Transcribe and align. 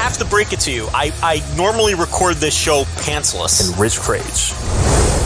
have 0.00 0.16
to 0.18 0.24
break 0.24 0.52
it 0.52 0.60
to 0.60 0.72
you. 0.72 0.88
I, 0.94 1.12
I 1.22 1.42
normally 1.56 1.94
record 1.94 2.36
this 2.36 2.54
show 2.56 2.84
pantsless. 3.04 3.68
and 3.70 3.78
Rich 3.78 3.96
Kraetsch. 3.98 4.52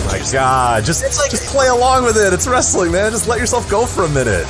My 0.06 0.18
God, 0.32 0.84
just 0.84 1.02
It's 1.04 1.18
like- 1.18 1.30
just 1.30 1.46
play 1.46 1.68
along 1.68 2.04
with 2.04 2.16
it. 2.16 2.32
It's 2.32 2.46
wrestling, 2.46 2.92
man. 2.92 3.10
Just 3.12 3.26
let 3.28 3.38
yourself 3.40 3.68
go 3.70 3.86
for 3.86 4.04
a 4.04 4.08
minute. 4.08 4.46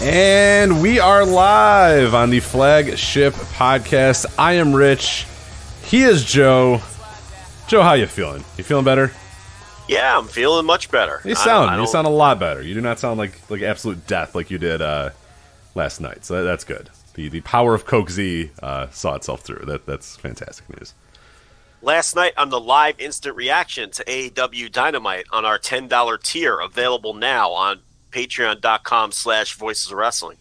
And 0.00 0.80
we 0.80 1.00
are 1.00 1.24
live 1.26 2.14
on 2.14 2.30
the 2.30 2.38
flagship 2.40 3.34
podcast. 3.34 4.26
I 4.38 4.54
am 4.54 4.72
Rich. 4.72 5.26
He 5.82 6.02
is 6.02 6.24
Joe. 6.24 6.80
Joe, 7.66 7.82
how 7.82 7.94
you 7.94 8.06
feeling? 8.06 8.44
You 8.56 8.62
feeling 8.64 8.84
better? 8.84 9.12
Yeah, 9.88 10.18
I'm 10.18 10.26
feeling 10.26 10.66
much 10.66 10.90
better. 10.90 11.20
You 11.24 11.34
sound 11.34 11.70
I 11.70 11.80
you 11.80 11.86
sound 11.86 12.06
a 12.06 12.10
lot 12.10 12.38
better. 12.38 12.62
You 12.62 12.74
do 12.74 12.80
not 12.80 12.98
sound 12.98 13.18
like 13.18 13.50
like 13.50 13.62
absolute 13.62 14.06
death 14.06 14.34
like 14.34 14.50
you 14.50 14.58
did 14.58 14.82
uh, 14.82 15.10
last 15.74 16.00
night. 16.00 16.24
So 16.24 16.36
that, 16.36 16.42
that's 16.42 16.64
good. 16.64 16.90
The 17.14 17.28
the 17.28 17.40
power 17.40 17.74
of 17.74 17.86
Coke 17.86 18.10
Z 18.10 18.50
uh, 18.62 18.88
saw 18.90 19.14
itself 19.14 19.40
through. 19.40 19.64
That 19.66 19.86
that's 19.86 20.16
fantastic 20.16 20.68
news. 20.78 20.94
Last 21.80 22.16
night 22.16 22.32
on 22.36 22.50
the 22.50 22.60
live 22.60 22.98
instant 22.98 23.36
reaction 23.36 23.90
to 23.92 24.04
AEW 24.04 24.72
Dynamite 24.72 25.26
on 25.30 25.44
our 25.44 25.60
$10 25.60 26.22
tier, 26.24 26.58
available 26.58 27.14
now 27.14 27.52
on 27.52 27.78
patreon.com 28.10 29.12
slash 29.12 29.54
voices 29.54 29.92
wrestling. 29.92 30.38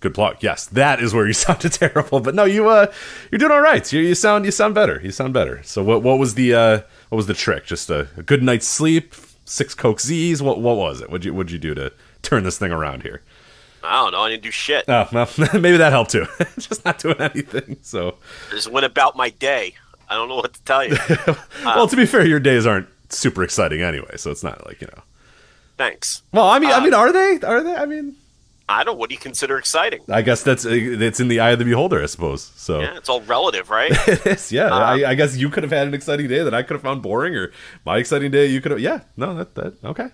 Good 0.00 0.14
plug. 0.14 0.38
Yes, 0.40 0.64
that 0.66 1.00
is 1.02 1.12
where 1.12 1.26
you 1.26 1.32
sounded 1.34 1.72
terrible. 1.72 2.20
But 2.20 2.34
no, 2.34 2.44
you 2.44 2.68
uh, 2.70 2.90
you're 3.30 3.38
doing 3.38 3.52
all 3.52 3.60
right. 3.60 3.90
You, 3.92 4.00
you 4.00 4.14
sound 4.14 4.44
you 4.46 4.50
sound 4.50 4.74
better. 4.74 5.00
You 5.02 5.10
sound 5.10 5.34
better. 5.34 5.62
So 5.62 5.82
what 5.82 6.02
what 6.02 6.18
was 6.18 6.34
the 6.34 6.54
uh, 6.54 6.80
what 7.08 7.16
was 7.16 7.26
the 7.26 7.34
trick? 7.34 7.66
Just 7.66 7.90
a, 7.90 8.08
a 8.16 8.22
good 8.22 8.42
night's 8.42 8.66
sleep, 8.66 9.14
six 9.44 9.74
Coke 9.74 10.00
Z's. 10.00 10.42
What 10.42 10.60
what 10.60 10.76
was 10.76 11.00
it? 11.00 11.08
What'd 11.10 11.24
you 11.24 11.34
what'd 11.34 11.50
you 11.52 11.58
do 11.58 11.74
to 11.74 11.92
turn 12.22 12.44
this 12.44 12.58
thing 12.58 12.72
around 12.72 13.02
here? 13.02 13.22
I 13.84 14.02
don't 14.02 14.12
know. 14.12 14.20
I 14.22 14.30
didn't 14.30 14.42
do 14.42 14.50
shit. 14.50 14.84
Oh, 14.88 15.08
well, 15.12 15.28
maybe 15.54 15.76
that 15.76 15.92
helped 15.92 16.10
too. 16.10 16.26
Just 16.58 16.84
not 16.84 16.98
doing 16.98 17.20
anything. 17.20 17.76
So, 17.82 18.16
I 18.50 18.54
just 18.54 18.68
went 18.70 18.84
about 18.84 19.16
my 19.16 19.30
day. 19.30 19.74
I 20.08 20.14
don't 20.14 20.28
know 20.28 20.36
what 20.36 20.54
to 20.54 20.62
tell 20.62 20.84
you. 20.84 20.96
well, 21.64 21.86
to 21.86 21.96
be 21.96 22.04
fair, 22.06 22.26
your 22.26 22.40
days 22.40 22.66
aren't 22.66 22.88
super 23.10 23.44
exciting 23.44 23.82
anyway. 23.82 24.16
So 24.16 24.30
it's 24.32 24.42
not 24.42 24.66
like 24.66 24.80
you 24.80 24.88
know. 24.88 25.02
Thanks. 25.76 26.22
Well, 26.32 26.48
I 26.48 26.58
mean, 26.58 26.70
I 26.70 26.78
Uh, 26.78 26.80
mean, 26.80 26.94
are 26.94 27.12
they? 27.12 27.38
Are 27.46 27.62
they? 27.62 27.74
I 27.76 27.86
mean, 27.86 28.16
I 28.68 28.82
don't. 28.82 28.94
Know 28.94 28.98
what 28.98 29.10
do 29.10 29.14
you 29.14 29.20
consider 29.20 29.58
exciting? 29.58 30.02
I 30.08 30.22
guess 30.22 30.42
that's 30.42 30.66
uh, 30.66 30.70
it's 30.70 31.20
in 31.20 31.28
the 31.28 31.40
eye 31.40 31.50
of 31.50 31.58
the 31.58 31.64
beholder, 31.64 32.02
I 32.02 32.06
suppose. 32.06 32.50
So 32.56 32.80
Yeah, 32.80 32.96
it's 32.96 33.08
all 33.08 33.20
relative, 33.22 33.70
right? 33.70 33.92
it 34.08 34.26
is. 34.26 34.50
Yeah, 34.50 34.66
Uh, 34.66 34.78
I, 34.78 35.10
I 35.10 35.14
guess 35.14 35.36
you 35.36 35.48
could 35.50 35.62
have 35.62 35.72
had 35.72 35.86
an 35.86 35.94
exciting 35.94 36.26
day 36.28 36.42
that 36.42 36.52
I 36.54 36.62
could 36.62 36.74
have 36.74 36.82
found 36.82 37.02
boring, 37.02 37.36
or 37.36 37.52
my 37.84 37.98
exciting 37.98 38.30
day 38.30 38.46
you 38.46 38.60
could 38.60 38.72
have. 38.72 38.80
Yeah, 38.80 39.00
no, 39.16 39.34
that 39.34 39.54
that 39.54 39.74
okay. 39.84 40.08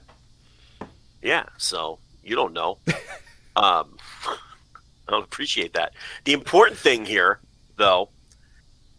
yeah. 1.23 1.45
So 1.57 1.99
you 2.23 2.37
don't 2.37 2.53
know. 2.53 2.79
um, 3.57 3.97
I 4.27 5.11
don't 5.11 5.25
appreciate 5.25 5.73
that. 5.75 5.95
The 6.25 6.33
important 6.33 6.79
thing 6.79 7.05
here, 7.05 7.41
though, 7.77 8.11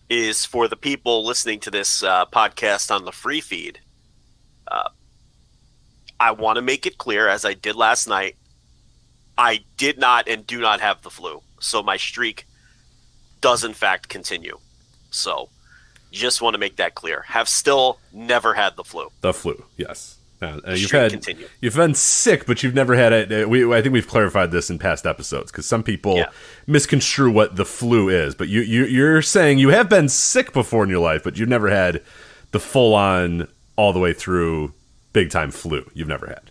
is 0.10 0.46
for 0.46 0.68
the 0.68 0.76
people 0.76 1.26
listening 1.26 1.60
to 1.62 1.72
this 1.72 2.04
uh, 2.04 2.26
podcast 2.26 2.94
on 2.94 3.06
the 3.06 3.12
free 3.12 3.42
feed. 3.42 3.80
Uh, 4.68 4.90
I 6.20 6.32
want 6.32 6.58
to 6.58 6.62
make 6.62 6.86
it 6.86 6.98
clear, 6.98 7.28
as 7.28 7.46
I 7.46 7.54
did 7.54 7.76
last 7.76 8.08
night, 8.08 8.36
I 9.38 9.64
did 9.78 9.98
not 9.98 10.28
and 10.28 10.46
do 10.46 10.60
not 10.62 10.80
have 10.82 11.02
the 11.02 11.10
flu. 11.10 11.42
So 11.60 11.82
my 11.82 11.98
streak 11.98 12.46
does, 13.42 13.64
in 13.64 13.74
fact, 13.74 14.10
continue. 14.10 14.60
So 15.12 15.50
just 16.12 16.42
want 16.42 16.54
to 16.54 16.58
make 16.60 16.76
that 16.78 16.96
clear. 16.96 17.24
Have 17.28 17.48
still 17.50 18.00
never 18.12 18.54
had 18.54 18.76
the 18.76 18.84
flu. 18.84 19.08
The 19.22 19.34
flu, 19.34 19.64
yes. 19.78 20.18
Uh, 20.42 20.60
uh, 20.68 20.72
you've 20.74 20.92
had 20.92 21.12
continue. 21.12 21.48
you've 21.62 21.76
been 21.76 21.96
sick, 21.96 22.46
but 22.46 22.62
you've 22.64 22.74
never 22.76 22.96
had 22.96 23.14
it. 23.14 23.32
Uh, 23.46 23.48
we, 23.48 23.74
I 23.74 23.82
think 23.82 23.94
we've 23.94 24.08
clarified 24.08 24.52
this 24.52 24.70
in 24.70 24.78
past 24.78 25.06
episodes 25.06 25.52
because 25.52 25.66
some 25.66 25.84
people 25.84 26.18
Yeah. 26.18 26.30
misconstrue 26.68 27.32
what 27.32 27.56
the 27.56 27.64
flu 27.66 28.10
is. 28.10 28.36
But 28.36 28.50
you, 28.50 28.60
you 28.62 28.84
you're 28.86 29.22
saying 29.22 29.60
you 29.60 29.70
have 29.70 29.88
been 29.88 30.10
sick 30.10 30.52
before 30.52 30.84
in 30.84 30.90
your 30.90 31.00
life, 31.00 31.24
but 31.24 31.38
you've 31.38 31.48
never 31.50 31.70
had 31.70 32.02
the 32.52 32.60
full 32.60 32.94
on 32.94 33.48
all 33.78 33.94
the 33.94 34.00
way 34.00 34.12
through 34.12 34.74
big 35.14 35.32
time 35.32 35.50
flu. 35.50 35.90
You've 35.94 36.10
never 36.10 36.28
had. 36.28 36.43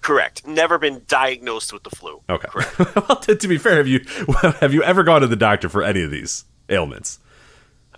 Correct. 0.00 0.46
Never 0.46 0.78
been 0.78 1.02
diagnosed 1.08 1.72
with 1.72 1.82
the 1.82 1.90
flu. 1.90 2.22
Okay. 2.28 2.48
well, 3.08 3.16
to, 3.16 3.34
to 3.34 3.48
be 3.48 3.58
fair, 3.58 3.76
have 3.76 3.88
you 3.88 4.00
have 4.60 4.72
you 4.72 4.82
ever 4.82 5.02
gone 5.02 5.20
to 5.20 5.26
the 5.26 5.36
doctor 5.36 5.68
for 5.68 5.82
any 5.82 6.02
of 6.02 6.10
these 6.10 6.44
ailments? 6.68 7.18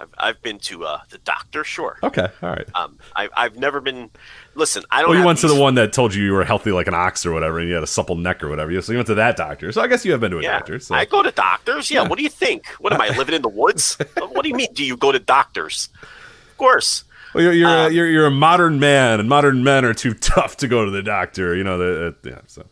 I've, 0.00 0.08
I've 0.16 0.42
been 0.42 0.58
to 0.60 0.84
uh, 0.86 1.00
the 1.10 1.18
doctor, 1.18 1.62
sure. 1.62 1.98
Okay, 2.02 2.26
all 2.42 2.48
right. 2.48 2.66
Um, 2.74 2.98
I, 3.14 3.28
I've 3.36 3.56
never 3.58 3.80
been. 3.82 4.10
Listen, 4.54 4.82
I 4.90 5.02
don't. 5.02 5.10
Well, 5.10 5.18
you 5.18 5.26
went 5.26 5.40
to 5.40 5.48
the 5.48 5.60
one 5.60 5.74
that 5.74 5.92
told 5.92 6.14
you 6.14 6.24
you 6.24 6.32
were 6.32 6.44
healthy 6.44 6.72
like 6.72 6.86
an 6.86 6.94
ox 6.94 7.26
or 7.26 7.32
whatever, 7.32 7.58
and 7.58 7.68
you 7.68 7.74
had 7.74 7.82
a 7.82 7.88
supple 7.88 8.16
neck 8.16 8.42
or 8.42 8.48
whatever. 8.48 8.80
So 8.80 8.92
you 8.92 8.98
went 8.98 9.08
to 9.08 9.14
that 9.16 9.36
doctor. 9.36 9.70
So 9.72 9.82
I 9.82 9.86
guess 9.88 10.04
you 10.04 10.12
have 10.12 10.20
been 10.20 10.30
to 10.30 10.38
a 10.38 10.42
Yeah, 10.42 10.58
doctor. 10.58 10.78
So. 10.80 10.94
I 10.94 11.04
go 11.04 11.22
to 11.22 11.30
doctors. 11.30 11.90
Yeah, 11.90 12.08
What 12.08 12.16
do 12.16 12.22
you 12.22 12.30
think? 12.30 12.66
What 12.78 12.92
am 12.94 13.00
I 13.00 13.08
living 13.10 13.34
in 13.34 13.42
the 13.42 13.48
woods? 13.50 13.98
what 14.16 14.42
do 14.42 14.48
you 14.48 14.54
mean? 14.54 14.72
Do 14.72 14.84
you 14.84 14.96
go 14.96 15.12
to 15.12 15.18
doctors? 15.18 15.90
Of 16.02 16.56
course. 16.56 17.04
Well, 17.34 17.44
you're 17.44 17.52
you're, 17.52 17.68
a, 17.68 17.86
Um, 17.86 17.92
you're 17.92 18.06
you're 18.08 18.26
a 18.26 18.30
modern 18.30 18.80
man, 18.80 19.20
and 19.20 19.28
modern 19.28 19.62
men 19.62 19.84
are 19.84 19.94
too 19.94 20.14
tough 20.34 20.56
to 20.58 20.68
go 20.68 20.84
to 20.84 20.90
the 20.90 21.02
doctor. 21.02 21.54
You 21.56 21.64
know, 21.64 21.78
the, 21.78 22.06
uh, 22.08 22.12
yeah. 22.24 22.40
So 22.46 22.66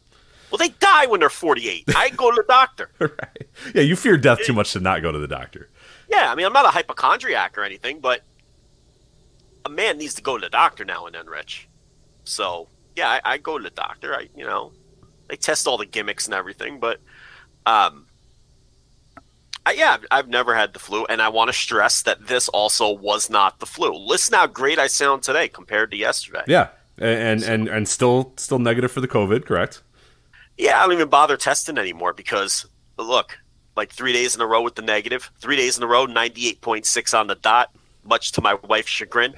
Well, 0.51 0.59
they 0.59 0.71
die 0.81 1.07
when 1.07 1.21
they're 1.21 1.31
48. 1.31 1.85
I 1.95 2.11
go 2.11 2.31
to 2.31 2.37
the 2.37 2.45
doctor. 2.49 2.91
right, 2.99 3.49
yeah. 3.75 3.83
You 3.83 3.97
fear 3.97 4.17
death 4.17 4.41
too 4.45 4.53
much 4.53 4.73
to 4.73 4.81
not 4.81 5.03
go 5.03 5.13
to 5.13 5.19
the 5.19 5.29
doctor. 5.29 5.71
Yeah, 6.11 6.33
I 6.33 6.35
mean, 6.35 6.47
I'm 6.47 6.53
not 6.53 6.65
a 6.65 6.71
hypochondriac 6.71 7.59
or 7.59 7.65
anything, 7.65 8.01
but 8.01 8.23
a 9.65 9.69
man 9.69 9.99
needs 9.99 10.15
to 10.15 10.23
go 10.23 10.39
to 10.39 10.47
the 10.47 10.51
doctor 10.51 10.85
now 10.85 11.07
and 11.07 11.15
then, 11.15 11.27
Rich. 11.27 11.69
So 12.25 12.69
yeah, 12.97 13.09
I, 13.09 13.35
I 13.35 13.39
go 13.39 13.59
to 13.59 13.65
the 13.65 13.71
doctor. 13.71 14.15
I, 14.15 14.29
you 14.37 14.45
know, 14.45 14.73
they 15.29 15.37
test 15.37 15.67
all 15.67 15.79
the 15.79 15.87
gimmicks 15.87 16.27
and 16.27 16.35
everything, 16.35 16.81
but 16.81 17.01
um, 17.65 18.07
I, 19.69 19.73
yeah, 19.73 19.99
I've, 20.11 20.29
never 20.29 20.55
had 20.55 20.73
the 20.73 20.79
flu, 20.79 21.05
and 21.07 21.21
I 21.21 21.29
want 21.29 21.49
to 21.49 21.53
stress 21.53 22.01
that 22.03 22.27
this 22.27 22.49
also 22.49 22.91
was 22.91 23.29
not 23.29 23.61
the 23.61 23.67
flu. 23.67 23.93
Listen 23.93 24.35
how 24.35 24.47
great 24.47 24.79
I 24.79 24.87
sound 24.87 25.23
today 25.23 25.47
compared 25.47 25.91
to 25.91 25.97
yesterday. 25.99 26.43
Yeah, 26.47 26.69
and 26.97 27.43
and 27.43 27.43
and, 27.43 27.69
and 27.69 27.89
still 27.89 28.33
still 28.37 28.59
negative 28.59 28.91
for 28.91 29.03
the 29.03 29.09
COVID. 29.09 29.45
Correct. 29.45 29.83
Yeah, 30.57 30.79
I 30.79 30.85
don't 30.85 30.95
even 30.95 31.11
bother 31.11 31.37
testing 31.37 31.77
anymore 31.77 32.15
because 32.15 32.65
look, 32.97 33.39
like 33.77 33.93
three 33.93 34.15
days 34.15 34.35
in 34.35 34.41
a 34.41 34.47
row 34.47 34.63
with 34.63 34.75
the 34.75 34.83
negative, 34.83 35.31
three 35.39 35.57
days 35.57 35.77
in 35.77 35.85
a 35.85 35.87
row, 35.87 36.07
ninety-eight 36.07 36.63
point 36.63 36.87
six 36.87 37.13
on 37.13 37.27
the 37.27 37.35
dot. 37.35 37.71
Much 38.05 38.33
to 38.33 38.41
my 38.41 38.55
wife's 38.55 38.89
chagrin, 38.89 39.35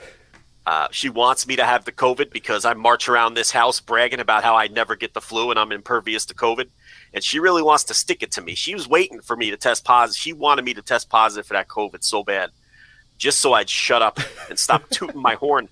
uh, 0.65 0.87
she 0.93 1.09
wants 1.09 1.45
me 1.49 1.57
to 1.57 1.65
have 1.65 1.85
the 1.85 1.93
COVID 1.93 2.31
because 2.31 2.65
I 2.65 2.75
march 2.75 3.09
around 3.09 3.35
this 3.35 3.51
house 3.51 3.81
bragging 3.81 4.21
about 4.21 4.45
how 4.45 4.55
I 4.55 4.69
never 4.69 4.95
get 4.95 5.13
the 5.13 5.21
flu 5.21 5.51
and 5.51 5.59
I'm 5.59 5.73
impervious 5.73 6.25
to 6.27 6.35
COVID. 6.35 6.69
And 7.15 7.23
she 7.25 7.39
really 7.39 7.63
wants 7.63 7.85
to 7.85 7.95
stick 7.95 8.23
it 8.23 8.33
to 8.33 8.41
me. 8.43 8.55
She 8.55 8.75
was 8.75 8.89
waiting 8.89 9.21
for 9.21 9.37
me 9.37 9.51
to 9.51 9.57
test 9.57 9.85
positive. 9.85 10.19
She 10.21 10.33
wanted 10.33 10.65
me 10.65 10.75
to 10.75 10.83
test 10.83 11.09
positive 11.09 11.47
for 11.47 11.55
that 11.55 11.69
COVID 11.69 12.03
so 12.05 12.23
bad, 12.23 12.51
just 13.19 13.41
so 13.41 13.53
I'd 13.53 13.69
shut 13.71 14.03
up 14.03 14.19
and 14.49 14.59
stop 14.59 14.89
tooting 14.91 15.21
my 15.21 15.35
horn. 15.35 15.69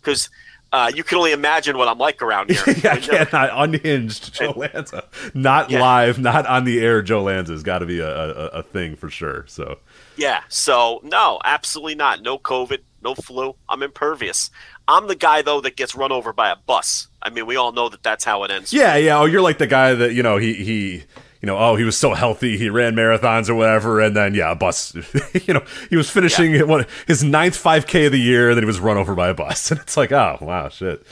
Because 0.00 0.28
uh, 0.72 0.90
you 0.94 1.04
can 1.04 1.18
only 1.18 1.32
imagine 1.32 1.76
what 1.76 1.86
I'm 1.86 1.98
like 1.98 2.22
around 2.22 2.50
here. 2.50 2.62
yeah, 2.82 2.92
I 2.94 2.96
cannot 2.96 3.50
unhinged 3.52 4.32
Joe 4.34 4.52
Lanza, 4.56 5.04
not 5.34 5.70
Yeah. 5.70 5.80
live, 5.82 6.18
not 6.18 6.46
on 6.46 6.64
the 6.64 6.80
air. 6.80 7.02
Joe 7.02 7.22
Lanza 7.22 7.52
has 7.52 7.62
got 7.62 7.80
to 7.80 7.86
be 7.86 8.00
a, 8.00 8.08
a, 8.08 8.46
a 8.46 8.62
thing 8.62 8.96
for 8.96 9.10
sure. 9.10 9.44
So 9.48 9.78
Yeah. 10.16 10.40
So 10.48 11.00
no, 11.04 11.40
absolutely 11.44 11.94
not. 11.94 12.22
No 12.22 12.38
COVID, 12.38 12.78
no 13.02 13.14
flu. 13.14 13.54
I'm 13.68 13.82
impervious. 13.82 14.50
I'm 14.88 15.06
the 15.08 15.14
guy 15.16 15.42
though 15.42 15.60
that 15.60 15.76
gets 15.76 15.94
run 15.94 16.12
over 16.12 16.32
by 16.32 16.50
a 16.50 16.56
bus. 16.56 17.08
I 17.22 17.30
mean, 17.30 17.46
we 17.46 17.56
all 17.56 17.72
know 17.72 17.88
that 17.88 18.02
that's 18.02 18.24
how 18.24 18.42
it 18.44 18.50
ends. 18.50 18.72
yeah, 18.72 18.96
yeah. 18.96 19.18
Oh, 19.18 19.24
you're 19.26 19.42
like 19.42 19.58
the 19.58 19.66
guy 19.66 19.94
that 19.94 20.12
you 20.14 20.22
know 20.22 20.36
he 20.38 20.54
he 20.54 21.04
you 21.40 21.46
know 21.46 21.58
oh 21.58 21.74
he 21.76 21.82
was 21.84 21.96
so 21.96 22.14
healthy 22.14 22.56
he 22.56 22.70
ran 22.70 22.94
marathons 22.94 23.48
or 23.48 23.54
whatever 23.56 24.00
and 24.00 24.14
then 24.16 24.32
yeah 24.32 24.52
a 24.52 24.54
bus 24.54 24.94
you 25.46 25.52
know 25.52 25.62
he 25.90 25.96
was 25.96 26.08
finishing 26.08 26.68
what 26.68 26.88
his 27.08 27.24
ninth 27.24 27.60
5k 27.60 28.06
of 28.06 28.12
the 28.12 28.20
year 28.20 28.50
and 28.50 28.56
then 28.56 28.62
he 28.62 28.66
was 28.66 28.78
run 28.78 28.96
over 28.96 29.16
by 29.16 29.28
a 29.30 29.34
bus 29.34 29.70
and 29.72 29.80
it's 29.80 29.96
like 29.96 30.12
oh 30.12 30.38
wow 30.40 30.68
shit 30.68 31.04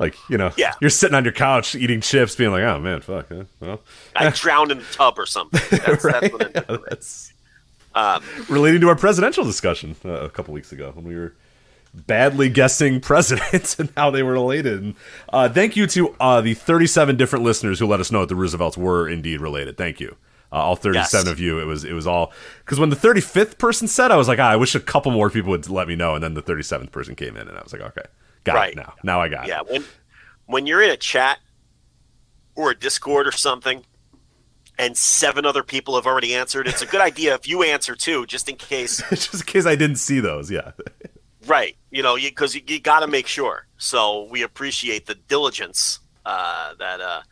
like 0.00 0.16
you 0.28 0.36
know 0.36 0.50
Yeah. 0.56 0.72
you're 0.80 0.90
sitting 0.90 1.14
on 1.14 1.22
your 1.22 1.32
couch 1.32 1.76
eating 1.76 2.00
chips 2.00 2.34
being 2.34 2.50
like 2.50 2.64
oh 2.64 2.80
man 2.80 3.02
fuck 3.02 3.28
huh? 3.28 3.44
well 3.60 3.80
I 4.16 4.28
drowned 4.34 4.72
in 4.72 4.78
the 4.78 4.84
tub 4.90 5.16
or 5.16 5.26
something. 5.26 5.60
That's, 5.70 6.04
right 6.04 6.22
that's 6.22 6.32
what 6.32 6.52
Yeah, 6.68 6.76
that's 6.88 7.32
Um, 7.98 8.22
relating 8.48 8.80
to 8.82 8.88
our 8.88 8.94
presidential 8.96 9.44
discussion 9.44 9.96
uh, 10.04 10.10
a 10.10 10.30
couple 10.30 10.54
weeks 10.54 10.70
ago 10.72 10.92
when 10.94 11.04
we 11.04 11.16
were 11.16 11.34
badly 11.94 12.48
guessing 12.48 13.00
presidents 13.10 13.78
and 13.78 13.90
how 13.96 14.10
they 14.10 14.22
were 14.22 14.32
related. 14.34 14.82
And, 14.82 14.94
uh, 15.32 15.48
thank 15.48 15.74
you 15.76 15.86
to 15.88 16.14
uh, 16.20 16.40
the 16.40 16.54
37 16.54 17.16
different 17.16 17.44
listeners 17.44 17.78
who 17.80 17.86
let 17.86 17.98
us 17.98 18.12
know 18.12 18.20
that 18.20 18.28
the 18.28 18.36
Roosevelts 18.36 18.76
were 18.78 19.08
indeed 19.08 19.40
related. 19.40 19.76
Thank 19.76 19.98
you. 19.98 20.16
Uh, 20.52 20.56
all 20.56 20.76
37 20.76 21.26
Yes. 21.26 21.32
of 21.32 21.40
you. 21.40 21.58
It 21.60 21.64
was 21.64 21.84
it 21.84 21.92
was 21.92 22.06
all 22.06 22.32
because 22.64 22.78
when 22.80 22.88
the 22.90 22.96
35th 22.96 23.58
person 23.58 23.86
said, 23.88 24.10
I 24.10 24.16
was 24.16 24.28
like, 24.28 24.38
ah, 24.38 24.48
I 24.48 24.56
wish 24.56 24.74
a 24.74 24.80
couple 24.80 25.10
more 25.12 25.28
people 25.28 25.50
would 25.50 25.68
let 25.68 25.88
me 25.88 25.94
know. 25.96 26.14
And 26.14 26.22
then 26.24 26.34
the 26.34 26.42
37th 26.42 26.90
person 26.92 27.14
came 27.16 27.36
in, 27.36 27.48
and 27.48 27.58
I 27.58 27.62
was 27.62 27.72
like, 27.72 27.82
okay, 27.82 28.02
got 28.44 28.54
Right. 28.54 28.72
it 28.72 28.76
now. 28.76 28.94
Now 29.02 29.20
I 29.20 29.28
got 29.28 29.46
yeah. 29.46 29.60
it. 29.60 29.70
When 29.70 29.84
when 30.46 30.66
you're 30.66 30.80
in 30.82 30.88
a 30.90 30.96
chat 30.96 31.38
or 32.54 32.70
a 32.70 32.74
Discord 32.74 33.26
or 33.26 33.32
something, 33.32 33.84
and 34.78 34.96
seven 34.96 35.44
other 35.44 35.62
people 35.62 35.96
have 35.96 36.06
already 36.06 36.34
answered, 36.34 36.68
it's 36.68 36.82
a 36.82 36.86
good 36.86 37.00
idea 37.00 37.34
if 37.34 37.48
you 37.48 37.62
answer 37.62 37.94
too, 37.94 38.26
just 38.26 38.48
in 38.48 38.56
case. 38.56 39.02
Just 39.10 39.34
in 39.34 39.40
case 39.40 39.66
I 39.66 39.74
didn't 39.74 39.96
see 39.96 40.20
those. 40.20 40.50
Yeah. 40.50 40.72
Right. 41.46 41.76
You 41.90 42.02
know, 42.02 42.16
because 42.16 42.54
you, 42.54 42.62
you, 42.66 42.80
got 42.80 43.00
to 43.00 43.06
make 43.06 43.26
sure. 43.26 43.66
So 43.78 44.24
we 44.30 44.42
appreciate 44.42 45.06
the 45.06 45.14
diligence 45.14 46.00
uh, 46.24 46.74
that 46.78 47.00
uh, 47.00 47.22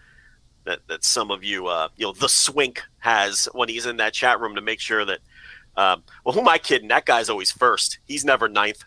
that 0.65 0.81
that 0.89 1.05
some 1.05 1.31
of 1.31 1.45
you, 1.45 1.67
uh, 1.67 1.89
you 1.97 2.07
know, 2.07 2.13
the 2.13 2.29
swink 2.29 2.83
has 2.99 3.49
when 3.53 3.69
he's 3.69 3.87
in 3.87 3.99
that 3.99 4.13
chat 4.13 4.41
room 4.41 4.55
to 4.55 4.61
make 4.61 4.81
sure 4.81 5.05
that. 5.05 5.21
Um, 5.77 6.03
well, 6.25 6.33
who 6.33 6.41
am 6.41 6.49
I 6.49 6.57
kidding? 6.57 6.89
That 6.89 7.05
guy's 7.05 7.29
always 7.29 7.53
first. 7.53 7.99
He's 8.07 8.25
never 8.25 8.49
ninth. 8.49 8.83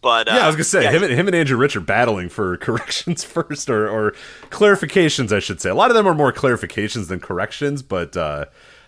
But 0.00 0.28
uh, 0.28 0.34
Yeah, 0.34 0.44
I 0.44 0.46
was 0.46 0.56
gonna 0.56 0.64
say 0.64 0.84
yeah, 0.84 0.92
him, 0.92 1.02
and, 1.02 1.12
him 1.12 1.26
and 1.26 1.34
Andrew 1.34 1.56
Rich 1.56 1.76
are 1.76 1.80
battling 1.80 2.28
for 2.28 2.56
corrections 2.58 3.24
first, 3.24 3.68
or, 3.68 3.88
or 3.88 4.12
clarifications, 4.50 5.32
I 5.32 5.40
should 5.40 5.60
say. 5.60 5.70
A 5.70 5.74
lot 5.74 5.90
of 5.90 5.96
them 5.96 6.06
are 6.06 6.14
more 6.14 6.32
clarifications 6.32 7.08
than 7.08 7.20
corrections, 7.20 7.82
but 7.82 8.16
uh, 8.16 8.46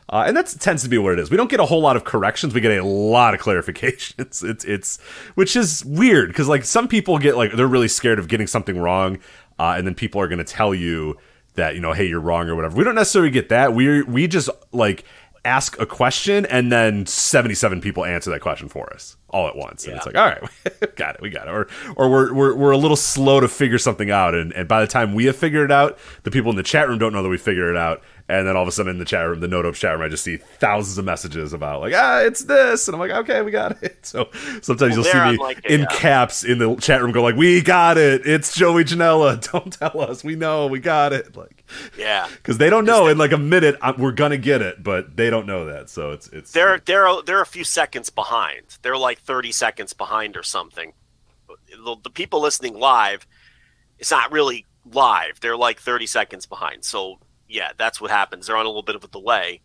uh, 0.08 0.24
and 0.26 0.36
that 0.36 0.54
tends 0.60 0.82
to 0.82 0.88
be 0.88 0.98
what 0.98 1.12
it 1.12 1.18
is. 1.18 1.30
We 1.30 1.36
don't 1.36 1.50
get 1.50 1.60
a 1.60 1.66
whole 1.66 1.80
lot 1.80 1.96
of 1.96 2.04
corrections; 2.04 2.54
we 2.54 2.60
get 2.60 2.76
a 2.78 2.84
lot 2.84 3.34
of 3.34 3.40
clarifications. 3.46 4.44
It's 4.50 4.64
it's 4.64 5.00
which 5.34 5.56
is 5.56 5.84
weird 5.84 6.28
because 6.28 6.48
like 6.48 6.64
some 6.64 6.88
people 6.88 7.18
get 7.18 7.36
like 7.36 7.52
they're 7.52 7.66
really 7.66 7.88
scared 7.88 8.18
of 8.18 8.28
getting 8.28 8.46
something 8.46 8.78
wrong, 8.78 9.18
uh, 9.58 9.74
and 9.76 9.86
then 9.86 9.94
people 9.94 10.20
are 10.20 10.28
gonna 10.28 10.44
tell 10.44 10.74
you 10.74 11.16
that 11.54 11.74
you 11.74 11.80
know, 11.80 11.92
hey, 11.92 12.06
you're 12.06 12.20
wrong 12.20 12.48
or 12.48 12.56
whatever. 12.56 12.76
We 12.76 12.84
don't 12.84 12.94
necessarily 12.94 13.30
get 13.30 13.48
that. 13.48 13.74
We 13.74 14.02
we 14.02 14.26
just 14.26 14.48
like 14.72 15.04
ask 15.44 15.80
a 15.80 15.86
question 15.86 16.44
and 16.46 16.70
then 16.70 17.06
77 17.06 17.80
people 17.80 18.04
answer 18.04 18.30
that 18.30 18.40
question 18.40 18.68
for 18.68 18.92
us 18.92 19.16
all 19.30 19.48
at 19.48 19.56
once. 19.56 19.86
And 19.86 19.96
it's 19.96 20.06
like 20.06 20.16
all 20.16 20.26
right 20.26 20.42
got 20.96 21.14
it 21.14 21.22
we 21.22 21.30
got 21.30 21.48
it. 21.48 21.50
Or 21.50 21.68
or 21.96 22.10
we're, 22.10 22.34
we're 22.34 22.54
we're 22.54 22.70
a 22.72 22.78
little 22.78 22.96
slow 22.96 23.40
to 23.40 23.48
figure 23.48 23.78
something 23.78 24.10
out. 24.10 24.34
And, 24.34 24.52
and 24.52 24.68
by 24.68 24.80
the 24.80 24.86
time 24.86 25.14
we 25.14 25.24
have 25.26 25.36
figured 25.36 25.70
it 25.70 25.72
out 25.72 25.98
the 26.24 26.30
people 26.30 26.50
in 26.50 26.56
the 26.56 26.62
chat 26.62 26.88
room 26.88 26.98
don't 26.98 27.12
know 27.12 27.22
that 27.22 27.28
we 27.28 27.38
figured 27.38 27.70
it 27.70 27.76
out 27.76 28.02
and 28.30 28.46
then 28.46 28.56
all 28.56 28.62
of 28.62 28.68
a 28.68 28.72
sudden 28.72 28.90
in 28.90 28.98
the 28.98 29.04
chat 29.04 29.26
room 29.26 29.40
the 29.40 29.48
note 29.48 29.66
up 29.66 29.74
chat 29.74 29.92
room 29.92 30.02
i 30.02 30.08
just 30.08 30.24
see 30.24 30.36
thousands 30.36 30.96
of 30.98 31.04
messages 31.04 31.52
about 31.52 31.80
like 31.80 31.92
ah 31.94 32.20
it's 32.20 32.44
this 32.44 32.88
and 32.88 32.94
i'm 32.94 33.00
like 33.00 33.10
okay 33.10 33.42
we 33.42 33.50
got 33.50 33.82
it 33.82 33.98
so 34.06 34.28
sometimes 34.62 34.96
Well, 34.96 35.04
you'll 35.04 35.04
see 35.04 35.32
me 35.32 35.36
like 35.36 35.58
a, 35.64 35.74
in 35.74 35.84
uh, 35.84 35.90
caps 35.90 36.44
in 36.44 36.58
the 36.58 36.76
chat 36.76 37.02
room 37.02 37.12
go 37.12 37.22
like 37.22 37.36
we 37.36 37.60
got 37.60 37.98
it 37.98 38.26
it's 38.26 38.54
joey 38.54 38.84
janela 38.84 39.40
don't 39.52 39.72
tell 39.72 40.00
us 40.00 40.24
we 40.24 40.36
know 40.36 40.66
we 40.66 40.80
got 40.80 41.12
it 41.12 41.36
like 41.36 41.64
yeah. 41.98 42.28
because 42.36 42.58
they 42.58 42.70
don't 42.70 42.84
know 42.84 43.06
in 43.08 43.18
like 43.18 43.32
a 43.32 43.38
minute 43.38 43.76
i 43.82 43.90
we're 43.92 44.12
gonna 44.12 44.38
get 44.38 44.62
it 44.62 44.82
but 44.82 45.16
they 45.16 45.30
don't 45.30 45.46
know 45.46 45.66
that 45.66 45.90
so 45.90 46.12
it's 46.12 46.28
it's 46.28 46.52
They're 46.52 46.78
they're 46.78 47.22
they're 47.22 47.40
a 47.40 47.46
few 47.46 47.64
seconds 47.64 48.10
behind. 48.10 48.78
They're 48.82 48.96
like 48.96 49.20
thirty 49.20 49.52
seconds 49.52 49.92
behind 49.92 50.36
or 50.36 50.42
something. 50.42 50.92
The, 51.48 51.96
the 52.02 52.10
people 52.10 52.40
listening 52.40 52.78
live, 52.78 53.26
it's 53.98 54.10
not 54.10 54.32
really 54.32 54.66
live. 54.90 55.40
They're 55.40 55.56
like 55.56 55.80
thirty 55.80 56.06
seconds 56.06 56.46
behind. 56.46 56.84
So 56.84 57.18
yeah, 57.50 57.72
that's 57.76 58.00
what 58.00 58.10
happens. 58.10 58.46
They're 58.46 58.56
on 58.56 58.64
a 58.64 58.68
little 58.68 58.82
bit 58.82 58.94
of 58.96 59.04
a 59.04 59.08
delay, 59.08 59.60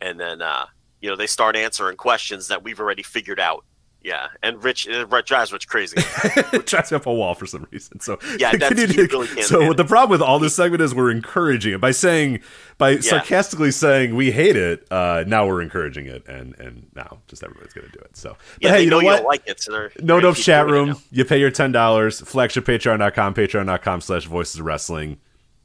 and 0.00 0.18
then 0.18 0.40
uh, 0.42 0.66
you 1.00 1.10
know 1.10 1.16
they 1.16 1.26
start 1.26 1.56
answering 1.56 1.96
questions 1.96 2.48
that 2.48 2.62
we've 2.62 2.80
already 2.80 3.02
figured 3.02 3.40
out. 3.40 3.64
Yeah, 4.02 4.28
and 4.40 4.62
Rich, 4.62 4.88
uh, 4.88 5.04
Rich 5.08 5.26
drives 5.26 5.52
Rich 5.52 5.66
crazy. 5.66 5.96
it 6.52 6.66
drives 6.66 6.92
me 6.92 6.96
up 6.96 7.06
a 7.06 7.12
wall 7.12 7.34
for 7.34 7.44
some 7.44 7.66
reason. 7.72 7.98
So 7.98 8.18
Yeah, 8.38 8.52
that's- 8.52 8.78
you 8.94 9.08
to- 9.08 9.12
really 9.12 9.26
can't 9.26 9.42
so 9.44 9.66
what 9.66 9.76
the 9.76 9.84
problem 9.84 10.10
with 10.12 10.22
all 10.22 10.38
this 10.38 10.54
segment 10.54 10.80
is 10.80 10.94
we're 10.94 11.10
encouraging 11.10 11.74
it 11.74 11.80
by 11.80 11.90
saying 11.90 12.38
by 12.78 13.00
sarcastically 13.00 13.72
saying 13.72 14.14
we 14.14 14.30
hate 14.30 14.54
it. 14.54 14.86
Uh, 14.92 15.24
now 15.26 15.44
we're 15.48 15.60
encouraging 15.60 16.06
it, 16.06 16.24
and 16.28 16.54
and 16.60 16.86
now 16.94 17.18
just 17.26 17.42
everybody's 17.42 17.72
gonna 17.72 17.88
do 17.88 17.98
it. 17.98 18.16
So 18.16 18.36
but 18.38 18.62
Yeah, 18.62 18.70
hey, 18.76 18.84
you 18.84 18.90
know, 18.90 19.00
know 19.00 19.08
you 19.08 19.12
what? 19.14 19.24
like 19.24 19.42
it, 19.48 19.60
so 19.60 19.72
they're 19.72 19.90
no 20.00 20.20
dope 20.20 20.36
chat 20.36 20.68
room. 20.68 20.94
You 21.10 21.24
pay 21.24 21.40
your 21.40 21.50
ten 21.50 21.72
dollars. 21.72 22.20
Flagship 22.20 22.64
Patreon.com. 22.64 23.34
Patreon.com 23.34 24.02
slash 24.02 24.26
Voices 24.26 24.60
of 24.60 24.66
Wrestling. 24.66 25.18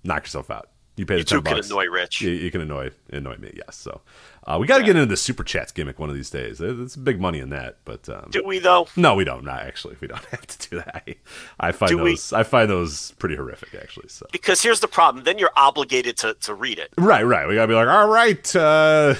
Knock 0.03 0.23
yourself 0.23 0.49
out. 0.49 0.70
You 0.97 1.05
pay 1.05 1.15
the 1.15 1.19
You 1.19 1.23
ten 1.25 1.37
too 1.39 1.41
can 1.43 1.57
annoy 1.59 1.85
Rich. 1.87 2.21
You, 2.21 2.31
you 2.31 2.51
can 2.51 2.61
annoy 2.61 2.91
annoy 3.11 3.37
me. 3.37 3.51
Yes. 3.55 3.77
So 3.77 4.01
uh, 4.45 4.57
we 4.59 4.67
got 4.67 4.79
to 4.79 4.83
get 4.83 4.95
into 4.95 5.05
the 5.05 5.15
super 5.17 5.43
chats 5.43 5.71
gimmick 5.71 5.99
one 5.99 6.09
of 6.09 6.15
these 6.15 6.29
days. 6.29 6.59
It's 6.59 6.95
big 6.95 7.19
money 7.21 7.39
in 7.39 7.49
that, 7.49 7.77
but 7.85 8.09
um, 8.09 8.27
Do 8.31 8.43
we 8.43 8.59
though? 8.59 8.87
no, 8.97 9.15
we 9.15 9.23
don't. 9.23 9.43
Not 9.45 9.61
actually. 9.61 9.95
We 10.01 10.07
don't 10.07 10.23
have 10.31 10.45
to 10.45 10.69
do 10.69 10.75
that. 10.77 11.03
I, 11.07 11.15
I 11.59 11.71
find 11.71 11.89
Do 11.91 11.97
we- 11.99 12.11
those. 12.11 12.33
I 12.33 12.43
find 12.43 12.69
those 12.69 13.11
pretty 13.19 13.35
horrific, 13.35 13.73
actually. 13.75 14.09
So 14.09 14.25
Because 14.31 14.61
here's 14.61 14.79
the 14.81 14.87
problem. 14.87 15.23
Then 15.23 15.37
you're 15.39 15.51
obligated 15.55 16.17
to, 16.17 16.33
to 16.41 16.53
read 16.53 16.77
it. 16.77 16.89
right, 16.97 17.23
right. 17.23 17.47
We 17.47 17.55
gotta 17.55 17.67
be 17.67 17.73
like, 17.75 17.87
all 17.87 18.07
right. 18.09 18.55
Uh, 18.55 19.15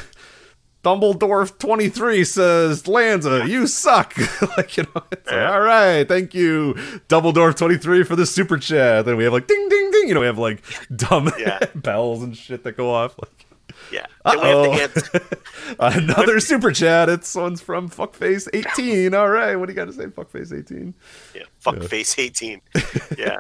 Dumbledore 0.84 1.58
twenty 1.60 1.90
three 1.90 2.24
says, 2.24 2.88
Lanza, 2.88 3.48
you 3.48 3.68
suck. 3.68 4.16
like 4.58 4.78
you 4.78 4.84
know, 4.96 5.04
it's 5.12 5.30
like, 5.30 5.50
all 5.50 5.62
right, 5.62 6.08
thank 6.08 6.34
you, 6.34 6.74
Dumbledore 7.08 7.56
twenty 7.56 7.78
three 7.78 8.04
for 8.04 8.16
the 8.16 8.26
super 8.26 8.58
chat. 8.58 9.06
Then 9.06 9.18
we 9.18 9.24
have 9.26 9.34
like 9.34 9.48
ding 9.48 9.70
ding 9.70 9.92
ding. 9.92 10.08
You 10.08 10.16
know, 10.16 10.22
we 10.22 10.26
have 10.26 10.40
like 10.40 10.64
dumb 10.96 11.32
Yeah. 11.38 11.60
bells 11.76 12.24
and 12.24 12.36
shit 12.36 12.64
that 12.64 12.78
go 12.78 12.92
off. 12.94 13.16
Like 13.20 13.46
Yeah. 13.92 14.08
Then 14.26 14.40
we 14.42 14.78
have 14.80 14.94
to 14.94 15.02
answer. 15.02 15.38
another 15.80 16.40
super 16.40 16.72
chat. 16.72 17.10
It's 17.10 17.34
one's 17.36 17.62
from 17.62 17.88
fuckface 17.90 18.48
eighteen. 18.54 19.14
All 19.14 19.30
right, 19.30 19.56
what 19.56 19.68
do 19.68 19.74
you 19.74 19.76
got 19.76 19.86
to 19.86 19.94
say, 19.94 20.06
fuckface 20.08 20.52
eighteen? 20.58 20.96
Yeah, 21.36 21.44
fuck 21.60 21.82
face 21.84 22.18
18. 22.18 22.60
Yeah. 23.18 23.38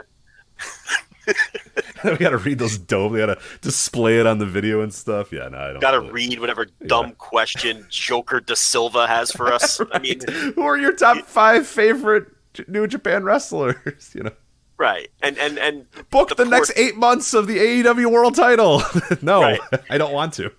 we 2.03 2.17
got 2.17 2.31
to 2.31 2.37
read 2.37 2.59
those 2.59 2.77
dope. 2.77 3.11
We 3.11 3.19
got 3.19 3.27
to 3.27 3.39
display 3.61 4.19
it 4.19 4.25
on 4.27 4.39
the 4.39 4.45
video 4.45 4.81
and 4.81 4.93
stuff. 4.93 5.31
Yeah, 5.31 5.47
no, 5.49 5.57
I 5.57 5.67
don't. 5.71 5.79
Got 5.79 5.91
to 5.91 5.99
really- 6.01 6.11
read 6.11 6.39
whatever 6.39 6.65
dumb 6.87 7.13
question 7.13 7.85
Joker 7.89 8.39
Da 8.39 8.55
Silva 8.55 9.07
has 9.07 9.31
for 9.31 9.51
us. 9.53 9.79
I 9.91 9.99
mean, 9.99 10.19
Who 10.55 10.61
are 10.61 10.77
your 10.77 10.93
top 10.93 11.25
five 11.25 11.67
favorite 11.67 12.27
New 12.67 12.87
Japan 12.87 13.23
wrestlers? 13.23 13.75
You 14.15 14.23
know, 14.23 14.31
right. 14.77 15.09
And 15.21 15.37
and 15.37 15.57
and 15.59 15.85
book 16.09 16.29
the, 16.29 16.35
poor- 16.35 16.45
next 16.47 16.73
eight 16.75 16.97
months 16.97 17.33
of 17.33 17.47
the 17.47 17.57
AEW 17.57 18.11
World 18.11 18.35
Title. 18.35 18.81
no, 19.21 19.41
Right. 19.41 19.59
I 19.89 19.97
don't 19.97 20.13
want 20.13 20.33
to. 20.35 20.51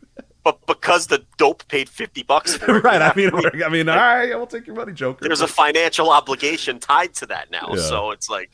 but 0.44 0.64
because 0.66 1.06
the 1.08 1.24
dope 1.38 1.66
paid 1.68 1.88
50 1.88 2.22
bucks 2.24 2.56
for 2.56 2.78
it, 2.78 2.82
right? 2.84 3.00
I 3.00 3.12
mean, 3.14 3.30
I 3.64 3.68
mean, 3.68 3.88
all 3.88 3.94
right, 3.96 4.32
I 4.32 4.34
will 4.36 4.46
take 4.48 4.66
your 4.66 4.74
money, 4.74 4.92
Joker. 4.92 5.24
there's 5.24 5.40
a 5.40 5.46
financial 5.46 6.10
obligation 6.10 6.80
tied 6.80 7.14
to 7.14 7.26
that 7.26 7.50
now. 7.52 7.68
Yeah. 7.74 7.80
So 7.82 8.10
it's 8.10 8.28
like 8.28 8.50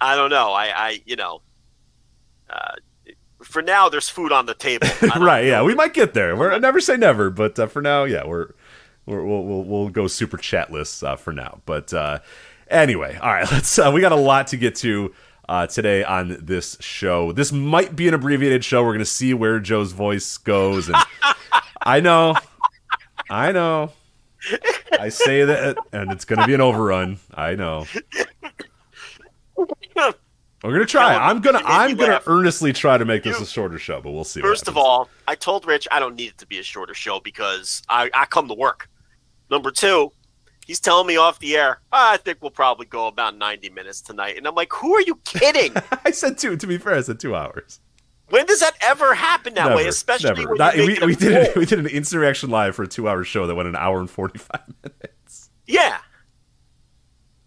I 0.00 0.16
don't 0.16 0.30
know. 0.30 0.52
I 0.52 0.66
I 0.74 1.02
you 1.04 1.16
know 1.16 1.42
uh 2.48 2.74
for 3.42 3.62
now 3.62 3.88
there's 3.88 4.08
food 4.08 4.32
on 4.32 4.46
the 4.46 4.54
table. 4.54 4.86
Right? 5.18 5.46
Yeah, 5.46 5.62
we 5.62 5.74
might 5.74 5.94
get 5.94 6.14
there. 6.14 6.36
We're 6.36 6.58
never 6.58 6.80
say 6.80 6.96
never, 6.96 7.30
but 7.30 7.58
uh, 7.58 7.66
for 7.66 7.82
now, 7.82 8.04
yeah, 8.04 8.24
we're, 8.26 8.52
we're 9.06 9.24
we'll 9.24 9.42
we'll 9.44 9.64
we'll 9.64 9.88
go 9.88 10.06
super 10.06 10.36
chatless 10.38 11.06
uh, 11.06 11.16
for 11.16 11.32
now. 11.32 11.60
But 11.66 11.92
uh, 11.92 12.20
anyway, 12.68 13.18
all 13.20 13.32
right, 13.32 13.50
let's. 13.52 13.78
Uh, 13.78 13.90
we 13.92 14.00
got 14.00 14.12
a 14.12 14.16
lot 14.16 14.48
to 14.48 14.56
get 14.56 14.74
to. 14.76 15.14
Uh, 15.48 15.66
today 15.66 16.04
on 16.04 16.36
this 16.40 16.76
show, 16.78 17.32
this 17.32 17.50
might 17.50 17.96
be 17.96 18.06
an 18.06 18.14
abbreviated 18.14 18.64
show. 18.64 18.84
We're 18.84 18.90
going 18.90 19.00
to 19.00 19.04
see 19.04 19.34
where 19.34 19.58
Joe's 19.58 19.90
voice 19.90 20.36
goes, 20.36 20.86
and 20.88 20.96
I 21.82 21.98
know, 21.98 22.36
I 23.28 23.50
know, 23.50 23.90
I 24.96 25.08
say 25.08 25.44
that, 25.44 25.76
and 25.92 26.12
it's 26.12 26.24
going 26.24 26.38
to 26.38 26.46
be 26.46 26.54
an 26.54 26.60
overrun. 26.60 27.18
I 27.34 27.56
know. 27.56 27.86
We're 30.62 30.72
gonna 30.72 30.84
try. 30.86 31.14
Him 31.14 31.22
I'm 31.22 31.40
gonna 31.40 31.58
you 31.60 31.64
made 31.64 31.70
me 31.70 31.74
I'm 31.74 31.96
gonna 31.96 32.12
laugh. 32.12 32.28
earnestly 32.28 32.72
try 32.72 32.98
to 32.98 33.04
make 33.04 33.22
this 33.22 33.38
You- 33.38 33.44
a 33.44 33.46
shorter 33.48 33.78
show, 33.78 34.00
but 34.02 34.10
we'll 34.12 34.24
see. 34.24 34.40
First 34.40 34.68
of 34.68 34.76
all, 34.76 35.08
I 35.26 35.34
told 35.34 35.66
Rich 35.66 35.88
I 35.90 35.98
don't 36.00 36.16
need 36.16 36.28
it 36.32 36.38
to 36.38 36.46
be 36.46 36.58
a 36.58 36.62
shorter 36.62 36.92
show 36.94 37.18
because 37.20 37.82
I, 37.88 38.10
I 38.12 38.26
come 38.26 38.46
to 38.48 38.54
work. 38.54 38.88
Number 39.50 39.70
two, 39.70 40.12
he's 40.66 40.78
telling 40.78 41.06
me 41.06 41.16
off 41.16 41.38
the 41.38 41.56
air, 41.56 41.80
"Ah, 41.92 42.12
I 42.12 42.16
think 42.18 42.38
we'll 42.42 42.50
probably 42.50 42.84
go 42.86 43.06
about 43.06 43.36
90 43.36 43.70
minutes 43.70 44.02
tonight. 44.02 44.36
And 44.36 44.46
I'm 44.46 44.54
like, 44.54 44.70
who 44.72 44.94
are 44.94 45.00
you 45.00 45.16
kidding? 45.24 45.72
I 46.04 46.10
said 46.10 46.36
two. 46.36 46.56
To 46.58 46.66
be 46.66 46.76
fair, 46.76 46.94
I 46.94 47.00
said 47.00 47.18
two 47.18 47.34
hours. 47.34 47.80
when 48.28 48.44
does 48.44 48.60
that 48.60 48.76
ever 48.82 49.14
happen 49.14 49.54
that 49.54 49.74
way? 49.74 49.86
Especially 49.86 50.28
never. 50.44 50.54
when 50.54 50.76
we, 50.76 50.86
make 50.88 50.96
it 50.98 51.02
a 51.02 51.06
we 51.06 51.16
did 51.16 51.32
it, 51.32 51.56
we 51.56 51.64
did 51.64 51.78
an 51.78 51.86
instant 51.86 52.20
reaction 52.20 52.50
live 52.50 52.76
for 52.76 52.82
a 52.82 52.86
two 52.86 53.08
hour 53.08 53.24
show 53.24 53.46
that 53.46 53.54
went 53.54 53.68
an 53.68 53.76
hour 53.76 53.98
and 53.98 54.10
forty 54.10 54.38
five 54.38 54.60
minutes. 54.84 55.50
Yeah. 55.66 55.98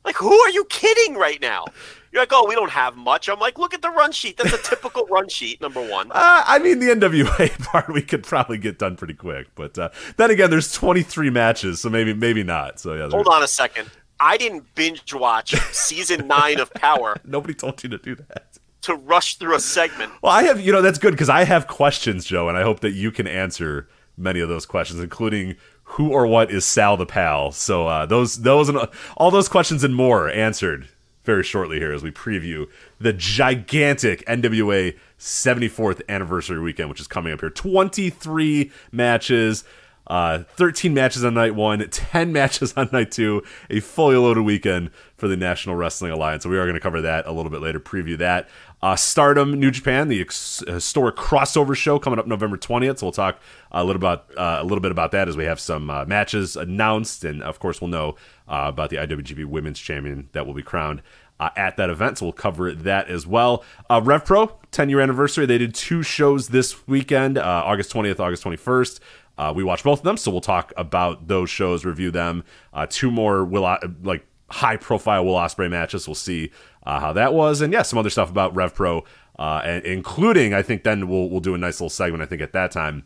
Like, 0.03 0.15
who 0.15 0.33
are 0.33 0.49
you 0.49 0.65
kidding 0.65 1.15
right 1.15 1.39
now? 1.39 1.65
You're 2.13 2.21
like, 2.21 2.31
oh, 2.31 2.45
we 2.47 2.53
don't 2.53 2.69
have 2.69 2.95
much. 2.95 3.27
I'm 3.27 3.39
like, 3.39 3.57
look 3.57 3.73
at 3.73 3.81
the 3.81 3.89
run 3.89 4.11
sheet. 4.11 4.37
That's 4.37 4.53
a 4.53 4.57
typical 4.69 5.05
run 5.07 5.27
sheet, 5.29 5.59
number 5.59 5.81
one. 5.81 6.11
Uh, 6.11 6.43
I 6.45 6.59
mean, 6.59 6.77
the 6.77 6.89
NWA 6.89 7.49
part 7.65 7.91
we 7.91 8.03
could 8.03 8.21
probably 8.23 8.59
get 8.59 8.77
done 8.77 8.95
pretty 8.95 9.15
quick, 9.15 9.47
but 9.55 9.77
uh, 9.79 9.89
then 10.17 10.29
again, 10.29 10.51
there's 10.51 10.71
23 10.71 11.31
matches, 11.31 11.81
so 11.81 11.89
maybe 11.89 12.13
maybe 12.13 12.43
not. 12.43 12.79
So 12.79 12.93
yeah, 12.93 13.09
Hold 13.09 13.27
on 13.27 13.41
a 13.41 13.47
second. 13.47 13.89
I 14.19 14.37
didn't 14.37 14.75
binge 14.75 15.11
watch 15.13 15.55
season 15.73 16.27
nine 16.27 16.59
of 16.59 16.71
Power 16.75 17.17
nobody 17.25 17.55
told 17.55 17.81
you 17.83 17.89
to 17.89 17.97
do 17.97 18.13
that. 18.15 18.59
to 18.83 18.93
rush 18.93 19.37
through 19.37 19.55
a 19.55 19.59
segment. 19.59 20.13
Well, 20.21 20.31
I 20.31 20.43
have, 20.43 20.61
you 20.61 20.71
know, 20.71 20.83
that's 20.83 20.99
good 20.99 21.11
because 21.11 21.29
I 21.29 21.45
have 21.45 21.67
questions, 21.67 22.25
Joe, 22.25 22.47
and 22.47 22.55
I 22.55 22.61
hope 22.61 22.81
that 22.81 22.91
you 22.91 23.11
can 23.11 23.25
answer 23.27 23.89
many 24.15 24.39
of 24.39 24.49
those 24.49 24.67
questions, 24.67 24.99
including 25.01 25.55
who 25.83 26.11
or 26.11 26.27
what 26.27 26.51
is 26.51 26.63
Sal 26.63 26.95
the 26.95 27.07
Pal. 27.07 27.51
So 27.51 27.87
uh, 27.87 28.05
those, 28.05 28.43
those, 28.43 28.69
and 28.69 28.87
all 29.17 29.31
those 29.31 29.49
questions 29.49 29.83
and 29.83 29.95
more 29.95 30.29
answered 30.29 30.87
very 31.23 31.43
shortly 31.43 31.79
here 31.79 31.93
as 31.93 32.03
we 32.03 32.11
preview 32.11 32.67
the 32.99 33.13
gigantic 33.13 34.25
NWA 34.25 34.97
74th 35.19 36.01
anniversary 36.09 36.59
weekend, 36.59 36.89
which 36.89 36.99
is 36.99 37.07
coming 37.07 37.33
up 37.33 37.39
here. 37.39 37.49
23 37.49 38.71
matches. 38.91 39.63
Uh, 40.05 40.43
13 40.57 40.93
matches 40.93 41.23
on 41.23 41.33
night 41.33 41.55
one, 41.55 41.79
10 41.89 42.31
matches 42.33 42.73
on 42.75 42.89
night 42.91 43.09
two, 43.09 43.41
a 43.69 43.79
fully 43.79 44.17
loaded 44.17 44.41
weekend 44.41 44.91
for 45.15 45.29
the 45.29 45.37
National 45.37 45.77
Wrestling 45.77 46.11
Alliance. 46.11 46.43
So 46.43 46.49
we 46.49 46.57
are 46.57 46.65
going 46.65 46.73
to 46.73 46.81
cover 46.81 47.01
that 47.01 47.25
a 47.25 47.31
little 47.31 47.49
bit 47.49 47.61
later, 47.61 47.79
preview 47.79 48.17
that. 48.17 48.49
Uh, 48.83 48.97
Stardom 48.97 49.57
New 49.61 49.71
Japan, 49.71 50.09
the 50.09 50.19
ex- 50.19 50.61
historic 50.67 51.15
crossover 51.15 51.73
show 51.73 51.99
coming 51.99 52.19
up 52.19 52.27
November 52.27 52.57
20th. 52.57 52.99
So 52.99 53.05
we'll 53.05 53.13
talk 53.13 53.39
a 53.71 53.81
little 53.81 53.95
about 53.95 54.25
uh, 54.37 54.57
a 54.59 54.63
little 54.63 54.81
bit 54.81 54.91
about 54.91 55.11
that 55.11 55.29
as 55.29 55.37
we 55.37 55.45
have 55.45 55.57
some 55.57 55.89
uh, 55.89 56.03
matches 56.03 56.57
announced, 56.57 57.23
and 57.23 57.41
of 57.41 57.59
course 57.59 57.79
we'll 57.79 57.89
know 57.89 58.17
uh, 58.45 58.65
about 58.65 58.89
the 58.89 58.97
IWGP 58.97 59.45
Women's 59.45 59.79
Champion 59.79 60.27
that 60.33 60.45
will 60.45 60.53
be 60.53 60.63
crowned 60.63 61.01
uh, 61.39 61.51
at 61.55 61.77
that 61.77 61.89
event. 61.89 62.17
So 62.17 62.25
we'll 62.25 62.33
cover 62.33 62.73
that 62.73 63.07
as 63.07 63.25
well. 63.25 63.63
Uh, 63.89 64.01
RevPro 64.01 64.51
10 64.71 64.89
year 64.89 64.99
anniversary. 64.99 65.45
They 65.45 65.59
did 65.59 65.73
two 65.73 66.03
shows 66.03 66.49
this 66.49 66.85
weekend, 66.85 67.37
uh, 67.37 67.63
August 67.65 67.93
20th, 67.93 68.19
August 68.19 68.43
21st. 68.43 68.99
Uh, 69.37 69.53
we 69.55 69.63
watched 69.63 69.85
both 69.85 69.99
of 69.99 70.03
them, 70.03 70.17
so 70.17 70.29
we'll 70.29 70.41
talk 70.41 70.73
about 70.75 71.29
those 71.29 71.49
shows, 71.49 71.85
review 71.85 72.11
them. 72.11 72.43
Uh, 72.73 72.85
two 72.89 73.09
more 73.09 73.45
Will 73.45 73.77
like 74.03 74.25
high 74.53 74.77
profile 74.77 75.25
Will 75.25 75.33
Ospreay 75.33 75.69
matches. 75.69 76.07
We'll 76.07 76.15
see 76.15 76.51
uh, 76.85 76.99
how 76.99 77.13
that 77.13 77.33
was, 77.33 77.61
and 77.61 77.71
yeah, 77.73 77.81
some 77.81 77.99
other 77.99 78.09
stuff 78.09 78.29
about 78.29 78.53
RevPro, 78.53 79.05
uh, 79.39 79.81
including 79.83 80.53
I 80.53 80.61
think 80.61 80.83
then 80.83 81.07
we'll 81.07 81.29
we'll 81.29 81.39
do 81.39 81.55
a 81.55 81.57
nice 81.57 81.79
little 81.79 81.89
segment. 81.89 82.23
I 82.23 82.25
think 82.25 82.41
at 82.41 82.53
that 82.53 82.71
time 82.71 83.05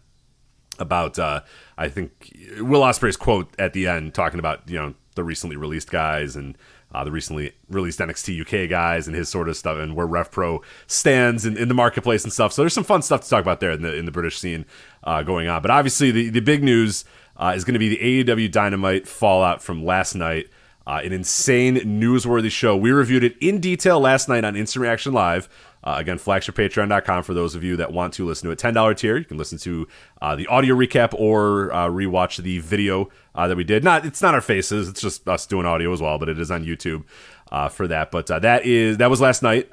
about 0.80 1.18
uh, 1.20 1.42
I 1.78 1.90
think 1.90 2.32
Will 2.60 2.82
Ospreay's 2.82 3.18
quote 3.18 3.54
at 3.60 3.74
the 3.74 3.88
end 3.88 4.14
talking 4.14 4.40
about 4.40 4.70
you 4.70 4.78
know 4.78 4.94
the 5.16 5.24
recently 5.24 5.56
released 5.56 5.92
guys 5.92 6.36
and 6.36 6.58
uh, 6.94 7.04
the 7.04 7.12
recently 7.12 7.54
released 7.70 8.00
NXT 8.00 8.42
UK 8.42 8.70
guys 8.70 9.08
and 9.08 9.16
his 9.16 9.30
sort 9.30 9.50
of 9.50 9.58
stuff 9.58 9.78
and 9.78 9.96
where 9.96 10.08
RevPro 10.08 10.64
stands 10.88 11.46
in, 11.46 11.58
in 11.58 11.68
the 11.68 11.74
marketplace 11.74 12.24
and 12.24 12.32
stuff. 12.32 12.54
So 12.54 12.62
there's 12.62 12.74
some 12.74 12.84
fun 12.84 13.02
stuff 13.02 13.22
to 13.22 13.30
talk 13.30 13.42
about 13.42 13.60
there 13.60 13.72
in 13.72 13.82
the 13.82 13.96
in 13.96 14.06
the 14.06 14.12
British 14.12 14.40
scene 14.40 14.66
uh, 15.04 15.24
going 15.24 15.48
on. 15.48 15.62
But 15.62 15.72
obviously 15.72 16.12
the 16.12 16.30
the 16.30 16.40
big 16.40 16.64
news 16.64 17.04
uh, 17.36 17.54
is 17.56 17.64
going 17.64 17.74
to 17.74 17.80
be 17.80 17.90
the 17.90 18.24
AEW 18.24 18.52
Dynamite 18.52 19.08
fallout 19.08 19.62
from 19.62 19.86
last 19.86 20.16
night. 20.16 20.48
Uh, 20.88 21.02
an 21.04 21.12
insane 21.12 21.76
newsworthy 21.76 22.50
show. 22.50 22.78
We 22.78 22.92
reviewed 22.92 23.26
it 23.26 23.36
in 23.42 23.60
detail 23.60 24.00
last 24.00 24.30
night 24.30 24.46
on 24.46 24.56
Instant 24.56 24.82
Reaction 24.84 25.12
Live. 25.12 25.50
Uh, 25.84 25.96
again, 26.00 26.18
flagshippatreon.com 26.18 27.24
for 27.24 27.34
those 27.34 27.56
of 27.56 27.64
you 27.64 27.76
that 27.76 27.92
want 27.92 28.14
to 28.14 28.26
listen 28.26 28.48
to 28.48 28.52
a 28.52 28.56
$10 28.56 28.98
tier. 28.98 29.18
You 29.18 29.26
can 29.26 29.38
listen 29.38 29.58
to 29.60 29.88
uh, 30.22 30.36
the 30.36 30.48
audio 30.48 30.76
recap 30.76 31.14
or 31.14 31.74
uh, 31.74 31.88
rewatch 31.88 32.42
the 32.42 32.60
video 32.60 33.10
uh, 33.36 33.48
that 33.48 33.58
we 33.58 33.64
did. 33.64 33.84
Not 33.84 34.06
It's 34.06 34.22
not 34.22 34.34
our 34.34 34.42
faces, 34.42 34.88
it's 34.88 35.02
just 35.02 35.28
us 35.28 35.46
doing 35.46 35.66
audio 35.66 35.92
as 35.92 36.02
well, 36.02 36.18
but 36.18 36.30
it 36.30 36.40
is 36.40 36.52
on 36.52 36.66
YouTube 36.66 37.04
uh, 37.52 37.70
for 37.70 37.88
that. 37.88 38.10
But 38.10 38.32
uh, 38.32 38.40
that 38.40 38.66
is 38.66 38.98
that 38.98 39.10
was 39.10 39.22
last 39.22 39.44
night. 39.44 39.70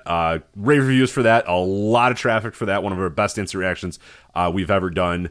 Rave 0.57 0.83
reviews 0.83 1.11
for 1.11 1.23
that. 1.23 1.49
A 1.49 1.55
lot 1.55 2.13
of 2.13 2.19
traffic 2.19 2.55
for 2.55 2.67
that. 2.67 2.83
One 2.83 2.93
of 2.93 2.99
our 2.99 3.09
best 3.09 3.39
instant 3.39 3.61
reactions 3.61 3.99
we've 4.53 4.71
ever 4.71 4.91
done. 4.91 5.31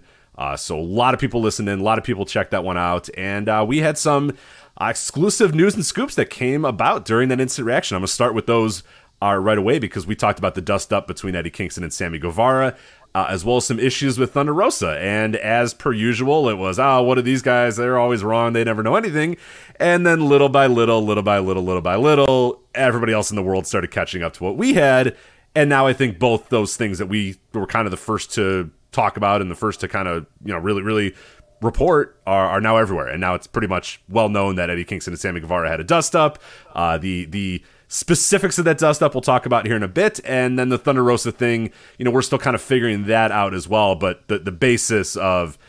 So 0.55 0.79
a 0.79 0.81
lot 0.81 1.13
of 1.13 1.19
people 1.19 1.41
listened 1.41 1.69
in, 1.69 1.79
a 1.79 1.83
lot 1.83 1.97
of 1.97 2.03
people 2.03 2.25
checked 2.25 2.51
that 2.51 2.63
one 2.63 2.77
out, 2.77 3.09
and 3.17 3.67
we 3.67 3.79
had 3.79 3.97
some 3.97 4.35
exclusive 4.79 5.53
news 5.53 5.75
and 5.75 5.85
scoops 5.85 6.15
that 6.15 6.29
came 6.29 6.65
about 6.65 7.05
during 7.05 7.29
that 7.29 7.39
instant 7.39 7.65
reaction. 7.65 7.95
I'm 7.95 8.01
gonna 8.01 8.07
start 8.07 8.33
with 8.33 8.47
those 8.47 8.83
uh, 9.21 9.35
right 9.35 9.57
away 9.57 9.79
because 9.79 10.05
we 10.05 10.15
talked 10.15 10.39
about 10.39 10.55
the 10.55 10.61
dust 10.61 10.91
up 10.91 11.07
between 11.07 11.35
Eddie 11.35 11.49
Kingston 11.49 11.83
and 11.83 11.93
Sammy 11.93 12.19
Guevara, 12.19 12.75
uh, 13.15 13.27
as 13.29 13.45
well 13.45 13.57
as 13.57 13.65
some 13.65 13.79
issues 13.79 14.17
with 14.17 14.33
Thunder 14.33 14.53
Rosa. 14.53 14.97
And 14.99 15.35
as 15.37 15.73
per 15.73 15.93
usual, 15.93 16.49
it 16.49 16.55
was, 16.55 16.77
oh, 16.77 17.03
what 17.03 17.17
are 17.17 17.21
these 17.21 17.41
guys? 17.41 17.77
They're 17.77 17.97
always 17.97 18.23
wrong. 18.23 18.53
They 18.53 18.63
never 18.63 18.83
know 18.83 18.95
anything. 18.95 19.37
And 19.79 20.05
then 20.05 20.27
little 20.27 20.49
by 20.49 20.67
little, 20.67 21.01
little 21.05 21.23
by 21.23 21.39
little, 21.39 21.63
little 21.63 21.81
by 21.81 21.95
little, 21.95 22.61
everybody 22.75 23.13
else 23.13 23.29
in 23.29 23.35
the 23.35 23.43
world 23.43 23.65
started 23.65 23.91
catching 23.91 24.23
up 24.23 24.33
to 24.33 24.43
what 24.43 24.57
we 24.57 24.73
had. 24.73 25.15
And 25.55 25.69
now 25.69 25.85
I 25.85 25.93
think 25.93 26.19
both 26.19 26.49
those 26.49 26.75
things 26.75 26.97
that 26.97 27.05
we 27.05 27.37
were 27.53 27.67
kind 27.67 27.85
of 27.85 27.91
the 27.91 27.97
first 27.97 28.33
to 28.33 28.71
talk 28.91 29.15
about 29.15 29.41
and 29.41 29.49
the 29.49 29.55
first 29.55 29.79
to 29.81 29.87
kind 29.87 30.07
of, 30.07 30.25
you 30.43 30.51
know, 30.51 30.59
really, 30.59 30.81
really 30.81 31.15
report 31.63 32.19
are, 32.25 32.47
are 32.47 32.61
now 32.61 32.77
everywhere. 32.77 33.07
And 33.07 33.21
now 33.21 33.33
it's 33.33 33.47
pretty 33.47 33.67
much 33.67 34.01
well 34.09 34.29
known 34.29 34.55
that 34.55 34.69
Eddie 34.69 34.83
Kingston 34.83 35.13
and 35.13 35.19
Sammy 35.19 35.39
Guevara 35.39 35.69
had 35.69 35.79
a 35.79 35.83
dust 35.83 36.15
up. 36.15 36.39
Uh, 36.73 36.97
the, 36.97 37.25
the, 37.25 37.63
specifics 37.89 38.57
of 38.57 38.65
that 38.65 38.79
dust 38.79 39.03
up 39.03 39.13
we'll 39.13 39.21
talk 39.21 39.45
about 39.45 39.67
here 39.67 39.75
in 39.75 39.83
a 39.83 39.87
bit 39.87 40.19
and 40.25 40.57
then 40.57 40.69
the 40.69 40.79
thunder 40.79 41.03
rosa 41.03 41.31
thing 41.31 41.69
you 41.99 42.03
know 42.03 42.09
we're 42.09 42.23
still 42.23 42.39
kind 42.39 42.55
of 42.55 42.61
figuring 42.61 43.05
that 43.05 43.31
out 43.31 43.53
as 43.53 43.67
well 43.67 43.93
but 43.93 44.27
the, 44.29 44.39
the 44.39 44.51
basis 44.51 45.15
of 45.15 45.59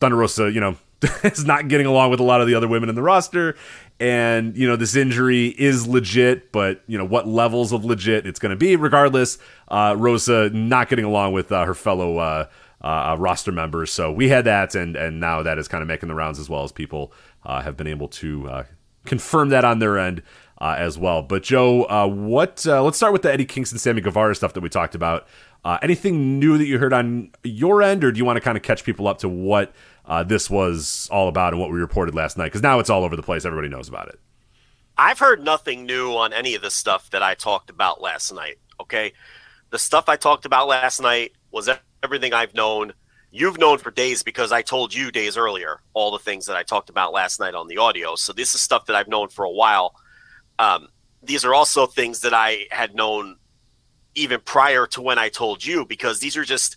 thunder 0.00 0.16
rosa 0.16 0.50
you 0.50 0.58
know 0.58 0.76
is 1.22 1.44
not 1.44 1.68
getting 1.68 1.86
along 1.86 2.10
with 2.10 2.18
a 2.18 2.22
lot 2.24 2.40
of 2.40 2.48
the 2.48 2.54
other 2.56 2.66
women 2.66 2.88
in 2.88 2.96
the 2.96 3.02
roster 3.02 3.54
and 4.00 4.56
you 4.56 4.66
know 4.66 4.74
this 4.74 4.96
injury 4.96 5.54
is 5.56 5.86
legit 5.86 6.50
but 6.50 6.82
you 6.88 6.98
know 6.98 7.04
what 7.04 7.28
levels 7.28 7.72
of 7.72 7.84
legit 7.84 8.26
it's 8.26 8.40
going 8.40 8.50
to 8.50 8.56
be 8.56 8.74
regardless 8.74 9.38
uh, 9.68 9.94
rosa 9.96 10.50
not 10.50 10.88
getting 10.88 11.04
along 11.04 11.32
with 11.32 11.52
uh, 11.52 11.64
her 11.64 11.74
fellow 11.74 12.48
uh, 12.82 13.12
uh, 13.12 13.16
roster 13.18 13.52
members 13.52 13.92
so 13.92 14.10
we 14.10 14.28
had 14.28 14.44
that 14.44 14.74
and 14.74 14.96
and 14.96 15.20
now 15.20 15.42
that 15.42 15.58
is 15.58 15.68
kind 15.68 15.82
of 15.82 15.88
making 15.88 16.08
the 16.08 16.14
rounds 16.14 16.38
as 16.38 16.48
well 16.48 16.64
as 16.64 16.72
people 16.72 17.12
uh, 17.44 17.62
have 17.62 17.76
been 17.76 17.86
able 17.86 18.08
to 18.08 18.48
uh, 18.48 18.64
confirm 19.04 19.48
that 19.50 19.64
on 19.64 19.78
their 19.78 19.98
end 19.98 20.22
uh, 20.60 20.76
as 20.78 20.96
well. 20.96 21.22
But 21.22 21.42
Joe, 21.42 21.82
uh, 21.84 22.06
what? 22.06 22.64
Let's 22.64 22.96
start 22.96 23.12
with 23.12 23.22
the 23.22 23.32
Eddie 23.32 23.44
Kingston, 23.46 23.80
Sammy 23.80 24.00
Guevara 24.00 24.32
stuff 24.36 24.52
that 24.52 24.60
we 24.60 24.68
talked 24.68 24.94
about. 24.94 25.26
Anything 25.82 26.38
new 26.38 26.56
that 26.56 26.66
you 26.66 26.78
heard 26.78 26.92
on 26.92 27.32
your 27.42 27.82
end, 27.82 28.04
or 28.04 28.12
do 28.12 28.18
you 28.18 28.24
want 28.24 28.36
to 28.36 28.40
kind 28.40 28.56
of 28.56 28.62
catch 28.62 28.84
people 28.84 29.08
up 29.08 29.18
to 29.18 29.28
what 29.28 29.74
this 30.26 30.48
was 30.48 31.08
all 31.10 31.26
about 31.26 31.52
and 31.52 31.60
what 31.60 31.72
we 31.72 31.80
reported 31.80 32.14
last 32.14 32.38
night? 32.38 32.46
Because 32.46 32.62
now 32.62 32.78
it's 32.78 32.90
all 32.90 33.02
over 33.02 33.16
the 33.16 33.24
place. 33.24 33.44
Everybody 33.44 33.68
knows 33.68 33.88
about 33.88 34.06
it. 34.06 34.20
I've 34.96 35.18
heard 35.18 35.42
nothing 35.42 35.84
new 35.84 36.12
on 36.12 36.32
any 36.32 36.54
of 36.54 36.62
the 36.62 36.70
stuff 36.70 37.10
that 37.10 37.24
I 37.24 37.34
talked 37.34 37.70
about 37.70 38.00
last 38.00 38.32
night. 38.32 38.58
Okay. 38.80 39.12
The 39.70 39.78
stuff 39.78 40.08
I 40.08 40.16
talked 40.16 40.44
about 40.44 40.68
last 40.68 41.00
night 41.00 41.32
was 41.50 41.68
everything 42.02 42.32
I've 42.32 42.54
known. 42.54 42.92
You've 43.30 43.58
known 43.58 43.78
for 43.78 43.90
days 43.90 44.22
because 44.22 44.52
I 44.52 44.62
told 44.62 44.92
you 44.92 45.10
days 45.10 45.36
earlier 45.36 45.80
all 45.94 46.10
the 46.10 46.18
things 46.18 46.46
that 46.46 46.56
I 46.56 46.62
talked 46.62 46.90
about 46.90 47.12
last 47.12 47.40
night 47.40 47.54
on 47.54 47.68
the 47.68 47.78
audio. 47.78 48.14
So 48.14 48.32
this 48.32 48.54
is 48.54 48.60
stuff 48.60 48.86
that 48.86 48.96
I've 48.96 49.08
known 49.08 49.28
for 49.28 49.44
a 49.44 49.50
while. 49.50 49.94
Um, 50.58 50.88
these 51.22 51.44
are 51.44 51.54
also 51.54 51.86
things 51.86 52.20
that 52.20 52.34
I 52.34 52.66
had 52.70 52.94
known 52.94 53.36
even 54.14 54.40
prior 54.40 54.86
to 54.88 55.00
when 55.00 55.18
I 55.18 55.30
told 55.30 55.64
you 55.64 55.86
because 55.86 56.20
these 56.20 56.36
are 56.36 56.44
just 56.44 56.76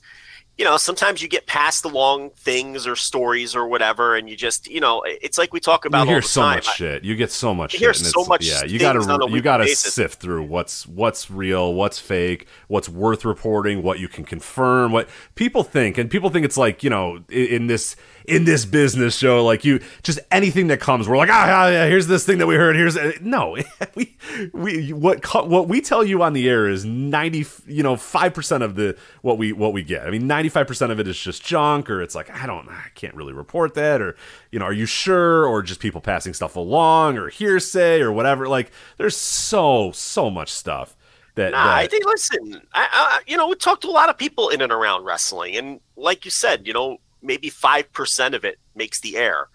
you 0.58 0.64
know, 0.64 0.78
sometimes 0.78 1.22
you 1.22 1.28
get 1.28 1.46
passed 1.48 1.84
along 1.84 2.30
things 2.32 2.88
or 2.88 2.96
stories 2.96 3.56
or 3.56 3.68
whatever, 3.68 4.16
and 4.16 4.30
you 4.30 4.38
just, 4.38 4.68
you 4.68 4.80
know, 4.80 5.04
it's 5.06 5.38
like 5.38 5.52
we 5.52 5.60
talk 5.60 5.84
about 5.86 6.02
you 6.04 6.08
hear 6.08 6.16
all 6.16 6.22
the 6.22 6.28
so 6.28 6.42
time. 6.42 6.56
much 6.58 6.76
shit. 6.76 7.04
You 7.04 7.16
get 7.16 7.32
so 7.32 7.54
much. 7.54 7.74
You 7.74 7.80
hear 7.80 7.94
shit, 7.94 8.06
so 8.06 8.24
much 8.26 8.46
Yeah, 8.46 8.64
you 8.64 8.80
gotta 8.80 9.28
you 9.30 9.42
gotta 9.42 9.66
basis. 9.66 9.94
sift 9.94 10.22
through 10.22 10.44
what's 10.44 10.88
what's 10.88 11.30
real, 11.30 11.74
what's 11.74 12.00
fake, 12.00 12.48
what's 12.68 12.88
worth 12.88 13.26
reporting, 13.26 13.84
what 13.84 14.00
you 14.00 14.08
can 14.08 14.24
confirm, 14.24 14.92
what 14.94 15.10
people 15.36 15.64
think, 15.64 15.98
and 15.98 16.10
people 16.10 16.30
think 16.30 16.46
it's 16.46 16.58
like 16.58 16.84
you 16.84 16.90
know 16.90 17.18
in, 17.30 17.46
in 17.48 17.68
this 17.68 17.98
in 18.28 18.46
this 18.46 18.66
business 18.66 19.18
show, 19.18 19.44
like 19.44 19.64
you 19.66 19.80
just 20.04 20.20
anything 20.32 20.68
that 20.68 20.80
comes, 20.80 21.08
we're 21.08 21.18
like 21.18 21.30
ah, 21.30 21.46
ah 21.48 21.68
yeah, 21.68 21.86
here's 21.86 22.08
this 22.08 22.26
thing 22.26 22.38
that 22.40 22.48
we 22.48 22.56
heard. 22.56 22.76
Here's 22.76 22.98
no, 23.22 23.58
we 23.96 24.16
we 24.54 24.94
what 24.94 25.24
what 25.48 25.68
we 25.68 25.82
tell 25.82 26.04
you 26.04 26.22
on 26.24 26.34
the 26.34 26.50
air 26.50 26.68
is 26.68 26.86
ninety 26.86 27.46
you 27.68 27.84
know 27.84 27.96
five 27.96 28.34
percent 28.34 28.64
of 28.64 28.76
the 28.76 28.98
what 29.22 29.38
we 29.38 29.52
what 29.54 29.74
we 29.74 29.84
get. 29.84 30.08
I 30.08 30.12
mean 30.12 30.28
ninety 30.28 30.50
five 30.50 30.68
percent 30.68 30.92
of 30.92 31.00
it 31.00 31.08
is 31.08 31.18
just 31.20 31.44
junk, 31.44 31.90
or 31.90 32.02
it's 32.02 32.16
like 32.16 32.30
I 32.30 32.46
don't 32.46 32.68
I 32.70 32.90
can't 32.96 33.16
really 33.16 33.34
report 33.34 33.74
that, 33.76 34.02
or 34.02 34.16
you 34.52 34.60
know 34.60 34.66
are 34.66 34.74
you 34.74 34.86
sure, 34.86 35.46
or 35.46 35.62
just 35.62 35.80
people 35.80 36.02
passing 36.02 36.34
stuff 36.34 36.56
along, 36.56 37.18
or 37.18 37.30
hearsay, 37.30 38.02
or 38.02 38.12
whatever. 38.12 38.48
Like 38.48 38.72
there's 38.98 39.18
so 39.18 39.92
so 39.94 40.30
much 40.30 40.50
stuff 40.52 40.96
That, 41.36 41.52
Nah, 41.52 41.64
that 41.66 41.76
I 41.76 41.88
think. 41.88 42.06
Listen, 42.06 42.62
I, 42.74 42.88
I, 42.92 43.22
you 43.28 43.38
know, 43.38 43.48
we 43.48 43.56
talked 43.56 43.82
to 43.84 43.90
a 43.90 43.92
lot 43.92 44.10
of 44.10 44.18
people 44.18 44.50
in 44.50 44.62
and 44.62 44.72
around 44.72 45.04
wrestling, 45.06 45.56
and 45.56 45.80
like 45.96 46.26
you 46.26 46.32
said, 46.32 46.66
you 46.68 46.74
know, 46.74 46.98
maybe 47.26 47.50
five 47.50 47.92
percent 47.94 48.36
of 48.36 48.46
it 48.46 48.60
makes 48.76 49.02
the 49.02 49.18
air, 49.18 49.48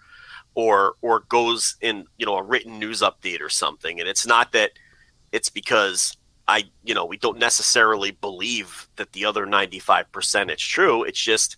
or 0.55 0.95
or 1.01 1.21
goes 1.21 1.75
in, 1.81 2.05
you 2.17 2.25
know, 2.25 2.37
a 2.37 2.43
written 2.43 2.79
news 2.79 3.01
update 3.01 3.41
or 3.41 3.49
something. 3.49 3.99
And 3.99 4.07
it's 4.07 4.25
not 4.25 4.51
that 4.51 4.71
it's 5.31 5.49
because 5.49 6.17
I, 6.47 6.65
you 6.83 6.93
know, 6.93 7.05
we 7.05 7.17
don't 7.17 7.39
necessarily 7.39 8.11
believe 8.11 8.87
that 8.97 9.13
the 9.13 9.25
other 9.25 9.45
ninety 9.45 9.79
five 9.79 10.11
percent 10.11 10.51
it's 10.51 10.63
true. 10.63 11.03
It's 11.03 11.21
just 11.21 11.57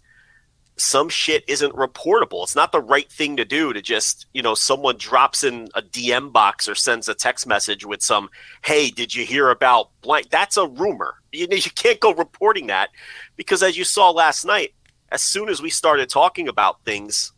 some 0.78 1.10
shit 1.10 1.44
isn't 1.48 1.74
reportable. 1.76 2.44
It's 2.44 2.56
not 2.56 2.72
the 2.72 2.82
right 2.82 3.12
thing 3.12 3.38
to 3.38 3.46
do 3.46 3.74
to 3.74 3.82
just, 3.82 4.26
you 4.34 4.42
know, 4.42 4.56
someone 4.56 4.98
drops 4.98 5.44
in 5.44 5.68
a 5.76 5.82
DM 5.82 6.32
box 6.32 6.68
or 6.68 6.76
sends 6.76 7.08
a 7.08 7.14
text 7.14 7.46
message 7.46 7.86
with 7.86 8.02
some, 8.02 8.30
hey, 8.64 8.90
did 8.90 9.14
you 9.14 9.26
hear 9.26 9.50
about 9.50 9.90
blank? 10.02 10.30
That's 10.30 10.58
a 10.58 10.68
rumor. 10.68 11.16
You, 11.32 11.48
you 11.52 11.72
can't 11.76 12.00
go 12.00 12.14
reporting 12.14 12.68
that 12.68 12.90
because 13.36 13.62
as 13.62 13.78
you 13.78 13.84
saw 13.84 14.10
last 14.10 14.46
night, 14.46 14.74
as 15.14 15.22
soon 15.22 15.48
as 15.48 15.62
we 15.62 15.70
started 15.70 16.10
talking 16.10 16.48
about 16.48 16.84
things 16.84 17.32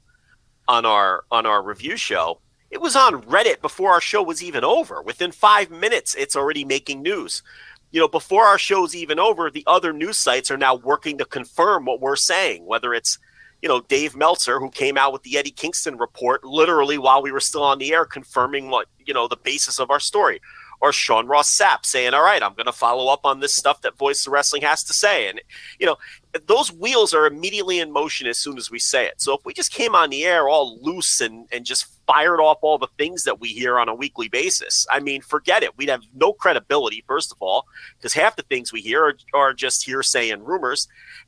on 0.67 0.85
our 0.85 1.25
on 1.29 1.45
our 1.45 1.61
review 1.61 1.97
show, 1.97 2.39
it 2.71 2.79
was 2.81 2.95
on 2.95 3.21
Reddit 3.23 3.61
before 3.61 3.91
our 3.91 4.01
show 4.01 4.23
was 4.23 4.41
even 4.41 4.63
over. 4.63 5.01
Within 5.01 5.31
five 5.31 5.69
minutes, 5.69 6.15
it's 6.15 6.35
already 6.35 6.63
making 6.63 7.01
news. 7.01 7.43
You 7.91 7.99
know, 7.99 8.07
before 8.07 8.45
our 8.45 8.57
show's 8.57 8.95
even 8.95 9.19
over, 9.19 9.51
the 9.51 9.63
other 9.67 9.93
news 9.93 10.17
sites 10.17 10.49
are 10.49 10.57
now 10.57 10.75
working 10.75 11.17
to 11.17 11.25
confirm 11.25 11.85
what 11.85 12.01
we're 12.01 12.15
saying, 12.15 12.65
whether 12.65 12.93
it's 12.93 13.19
you 13.61 13.69
know, 13.69 13.81
Dave 13.81 14.15
Meltzer, 14.15 14.59
who 14.59 14.69
came 14.69 14.97
out 14.97 15.11
with 15.11 15.23
the 15.23 15.37
Eddie 15.37 15.49
Kingston 15.49 15.97
report 15.97 16.43
literally 16.43 16.97
while 16.97 17.21
we 17.21 17.31
were 17.31 17.39
still 17.39 17.63
on 17.63 17.79
the 17.79 17.93
air, 17.93 18.05
confirming 18.05 18.69
what, 18.69 18.87
you 19.05 19.13
know, 19.13 19.27
the 19.27 19.37
basis 19.37 19.79
of 19.79 19.89
our 19.89 19.99
story. 19.99 20.39
Or 20.85 20.93
Sean 20.93 21.25
Ross 21.25 21.51
Sapp 21.51 21.83
saying, 21.83 22.13
all 22.13 22.21
right, 22.21 22.43
I'm 22.43 22.53
going 22.53 22.67
to 22.67 22.71
follow 22.71 23.11
up 23.11 23.21
on 23.23 23.39
this 23.39 23.55
stuff 23.55 23.81
that 23.81 23.97
Voice 23.97 24.27
of 24.27 24.33
Wrestling 24.33 24.61
has 24.61 24.83
to 24.83 24.93
say. 24.93 25.27
And, 25.27 25.41
you 25.79 25.87
know, 25.87 25.97
those 26.45 26.71
wheels 26.71 27.11
are 27.11 27.25
immediately 27.25 27.79
in 27.79 27.91
motion 27.91 28.27
as 28.27 28.37
soon 28.37 28.55
as 28.55 28.69
we 28.69 28.77
say 28.77 29.07
it. 29.07 29.19
So 29.19 29.33
if 29.33 29.43
we 29.45 29.51
just 29.55 29.71
came 29.71 29.95
on 29.95 30.11
the 30.11 30.25
air 30.25 30.47
all 30.47 30.77
loose 30.83 31.21
and, 31.21 31.47
and 31.51 31.65
just 31.65 31.87
fired 32.05 32.39
off 32.39 32.59
all 32.61 32.77
the 32.77 32.89
things 32.99 33.23
that 33.23 33.39
we 33.39 33.47
hear 33.47 33.79
on 33.79 33.89
a 33.89 33.95
weekly 33.95 34.27
basis, 34.27 34.85
I 34.91 34.99
mean, 34.99 35.23
forget 35.23 35.63
it. 35.63 35.75
We'd 35.75 35.89
have 35.89 36.03
no 36.13 36.33
credibility, 36.33 37.03
first 37.07 37.31
of 37.31 37.39
all, 37.41 37.65
because 37.97 38.13
half 38.13 38.35
the 38.35 38.43
things 38.43 38.71
we 38.71 38.81
hear 38.81 39.05
are, 39.05 39.17
are 39.33 39.53
just 39.53 39.83
hearsay 39.83 40.29
and 40.29 40.45
rumors 40.45 40.87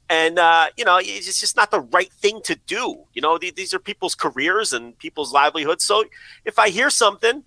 and 0.09 0.39
uh, 0.39 0.67
you 0.77 0.85
know 0.85 0.99
it's 1.01 1.39
just 1.39 1.57
not 1.57 1.69
the 1.69 1.81
right 1.81 2.13
thing 2.13 2.39
to 2.41 2.55
do 2.65 2.97
you 3.13 3.21
know 3.21 3.37
these 3.37 3.73
are 3.73 3.79
people's 3.79 4.15
careers 4.15 4.71
and 4.71 4.97
people's 4.99 5.33
livelihoods 5.33 5.83
so 5.83 6.05
if 6.45 6.57
i 6.57 6.69
hear 6.69 6.89
something 6.89 7.43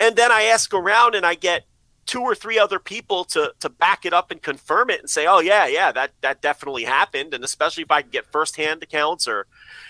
and 0.00 0.16
then 0.16 0.32
i 0.32 0.42
ask 0.42 0.72
around 0.74 1.14
and 1.14 1.24
i 1.26 1.34
get 1.34 1.64
two 2.06 2.20
or 2.20 2.34
three 2.36 2.58
other 2.58 2.78
people 2.78 3.24
to 3.24 3.52
to 3.58 3.68
back 3.68 4.06
it 4.06 4.12
up 4.12 4.30
and 4.30 4.40
confirm 4.40 4.90
it 4.90 5.00
and 5.00 5.10
say 5.10 5.26
oh 5.26 5.40
yeah 5.40 5.66
yeah 5.66 5.90
that 5.90 6.12
that 6.20 6.40
definitely 6.40 6.84
happened. 6.84 7.34
And 7.34 7.42
especially 7.42 7.82
if 7.82 7.90
i 7.90 8.00
can 8.00 8.10
get 8.10 8.30
firsthand 8.30 8.82
accounts 8.82 9.26
or 9.26 9.46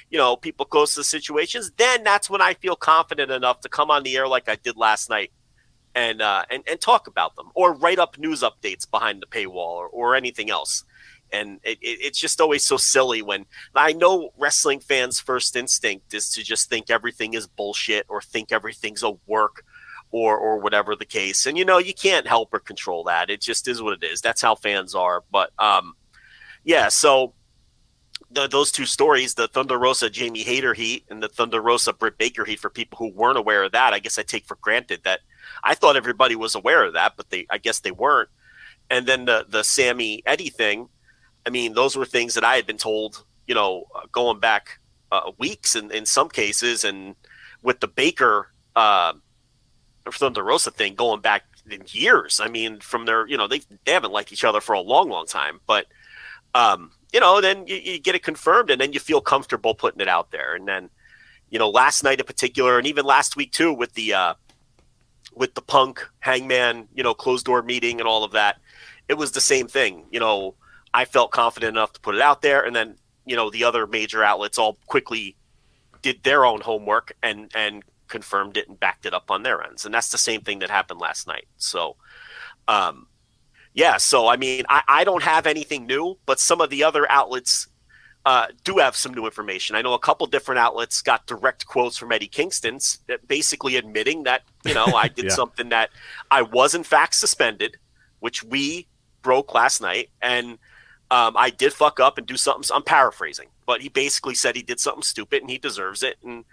you 0.09 0.17
know 0.17 0.35
people 0.35 0.65
close 0.65 0.95
to 0.95 1.01
the 1.01 1.05
situations 1.05 1.73
then 1.77 2.03
that's 2.05 2.31
when 2.31 2.41
i 2.41 2.55
feel 2.55 2.75
confident 2.75 3.31
enough 3.31 3.61
to 3.61 3.69
come 3.69 3.91
on 3.91 4.03
the 4.03 4.17
air 4.17 4.27
like 4.27 4.49
i 4.49 4.57
did 4.57 4.79
last 4.79 5.11
night 5.11 5.31
and 5.97 6.21
uh, 6.21 6.45
and, 6.51 6.63
and 6.71 6.81
talk 6.81 7.09
about 7.09 7.35
them 7.35 7.51
or 7.55 7.73
write 7.73 7.99
up 7.99 8.19
news 8.19 8.43
updates 8.43 8.89
behind 8.89 9.21
the 9.21 9.27
paywall 9.27 9.77
or, 9.77 9.89
or 9.89 10.15
anything 10.15 10.51
else. 10.51 10.85
And 11.33 11.59
it, 11.65 11.79
it, 11.81 11.99
it's 12.03 12.21
just 12.21 12.41
always 12.41 12.65
so 12.65 12.77
silly 12.77 13.23
when 13.23 13.47
I 13.75 13.95
know 13.95 14.31
wrestling 14.37 14.81
fans' 14.81 15.19
first 15.19 15.57
instinct 15.57 16.15
is 16.15 16.29
to 16.31 16.45
just 16.45 16.69
think 16.69 16.91
everything 16.91 17.35
is 17.35 17.47
bullshit 17.49 18.05
or 18.09 18.21
think 18.21 18.53
everything's 18.53 19.03
a 19.03 19.13
work 19.27 19.65
or 20.17 20.37
or 20.37 20.59
whatever 20.59 20.97
the 20.97 21.05
case. 21.05 21.47
And 21.47 21.57
you 21.59 21.65
know, 21.65 21.79
you 21.79 21.95
can't 21.95 22.27
help 22.27 22.53
or 22.53 22.59
control 22.59 23.05
that. 23.05 23.31
It 23.31 23.41
just 23.41 23.69
is 23.69 23.83
what 23.83 24.03
it 24.03 24.05
is. 24.05 24.21
That's 24.21 24.43
how 24.43 24.55
fans 24.55 24.95
are. 24.95 25.25
But 25.31 25.51
um, 25.59 25.95
yeah. 26.65 26.89
So 26.89 27.35
the, 28.31 28.47
those 28.47 28.73
two 28.73 28.87
stories, 28.87 29.35
the 29.35 29.49
Thunder 29.49 29.79
Rosa 29.79 30.11
Jamie 30.11 30.43
Hayter 30.43 30.75
heat 30.75 31.05
and 31.11 31.23
the 31.23 31.29
Thunder 31.29 31.61
Rosa 31.61 31.93
Britt 31.93 32.19
Baker 32.19 32.45
heat, 32.45 32.61
for 32.61 32.71
people 32.71 32.99
who 32.99 33.13
weren't 33.13 33.39
aware 33.39 33.65
of 33.65 33.73
that, 33.73 33.93
I 33.93 33.99
guess 33.99 34.19
I 34.19 34.23
take 34.23 34.47
for 34.47 34.59
granted 34.61 35.01
that 35.05 35.21
I 35.63 35.75
thought 35.75 35.97
everybody 35.97 36.37
was 36.37 36.55
aware 36.55 36.85
of 36.85 36.95
that, 36.95 37.15
but 37.17 37.31
they 37.31 37.47
I 37.51 37.59
guess 37.59 37.81
they 37.81 37.93
weren't. 37.93 38.29
And 38.91 39.07
then 39.07 39.25
the 39.25 39.47
the 39.49 39.65
Sammy 39.65 40.23
Eddie 40.27 40.51
thing 40.51 40.89
I 41.47 41.51
mean, 41.51 41.75
those 41.75 41.97
were 41.97 42.05
things 42.05 42.35
that 42.35 42.45
I 42.45 42.57
had 42.57 42.67
been 42.67 42.77
told, 42.77 43.25
you 43.47 43.55
know, 43.55 43.85
uh, 43.95 44.01
going 44.11 44.41
back 44.41 44.81
uh, 45.13 45.31
weeks 45.39 45.77
and 45.77 45.93
in 45.93 46.05
some 46.05 46.29
cases, 46.29 46.85
and 46.85 47.15
with 47.63 47.79
the 47.79 47.87
Baker 47.87 48.51
uh, 48.75 49.13
Thunder 50.13 50.43
Rosa 50.43 50.71
thing 50.71 50.95
going 50.95 51.21
back 51.21 51.45
in 51.71 51.83
years. 51.89 52.41
I 52.41 52.49
mean, 52.49 52.81
from 52.81 53.07
their, 53.07 53.27
you 53.27 53.37
know, 53.37 53.49
they, 53.49 53.61
they 53.85 53.93
haven't 53.93 54.13
liked 54.13 54.33
each 54.33 54.45
other 54.45 54.61
for 54.61 54.75
a 54.75 54.81
long, 54.81 55.09
long 55.09 55.27
time. 55.27 55.61
But, 55.67 55.87
um, 56.55 56.93
you 57.13 57.21
know, 57.21 57.41
then 57.41 57.67
you, 57.67 57.77
you 57.77 57.99
get 57.99 58.15
it 58.15 58.23
confirmed 58.23 58.71
and 58.71 58.81
then 58.81 58.93
you 58.93 59.01
feel 59.01 59.21
comfortable 59.21 59.75
putting 59.75 60.01
it 60.01 60.09
out 60.09 60.31
there. 60.31 60.55
And 60.55 60.67
then, 60.67 60.91
you 61.51 61.59
know, 61.59 61.69
last 61.69 62.05
night 62.05 62.21
in 62.21 62.27
particular, 62.27 62.79
and 62.79 62.87
even 62.87 63.05
last 63.05 63.37
week 63.37 63.53
too, 63.53 63.73
with 63.73 63.95
the, 63.95 64.15
uh, 64.15 64.35
with 65.35 65.55
the 65.55 65.63
punk 65.63 66.07
hangman, 66.21 66.89
you 66.95 67.03
know, 67.03 67.15
closed 67.15 67.47
door 67.47 67.63
meeting 67.63 68.01
and 68.01 68.09
all 68.09 68.25
of 68.25 68.33
that, 68.33 68.59
it 69.09 69.15
was 69.15 69.33
the 69.33 69.41
same 69.41 69.69
thing. 69.69 70.05
You 70.11 70.21
know, 70.21 70.55
I 70.93 71.05
felt 71.05 71.31
confident 71.31 71.77
enough 71.77 71.93
to 71.93 72.01
put 72.01 72.15
it 72.15 72.23
out 72.23 72.43
there, 72.43 72.65
and 72.65 72.75
then 72.75 72.97
you 73.27 73.37
know 73.37 73.51
the 73.51 73.65
other 73.65 73.87
major 73.87 74.25
outlets 74.25 74.59
all 74.59 74.79
quickly 74.87 75.37
did 76.03 76.23
their 76.23 76.47
own 76.47 76.61
homework 76.61 77.15
and 77.23 77.51
and 77.55 77.83
confirmed 78.09 78.57
it 78.57 78.69
and 78.69 78.79
backed 78.79 79.07
it 79.07 79.15
up 79.15 79.31
on 79.31 79.43
their 79.43 79.63
ends, 79.63 79.85
and 79.85 79.95
that's 79.95 80.11
the 80.11 80.19
same 80.19 80.41
thing 80.41 80.61
that 80.61 80.71
happened 80.71 81.01
last 81.01 81.27
night. 81.27 81.47
So, 81.57 81.97
um, 82.69 83.07
yeah. 83.75 83.97
So 83.97 84.29
I 84.29 84.37
mean, 84.37 84.65
I, 84.69 84.83
I 84.89 85.05
don't 85.05 85.23
have 85.23 85.47
anything 85.47 85.87
new, 85.87 86.19
but 86.27 86.41
some 86.41 86.61
of 86.61 86.71
the 86.71 86.85
other 86.85 87.11
outlets 87.11 87.69
uh, 88.25 88.49
do 88.65 88.79
have 88.79 88.97
some 88.97 89.15
new 89.15 89.25
information. 89.25 89.77
I 89.77 89.83
know 89.83 89.95
a 89.95 89.99
couple 89.99 90.27
different 90.27 90.59
outlets 90.59 91.01
got 91.03 91.27
direct 91.27 91.67
quotes 91.67 91.97
from 91.97 92.11
Eddie 92.13 92.27
Kingston, 92.27 92.79
basically 93.27 93.77
admitting 93.77 94.25
that 94.25 94.43
you 94.65 94.75
know 94.75 94.87
I 94.87 95.09
did 95.15 95.27
yeah. 95.27 95.31
something 95.31 95.69
that 95.69 95.91
I 96.31 96.43
was 96.43 96.75
in 96.75 96.83
fact 96.83 97.15
suspended, 97.15 97.77
which 98.21 98.43
we 98.43 98.89
broke 99.23 99.55
last 99.55 99.81
night, 99.81 100.11
and 100.21 100.59
um, 101.11 101.37
I 101.37 101.51
did 101.51 101.73
fuck 101.73 102.01
up 102.01 102.19
and 102.19 102.27
do 102.27 102.37
something. 102.37 102.69
I'm 102.75 102.83
paraphrasing, 102.83 103.49
but 103.65 103.81
he 103.81 103.89
basically 103.89 104.35
said 104.35 104.57
he 104.57 104.63
did 104.63 104.81
something 104.81 105.03
stupid 105.03 105.43
and 105.43 105.51
he 105.51 105.59
deserves 105.59 106.03
it. 106.03 106.17
And 106.25 106.45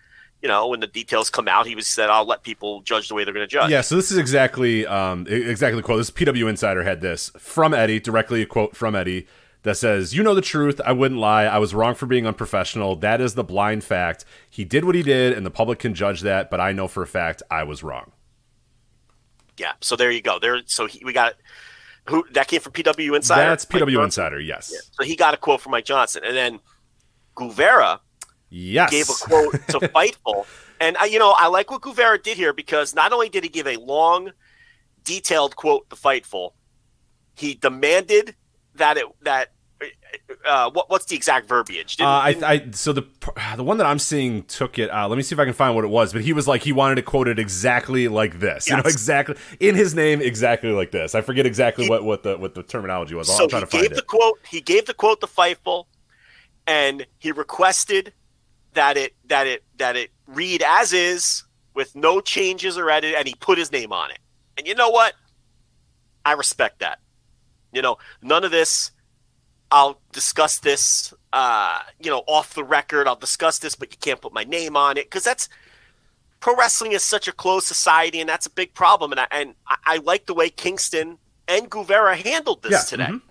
you 0.43 0.49
know, 0.49 0.67
when 0.67 0.82
the 0.82 0.88
details 0.88 1.29
come 1.29 1.47
out, 1.47 1.65
he 1.65 1.73
was 1.73 1.88
said, 1.88 2.10
"I'll 2.10 2.25
let 2.25 2.43
people 2.43 2.82
judge 2.82 3.08
the 3.08 3.15
way 3.15 3.23
they're 3.23 3.34
going 3.34 3.47
to 3.47 3.51
judge." 3.51 3.71
Yeah. 3.71 3.79
So 3.79 3.95
this 3.95 4.12
is 4.12 4.17
exactly, 4.17 4.86
um, 4.86 5.25
exactly 5.27 5.77
the 5.77 5.84
quote. 5.84 5.99
This 5.99 6.12
PW 6.12 6.49
Insider 6.49 6.84
had 6.84 6.99
this 6.99 7.32
from 7.39 7.73
Eddie, 7.73 8.01
directly 8.01 8.41
a 8.41 8.45
quote 8.45 8.75
from 8.75 8.93
Eddie 8.93 9.25
that 9.63 9.77
says, 9.77 10.13
"You 10.13 10.21
know 10.21 10.36
the 10.36 10.41
truth. 10.41 10.82
I 10.86 10.91
wouldn't 10.91 11.19
lie. 11.19 11.45
I 11.45 11.60
was 11.60 11.73
wrong 11.73 11.95
for 11.95 12.06
being 12.08 12.27
unprofessional. 12.27 12.97
That 12.97 13.21
is 13.21 13.36
the 13.36 13.43
blind 13.45 13.86
fact. 13.86 14.25
He 14.49 14.65
did 14.65 14.84
what 14.84 14.95
he 14.95 15.01
did, 15.01 15.32
and 15.32 15.45
the 15.45 15.51
public 15.51 15.79
can 15.79 15.95
judge 15.95 16.21
that. 16.21 16.51
But 16.51 16.60
I 16.60 16.73
know 16.73 16.89
for 16.89 17.01
a 17.01 17.08
fact 17.08 17.41
I 17.49 17.63
was 17.63 17.82
wrong." 17.82 18.12
Yeah. 19.58 19.71
So 19.79 19.95
there 19.95 20.12
you 20.12 20.21
go. 20.21 20.39
There. 20.39 20.60
So 20.65 20.88
he, 20.88 21.01
we 21.06 21.13
got 21.13 21.36
who 22.10 22.25
that 22.34 22.49
came 22.49 22.60
from 22.60 22.73
PW 22.73 23.15
Insider. 23.15 23.49
That's 23.49 23.63
PW 23.63 24.03
Insider, 24.03 24.41
yes. 24.41 24.71
Yeah. 24.73 24.79
So 24.91 25.03
he 25.06 25.15
got 25.15 25.34
a 25.34 25.38
quote 25.38 25.62
from 25.62 25.71
Mike 25.71 25.86
Johnson, 25.86 26.23
and 26.25 26.36
then 26.36 26.60
Guevara, 27.36 28.01
yes, 28.53 28.91
gave 28.91 29.09
a 29.09 29.13
quote 29.13 29.53
to 29.69 29.79
Fightful, 29.93 30.45
and 30.79 30.95
I, 30.97 31.05
you 31.05 31.19
know 31.19 31.33
I 31.37 31.47
like 31.47 31.71
what 31.71 31.81
Guevara 31.81 32.21
did 32.21 32.37
here 32.37 32.53
because 32.53 32.93
not 32.93 33.11
only 33.11 33.29
did 33.29 33.43
he 33.43 33.49
give 33.49 33.67
a 33.67 33.77
long, 33.77 34.31
detailed 35.03 35.55
quote 35.55 35.89
to 35.89 35.95
Fightful, 35.95 36.51
he 37.35 37.55
demanded 37.55 38.35
that 38.75 38.97
it 38.97 39.05
that 39.21 39.49
uh, 40.45 40.69
what, 40.71 40.89
what's 40.89 41.05
the 41.05 41.15
exact 41.15 41.47
verbiage? 41.47 41.97
Didn't, 41.97 42.09
uh, 42.09 42.11
I, 42.11 42.35
I, 42.45 42.71
so 42.71 42.93
the 42.93 43.03
the 43.55 43.63
one 43.63 43.77
that 43.77 43.87
I'm 43.87 43.99
seeing 43.99 44.43
took 44.43 44.79
it. 44.79 44.89
Uh, 44.89 45.07
let 45.07 45.15
me 45.15 45.23
see 45.23 45.35
if 45.35 45.39
I 45.39 45.45
can 45.45 45.53
find 45.53 45.75
what 45.75 45.83
it 45.83 45.89
was. 45.89 46.13
But 46.13 46.21
he 46.21 46.33
was 46.33 46.47
like 46.47 46.61
he 46.61 46.71
wanted 46.71 46.95
to 46.95 47.01
quote 47.01 47.27
it 47.27 47.39
exactly 47.39 48.07
like 48.07 48.39
this. 48.39 48.67
Yes. 48.67 48.69
You 48.69 48.77
know, 48.77 48.83
exactly 48.85 49.35
in 49.59 49.75
his 49.75 49.93
name, 49.95 50.21
exactly 50.21 50.71
like 50.71 50.91
this. 50.91 51.15
I 51.15 51.21
forget 51.21 51.45
exactly 51.45 51.85
he, 51.85 51.89
what, 51.89 52.03
what 52.03 52.23
the 52.23 52.37
what 52.37 52.55
the 52.55 52.63
terminology 52.63 53.15
was. 53.15 53.27
So 53.27 53.43
I'll 53.43 53.49
try 53.49 53.59
to 53.59 53.67
find 53.67 53.83
gave 53.83 53.95
the 53.95 54.03
quote. 54.03 54.39
He 54.49 54.61
gave 54.61 54.85
the 54.85 54.93
quote 54.93 55.21
to 55.21 55.27
Fightful, 55.27 55.85
and 56.67 57.05
he 57.19 57.31
requested 57.31 58.13
that 58.73 58.97
it 58.97 59.13
that 59.27 59.47
it 59.47 59.63
that 59.77 59.95
it 59.95 60.12
read 60.27 60.63
as 60.65 60.93
is 60.93 61.43
with 61.73 61.95
no 61.95 62.21
changes 62.21 62.77
or 62.77 62.89
edit, 62.89 63.15
and 63.17 63.27
he 63.27 63.36
put 63.36 63.57
his 63.57 63.71
name 63.71 63.91
on 63.91 64.12
it. 64.12 64.19
And 64.57 64.67
you 64.67 64.75
know 64.75 64.89
what? 64.89 65.13
I 66.25 66.33
respect 66.33 66.79
that. 66.79 66.99
You 67.71 67.81
know, 67.81 67.97
none 68.21 68.43
of 68.43 68.51
this 68.51 68.91
I'll 69.73 69.99
discuss 70.12 70.59
this, 70.59 71.15
uh, 71.33 71.79
you 71.99 72.12
know, 72.12 72.23
off 72.27 72.53
the 72.53 72.63
record. 72.63 73.07
I'll 73.07 73.15
discuss 73.15 73.57
this, 73.57 73.73
but 73.73 73.91
you 73.91 73.97
can't 73.99 74.21
put 74.21 74.31
my 74.31 74.43
name 74.43 74.77
on 74.77 74.97
it 74.97 75.05
because 75.05 75.23
that's 75.23 75.49
pro 76.39 76.55
wrestling 76.55 76.91
is 76.91 77.01
such 77.01 77.27
a 77.27 77.31
closed 77.31 77.65
society, 77.65 78.19
and 78.19 78.29
that's 78.29 78.45
a 78.45 78.51
big 78.51 78.75
problem. 78.75 79.12
And 79.12 79.21
I, 79.21 79.27
and 79.31 79.55
I, 79.67 79.77
I 79.86 79.97
like 79.97 80.27
the 80.27 80.36
way 80.36 80.51
Kingston 80.51 81.17
and 81.47 81.71
Guevara 81.71 82.15
handled 82.15 82.62
this 82.62 82.71
yeah, 82.71 82.81
today. 82.81 83.12
Mm-hmm. 83.12 83.27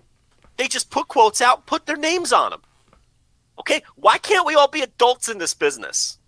They 0.57 0.67
just 0.67 0.91
put 0.91 1.07
quotes 1.07 1.41
out, 1.41 1.65
put 1.65 1.85
their 1.85 1.95
names 1.95 2.33
on 2.33 2.51
them. 2.51 2.61
Okay, 3.59 3.83
why 3.95 4.17
can't 4.17 4.45
we 4.45 4.55
all 4.55 4.67
be 4.67 4.81
adults 4.81 5.29
in 5.29 5.37
this 5.37 5.53
business 5.53 6.19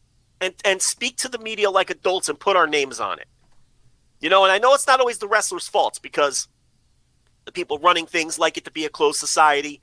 and 0.41 0.53
and 0.65 0.81
speak 0.81 1.17
to 1.17 1.29
the 1.29 1.39
media 1.39 1.69
like 1.71 1.89
adults 1.89 2.29
and 2.29 2.39
put 2.39 2.55
our 2.55 2.67
names 2.67 2.99
on 2.99 3.19
it? 3.19 3.27
You 4.21 4.29
know, 4.29 4.43
and 4.43 4.51
I 4.51 4.57
know 4.59 4.73
it's 4.73 4.87
not 4.87 4.99
always 4.99 5.19
the 5.19 5.27
wrestler's 5.27 5.67
faults 5.67 5.99
because 5.99 6.47
The 7.45 7.51
people 7.51 7.77
running 7.79 8.07
things 8.07 8.39
like 8.39 8.57
it 8.57 8.65
to 8.65 8.71
be 8.71 8.85
a 8.85 8.89
closed 8.89 9.19
society 9.19 9.81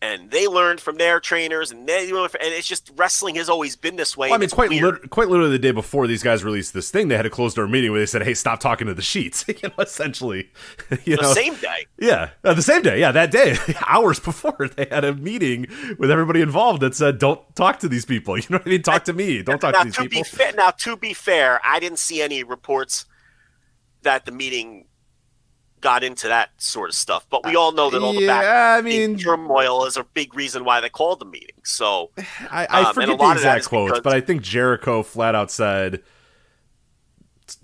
and 0.00 0.30
they 0.30 0.46
learned 0.46 0.80
from 0.80 0.96
their 0.96 1.18
trainers, 1.18 1.72
and 1.72 1.88
they 1.88 2.08
and 2.10 2.28
it's 2.40 2.66
just 2.66 2.92
wrestling 2.96 3.34
has 3.34 3.48
always 3.48 3.74
been 3.74 3.96
this 3.96 4.16
way. 4.16 4.28
Well, 4.28 4.36
I 4.36 4.38
mean, 4.38 4.50
quite 4.50 4.70
lit- 4.70 5.10
quite 5.10 5.28
literally 5.28 5.50
the 5.50 5.58
day 5.58 5.72
before 5.72 6.06
these 6.06 6.22
guys 6.22 6.44
released 6.44 6.72
this 6.72 6.90
thing, 6.90 7.08
they 7.08 7.16
had 7.16 7.26
a 7.26 7.30
closed 7.30 7.56
door 7.56 7.66
meeting 7.66 7.90
where 7.90 8.00
they 8.00 8.06
said, 8.06 8.22
"Hey, 8.22 8.34
stop 8.34 8.60
talking 8.60 8.86
to 8.86 8.94
the 8.94 9.02
sheets." 9.02 9.44
you 9.48 9.56
know, 9.62 9.74
essentially, 9.78 10.50
you 11.04 11.16
the 11.16 11.22
know, 11.22 11.32
same 11.32 11.54
day. 11.56 11.86
Yeah, 11.98 12.30
uh, 12.44 12.54
the 12.54 12.62
same 12.62 12.82
day. 12.82 13.00
Yeah, 13.00 13.12
that 13.12 13.30
day, 13.30 13.56
hours 13.86 14.20
before, 14.20 14.70
they 14.76 14.86
had 14.90 15.04
a 15.04 15.14
meeting 15.14 15.66
with 15.98 16.10
everybody 16.10 16.40
involved 16.40 16.82
that 16.82 16.94
said, 16.94 17.18
"Don't 17.18 17.40
talk 17.56 17.80
to 17.80 17.88
these 17.88 18.04
people." 18.04 18.36
You 18.38 18.44
know 18.50 18.58
what 18.58 18.66
I 18.66 18.70
mean? 18.70 18.82
Talk 18.82 19.04
to 19.04 19.12
me. 19.12 19.42
Don't 19.42 19.60
talk 19.60 19.72
now, 19.72 19.80
to 19.80 19.84
these 19.86 19.94
to 19.96 20.02
people. 20.02 20.18
Be 20.18 20.22
fa- 20.22 20.54
now, 20.56 20.70
to 20.70 20.96
be 20.96 21.12
fair, 21.12 21.60
I 21.64 21.80
didn't 21.80 21.98
see 21.98 22.22
any 22.22 22.44
reports 22.44 23.04
that 24.02 24.24
the 24.24 24.32
meeting 24.32 24.86
got 25.80 26.04
into 26.04 26.28
that 26.28 26.50
sort 26.58 26.88
of 26.88 26.94
stuff. 26.94 27.26
But 27.30 27.44
we 27.44 27.56
all 27.56 27.72
know 27.72 27.90
that 27.90 28.02
all 28.02 28.12
the 28.12 28.22
yeah, 28.22 28.40
back 28.40 28.78
I 28.78 28.82
mean, 28.82 29.18
turmoil 29.18 29.84
is 29.86 29.96
a 29.96 30.04
big 30.04 30.34
reason 30.34 30.64
why 30.64 30.80
they 30.80 30.88
called 30.88 31.20
the 31.20 31.24
meeting. 31.24 31.56
So 31.64 32.10
I, 32.50 32.66
I 32.66 32.82
um, 32.84 32.94
forget 32.94 33.18
the 33.18 33.30
exact 33.32 33.68
quotes, 33.68 33.92
because... 33.92 34.02
but 34.02 34.14
I 34.14 34.20
think 34.20 34.42
Jericho 34.42 35.02
flat 35.02 35.34
out 35.34 35.50
said, 35.50 36.02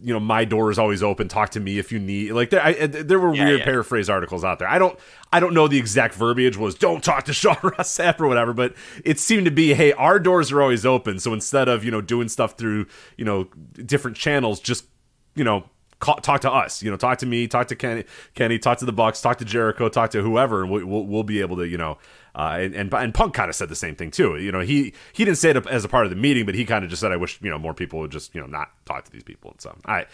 "You 0.01 0.13
know, 0.15 0.21
my 0.21 0.45
door 0.45 0.71
is 0.71 0.79
always 0.79 1.03
open. 1.03 1.29
Talk 1.29 1.51
to 1.51 1.61
me 1.61 1.79
if 1.79 1.93
you 1.93 1.99
need." 1.99 2.33
Like 2.33 2.51
there, 2.51 2.65
I, 2.65 2.87
there 2.87 3.19
were 3.19 3.35
yeah, 3.35 3.45
weird 3.45 3.59
yeah. 3.61 3.65
paraphrase 3.65 4.09
articles 4.09 4.45
out 4.45 4.59
there. 4.59 4.69
I 4.69 4.79
don't, 4.79 4.99
I 5.33 5.41
don't 5.41 5.55
know 5.55 5.69
the 5.69 5.79
exact 5.79 6.15
verbiage 6.15 6.57
was 6.57 6.75
"Don't 6.75 7.03
talk 7.03 7.25
to 7.25 7.33
Sean 7.33 7.57
Ross 7.63 7.97
Sapp" 7.97 8.21
or 8.21 8.29
whatever, 8.29 8.53
but 8.53 8.75
it 9.05 9.19
seemed 9.19 9.45
to 9.47 9.51
be, 9.51 9.75
"Hey, 9.75 9.93
our 9.93 10.19
doors 10.19 10.53
are 10.53 10.63
always 10.63 10.87
open." 10.87 11.19
So 11.19 11.33
instead 11.33 11.69
of 11.69 11.85
you 11.85 11.91
know 11.91 12.01
doing 12.01 12.29
stuff 12.29 12.57
through 12.57 12.87
you 13.17 13.25
know 13.25 13.45
different 13.75 14.17
channels, 14.17 14.61
just 14.61 14.87
you 15.35 15.45
know 15.45 15.65
call, 16.05 16.17
talk 16.17 16.41
to 16.43 16.53
us. 16.53 16.83
You 16.83 16.91
know, 16.91 16.97
talk 16.97 17.19
to 17.19 17.27
me, 17.27 17.49
talk 17.49 17.69
to 17.69 17.77
Kenny, 17.77 18.05
Kenny, 18.35 18.59
talk 18.59 18.79
to 18.79 18.85
the 18.85 18.93
Bucks, 18.93 19.21
talk 19.21 19.39
to 19.39 19.45
Jericho, 19.45 19.89
talk 19.89 20.11
to 20.11 20.23
whoever, 20.23 20.63
and 20.63 20.71
we'll 20.71 20.87
we'll, 20.87 21.07
we'll 21.07 21.23
be 21.23 21.41
able 21.41 21.57
to 21.57 21.67
you 21.67 21.79
know. 21.79 21.99
Uh, 22.37 22.59
and, 22.61 22.75
and, 22.75 22.93
and 22.93 23.15
Punk 23.15 23.33
kind 23.33 23.49
of 23.49 23.55
said 23.55 23.69
the 23.69 23.77
same 23.77 23.95
thing 23.95 24.11
too. 24.11 24.37
You 24.37 24.51
know, 24.51 24.61
he 24.61 24.93
he 25.13 25.25
didn't 25.25 25.39
say 25.39 25.51
it 25.51 25.67
as 25.69 25.85
a 25.85 25.89
part 25.89 26.05
of 26.05 26.11
the 26.11 26.17
meeting, 26.17 26.47
but 26.47 26.55
he 26.57 26.65
kind 26.65 26.85
of 26.85 26.91
just 26.91 27.01
said, 27.01 27.13
"I 27.13 27.17
wish 27.17 27.39
you 27.41 27.51
know 27.51 27.59
more 27.59 27.75
people 27.75 28.01
would 28.01 28.11
just 28.11 28.35
you 28.35 28.41
know 28.41 28.47
not 28.47 28.71
talk 28.85 29.05
to 29.05 29.11
these 29.13 29.23
people." 29.23 29.53
And 29.53 29.61
so, 29.61 29.77
I 29.87 30.07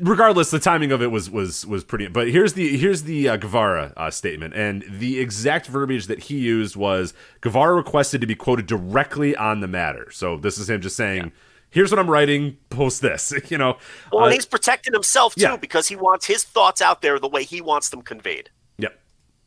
regardless, 0.00 0.50
the 0.50 0.58
timing 0.58 0.92
of 0.92 1.02
it 1.02 1.10
was 1.10 1.30
was 1.30 1.66
was 1.66 1.84
pretty. 1.84 2.08
But 2.08 2.28
here's 2.28 2.54
the 2.54 2.76
here's 2.76 3.04
the 3.04 3.30
uh, 3.30 3.36
Guevara 3.36 3.92
uh, 3.96 4.10
statement, 4.10 4.54
and 4.54 4.84
the 4.88 5.20
exact 5.20 5.66
verbiage 5.66 6.06
that 6.06 6.24
he 6.24 6.38
used 6.38 6.76
was 6.76 7.14
Guevara 7.40 7.74
requested 7.74 8.20
to 8.20 8.26
be 8.26 8.34
quoted 8.34 8.66
directly 8.66 9.34
on 9.36 9.60
the 9.60 9.68
matter. 9.68 10.10
So 10.10 10.36
this 10.36 10.58
is 10.58 10.68
him 10.68 10.80
just 10.80 10.96
saying. 10.96 11.24
Yeah 11.24 11.30
here's 11.72 11.90
what 11.90 11.98
I'm 11.98 12.08
writing, 12.08 12.58
post 12.70 13.02
this, 13.02 13.34
you 13.48 13.58
know. 13.58 13.78
Well, 14.12 14.26
uh, 14.26 14.30
he's 14.30 14.46
protecting 14.46 14.92
himself 14.92 15.34
too 15.34 15.42
yeah. 15.42 15.56
because 15.56 15.88
he 15.88 15.96
wants 15.96 16.26
his 16.26 16.44
thoughts 16.44 16.80
out 16.80 17.02
there 17.02 17.18
the 17.18 17.28
way 17.28 17.42
he 17.42 17.60
wants 17.60 17.88
them 17.88 18.02
conveyed. 18.02 18.50
Yep. 18.78 19.00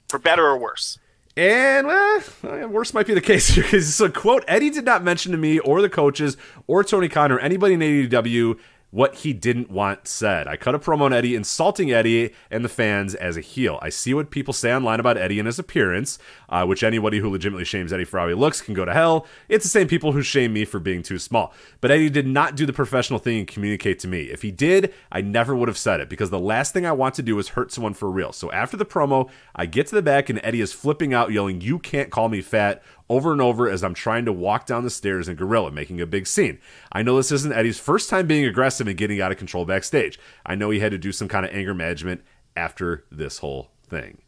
For 0.10 0.20
better 0.20 0.46
or 0.46 0.58
worse. 0.58 1.00
And 1.38 1.88
well, 1.88 2.68
worse 2.70 2.94
might 2.94 3.08
be 3.08 3.14
the 3.14 3.22
case 3.22 3.48
here 3.56 3.64
because 3.64 3.96
so 3.96 4.10
quote 4.10 4.44
Eddie 4.48 4.70
did 4.70 4.86
not 4.86 5.04
mention 5.04 5.32
to 5.32 5.38
me 5.38 5.60
or 5.60 5.82
the 5.82 5.90
coaches 5.90 6.38
or 6.68 6.84
Tony 6.84 7.10
Khan 7.10 7.32
or 7.32 7.40
anybody 7.40 7.74
in 7.76 7.80
AEW 7.82 8.58
what 8.92 9.16
he 9.16 9.34
didn't 9.34 9.70
want 9.70 10.08
said. 10.08 10.48
I 10.48 10.56
cut 10.56 10.74
a 10.74 10.80
promo 10.80 11.02
on 11.02 11.14
Eddie 11.14 11.36
insulting 11.36 11.92
Eddie 11.92 12.34
and 12.50 12.64
the 12.64 12.70
fans 12.70 13.14
as 13.14 13.36
a 13.36 13.42
heel. 13.42 13.78
I 13.82 13.90
see 13.90 14.14
what 14.14 14.32
people 14.32 14.54
say 14.54 14.74
online 14.74 15.02
about 15.02 15.18
Eddie 15.18 15.38
and 15.40 15.48
his 15.48 15.60
appearance, 15.60 16.18
uh, 16.48 16.66
which 16.66 16.82
anybody 16.82 17.20
who 17.20 17.30
legitimately 17.30 17.66
shames 17.66 17.92
Eddie 17.92 18.06
for 18.06 18.20
how 18.20 18.30
he 18.30 18.34
looks 18.34 18.62
can 18.62 18.74
go 18.74 18.86
to 18.86 18.94
hell. 18.94 19.28
It's 19.50 19.66
the 19.66 19.70
same 19.70 19.90
people 19.90 20.14
who 20.14 20.22
shame 20.22 20.54
me 20.54 20.64
for 20.64 20.80
being 20.80 21.04
too 21.04 21.20
small. 21.20 21.54
But 21.82 21.92
Eddie 21.92 22.10
did 22.10 22.26
not 22.26 22.56
do 22.56 22.66
the 22.66 22.72
professional 22.72 23.20
thing 23.20 23.40
and 23.40 23.48
communicate 23.48 24.00
to 24.00 24.08
me. 24.08 24.24
If 24.24 24.44
he 24.44 24.52
did, 24.52 24.94
I 25.12 25.20
never 25.20 25.56
would 25.56 25.68
have 25.68 25.78
said 25.78 26.00
it 26.00 26.08
because 26.08 26.30
the 26.30 26.40
last 26.40 26.72
thing 26.72 26.86
I 26.86 26.94
want 26.94 27.16
to 27.16 27.22
do 27.22 27.38
is 27.38 27.50
hurt 27.50 27.74
someone 27.74 27.94
for 27.96 28.10
real. 28.10 28.32
So 28.32 28.50
after 28.52 28.78
the 28.78 28.86
promo, 28.86 29.30
I 29.54 29.66
get 29.66 29.88
to 29.88 29.96
the 29.96 30.02
back 30.02 30.30
and 30.30 30.40
Eddie 30.42 30.62
is 30.62 30.72
flipping 30.72 31.14
out, 31.14 31.32
yelling, 31.32 31.60
You 31.60 31.80
can't 31.80 32.12
call 32.12 32.30
me 32.30 32.40
fat 32.42 32.82
over 33.10 33.32
and 33.32 33.42
over 33.42 33.70
as 33.70 33.84
I'm 33.84 33.94
trying 33.94 34.26
to 34.26 34.34
walk 34.34 34.66
down 34.66 34.84
the 34.84 34.90
stairs 34.90 35.28
in 35.28 35.36
Gorilla, 35.36 35.72
making 35.72 36.02
a 36.02 36.06
big 36.06 36.28
scene. 36.28 36.60
I 36.92 37.04
know 37.04 37.18
this 37.18 37.32
isn't 37.32 37.54
Eddie's 37.54 37.80
first 37.80 38.10
time 38.10 38.28
being 38.28 38.46
aggressive 38.46 38.88
and 38.88 38.98
getting 38.98 39.22
out 39.22 39.32
of 39.32 39.38
control 39.38 39.66
backstage. 39.66 40.20
I 40.46 40.56
know 40.56 40.70
he 40.70 40.80
had 40.80 40.92
to 40.92 40.98
do 40.98 41.12
some 41.12 41.28
kind 41.28 41.46
of 41.46 41.52
anger 41.52 41.74
management 41.74 42.24
after 42.56 43.06
this 43.12 43.40
whole 43.40 43.70
thing. 43.88 44.22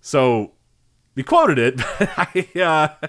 So, 0.00 0.52
we 1.14 1.22
quoted 1.22 1.58
it, 1.58 1.74
I, 1.80 2.48
uh, 2.60 3.08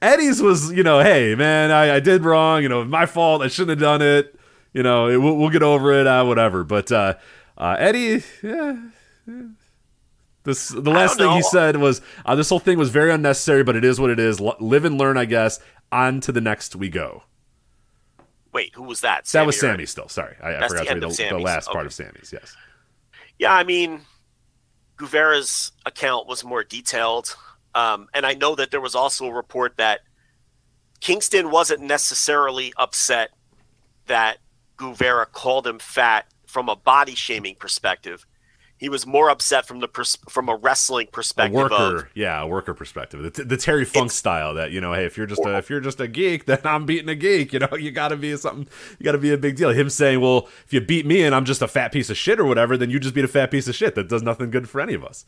Eddie's 0.00 0.42
was, 0.42 0.72
you 0.72 0.82
know, 0.82 1.00
hey, 1.00 1.34
man, 1.34 1.70
I, 1.70 1.96
I, 1.96 2.00
did 2.00 2.24
wrong. 2.24 2.62
You 2.62 2.68
know, 2.68 2.84
my 2.84 3.06
fault. 3.06 3.42
I 3.42 3.48
shouldn't 3.48 3.70
have 3.70 3.78
done 3.78 4.02
it. 4.02 4.38
You 4.72 4.82
know, 4.82 5.08
it, 5.08 5.16
we'll, 5.18 5.36
we'll, 5.36 5.50
get 5.50 5.62
over 5.62 5.92
it, 5.92 6.06
uh, 6.06 6.24
whatever. 6.24 6.64
But 6.64 6.90
uh, 6.90 7.14
uh 7.58 7.76
Eddie, 7.78 8.22
yeah 8.42 8.76
this 10.44 10.68
the 10.68 10.90
last 10.90 11.18
thing 11.18 11.30
he 11.30 11.42
said 11.42 11.76
was 11.76 12.00
uh, 12.26 12.34
this 12.34 12.48
whole 12.48 12.58
thing 12.58 12.78
was 12.78 12.90
very 12.90 13.12
unnecessary, 13.12 13.62
but 13.62 13.76
it 13.76 13.84
is 13.84 14.00
what 14.00 14.10
it 14.10 14.18
is. 14.18 14.40
L- 14.40 14.56
live 14.60 14.84
and 14.84 14.98
learn, 14.98 15.16
I 15.16 15.24
guess. 15.24 15.60
On 15.92 16.20
to 16.22 16.32
the 16.32 16.40
next 16.40 16.74
we 16.74 16.88
go. 16.88 17.22
Wait, 18.52 18.74
who 18.74 18.82
was 18.82 19.02
that? 19.02 19.26
Sammy 19.26 19.42
that 19.42 19.46
was 19.46 19.60
Sammy. 19.60 19.78
Right? 19.78 19.88
Still, 19.88 20.08
sorry, 20.08 20.36
I, 20.42 20.56
I 20.56 20.68
forgot 20.68 20.86
to 20.86 20.94
read 20.94 21.02
the, 21.02 21.28
the, 21.30 21.38
last 21.38 21.68
okay. 21.68 21.74
part 21.74 21.86
of 21.86 21.92
Sammy's. 21.92 22.30
Yes. 22.32 22.56
Yeah, 23.38 23.54
I 23.54 23.64
mean, 23.64 24.00
Guevara's 24.96 25.72
account 25.86 26.26
was 26.26 26.44
more 26.44 26.64
detailed, 26.64 27.36
um, 27.74 28.08
and 28.14 28.26
I 28.26 28.34
know 28.34 28.54
that 28.54 28.70
there 28.70 28.80
was 28.80 28.94
also 28.94 29.26
a 29.26 29.32
report 29.32 29.76
that 29.76 30.00
Kingston 31.00 31.50
wasn't 31.50 31.80
necessarily 31.82 32.72
upset 32.76 33.30
that 34.06 34.38
Guevara 34.76 35.26
called 35.26 35.66
him 35.66 35.78
fat 35.78 36.26
from 36.46 36.68
a 36.68 36.76
body 36.76 37.14
shaming 37.14 37.54
perspective 37.54 38.26
he 38.82 38.88
was 38.88 39.06
more 39.06 39.30
upset 39.30 39.64
from 39.64 39.78
the 39.78 39.86
pers- 39.86 40.18
from 40.28 40.48
a 40.48 40.56
wrestling 40.56 41.06
perspective. 41.12 41.54
A 41.54 41.56
worker, 41.56 41.96
of, 41.98 42.06
yeah, 42.14 42.42
a 42.42 42.48
worker 42.48 42.74
perspective. 42.74 43.22
The, 43.22 43.30
t- 43.30 43.44
the 43.44 43.56
Terry 43.56 43.84
Funk 43.84 44.10
style 44.10 44.54
that 44.54 44.72
you 44.72 44.80
know, 44.80 44.92
hey, 44.92 45.04
if 45.04 45.16
you're 45.16 45.28
just 45.28 45.40
a, 45.46 45.56
if 45.56 45.70
you're 45.70 45.78
just 45.78 46.00
a 46.00 46.08
geek, 46.08 46.44
then 46.46 46.58
I'm 46.64 46.84
beating 46.84 47.08
a 47.08 47.14
geek. 47.14 47.52
You 47.52 47.60
know, 47.60 47.68
you 47.78 47.92
got 47.92 48.08
to 48.08 48.16
be 48.16 48.36
something. 48.36 48.66
You 48.98 49.04
got 49.04 49.12
to 49.12 49.18
be 49.18 49.32
a 49.32 49.38
big 49.38 49.54
deal. 49.54 49.70
Him 49.70 49.88
saying, 49.88 50.20
well, 50.20 50.48
if 50.66 50.72
you 50.72 50.80
beat 50.80 51.06
me 51.06 51.22
and 51.22 51.32
I'm 51.32 51.44
just 51.44 51.62
a 51.62 51.68
fat 51.68 51.92
piece 51.92 52.10
of 52.10 52.16
shit 52.16 52.40
or 52.40 52.44
whatever, 52.44 52.76
then 52.76 52.90
you 52.90 52.98
just 52.98 53.14
beat 53.14 53.24
a 53.24 53.28
fat 53.28 53.52
piece 53.52 53.68
of 53.68 53.76
shit. 53.76 53.94
That 53.94 54.08
does 54.08 54.24
nothing 54.24 54.50
good 54.50 54.68
for 54.68 54.80
any 54.80 54.94
of 54.94 55.04
us. 55.04 55.26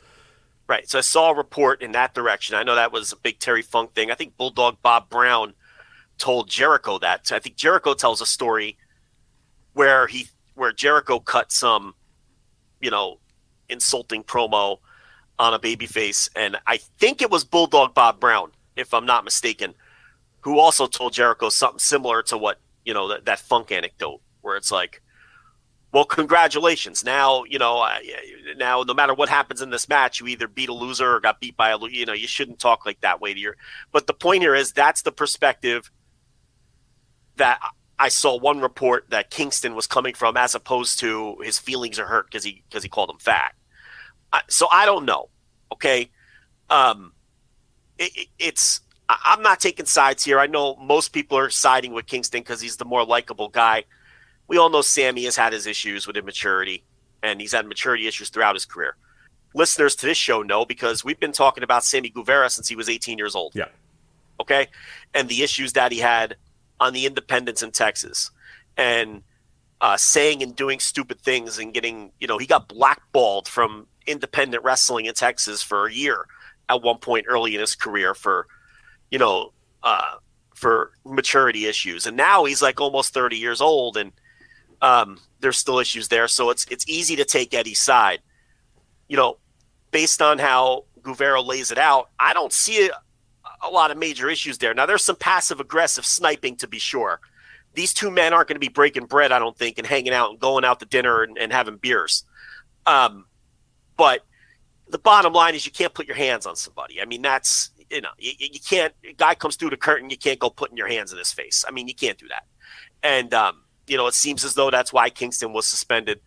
Right. 0.67 0.91
So 0.91 0.99
I 0.99 1.03
saw 1.03 1.31
a 1.31 1.37
report 1.37 1.81
in 1.81 1.93
that 1.93 2.13
direction. 2.13 2.57
I 2.57 2.65
know 2.65 2.75
that 2.75 2.91
was 2.91 3.13
a 3.13 3.17
big 3.17 3.39
Terry 3.39 3.63
Funk 3.63 3.95
thing. 3.95 4.11
I 4.11 4.15
think 4.15 4.37
Bulldog 4.37 4.79
Bob 4.83 5.09
Brown 5.09 5.55
told 6.19 6.51
Jericho 6.51 6.99
that. 6.99 7.31
I 7.31 7.39
think 7.39 7.55
Jericho 7.55 7.95
tells 7.95 8.21
a 8.21 8.27
story 8.27 8.79
where 9.75 10.09
he 10.09 10.27
where 10.57 10.73
Jericho 10.73 11.21
cut 11.21 11.53
some, 11.53 11.95
you 12.81 12.91
know, 12.91 13.21
insulting 13.75 14.25
promo 14.25 14.79
on 15.39 15.53
a 15.53 15.59
babyface, 15.59 16.31
and 16.35 16.57
I 16.67 16.79
think 16.79 17.21
it 17.21 17.31
was 17.31 17.45
Bulldog 17.45 17.93
Bob 17.93 18.21
Brown, 18.21 18.53
if 18.77 18.95
I'm 18.95 19.05
not 19.05 19.25
mistaken, 19.25 19.75
who 20.41 20.59
also 20.59 20.87
told 20.87 21.13
Jericho 21.13 21.49
something 21.49 21.79
similar 21.79 22.23
to 22.25 22.39
what 22.39 22.59
you 22.85 22.95
know 22.95 23.09
that, 23.09 23.27
that 23.27 23.41
funk 23.41 23.73
anecdote, 23.73 24.21
where 24.43 24.57
it's 24.57 24.71
like, 24.71 25.03
well, 25.93 26.05
congratulations. 26.05 27.05
Now, 27.05 27.45
you 27.45 27.59
know, 27.59 27.87
now 28.57 28.83
no 28.83 28.95
matter 28.95 29.15
what 29.15 29.29
happens 29.29 29.63
in 29.63 29.71
this 29.71 29.89
match, 29.89 30.21
you 30.21 30.27
either 30.27 30.49
beat 30.49 30.69
a 30.69 30.75
loser 30.75 31.15
or 31.15 31.21
got 31.21 31.41
beat 31.41 31.57
by 31.57 31.71
a 31.71 31.77
loser. 31.77 31.95
You 31.95 32.07
know, 32.07 32.13
you 32.13 32.27
shouldn't 32.27 32.59
talk 32.59 32.85
like 32.87 33.01
that 33.01 33.21
way 33.21 33.35
to 33.35 33.41
your. 33.41 33.57
But 33.93 34.07
the 34.07 34.15
point 34.15 34.43
here 34.43 34.55
is 34.55 34.73
that's 34.73 35.03
the 35.03 35.13
perspective 35.13 35.91
that 37.37 37.61
I 37.99 38.09
saw 38.09 38.37
one 38.39 38.61
report 38.61 39.07
that 39.11 39.31
Kingston 39.31 39.75
was 39.75 39.87
coming 39.87 40.15
from, 40.15 40.37
as 40.37 40.55
opposed 40.55 40.99
to 41.01 41.39
his 41.43 41.59
feelings 41.59 41.99
are 41.99 42.07
hurt 42.07 42.27
because 42.27 42.45
he 42.45 42.65
because 42.69 42.83
he 42.83 42.89
called 42.89 43.11
him 43.11 43.19
fat. 43.19 43.55
So 44.49 44.67
I 44.71 44.87
don't 44.87 45.05
know. 45.05 45.29
Okay, 45.73 46.11
um, 46.71 47.13
it, 47.99 48.29
it's 48.39 48.81
I'm 49.09 49.43
not 49.43 49.61
taking 49.61 49.87
sides 49.87 50.25
here. 50.25 50.39
I 50.39 50.47
know 50.47 50.77
most 50.77 51.09
people 51.09 51.37
are 51.37 51.51
siding 51.51 51.93
with 51.93 52.07
Kingston 52.07 52.41
because 52.41 52.61
he's 52.61 52.77
the 52.77 52.85
more 52.85 53.05
likable 53.05 53.49
guy. 53.49 53.85
We 54.49 54.59
all 54.59 54.71
know 54.71 54.83
Sammy 54.83 55.25
has 55.25 55.37
had 55.37 55.53
his 55.53 55.67
issues 55.67 56.07
with 56.07 56.17
immaturity, 56.17 56.85
and 57.23 57.41
he's 57.41 57.53
had 57.53 57.67
maturity 57.67 58.07
issues 58.07 58.31
throughout 58.31 58.55
his 58.55 58.65
career. 58.65 58.97
Listeners 59.55 59.95
to 59.97 60.07
this 60.07 60.19
show 60.19 60.43
know 60.43 60.65
because 60.65 61.05
we've 61.05 61.21
been 61.21 61.33
talking 61.33 61.63
about 61.63 61.85
Sammy 61.85 62.09
Guevara 62.09 62.51
since 62.51 62.69
he 62.69 62.77
was 62.77 62.89
18 62.89 63.19
years 63.19 63.35
old. 63.35 63.53
Yeah. 63.55 63.67
Okay, 64.41 64.69
and 65.15 65.29
the 65.29 65.43
issues 65.43 65.75
that 65.75 65.93
he 65.93 65.99
had 65.99 66.37
on 66.81 66.93
the 66.93 67.07
independents 67.07 67.63
in 67.63 67.71
Texas 67.71 68.31
and 68.77 69.23
uh, 69.81 69.97
saying 69.97 70.43
and 70.43 70.57
doing 70.57 70.81
stupid 70.81 71.21
things 71.21 71.59
and 71.59 71.73
getting, 71.73 72.11
you 72.19 72.27
know, 72.27 72.39
he 72.39 72.47
got 72.47 72.69
blackballed 72.69 73.47
from 73.47 73.87
independent 74.07 74.65
wrestling 74.65 75.07
in 75.07 75.15
Texas 75.15 75.63
for 75.63 75.87
a 75.87 75.93
year 75.93 76.27
at 76.69 76.83
one 76.83 76.99
point 76.99 77.27
early 77.29 77.55
in 77.55 77.61
his 77.61 77.75
career 77.75 78.15
for, 78.15 78.47
you 79.11 79.19
know, 79.19 79.53
uh, 79.83 80.17
for 80.55 80.93
maturity 81.05 81.67
issues. 81.67 82.07
And 82.07 82.17
now 82.17 82.45
he's 82.45 82.63
like 82.63 82.81
almost 82.81 83.13
30 83.13 83.37
years 83.37 83.61
old 83.61 83.97
and 83.97 84.13
um, 84.81 85.19
there's 85.41 85.59
still 85.59 85.79
issues 85.79 86.09
there. 86.09 86.29
So 86.29 86.51
it's, 86.51 86.67
it's 86.71 86.89
easy 86.89 87.17
to 87.17 87.25
take 87.25 87.55
Eddie's 87.55 87.81
side. 87.81 88.21
You 89.09 89.17
know, 89.17 89.39
based 89.91 90.23
on 90.23 90.39
how 90.39 90.85
Guevara 91.03 91.41
lays 91.41 91.71
it 91.71 91.79
out, 91.79 92.11
I 92.19 92.33
don't 92.33 92.53
see 92.53 92.89
a, 92.89 92.91
a 93.63 93.71
lot 93.71 93.91
of 93.91 93.99
major 93.99 94.29
issues 94.29 94.59
there. 94.59 94.75
Now, 94.75 94.87
there's 94.87 95.05
some 95.05 95.17
passive 95.17 95.61
aggressive 95.61 96.07
sniping 96.07 96.57
to 96.57 96.69
be 96.69 96.79
sure. 96.79 97.21
These 97.75 97.93
two 97.93 98.11
men 98.11 98.33
aren't 98.33 98.49
going 98.49 98.57
to 98.57 98.61
be 98.61 98.69
breaking 98.69 99.07
bread, 99.07 99.33
I 99.33 99.39
don't 99.39 99.57
think, 99.57 99.79
and 99.79 99.87
hanging 99.87 100.13
out 100.13 100.31
and 100.31 100.39
going 100.39 100.65
out 100.65 100.81
to 100.81 100.87
dinner 100.87 101.23
and, 101.23 101.37
and 101.39 101.53
having 101.53 101.77
beers. 101.77 102.25
Um, 102.87 103.27
But 103.97 104.25
the 104.89 104.99
bottom 104.99 105.33
line 105.33 105.55
is 105.55 105.67
you 105.67 105.73
can't 105.73 105.95
put 105.95 106.07
your 106.07 106.17
hands 106.17 106.47
on 106.47 106.57
somebody. 106.57 107.01
I 107.01 107.05
mean, 107.05 107.23
that's 107.23 107.71
you 107.91 108.01
know, 108.01 108.11
you, 108.19 108.33
you 108.39 108.61
can't. 108.61 108.93
A 109.09 109.13
guy 109.13 109.35
comes 109.35 109.57
through 109.57 109.71
the 109.71 109.77
curtain, 109.77 110.11
you 110.11 110.19
can't 110.19 110.39
go 110.39 110.51
putting 110.51 110.77
your 110.77 110.89
hands 110.89 111.13
in 111.13 111.19
his 111.19 111.33
face. 111.33 111.65
I 111.67 111.71
mean, 111.71 111.89
you 111.89 111.95
can't 111.95 112.19
do 112.19 112.29
that. 112.29 112.45
And 113.03 113.33
um, 113.35 113.63
you 113.87 113.97
know, 113.97 114.07
it 114.07 114.15
seems 114.15 114.45
as 114.45 114.55
though 114.55 114.71
that's 114.71 114.93
why 114.93 115.11
Kingston 115.11 115.53
was 115.53 115.67
suspended. 115.67 116.21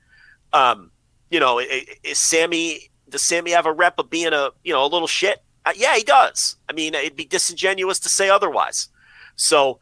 Um, 0.54 0.92
you 1.30 1.40
know, 1.40 1.60
is 1.60 2.18
Sammy? 2.18 2.90
Does 3.10 3.22
Sammy 3.22 3.52
have 3.52 3.66
a 3.66 3.74
rep 3.74 4.00
of 4.00 4.10
being 4.10 4.34
a 4.34 4.50
you 4.64 4.74
know 4.74 4.86
a 4.86 4.88
little 4.88 5.08
shit? 5.08 5.44
Uh, 5.66 5.74
yeah, 5.76 5.96
he 5.96 6.04
does. 6.04 6.56
I 6.70 6.74
mean, 6.74 6.94
it'd 6.94 7.16
be 7.16 7.26
disingenuous 7.26 8.00
to 8.00 8.10
say 8.10 8.30
otherwise. 8.30 8.90
So, 9.36 9.80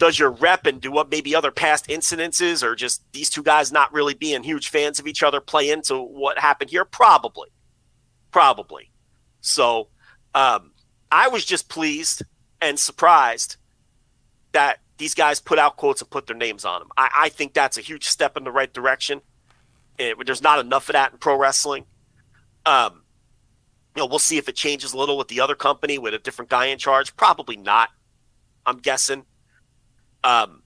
does 0.00 0.18
your 0.18 0.30
rep 0.30 0.64
and 0.64 0.80
do 0.80 0.90
what 0.90 1.10
maybe 1.10 1.34
other 1.34 1.50
past 1.50 1.86
incidences 1.88 2.62
or 2.62 2.74
just 2.74 3.02
these 3.12 3.28
two 3.28 3.42
guys 3.42 3.70
not 3.70 3.92
really 3.92 4.14
being 4.14 4.42
huge 4.42 4.70
fans 4.70 4.98
of 4.98 5.06
each 5.06 5.22
other 5.22 5.42
play 5.42 5.68
into 5.68 5.94
what 5.94 6.38
happened 6.38 6.70
here? 6.70 6.86
Probably, 6.86 7.50
probably. 8.30 8.90
So, 9.42 9.88
um, 10.34 10.72
I 11.12 11.28
was 11.28 11.44
just 11.44 11.68
pleased 11.68 12.22
and 12.62 12.78
surprised 12.78 13.56
that 14.52 14.78
these 14.96 15.14
guys 15.14 15.38
put 15.38 15.58
out 15.58 15.76
quotes 15.76 16.00
and 16.00 16.08
put 16.08 16.26
their 16.26 16.36
names 16.36 16.64
on 16.64 16.80
them. 16.80 16.88
I, 16.96 17.10
I 17.14 17.28
think 17.28 17.52
that's 17.52 17.76
a 17.76 17.82
huge 17.82 18.08
step 18.08 18.38
in 18.38 18.44
the 18.44 18.50
right 18.50 18.72
direction. 18.72 19.20
It, 19.98 20.16
there's 20.24 20.42
not 20.42 20.60
enough 20.60 20.88
of 20.88 20.94
that 20.94 21.12
in 21.12 21.18
pro 21.18 21.36
wrestling. 21.36 21.84
Um, 22.64 23.02
you 23.94 24.00
know, 24.00 24.06
we'll 24.06 24.18
see 24.18 24.38
if 24.38 24.48
it 24.48 24.56
changes 24.56 24.94
a 24.94 24.96
little 24.96 25.18
with 25.18 25.28
the 25.28 25.40
other 25.40 25.54
company 25.54 25.98
with 25.98 26.14
a 26.14 26.18
different 26.18 26.50
guy 26.50 26.66
in 26.66 26.78
charge. 26.78 27.14
Probably 27.16 27.58
not. 27.58 27.90
I'm 28.64 28.78
guessing. 28.78 29.26
Um, 30.24 30.62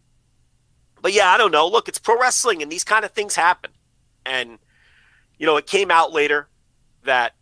but 1.03 1.13
yeah, 1.13 1.29
I 1.29 1.37
don't 1.37 1.51
know. 1.51 1.69
Look, 1.69 1.89
it's 1.89 1.99
pro 1.99 2.19
wrestling, 2.19 2.63
and 2.63 2.73
these 2.73 2.85
kind 2.85 3.05
of 3.05 3.13
things 3.13 3.37
happen. 3.37 3.71
And 4.25 4.59
you 5.39 5.47
know, 5.47 5.57
it 5.57 5.67
came 5.67 5.91
out 5.91 6.13
later 6.13 6.49
that 7.05 7.35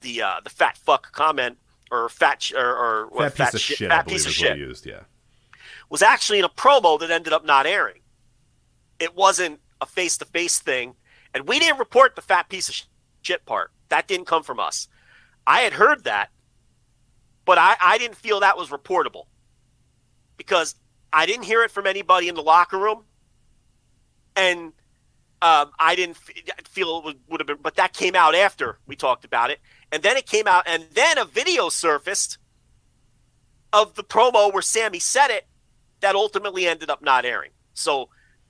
the 0.00 0.22
uh, 0.22 0.40
the 0.44 0.50
fat 0.50 0.76
fuck 0.76 1.12
comment 1.12 1.58
or 1.90 2.08
fat 2.08 2.42
sh- 2.42 2.52
or, 2.52 2.76
or 2.76 3.08
fat, 3.08 3.14
what, 3.14 3.34
piece 3.34 3.46
shit, 3.46 3.54
of 3.54 3.60
shit, 3.60 3.88
fat 3.90 4.06
piece 4.06 4.26
of 4.26 4.32
shit 4.32 4.58
used, 4.58 4.86
yeah, 4.86 5.00
was 5.88 6.02
actually 6.02 6.38
in 6.38 6.44
a 6.44 6.48
promo 6.48 6.98
that 7.00 7.10
ended 7.10 7.32
up 7.32 7.44
not 7.44 7.66
airing. 7.66 8.00
It 8.98 9.14
wasn't 9.14 9.60
a 9.80 9.86
face 9.86 10.18
to 10.18 10.24
face 10.24 10.58
thing, 10.58 10.94
and 11.34 11.48
we 11.48 11.58
didn't 11.58 11.78
report 11.78 12.16
the 12.16 12.22
fat 12.22 12.48
piece 12.48 12.68
of 12.68 12.74
shit 13.22 13.46
part. 13.46 13.70
That 13.88 14.06
didn't 14.06 14.26
come 14.26 14.42
from 14.42 14.60
us. 14.60 14.88
I 15.46 15.60
had 15.60 15.72
heard 15.72 16.04
that, 16.04 16.30
but 17.44 17.56
I, 17.56 17.76
I 17.80 17.96
didn't 17.96 18.16
feel 18.16 18.40
that 18.40 18.58
was 18.58 18.68
reportable 18.68 19.24
because 20.36 20.74
I 21.12 21.26
didn't 21.26 21.44
hear 21.44 21.62
it 21.62 21.70
from 21.70 21.86
anybody 21.86 22.28
in 22.28 22.34
the 22.34 22.42
locker 22.42 22.78
room, 22.78 23.04
and 24.36 24.72
um, 25.40 25.72
I 25.78 25.94
didn't 25.94 26.16
feel 26.68 26.98
it 26.98 27.04
would, 27.04 27.20
would 27.28 27.40
have 27.40 27.46
been. 27.46 27.58
But 27.62 27.76
that 27.76 27.92
came 27.92 28.14
out 28.14 28.34
after 28.34 28.78
we 28.86 28.96
talked 28.96 29.24
about 29.24 29.50
it, 29.50 29.60
and 29.92 30.02
then 30.02 30.16
it 30.16 30.26
came 30.26 30.46
out, 30.46 30.64
and 30.66 30.84
then 30.92 31.18
a 31.18 31.24
video 31.24 31.68
surfaced 31.68 32.38
of 33.72 33.94
the 33.94 34.04
promo 34.04 34.52
where 34.52 34.62
Sammy 34.62 34.98
said 34.98 35.28
it 35.28 35.46
that 36.00 36.14
ultimately 36.14 36.66
ended 36.66 36.90
up 36.90 37.02
not 37.02 37.24
airing. 37.24 37.50
So 37.74 38.08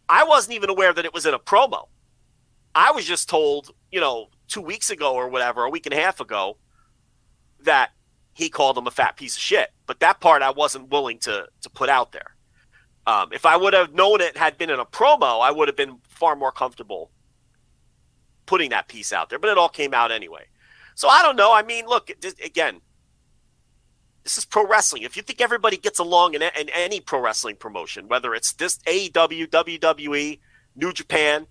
I 0.08 0.24
wasn't 0.24 0.54
even 0.54 0.70
aware 0.70 0.92
that 0.92 1.04
it 1.04 1.12
was 1.12 1.26
in 1.26 1.34
a 1.34 1.38
promo. 1.38 1.88
I 2.74 2.92
was 2.92 3.04
just 3.04 3.28
told, 3.28 3.70
you 3.90 4.00
know, 4.00 4.28
two 4.46 4.60
weeks 4.60 4.90
ago 4.90 5.14
or 5.14 5.28
whatever, 5.28 5.64
a 5.64 5.70
week 5.70 5.86
and 5.86 5.92
a 5.92 6.00
half 6.00 6.20
ago, 6.20 6.56
that 7.60 7.90
he 8.34 8.48
called 8.48 8.78
him 8.78 8.86
a 8.86 8.90
fat 8.90 9.16
piece 9.16 9.36
of 9.36 9.42
shit. 9.42 9.70
But 9.86 10.00
that 10.00 10.20
part 10.20 10.42
I 10.42 10.50
wasn't 10.50 10.90
willing 10.90 11.18
to 11.20 11.48
to 11.62 11.70
put 11.70 11.88
out 11.88 12.12
there. 12.12 12.36
Um, 13.08 13.32
if 13.32 13.46
I 13.46 13.56
would 13.56 13.72
have 13.72 13.94
known 13.94 14.20
it 14.20 14.36
had 14.36 14.58
been 14.58 14.68
in 14.68 14.78
a 14.78 14.84
promo, 14.84 15.40
I 15.42 15.50
would 15.50 15.66
have 15.66 15.76
been 15.78 15.96
far 16.10 16.36
more 16.36 16.52
comfortable 16.52 17.10
putting 18.44 18.68
that 18.68 18.86
piece 18.86 19.14
out 19.14 19.30
there. 19.30 19.38
But 19.38 19.48
it 19.48 19.56
all 19.56 19.70
came 19.70 19.94
out 19.94 20.12
anyway. 20.12 20.44
So 20.94 21.08
I 21.08 21.22
don't 21.22 21.36
know. 21.36 21.50
I 21.50 21.62
mean, 21.62 21.86
look 21.86 22.10
again. 22.44 22.82
This 24.24 24.36
is 24.36 24.44
pro 24.44 24.66
wrestling. 24.66 25.04
If 25.04 25.16
you 25.16 25.22
think 25.22 25.40
everybody 25.40 25.78
gets 25.78 25.98
along 25.98 26.34
in, 26.34 26.42
in 26.42 26.68
any 26.68 27.00
pro 27.00 27.18
wrestling 27.18 27.56
promotion, 27.56 28.08
whether 28.08 28.34
it's 28.34 28.52
this 28.52 28.76
AEW, 28.80 29.46
WWE, 29.46 30.38
New 30.76 30.92
Japan, 30.92 31.46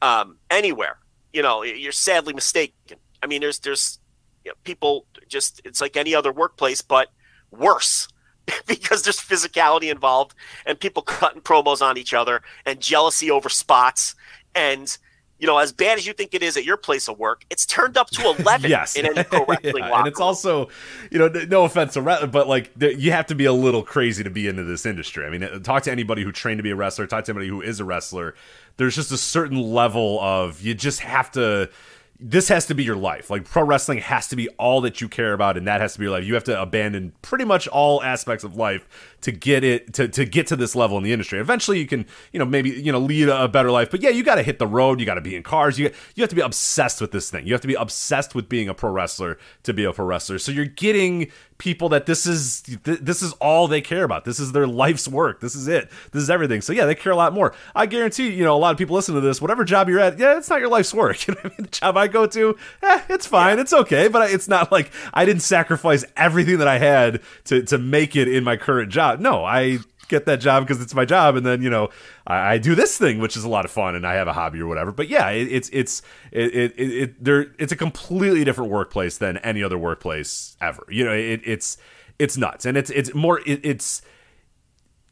um, 0.00 0.38
anywhere, 0.48 0.96
you 1.30 1.42
know, 1.42 1.62
you're 1.62 1.92
sadly 1.92 2.32
mistaken. 2.32 2.96
I 3.22 3.26
mean, 3.26 3.42
there's 3.42 3.58
there's 3.58 3.98
you 4.46 4.50
know, 4.50 4.54
people 4.64 5.04
just 5.28 5.60
it's 5.66 5.82
like 5.82 5.98
any 5.98 6.14
other 6.14 6.32
workplace, 6.32 6.80
but 6.80 7.08
worse 7.50 8.08
because 8.66 9.02
there's 9.02 9.20
physicality 9.20 9.90
involved 9.90 10.34
and 10.64 10.78
people 10.78 11.02
cutting 11.02 11.40
promos 11.40 11.82
on 11.82 11.96
each 11.98 12.14
other 12.14 12.42
and 12.64 12.80
jealousy 12.80 13.30
over 13.30 13.48
spots 13.48 14.14
and 14.54 14.98
you 15.38 15.46
know, 15.46 15.58
as 15.58 15.70
bad 15.70 15.98
as 15.98 16.06
you 16.06 16.12
think 16.12 16.32
it 16.32 16.42
is 16.42 16.56
at 16.56 16.64
your 16.64 16.76
place 16.76 17.08
of 17.08 17.18
work, 17.18 17.44
it's 17.50 17.66
turned 17.66 17.96
up 17.98 18.08
to 18.10 18.34
11 18.38 18.70
yes. 18.70 18.96
in 18.96 19.06
any 19.06 19.22
pro 19.22 19.44
wrestling 19.48 19.84
yeah, 19.84 19.98
And 19.98 20.08
it's 20.08 20.20
also, 20.20 20.68
you 21.10 21.18
know, 21.18 21.28
no 21.28 21.64
offense 21.64 21.92
to 21.94 22.02
wrestling, 22.02 22.30
but 22.30 22.48
like 22.48 22.70
you 22.78 23.12
have 23.12 23.26
to 23.26 23.34
be 23.34 23.44
a 23.44 23.52
little 23.52 23.82
crazy 23.82 24.24
to 24.24 24.30
be 24.30 24.48
into 24.48 24.64
this 24.64 24.86
industry. 24.86 25.26
I 25.26 25.30
mean, 25.30 25.44
uh, 25.44 25.58
talk 25.58 25.82
to 25.84 25.92
anybody 25.92 26.22
who 26.22 26.32
trained 26.32 26.58
to 26.58 26.62
be 26.62 26.70
a 26.70 26.76
wrestler, 26.76 27.06
talk 27.06 27.24
to 27.24 27.32
anybody 27.32 27.48
who 27.48 27.60
is 27.60 27.80
a 27.80 27.84
wrestler. 27.84 28.34
There's 28.78 28.94
just 28.94 29.12
a 29.12 29.18
certain 29.18 29.60
level 29.60 30.20
of 30.20 30.62
you 30.62 30.74
just 30.74 31.00
have 31.00 31.30
to 31.32 31.70
this 32.18 32.48
has 32.48 32.66
to 32.66 32.74
be 32.74 32.84
your 32.84 32.96
life. 32.96 33.30
Like 33.30 33.44
pro 33.44 33.62
wrestling 33.62 33.98
has 33.98 34.28
to 34.28 34.36
be 34.36 34.48
all 34.50 34.80
that 34.82 35.00
you 35.00 35.08
care 35.08 35.32
about, 35.32 35.56
and 35.56 35.66
that 35.66 35.80
has 35.80 35.94
to 35.94 35.98
be 35.98 36.04
your 36.04 36.12
life. 36.12 36.24
You 36.24 36.34
have 36.34 36.44
to 36.44 36.60
abandon 36.60 37.12
pretty 37.22 37.44
much 37.44 37.68
all 37.68 38.02
aspects 38.02 38.44
of 38.44 38.56
life 38.56 39.15
to 39.22 39.32
get 39.32 39.64
it 39.64 39.92
to, 39.94 40.08
to 40.08 40.24
get 40.24 40.46
to 40.48 40.56
this 40.56 40.76
level 40.76 40.96
in 40.98 41.02
the 41.02 41.12
industry. 41.12 41.38
Eventually, 41.38 41.78
you 41.78 41.86
can 41.86 42.06
you 42.32 42.38
know 42.38 42.44
maybe 42.44 42.70
you 42.70 42.92
know 42.92 42.98
lead 42.98 43.28
a 43.28 43.48
better 43.48 43.70
life, 43.70 43.90
but 43.90 44.02
yeah, 44.02 44.10
you 44.10 44.22
got 44.22 44.36
to 44.36 44.42
hit 44.42 44.58
the 44.58 44.66
road. 44.66 45.00
You 45.00 45.06
got 45.06 45.14
to 45.14 45.20
be 45.20 45.34
in 45.34 45.42
cars. 45.42 45.78
You 45.78 45.90
you 46.14 46.22
have 46.22 46.30
to 46.30 46.36
be 46.36 46.42
obsessed 46.42 47.00
with 47.00 47.12
this 47.12 47.30
thing. 47.30 47.46
You 47.46 47.52
have 47.52 47.60
to 47.62 47.68
be 47.68 47.74
obsessed 47.74 48.34
with 48.34 48.48
being 48.48 48.68
a 48.68 48.74
pro 48.74 48.90
wrestler 48.90 49.38
to 49.64 49.72
be 49.72 49.84
a 49.84 49.92
pro 49.92 50.04
wrestler. 50.04 50.38
So 50.38 50.52
you're 50.52 50.64
getting 50.64 51.30
people 51.58 51.88
that 51.88 52.06
this 52.06 52.26
is 52.26 52.62
this 52.84 53.22
is 53.22 53.32
all 53.34 53.66
they 53.66 53.80
care 53.80 54.04
about. 54.04 54.24
This 54.24 54.38
is 54.38 54.52
their 54.52 54.66
life's 54.66 55.08
work. 55.08 55.40
This 55.40 55.54
is 55.54 55.68
it. 55.68 55.90
This 56.12 56.22
is 56.22 56.30
everything. 56.30 56.60
So 56.60 56.72
yeah, 56.72 56.86
they 56.86 56.94
care 56.94 57.12
a 57.12 57.16
lot 57.16 57.32
more. 57.32 57.54
I 57.74 57.86
guarantee 57.86 58.30
you 58.30 58.44
know 58.44 58.56
a 58.56 58.58
lot 58.58 58.72
of 58.72 58.78
people 58.78 58.96
listen 58.96 59.14
to 59.14 59.20
this. 59.20 59.40
Whatever 59.40 59.64
job 59.64 59.88
you're 59.88 60.00
at, 60.00 60.18
yeah, 60.18 60.36
it's 60.36 60.50
not 60.50 60.60
your 60.60 60.68
life's 60.68 60.92
work. 60.92 61.16
You 61.26 61.34
know 61.34 61.40
I 61.44 61.48
mean? 61.48 61.56
The 61.58 61.68
job 61.68 61.96
I 61.96 62.06
go 62.06 62.26
to, 62.26 62.56
eh, 62.82 63.00
it's 63.08 63.26
fine. 63.26 63.56
Yeah. 63.56 63.62
It's 63.62 63.72
okay, 63.72 64.06
but 64.06 64.30
it's 64.30 64.46
not 64.46 64.70
like 64.70 64.92
I 65.12 65.24
didn't 65.24 65.42
sacrifice 65.42 66.04
everything 66.16 66.58
that 66.58 66.68
I 66.68 66.78
had 66.78 67.20
to 67.46 67.62
to 67.62 67.78
make 67.78 68.14
it 68.14 68.28
in 68.28 68.44
my 68.44 68.56
current 68.56 68.92
job. 68.92 69.05
No, 69.14 69.44
I 69.44 69.78
get 70.08 70.26
that 70.26 70.36
job 70.36 70.66
because 70.66 70.80
it's 70.80 70.94
my 70.94 71.04
job, 71.04 71.36
and 71.36 71.44
then 71.44 71.62
you 71.62 71.70
know 71.70 71.90
I, 72.26 72.54
I, 72.54 72.58
do 72.58 72.74
this 72.74 72.96
thing, 72.98 73.18
which 73.18 73.36
is 73.36 73.44
a 73.44 73.48
lot 73.48 73.64
of 73.64 73.70
fun, 73.70 73.94
and 73.94 74.06
I 74.06 74.14
have 74.14 74.28
a 74.28 74.32
hobby 74.32 74.60
or 74.60 74.66
whatever. 74.66 74.92
But 74.92 75.08
yeah, 75.08 75.30
it, 75.30 75.48
it's 75.50 75.68
it's 75.72 76.02
it, 76.32 76.54
it, 76.54 76.72
it 76.78 77.24
there 77.24 77.46
it's 77.58 77.72
a 77.72 77.76
completely 77.76 78.44
different 78.44 78.70
workplace 78.70 79.18
than 79.18 79.38
any 79.38 79.62
other 79.62 79.78
workplace 79.78 80.56
ever. 80.60 80.84
You 80.88 81.04
know, 81.04 81.12
it, 81.12 81.40
it's 81.44 81.78
it's 82.18 82.36
nuts, 82.36 82.66
and 82.66 82.76
it's 82.76 82.90
it's 82.90 83.14
more 83.14 83.40
it's 83.46 84.02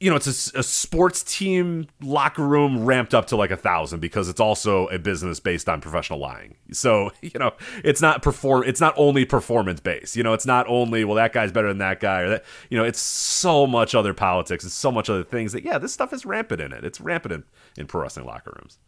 you 0.05 0.11
know, 0.11 0.17
it's 0.17 0.53
a, 0.53 0.59
a, 0.59 0.62
sports 0.62 1.23
team 1.23 1.88
locker 2.03 2.47
room 2.47 2.85
ramped 2.85 3.14
up 3.14 3.25
to 3.29 3.37
like 3.37 3.51
a 3.51 3.57
thousand 3.57 4.01
because 4.01 4.29
it's 4.29 4.38
also 4.38 4.87
a 4.88 4.99
business 4.99 5.40
based 5.40 5.67
on 5.67 5.81
professional 5.81 6.19
lying. 6.19 6.57
So, 6.73 7.11
you 7.23 7.38
know, 7.38 7.53
it's 7.83 8.03
not 8.03 8.21
perform, 8.21 8.64
it's 8.67 8.83
not 8.83 8.93
only 8.99 9.25
performance 9.25 9.81
based. 9.81 10.14
You 10.14 10.23
know, 10.23 10.35
it's 10.35 10.45
not 10.45 10.67
only 10.69 11.05
well 11.05 11.14
that 11.14 11.33
guy's 11.33 11.53
better 11.53 11.69
than 11.69 11.79
that 11.79 12.01
guy 12.01 12.21
or 12.21 12.29
that. 12.29 12.45
You 12.69 12.77
know, 12.77 12.85
it's 12.85 13.01
so 13.01 13.67
much 13.67 13.95
other 13.95 14.12
politics. 14.12 14.62
It's 14.62 14.75
so 14.75 14.93
much 14.93 15.09
other 15.09 15.25
things 15.25 15.53
that 15.53 15.64
yeah, 15.64 15.79
this 15.79 15.95
stuff 15.95 16.12
is 16.12 16.27
rampant 16.27 16.61
in 16.61 16.71
it. 16.75 16.85
It's 16.85 17.01
rampant 17.01 17.33
in, 17.33 17.45
in 17.79 17.87
pro 17.87 18.03
wrestling 18.03 18.27
locker 18.27 18.55
rooms. 18.61 18.79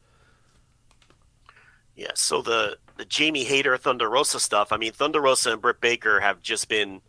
Yeah. 1.95 2.13
So 2.15 2.43
the 2.43 2.77
the 2.99 3.07
Jamie 3.07 3.45
Hayter 3.45 3.79
Thunder 3.79 4.11
Rosa 4.11 4.39
stuff. 4.39 4.71
I 4.71 4.77
mean, 4.77 4.93
Thunder 4.93 5.23
Rosa 5.23 5.53
and 5.53 5.63
Britt 5.63 5.81
Baker 5.81 6.21
have 6.21 6.43
just 6.43 6.69
been, 6.69 7.01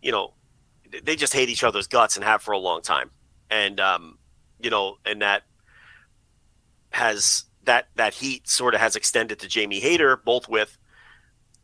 you 0.00 0.10
know, 0.10 0.32
they 1.02 1.16
just 1.16 1.32
hate 1.32 1.48
each 1.48 1.64
other's 1.64 1.86
guts 1.86 2.16
and 2.16 2.24
have 2.24 2.42
for 2.42 2.52
a 2.52 2.58
long 2.58 2.82
time. 2.82 3.10
And 3.50 3.80
um, 3.80 4.18
you 4.60 4.70
know, 4.70 4.98
and 5.04 5.22
that 5.22 5.42
has 6.90 7.44
that 7.64 7.88
that 7.96 8.14
heat 8.14 8.48
sort 8.48 8.74
of 8.74 8.80
has 8.80 8.96
extended 8.96 9.38
to 9.40 9.48
Jamie 9.48 9.80
Hayter, 9.80 10.16
both 10.16 10.48
with 10.48 10.78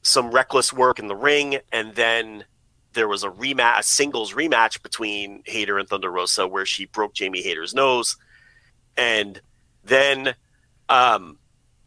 some 0.03 0.31
reckless 0.31 0.73
work 0.73 0.99
in 0.99 1.09
the 1.09 1.16
ring, 1.16 1.59
and 1.73 1.95
then 1.95 2.45
there 2.93 3.09
was 3.09 3.23
a 3.23 3.31
rematch, 3.31 3.79
a 3.79 3.83
singles 3.83 4.33
rematch 4.33 4.83
between 4.83 5.43
Hayter 5.47 5.79
and 5.79 5.88
Thunder 5.88 6.11
Rosa, 6.11 6.49
where 6.49 6.66
she 6.66 6.87
broke 6.87 7.14
Jamie 7.14 7.43
Hayter's 7.43 7.75
nose, 7.75 8.16
and 8.97 9.40
then, 9.85 10.35
um, 10.88 11.38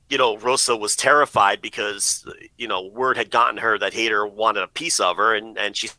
you 0.09 0.17
know, 0.17 0.37
Rosa 0.37 0.75
was 0.75 0.95
terrified 0.95 1.61
because 1.61 2.25
you 2.57 2.67
know 2.67 2.87
word 2.87 3.17
had 3.17 3.31
gotten 3.31 3.57
her 3.57 3.77
that 3.77 3.93
Hayter 3.93 4.25
wanted 4.25 4.63
a 4.63 4.67
piece 4.67 4.99
of 4.99 5.17
her, 5.17 5.35
and 5.35 5.57
and 5.57 5.75
she 5.75 5.89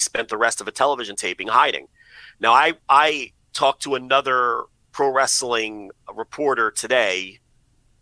spent 0.00 0.28
the 0.28 0.36
rest 0.36 0.60
of 0.60 0.68
a 0.68 0.72
television 0.72 1.16
taping 1.16 1.48
hiding. 1.48 1.88
Now, 2.40 2.52
I 2.52 2.74
I 2.88 3.32
talked 3.52 3.82
to 3.82 3.94
another 3.94 4.64
pro 4.92 5.10
wrestling 5.10 5.90
reporter 6.14 6.70
today, 6.70 7.40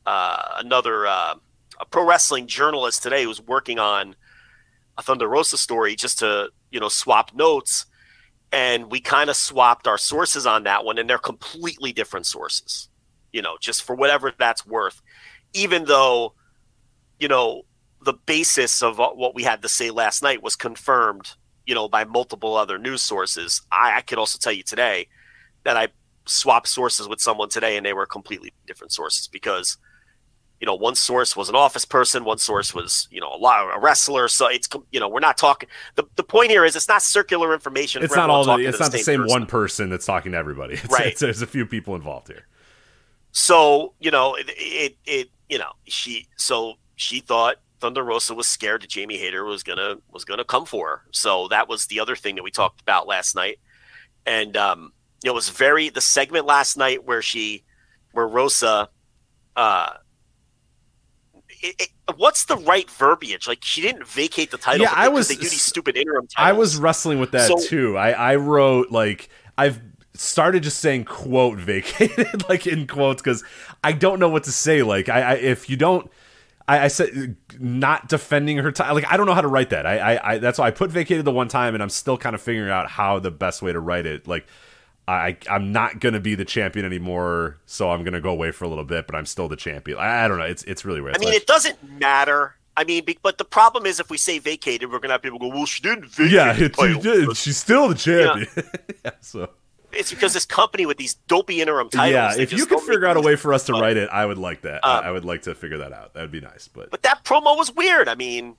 uh, 0.06 0.42
another 0.58 1.06
uh, 1.06 1.34
a 1.80 1.84
pro 1.86 2.06
wrestling 2.06 2.46
journalist 2.46 3.02
today 3.02 3.24
who's 3.24 3.40
working 3.40 3.78
on 3.78 4.14
a 4.96 5.02
Thunder 5.02 5.28
Rosa 5.28 5.56
story 5.58 5.96
just 5.96 6.18
to 6.20 6.50
you 6.70 6.80
know 6.80 6.88
swap 6.88 7.34
notes, 7.34 7.86
and 8.52 8.90
we 8.90 9.00
kind 9.00 9.30
of 9.30 9.36
swapped 9.36 9.86
our 9.86 9.98
sources 9.98 10.46
on 10.46 10.64
that 10.64 10.84
one, 10.84 10.98
and 10.98 11.08
they're 11.08 11.18
completely 11.18 11.92
different 11.92 12.26
sources. 12.26 12.88
You 13.32 13.42
know, 13.42 13.56
just 13.60 13.82
for 13.82 13.94
whatever 13.94 14.32
that's 14.38 14.66
worth, 14.66 15.02
even 15.52 15.84
though 15.84 16.34
you 17.18 17.28
know, 17.28 17.62
the 18.04 18.14
basis 18.14 18.82
of 18.82 18.98
what 18.98 19.34
we 19.34 19.42
had 19.42 19.62
to 19.62 19.68
say 19.68 19.90
last 19.90 20.22
night 20.22 20.42
was 20.42 20.56
confirmed, 20.56 21.34
you 21.68 21.74
know, 21.74 21.86
by 21.86 22.02
multiple 22.04 22.56
other 22.56 22.78
news 22.78 23.02
sources. 23.02 23.60
I, 23.70 23.98
I 23.98 24.00
could 24.00 24.18
also 24.18 24.38
tell 24.38 24.54
you 24.54 24.62
today 24.62 25.06
that 25.64 25.76
I 25.76 25.88
swapped 26.24 26.66
sources 26.66 27.06
with 27.06 27.20
someone 27.20 27.50
today 27.50 27.76
and 27.76 27.84
they 27.84 27.92
were 27.92 28.06
completely 28.06 28.54
different 28.66 28.90
sources 28.92 29.28
because 29.28 29.76
you 30.60 30.66
know 30.66 30.74
one 30.74 30.94
source 30.94 31.36
was 31.36 31.48
an 31.48 31.54
office 31.54 31.84
person 31.84 32.24
one 32.24 32.38
source 32.38 32.74
was 32.74 33.06
you 33.10 33.20
know 33.20 33.30
a, 33.32 33.36
lot, 33.36 33.76
a 33.76 33.78
wrestler. 33.78 34.28
So 34.28 34.48
it's 34.48 34.66
you 34.90 34.98
know 34.98 35.08
we're 35.08 35.20
not 35.20 35.36
talking 35.36 35.68
the, 35.94 36.04
the 36.16 36.22
point 36.24 36.50
here 36.50 36.64
is 36.64 36.74
it's 36.74 36.88
not 36.88 37.02
circular 37.02 37.52
information. 37.52 38.02
It's 38.02 38.16
not 38.16 38.30
all 38.30 38.44
the, 38.44 38.66
it's 38.66 38.80
not 38.80 38.90
the 38.90 38.98
same, 38.98 39.20
person. 39.20 39.40
one 39.40 39.46
person 39.46 39.90
that's 39.90 40.06
talking 40.06 40.32
to 40.32 40.38
everybody. 40.38 40.74
It's, 40.82 40.90
right. 40.90 41.08
it's, 41.08 41.20
there's 41.20 41.42
a 41.42 41.46
few 41.46 41.66
people 41.66 41.94
involved 41.94 42.28
here. 42.28 42.46
So 43.32 43.92
you 44.00 44.10
know 44.10 44.36
it, 44.36 44.46
it, 44.56 44.96
it 45.04 45.28
you 45.50 45.58
know 45.58 45.72
she 45.84 46.28
so 46.36 46.74
she 46.96 47.20
thought 47.20 47.56
Thunder 47.80 48.02
Rosa 48.02 48.34
was 48.34 48.46
scared 48.46 48.82
that 48.82 48.90
Jamie 48.90 49.18
Hayter 49.18 49.44
was 49.44 49.62
gonna 49.62 49.96
was 50.10 50.24
gonna 50.24 50.44
come 50.44 50.66
for 50.66 50.88
her 50.88 51.02
so 51.12 51.48
that 51.48 51.68
was 51.68 51.86
the 51.86 52.00
other 52.00 52.16
thing 52.16 52.34
that 52.36 52.42
we 52.42 52.50
talked 52.50 52.80
about 52.80 53.06
last 53.06 53.34
night 53.34 53.58
and 54.26 54.56
um 54.56 54.92
it 55.24 55.34
was 55.34 55.48
very 55.48 55.88
the 55.88 56.00
segment 56.00 56.46
last 56.46 56.76
night 56.76 57.04
where 57.04 57.22
she 57.22 57.64
where 58.12 58.26
Rosa 58.26 58.88
uh 59.56 59.90
it, 61.60 61.74
it, 61.80 62.16
what's 62.16 62.44
the 62.44 62.56
right 62.56 62.88
verbiage? 62.90 63.48
Like 63.48 63.64
she 63.64 63.80
didn't 63.80 64.06
vacate 64.06 64.50
the 64.50 64.58
title. 64.58 64.82
Yeah, 64.82 64.92
I 64.94 65.08
was. 65.08 65.28
They 65.28 65.34
do 65.34 65.40
these 65.42 65.62
stupid 65.62 65.96
interim. 65.96 66.26
Titles. 66.26 66.34
I 66.36 66.52
was 66.52 66.76
wrestling 66.76 67.18
with 67.18 67.32
that 67.32 67.48
so, 67.48 67.58
too. 67.58 67.96
I 67.96 68.10
I 68.10 68.36
wrote 68.36 68.90
like 68.90 69.28
I've 69.56 69.80
started 70.14 70.62
just 70.62 70.78
saying 70.80 71.04
quote 71.04 71.58
vacated 71.58 72.48
like 72.48 72.66
in 72.66 72.86
quotes 72.86 73.22
because 73.22 73.44
I 73.82 73.92
don't 73.92 74.18
know 74.18 74.28
what 74.28 74.44
to 74.44 74.52
say. 74.52 74.82
Like 74.82 75.08
I, 75.08 75.20
I 75.20 75.34
if 75.34 75.68
you 75.68 75.76
don't. 75.76 76.10
I, 76.68 76.84
I 76.84 76.88
said 76.88 77.36
not 77.58 78.08
defending 78.08 78.58
her 78.58 78.70
title. 78.70 78.94
Like 78.94 79.10
I 79.10 79.16
don't 79.16 79.26
know 79.26 79.34
how 79.34 79.40
to 79.40 79.48
write 79.48 79.70
that. 79.70 79.86
I, 79.86 79.98
I, 79.98 80.32
I 80.34 80.38
that's 80.38 80.58
why 80.58 80.66
I 80.66 80.70
put 80.70 80.90
vacated 80.90 81.24
the 81.24 81.32
one 81.32 81.48
time, 81.48 81.74
and 81.74 81.82
I'm 81.82 81.88
still 81.88 82.18
kind 82.18 82.34
of 82.34 82.42
figuring 82.42 82.70
out 82.70 82.90
how 82.90 83.18
the 83.18 83.30
best 83.30 83.62
way 83.62 83.72
to 83.72 83.80
write 83.80 84.06
it. 84.06 84.28
Like 84.28 84.46
I 85.08 85.38
I'm 85.50 85.72
not 85.72 85.98
gonna 85.98 86.20
be 86.20 86.34
the 86.34 86.44
champion 86.44 86.84
anymore, 86.84 87.58
so 87.64 87.90
I'm 87.90 88.04
gonna 88.04 88.20
go 88.20 88.30
away 88.30 88.52
for 88.52 88.66
a 88.66 88.68
little 88.68 88.84
bit, 88.84 89.06
but 89.06 89.16
I'm 89.16 89.24
still 89.24 89.48
the 89.48 89.56
champion. 89.56 89.98
I, 89.98 90.26
I 90.26 90.28
don't 90.28 90.38
know. 90.38 90.44
It's 90.44 90.62
it's 90.64 90.84
really 90.84 91.00
weird. 91.00 91.16
I 91.16 91.18
mean, 91.18 91.32
it 91.32 91.46
doesn't 91.46 91.82
matter. 91.98 92.54
I 92.76 92.84
mean, 92.84 93.04
but 93.22 93.38
the 93.38 93.44
problem 93.44 93.86
is 93.86 93.98
if 93.98 94.10
we 94.10 94.18
say 94.18 94.38
vacated, 94.38 94.92
we're 94.92 94.98
gonna 94.98 95.14
have 95.14 95.22
people 95.22 95.38
go, 95.38 95.48
"Well, 95.48 95.64
she 95.64 95.82
didn't 95.82 96.06
vacate." 96.10 96.32
Yeah, 96.32 96.54
she 96.54 97.00
did. 97.00 97.36
She's 97.36 97.56
still 97.56 97.88
the 97.88 97.94
champion. 97.94 98.46
Yeah. 98.54 98.62
yeah, 99.04 99.10
so 99.20 99.50
it's 99.98 100.10
because 100.10 100.32
this 100.32 100.46
company 100.46 100.86
with 100.86 100.96
these 100.96 101.14
dopey 101.26 101.60
interim 101.60 101.90
titles. 101.90 102.36
Yeah, 102.36 102.42
if 102.42 102.52
you 102.52 102.66
could 102.66 102.80
figure 102.80 103.06
out 103.06 103.16
a 103.16 103.20
way 103.20 103.36
for 103.36 103.52
us 103.52 103.66
to 103.66 103.72
write 103.72 103.96
it, 103.96 104.08
I 104.10 104.24
would 104.24 104.38
like 104.38 104.62
that. 104.62 104.84
Um, 104.84 105.04
I 105.04 105.10
would 105.10 105.24
like 105.24 105.42
to 105.42 105.54
figure 105.54 105.78
that 105.78 105.92
out. 105.92 106.14
That 106.14 106.22
would 106.22 106.30
be 106.30 106.40
nice. 106.40 106.68
But 106.68 106.90
but 106.90 107.02
that 107.02 107.24
promo 107.24 107.56
was 107.56 107.74
weird. 107.74 108.08
I 108.08 108.14
mean, 108.14 108.56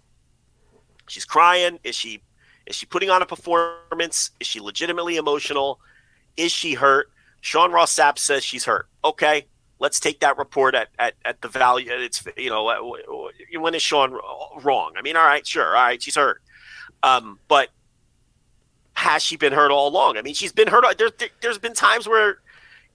she's 1.08 1.25
crying. 1.25 1.80
Is 1.84 1.95
she 1.95 2.21
is 2.67 2.75
she 2.75 2.86
putting 2.86 3.10
on 3.10 3.21
a 3.21 3.25
performance? 3.25 4.32
Is 4.39 4.47
she 4.47 4.60
legitimately 4.60 5.15
emotional? 5.15 5.80
Is 6.38 6.52
she 6.52 6.73
hurt? 6.73 7.10
Sean 7.41 7.71
Ross 7.71 7.95
Sapp 7.95 8.19
says 8.19 8.43
she's 8.43 8.65
hurt. 8.65 8.88
Okay, 9.04 9.47
let's 9.80 9.99
take 9.99 10.19
that 10.19 10.38
report 10.38 10.75
at, 10.75 10.89
at, 10.99 11.13
at 11.23 11.41
the 11.41 11.47
value. 11.47 11.89
It's 11.91 12.23
you 12.38 12.49
know 12.49 12.97
when 13.58 13.75
is 13.75 13.82
Sean 13.82 14.17
wrong? 14.62 14.93
I 14.97 15.02
mean, 15.02 15.15
all 15.15 15.25
right, 15.25 15.45
sure, 15.47 15.75
all 15.75 15.84
right, 15.84 16.02
she's 16.02 16.15
hurt. 16.15 16.41
Um, 17.02 17.39
but 17.47 17.69
has 18.99 19.23
she 19.23 19.38
been 19.38 19.53
hurt 19.53 19.71
all 19.71 19.88
along? 19.88 20.17
I 20.17 20.21
mean, 20.21 20.33
she's 20.33 20.51
been 20.51 20.67
hurt. 20.67 20.97
There's 20.97 21.12
there's 21.41 21.57
been 21.57 21.73
times 21.73 22.07
where 22.07 22.39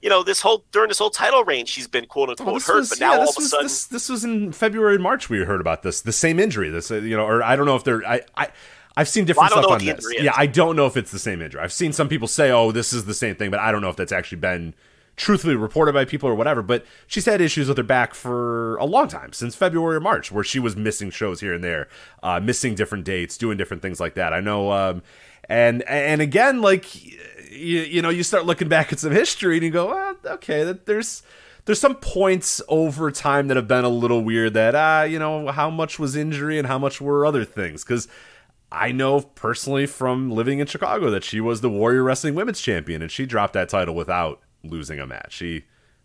you 0.03 0.11
know 0.11 0.23
this 0.23 0.43
whole 0.43 0.65
during 0.71 0.89
this 0.89 0.99
whole 0.99 1.11
title 1.11 1.45
reign, 1.45 1.65
she's 1.65 1.89
been 1.89 2.05
quote 2.07 2.29
unquote 2.29 2.47
well, 2.47 2.61
hurt. 2.61 2.77
Was, 2.77 2.91
but 2.91 3.01
now 3.01 3.15
yeah, 3.15 3.21
all 3.21 3.31
of 3.31 3.37
a 3.39 3.41
sudden, 3.41 3.65
this, 3.65 3.87
this 3.87 4.09
was 4.09 4.23
in 4.23 4.53
February 4.53 4.95
and 4.95 5.03
March. 5.03 5.31
We 5.31 5.39
heard 5.39 5.63
about 5.63 5.83
this, 5.83 6.03
the 6.03 6.13
same 6.13 6.39
injury. 6.39 6.69
This 6.69 6.91
you 6.91 7.17
know, 7.17 7.27
or 7.27 7.43
I 7.43 7.57
don't 7.57 7.67
know 7.67 7.77
if 7.77 7.85
they're 7.85 8.07
I 8.07 8.21
I. 8.37 8.49
I've 8.97 9.09
seen 9.09 9.25
different 9.25 9.51
well, 9.53 9.65
stuff 9.65 9.81
on 9.81 9.85
this. 9.85 10.07
Yeah, 10.21 10.35
I 10.37 10.47
don't 10.47 10.77
know 10.77 10.87
if 10.87 10.97
it's 10.97 11.11
the 11.11 11.19
same 11.19 11.43
injury. 11.43 11.61
I've 11.61 11.73
seen 11.73 11.93
some 11.93 12.09
people 12.09 12.29
say, 12.29 12.53
"Oh, 12.53 12.71
this 12.71 12.93
is 12.93 13.07
the 13.07 13.15
same 13.15 13.35
thing," 13.35 13.51
but 13.51 13.59
I 13.59 13.73
don't 13.73 13.83
know 13.83 13.89
if 13.89 13.97
that's 13.97 14.13
actually 14.13 14.39
been 14.39 14.73
truthfully 15.17 15.57
reported 15.57 15.95
by 15.95 16.05
people 16.05 16.29
or 16.29 16.35
whatever. 16.35 16.63
But 16.63 16.85
she's 17.09 17.25
had 17.25 17.41
issues 17.41 17.67
with 17.67 17.77
her 17.77 17.83
back 17.83 18.15
for 18.15 18.77
a 18.77 18.85
long 18.85 19.09
time, 19.09 19.33
since 19.33 19.57
February 19.57 19.97
or 19.97 20.01
March, 20.01 20.31
where 20.31 20.45
she 20.45 20.61
was 20.61 20.77
missing 20.77 21.11
shows 21.11 21.41
here 21.41 21.55
and 21.55 21.65
there, 21.65 21.89
uh, 22.23 22.39
missing 22.41 22.75
different 22.75 23.05
dates, 23.05 23.37
doing 23.37 23.57
different 23.57 23.83
things 23.83 23.99
like 23.99 24.15
that. 24.15 24.33
I 24.33 24.41
know, 24.41 24.71
um, 24.71 25.03
and 25.49 25.83
and 25.83 26.21
again, 26.21 26.61
like 26.61 27.03
you, 27.05 27.81
you 27.81 28.03
know, 28.03 28.11
you 28.11 28.23
start 28.23 28.47
looking 28.47 28.69
back 28.69 28.93
at 28.93 28.99
some 28.99 29.13
history 29.13 29.57
and 29.57 29.65
you 29.65 29.71
go, 29.71 29.89
well, 29.89 30.17
okay, 30.27 30.75
there's 30.85 31.23
there's 31.65 31.81
some 31.81 31.95
points 31.97 32.61
over 32.69 33.11
time 33.11 33.49
that 33.49 33.57
have 33.57 33.69
been 33.69 33.85
a 33.85 33.89
little 33.89 34.23
weird. 34.23 34.55
That 34.55 34.75
ah, 34.75 35.01
uh, 35.01 35.03
you 35.05 35.19
know, 35.19 35.49
how 35.49 35.71
much 35.71 35.99
was 35.99 36.17
injury 36.17 36.59
and 36.59 36.67
how 36.67 36.79
much 36.79 37.01
were 37.01 37.25
other 37.25 37.45
things 37.45 37.85
because 37.85 38.09
I 38.71 38.93
know 38.93 39.21
personally 39.21 39.87
from 39.87 40.31
living 40.31 40.59
in 40.59 40.67
Chicago 40.67 41.11
that 41.11 41.25
she 41.25 41.41
was 41.41 41.61
the 41.61 41.71
Warrior 41.71 42.03
Wrestling 42.03 42.35
Women's 42.35 42.61
Champion 42.61 43.03
and 43.03 43.11
she 43.11 43.27
dropped 43.27 43.53
that 43.55 43.69
title 43.69 43.95
without 43.95 44.41
losing 44.63 44.99
a 44.99 45.07
match. 45.07 45.33
She 45.35 45.65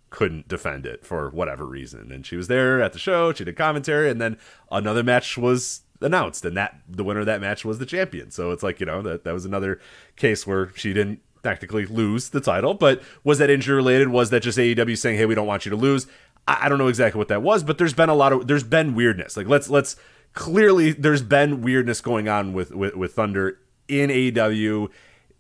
couldn't 0.10 0.47
defend 0.47 0.86
it 0.86 1.06
for 1.06 1.30
whatever 1.30 1.65
reason. 1.65 2.12
And 2.12 2.25
she 2.25 2.36
was 2.36 2.47
there 2.47 2.82
at 2.82 2.93
the 2.93 2.99
show, 2.99 3.34
she 3.34 3.43
did 3.43 3.56
commentary, 3.56 4.10
and 4.10 4.19
then 4.19 4.38
another 4.71 5.04
match 5.04 5.38
was 5.38 5.82
announced, 6.01 6.45
and 6.45 6.55
that 6.57 6.81
the 6.88 7.03
winner 7.03 7.21
of 7.21 7.25
that 7.25 7.41
match 7.41 7.65
was 7.65 7.79
the 7.79 7.85
champion. 7.85 8.31
So 8.31 8.51
it's 8.51 8.63
like, 8.63 8.79
you 8.79 8.85
know, 8.85 9.01
that, 9.01 9.23
that 9.23 9.33
was 9.33 9.45
another 9.45 9.79
case 10.15 10.47
where 10.47 10.71
she 10.75 10.93
didn't 10.93 11.21
technically 11.43 11.85
lose 11.85 12.29
the 12.29 12.41
title. 12.41 12.73
But 12.73 13.01
was 13.23 13.38
that 13.39 13.49
injury 13.49 13.75
related? 13.75 14.09
Was 14.09 14.29
that 14.29 14.43
just 14.43 14.57
AEW 14.57 14.97
saying, 14.97 15.17
Hey, 15.17 15.25
we 15.25 15.35
don't 15.35 15.47
want 15.47 15.65
you 15.65 15.69
to 15.69 15.75
lose? 15.75 16.07
I, 16.47 16.65
I 16.65 16.69
don't 16.69 16.77
know 16.77 16.88
exactly 16.88 17.19
what 17.19 17.27
that 17.29 17.41
was, 17.41 17.63
but 17.63 17.77
there's 17.77 17.93
been 17.93 18.09
a 18.09 18.15
lot 18.15 18.33
of 18.33 18.47
there's 18.47 18.63
been 18.63 18.95
weirdness. 18.95 19.38
Like 19.38 19.47
let's 19.47 19.69
let's 19.69 19.95
clearly 20.33 20.91
there's 20.91 21.21
been 21.21 21.62
weirdness 21.62 22.01
going 22.01 22.27
on 22.27 22.53
with 22.53 22.71
with, 22.71 22.95
with 22.95 23.13
Thunder 23.13 23.59
in 23.88 24.09
AEW 24.09 24.89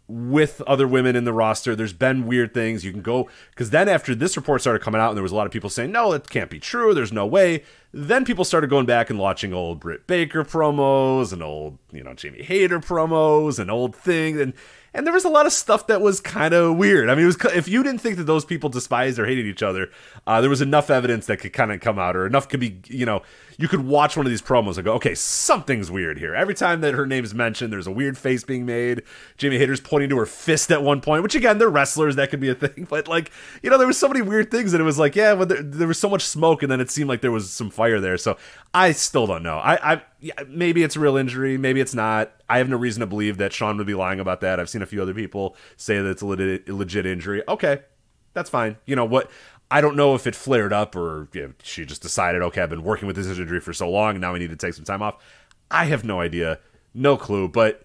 with 0.09 0.61
other 0.61 0.87
women 0.87 1.15
in 1.15 1.23
the 1.23 1.31
roster. 1.31 1.75
There's 1.75 1.93
been 1.93 2.25
weird 2.25 2.53
things. 2.53 2.83
You 2.83 2.91
can 2.91 3.03
go 3.03 3.29
because 3.51 3.69
then 3.69 3.87
after 3.87 4.15
this 4.15 4.35
report 4.35 4.61
started 4.61 4.81
coming 4.81 4.99
out, 4.99 5.09
and 5.09 5.17
there 5.17 5.23
was 5.23 5.31
a 5.31 5.35
lot 5.35 5.45
of 5.45 5.53
people 5.53 5.69
saying, 5.69 5.91
"No, 5.91 6.11
it 6.13 6.29
can't 6.29 6.49
be 6.49 6.59
true. 6.59 6.93
There's 6.93 7.13
no 7.13 7.27
way." 7.27 7.63
Then 7.91 8.25
people 8.25 8.43
started 8.43 8.69
going 8.69 8.85
back 8.85 9.09
and 9.09 9.17
watching 9.17 9.53
old 9.53 9.79
Britt 9.79 10.07
Baker 10.07 10.43
promos 10.43 11.31
and 11.31 11.41
old, 11.41 11.77
you 11.91 12.03
know, 12.03 12.13
Jamie 12.13 12.43
Hayter 12.43 12.79
promos 12.79 13.59
and 13.59 13.69
old 13.69 13.95
things, 13.95 14.39
and 14.39 14.53
and 14.93 15.05
there 15.05 15.13
was 15.13 15.25
a 15.25 15.29
lot 15.29 15.45
of 15.45 15.53
stuff 15.53 15.87
that 15.87 16.01
was 16.01 16.19
kind 16.19 16.53
of 16.53 16.75
weird. 16.75 17.09
I 17.09 17.15
mean, 17.15 17.25
it 17.25 17.27
was 17.27 17.55
if 17.55 17.67
you 17.67 17.83
didn't 17.83 18.01
think 18.01 18.17
that 18.17 18.23
those 18.23 18.45
people 18.45 18.69
despised 18.69 19.19
or 19.19 19.25
hated 19.25 19.45
each 19.45 19.61
other, 19.61 19.89
uh, 20.25 20.41
there 20.41 20.49
was 20.49 20.61
enough 20.61 20.89
evidence 20.89 21.27
that 21.27 21.37
could 21.37 21.53
kind 21.53 21.71
of 21.71 21.81
come 21.81 21.99
out, 21.99 22.15
or 22.15 22.25
enough 22.25 22.49
could 22.49 22.59
be, 22.59 22.81
you 22.87 23.05
know, 23.05 23.21
you 23.59 23.67
could 23.67 23.85
watch 23.85 24.15
one 24.15 24.25
of 24.25 24.29
these 24.29 24.41
promos 24.41 24.77
and 24.77 24.85
go, 24.85 24.93
okay, 24.93 25.13
something's 25.13 25.91
weird 25.91 26.17
here. 26.17 26.33
Every 26.33 26.55
time 26.55 26.79
that 26.79 26.93
her 26.93 27.05
name 27.05 27.25
is 27.25 27.35
mentioned, 27.35 27.73
there's 27.73 27.87
a 27.87 27.91
weird 27.91 28.17
face 28.17 28.45
being 28.45 28.65
made. 28.65 29.03
Jamie 29.35 29.57
Hayter's 29.57 29.81
pointing 29.81 30.09
to 30.11 30.17
her 30.17 30.25
fist 30.25 30.71
at 30.71 30.81
one 30.81 31.01
point, 31.01 31.23
which 31.23 31.35
again, 31.35 31.57
they're 31.57 31.69
wrestlers, 31.69 32.15
that 32.15 32.29
could 32.29 32.39
be 32.39 32.47
a 32.47 32.55
thing, 32.55 32.87
but 32.89 33.09
like, 33.09 33.31
you 33.61 33.69
know, 33.69 33.77
there 33.77 33.85
was 33.85 33.97
so 33.97 34.07
many 34.07 34.21
weird 34.21 34.49
things, 34.49 34.73
and 34.73 34.79
it 34.79 34.85
was 34.85 34.97
like, 34.97 35.13
yeah, 35.13 35.35
but 35.35 35.49
there, 35.49 35.61
there 35.61 35.89
was 35.89 35.99
so 35.99 36.09
much 36.09 36.23
smoke, 36.23 36.63
and 36.63 36.71
then 36.71 36.79
it 36.79 36.89
seemed 36.89 37.09
like 37.09 37.19
there 37.19 37.33
was 37.33 37.51
some 37.51 37.69
fire 37.69 37.99
there. 37.99 38.17
So 38.17 38.37
I 38.73 38.93
still 38.93 39.27
don't 39.27 39.43
know. 39.43 39.57
I, 39.57 39.93
I 39.93 40.01
yeah, 40.21 40.35
maybe 40.47 40.81
it's 40.81 40.95
a 40.95 41.01
real 41.01 41.17
injury, 41.17 41.57
maybe 41.57 41.81
it's 41.81 41.93
not. 41.93 42.31
I 42.47 42.59
have 42.59 42.69
no 42.69 42.77
reason 42.77 43.01
to 43.01 43.07
believe 43.07 43.35
that 43.39 43.51
Sean 43.51 43.77
would 43.77 43.87
be 43.87 43.93
lying 43.93 44.21
about 44.21 44.39
that. 44.39 44.61
I've 44.61 44.69
seen 44.69 44.81
a 44.81 44.85
few 44.85 45.01
other 45.01 45.13
people 45.13 45.57
say 45.75 45.97
that 45.97 46.09
it's 46.09 46.21
a 46.21 46.25
legit, 46.25 46.69
legit 46.69 47.05
injury. 47.05 47.43
Okay, 47.45 47.81
that's 48.33 48.49
fine. 48.49 48.77
You 48.85 48.95
know 48.95 49.05
what? 49.05 49.29
I 49.71 49.81
don't 49.81 49.95
know 49.95 50.15
if 50.15 50.25
it 50.25 50.35
flared 50.35 50.73
up 50.73 50.95
or 50.95 51.27
you 51.33 51.47
know, 51.47 51.53
she 51.61 51.85
just 51.85 52.01
decided, 52.01 52.41
okay, 52.41 52.61
I've 52.61 52.69
been 52.69 52.83
working 52.83 53.07
with 53.07 53.15
this 53.15 53.27
injury 53.27 53.59
for 53.59 53.73
so 53.73 53.89
long, 53.89 54.19
now 54.19 54.33
I 54.33 54.39
need 54.39 54.49
to 54.49 54.55
take 54.55 54.73
some 54.73 54.85
time 54.85 55.01
off. 55.01 55.17
I 55.69 55.85
have 55.85 56.03
no 56.03 56.19
idea, 56.19 56.59
no 56.93 57.17
clue. 57.17 57.47
But 57.47 57.83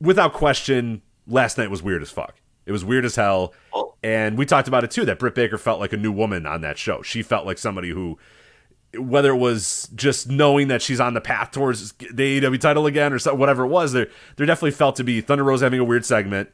without 0.00 0.32
question, 0.32 1.02
last 1.26 1.58
night 1.58 1.70
was 1.70 1.82
weird 1.82 2.02
as 2.02 2.10
fuck. 2.10 2.36
It 2.66 2.72
was 2.72 2.84
weird 2.84 3.04
as 3.04 3.16
hell. 3.16 3.54
And 4.02 4.38
we 4.38 4.46
talked 4.46 4.68
about 4.68 4.84
it 4.84 4.90
too 4.90 5.04
that 5.04 5.18
Britt 5.18 5.34
Baker 5.34 5.58
felt 5.58 5.80
like 5.80 5.92
a 5.92 5.96
new 5.96 6.12
woman 6.12 6.46
on 6.46 6.60
that 6.60 6.78
show. 6.78 7.02
She 7.02 7.22
felt 7.22 7.46
like 7.46 7.58
somebody 7.58 7.90
who 7.90 8.18
whether 8.98 9.30
it 9.30 9.38
was 9.38 9.88
just 9.94 10.28
knowing 10.28 10.68
that 10.68 10.82
she's 10.82 11.00
on 11.00 11.14
the 11.14 11.20
path 11.20 11.50
towards 11.50 11.92
the 11.92 12.40
AEW 12.40 12.60
title 12.60 12.86
again 12.86 13.12
or 13.12 13.18
so, 13.18 13.34
whatever 13.34 13.64
it 13.64 13.68
was, 13.68 13.92
there 13.92 14.08
there 14.36 14.46
definitely 14.46 14.72
felt 14.72 14.96
to 14.96 15.04
be 15.04 15.20
Thunder 15.20 15.44
Rose 15.44 15.62
having 15.62 15.80
a 15.80 15.84
weird 15.84 16.04
segment, 16.04 16.50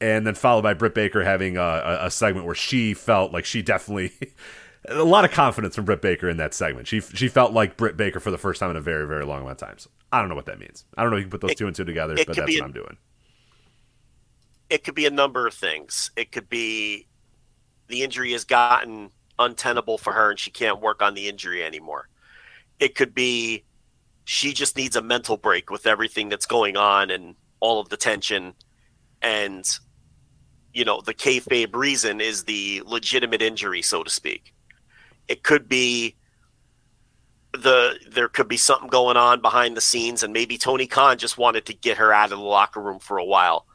and 0.00 0.26
then 0.26 0.34
followed 0.34 0.62
by 0.62 0.74
Britt 0.74 0.94
Baker 0.94 1.22
having 1.24 1.56
a, 1.56 1.98
a, 2.02 2.10
segment 2.10 2.46
where 2.46 2.54
she 2.54 2.94
felt 2.94 3.32
like 3.32 3.44
she 3.44 3.62
definitely 3.62 4.12
a 4.88 5.04
lot 5.04 5.24
of 5.24 5.30
confidence 5.30 5.76
from 5.76 5.84
Britt 5.84 6.02
Baker 6.02 6.28
in 6.28 6.36
that 6.38 6.54
segment. 6.54 6.86
She 6.86 7.00
she 7.00 7.28
felt 7.28 7.52
like 7.52 7.76
Britt 7.76 7.96
Baker 7.96 8.20
for 8.20 8.30
the 8.30 8.38
first 8.38 8.60
time 8.60 8.70
in 8.70 8.76
a 8.76 8.80
very 8.80 9.06
very 9.06 9.24
long 9.24 9.42
amount 9.42 9.62
of 9.62 9.68
time. 9.68 9.78
So 9.78 9.90
I 10.12 10.20
don't 10.20 10.28
know 10.28 10.34
what 10.34 10.46
that 10.46 10.58
means. 10.58 10.84
I 10.96 11.02
don't 11.02 11.10
know 11.10 11.16
if 11.16 11.20
you 11.20 11.24
can 11.24 11.30
put 11.30 11.40
those 11.40 11.52
it, 11.52 11.58
two 11.58 11.66
and 11.66 11.76
two 11.76 11.84
together, 11.84 12.14
but 12.16 12.26
that's 12.26 12.38
what 12.38 12.62
i 12.62 12.64
I'm 12.64 12.72
doing. 12.72 12.96
It 14.70 14.84
could 14.84 14.94
be 14.94 15.06
a 15.06 15.10
number 15.10 15.46
of 15.46 15.54
things. 15.54 16.10
It 16.16 16.32
could 16.32 16.48
be 16.48 17.06
the 17.88 18.02
injury 18.02 18.32
has 18.32 18.44
gotten 18.44 19.10
untenable 19.38 19.98
for 19.98 20.12
her 20.12 20.30
and 20.30 20.38
she 20.38 20.50
can't 20.50 20.80
work 20.80 21.02
on 21.02 21.14
the 21.14 21.28
injury 21.28 21.64
anymore. 21.64 22.08
It 22.80 22.94
could 22.94 23.14
be 23.14 23.64
she 24.24 24.52
just 24.52 24.76
needs 24.76 24.96
a 24.96 25.02
mental 25.02 25.36
break 25.36 25.70
with 25.70 25.86
everything 25.86 26.28
that's 26.28 26.46
going 26.46 26.76
on 26.76 27.10
and 27.10 27.34
all 27.60 27.80
of 27.80 27.88
the 27.88 27.96
tension. 27.96 28.54
And, 29.24 29.66
you 30.74 30.84
know, 30.84 31.00
the 31.00 31.14
kayfabe 31.14 31.74
reason 31.74 32.20
is 32.20 32.44
the 32.44 32.82
legitimate 32.84 33.40
injury, 33.40 33.80
so 33.80 34.02
to 34.02 34.10
speak. 34.10 34.52
It 35.26 35.42
could 35.42 35.66
be 35.66 36.14
the 37.52 37.98
there 38.10 38.28
could 38.28 38.48
be 38.48 38.56
something 38.56 38.88
going 38.88 39.16
on 39.16 39.40
behind 39.40 39.76
the 39.76 39.80
scenes, 39.80 40.22
and 40.22 40.32
maybe 40.32 40.58
Tony 40.58 40.86
Khan 40.86 41.18
just 41.18 41.38
wanted 41.38 41.66
to 41.66 41.74
get 41.74 41.96
her 41.96 42.12
out 42.12 42.32
of 42.32 42.38
the 42.38 42.44
locker 42.44 42.80
room 42.80 42.98
for 42.98 43.16
a 43.16 43.24
while. 43.24 43.66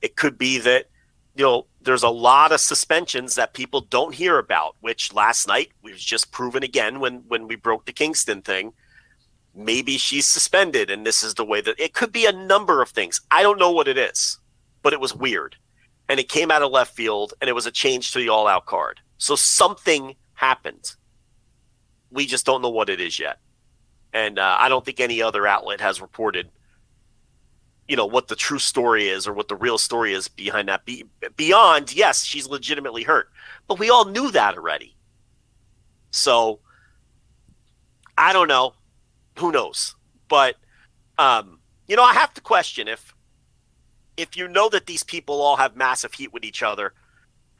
It 0.00 0.14
could 0.14 0.38
be 0.38 0.58
that 0.58 0.86
you 1.34 1.44
know 1.44 1.66
there's 1.82 2.02
a 2.02 2.08
lot 2.08 2.52
of 2.52 2.60
suspensions 2.60 3.34
that 3.34 3.54
people 3.54 3.80
don't 3.80 4.14
hear 4.14 4.38
about, 4.38 4.76
which 4.80 5.12
last 5.12 5.48
night 5.48 5.72
was 5.82 6.04
just 6.04 6.30
proven 6.30 6.62
again 6.62 7.00
when 7.00 7.24
when 7.26 7.48
we 7.48 7.56
broke 7.56 7.86
the 7.86 7.92
Kingston 7.92 8.42
thing. 8.42 8.72
Maybe 9.56 9.98
she's 9.98 10.28
suspended, 10.28 10.90
and 10.90 11.06
this 11.06 11.22
is 11.22 11.34
the 11.34 11.44
way 11.44 11.60
that 11.62 11.80
it 11.80 11.94
could 11.94 12.12
be 12.12 12.26
a 12.26 12.32
number 12.32 12.82
of 12.82 12.90
things. 12.90 13.20
I 13.30 13.42
don't 13.42 13.58
know 13.58 13.70
what 13.70 13.88
it 13.88 13.96
is, 13.96 14.38
but 14.84 14.92
it 14.92 15.00
was 15.00 15.12
weird, 15.12 15.56
and 16.08 16.20
it 16.20 16.28
came 16.28 16.52
out 16.52 16.62
of 16.62 16.70
left 16.70 16.94
field, 16.94 17.34
and 17.40 17.50
it 17.50 17.54
was 17.54 17.66
a 17.66 17.72
change 17.72 18.12
to 18.12 18.20
the 18.20 18.28
all 18.28 18.46
out 18.46 18.66
card. 18.66 19.00
So 19.18 19.34
something 19.34 20.14
happened 20.34 20.94
we 22.14 22.26
just 22.26 22.46
don't 22.46 22.62
know 22.62 22.70
what 22.70 22.88
it 22.88 23.00
is 23.00 23.18
yet. 23.18 23.38
And 24.12 24.38
uh, 24.38 24.56
I 24.58 24.68
don't 24.68 24.84
think 24.84 25.00
any 25.00 25.20
other 25.20 25.46
outlet 25.46 25.80
has 25.80 26.00
reported, 26.00 26.48
you 27.88 27.96
know, 27.96 28.06
what 28.06 28.28
the 28.28 28.36
true 28.36 28.60
story 28.60 29.08
is 29.08 29.26
or 29.26 29.32
what 29.32 29.48
the 29.48 29.56
real 29.56 29.76
story 29.76 30.14
is 30.14 30.28
behind 30.28 30.68
that. 30.68 30.84
Be- 30.84 31.04
beyond, 31.36 31.94
yes, 31.94 32.24
she's 32.24 32.46
legitimately 32.46 33.02
hurt, 33.02 33.28
but 33.66 33.80
we 33.80 33.90
all 33.90 34.04
knew 34.04 34.30
that 34.30 34.54
already. 34.54 34.94
So 36.12 36.60
I 38.16 38.32
don't 38.32 38.48
know. 38.48 38.74
Who 39.40 39.50
knows? 39.50 39.96
But 40.28 40.54
um, 41.18 41.58
you 41.88 41.96
know, 41.96 42.04
I 42.04 42.12
have 42.12 42.32
to 42.34 42.40
question 42.40 42.86
if 42.86 43.12
if 44.16 44.36
you 44.36 44.48
know 44.48 44.68
that 44.68 44.86
these 44.86 45.02
people 45.02 45.40
all 45.40 45.56
have 45.56 45.76
massive 45.76 46.14
heat 46.14 46.32
with 46.32 46.44
each 46.44 46.62
other 46.62 46.92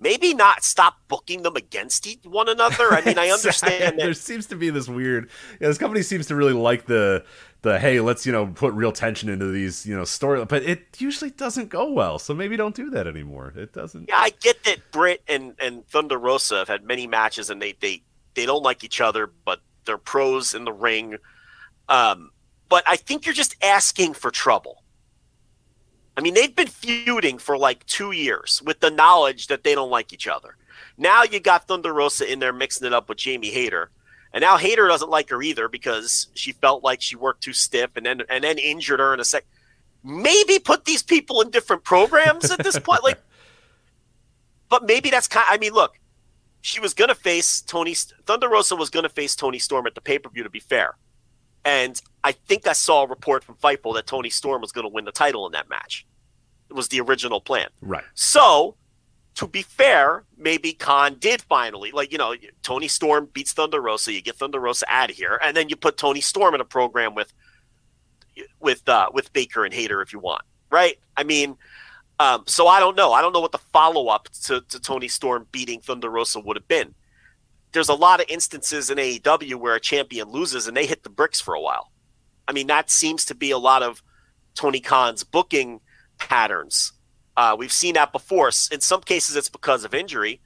maybe 0.00 0.34
not 0.34 0.62
stop 0.62 0.96
booking 1.08 1.42
them 1.42 1.56
against 1.56 2.06
one 2.24 2.48
another. 2.48 2.92
I 2.92 3.02
mean, 3.04 3.18
I 3.18 3.28
understand 3.30 3.98
there 3.98 4.14
seems 4.14 4.46
to 4.46 4.56
be 4.56 4.70
this 4.70 4.88
weird. 4.88 5.30
Yeah, 5.60 5.68
this 5.68 5.78
company 5.78 6.02
seems 6.02 6.26
to 6.26 6.36
really 6.36 6.52
like 6.52 6.86
the 6.86 7.24
the 7.62 7.78
hey, 7.78 8.00
let's 8.00 8.26
you 8.26 8.32
know 8.32 8.46
put 8.46 8.74
real 8.74 8.92
tension 8.92 9.28
into 9.28 9.46
these 9.46 9.86
you 9.86 9.96
know 9.96 10.04
story, 10.04 10.44
but 10.44 10.62
it 10.62 10.86
usually 10.98 11.30
doesn't 11.30 11.70
go 11.70 11.90
well. 11.90 12.18
So 12.18 12.34
maybe 12.34 12.56
don't 12.56 12.74
do 12.74 12.90
that 12.90 13.06
anymore. 13.06 13.52
It 13.56 13.72
doesn't. 13.72 14.08
Yeah, 14.08 14.18
I 14.18 14.30
get 14.40 14.62
that 14.64 14.78
Britt 14.92 15.22
and 15.26 15.54
and 15.58 15.86
Thunder 15.88 16.18
Rosa 16.18 16.58
have 16.58 16.68
had 16.68 16.84
many 16.84 17.06
matches 17.06 17.50
and 17.50 17.60
they 17.60 17.74
they 17.80 18.02
they 18.34 18.46
don't 18.46 18.62
like 18.62 18.84
each 18.84 19.00
other, 19.00 19.30
but 19.44 19.60
they're 19.86 19.98
pros 19.98 20.54
in 20.54 20.64
the 20.64 20.72
ring. 20.72 21.16
Um, 21.88 22.30
but 22.68 22.82
I 22.86 22.96
think 22.96 23.26
you're 23.26 23.34
just 23.34 23.56
asking 23.62 24.14
for 24.14 24.30
trouble. 24.30 24.83
I 26.16 26.20
mean, 26.20 26.34
they've 26.34 26.54
been 26.54 26.68
feuding 26.68 27.38
for 27.38 27.58
like 27.58 27.84
two 27.86 28.12
years 28.12 28.62
with 28.64 28.80
the 28.80 28.90
knowledge 28.90 29.48
that 29.48 29.64
they 29.64 29.74
don't 29.74 29.90
like 29.90 30.12
each 30.12 30.28
other. 30.28 30.56
Now 30.96 31.24
you 31.24 31.40
got 31.40 31.66
Thunder 31.66 31.92
Rosa 31.92 32.30
in 32.30 32.38
there 32.38 32.52
mixing 32.52 32.86
it 32.86 32.92
up 32.92 33.08
with 33.08 33.18
Jamie 33.18 33.50
Hayter. 33.50 33.90
And 34.32 34.42
now 34.42 34.56
Hayter 34.56 34.88
doesn't 34.88 35.10
like 35.10 35.30
her 35.30 35.42
either 35.42 35.68
because 35.68 36.28
she 36.34 36.52
felt 36.52 36.82
like 36.82 37.00
she 37.00 37.16
worked 37.16 37.42
too 37.42 37.52
stiff 37.52 37.96
and 37.96 38.04
then 38.04 38.22
and 38.28 38.42
then 38.42 38.58
injured 38.58 39.00
her 39.00 39.14
in 39.14 39.20
a 39.20 39.24
sec. 39.24 39.44
Maybe 40.02 40.58
put 40.58 40.84
these 40.84 41.02
people 41.02 41.40
in 41.40 41.50
different 41.50 41.84
programs 41.84 42.50
at 42.50 42.62
this 42.62 42.78
point. 42.78 43.04
Like 43.04 43.20
but 44.68 44.84
maybe 44.84 45.10
that's 45.10 45.28
kind 45.28 45.46
I 45.48 45.58
mean, 45.58 45.72
look, 45.72 45.98
she 46.62 46.80
was 46.80 46.94
gonna 46.94 47.14
face 47.14 47.60
Tony 47.60 47.94
Thunder 48.26 48.48
Rosa 48.48 48.76
was 48.76 48.90
gonna 48.90 49.08
face 49.08 49.36
Toni 49.36 49.58
Storm 49.58 49.86
at 49.86 49.94
the 49.94 50.00
pay-per-view 50.00 50.42
to 50.42 50.50
be 50.50 50.60
fair. 50.60 50.96
And 51.64 52.00
I 52.22 52.32
think 52.32 52.66
I 52.66 52.72
saw 52.72 53.04
a 53.04 53.06
report 53.06 53.42
from 53.44 53.56
Fightful 53.56 53.94
that 53.94 54.06
Toni 54.06 54.30
Storm 54.30 54.60
was 54.60 54.72
going 54.72 54.84
to 54.84 54.92
win 54.92 55.04
the 55.04 55.12
title 55.12 55.46
in 55.46 55.52
that 55.52 55.68
match. 55.68 56.06
It 56.70 56.74
was 56.74 56.88
the 56.88 57.00
original 57.00 57.40
plan. 57.40 57.68
Right. 57.80 58.04
So, 58.14 58.76
to 59.36 59.46
be 59.46 59.62
fair, 59.62 60.24
maybe 60.36 60.72
Khan 60.72 61.16
did 61.18 61.42
finally, 61.42 61.90
like, 61.90 62.12
you 62.12 62.18
know, 62.18 62.34
Toni 62.62 62.88
Storm 62.88 63.28
beats 63.32 63.52
Thunder 63.52 63.80
Rosa. 63.80 64.12
You 64.12 64.22
get 64.22 64.36
Thunder 64.36 64.60
Rosa 64.60 64.86
out 64.88 65.10
of 65.10 65.16
here. 65.16 65.40
And 65.42 65.56
then 65.56 65.68
you 65.68 65.76
put 65.76 65.96
Toni 65.96 66.20
Storm 66.20 66.54
in 66.54 66.60
a 66.60 66.64
program 66.64 67.14
with, 67.14 67.32
with, 68.60 68.88
uh, 68.88 69.08
with 69.12 69.32
Baker 69.32 69.64
and 69.64 69.74
Hayter 69.74 70.02
if 70.02 70.12
you 70.12 70.18
want. 70.18 70.42
Right. 70.70 70.98
I 71.16 71.24
mean, 71.24 71.56
um, 72.20 72.44
so 72.46 72.68
I 72.68 72.78
don't 72.78 72.96
know. 72.96 73.12
I 73.12 73.22
don't 73.22 73.32
know 73.32 73.40
what 73.40 73.52
the 73.52 73.58
follow 73.58 74.08
up 74.08 74.28
to, 74.44 74.60
to 74.60 74.80
Toni 74.80 75.08
Storm 75.08 75.46
beating 75.50 75.80
Thunder 75.80 76.10
Rosa 76.10 76.40
would 76.40 76.56
have 76.56 76.68
been 76.68 76.94
there's 77.74 77.88
a 77.88 77.94
lot 77.94 78.20
of 78.20 78.26
instances 78.28 78.88
in 78.88 78.98
AEW 78.98 79.56
where 79.56 79.74
a 79.74 79.80
champion 79.80 80.30
loses 80.30 80.68
and 80.68 80.76
they 80.76 80.86
hit 80.86 81.02
the 81.02 81.10
bricks 81.10 81.40
for 81.40 81.54
a 81.54 81.60
while. 81.60 81.90
I 82.46 82.52
mean, 82.52 82.68
that 82.68 82.88
seems 82.88 83.24
to 83.26 83.34
be 83.34 83.50
a 83.50 83.58
lot 83.58 83.82
of 83.82 84.02
Tony 84.54 84.80
Khan's 84.80 85.24
booking 85.24 85.80
patterns. 86.16 86.92
Uh, 87.36 87.56
we've 87.58 87.72
seen 87.72 87.94
that 87.94 88.12
before. 88.12 88.48
In 88.70 88.80
some 88.80 89.00
cases, 89.00 89.34
it's 89.34 89.48
because 89.48 89.84
of 89.84 89.92
injury, 89.92 90.40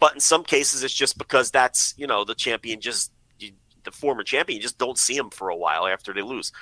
but 0.00 0.14
in 0.14 0.20
some 0.20 0.44
cases, 0.44 0.82
it's 0.82 0.94
just 0.94 1.18
because 1.18 1.50
that's 1.50 1.92
you 1.98 2.06
know 2.06 2.24
the 2.24 2.34
champion 2.34 2.80
just 2.80 3.12
the 3.38 3.90
former 3.90 4.22
champion. 4.22 4.56
You 4.56 4.62
just 4.62 4.78
don't 4.78 4.96
see 4.96 5.16
him 5.16 5.28
for 5.28 5.50
a 5.50 5.56
while 5.56 5.86
after 5.86 6.14
they 6.14 6.22
lose. 6.22 6.52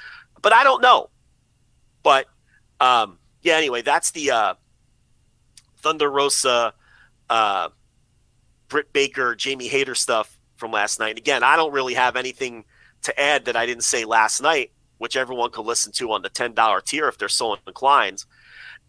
But 0.43 0.53
I 0.53 0.65
don't 0.65 0.83
know. 0.83 1.11
But 2.03 2.27
um, 2.81 3.19
yeah, 3.43 3.55
anyway, 3.55 3.83
that's 3.83 4.11
the 4.11 4.33
uh, 4.33 4.55
Thunder 5.83 6.11
Rosa 6.11 6.75
uh, 7.29 7.69
Britt 8.71 8.93
Baker, 8.93 9.35
Jamie 9.35 9.68
Hayter 9.68 9.95
stuff 9.95 10.39
from 10.57 10.71
last 10.71 10.99
night. 10.99 11.18
again, 11.18 11.43
I 11.43 11.57
don't 11.57 11.73
really 11.73 11.95
have 11.95 12.16
anything 12.16 12.64
to 13.03 13.21
add 13.21 13.45
that 13.47 13.57
I 13.57 13.66
didn't 13.66 13.85
say 13.85 14.05
last 14.05 14.41
night, 14.41 14.73
which 14.99 15.16
everyone 15.16 15.51
could 15.51 15.66
listen 15.66 15.93
to 15.93 16.12
on 16.12 16.23
the 16.23 16.31
$10 16.31 16.85
tier 16.85 17.09
if 17.09 17.18
they're 17.18 17.29
so 17.29 17.57
inclined. 17.66 18.25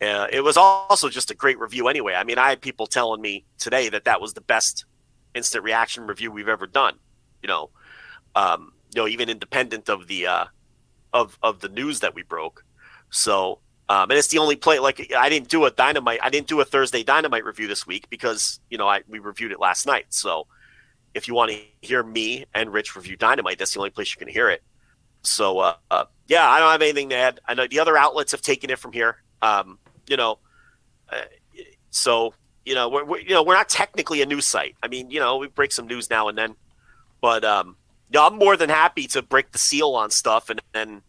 Uh, 0.01 0.27
it 0.31 0.41
was 0.41 0.57
also 0.57 1.09
just 1.09 1.31
a 1.31 1.35
great 1.35 1.59
review 1.59 1.87
anyway. 1.87 2.13
I 2.13 2.23
mean, 2.23 2.37
I 2.37 2.49
had 2.49 2.61
people 2.61 2.87
telling 2.87 3.21
me 3.21 3.45
today 3.57 3.89
that 3.89 4.05
that 4.05 4.21
was 4.21 4.33
the 4.33 4.41
best 4.41 4.85
instant 5.35 5.63
reaction 5.63 6.07
review 6.07 6.31
we've 6.31 6.47
ever 6.47 6.67
done. 6.67 6.95
You 7.41 7.47
know, 7.47 7.69
um, 8.35 8.73
you 8.93 9.01
know, 9.01 9.07
even 9.07 9.29
independent 9.29 9.89
of 9.89 10.07
the 10.07 10.27
uh, 10.27 10.45
of 11.13 11.37
of 11.43 11.59
the 11.59 11.69
news 11.69 11.99
that 11.99 12.15
we 12.15 12.23
broke. 12.23 12.65
So 13.11 13.59
um, 13.91 14.09
and 14.09 14.17
it's 14.17 14.29
the 14.29 14.37
only 14.37 14.55
play. 14.55 14.79
Like 14.79 15.11
I 15.17 15.27
didn't 15.27 15.49
do 15.49 15.65
a 15.65 15.71
dynamite. 15.71 16.21
I 16.23 16.29
didn't 16.29 16.47
do 16.47 16.61
a 16.61 16.65
Thursday 16.65 17.03
dynamite 17.03 17.43
review 17.43 17.67
this 17.67 17.85
week 17.85 18.09
because 18.09 18.61
you 18.69 18.77
know 18.77 18.87
I 18.87 19.01
we 19.09 19.19
reviewed 19.19 19.51
it 19.51 19.59
last 19.59 19.85
night. 19.85 20.05
So 20.09 20.47
if 21.13 21.27
you 21.27 21.33
want 21.33 21.51
to 21.51 21.59
hear 21.81 22.01
me 22.01 22.45
and 22.55 22.71
Rich 22.71 22.95
review 22.95 23.17
dynamite, 23.17 23.59
that's 23.59 23.73
the 23.73 23.79
only 23.79 23.89
place 23.89 24.15
you 24.15 24.19
can 24.19 24.29
hear 24.29 24.49
it. 24.49 24.63
So 25.23 25.59
uh, 25.59 25.75
uh, 25.89 26.05
yeah, 26.29 26.49
I 26.49 26.59
don't 26.59 26.71
have 26.71 26.81
anything 26.81 27.09
to 27.09 27.15
add. 27.15 27.41
I 27.45 27.53
know 27.53 27.67
the 27.67 27.81
other 27.81 27.97
outlets 27.97 28.31
have 28.31 28.41
taken 28.41 28.69
it 28.69 28.79
from 28.79 28.93
here. 28.93 29.17
Um, 29.41 29.77
you 30.07 30.15
know, 30.15 30.39
uh, 31.11 31.23
so 31.89 32.33
you 32.63 32.75
know 32.75 32.87
we're, 32.87 33.03
we're, 33.03 33.19
you 33.19 33.31
know 33.31 33.43
we're 33.43 33.55
not 33.55 33.67
technically 33.67 34.21
a 34.21 34.25
news 34.25 34.45
site. 34.45 34.77
I 34.81 34.87
mean, 34.87 35.11
you 35.11 35.19
know, 35.19 35.35
we 35.35 35.47
break 35.47 35.73
some 35.73 35.87
news 35.87 36.09
now 36.09 36.29
and 36.29 36.37
then, 36.37 36.55
but 37.19 37.43
um, 37.43 37.75
you 38.09 38.19
know, 38.19 38.27
I'm 38.27 38.37
more 38.37 38.55
than 38.55 38.69
happy 38.69 39.05
to 39.07 39.21
break 39.21 39.51
the 39.51 39.57
seal 39.57 39.89
on 39.95 40.11
stuff 40.11 40.49
and 40.49 40.61
then 40.71 41.01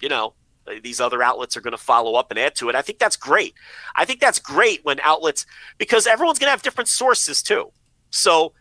you 0.00 0.08
know 0.08 0.34
Uh, 0.66 0.74
these 0.82 1.00
other 1.00 1.22
outlets 1.22 1.56
are 1.56 1.60
going 1.60 1.72
to 1.72 1.78
follow 1.78 2.14
up 2.14 2.30
and 2.30 2.38
add 2.38 2.54
to 2.56 2.68
it. 2.68 2.74
I 2.74 2.82
think 2.82 2.98
that's 2.98 3.16
great. 3.16 3.54
I 3.96 4.04
think 4.04 4.20
that's 4.20 4.38
great 4.38 4.84
when 4.84 5.00
outlets 5.00 5.46
because 5.78 6.06
everyone's 6.06 6.38
going 6.38 6.48
to 6.48 6.52
have 6.52 6.62
different 6.62 6.88
sources 6.88 7.42
too. 7.42 7.70
So, 8.10 8.52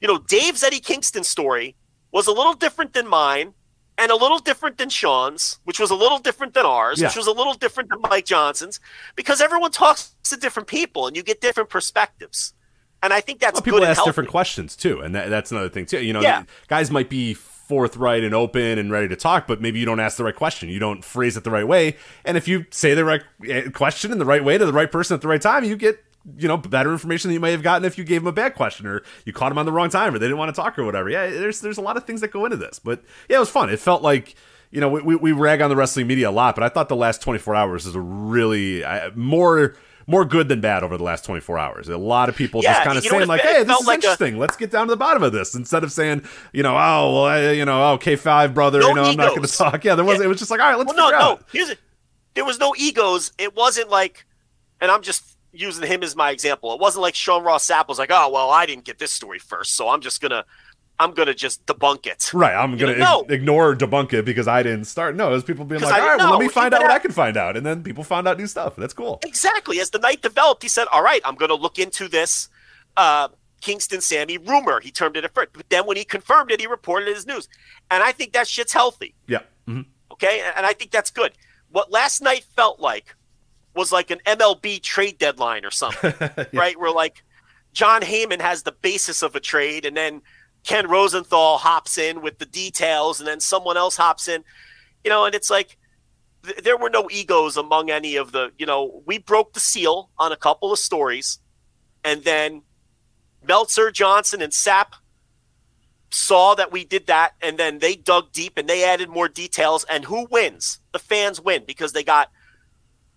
you 0.00 0.08
know, 0.08 0.18
Dave's 0.18 0.62
Eddie 0.62 0.80
Kingston 0.80 1.24
story 1.24 1.76
was 2.12 2.26
a 2.26 2.32
little 2.32 2.54
different 2.54 2.92
than 2.92 3.08
mine 3.08 3.54
and 3.98 4.10
a 4.10 4.16
little 4.16 4.38
different 4.38 4.78
than 4.78 4.88
Sean's, 4.88 5.58
which 5.64 5.78
was 5.78 5.90
a 5.90 5.94
little 5.94 6.18
different 6.18 6.54
than 6.54 6.64
ours, 6.64 7.00
yeah. 7.00 7.08
which 7.08 7.16
was 7.16 7.26
a 7.26 7.32
little 7.32 7.54
different 7.54 7.90
than 7.90 8.00
Mike 8.00 8.24
Johnson's, 8.24 8.80
because 9.14 9.40
everyone 9.40 9.70
talks 9.70 10.14
to 10.24 10.36
different 10.36 10.68
people 10.68 11.06
and 11.06 11.16
you 11.16 11.22
get 11.22 11.40
different 11.40 11.68
perspectives. 11.68 12.54
And 13.02 13.12
I 13.12 13.20
think 13.20 13.40
that's 13.40 13.54
well, 13.54 13.62
people 13.62 13.84
ask 13.84 14.04
different 14.04 14.30
questions 14.30 14.76
too, 14.76 15.00
and 15.00 15.14
that, 15.14 15.30
that's 15.30 15.50
another 15.50 15.70
thing 15.70 15.86
too. 15.86 16.02
You 16.04 16.12
know, 16.12 16.20
yeah. 16.20 16.44
guys 16.68 16.90
might 16.90 17.08
be 17.08 17.34
forthright 17.70 18.24
and 18.24 18.34
open 18.34 18.80
and 18.80 18.90
ready 18.90 19.06
to 19.06 19.14
talk, 19.14 19.46
but 19.46 19.60
maybe 19.60 19.78
you 19.78 19.86
don't 19.86 20.00
ask 20.00 20.16
the 20.16 20.24
right 20.24 20.34
question. 20.34 20.68
You 20.68 20.80
don't 20.80 21.04
phrase 21.04 21.36
it 21.36 21.44
the 21.44 21.52
right 21.52 21.66
way. 21.66 21.96
And 22.24 22.36
if 22.36 22.48
you 22.48 22.66
say 22.70 22.94
the 22.94 23.04
right 23.04 23.22
eh, 23.48 23.70
question 23.70 24.10
in 24.10 24.18
the 24.18 24.24
right 24.24 24.44
way 24.44 24.58
to 24.58 24.66
the 24.66 24.72
right 24.72 24.90
person 24.90 25.14
at 25.14 25.20
the 25.20 25.28
right 25.28 25.40
time, 25.40 25.62
you 25.62 25.76
get 25.76 26.04
you 26.36 26.48
know 26.48 26.56
better 26.56 26.90
information 26.90 27.28
than 27.28 27.34
you 27.34 27.40
may 27.40 27.52
have 27.52 27.62
gotten 27.62 27.84
if 27.84 27.96
you 27.96 28.02
gave 28.02 28.22
them 28.22 28.26
a 28.26 28.32
bad 28.32 28.54
question 28.56 28.86
or 28.86 29.02
you 29.24 29.32
caught 29.32 29.50
them 29.50 29.56
on 29.56 29.66
the 29.66 29.72
wrong 29.72 29.88
time 29.88 30.12
or 30.12 30.18
they 30.18 30.26
didn't 30.26 30.36
want 30.36 30.52
to 30.52 30.60
talk 30.60 30.76
or 30.80 30.84
whatever. 30.84 31.08
Yeah, 31.08 31.30
there's 31.30 31.60
there's 31.60 31.78
a 31.78 31.82
lot 31.82 31.96
of 31.96 32.04
things 32.04 32.20
that 32.22 32.32
go 32.32 32.44
into 32.44 32.56
this, 32.56 32.80
but 32.80 33.04
yeah, 33.28 33.36
it 33.36 33.40
was 33.40 33.48
fun. 33.48 33.70
It 33.70 33.78
felt 33.78 34.02
like 34.02 34.34
you 34.72 34.80
know 34.80 34.88
we 34.88 35.14
we 35.14 35.30
rag 35.30 35.62
on 35.62 35.70
the 35.70 35.76
wrestling 35.76 36.08
media 36.08 36.28
a 36.28 36.32
lot, 36.32 36.56
but 36.56 36.64
I 36.64 36.68
thought 36.70 36.88
the 36.88 36.96
last 36.96 37.22
24 37.22 37.54
hours 37.54 37.86
is 37.86 37.94
a 37.94 38.00
really 38.00 38.82
more 39.14 39.76
more 40.10 40.24
good 40.24 40.48
than 40.48 40.60
bad 40.60 40.82
over 40.82 40.96
the 40.96 41.04
last 41.04 41.24
24 41.24 41.58
hours. 41.58 41.88
A 41.88 41.96
lot 41.96 42.28
of 42.28 42.36
people 42.36 42.62
yeah, 42.62 42.74
just 42.74 42.84
kind 42.84 42.98
of 42.98 43.04
saying 43.04 43.28
like, 43.28 43.42
"Hey, 43.42 43.62
this 43.62 43.80
is 43.80 43.86
like 43.86 43.96
interesting. 43.96 44.34
A, 44.34 44.38
Let's 44.38 44.56
get 44.56 44.70
down 44.70 44.88
to 44.88 44.90
the 44.90 44.96
bottom 44.96 45.22
of 45.22 45.32
this." 45.32 45.54
Instead 45.54 45.84
of 45.84 45.92
saying, 45.92 46.22
you 46.52 46.62
know, 46.62 46.72
"Oh, 46.76 47.14
well, 47.14 47.24
I, 47.24 47.52
you 47.52 47.64
know, 47.64 47.82
oh, 47.82 47.92
okay, 47.94 48.16
five 48.16 48.52
brother, 48.52 48.80
no 48.80 48.88
you 48.88 48.94
know, 48.94 49.02
egos. 49.02 49.12
I'm 49.12 49.16
not 49.16 49.28
going 49.30 49.42
to 49.42 49.56
talk." 49.56 49.84
Yeah, 49.84 49.94
there 49.94 50.04
was. 50.04 50.18
Yeah. 50.18 50.24
It 50.24 50.28
was 50.28 50.38
just 50.38 50.50
like, 50.50 50.60
all 50.60 50.68
right, 50.68 50.76
let's 50.76 50.92
well, 50.92 51.10
no, 51.10 51.18
no. 51.18 51.38
Here's 51.52 51.70
it. 51.70 51.78
There 52.34 52.44
was 52.44 52.58
no 52.58 52.74
egos. 52.76 53.32
It 53.38 53.54
wasn't 53.54 53.88
like, 53.88 54.26
and 54.80 54.90
I'm 54.90 55.02
just 55.02 55.36
using 55.52 55.86
him 55.86 56.02
as 56.02 56.14
my 56.16 56.30
example. 56.30 56.72
It 56.74 56.80
wasn't 56.80 57.02
like 57.02 57.14
Sean 57.14 57.42
Ross 57.44 57.68
Sapp 57.68 57.88
was 57.88 57.98
like, 57.98 58.10
"Oh, 58.12 58.30
well, 58.30 58.50
I 58.50 58.66
didn't 58.66 58.84
get 58.84 58.98
this 58.98 59.12
story 59.12 59.38
first, 59.38 59.76
so 59.76 59.88
I'm 59.88 60.00
just 60.00 60.20
gonna." 60.20 60.44
I'm 61.00 61.12
gonna 61.12 61.34
just 61.34 61.64
debunk 61.64 62.06
it. 62.06 62.30
Right. 62.34 62.54
I'm 62.54 62.76
gonna 62.76 62.96
know, 62.96 63.24
no. 63.26 63.34
ignore 63.34 63.74
debunk 63.74 64.12
it 64.12 64.24
because 64.26 64.46
I 64.46 64.62
didn't 64.62 64.84
start. 64.84 65.16
No, 65.16 65.28
it 65.28 65.32
was 65.32 65.44
people 65.44 65.64
being 65.64 65.80
like, 65.80 65.94
all 65.94 66.06
right, 66.06 66.18
well, 66.18 66.32
let 66.32 66.40
me 66.40 66.48
find 66.48 66.74
out 66.74 66.82
what 66.82 66.90
I 66.90 66.98
can 66.98 67.10
find 67.10 67.38
out. 67.38 67.56
And 67.56 67.64
then 67.64 67.82
people 67.82 68.04
found 68.04 68.28
out 68.28 68.38
new 68.38 68.46
stuff. 68.46 68.76
That's 68.76 68.92
cool. 68.92 69.18
Exactly. 69.24 69.80
As 69.80 69.90
the 69.90 69.98
night 69.98 70.20
developed, 70.20 70.62
he 70.62 70.68
said, 70.68 70.86
All 70.92 71.02
right, 71.02 71.22
I'm 71.24 71.36
gonna 71.36 71.54
look 71.54 71.78
into 71.78 72.06
this. 72.06 72.48
Uh, 72.96 73.28
Kingston 73.60 74.00
Sammy 74.00 74.38
rumor. 74.38 74.80
He 74.80 74.90
termed 74.90 75.16
it 75.16 75.24
a 75.24 75.28
first. 75.28 75.50
But 75.52 75.68
then 75.68 75.86
when 75.86 75.96
he 75.96 76.04
confirmed 76.04 76.50
it, 76.50 76.60
he 76.60 76.66
reported 76.66 77.08
it 77.08 77.16
as 77.16 77.26
news. 77.26 77.48
And 77.90 78.02
I 78.02 78.12
think 78.12 78.32
that 78.32 78.48
shit's 78.48 78.72
healthy. 78.72 79.14
Yeah. 79.26 79.40
Mm-hmm. 79.68 79.82
Okay. 80.12 80.42
And 80.56 80.66
I 80.66 80.72
think 80.72 80.90
that's 80.90 81.10
good. 81.10 81.32
What 81.70 81.90
last 81.90 82.22
night 82.22 82.44
felt 82.56 82.80
like 82.80 83.14
was 83.74 83.92
like 83.92 84.10
an 84.10 84.20
MLB 84.26 84.82
trade 84.82 85.18
deadline 85.18 85.64
or 85.64 85.70
something, 85.70 86.12
yeah. 86.20 86.44
right? 86.52 86.78
Where 86.78 86.90
like 86.90 87.22
Jon 87.72 88.02
Heyman 88.02 88.40
has 88.40 88.62
the 88.62 88.72
basis 88.72 89.22
of 89.22 89.36
a 89.36 89.40
trade 89.40 89.84
and 89.84 89.96
then 89.96 90.22
Ken 90.64 90.88
Rosenthal 90.88 91.58
hops 91.58 91.98
in 91.98 92.22
with 92.22 92.38
the 92.38 92.46
details 92.46 93.20
and 93.20 93.26
then 93.26 93.40
someone 93.40 93.76
else 93.76 93.96
hops 93.96 94.28
in, 94.28 94.44
you 95.04 95.10
know, 95.10 95.24
and 95.24 95.34
it's 95.34 95.50
like, 95.50 95.78
th- 96.44 96.58
there 96.58 96.76
were 96.76 96.90
no 96.90 97.08
egos 97.10 97.56
among 97.56 97.90
any 97.90 98.16
of 98.16 98.32
the, 98.32 98.52
you 98.58 98.66
know, 98.66 99.02
we 99.06 99.18
broke 99.18 99.54
the 99.54 99.60
seal 99.60 100.10
on 100.18 100.32
a 100.32 100.36
couple 100.36 100.72
of 100.72 100.78
stories 100.78 101.38
and 102.04 102.24
then 102.24 102.62
Meltzer, 103.46 103.90
Johnson, 103.90 104.42
and 104.42 104.52
Sapp 104.52 104.94
saw 106.10 106.54
that 106.54 106.72
we 106.72 106.84
did 106.84 107.06
that, 107.06 107.34
and 107.40 107.58
then 107.58 107.78
they 107.78 107.94
dug 107.94 108.32
deep 108.32 108.58
and 108.58 108.68
they 108.68 108.84
added 108.84 109.08
more 109.08 109.28
details. 109.28 109.84
And 109.84 110.04
who 110.04 110.26
wins? 110.30 110.80
The 110.92 110.98
fans 110.98 111.40
win 111.40 111.64
because 111.66 111.92
they 111.92 112.02
got 112.02 112.30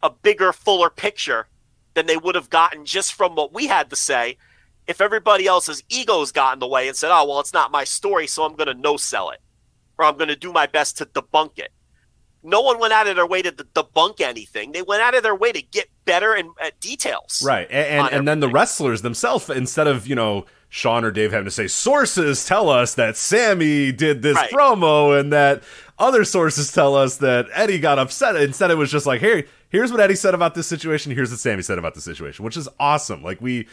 a 0.02 0.10
bigger, 0.10 0.54
fuller 0.54 0.89
picture 0.89 1.48
than 1.94 2.06
they 2.06 2.18
would 2.18 2.36
have 2.36 2.50
gotten 2.50 2.86
just 2.86 3.14
from 3.14 3.36
what 3.36 3.54
we 3.54 3.68
had 3.68 3.89
to 3.89 3.96
say 3.96 4.38
if 4.88 5.02
everybody 5.02 5.48
else's 5.48 5.84
egos 5.90 6.32
got 6.32 6.54
in 6.54 6.60
the 6.60 6.68
way 6.68 6.88
and 6.88 6.98
said, 6.98 7.12
oh, 7.12 7.28
well, 7.28 7.40
it's 7.40 7.54
not 7.54 7.72
my 7.72 7.84
story, 7.84 8.28
so 8.28 8.44
I'm 8.44 8.56
going 8.56 8.68
to 8.68 8.74
no 8.74 8.98
sell 8.98 9.30
it 9.30 9.40
or 9.98 10.06
I'm 10.06 10.18
going 10.18 10.30
to 10.30 10.36
do 10.36 10.52
my 10.52 10.68
best 10.68 10.98
to 10.98 11.06
debunk 11.06 11.60
it. 11.60 11.72
No 12.46 12.62
one 12.62 12.78
went 12.78 12.92
out 12.92 13.08
of 13.08 13.16
their 13.16 13.26
way 13.26 13.42
to 13.42 13.52
debunk 13.52 14.20
anything. 14.20 14.74
They 14.74 14.82
went 14.82 15.02
out 15.02 15.16
of 15.16 15.24
their 15.24 15.36
way 15.36 15.54
to 15.54 15.62
get 15.62 15.88
better 16.04 16.34
and 16.34 16.50
uh, 16.62 16.72
details. 16.82 17.42
Right. 17.46 17.68
And, 17.72 18.08
and, 18.08 18.16
and 18.16 18.28
then 18.28 18.42
the 18.42 18.50
wrestlers 18.50 19.02
themselves, 19.02 19.50
instead 19.50 19.88
of, 19.88 20.08
you 20.08 20.16
know, 20.16 20.46
Sean 20.68 21.06
or 21.06 21.12
Dave 21.12 21.32
having 21.32 21.46
to 21.46 21.52
say, 21.52 21.68
sources 21.68 22.46
tell 22.46 22.68
us 22.68 22.96
that 22.96 23.16
Sammy 23.16 23.94
did 23.94 24.24
this 24.24 24.36
right. 24.36 24.52
promo 24.52 25.18
and 25.18 25.32
that 25.32 25.64
other 26.00 26.26
sources 26.26 26.74
tell 26.74 26.96
us 26.96 27.18
that 27.18 27.46
Eddie 27.54 27.80
got 27.80 27.98
upset. 27.98 28.36
Instead, 28.36 28.72
it 28.72 28.76
was 28.76 28.92
just 28.92 29.06
like, 29.06 29.22
hey, 29.22 29.46
here's 29.70 29.92
what 29.92 30.02
Eddie 30.02 30.16
said 30.16 30.34
about 30.34 30.54
this 30.56 30.68
situation. 30.68 31.14
Here's 31.14 31.30
what 31.30 31.40
Sammy 31.40 31.62
said 31.62 31.78
about 31.78 31.94
the 31.94 32.02
situation, 32.02 32.44
which 32.44 32.58
is 32.58 32.68
awesome. 32.78 33.24
Like, 33.24 33.40
we 33.40 33.68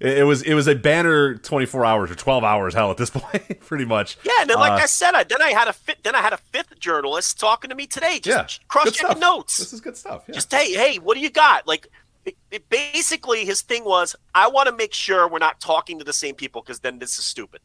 it 0.00 0.24
was 0.24 0.42
it 0.42 0.54
was 0.54 0.66
a 0.66 0.74
banner 0.74 1.36
24 1.36 1.84
hours 1.84 2.10
or 2.10 2.14
12 2.14 2.44
hours 2.44 2.74
hell 2.74 2.90
at 2.90 2.96
this 2.96 3.10
point 3.14 3.60
pretty 3.60 3.84
much. 3.84 4.18
Yeah 4.24 4.32
and 4.40 4.50
then 4.50 4.58
like 4.58 4.72
uh, 4.72 4.84
i 4.84 4.86
said 4.86 5.14
I, 5.14 5.24
then 5.24 5.42
i 5.42 5.50
had 5.50 5.68
a 5.68 5.72
fit 5.72 5.98
then 6.02 6.14
i 6.14 6.20
had 6.20 6.32
a 6.32 6.36
fifth 6.36 6.78
journalist 6.78 7.38
talking 7.40 7.70
to 7.70 7.76
me 7.76 7.86
today 7.86 8.18
just 8.20 8.60
yeah, 8.60 8.66
cross 8.68 8.92
checking 8.92 9.20
notes. 9.20 9.58
This 9.58 9.72
is 9.72 9.80
good 9.80 9.96
stuff 9.96 10.24
yeah. 10.28 10.34
just 10.34 10.52
hey 10.52 10.72
hey 10.72 10.96
what 10.98 11.14
do 11.14 11.20
you 11.20 11.30
got? 11.30 11.66
Like 11.66 11.88
it, 12.24 12.36
it 12.50 12.68
basically 12.68 13.44
his 13.44 13.62
thing 13.62 13.84
was 13.84 14.16
i 14.34 14.48
want 14.48 14.68
to 14.68 14.74
make 14.74 14.92
sure 14.92 15.28
we're 15.28 15.38
not 15.38 15.60
talking 15.60 15.98
to 15.98 16.04
the 16.04 16.12
same 16.12 16.34
people 16.34 16.60
because 16.60 16.80
then 16.80 16.98
this 16.98 17.18
is 17.18 17.24
stupid 17.24 17.60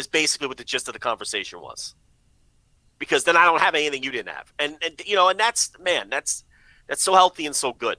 is 0.00 0.06
basically 0.06 0.48
what 0.48 0.56
the 0.56 0.64
gist 0.64 0.88
of 0.88 0.94
the 0.94 1.00
conversation 1.00 1.60
was. 1.60 1.94
Because 2.98 3.24
then 3.24 3.36
i 3.36 3.44
don't 3.44 3.60
have 3.60 3.74
anything 3.74 4.02
you 4.02 4.10
didn't 4.10 4.34
have. 4.34 4.52
And, 4.58 4.76
and 4.84 5.00
you 5.06 5.14
know 5.14 5.28
and 5.28 5.38
that's 5.38 5.70
man 5.78 6.08
that's 6.10 6.44
that's 6.88 7.02
so 7.02 7.14
healthy 7.14 7.46
and 7.46 7.54
so 7.54 7.72
good. 7.72 7.98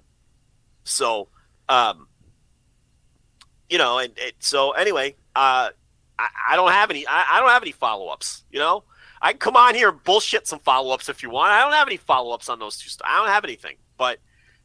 So 0.83 1.29
um 1.69 2.07
you 3.71 3.77
know, 3.77 3.99
and, 3.99 4.13
so 4.39 4.71
anyway, 4.71 5.15
uh, 5.33 5.69
I, 6.19 6.27
I, 6.49 6.55
don't 6.57 6.73
have 6.73 6.91
any. 6.91 7.07
I, 7.07 7.25
I 7.31 7.39
don't 7.39 7.49
have 7.49 7.63
any 7.63 7.71
follow 7.71 8.09
ups. 8.09 8.43
You 8.51 8.59
know, 8.59 8.83
I 9.21 9.31
can 9.31 9.39
come 9.39 9.55
on 9.55 9.75
here 9.75 9.89
and 9.89 10.03
bullshit 10.03 10.45
some 10.45 10.59
follow 10.59 10.93
ups 10.93 11.07
if 11.07 11.23
you 11.23 11.29
want. 11.29 11.53
I 11.53 11.61
don't 11.61 11.71
have 11.71 11.87
any 11.87 11.95
follow 11.95 12.33
ups 12.35 12.49
on 12.49 12.59
those 12.59 12.77
two. 12.77 12.89
St- 12.89 13.09
I 13.09 13.17
don't 13.17 13.29
have 13.29 13.45
anything. 13.45 13.77
But 13.97 14.19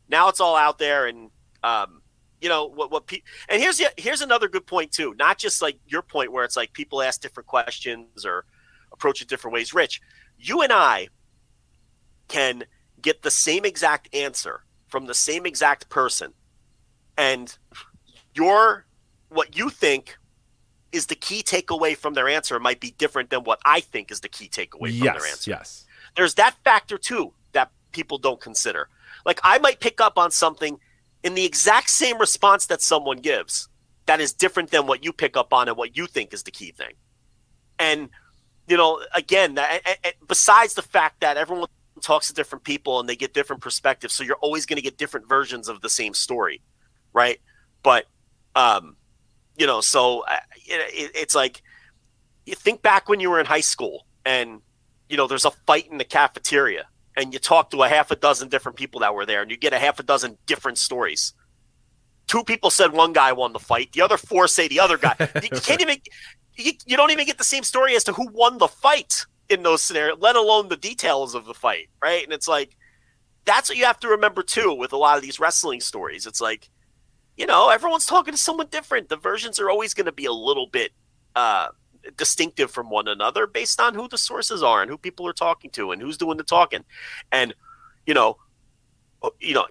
now 0.09 0.29
it's 0.29 0.41
all 0.41 0.57
out 0.57 0.79
there, 0.79 1.07
and 1.07 1.31
um, 1.63 2.03
you 2.41 2.49
know 2.49 2.67
what? 2.67 2.91
What? 2.91 3.07
Pe- 3.07 3.23
and 3.49 3.63
here's 3.63 3.81
here's 3.97 4.23
another 4.23 4.49
good 4.49 4.67
point 4.67 4.91
too. 4.91 5.15
Not 5.17 5.39
just 5.39 5.63
like 5.63 5.79
your 5.87 6.03
point 6.03 6.33
where 6.33 6.45
it's 6.45 6.57
like 6.57 6.73
people 6.73 7.01
ask 7.01 7.21
different 7.21 7.47
questions 7.47 8.27
or 8.27 8.45
approach 8.93 9.23
it 9.23 9.29
different 9.29 9.55
ways. 9.55 9.73
Rich, 9.73 10.01
you 10.37 10.63
and 10.63 10.73
I 10.73 11.09
can 12.27 12.65
get 13.01 13.23
the 13.23 13.31
same 13.31 13.65
exact 13.65 14.13
answer 14.13 14.65
from 14.89 15.07
the 15.07 15.15
same 15.15 15.47
exact 15.47 15.89
person, 15.91 16.33
and 17.17 17.57
your 18.35 18.86
what 19.37 19.57
you 19.57 19.71
think 19.71 20.17
is 20.93 21.07
the 21.07 21.15
key 21.15 21.43
takeaway 21.43 21.97
from 21.97 22.15
their 22.15 22.29
answer 22.29 22.59
might 22.59 22.81
be 22.81 22.93
different 22.93 23.31
than 23.31 23.45
what 23.45 23.61
I 23.65 23.81
think 23.81 24.11
is 24.11 24.21
the 24.21 24.29
key 24.29 24.49
takeaway 24.49 24.97
from 24.97 25.07
yes, 25.07 25.21
their 25.21 25.31
answer. 25.31 25.51
Yes. 25.51 25.85
There's 26.17 26.35
that 26.35 26.57
factor 26.65 26.97
too 26.97 27.33
that 27.53 27.71
people 27.93 28.19
don't 28.19 28.41
consider. 28.41 28.89
Like 29.25 29.39
I 29.43 29.59
might 29.59 29.81
pick 29.81 30.01
up 30.01 30.17
on 30.19 30.31
something 30.31 30.79
in 31.23 31.35
the 31.35 31.45
exact 31.45 31.91
same 31.91 32.19
response 32.19 32.67
that 32.67 32.81
someone 32.81 33.19
gives 33.19 33.69
that 34.07 34.21
is 34.21 34.33
different 34.33 34.71
than 34.71 34.87
what 34.87 35.05
you 35.05 35.13
pick 35.13 35.37
up 35.37 35.53
on 35.53 35.69
and 35.69 35.77
what 35.77 35.97
you 35.97 36.07
think 36.07 36.33
is 36.33 36.45
the 36.45 36.51
key 36.51 36.73
thing. 36.73 36.93
And 37.79 38.09
you 38.69 38.77
know, 38.77 39.03
again, 39.15 39.59
besides 40.27 40.75
the 40.75 40.83
fact 40.83 41.21
that 41.21 41.37
everyone 41.37 41.69
talks 42.01 42.29
to 42.29 42.33
different 42.33 42.65
people 42.65 43.01
and 43.01 43.09
they 43.09 43.17
get 43.17 43.35
different 43.35 43.63
perspectives, 43.63 44.15
so 44.15 44.25
you're 44.25 44.37
always 44.37 44.67
going 44.67 44.77
to 44.77 44.83
get 44.83 44.97
different 44.97 45.29
versions 45.29 45.69
of 45.69 45.83
the 45.83 45.89
same 45.89 46.15
story, 46.15 46.63
right? 47.13 47.41
But 47.83 48.07
um, 48.57 48.97
you 49.57 49.67
know, 49.67 49.81
so 49.81 50.21
uh, 50.21 50.37
it, 50.67 51.13
it's 51.15 51.35
like 51.35 51.63
you 52.45 52.55
think 52.55 52.83
back 52.83 53.09
when 53.09 53.21
you 53.21 53.31
were 53.31 53.41
in 53.41 53.47
high 53.47 53.61
school 53.61 54.07
and 54.25 54.61
you 55.09 55.17
know 55.17 55.27
there's 55.27 55.45
a 55.45 55.51
fight 55.51 55.91
in 55.91 55.99
the 55.99 56.05
cafeteria 56.05 56.87
and 57.17 57.33
you 57.33 57.39
talk 57.39 57.71
to 57.71 57.83
a 57.83 57.89
half 57.89 58.11
a 58.11 58.17
dozen 58.17 58.49
different 58.49 58.77
people 58.77 59.01
that 59.01 59.15
were 59.15 59.27
there 59.27 59.43
and 59.43 59.51
you 59.51 59.57
get 59.57 59.73
a 59.73 59.79
half 59.79 59.99
a 59.99 60.03
dozen 60.03 60.37
different 60.47 60.79
stories. 60.79 61.33
Two 62.27 62.45
people 62.45 62.71
said 62.71 62.93
one 62.93 63.13
guy 63.13 63.33
won 63.33 63.53
the 63.53 63.59
fight. 63.59 63.93
The 63.93 64.03
other 64.03 64.17
four 64.17 64.49
say 64.49 64.69
the 64.69 64.81
other 64.81 64.99
guy. 64.99 65.15
you 65.43 65.61
can't 65.61 65.81
even 65.81 65.99
you, 66.57 66.73
you 66.85 66.97
don't 66.97 67.11
even 67.11 67.27
get 67.27 67.39
the 67.39 67.45
same 67.45 67.63
story 67.63 67.95
as 67.97 68.05
to 68.05 68.13
who 68.13 68.29
won 68.33 68.59
the 68.59 68.69
fight 68.69 69.25
in 69.49 69.63
those 69.63 69.83
scenarios, 69.83 70.19
let 70.21 70.37
alone 70.37 70.69
the 70.69 70.77
details 70.77 71.35
of 71.35 71.45
the 71.47 71.55
fight, 71.55 71.89
right? 72.03 72.25
And 72.25 72.33
it's 72.33 72.49
like 72.49 72.77
that's 73.45 73.69
what 73.69 73.79
you 73.79 73.85
have 73.85 74.01
to 74.01 74.09
remember 74.09 74.43
too 74.43 74.75
with 74.75 74.93
a 74.93 74.97
lot 74.97 75.17
of 75.17 75.23
these 75.23 75.41
wrestling 75.41 75.81
stories. 75.81 76.27
It's 76.27 76.41
like 76.41 76.69
you 77.37 77.47
know, 77.47 77.69
everyone's 77.69 78.07
talking 78.07 78.33
to 78.33 78.39
someone 78.39 78.69
different. 78.71 79.09
The 79.09 79.17
versions 79.17 79.61
are 79.61 79.71
always 79.71 79.95
going 79.95 80.07
to 80.07 80.13
be 80.13 80.25
a 80.25 80.33
little 80.33 80.67
bit 80.67 80.93
uh, 81.35 81.69
distinctive 82.17 82.71
from 82.71 82.91
one 82.91 83.09
another 83.09 83.47
based 83.47 83.81
on 83.81 83.95
who 83.95 84.09
the 84.09 84.19
sources 84.19 84.63
are 84.63 84.83
and 84.83 84.91
who 84.91 84.97
people 84.97 85.27
are 85.27 85.33
talking 85.33 85.71
to 85.73 85.93
and 85.93 86.01
who's 86.01 86.17
doing 86.17 86.39
the 86.39 86.45
talking. 86.45 86.85
And 87.33 87.55
you 88.07 88.15
know, 88.15 88.39
uh, 89.23 89.31
you 89.41 89.55
know, 89.55 89.67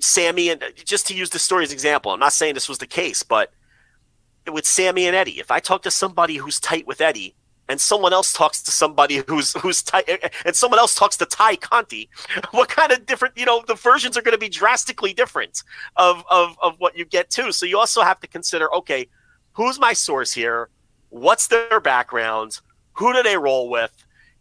Sammy 0.00 0.50
and 0.50 0.62
just 0.84 1.06
to 1.08 1.14
use 1.14 1.30
the 1.30 1.38
story 1.38 1.64
as 1.64 1.72
example, 1.72 2.12
I'm 2.12 2.20
not 2.20 2.32
saying 2.32 2.54
this 2.54 2.68
was 2.68 2.78
the 2.78 2.86
case, 2.86 3.22
but 3.22 3.52
with 4.50 4.66
Sammy 4.66 5.06
and 5.06 5.16
Eddie, 5.16 5.38
if 5.38 5.50
I 5.50 5.60
talk 5.60 5.82
to 5.82 5.90
somebody 5.90 6.36
who's 6.36 6.60
tight 6.60 6.86
with 6.86 7.00
Eddie, 7.00 7.34
and 7.70 7.80
someone 7.80 8.12
else 8.12 8.32
talks 8.32 8.60
to 8.64 8.72
somebody 8.72 9.22
who's 9.28 9.52
who's 9.54 9.80
tight, 9.80 10.08
and 10.44 10.56
someone 10.56 10.80
else 10.80 10.94
talks 10.96 11.16
to 11.18 11.24
Tay 11.24 11.56
Conti, 11.56 12.10
what 12.50 12.68
kind 12.68 12.90
of 12.90 13.06
different? 13.06 13.38
You 13.38 13.46
know, 13.46 13.62
the 13.64 13.76
versions 13.76 14.18
are 14.18 14.22
going 14.22 14.34
to 14.34 14.38
be 14.38 14.48
drastically 14.48 15.14
different 15.14 15.62
of 15.96 16.24
of 16.28 16.58
of 16.60 16.80
what 16.80 16.98
you 16.98 17.04
get 17.04 17.30
too. 17.30 17.52
So 17.52 17.66
you 17.66 17.78
also 17.78 18.02
have 18.02 18.18
to 18.20 18.26
consider, 18.26 18.74
okay, 18.74 19.06
who's 19.52 19.78
my 19.78 19.92
source 19.92 20.32
here? 20.32 20.68
What's 21.10 21.46
their 21.46 21.78
background? 21.78 22.60
Who 22.94 23.12
do 23.12 23.22
they 23.22 23.36
roll 23.36 23.70
with? 23.70 23.92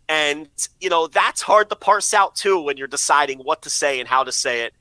And 0.10 0.50
you 0.82 0.90
know 0.90 1.06
that's 1.06 1.44
hard 1.44 1.70
to 1.70 1.76
parse 1.76 2.16
out 2.16 2.36
too 2.36 2.60
when 2.60 2.78
you're 2.78 2.88
deciding 2.88 3.38
what 3.40 3.62
to 3.62 3.70
say 3.70 4.00
and 4.00 4.10
how 4.10 4.24
to 4.24 4.32
say 4.32 4.62
it, 4.62 4.74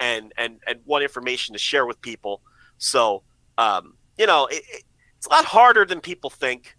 and 0.00 0.32
and 0.36 0.58
and 0.66 0.80
what 0.86 1.02
information 1.02 1.52
to 1.52 1.58
share 1.60 1.86
with 1.86 2.00
people. 2.00 2.42
So 2.78 3.22
um, 3.58 3.94
you 4.18 4.26
know 4.26 4.46
it, 4.46 4.64
it's 5.16 5.26
a 5.28 5.30
lot 5.30 5.44
harder 5.44 5.84
than 5.84 6.00
people 6.00 6.30
think. 6.30 6.76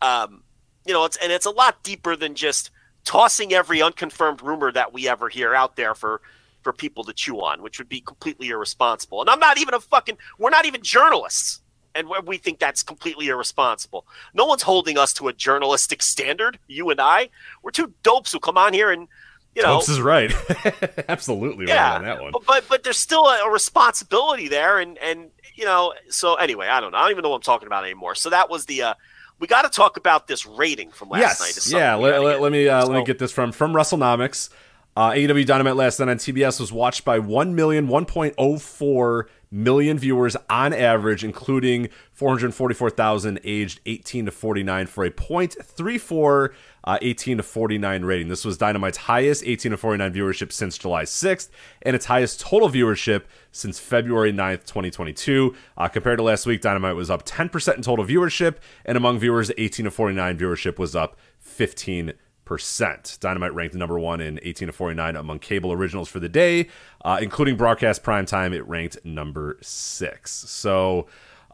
Um, 0.00 0.43
you 0.84 0.92
know, 0.92 1.04
it's 1.04 1.16
and 1.16 1.32
it's 1.32 1.46
a 1.46 1.50
lot 1.50 1.82
deeper 1.82 2.16
than 2.16 2.34
just 2.34 2.70
tossing 3.04 3.52
every 3.52 3.82
unconfirmed 3.82 4.42
rumor 4.42 4.72
that 4.72 4.92
we 4.92 5.08
ever 5.08 5.28
hear 5.28 5.54
out 5.54 5.76
there 5.76 5.94
for 5.94 6.20
for 6.62 6.72
people 6.72 7.04
to 7.04 7.12
chew 7.12 7.40
on, 7.40 7.62
which 7.62 7.78
would 7.78 7.88
be 7.88 8.00
completely 8.00 8.48
irresponsible. 8.48 9.20
And 9.20 9.28
I'm 9.30 9.40
not 9.40 9.58
even 9.58 9.74
a 9.74 9.80
fucking 9.80 10.16
we're 10.38 10.50
not 10.50 10.66
even 10.66 10.82
journalists. 10.82 11.60
And 11.96 12.08
we 12.26 12.38
think 12.38 12.58
that's 12.58 12.82
completely 12.82 13.28
irresponsible. 13.28 14.04
No 14.34 14.46
one's 14.46 14.62
holding 14.62 14.98
us 14.98 15.12
to 15.12 15.28
a 15.28 15.32
journalistic 15.32 16.02
standard. 16.02 16.58
You 16.66 16.90
and 16.90 17.00
I, 17.00 17.28
we're 17.62 17.70
two 17.70 17.92
dopes 18.02 18.32
who 18.32 18.40
come 18.40 18.58
on 18.58 18.72
here 18.72 18.90
and 18.90 19.06
you 19.54 19.62
know, 19.62 19.74
Dopes 19.74 19.88
is 19.88 20.00
right, 20.00 20.34
absolutely 21.08 21.68
yeah, 21.68 21.90
right 21.90 21.96
on 21.98 22.04
that 22.04 22.20
one. 22.20 22.32
But, 22.32 22.44
but 22.44 22.68
but 22.68 22.82
there's 22.82 22.98
still 22.98 23.26
a, 23.26 23.44
a 23.44 23.50
responsibility 23.50 24.48
there, 24.48 24.80
and 24.80 24.98
and 24.98 25.30
you 25.54 25.64
know, 25.64 25.94
so 26.08 26.34
anyway, 26.34 26.66
I 26.66 26.80
don't 26.80 26.90
know. 26.90 26.98
I 26.98 27.02
don't 27.02 27.12
even 27.12 27.22
know 27.22 27.30
what 27.30 27.36
I'm 27.36 27.42
talking 27.42 27.68
about 27.68 27.84
anymore. 27.84 28.16
So 28.16 28.30
that 28.30 28.50
was 28.50 28.66
the 28.66 28.82
uh, 28.82 28.94
we 29.38 29.46
got 29.46 29.62
to 29.62 29.68
talk 29.68 29.96
about 29.96 30.26
this 30.26 30.46
rating 30.46 30.90
from 30.90 31.10
last 31.10 31.40
yes. 31.40 31.72
night. 31.72 31.78
Yeah, 31.78 31.94
let, 31.96 32.22
let, 32.22 32.40
let, 32.40 32.52
me 32.52 32.68
uh, 32.68 32.82
so. 32.82 32.90
let 32.90 32.98
me 32.98 33.04
get 33.04 33.18
this 33.18 33.32
from 33.32 33.52
from 33.52 33.72
WrestleNomics. 33.72 34.50
Uh, 34.96 35.10
AEW 35.10 35.44
Dynamite 35.44 35.74
last 35.74 35.98
night 35.98 36.08
on 36.08 36.18
TBS 36.18 36.60
was 36.60 36.72
watched 36.72 37.04
by 37.04 37.18
1 37.18 37.56
million, 37.56 37.88
1.04 37.88 39.24
million 39.50 39.98
viewers 39.98 40.36
on 40.48 40.72
average, 40.72 41.24
including 41.24 41.88
444,000 42.12 43.40
aged 43.42 43.80
18 43.86 44.26
to 44.26 44.30
49 44.30 44.86
for 44.86 45.04
a 45.04 45.10
0.34 45.10 46.54
uh, 46.84 46.98
18 47.02 47.38
to 47.38 47.42
49 47.42 48.04
rating. 48.04 48.28
This 48.28 48.44
was 48.44 48.56
Dynamite's 48.56 48.98
highest 48.98 49.42
18 49.44 49.72
to 49.72 49.76
49 49.76 50.12
viewership 50.12 50.52
since 50.52 50.78
July 50.78 51.04
6th 51.04 51.48
and 51.82 51.96
its 51.96 52.06
highest 52.06 52.40
total 52.40 52.68
viewership 52.68 53.24
since 53.52 53.78
February 53.78 54.32
9th, 54.32 54.64
2022. 54.64 55.54
Uh, 55.76 55.88
compared 55.88 56.18
to 56.18 56.24
last 56.24 56.46
week, 56.46 56.60
Dynamite 56.60 56.96
was 56.96 57.10
up 57.10 57.24
10% 57.24 57.76
in 57.76 57.82
total 57.82 58.04
viewership, 58.04 58.56
and 58.84 58.96
among 58.96 59.18
viewers 59.18 59.50
18 59.56 59.84
to 59.84 59.90
49 59.90 60.38
viewership 60.38 60.78
was 60.78 60.94
up 60.94 61.16
15 61.40 62.12
percent. 62.44 63.16
Dynamite 63.20 63.54
ranked 63.54 63.74
number 63.74 63.98
one 63.98 64.20
in 64.20 64.38
18 64.42 64.66
to 64.66 64.72
49 64.72 65.16
among 65.16 65.38
cable 65.38 65.72
originals 65.72 66.08
for 66.08 66.20
the 66.20 66.28
day, 66.28 66.68
uh, 67.04 67.18
including 67.20 67.56
broadcast 67.56 68.02
prime 68.02 68.26
time. 68.26 68.52
It 68.52 68.66
ranked 68.68 68.98
number 69.04 69.56
six. 69.62 70.32
So, 70.32 71.06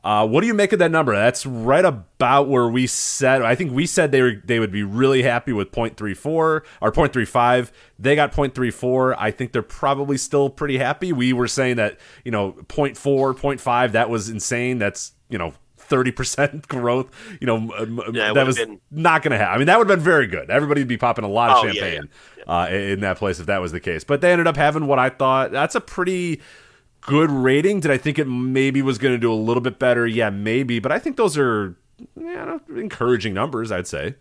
uh, 0.03 0.26
what 0.26 0.40
do 0.40 0.46
you 0.46 0.55
make 0.55 0.72
of 0.72 0.78
that 0.78 0.90
number? 0.90 1.14
That's 1.14 1.44
right 1.44 1.84
about 1.84 2.48
where 2.48 2.68
we 2.68 2.86
said. 2.86 3.42
I 3.42 3.55
think 3.55 3.72
we 3.72 3.86
said 3.86 4.12
they 4.12 4.22
were 4.22 4.42
they 4.44 4.59
would 4.59 4.72
be 4.72 4.82
really 4.82 5.22
happy 5.22 5.53
with 5.53 5.72
0.34 5.72 6.26
or 6.26 6.62
0.35. 6.80 7.70
They 7.98 8.14
got 8.14 8.32
0.34. 8.32 9.14
I 9.18 9.30
think 9.30 9.53
they're 9.53 9.62
probably 9.62 10.16
still 10.16 10.48
pretty 10.48 10.78
happy. 10.78 11.12
We 11.12 11.32
were 11.32 11.48
saying 11.48 11.76
that 11.76 11.98
you 12.24 12.32
know 12.32 12.53
0.4, 12.68 12.96
0.5 13.34 13.92
that 13.92 14.09
was 14.09 14.30
insane. 14.30 14.78
That's 14.78 15.12
you 15.28 15.36
know 15.36 15.53
30% 15.90 16.68
growth, 16.68 17.11
you 17.40 17.46
know, 17.46 17.68
yeah, 18.12 18.32
that 18.32 18.46
was 18.46 18.57
been... 18.57 18.80
not 18.90 19.22
going 19.22 19.32
to 19.32 19.38
happen. 19.38 19.55
I 19.55 19.59
mean, 19.59 19.66
that 19.66 19.76
would 19.76 19.90
have 19.90 19.98
been 19.98 20.05
very 20.05 20.28
good. 20.28 20.48
Everybody 20.48 20.82
would 20.82 20.88
be 20.88 20.96
popping 20.96 21.24
a 21.24 21.28
lot 21.28 21.51
of 21.51 21.57
oh, 21.57 21.72
champagne 21.72 22.09
yeah, 22.38 22.44
yeah. 22.46 22.62
Uh, 22.62 22.66
in 22.68 23.01
that 23.01 23.18
place 23.18 23.40
if 23.40 23.46
that 23.46 23.61
was 23.61 23.72
the 23.72 23.80
case. 23.80 24.05
But 24.05 24.20
they 24.20 24.30
ended 24.30 24.46
up 24.46 24.57
having 24.57 24.86
what 24.86 24.98
I 24.98 25.11
thought 25.11 25.51
that's 25.51 25.74
a 25.74 25.80
pretty 25.80 26.40
good 27.11 27.31
rating. 27.31 27.81
Did 27.81 27.91
I 27.91 27.99
think 27.99 28.21
it 28.21 28.27
maybe 28.27 28.83
was 28.83 28.97
going 28.97 29.13
to 29.13 29.19
do 29.19 29.33
a 29.33 29.35
little 29.35 29.61
bit 29.61 29.81
better? 29.81 30.07
Yeah, 30.07 30.31
maybe. 30.31 30.79
But 30.79 30.93
I 30.93 31.01
think 31.01 31.17
those 31.17 31.37
are 31.37 31.77
yeah, 32.17 32.59
encouraging 32.69 33.35
numbers, 33.35 33.73
I'd 33.73 33.89
say. 33.89 34.15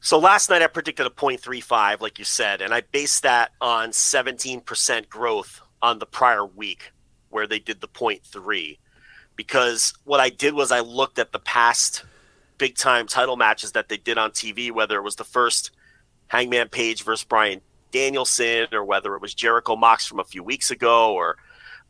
So 0.00 0.18
last 0.18 0.50
night 0.50 0.62
I 0.62 0.66
predicted 0.66 1.06
a 1.06 1.10
0.35, 1.10 2.00
like 2.00 2.18
you 2.18 2.24
said, 2.24 2.60
and 2.60 2.74
I 2.74 2.80
based 2.80 3.22
that 3.22 3.52
on 3.60 3.90
17% 3.90 5.08
growth 5.08 5.60
on 5.80 6.00
the 6.00 6.06
prior 6.06 6.44
week 6.44 6.90
where 7.28 7.46
they 7.46 7.60
did 7.60 7.80
the 7.80 7.88
0.3 7.88 8.78
because 9.36 9.94
what 10.04 10.18
I 10.18 10.28
did 10.28 10.54
was 10.54 10.72
I 10.72 10.80
looked 10.80 11.18
at 11.20 11.32
the 11.32 11.38
past 11.38 12.04
big 12.58 12.76
time 12.76 13.06
title 13.06 13.36
matches 13.36 13.72
that 13.72 13.88
they 13.88 13.96
did 13.96 14.18
on 14.18 14.32
TV, 14.32 14.72
whether 14.72 14.96
it 14.96 15.02
was 15.02 15.16
the 15.16 15.24
first 15.24 15.70
Hangman 16.28 16.68
Page 16.68 17.04
versus 17.04 17.24
Bryan 17.24 17.60
Danielson, 17.90 18.68
or 18.72 18.84
whether 18.84 19.14
it 19.14 19.22
was 19.22 19.34
Jericho 19.34 19.76
Mox 19.76 20.06
from 20.06 20.20
a 20.20 20.24
few 20.24 20.42
weeks 20.42 20.70
ago, 20.70 21.12
or 21.12 21.36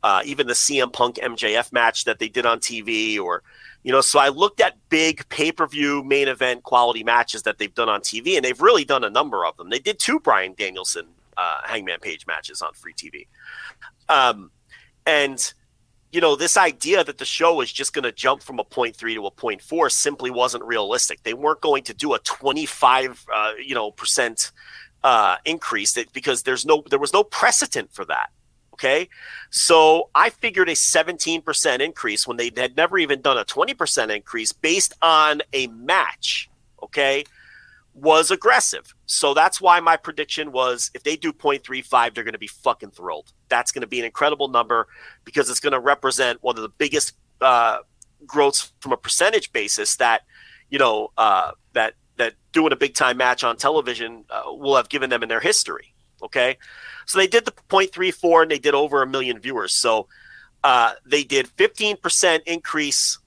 uh, 0.03 0.23
even 0.25 0.47
the 0.47 0.55
CM 0.55 0.93
Punk 0.93 1.17
MJF 1.17 1.73
match 1.73 2.05
that 2.05 2.19
they 2.19 2.29
did 2.29 2.47
on 2.47 2.61
TV, 2.61 3.19
or 3.19 3.43
you 3.83 3.93
know. 3.93 4.01
So 4.01 4.19
I 4.19 4.29
looked 4.29 4.61
at 4.61 4.77
big 4.89 5.29
pay 5.29 5.53
per 5.53 5.67
view 5.67 6.03
main 6.03 6.29
event 6.29 6.63
quality 6.63 7.05
matches 7.05 7.43
that 7.43 7.59
they've 7.59 7.75
done 7.75 7.89
on 7.89 8.01
TV, 8.01 8.37
and 8.37 8.45
they've 8.45 8.61
really 8.61 8.85
done 8.85 9.05
a 9.05 9.11
number 9.11 9.45
of 9.45 9.57
them. 9.57 9.71
They 9.71 9.79
did 9.79 9.99
two 9.99 10.21
Bryan 10.21 10.55
Danielson 10.57 11.07
uh, 11.37 11.59
Hangman 11.65 12.01
Page 12.01 12.27
matches 12.27 12.63
on 12.63 12.73
free 12.75 12.95
TV, 12.95 13.27
um, 14.09 14.51
and 15.07 15.53
you 16.13 16.21
know, 16.21 16.35
this 16.35 16.57
idea 16.57 17.05
that 17.05 17.19
the 17.19 17.25
show 17.25 17.55
was 17.55 17.73
just 17.73 17.93
going 17.93 18.03
to 18.03 18.13
jump 18.13 18.43
from 18.43 18.59
a 18.59 18.65
0.3 18.65 18.97
to 18.97 19.27
a 19.27 19.31
0.4 19.31 19.93
simply 19.93 20.31
wasn't 20.31 20.65
realistic. 20.65 21.23
They 21.23 21.35
weren't 21.35 21.61
going 21.61 21.85
to 21.85 21.95
do 21.95 22.15
a 22.15 22.19
25, 22.19 23.27
uh, 23.33 23.53
you 23.65 23.75
know, 23.75 23.93
percent 23.93 24.51
uh, 25.03 25.37
increase 25.45 25.93
that, 25.93 26.13
because 26.13 26.43
there's 26.43 26.67
no, 26.67 26.83
there 26.91 26.99
was 26.99 27.13
no 27.13 27.25
precedent 27.25 27.93
for 27.93 28.05
that. 28.07 28.31
Okay. 28.75 29.09
So 29.51 30.09
I 30.15 30.31
figured 30.31 30.71
a 30.71 30.73
17% 30.73 31.81
increase 31.81 32.27
when 32.27 32.39
they 32.39 32.51
had 32.57 32.77
never 32.77 32.99
even 32.99 33.21
done 33.21 33.37
a 33.37 33.45
20% 33.45 34.15
increase 34.15 34.53
based 34.53 34.95
on 35.03 35.43
a 35.53 35.67
match. 35.69 36.49
Okay 36.83 37.25
was 37.95 38.31
aggressive. 38.31 38.95
So 39.07 39.35
that's 39.35 39.61
why 39.61 39.81
my 39.81 39.97
prediction 39.97 40.53
was 40.53 40.91
if 40.95 41.03
they 41.03 41.17
do 41.17 41.33
0.35, 41.33 42.15
they're 42.15 42.25
going 42.25 42.33
to 42.33 42.39
be 42.39 42.47
fucking 42.47 42.91
thrilled. 42.91 43.33
That's 43.49 43.73
going 43.73 43.83
to 43.83 43.89
be 43.89 43.99
an 43.99 44.05
incredible 44.05 44.49
number 44.49 44.89
because 45.25 45.51
it's 45.51 45.61
going 45.61 45.73
to 45.73 45.81
represent 45.81 46.43
one 46.43 46.57
of 46.57 46.63
the 46.63 46.69
biggest 46.69 47.15
uh, 47.41 47.79
growths 48.27 48.73
from 48.81 48.93
a 48.93 48.97
percentage 48.97 49.53
basis 49.53 49.97
that, 49.97 50.23
you 50.71 50.79
know, 50.79 51.11
uh, 51.19 51.53
that 51.73 51.95
that 52.10 52.10
doing 52.53 52.73
a 52.73 52.77
big 52.77 52.95
time 52.95 53.17
match 53.17 53.45
on 53.45 53.57
television 53.57 54.25
uh, 54.31 54.43
will 54.47 54.77
have 54.77 54.89
given 54.89 55.11
them 55.11 55.23
in 55.23 55.29
their 55.29 55.41
history. 55.41 55.95
Okay, 56.23 56.59
so 57.07 57.19
they 57.19 57.27
did 57.27 57.45
the 57.47 57.53
0.34 57.53 58.43
and 58.43 58.51
they 58.51 58.59
did 58.59 58.75
over 58.75 59.03
a 59.03 59.07
million 59.07 59.39
viewers. 59.39 59.73
So 59.75 60.07
uh, 60.63 60.93
they 61.07 61.25
did 61.25 61.49
15% 61.57 62.41
increase 62.47 63.19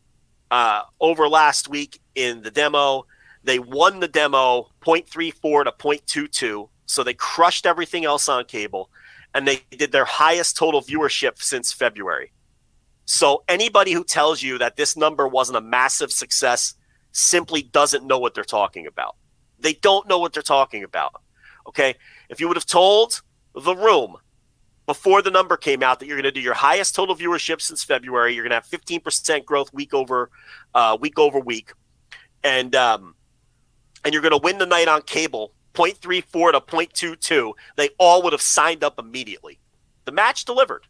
uh, 0.51 0.83
over 0.99 1.27
last 1.27 1.67
week 1.67 1.99
in 2.13 2.43
the 2.43 2.51
demo 2.51 3.05
they 3.43 3.59
won 3.59 3.99
the 3.99 4.07
demo 4.07 4.69
0.34 4.81 5.65
to 5.65 5.71
0.22, 5.71 6.69
so 6.85 7.03
they 7.03 7.13
crushed 7.13 7.65
everything 7.65 8.05
else 8.05 8.29
on 8.29 8.45
cable, 8.45 8.89
and 9.33 9.47
they 9.47 9.61
did 9.71 9.91
their 9.91 10.05
highest 10.05 10.55
total 10.55 10.81
viewership 10.81 11.41
since 11.41 11.73
February. 11.73 12.31
So 13.05 13.43
anybody 13.49 13.91
who 13.91 14.05
tells 14.05 14.41
you 14.41 14.57
that 14.59 14.77
this 14.77 14.95
number 14.95 15.27
wasn't 15.27 15.57
a 15.57 15.61
massive 15.61 16.11
success 16.11 16.75
simply 17.13 17.61
doesn't 17.61 18.05
know 18.05 18.19
what 18.19 18.33
they're 18.33 18.43
talking 18.43 18.85
about. 18.85 19.15
They 19.59 19.73
don't 19.73 20.07
know 20.07 20.19
what 20.19 20.33
they're 20.33 20.43
talking 20.43 20.83
about. 20.83 21.21
Okay? 21.67 21.95
If 22.29 22.41
you 22.41 22.47
would 22.49 22.57
have 22.57 22.65
told 22.65 23.21
the 23.55 23.75
room 23.75 24.17
before 24.85 25.21
the 25.21 25.31
number 25.31 25.55
came 25.55 25.81
out 25.81 25.99
that 25.99 26.07
you're 26.07 26.17
going 26.17 26.23
to 26.23 26.31
do 26.31 26.41
your 26.41 26.53
highest 26.53 26.93
total 26.93 27.15
viewership 27.15 27.61
since 27.61 27.83
February, 27.83 28.33
you're 28.35 28.43
going 28.43 28.49
to 28.49 28.55
have 28.55 28.67
15% 28.67 29.45
growth 29.45 29.73
week 29.73 29.93
over 29.93 30.29
uh, 30.75 30.97
week 30.99 31.17
over 31.17 31.39
week, 31.39 31.71
and 32.43 32.75
um, 32.75 33.15
and 34.03 34.13
you're 34.13 34.21
going 34.21 34.33
to 34.33 34.43
win 34.43 34.57
the 34.57 34.65
night 34.65 34.89
on 34.89 35.01
cable 35.03 35.53
0.34 35.73 36.51
to 36.51 36.59
0.22, 36.61 37.53
they 37.75 37.89
all 37.97 38.21
would 38.23 38.33
have 38.33 38.41
signed 38.41 38.83
up 38.83 38.99
immediately. 38.99 39.59
The 40.05 40.11
match 40.11 40.45
delivered. 40.45 40.87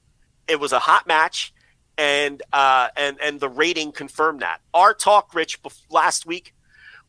It 0.47 0.59
was 0.59 0.71
a 0.71 0.79
hot 0.79 1.07
match, 1.07 1.53
and 1.97 2.41
uh, 2.51 2.89
and 2.95 3.17
and 3.21 3.39
the 3.39 3.49
rating 3.49 3.91
confirmed 3.91 4.41
that. 4.41 4.61
Our 4.73 4.93
talk, 4.93 5.33
Rich, 5.33 5.59
last 5.89 6.25
week 6.25 6.53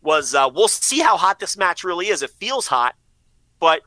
was 0.02 0.34
uh, 0.34 0.50
we'll 0.54 0.68
see 0.68 1.00
how 1.00 1.16
hot 1.16 1.40
this 1.40 1.56
match 1.56 1.84
really 1.84 2.08
is. 2.08 2.22
It 2.22 2.30
feels 2.30 2.66
hot, 2.66 2.94
but 3.60 3.82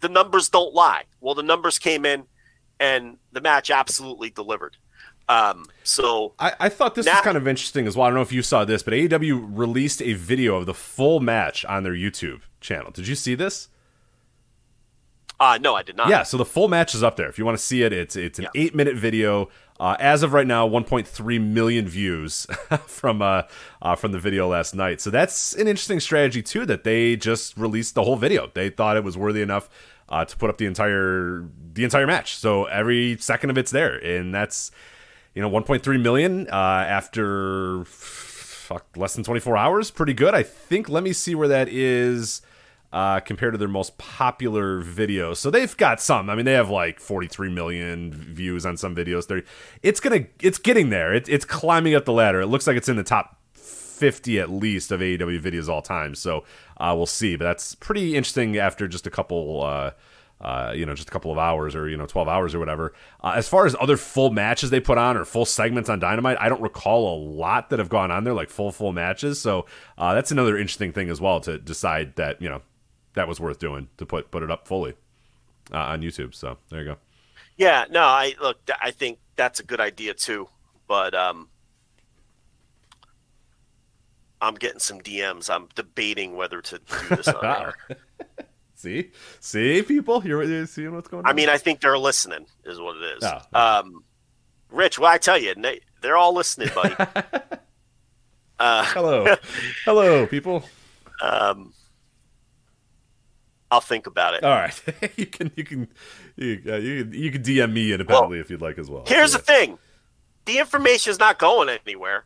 the 0.00 0.08
numbers 0.08 0.48
don't 0.48 0.74
lie. 0.74 1.04
Well, 1.20 1.34
the 1.34 1.42
numbers 1.42 1.78
came 1.78 2.04
in, 2.04 2.24
and 2.78 3.18
the 3.32 3.40
match 3.40 3.70
absolutely 3.70 4.30
delivered. 4.30 4.76
Um, 5.28 5.66
so 5.84 6.34
I, 6.40 6.54
I, 6.58 6.68
thought 6.68 6.96
this 6.96 7.06
now, 7.06 7.12
was 7.12 7.20
kind 7.20 7.36
of 7.36 7.46
interesting 7.46 7.86
as 7.86 7.96
well. 7.96 8.06
I 8.06 8.08
don't 8.08 8.16
know 8.16 8.22
if 8.22 8.32
you 8.32 8.42
saw 8.42 8.64
this, 8.64 8.82
but 8.82 8.92
AEW 8.92 9.56
released 9.56 10.02
a 10.02 10.14
video 10.14 10.56
of 10.56 10.66
the 10.66 10.74
full 10.74 11.20
match 11.20 11.64
on 11.66 11.84
their 11.84 11.92
YouTube 11.92 12.40
channel. 12.60 12.90
Did 12.90 13.06
you 13.06 13.14
see 13.14 13.36
this? 13.36 13.68
Uh, 15.38 15.58
no, 15.60 15.76
I 15.76 15.84
did 15.84 15.96
not. 15.96 16.08
Yeah, 16.08 16.24
so 16.24 16.36
the 16.36 16.44
full 16.44 16.66
match 16.66 16.96
is 16.96 17.04
up 17.04 17.14
there. 17.14 17.28
If 17.28 17.38
you 17.38 17.44
want 17.44 17.56
to 17.56 17.62
see 17.62 17.82
it, 17.82 17.92
it's 17.92 18.16
it's 18.16 18.40
an 18.40 18.48
yeah. 18.54 18.60
eight 18.60 18.74
minute 18.74 18.96
video. 18.96 19.48
Uh, 19.80 19.96
as 19.98 20.22
of 20.22 20.34
right 20.34 20.46
now, 20.46 20.68
1.3 20.68 21.40
million 21.40 21.88
views 21.88 22.46
from 22.86 23.22
uh, 23.22 23.42
uh, 23.80 23.96
from 23.96 24.12
the 24.12 24.18
video 24.18 24.46
last 24.46 24.74
night. 24.74 25.00
So 25.00 25.08
that's 25.08 25.54
an 25.54 25.66
interesting 25.66 26.00
strategy 26.00 26.42
too. 26.42 26.66
That 26.66 26.84
they 26.84 27.16
just 27.16 27.56
released 27.56 27.94
the 27.94 28.02
whole 28.02 28.16
video. 28.16 28.50
They 28.52 28.68
thought 28.68 28.98
it 28.98 29.04
was 29.04 29.16
worthy 29.16 29.40
enough 29.40 29.70
uh, 30.10 30.26
to 30.26 30.36
put 30.36 30.50
up 30.50 30.58
the 30.58 30.66
entire 30.66 31.48
the 31.72 31.84
entire 31.84 32.06
match. 32.06 32.36
So 32.36 32.66
every 32.66 33.16
second 33.16 33.48
of 33.48 33.56
it's 33.56 33.70
there, 33.70 33.96
and 33.96 34.34
that's 34.34 34.70
you 35.34 35.40
know 35.40 35.48
1.3 35.48 36.02
million 36.02 36.46
uh, 36.50 36.54
after 36.54 37.84
fuck, 37.86 38.86
less 38.96 39.14
than 39.14 39.24
24 39.24 39.56
hours 39.56 39.90
pretty 39.90 40.14
good 40.14 40.34
i 40.34 40.42
think 40.42 40.88
let 40.88 41.02
me 41.02 41.12
see 41.12 41.34
where 41.34 41.48
that 41.48 41.68
is 41.68 42.40
uh, 42.92 43.20
compared 43.20 43.54
to 43.54 43.58
their 43.58 43.68
most 43.68 43.98
popular 43.98 44.82
videos. 44.82 45.36
So 45.36 45.50
they've 45.50 45.76
got 45.76 46.00
some. 46.00 46.28
I 46.28 46.34
mean 46.34 46.44
they 46.44 46.52
have 46.52 46.70
like 46.70 47.00
43 47.00 47.50
million 47.50 48.12
views 48.12 48.66
on 48.66 48.76
some 48.76 48.94
videos. 48.94 49.26
They 49.28 49.42
it's 49.82 50.00
gonna 50.00 50.26
it's 50.40 50.58
getting 50.58 50.90
there. 50.90 51.14
It, 51.14 51.28
it's 51.28 51.44
climbing 51.44 51.94
up 51.94 52.04
the 52.04 52.12
ladder. 52.12 52.40
It 52.40 52.46
looks 52.46 52.66
like 52.66 52.76
it's 52.76 52.88
in 52.88 52.96
the 52.96 53.02
top 53.02 53.38
50 53.54 54.40
at 54.40 54.50
least 54.50 54.90
of 54.90 55.00
aew 55.00 55.40
videos 55.40 55.68
all 55.68 55.82
time. 55.82 56.14
So 56.14 56.44
uh, 56.78 56.94
we'll 56.96 57.06
see. 57.06 57.36
But 57.36 57.44
that's 57.44 57.74
pretty 57.74 58.16
interesting 58.16 58.56
after 58.56 58.88
just 58.88 59.06
a 59.06 59.10
couple 59.10 59.62
uh, 59.62 59.90
uh, 60.40 60.72
you 60.74 60.86
know, 60.86 60.94
just 60.94 61.08
a 61.08 61.12
couple 61.12 61.30
of 61.30 61.36
hours 61.38 61.76
or, 61.76 61.88
you 61.88 61.96
know, 61.96 62.06
12 62.06 62.26
hours 62.26 62.54
or 62.54 62.58
whatever. 62.58 62.94
Uh, 63.22 63.34
as 63.36 63.46
far 63.46 63.66
as 63.66 63.76
other 63.78 63.98
full 63.98 64.30
matches 64.30 64.70
they 64.70 64.80
put 64.80 64.96
on 64.96 65.16
or 65.16 65.24
full 65.24 65.44
segments 65.44 65.90
on 65.90 65.98
Dynamite, 66.00 66.38
I 66.40 66.48
don't 66.48 66.62
recall 66.62 67.14
a 67.14 67.16
lot 67.20 67.68
that 67.70 67.78
have 67.78 67.90
gone 67.90 68.10
on 68.10 68.24
there, 68.24 68.32
like 68.32 68.48
full, 68.48 68.72
full 68.72 68.92
matches. 68.92 69.38
So 69.38 69.66
uh, 69.98 70.14
that's 70.14 70.30
another 70.30 70.56
interesting 70.56 70.92
thing 70.92 71.10
as 71.10 71.20
well 71.20 71.40
to 71.40 71.58
decide 71.58 72.16
that, 72.16 72.40
you 72.40 72.48
know, 72.48 72.62
that 73.14 73.28
was 73.28 73.40
worth 73.40 73.58
doing 73.58 73.88
to 73.98 74.06
put, 74.06 74.30
put 74.30 74.42
it 74.42 74.50
up 74.50 74.66
fully 74.66 74.94
uh, 75.72 75.78
on 75.78 76.02
YouTube. 76.02 76.34
So 76.34 76.58
there 76.70 76.80
you 76.80 76.84
go. 76.86 76.96
Yeah, 77.56 77.84
no, 77.90 78.02
I 78.02 78.34
look, 78.40 78.58
I 78.80 78.90
think 78.90 79.18
that's 79.36 79.60
a 79.60 79.64
good 79.64 79.80
idea 79.80 80.14
too. 80.14 80.48
But, 80.86 81.14
um, 81.14 81.48
I'm 84.40 84.54
getting 84.54 84.78
some 84.80 85.00
DMs. 85.00 85.50
I'm 85.50 85.68
debating 85.74 86.34
whether 86.34 86.62
to 86.62 86.78
do 86.78 87.16
this 87.16 87.28
on 87.28 87.44
air. 87.44 87.74
see, 88.74 89.10
see, 89.38 89.82
people, 89.82 90.22
you're, 90.24 90.42
you're 90.42 90.66
seeing 90.66 90.94
what's 90.94 91.08
going 91.08 91.24
on. 91.24 91.30
I 91.30 91.34
mean, 91.34 91.48
I 91.48 91.58
think 91.58 91.80
they're 91.80 91.98
listening, 91.98 92.46
is 92.64 92.80
what 92.80 92.96
it 92.96 93.18
is. 93.18 93.24
Oh. 93.52 93.60
Um, 93.60 94.04
Rich, 94.70 94.98
well, 94.98 95.10
I 95.10 95.18
tell 95.18 95.36
you, 95.38 95.54
they, 95.54 95.80
they're 96.00 96.16
all 96.16 96.34
listening, 96.34 96.70
buddy. 96.74 96.94
uh, 98.58 98.84
hello, 98.86 99.36
hello, 99.84 100.26
people. 100.26 100.64
um, 101.20 101.72
I'll 103.70 103.80
think 103.80 104.06
about 104.06 104.34
it. 104.34 104.42
All 104.42 104.50
right, 104.50 104.82
you 105.16 105.26
can, 105.26 105.50
you 105.56 105.64
can, 105.64 105.88
you, 106.36 106.60
uh, 106.66 106.76
you 106.76 107.04
can, 107.04 107.14
you 107.14 107.30
can 107.30 107.42
DM 107.42 107.72
me 107.72 107.92
independently 107.92 108.40
if 108.40 108.50
you'd 108.50 108.60
like 108.62 108.78
as 108.78 108.90
well. 108.90 109.04
Here's 109.06 109.32
Yeah. 109.32 109.38
the 109.38 109.44
thing: 109.44 109.78
the 110.44 110.58
information 110.58 111.10
is 111.10 111.18
not 111.18 111.38
going 111.38 111.68
anywhere. 111.86 112.24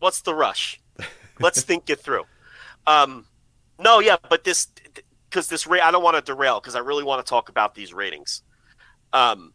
What's 0.00 0.20
the 0.20 0.34
rush? 0.34 0.80
Let's 1.40 1.62
think 1.62 1.88
it 1.90 2.00
through. 2.00 2.24
Um, 2.86 3.26
no, 3.78 4.00
yeah, 4.00 4.16
but 4.28 4.44
this 4.44 4.68
because 5.30 5.48
this 5.48 5.66
rate, 5.66 5.82
I 5.82 5.90
don't 5.90 6.02
want 6.02 6.16
to 6.16 6.22
derail 6.22 6.60
because 6.60 6.74
I 6.74 6.80
really 6.80 7.04
want 7.04 7.24
to 7.24 7.28
talk 7.28 7.48
about 7.48 7.74
these 7.74 7.92
ratings. 7.92 8.42
Um, 9.12 9.52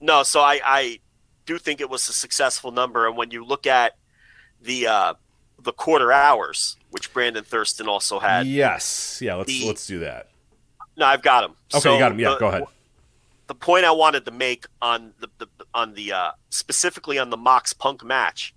no, 0.00 0.22
so 0.22 0.40
I, 0.40 0.60
I 0.64 1.00
do 1.46 1.58
think 1.58 1.80
it 1.80 1.88
was 1.88 2.08
a 2.08 2.12
successful 2.12 2.70
number, 2.72 3.06
and 3.06 3.16
when 3.16 3.30
you 3.30 3.44
look 3.44 3.66
at 3.66 3.94
the 4.60 4.86
uh, 4.86 5.14
the 5.62 5.72
quarter 5.72 6.12
hours, 6.12 6.76
which 6.96 7.12
Brandon 7.12 7.44
Thurston 7.44 7.88
also 7.88 8.18
had, 8.18 8.46
Yes, 8.46 9.20
yeah. 9.22 9.34
Let's 9.34 9.48
The- 9.48 9.66
let's 9.66 9.86
do 9.86 9.98
that. 9.98 10.30
no, 10.96 11.04
I've 11.04 11.20
got 11.20 11.44
him. 11.44 11.52
Okay, 11.74 11.92
you 11.92 11.98
got 11.98 12.10
him. 12.12 12.18
Yeah, 12.18 12.30
the- 12.30 12.38
go 12.38 12.46
ahead. 12.48 12.64
the 13.48 13.54
point 13.54 13.84
I 13.84 13.90
wanted 13.90 14.24
to 14.24 14.30
make 14.30 14.64
on 14.80 15.12
the, 15.20 15.28
the 15.36 15.46
on 15.74 15.92
the 15.92 16.10
uh, 16.12 16.30
specifically 16.48 17.18
on 17.18 17.28
the 17.28 17.36
Mox 17.36 17.74
Punk 17.74 18.02
match 18.02 18.54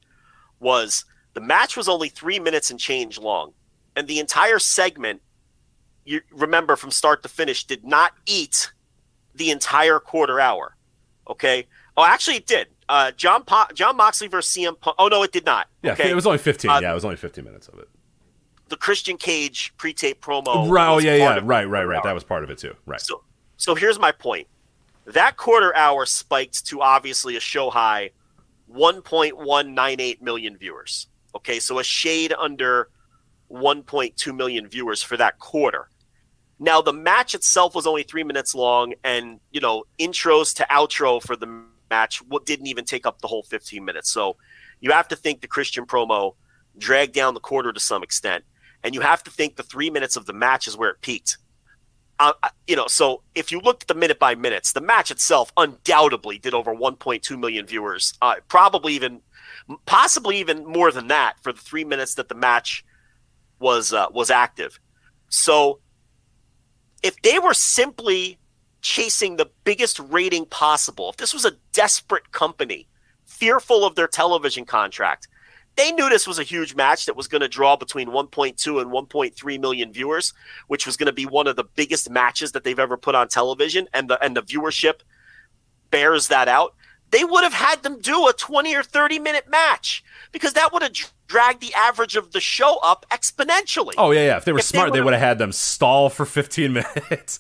was 0.62 1.04
the 1.34 1.42
match 1.42 1.76
was 1.76 1.90
only 1.90 2.08
three 2.08 2.40
minutes 2.40 2.72
and 2.72 2.80
change 2.80 3.20
long, 3.20 3.52
and 3.98 4.08
the 4.08 4.20
entire 4.20 4.58
segment, 4.58 5.22
you 6.06 6.22
remember 6.32 6.78
from 6.78 6.92
start 6.92 7.22
to 7.24 7.30
finish, 7.30 7.66
did 7.66 7.84
not 7.84 8.14
eat 8.26 8.72
the 9.36 9.52
entire 9.52 10.00
quarter 10.00 10.40
hour. 10.40 10.78
Okay. 11.30 11.68
Oh, 11.98 12.06
actually, 12.06 12.38
it 12.38 12.48
did. 12.48 12.68
Uh, 12.88 13.12
John 13.12 13.44
po- 13.44 13.68
Jon 13.74 13.98
Moxley 13.98 14.30
versus 14.30 14.56
CM 14.56 14.80
Punk. 14.80 14.96
Oh 14.98 15.10
no, 15.10 15.24
it 15.24 15.34
did 15.34 15.46
not. 15.46 15.68
Yeah, 15.84 15.92
okay. 15.92 16.10
it 16.10 16.16
was 16.16 16.26
only 16.26 16.38
fifteen. 16.40 16.72
Uh, 16.72 16.80
yeah, 16.80 16.92
it 16.92 16.96
was 16.96 17.04
only 17.04 17.18
fifteen 17.18 17.44
minutes 17.44 17.68
of 17.68 17.78
it. 17.80 17.90
The 18.70 18.78
Christian 18.78 19.18
Cage 19.18 19.74
pre-tape 19.78 20.22
promo. 20.22 20.70
right, 20.70 20.90
oh 20.90 20.98
yeah, 21.00 21.16
yeah, 21.16 21.40
right, 21.44 21.68
right, 21.68 21.84
right. 21.84 22.04
That 22.04 22.14
was 22.14 22.24
part 22.24 22.44
of 22.44 22.50
it 22.50 22.58
too. 22.58 22.76
Right. 22.86 23.02
So, 23.02 23.24
so 23.58 23.76
here's 23.76 24.00
my 24.00 24.12
point. 24.12 24.48
That 25.06 25.38
quarter 25.38 25.76
hour 25.76 26.06
spiked 26.06 26.66
to 26.68 26.82
obviously 26.82 27.36
a 27.36 27.40
show 27.40 27.70
high 27.70 28.12
1.198 28.74 30.22
million 30.22 30.58
viewers. 30.58 31.08
Okay, 31.36 31.60
so 31.60 31.80
a 31.80 31.84
shade 31.84 32.34
under 32.38 32.90
1.2 33.52 34.36
million 34.36 34.68
viewers 34.68 35.02
for 35.02 35.18
that 35.18 35.40
quarter. 35.40 35.90
Now, 36.60 36.82
the 36.82 36.94
match 36.94 37.36
itself 37.36 37.74
was 37.74 37.88
only 37.88 38.04
three 38.04 38.24
minutes 38.24 38.54
long, 38.54 38.94
and, 39.04 39.40
you 39.52 39.62
know, 39.62 39.86
intros 39.98 40.54
to 40.58 40.68
outro 40.70 41.22
for 41.22 41.36
the 41.36 41.64
match 41.90 42.22
didn't 42.46 42.68
even 42.68 42.86
take 42.86 43.06
up 43.06 43.22
the 43.22 43.28
whole 43.28 43.44
15 43.44 43.84
minutes. 43.84 44.12
So 44.12 44.36
you 44.82 44.92
have 44.92 45.08
to 45.08 45.16
think 45.16 45.42
the 45.42 45.48
Christian 45.48 45.86
promo 45.86 46.36
dragged 46.78 47.14
down 47.14 47.34
the 47.34 47.40
quarter 47.40 47.72
to 47.72 47.80
some 47.80 48.04
extent, 48.04 48.44
and 48.84 48.96
you 48.96 49.02
have 49.02 49.24
to 49.24 49.32
think 49.32 49.56
the 49.56 49.64
three 49.64 49.90
minutes 49.90 50.16
of 50.16 50.26
the 50.26 50.34
match 50.34 50.68
is 50.68 50.78
where 50.78 50.90
it 50.90 51.02
peaked 51.02 51.38
uh, 52.20 52.34
you 52.68 52.76
know, 52.76 52.88
so 52.88 53.22
if 53.34 53.52
you 53.52 53.62
looked 53.62 53.84
at 53.84 53.88
the 53.88 53.94
minute 53.94 54.20
by 54.20 54.36
minutes, 54.36 54.74
the 54.74 54.82
match 54.82 55.10
itself 55.10 55.54
undoubtedly 55.56 56.38
did 56.38 56.54
over 56.54 56.76
1.2 56.76 57.40
million 57.40 57.66
viewers, 57.66 58.14
uh, 58.22 58.36
probably 58.50 58.94
even, 58.94 59.22
possibly 59.86 60.38
even 60.38 60.66
more 60.66 60.92
than 60.92 61.08
that 61.08 61.36
for 61.42 61.54
the 61.54 61.62
three 61.62 61.86
minutes 61.86 62.16
that 62.16 62.28
the 62.28 62.36
match 62.36 62.84
was 63.60 63.94
uh, 63.94 64.08
was 64.12 64.30
active. 64.30 64.80
So, 65.30 65.80
if 67.04 67.22
they 67.22 67.40
were 67.40 67.54
simply 67.54 68.38
chasing 68.82 69.38
the 69.38 69.50
biggest 69.64 70.00
rating 70.00 70.46
possible, 70.46 71.10
if 71.10 71.18
this 71.18 71.34
was 71.34 71.46
a 71.46 71.54
desperate 71.72 72.32
company, 72.32 72.88
fearful 73.26 73.86
of 73.86 73.96
their 73.96 74.08
television 74.08 74.66
contract, 74.66 75.30
they 75.80 75.92
knew 75.94 76.10
this 76.10 76.28
was 76.28 76.40
a 76.40 76.44
huge 76.44 76.76
match 76.76 77.06
that 77.06 77.16
was 77.16 77.28
going 77.28 77.42
to 77.42 77.48
draw 77.48 77.76
between 77.78 78.10
1.2 78.10 78.82
and 78.82 78.92
1.3 78.92 79.62
million 79.62 79.94
viewers, 79.94 80.34
which 80.68 80.86
was 80.86 80.98
going 80.98 81.08
to 81.08 81.14
be 81.14 81.26
one 81.26 81.48
of 81.48 81.56
the 81.56 81.64
biggest 81.64 82.10
matches 82.10 82.52
that 82.52 82.64
they've 82.64 82.80
ever 82.80 82.98
put 82.98 83.16
on 83.16 83.30
television, 83.30 83.88
and 83.94 84.10
the 84.10 84.22
and 84.24 84.36
the 84.36 84.44
viewership 84.44 85.02
bears 85.90 86.28
that 86.28 86.48
out. 86.48 86.76
They 87.12 87.24
would 87.24 87.44
have 87.44 87.54
had 87.54 87.84
them 87.84 88.00
do 88.00 88.28
a 88.28 88.34
20 88.34 88.76
or 88.76 88.84
30 88.84 89.20
minute 89.20 89.50
match 89.50 90.04
because 90.32 90.54
that 90.54 90.72
would 90.72 90.84
have 90.84 90.94
dragged 91.28 91.62
the 91.62 91.74
average 91.74 92.16
of 92.16 92.32
the 92.32 92.40
show 92.40 92.78
up 92.84 93.06
exponentially. 93.12 93.94
Oh 93.98 94.12
yeah, 94.12 94.26
yeah. 94.28 94.38
If 94.38 94.46
they 94.46 94.52
were 94.52 94.60
If 94.60 94.66
smart, 94.66 94.94
they 94.94 95.02
would've- 95.02 95.20
had 95.20 95.38
them 95.40 95.52
stall 95.52 96.10
for 96.10 96.26
15 96.26 96.74
minutes. 97.10 97.40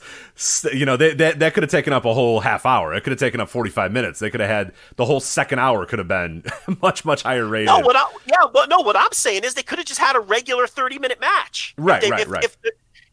You 0.73 0.85
know, 0.85 0.97
they, 0.97 1.13
that 1.15 1.39
that 1.39 1.53
could 1.53 1.63
have 1.63 1.71
taken 1.71 1.93
up 1.93 2.05
a 2.05 2.13
whole 2.13 2.39
half 2.39 2.65
hour. 2.65 2.93
It 2.93 3.01
could 3.03 3.11
have 3.11 3.19
taken 3.19 3.39
up 3.39 3.49
45 3.49 3.91
minutes. 3.91 4.19
They 4.19 4.29
could 4.29 4.39
have 4.39 4.49
had 4.49 4.73
the 4.95 5.05
whole 5.05 5.19
second 5.19 5.59
hour 5.59 5.85
could 5.85 5.99
have 5.99 6.07
been 6.07 6.43
much 6.81 7.05
much 7.05 7.23
higher 7.23 7.45
rated. 7.45 7.67
No, 7.67 7.79
what 7.79 7.95
I, 7.95 8.05
yeah, 8.27 8.47
but 8.51 8.69
no, 8.69 8.79
what 8.79 8.95
I'm 8.97 9.11
saying 9.11 9.43
is 9.43 9.53
they 9.53 9.63
could 9.63 9.77
have 9.79 9.87
just 9.87 9.99
had 9.99 10.15
a 10.15 10.19
regular 10.19 10.65
30 10.67 10.99
minute 10.99 11.19
match. 11.19 11.75
If 11.77 11.83
Right, 11.83 12.01
they- 12.01 12.09
right, 12.11 12.21
if, 12.21 12.29
right. 12.29 12.43
If 12.43 12.61
the, 12.61 12.71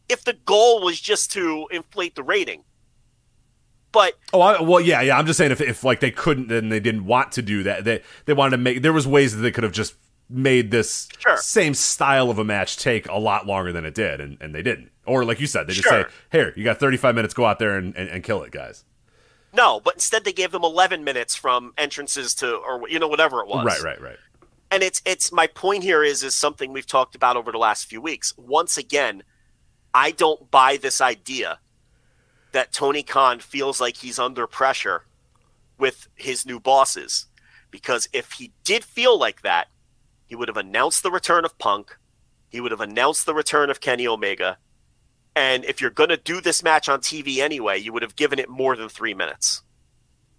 if 0.09 0.23
the 0.23 0.33
goal 0.45 0.83
was 0.83 0.99
just 1.01 1.31
to 1.33 1.67
inflate 1.71 2.15
the 2.15 2.23
rating, 2.23 2.63
but 3.91 4.13
Oh, 4.33 4.41
I, 4.41 4.61
well, 4.61 4.79
yeah, 4.81 5.01
yeah. 5.01 5.17
I'm 5.17 5.25
just 5.25 5.37
saying 5.37 5.51
if, 5.51 5.61
if 5.61 5.83
like 5.83 5.99
they 5.99 6.11
couldn't 6.11 6.51
and 6.51 6.71
they 6.71 6.79
didn't 6.79 7.05
want 7.05 7.31
to 7.33 7.41
do 7.41 7.63
that, 7.63 7.83
they 7.83 8.01
they 8.25 8.33
wanted 8.33 8.51
to 8.51 8.57
make. 8.57 8.81
There 8.81 8.93
was 8.93 9.07
ways 9.07 9.35
that 9.35 9.41
they 9.41 9.51
could 9.51 9.63
have 9.63 9.73
just 9.73 9.95
made 10.29 10.71
this 10.71 11.07
Sure. 11.19 11.37
same 11.37 11.73
style 11.73 12.29
of 12.29 12.37
a 12.37 12.43
match 12.43 12.75
take 12.77 13.07
a 13.07 13.15
lot 13.17 13.47
longer 13.47 13.71
than 13.71 13.85
it 13.85 13.95
did, 13.95 14.19
and, 14.19 14.37
and 14.41 14.53
they 14.53 14.61
didn't. 14.61 14.91
Or 15.05 15.23
like 15.23 15.39
you 15.39 15.47
said, 15.47 15.67
they 15.67 15.73
just 15.73 15.87
Sure. 15.87 16.03
say, 16.03 16.09
"Here, 16.31 16.53
you 16.57 16.63
got 16.65 16.79
35 16.79 17.15
minutes. 17.15 17.33
Go 17.33 17.45
out 17.45 17.59
there 17.59 17.77
and, 17.77 17.95
and, 17.95 18.09
and 18.09 18.23
kill 18.23 18.43
it, 18.43 18.51
guys." 18.51 18.83
no, 19.53 19.79
but 19.79 19.93
instead 19.95 20.23
they 20.25 20.33
gave 20.33 20.51
them 20.51 20.63
11 20.63 21.03
minutes 21.03 21.33
from 21.35 21.73
entrances 21.77 22.35
to 22.35 22.55
or 22.57 22.87
you 22.89 22.99
know 22.99 23.07
whatever 23.07 23.39
it 23.41 23.47
was. 23.47 23.65
Right, 23.65 23.81
right, 23.81 24.01
right. 24.01 24.17
and 24.69 24.83
it's 24.83 25.01
it's 25.05 25.31
my 25.31 25.47
point 25.47 25.83
here 25.83 26.03
is 26.03 26.21
is 26.23 26.35
something 26.35 26.73
we've 26.73 26.85
talked 26.85 27.15
about 27.15 27.37
over 27.37 27.51
the 27.53 27.57
last 27.57 27.85
few 27.85 28.01
weeks. 28.01 28.33
Once 28.37 28.77
again, 28.77 29.23
I 29.93 30.11
don't 30.11 30.51
buy 30.51 30.75
this 30.77 30.99
idea 31.01 31.59
that 32.51 32.71
Tony 32.71 33.03
Khan 33.03 33.39
feels 33.39 33.79
like 33.81 33.97
he's 33.97 34.19
under 34.19 34.47
pressure 34.47 35.03
with 35.77 36.07
his 36.15 36.45
new 36.45 36.59
bosses 36.59 37.27
because 37.71 38.07
if 38.13 38.33
he 38.33 38.51
did 38.63 38.83
feel 38.83 39.17
like 39.19 39.41
that, 39.41 39.67
he 40.25 40.35
would 40.35 40.47
have 40.47 40.57
announced 40.57 41.03
the 41.03 41.11
return 41.11 41.45
of 41.45 41.57
Punk, 41.57 41.95
he 42.49 42.59
would 42.61 42.71
have 42.71 42.81
announced 42.81 43.25
the 43.25 43.33
return 43.33 43.69
of 43.69 43.81
Kenny 43.81 44.07
Omega, 44.07 44.57
and 45.35 45.63
if 45.65 45.81
you're 45.81 45.91
going 45.91 46.09
to 46.09 46.17
do 46.17 46.41
this 46.41 46.63
match 46.63 46.89
on 46.89 46.99
TV 46.99 47.37
anyway, 47.37 47.77
you 47.77 47.93
would 47.93 48.01
have 48.01 48.15
given 48.15 48.39
it 48.39 48.49
more 48.49 48.75
than 48.75 48.89
3 48.89 49.13
minutes. 49.13 49.61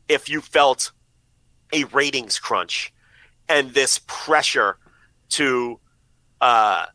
If 0.09 0.29
you 0.29 0.41
felt 0.41 0.91
a 1.73 1.85
ratings 1.85 2.39
crunch 2.39 2.93
and 3.49 3.73
this 3.75 4.01
pressure 4.07 4.79
to 5.31 5.79
uh 6.41 6.87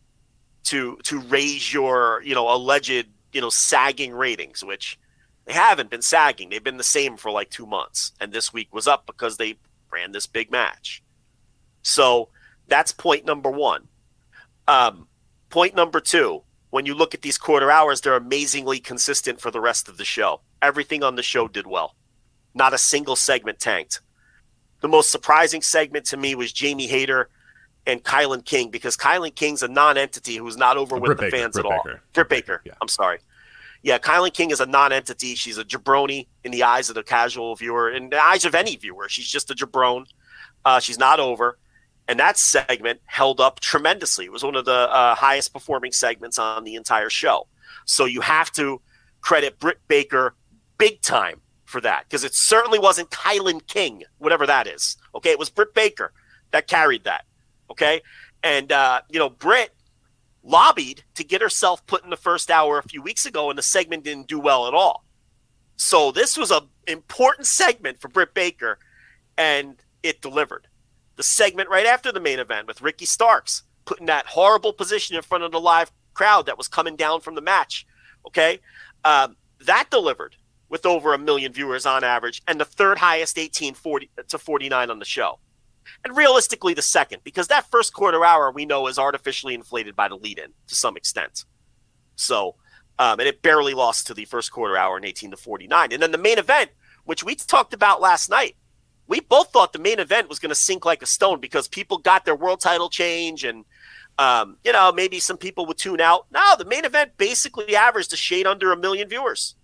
to 0.64 0.98
to 1.04 1.20
raise 1.22 1.74
your 1.74 2.22
you 2.26 2.34
know 2.34 2.54
alleged 2.54 3.06
you 3.32 3.42
know 3.42 3.50
sagging 3.50 4.14
ratings 4.14 4.64
which 4.64 4.98
they 5.46 5.54
haven't 5.54 5.90
been 5.90 6.02
sagging 6.02 6.50
they've 6.50 6.64
been 6.64 6.78
the 6.78 6.84
same 6.84 7.18
for 7.18 7.32
like 7.32 7.50
2 7.50 7.66
months 7.66 8.12
and 8.20 8.32
this 8.32 8.54
week 8.54 8.74
was 8.74 8.88
up 8.88 9.06
because 9.06 9.38
they 9.38 9.58
ran 9.92 10.12
this 10.12 10.28
big 10.28 10.52
match 10.52 11.04
so 11.82 12.30
that's 12.68 12.92
point 12.92 13.26
number 13.26 13.50
1 13.50 13.88
um 14.68 15.08
point 15.50 15.76
number 15.76 16.00
2 16.00 16.42
when 16.70 16.86
you 16.86 16.96
look 16.96 17.14
at 17.14 17.22
these 17.22 17.38
quarter 17.38 17.70
hours 17.70 18.02
they're 18.02 18.16
amazingly 18.16 18.80
consistent 18.80 19.40
for 19.40 19.52
the 19.52 19.62
rest 19.62 19.88
of 19.90 19.98
the 19.98 20.06
show 20.06 20.42
everything 20.62 21.04
on 21.04 21.16
the 21.16 21.24
show 21.24 21.48
did 21.48 21.68
well 21.68 21.96
not 22.54 22.74
a 22.74 22.78
single 22.78 23.16
segment 23.16 23.60
tanked 23.60 24.02
the 24.84 24.88
most 24.90 25.12
surprising 25.12 25.62
segment 25.62 26.06
to 26.08 26.18
me 26.18 26.36
was 26.36 26.52
Jamie 26.52 26.88
Hayter 26.88 27.30
and 27.86 28.04
Kylan 28.04 28.44
King 28.44 28.70
because 28.70 28.98
Kylan 28.98 29.34
King's 29.34 29.64
a 29.64 29.68
non-entity 29.70 30.36
who's 30.36 30.58
not 30.58 30.76
over 30.76 30.96
with 30.98 31.06
Britt 31.06 31.18
the 31.18 31.24
Baker, 31.24 31.38
fans 31.38 31.54
Britt 31.54 31.66
at 31.66 31.72
all. 31.72 31.82
Baker. 31.86 32.02
Britt 32.14 32.30
Baker. 32.30 32.62
yeah. 32.66 32.74
I'm 32.82 32.90
sorry. 32.90 33.20
Yeah, 33.84 33.98
Kylan 33.98 34.34
King 34.34 34.52
is 34.52 34.62
a 34.62 34.66
non-entity. 34.66 35.36
She's 35.36 35.58
a 35.58 35.66
jabroni 35.66 36.28
in 36.44 36.52
the 36.52 36.64
eyes 36.64 36.90
of 36.90 36.96
the 36.96 37.04
casual 37.04 37.56
viewer, 37.56 37.92
in 37.92 38.10
the 38.10 38.22
eyes 38.22 38.46
of 38.46 38.56
any 38.56 38.78
viewer. 38.78 39.10
She's 39.10 39.28
just 39.28 39.52
a 39.52 39.54
jabron. 39.54 40.06
Uh, 40.64 40.80
she's 40.80 40.98
not 40.98 41.20
over. 41.20 41.60
And 42.08 42.20
that 42.20 42.38
segment 42.38 43.02
held 43.06 43.40
up 43.40 43.60
tremendously. 43.60 44.26
It 44.26 44.32
was 44.32 44.44
one 44.44 44.56
of 44.56 44.66
the 44.66 44.72
uh, 44.72 45.16
highest 45.16 45.54
performing 45.54 45.92
segments 45.92 46.40
on 46.40 46.64
the 46.64 46.76
entire 46.76 47.10
show. 47.10 47.48
So 47.86 48.06
you 48.06 48.22
have 48.22 48.52
to 48.54 48.82
credit 49.22 49.60
Britt 49.60 49.80
Baker 49.88 50.36
big 50.78 51.02
time 51.02 51.42
for 51.66 51.82
that 51.82 52.06
because 52.08 52.24
it 52.24 52.36
certainly 52.36 52.80
wasn't 52.80 53.10
Kylan 53.10 53.66
King, 53.68 54.04
whatever 54.18 54.46
that 54.46 54.68
is. 54.68 54.98
Okay, 55.16 55.32
it 55.32 55.40
was 55.40 55.50
Britt 55.50 55.74
Baker 55.74 56.14
that 56.52 56.68
carried 56.68 57.04
that. 57.06 57.26
Okay, 57.70 58.02
and 58.44 58.72
uh, 58.72 59.02
you 59.10 59.20
know 59.20 59.30
Britt 59.30 59.72
lobbied 60.44 61.04
to 61.16 61.24
get 61.24 61.42
herself 61.42 61.86
put 61.86 62.04
in 62.04 62.10
the 62.10 62.18
first 62.18 62.52
hour 62.52 62.78
a 62.78 62.84
few 62.84 63.02
weeks 63.02 63.26
ago, 63.26 63.50
and 63.50 63.58
the 63.58 63.64
segment 63.64 64.04
didn't 64.04 64.28
do 64.28 64.40
well 64.40 64.68
at 64.68 64.74
all. 64.74 65.06
So 65.76 66.12
this 66.12 66.38
was 66.38 66.52
an 66.52 66.64
important 66.88 67.48
segment 67.48 68.00
for 68.00 68.08
Britt 68.10 68.34
Baker, 68.34 68.80
and 69.38 69.76
it 70.04 70.22
delivered. 70.22 70.68
The 71.16 71.24
segment 71.24 71.70
right 71.70 71.86
after 71.86 72.12
the 72.12 72.20
main 72.20 72.40
event 72.40 72.68
with 72.68 72.82
Ricky 72.82 73.06
Starks 73.06 73.64
put 73.86 74.00
in 74.00 74.06
that 74.08 74.28
horrible 74.28 74.74
position 74.74 75.16
in 75.16 75.22
front 75.22 75.44
of 75.44 75.52
the 75.52 75.60
live 75.60 75.92
crowd 76.14 76.46
that 76.46 76.58
was 76.58 76.68
coming 76.68 76.96
down 76.96 77.22
from 77.22 77.36
the 77.36 77.42
match 77.42 77.86
Okay, 78.28 78.60
um, 79.04 79.36
that 79.66 79.90
delivered 79.90 80.36
with 80.70 80.86
over 80.86 81.14
a 81.14 81.18
million 81.18 81.54
viewers 81.54 81.86
on 81.86 82.04
average, 82.04 82.42
and 82.48 82.60
the 82.60 82.66
third 82.66 82.98
highest 82.98 83.38
1840 83.38 84.10
to 84.28 84.38
49 84.38 84.90
on 84.90 85.00
the 85.00 85.06
show. 85.06 85.40
And 86.04 86.16
realistically, 86.16 86.74
the 86.74 86.82
second, 86.82 87.24
because 87.24 87.48
that 87.48 87.70
first 87.70 87.94
quarter 87.94 88.24
hour 88.24 88.52
we 88.52 88.66
know 88.66 88.88
is 88.88 89.00
artificially 89.00 89.54
inflated 89.54 89.96
by 89.96 90.08
the 90.08 90.16
lead 90.16 90.40
in 90.40 90.52
to 90.68 90.76
some 90.76 90.98
extent. 90.98 91.46
So, 92.16 92.56
um, 93.00 93.20
and 93.20 93.28
it 93.28 93.42
barely 93.42 93.74
lost 93.74 94.08
to 94.08 94.14
the 94.14 94.26
first 94.26 94.52
quarter 94.52 94.78
hour 94.78 94.98
in 94.98 95.06
18 95.06 95.32
to 95.32 95.38
49. 95.38 95.92
And 95.92 96.02
then 96.02 96.12
the 96.12 96.18
main 96.18 96.38
event, 96.38 96.72
which 97.06 97.24
we 97.24 97.36
talked 97.36 97.74
about 97.74 98.02
last 98.02 98.30
night, 98.30 98.56
we 99.08 99.20
both 99.20 99.52
thought 99.52 99.74
the 99.74 99.80
main 99.80 100.00
event 100.00 100.30
was 100.30 100.40
going 100.40 100.50
to 100.50 100.56
sink 100.56 100.86
like 100.86 101.02
a 101.02 101.06
stone 101.06 101.40
because 101.40 101.68
people 101.68 101.98
got 101.98 102.26
their 102.26 102.36
world 102.36 102.62
title 102.62 102.90
change 102.90 103.44
and, 103.44 103.66
um, 104.18 104.58
you 104.64 104.72
know, 104.72 104.92
maybe 104.92 105.20
some 105.20 105.38
people 105.38 105.66
would 105.66 105.78
tune 105.78 106.00
out. 106.00 106.28
No, 106.32 106.56
the 106.58 106.66
main 106.66 106.86
event 106.86 107.18
basically 107.18 107.76
averaged 107.76 108.14
a 108.14 108.18
shade 108.18 108.48
under 108.48 108.72
a 108.72 108.78
million 108.78 109.10
viewers. 109.10 109.56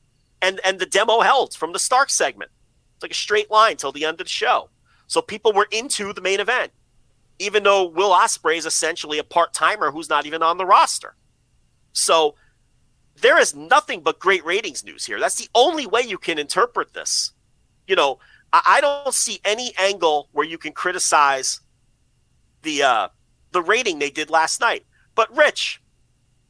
And, 0.41 0.59
and 0.63 0.79
the 0.79 0.85
demo 0.85 1.21
held 1.21 1.53
from 1.53 1.73
the 1.73 1.79
Stark 1.79 2.09
segment. 2.09 2.51
It's 2.95 3.03
like 3.03 3.11
a 3.11 3.15
straight 3.15 3.49
line 3.49 3.77
till 3.77 3.91
the 3.91 4.05
end 4.05 4.19
of 4.19 4.25
the 4.25 4.29
show. 4.29 4.69
So 5.09 5.23
people 5.23 5.51
were 5.53 5.67
into 5.71 6.13
the 6.13 6.21
main 6.21 6.39
event, 6.39 6.71
even 7.39 7.63
though 7.63 7.83
Will 7.83 8.11
Ospreay 8.11 8.57
is 8.57 8.67
essentially 8.67 9.17
a 9.17 9.23
part 9.23 9.53
timer 9.53 9.89
who's 9.89 10.07
not 10.07 10.27
even 10.27 10.43
on 10.43 10.57
the 10.57 10.67
roster. 10.67 11.15
So 11.93 12.35
there 13.19 13.39
is 13.39 13.55
nothing 13.55 14.01
but 14.01 14.19
great 14.19 14.45
ratings 14.45 14.85
news 14.85 15.07
here. 15.07 15.19
That's 15.19 15.35
the 15.35 15.49
only 15.55 15.87
way 15.87 16.01
you 16.01 16.19
can 16.19 16.37
interpret 16.37 16.93
this. 16.93 17.33
You 17.87 17.95
know, 17.95 18.19
I, 18.53 18.61
I 18.65 18.81
don't 18.81 19.13
see 19.13 19.39
any 19.43 19.73
angle 19.79 20.29
where 20.31 20.45
you 20.45 20.59
can 20.59 20.73
criticize 20.73 21.59
the 22.61 22.83
uh, 22.83 23.07
the 23.51 23.63
rating 23.63 23.97
they 23.97 24.11
did 24.11 24.29
last 24.29 24.61
night. 24.61 24.85
But 25.15 25.35
Rich, 25.35 25.81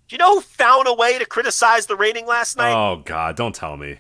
do 0.09 0.15
you 0.15 0.17
know 0.17 0.35
who 0.35 0.41
found 0.41 0.85
a 0.85 0.93
way 0.93 1.17
to 1.17 1.25
criticize 1.25 1.85
the 1.85 1.95
rating 1.95 2.27
last 2.27 2.57
night? 2.57 2.73
Oh 2.73 2.97
God, 2.97 3.37
don't 3.37 3.55
tell 3.55 3.77
me. 3.77 3.99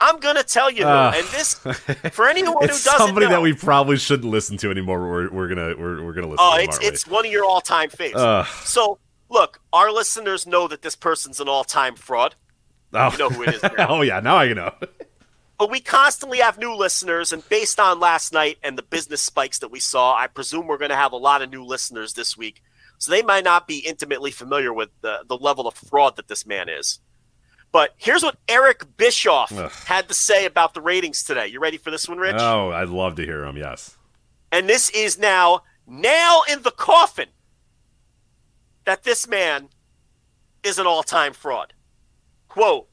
I'm 0.00 0.20
gonna 0.20 0.42
tell 0.42 0.70
you, 0.70 0.84
uh, 0.84 1.12
and 1.14 1.26
this 1.28 1.54
for 2.12 2.28
anyone 2.28 2.54
who 2.60 2.66
doesn't 2.66 2.98
somebody 2.98 3.26
know, 3.26 3.32
that 3.32 3.42
we 3.42 3.52
probably 3.52 3.96
shouldn't 3.96 4.30
listen 4.30 4.56
to 4.58 4.70
anymore. 4.70 5.00
We're, 5.08 5.30
we're 5.30 5.48
gonna 5.48 5.74
we're, 5.78 6.04
we're 6.04 6.12
gonna 6.12 6.26
listen. 6.26 6.38
Oh, 6.40 6.56
them, 6.56 6.64
it's 6.64 6.76
aren't 6.76 6.82
we? 6.82 6.88
it's 6.88 7.06
one 7.06 7.26
of 7.26 7.32
your 7.32 7.44
all 7.44 7.60
time 7.60 7.90
faves. 7.90 8.16
Uh. 8.16 8.44
so 8.64 8.98
look, 9.30 9.60
our 9.72 9.90
listeners 9.92 10.46
know 10.46 10.68
that 10.68 10.82
this 10.82 10.96
person's 10.96 11.40
an 11.40 11.48
all 11.48 11.64
time 11.64 11.96
fraud. 11.96 12.34
oh. 12.92 13.12
You 13.12 13.18
know 13.18 13.28
who 13.30 13.42
it 13.42 13.54
is. 13.54 13.60
oh 13.78 14.02
yeah, 14.02 14.20
now 14.20 14.36
I 14.36 14.52
know. 14.52 14.72
but 15.58 15.70
we 15.70 15.80
constantly 15.80 16.38
have 16.38 16.58
new 16.58 16.74
listeners, 16.74 17.32
and 17.32 17.46
based 17.48 17.78
on 17.78 18.00
last 18.00 18.32
night 18.32 18.58
and 18.62 18.78
the 18.78 18.82
business 18.82 19.22
spikes 19.22 19.58
that 19.58 19.70
we 19.70 19.80
saw, 19.80 20.16
I 20.16 20.26
presume 20.26 20.66
we're 20.66 20.78
going 20.78 20.90
to 20.90 20.96
have 20.96 21.12
a 21.12 21.16
lot 21.16 21.42
of 21.42 21.50
new 21.50 21.64
listeners 21.64 22.14
this 22.14 22.36
week. 22.36 22.62
So 22.98 23.10
they 23.10 23.22
might 23.22 23.44
not 23.44 23.66
be 23.66 23.78
intimately 23.78 24.30
familiar 24.30 24.72
with 24.72 24.88
the, 25.02 25.24
the 25.26 25.36
level 25.36 25.66
of 25.66 25.74
fraud 25.74 26.16
that 26.16 26.28
this 26.28 26.46
man 26.46 26.68
is. 26.68 27.00
But 27.74 27.92
here's 27.96 28.22
what 28.22 28.36
Eric 28.48 28.96
Bischoff 28.96 29.50
Ugh. 29.50 29.68
had 29.86 30.06
to 30.06 30.14
say 30.14 30.46
about 30.46 30.74
the 30.74 30.80
ratings 30.80 31.24
today. 31.24 31.48
You 31.48 31.58
ready 31.58 31.76
for 31.76 31.90
this 31.90 32.08
one, 32.08 32.18
Rich? 32.18 32.36
Oh, 32.38 32.70
I'd 32.70 32.88
love 32.88 33.16
to 33.16 33.24
hear 33.24 33.44
him. 33.44 33.56
Yes. 33.56 33.96
And 34.52 34.68
this 34.68 34.90
is 34.90 35.18
now 35.18 35.64
nail 35.84 36.44
in 36.48 36.62
the 36.62 36.70
coffin 36.70 37.30
that 38.84 39.02
this 39.02 39.26
man 39.26 39.70
is 40.62 40.78
an 40.78 40.86
all 40.86 41.02
time 41.02 41.32
fraud. 41.32 41.72
Quote 42.48 42.86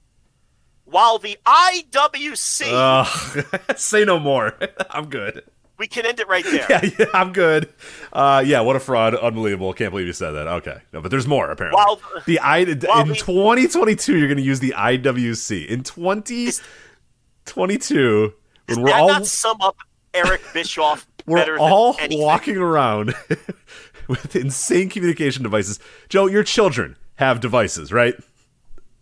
While 0.85 1.19
the 1.19 1.37
IWC, 1.45 2.71
Uh, 2.73 3.75
say 3.75 4.03
no 4.03 4.17
more. 4.17 4.55
I'm 4.89 5.09
good. 5.09 5.43
We 5.81 5.87
can 5.87 6.05
end 6.05 6.19
it 6.19 6.27
right 6.27 6.45
there. 6.45 6.65
Yeah, 6.69 6.89
yeah, 6.99 7.05
I'm 7.13 7.33
good. 7.33 7.73
Uh, 8.13 8.43
yeah, 8.45 8.61
what 8.61 8.75
a 8.75 8.79
fraud! 8.79 9.15
Unbelievable. 9.15 9.73
Can't 9.73 9.89
believe 9.91 10.05
you 10.05 10.13
said 10.13 10.31
that. 10.31 10.47
Okay, 10.47 10.77
no, 10.93 11.01
but 11.01 11.09
there's 11.09 11.25
more 11.27 11.49
apparently. 11.49 11.75
While- 11.75 11.99
the 12.27 12.37
I 12.39 12.59
in 12.59 12.79
we- 12.79 13.15
2022, 13.15 14.15
you're 14.17 14.27
going 14.27 14.37
to 14.37 14.43
use 14.43 14.59
the 14.59 14.75
IWC. 14.77 15.65
In 15.65 15.81
2022, 15.83 18.33
when 18.67 18.81
we're 18.83 18.93
all 18.93 19.07
not 19.07 19.25
sum 19.25 19.57
up 19.61 19.77
Eric 20.13 20.41
Bischoff 20.53 21.07
we're 21.25 21.57
all 21.57 21.97
walking 22.11 22.57
around 22.57 23.15
with 24.07 24.35
insane 24.35 24.89
communication 24.89 25.41
devices. 25.43 25.79
Joe, 26.09 26.27
your 26.27 26.43
children 26.43 26.95
have 27.15 27.39
devices, 27.39 27.91
right? 27.91 28.13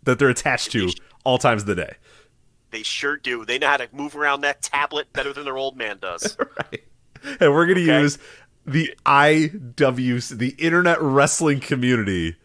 That 0.04 0.18
they're 0.18 0.30
attached 0.30 0.72
to 0.72 0.88
all 1.24 1.36
times 1.38 1.62
of 1.62 1.66
the 1.66 1.74
day. 1.74 1.96
They 2.70 2.82
sure 2.82 3.16
do. 3.16 3.44
They 3.44 3.58
know 3.58 3.68
how 3.68 3.76
to 3.78 3.88
move 3.92 4.14
around 4.16 4.42
that 4.42 4.62
tablet 4.62 5.12
better 5.12 5.32
than 5.32 5.44
their 5.44 5.56
old 5.58 5.76
man 5.76 5.98
does. 5.98 6.36
right. 6.72 6.84
And 7.40 7.52
we're 7.52 7.66
going 7.66 7.76
to 7.78 7.82
Okay. 7.92 8.00
use 8.00 8.18
the 8.66 8.94
IWC, 9.04 10.38
the 10.38 10.54
Internet 10.58 11.00
Wrestling 11.00 11.60
Community, 11.60 12.36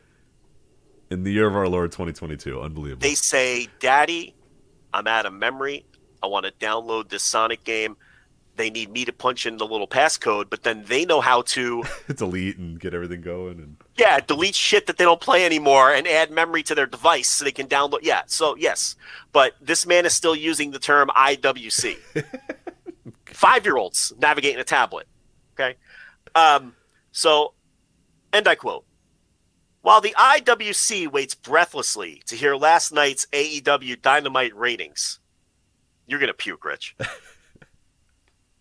in 1.12 1.24
the 1.24 1.32
year 1.32 1.48
of 1.48 1.56
our 1.56 1.68
Lord 1.68 1.92
2022. 1.92 2.60
Unbelievable. 2.62 3.02
they 3.02 3.14
say, 3.14 3.68
Daddy, 3.80 4.34
I'm 4.94 5.08
out 5.08 5.26
of 5.26 5.34
memory. 5.34 5.86
I 6.24 6.28
want 6.28 6.46
to 6.46 6.52
download 6.54 7.10
this 7.10 7.22
Sonic 7.24 7.64
game. 7.64 7.96
They 8.56 8.70
need 8.70 8.90
me 8.90 9.06
to 9.06 9.14
punch 9.14 9.46
in 9.46 9.58
the 9.58 9.68
little 9.68 9.88
passcode, 9.88 10.50
but 10.50 10.64
then 10.64 10.86
they 10.88 11.06
know 11.06 11.22
how 11.22 11.42
to, 11.44 11.84
delete 12.16 12.58
and 12.58 12.80
get 12.80 12.94
everything 12.94 13.22
going. 13.22 13.60
And 13.60 13.76
yeah, 13.98 14.20
delete 14.20 14.56
shit 14.56 14.88
that 14.88 14.98
they 14.98 15.06
don't 15.06 15.22
play 15.22 15.46
anymore 15.46 15.94
and 15.94 16.08
add 16.08 16.30
memory 16.30 16.64
to 16.64 16.76
their 16.76 16.86
device 16.86 17.28
so 17.30 17.46
they 17.46 17.52
can 17.52 17.68
download. 17.68 18.00
Yeah, 18.02 18.24
so 18.26 18.56
yes, 18.58 18.96
but 19.32 19.54
this 19.62 19.86
man 19.86 20.06
is 20.06 20.14
still 20.14 20.36
using 20.36 20.72
the 20.72 20.80
term 20.80 21.10
IWC. 21.10 21.98
Five 23.28 23.66
year 23.66 23.78
olds 23.78 24.14
navigating 24.18 24.60
a 24.60 24.64
tablet. 24.64 25.08
Okay. 25.54 25.78
Um, 26.36 26.76
so, 27.12 27.54
end 28.34 28.48
I 28.48 28.56
quote 28.56 28.86
While 29.82 30.02
the 30.02 30.16
IWC 30.18 31.12
waits 31.12 31.36
breathlessly 31.36 32.22
to 32.28 32.36
hear 32.36 32.56
last 32.56 32.92
night's 32.92 33.26
AEW 33.32 34.02
Dynamite 34.02 34.56
ratings, 34.56 35.20
you're 36.08 36.20
going 36.20 36.28
to 36.28 36.34
puke, 36.34 36.66
Rich. 36.66 36.96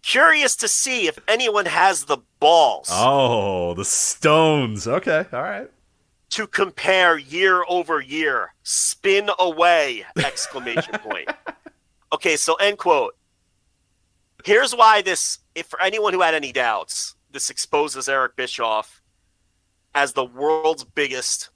Curious 0.05 0.55
to 0.57 0.68
see 0.68 1.07
if 1.07 1.18
anyone 1.28 1.64
has 1.64 2.05
the 2.05 2.18
balls 2.38 2.90
oh, 2.92 3.72
the 3.72 3.86
Stones. 3.86 4.86
Okay, 4.86 5.24
all 5.32 5.42
right. 5.42 5.70
to 6.28 6.46
compare 6.46 7.16
year 7.16 7.64
over 7.70 8.02
year. 8.02 8.52
Spin 8.64 9.30
away! 9.38 10.05
Exclamation 10.18 10.92
point. 10.98 11.30
Okay, 12.12 12.36
so 12.36 12.55
end 12.57 12.76
quote. 12.76 13.16
Here's 14.44 14.76
why 14.76 15.00
this, 15.00 15.38
if 15.55 15.66
for 15.66 15.80
anyone 15.80 16.12
who 16.12 16.20
had 16.20 16.34
any 16.34 16.52
doubts, 16.52 17.14
this 17.30 17.48
exposes 17.48 18.07
Eric 18.07 18.36
Bischoff 18.36 19.00
as 19.94 20.12
the 20.12 20.26
world's 20.26 20.84
biggest 20.84 21.48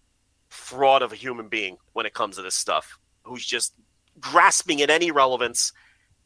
fraud 0.49 1.03
of 1.03 1.13
a 1.13 1.17
human 1.17 1.49
being 1.49 1.77
when 1.93 2.07
it 2.07 2.15
comes 2.15 2.37
to 2.37 2.43
this 2.43 2.55
stuff, 2.55 2.99
who's 3.25 3.45
just 3.45 3.75
grasping 4.21 4.81
at 4.81 4.89
any 4.89 5.11
relevance 5.11 5.71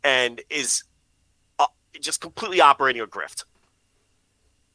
and 0.04 0.40
is 0.50 0.84
just 2.01 2.20
completely 2.20 2.61
operating 2.61 3.03
a 3.03 3.07
grift. 3.07 3.45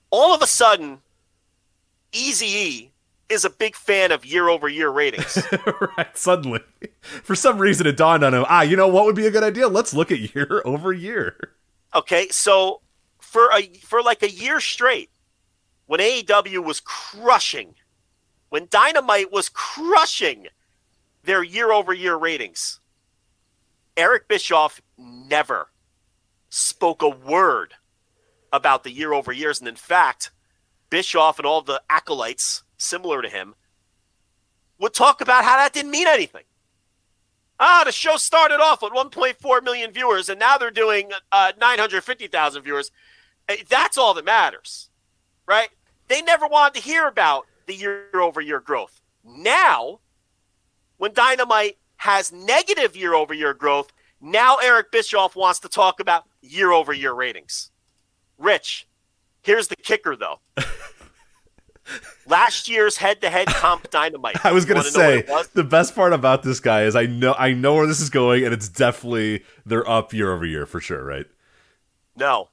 All 0.09 0.33
of 0.33 0.41
a 0.41 0.47
sudden, 0.47 0.99
Easy 2.11 2.47
E 2.47 2.91
is 3.29 3.43
a 3.43 3.49
big 3.49 3.75
fan 3.75 4.11
of 4.11 4.25
year 4.25 4.47
over 4.47 4.69
year 4.69 4.89
ratings. 4.89 5.37
right, 5.97 6.17
suddenly. 6.17 6.61
For 7.01 7.35
some 7.35 7.57
reason, 7.57 7.87
it 7.87 7.97
dawned 7.97 8.23
on 8.23 8.33
him 8.33 8.45
ah, 8.47 8.61
you 8.61 8.77
know 8.77 8.87
what 8.87 9.05
would 9.05 9.15
be 9.15 9.27
a 9.27 9.31
good 9.31 9.43
idea? 9.43 9.67
Let's 9.67 9.93
look 9.93 10.11
at 10.11 10.35
year 10.35 10.61
over 10.65 10.93
year. 10.93 11.53
Okay, 11.93 12.27
so 12.29 12.81
for 13.19 13.49
a 13.53 13.63
for 13.79 14.01
like 14.01 14.23
a 14.23 14.31
year 14.31 14.59
straight, 14.59 15.09
when 15.85 15.99
AEW 15.99 16.63
was 16.63 16.79
crushing, 16.79 17.75
when 18.49 18.67
Dynamite 18.69 19.31
was 19.31 19.49
crushing 19.49 20.47
their 21.23 21.43
year 21.43 21.71
over 21.71 21.93
year 21.93 22.15
ratings, 22.15 22.79
Eric 23.97 24.27
Bischoff 24.27 24.81
never 24.97 25.67
spoke 26.57 27.01
a 27.01 27.09
word 27.09 27.75
about 28.51 28.83
the 28.83 28.91
year 28.91 29.13
over 29.13 29.31
years, 29.31 29.59
and 29.59 29.67
in 29.67 29.75
fact, 29.75 30.31
Bischoff 30.89 31.37
and 31.37 31.45
all 31.45 31.61
the 31.61 31.81
acolytes 31.89 32.63
similar 32.77 33.21
to 33.21 33.29
him 33.29 33.55
would 34.79 34.93
talk 34.93 35.21
about 35.21 35.43
how 35.43 35.57
that 35.57 35.73
didn't 35.73 35.91
mean 35.91 36.07
anything. 36.07 36.43
Ah, 37.59 37.83
the 37.85 37.91
show 37.91 38.17
started 38.17 38.59
off 38.59 38.81
with 38.81 38.93
1.4 38.93 39.63
million 39.63 39.91
viewers, 39.91 40.29
and 40.29 40.39
now 40.39 40.57
they're 40.57 40.69
doing 40.71 41.11
uh, 41.31 41.51
950,000 41.59 42.61
viewers. 42.61 42.91
Eh, 43.49 43.57
That's 43.67 43.97
all 43.97 44.13
that 44.13 44.25
matters, 44.25 44.89
right? 45.47 45.69
They 46.07 46.21
never 46.21 46.47
wanted 46.47 46.79
to 46.79 46.87
hear 46.87 47.07
about 47.07 47.47
the 47.65 47.73
year-over-year 47.75 48.61
growth. 48.61 49.01
Now, 49.23 49.99
when 50.97 51.13
Dynamite 51.13 51.77
has 51.97 52.31
negative 52.31 52.95
year-over-year 52.95 53.55
growth, 53.55 53.91
now 54.21 54.57
Eric 54.57 54.91
Bischoff 54.91 55.35
wants 55.35 55.59
to 55.59 55.69
talk 55.69 55.99
about 55.99 56.26
year-over-year 56.41 57.13
ratings. 57.13 57.71
Rich, 58.37 58.87
here's 59.41 59.67
the 59.67 59.75
kicker, 59.75 60.15
though. 60.15 60.39
Last 62.27 62.67
year's 62.69 62.97
head-to-head 62.97 63.47
comp 63.47 63.89
Dynamite. 63.91 64.45
I 64.45 64.51
was 64.51 64.67
know 64.67 64.75
what 64.75 64.85
say 64.85 65.23
was? 65.27 65.47
the 65.49 65.63
best 65.63 65.95
part 65.95 66.13
about 66.13 66.43
this 66.43 66.59
guy 66.59 66.83
is 66.83 66.95
I 66.95 67.05
know 67.05 67.33
I 67.37 67.53
know 67.53 67.75
where 67.75 67.87
this 67.87 68.01
is 68.01 68.09
going, 68.09 68.43
and 68.43 68.53
it's 68.53 68.67
definitely 68.67 69.43
they're 69.65 69.87
up 69.89 70.13
year 70.13 70.33
over 70.33 70.45
year 70.45 70.65
for 70.65 70.81
sure, 70.81 71.03
right? 71.03 71.25
No. 72.15 72.49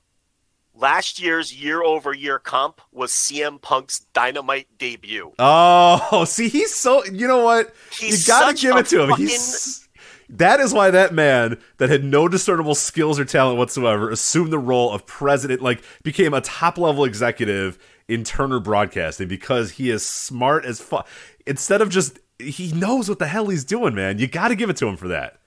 Last 0.77 1.21
year's 1.21 1.55
year-over-year 1.55 2.41
comp 2.41 2.81
was 2.91 3.13
CM 3.13 3.61
Punk's 3.63 4.01
Dynamite 4.13 4.67
debut. 4.77 5.33
Oh, 5.39 6.25
see, 6.27 6.49
he's 6.49 6.75
so. 6.75 7.05
You 7.05 7.29
know 7.29 7.45
what? 7.45 7.73
He's 7.93 8.27
you 8.27 8.33
gotta 8.33 8.57
such 8.57 8.63
give 8.63 8.77
it 8.77 8.87
to 8.87 9.05
him. 9.05 9.17
He's. 9.17 9.84
That 10.29 10.61
is 10.61 10.73
why 10.73 10.91
that 10.91 11.13
man 11.13 11.59
that 11.79 11.91
had 11.91 12.05
no 12.05 12.29
discernible 12.29 12.75
skills 12.75 13.19
or 13.19 13.25
talent 13.25 13.59
whatsoever 13.59 14.11
assumed 14.11 14.53
the 14.53 14.59
role 14.59 14.93
of 14.93 15.07
president, 15.07 15.61
like 15.63 15.83
became 16.03 16.35
a 16.35 16.41
top 16.41 16.79
level 16.79 17.05
executive 17.05 17.79
in 18.09 18.25
Turner 18.25 18.61
Broadcasting 18.61 19.29
because 19.29 19.73
he 19.73 19.91
is 19.91 20.05
smart 20.05 20.65
as 20.65 20.81
fuck. 20.81 21.07
Instead 21.47 21.83
of 21.83 21.89
just, 21.89 22.19
he 22.39 22.73
knows 22.73 23.09
what 23.09 23.19
the 23.19 23.27
hell 23.27 23.49
he's 23.49 23.65
doing, 23.65 23.95
man. 23.95 24.19
You 24.19 24.27
got 24.27 24.49
to 24.49 24.55
give 24.57 24.71
it 24.71 24.77
to 24.79 24.87
him 24.87 24.97
for 24.97 25.09
that. 25.09 25.39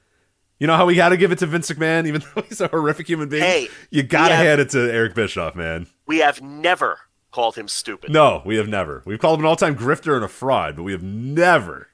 You 0.60 0.66
know 0.66 0.76
how 0.76 0.86
we 0.86 0.96
got 0.96 1.10
to 1.10 1.18
give 1.18 1.32
it 1.32 1.40
to 1.40 1.46
Vince 1.46 1.70
McMahon, 1.70 2.08
even 2.08 2.24
though 2.36 2.42
he's 2.42 2.62
a 2.62 2.68
horrific 2.68 3.08
human 3.08 3.30
being. 3.30 3.44
Hey, 3.44 3.70
you 3.92 4.04
got 4.04 4.30
to 4.30 4.36
hand 4.36 4.62
it 4.62 4.70
to 4.72 4.92
Eric 4.92 5.14
Bischoff, 5.16 5.56
man. 5.56 5.88
We 6.08 6.20
have 6.20 6.42
never 6.42 7.02
called 7.32 7.56
him 7.56 7.68
stupid. 7.68 8.12
No, 8.12 8.42
we 8.46 8.56
have 8.58 8.68
never. 8.68 9.04
We've 9.06 9.20
called 9.20 9.40
him 9.40 9.46
an 9.46 9.50
all-time 9.50 9.76
grifter 9.76 10.16
and 10.16 10.26
a 10.26 10.28
fraud, 10.28 10.76
but 10.76 10.84
we 10.84 10.94
have 10.94 11.04
never. 11.04 11.90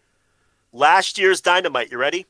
Last 0.72 1.18
year's 1.18 1.42
Dynamite, 1.42 1.92
you 1.92 1.98
ready? 1.98 2.26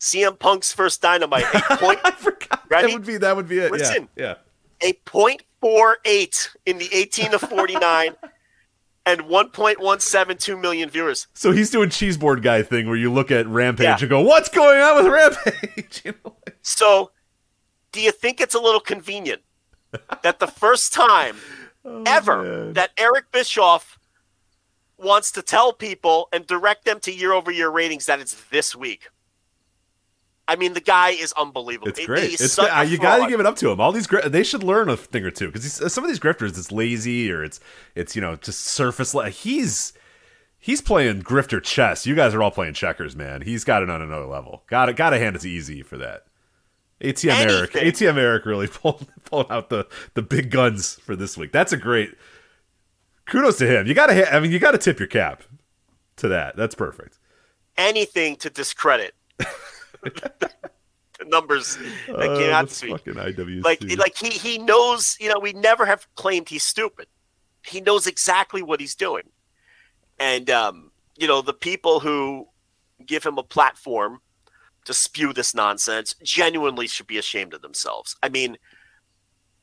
CM 0.00 0.38
Punk's 0.38 0.72
first 0.72 1.02
Dynamite, 1.02 1.44
a 1.52 1.60
point, 1.76 1.98
I 2.04 2.10
forgot. 2.12 2.62
Ready? 2.70 2.86
That 2.88 2.92
would 2.94 3.06
be 3.06 3.16
that 3.18 3.36
would 3.36 3.48
be 3.48 3.58
it. 3.58 3.72
Listen. 3.72 4.08
Yeah. 4.16 4.34
a 4.82 4.92
point 5.04 5.42
four 5.60 5.98
eight 6.04 6.50
in 6.66 6.78
the 6.78 6.88
18 6.92 7.32
to 7.32 7.38
49 7.38 8.14
and 9.06 9.20
1.172 9.22 10.60
million 10.60 10.88
viewers. 10.90 11.26
So 11.34 11.50
he's 11.50 11.70
doing 11.70 11.88
cheeseboard 11.88 12.42
guy 12.42 12.62
thing 12.62 12.86
where 12.86 12.96
you 12.96 13.12
look 13.12 13.30
at 13.30 13.46
Rampage 13.46 13.84
Yeah. 13.84 13.96
and 14.00 14.08
go, 14.08 14.20
"What's 14.20 14.48
going 14.48 14.80
on 14.80 15.02
with 15.02 15.12
Rampage?" 15.12 16.02
You 16.04 16.14
know? 16.24 16.36
So, 16.62 17.10
do 17.92 18.00
you 18.00 18.12
think 18.12 18.40
it's 18.40 18.54
a 18.54 18.60
little 18.60 18.80
convenient 18.80 19.42
that 20.22 20.38
the 20.38 20.46
first 20.46 20.92
time 20.92 21.36
ever 22.06 22.40
Oh, 22.40 22.64
man. 22.64 22.72
that 22.74 22.90
Eric 22.98 23.32
Bischoff 23.32 23.98
wants 24.98 25.32
to 25.32 25.42
tell 25.42 25.72
people 25.72 26.28
and 26.32 26.46
direct 26.46 26.84
them 26.84 27.00
to 27.00 27.12
year 27.12 27.32
over 27.32 27.50
year 27.50 27.70
ratings 27.70 28.06
that 28.06 28.20
it's 28.20 28.34
this 28.50 28.76
week? 28.76 29.08
I 30.48 30.56
mean, 30.56 30.72
the 30.72 30.80
guy 30.80 31.10
is 31.10 31.32
unbelievable. 31.34 31.88
It's 31.88 32.04
great. 32.06 32.30
he's 32.30 32.40
It's 32.40 32.58
uh, 32.58 32.84
you 32.88 32.96
got 32.98 33.22
to 33.22 33.28
give 33.28 33.38
it 33.38 33.46
up 33.46 33.56
to 33.56 33.70
him. 33.70 33.80
All 33.80 33.92
these 33.92 34.06
gri- 34.06 34.26
they 34.28 34.42
should 34.42 34.62
learn 34.64 34.88
a 34.88 34.96
thing 34.96 35.22
or 35.24 35.30
two 35.30 35.52
because 35.52 35.92
some 35.92 36.02
of 36.02 36.08
these 36.08 36.18
grifters 36.18 36.56
it's 36.58 36.72
lazy 36.72 37.30
or 37.30 37.44
it's 37.44 37.60
it's 37.94 38.16
you 38.16 38.22
know 38.22 38.34
just 38.36 38.62
surface. 38.62 39.14
le- 39.14 39.28
He's 39.28 39.92
he's 40.58 40.80
playing 40.80 41.22
grifter 41.22 41.62
chess. 41.62 42.06
You 42.06 42.14
guys 42.14 42.34
are 42.34 42.42
all 42.42 42.50
playing 42.50 42.72
checkers, 42.74 43.14
man. 43.14 43.42
He's 43.42 43.62
got 43.62 43.82
it 43.82 43.90
on 43.90 44.00
another 44.02 44.24
level. 44.26 44.64
Got 44.68 44.88
it. 44.88 44.96
got 44.96 45.10
to 45.10 45.18
hand 45.18 45.36
it 45.36 45.42
to 45.42 45.50
Easy 45.50 45.82
for 45.82 45.98
that. 45.98 46.24
ATM 47.02 47.48
Eric, 47.48 47.72
ATM 47.72 48.16
Eric 48.16 48.44
really 48.46 48.66
pulled 48.72 49.06
pulled 49.24 49.52
out 49.52 49.68
the 49.68 49.86
the 50.14 50.22
big 50.22 50.50
guns 50.50 50.94
for 50.94 51.14
this 51.14 51.36
week. 51.36 51.52
That's 51.52 51.72
a 51.72 51.76
great 51.76 52.14
kudos 53.26 53.58
to 53.58 53.66
him. 53.66 53.86
You 53.86 53.94
got 53.94 54.06
to 54.06 54.34
I 54.34 54.40
mean 54.40 54.50
you 54.50 54.58
got 54.58 54.72
to 54.72 54.78
tip 54.78 54.98
your 54.98 55.08
cap 55.08 55.42
to 56.16 56.28
that. 56.28 56.56
That's 56.56 56.74
perfect. 56.74 57.18
anything 57.76 58.34
to 58.36 58.50
discredit 58.50 59.14
the 60.02 61.24
numbers 61.26 61.76
that 62.06 62.36
came 62.38 62.50
Uh, 62.50 62.56
out 62.56 62.68
this 62.68 62.82
week. 62.82 63.02
like 63.64 63.82
like 63.98 64.16
he 64.16 64.30
he 64.30 64.58
knows 64.58 65.16
you 65.20 65.28
know 65.28 65.38
we 65.38 65.52
never 65.52 65.84
have 65.86 66.06
claimed 66.14 66.48
he's 66.48 66.62
stupid. 66.64 67.06
He 67.66 67.80
knows 67.80 68.06
exactly 68.06 68.62
what 68.62 68.80
he's 68.80 68.94
doing. 68.94 69.24
And 70.18 70.48
um 70.50 70.90
you 71.16 71.26
know 71.26 71.42
the 71.42 71.54
people 71.54 72.00
who 72.00 72.48
give 73.04 73.24
him 73.24 73.38
a 73.38 73.42
platform 73.42 74.20
to 74.84 74.94
spew 74.94 75.32
this 75.32 75.54
nonsense 75.54 76.14
genuinely 76.22 76.86
should 76.86 77.06
be 77.06 77.18
ashamed 77.18 77.52
of 77.54 77.62
themselves. 77.62 78.16
I 78.22 78.28
mean 78.28 78.56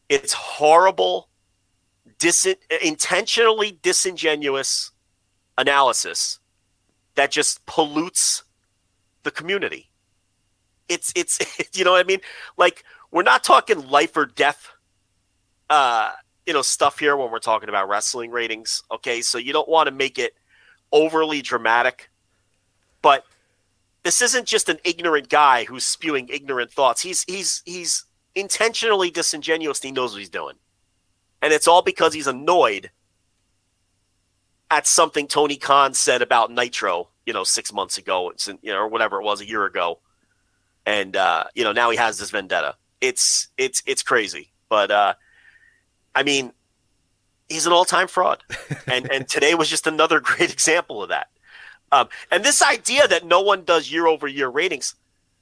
it's 0.09 0.33
horrible 0.33 1.29
dis- 2.19 2.55
intentionally 2.83 3.79
disingenuous 3.81 4.91
analysis 5.57 6.39
that 7.15 7.31
just 7.31 7.65
pollutes 7.65 8.43
the 9.23 9.31
community 9.31 9.89
it's 10.89 11.11
it's 11.15 11.39
you 11.77 11.83
know 11.83 11.91
what 11.91 12.05
i 12.05 12.07
mean? 12.07 12.21
Like 12.57 12.83
we're 13.11 13.23
not 13.23 13.43
talking 13.43 13.87
life 13.87 14.15
or 14.17 14.25
death 14.25 14.69
uh 15.69 16.11
you 16.45 16.53
know 16.53 16.61
stuff 16.61 16.99
here 16.99 17.17
when 17.17 17.31
we're 17.31 17.39
talking 17.39 17.69
about 17.69 17.89
wrestling 17.89 18.31
ratings 18.31 18.83
okay? 18.91 19.21
So 19.21 19.37
you 19.37 19.53
don't 19.53 19.69
want 19.69 19.87
to 19.87 19.91
make 19.91 20.19
it 20.19 20.33
overly 20.91 21.41
dramatic 21.41 22.09
but 23.01 23.25
this 24.03 24.21
isn't 24.21 24.45
just 24.45 24.69
an 24.69 24.77
ignorant 24.83 25.29
guy 25.29 25.63
who's 25.63 25.83
spewing 25.83 26.29
ignorant 26.29 26.71
thoughts. 26.71 27.01
He's 27.01 27.23
he's 27.23 27.63
he's 27.65 28.05
intentionally 28.35 29.09
disingenuous 29.09 29.81
he 29.81 29.91
knows 29.91 30.13
what 30.13 30.19
he's 30.19 30.29
doing. 30.29 30.55
And 31.41 31.51
it's 31.51 31.67
all 31.67 31.81
because 31.81 32.13
he's 32.13 32.27
annoyed 32.27 32.91
at 34.71 34.87
something 34.87 35.27
tony 35.27 35.57
khan 35.57 35.93
said 35.93 36.21
about 36.21 36.51
nitro 36.51 37.07
you 37.25 37.33
know 37.33 37.43
six 37.43 37.71
months 37.71 37.99
ago 37.99 38.31
you 38.61 38.71
know 38.73 38.79
or 38.79 38.87
whatever 38.87 39.21
it 39.21 39.23
was 39.23 39.39
a 39.39 39.47
year 39.47 39.65
ago 39.65 39.99
and 40.85 41.15
uh, 41.15 41.45
you 41.55 41.63
know 41.63 41.71
now 41.71 41.89
he 41.89 41.97
has 41.97 42.17
this 42.17 42.31
vendetta. 42.31 42.75
It's 43.01 43.49
it's 43.57 43.81
it's 43.85 44.03
crazy, 44.03 44.51
but 44.69 44.91
uh, 44.91 45.13
I 46.13 46.23
mean, 46.23 46.53
he's 47.49 47.65
an 47.65 47.73
all-time 47.73 48.07
fraud, 48.07 48.43
and 48.87 49.09
and 49.11 49.27
today 49.27 49.55
was 49.55 49.69
just 49.69 49.87
another 49.87 50.19
great 50.21 50.51
example 50.51 51.03
of 51.03 51.09
that. 51.09 51.27
Um, 51.91 52.09
and 52.31 52.43
this 52.43 52.61
idea 52.61 53.07
that 53.07 53.25
no 53.25 53.41
one 53.41 53.63
does 53.63 53.91
year-over-year 53.91 54.49
ratings, 54.49 54.95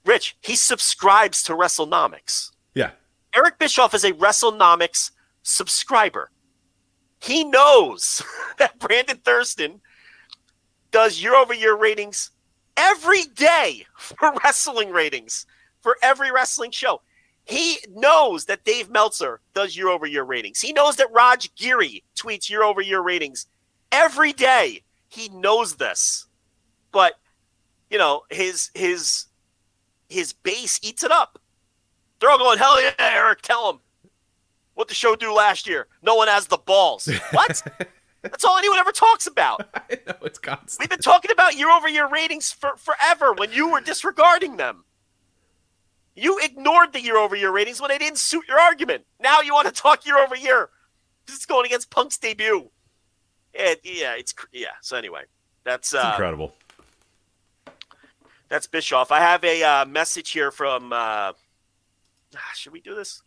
Rich, 0.06 0.36
he 0.42 0.56
subscribes 0.56 1.42
to 1.44 1.54
WrestleNomics. 1.54 2.52
yeah. 2.74 2.92
Eric 3.36 3.58
Bischoff 3.58 3.96
is 3.96 4.04
a 4.04 4.12
WrestleNomics 4.12 5.10
subscriber. 5.42 6.30
He 7.20 7.44
knows 7.44 8.22
that 8.60 8.78
Brandon 8.78 9.18
Thurston 9.18 9.82
does 10.92 11.24
year 11.24 11.34
over 11.34 11.54
year 11.54 11.76
ratings 11.76 12.30
every 12.78 13.24
day 13.36 13.86
for 13.98 14.34
wrestling 14.44 14.92
ratings 14.92 15.46
for 15.82 15.98
every 16.02 16.32
wrestling 16.32 16.72
show. 16.72 17.02
He 17.46 17.78
knows 17.90 18.46
that 18.46 18.64
Dave 18.64 18.90
Meltzer 18.90 19.42
does 19.54 19.76
year 19.76 19.90
over 19.90 20.06
year 20.06 20.24
ratings. 20.24 20.62
He 20.62 20.72
knows 20.72 20.96
that 20.96 21.12
Raj 21.12 21.54
Giri 21.56 22.04
tweets 22.16 22.50
year 22.50 22.64
over 22.64 22.82
year 22.82 23.02
ratings 23.02 23.48
every 23.92 24.32
day. 24.32 24.82
He 25.10 25.28
knows 25.30 25.76
this. 25.76 26.28
But, 26.92 27.14
you 27.90 27.98
know, 27.98 28.24
his 28.30 28.72
his 28.74 29.26
his 30.08 30.32
base 30.32 30.80
eats 30.82 31.04
it 31.04 31.12
up. 31.12 31.40
They're 32.20 32.30
all 32.30 32.38
going, 32.38 32.60
hell 32.60 32.82
yeah, 32.82 32.94
Eric, 32.98 33.42
tell 33.42 33.70
him. 33.70 33.80
What 34.76 34.88
the 34.88 34.96
show 34.96 35.16
do 35.16 35.34
last 35.34 35.68
year? 35.68 35.88
No 36.02 36.16
one 36.16 36.28
has 36.30 36.48
the 36.48 36.58
balls. 36.58 37.10
What? 37.32 37.62
That's 38.24 38.46
all 38.46 38.58
anyone 38.58 38.80
ever 38.80 38.94
talks 38.94 39.28
about. 39.28 39.68
I 39.76 40.00
know 40.08 40.16
it's 40.24 40.40
constant. 40.40 40.80
We've 40.80 40.90
been 40.90 41.00
talking 41.00 41.30
about 41.30 41.58
year 41.58 41.70
over 41.70 41.90
year 41.90 42.08
ratings 42.08 42.52
for 42.52 42.76
forever 42.78 43.34
when 43.34 43.52
you 43.52 43.70
were 43.70 43.82
disregarding 43.82 44.58
them. 44.58 44.86
You 46.16 46.40
ignored 46.42 46.94
the 46.94 47.02
year 47.02 47.18
over 47.18 47.36
year 47.36 47.52
ratings 47.52 47.82
when 47.82 47.90
they 47.90 47.98
didn't 47.98 48.20
suit 48.20 48.46
your 48.48 48.60
argument. 48.60 49.06
Now 49.20 49.42
you 49.42 49.54
want 49.54 49.68
to 49.68 49.74
talk 49.74 50.06
year 50.06 50.18
over 50.18 50.36
year. 50.36 50.70
This 51.26 51.38
is 51.38 51.46
going 51.46 51.66
against 51.66 51.90
Punk's 51.90 52.18
debut. 52.18 52.70
It, 53.54 53.82
yeah, 53.84 54.16
it's 54.16 54.34
yeah. 54.52 54.68
So 54.82 54.96
anyway, 54.96 55.24
that's 55.64 55.94
uh, 55.94 56.12
incredible. 56.14 56.54
that's 58.48 58.68
Bischoff. 58.68 59.12
I 59.12 59.20
have 59.20 59.44
a 59.44 59.64
uh, 59.64 59.86
message 59.86 60.32
here 60.32 60.52
from. 60.52 60.94
Uh, 60.94 61.34
ah, 62.36 62.52
should 62.56 62.74
we 62.74 62.82
do 62.82 62.96
this? 62.96 63.22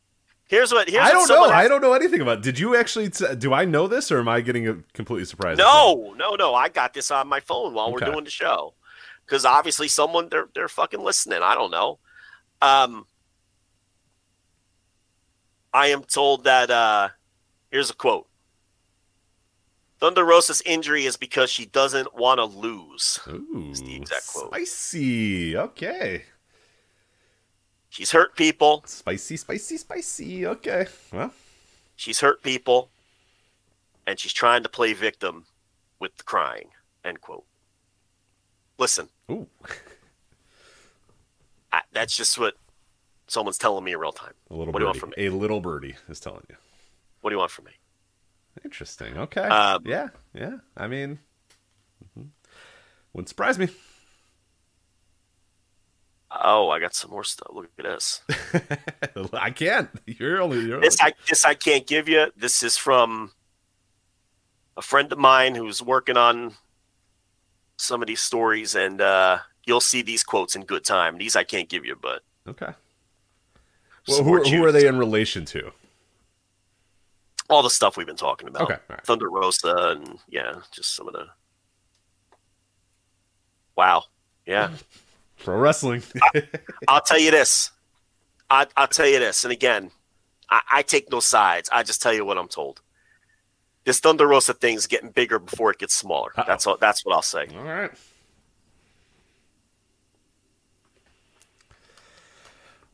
Here's 0.48 0.72
what. 0.72 0.88
Here's 0.88 1.02
I 1.02 1.10
don't 1.10 1.28
know. 1.28 1.44
I 1.44 1.66
don't 1.66 1.80
know 1.80 1.92
anything 1.92 2.20
about. 2.20 2.42
Did 2.42 2.58
you 2.58 2.76
actually? 2.76 3.10
T- 3.10 3.34
do 3.36 3.52
I 3.52 3.64
know 3.64 3.88
this, 3.88 4.12
or 4.12 4.20
am 4.20 4.28
I 4.28 4.40
getting 4.40 4.68
a 4.68 4.74
completely 4.94 5.24
surprised? 5.24 5.58
No, 5.58 6.14
no, 6.16 6.36
no. 6.36 6.54
I 6.54 6.68
got 6.68 6.94
this 6.94 7.10
on 7.10 7.26
my 7.26 7.40
phone 7.40 7.74
while 7.74 7.92
we're 7.92 7.98
doing 8.00 8.24
the 8.24 8.30
show. 8.30 8.74
Because 9.24 9.44
obviously 9.44 9.88
someone 9.88 10.28
they're 10.28 10.48
they're 10.54 10.68
fucking 10.68 11.00
listening. 11.02 11.40
I 11.42 11.54
don't 11.54 11.72
know. 11.72 11.98
Um 12.62 13.06
I 15.74 15.88
am 15.88 16.04
told 16.04 16.44
that 16.44 16.70
uh 16.70 17.08
here's 17.72 17.90
a 17.90 17.94
quote. 17.94 18.28
Thunder 19.98 20.24
Rosa's 20.24 20.62
injury 20.64 21.06
is 21.06 21.16
because 21.16 21.50
she 21.50 21.66
doesn't 21.66 22.14
want 22.14 22.38
to 22.38 22.44
lose. 22.44 23.18
Ooh, 23.28 23.68
It's 23.70 23.80
the 23.80 23.96
exact 23.96 24.28
quote. 24.28 24.48
Spicy. 24.52 25.56
Okay. 25.56 26.24
She's 27.96 28.10
hurt 28.10 28.36
people. 28.36 28.82
Spicy, 28.84 29.38
spicy, 29.38 29.78
spicy. 29.78 30.46
Okay. 30.46 30.86
Well, 31.10 31.32
She's 31.96 32.20
hurt 32.20 32.42
people. 32.42 32.90
And 34.06 34.20
she's 34.20 34.34
trying 34.34 34.62
to 34.64 34.68
play 34.68 34.92
victim 34.92 35.46
with 35.98 36.14
the 36.18 36.22
crying. 36.22 36.68
End 37.06 37.22
quote. 37.22 37.46
Listen, 38.76 39.08
ooh, 39.30 39.46
I, 41.72 41.80
that's 41.94 42.14
just 42.14 42.38
what 42.38 42.56
someone's 43.28 43.56
telling 43.56 43.82
me 43.82 43.94
in 43.94 43.98
real 43.98 44.12
time. 44.12 44.34
a 44.50 44.54
little 44.54 44.74
What 44.74 44.80
do 44.80 44.82
you 44.82 44.86
want 44.88 45.00
birdie. 45.00 45.12
from 45.14 45.16
me? 45.16 45.26
A 45.28 45.30
little 45.30 45.60
birdie 45.60 45.94
is 46.10 46.20
telling 46.20 46.44
you. 46.50 46.56
What 47.22 47.30
do 47.30 47.34
you 47.34 47.38
want 47.38 47.50
from 47.50 47.64
me? 47.64 47.72
Interesting. 48.62 49.16
Okay. 49.16 49.40
Um, 49.40 49.84
yeah. 49.86 50.08
Yeah. 50.34 50.58
I 50.76 50.86
mean, 50.86 51.18
mhm. 52.18 52.26
wouldn't 53.14 53.30
surprise 53.30 53.58
me. 53.58 53.68
Oh, 56.42 56.70
I 56.70 56.80
got 56.80 56.94
some 56.94 57.10
more 57.10 57.24
stuff. 57.24 57.48
Look 57.52 57.68
at 57.78 57.84
this. 57.84 58.22
I 59.32 59.50
can't. 59.50 59.88
You're 60.06 60.40
only. 60.40 60.60
You're 60.60 60.80
This 60.80 61.00
only... 61.00 61.12
I 61.12 61.16
this 61.28 61.44
I 61.44 61.54
can't 61.54 61.86
give 61.86 62.08
you. 62.08 62.30
This 62.36 62.62
is 62.62 62.76
from 62.76 63.32
a 64.76 64.82
friend 64.82 65.10
of 65.12 65.18
mine 65.18 65.54
who's 65.54 65.82
working 65.82 66.16
on 66.16 66.54
some 67.76 68.02
of 68.02 68.08
these 68.08 68.20
stories, 68.20 68.74
and 68.74 69.00
uh, 69.00 69.38
you'll 69.64 69.80
see 69.80 70.02
these 70.02 70.22
quotes 70.22 70.56
in 70.56 70.64
good 70.64 70.84
time. 70.84 71.18
These 71.18 71.36
I 71.36 71.44
can't 71.44 71.68
give 71.68 71.84
you, 71.84 71.96
but 72.00 72.22
Okay. 72.48 72.72
Well, 74.08 74.22
who, 74.22 74.42
who 74.44 74.64
are 74.64 74.70
they 74.70 74.86
in 74.86 74.98
relation 74.98 75.44
to? 75.46 75.72
all 77.48 77.62
the 77.62 77.70
stuff 77.70 77.96
we've 77.96 78.06
been 78.06 78.16
talking 78.16 78.48
about. 78.48 78.62
Okay, 78.62 78.76
right. 78.88 79.04
Thunder 79.04 79.30
Rosa 79.30 79.96
and 79.96 80.18
yeah, 80.28 80.54
just 80.72 80.94
some 80.94 81.06
of 81.06 81.14
the. 81.14 81.26
Wow. 83.76 84.04
Yeah. 84.46 84.70
Pro 85.44 85.56
wrestling. 85.56 86.02
I'll 86.88 87.00
tell 87.00 87.18
you 87.18 87.30
this. 87.30 87.70
I, 88.48 88.66
I'll 88.76 88.88
tell 88.88 89.06
you 89.06 89.18
this, 89.18 89.44
and 89.44 89.52
again, 89.52 89.90
I, 90.48 90.62
I 90.70 90.82
take 90.82 91.10
no 91.10 91.20
sides. 91.20 91.68
I 91.72 91.82
just 91.82 92.00
tell 92.00 92.12
you 92.12 92.24
what 92.24 92.38
I'm 92.38 92.48
told. 92.48 92.80
This 93.84 94.00
Thunder 94.00 94.26
Rosa 94.26 94.54
thing's 94.54 94.86
getting 94.86 95.10
bigger 95.10 95.38
before 95.38 95.70
it 95.70 95.78
gets 95.78 95.94
smaller. 95.94 96.32
Uh-oh. 96.36 96.44
That's 96.46 96.66
all. 96.66 96.76
That's 96.76 97.04
what 97.04 97.14
I'll 97.14 97.22
say. 97.22 97.46
All 97.56 97.62
right. 97.62 97.90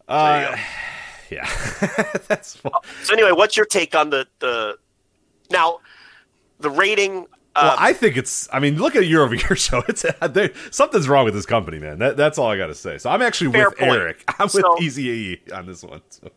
Uh, 0.09 0.57
yeah, 1.31 1.49
that's 2.29 2.57
fun. 2.57 2.73
So 3.05 3.15
anyway, 3.15 3.33
what's 3.33 3.57
your 3.57 3.67
take 3.67 3.95
on 3.95 4.11
the 4.11 4.27
the 4.39 4.77
now 5.51 5.81
the 6.61 6.71
rating? 6.71 7.27
Well, 7.55 7.73
Uh, 7.73 7.77
I 7.79 7.93
think 7.93 8.17
it's. 8.17 8.49
I 8.53 8.61
mean, 8.61 8.77
look 8.79 8.97
at 8.97 9.03
a 9.03 9.07
year 9.07 9.23
over 9.23 9.35
year 9.35 9.55
show. 9.57 9.83
It's 9.89 10.05
something's 10.71 11.09
wrong 11.09 11.25
with 11.27 11.35
this 11.35 11.47
company, 11.47 11.79
man. 11.79 11.99
That, 11.99 12.17
that's 12.17 12.39
all 12.39 12.49
I 12.51 12.57
got 12.57 12.69
to 12.69 12.75
say. 12.75 12.99
So 12.99 13.11
I'm 13.11 13.21
actually 13.23 13.49
with 13.49 13.77
point. 13.77 13.93
Eric. 13.93 14.25
I'm 14.39 14.49
So- 14.49 14.75
with 14.75 14.83
Easy 14.83 15.33
AE 15.51 15.53
on 15.55 15.67
this 15.67 15.83
one. 15.85 16.01
So. 16.09 16.31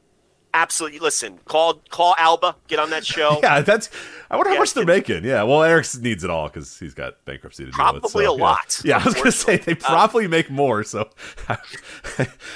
absolutely. 0.54 1.00
Listen, 1.00 1.40
call 1.46 1.76
call 1.90 2.16
Alba. 2.18 2.56
Get 2.68 2.80
on 2.80 2.90
that 2.90 3.06
show. 3.06 3.40
Yeah, 3.44 3.62
that's. 3.62 3.90
I 4.30 4.36
wonder 4.38 4.52
how 4.52 4.58
much 4.60 4.74
they're 4.74 4.86
making. 4.86 5.24
Yeah, 5.24 5.44
well, 5.44 5.62
Eric 5.64 5.86
needs 6.02 6.24
it 6.24 6.30
all 6.30 6.48
because 6.50 6.78
he's 6.80 6.94
got 6.96 7.24
bankruptcy 7.26 7.64
to 7.66 7.72
deal 7.72 7.94
with. 7.94 8.02
Probably 8.02 8.26
so, 8.26 8.34
a 8.34 8.38
yeah. 8.38 8.44
lot, 8.44 8.82
Yeah, 8.84 8.98
I 8.98 9.06
was 9.06 9.14
gonna 9.14 9.32
say 9.32 9.58
they. 9.58 9.74
Uh, 9.74 9.76
probably 9.76 10.28
make 10.28 10.50
more. 10.50 10.84
So, 10.84 11.10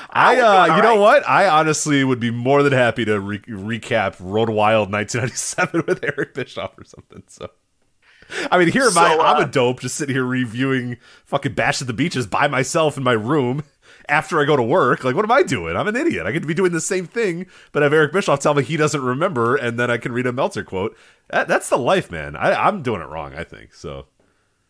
I, 0.09 0.39
uh, 0.39 0.75
you 0.75 0.81
know 0.81 0.89
right. 0.95 0.99
what? 0.99 1.29
I 1.29 1.47
honestly 1.47 2.03
would 2.03 2.19
be 2.19 2.31
more 2.31 2.63
than 2.63 2.73
happy 2.73 3.05
to 3.05 3.19
re- 3.19 3.39
recap 3.39 4.15
Road 4.19 4.49
Wild 4.49 4.91
1997 4.91 5.83
with 5.87 6.03
Eric 6.03 6.33
Bischoff 6.33 6.77
or 6.77 6.83
something. 6.83 7.23
So. 7.27 7.49
I 8.51 8.57
mean, 8.57 8.71
here 8.71 8.83
am 8.83 8.97
I. 8.97 9.15
So, 9.15 9.21
I'm 9.21 9.37
uh, 9.37 9.45
a 9.45 9.47
dope, 9.47 9.81
just 9.81 9.95
sitting 9.95 10.15
here 10.15 10.25
reviewing 10.25 10.97
fucking 11.25 11.53
Bash 11.53 11.81
at 11.81 11.87
the 11.87 11.93
Beaches 11.93 12.27
by 12.27 12.47
myself 12.47 12.97
in 12.97 13.03
my 13.03 13.13
room 13.13 13.63
after 14.07 14.39
I 14.39 14.45
go 14.45 14.55
to 14.55 14.63
work. 14.63 15.03
Like, 15.03 15.15
what 15.15 15.25
am 15.25 15.31
I 15.31 15.43
doing? 15.43 15.75
I'm 15.75 15.87
an 15.87 15.95
idiot. 15.95 16.25
I 16.25 16.31
could 16.31 16.47
be 16.47 16.53
doing 16.53 16.71
the 16.71 16.81
same 16.81 17.05
thing, 17.05 17.45
but 17.71 17.83
have 17.83 17.93
Eric 17.93 18.11
Bischoff 18.11 18.39
tell 18.39 18.53
me 18.53 18.63
he 18.63 18.77
doesn't 18.77 19.01
remember, 19.01 19.55
and 19.55 19.79
then 19.79 19.89
I 19.89 19.97
can 19.97 20.11
read 20.11 20.25
a 20.25 20.33
Meltzer 20.33 20.63
quote. 20.63 20.97
That, 21.29 21.47
that's 21.47 21.69
the 21.69 21.77
life, 21.77 22.11
man. 22.11 22.35
I, 22.35 22.53
I'm 22.53 22.81
doing 22.81 23.01
it 23.01 23.09
wrong, 23.09 23.33
I 23.35 23.43
think. 23.43 23.73
So 23.73 24.07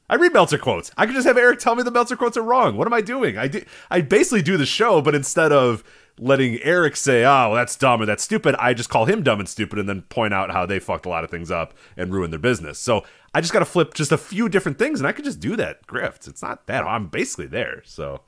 I 0.10 0.16
read 0.16 0.34
Meltzer 0.34 0.58
quotes. 0.58 0.92
I 0.98 1.06
could 1.06 1.16
just 1.16 1.28
have 1.28 1.38
Eric 1.38 1.60
tell 1.60 1.76
me 1.76 1.84
the 1.84 1.92
Meltzer 1.92 2.16
quotes 2.16 2.38
are 2.38 2.44
wrong. 2.44 2.76
What 2.76 2.88
am 2.88 2.94
I 2.94 3.02
doing? 3.02 3.38
I 3.38 3.48
do, 3.48 3.64
I 3.90 4.02
basically 4.02 4.42
do 4.42 4.58
the 4.58 4.66
show, 4.66 5.02
but 5.02 5.16
instead 5.16 5.52
of 5.52 5.84
letting 6.20 6.60
Eric 6.62 6.96
say, 6.96 7.24
"Oh, 7.24 7.50
well, 7.50 7.54
that's 7.56 7.76
dumb 7.76 8.02
or 8.02 8.06
that's 8.06 8.24
stupid," 8.24 8.56
I 8.60 8.74
just 8.74 8.90
call 8.90 9.06
him 9.06 9.24
dumb 9.24 9.40
and 9.40 9.48
stupid, 9.50 9.80
and 9.80 9.88
then 9.90 10.02
point 10.04 10.34
out 10.34 10.52
how 10.52 10.66
they 10.66 10.80
fucked 10.80 11.06
a 11.06 11.10
lot 11.10 11.24
of 11.24 11.30
things 11.32 11.50
up 11.50 11.74
and 11.98 12.14
ruined 12.14 12.34
their 12.34 12.40
business. 12.40 12.78
So 12.80 13.04
I 13.34 13.42
just 13.42 13.54
got 13.54 13.60
to 13.60 13.66
flip 13.66 13.94
just 13.94 14.12
a 14.12 14.18
few 14.18 14.50
different 14.50 14.78
things, 14.78 15.00
and 15.00 15.08
I 15.08 15.12
could 15.12 15.26
just 15.26 15.40
do 15.40 15.56
that. 15.56 15.86
Grift. 15.88 16.28
It's 16.28 16.42
not 16.42 16.68
that 16.68 16.84
I'm 16.86 17.08
basically 17.08 17.48
there. 17.48 17.82
So 17.86 18.22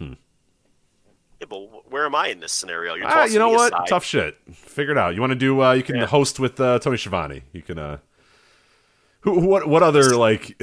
Yeah, 0.00 1.46
but 1.48 1.90
where 1.92 2.04
am 2.04 2.16
I 2.16 2.28
in 2.28 2.40
this 2.40 2.50
scenario? 2.52 2.94
You're 2.94 3.06
ah, 3.06 3.24
you 3.24 3.38
know 3.38 3.50
what? 3.50 3.72
aside. 3.72 3.86
Tough 3.88 4.04
shit. 4.04 4.36
Figure 4.52 4.90
it 4.92 4.98
out. 4.98 5.14
You 5.14 5.20
want 5.20 5.30
to 5.30 5.36
do? 5.36 5.62
Uh, 5.62 5.72
you 5.72 5.84
can 5.84 5.94
Yeah. 5.96 6.06
host 6.06 6.40
with 6.40 6.58
uh, 6.60 6.80
Tony 6.80 6.96
Schiavone. 6.96 7.42
You 7.52 7.62
can. 7.62 7.78
uh 7.78 7.98
who, 9.20 9.40
what 9.46 9.68
what 9.68 9.82
other 9.82 10.16
like 10.16 10.60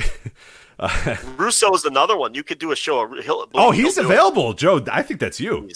Russo 1.38 1.74
is 1.74 1.86
another 1.86 2.18
one. 2.18 2.34
You 2.36 2.44
could 2.44 2.58
do 2.60 2.72
a 2.72 2.76
show. 2.76 3.08
He'll, 3.22 3.48
oh 3.54 3.72
he'll 3.72 3.86
he's 3.86 3.96
do 3.96 4.02
it. 4.02 4.06
available 4.06 4.54
joe 4.54 4.84
i 4.92 5.02
think 5.02 5.20
that's 5.20 5.40
you 5.40 5.70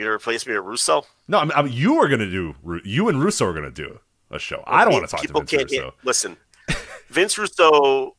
You 0.00 0.06
gonna 0.06 0.16
replace 0.16 0.46
me 0.46 0.54
with 0.54 0.64
Russo? 0.64 1.04
No, 1.28 1.38
I 1.38 1.44
mean, 1.44 1.52
I 1.54 1.62
mean, 1.62 1.72
you 1.74 1.96
are 1.98 2.08
to 2.08 2.16
do. 2.30 2.54
You 2.86 3.08
and 3.10 3.22
Russo 3.22 3.44
are 3.46 3.52
to 3.60 3.70
do 3.70 4.00
a 4.30 4.38
show. 4.38 4.64
I 4.66 4.82
don't 4.84 4.94
want 4.94 5.04
to 5.04 5.10
talk 5.10 5.20
to 5.20 5.26
people 5.28 5.42
Vince 5.42 5.50
can't 5.50 5.70
Russo. 5.70 5.94
listen. 6.04 6.36
Vince 7.10 7.36
Russo, 7.36 8.16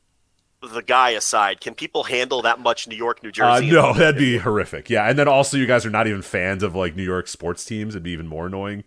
the 0.61 0.81
guy 0.83 1.09
aside, 1.11 1.59
can 1.59 1.73
people 1.73 2.03
handle 2.03 2.43
that 2.43 2.59
much 2.59 2.87
New 2.87 2.95
York, 2.95 3.23
New 3.23 3.29
Uh, 3.29 3.31
Jersey? 3.31 3.71
no, 3.71 3.93
that'd 3.93 4.17
be 4.19 4.37
horrific. 4.37 4.91
Yeah, 4.91 5.09
and 5.09 5.17
then 5.17 5.27
also 5.27 5.57
you 5.57 5.65
guys 5.65 5.83
are 5.85 5.89
not 5.89 6.05
even 6.05 6.21
fans 6.21 6.61
of 6.61 6.75
like 6.75 6.95
New 6.95 7.03
York 7.03 7.27
sports 7.27 7.65
teams. 7.65 7.95
It'd 7.95 8.03
be 8.03 8.11
even 8.11 8.27
more 8.27 8.45
annoying 8.45 8.83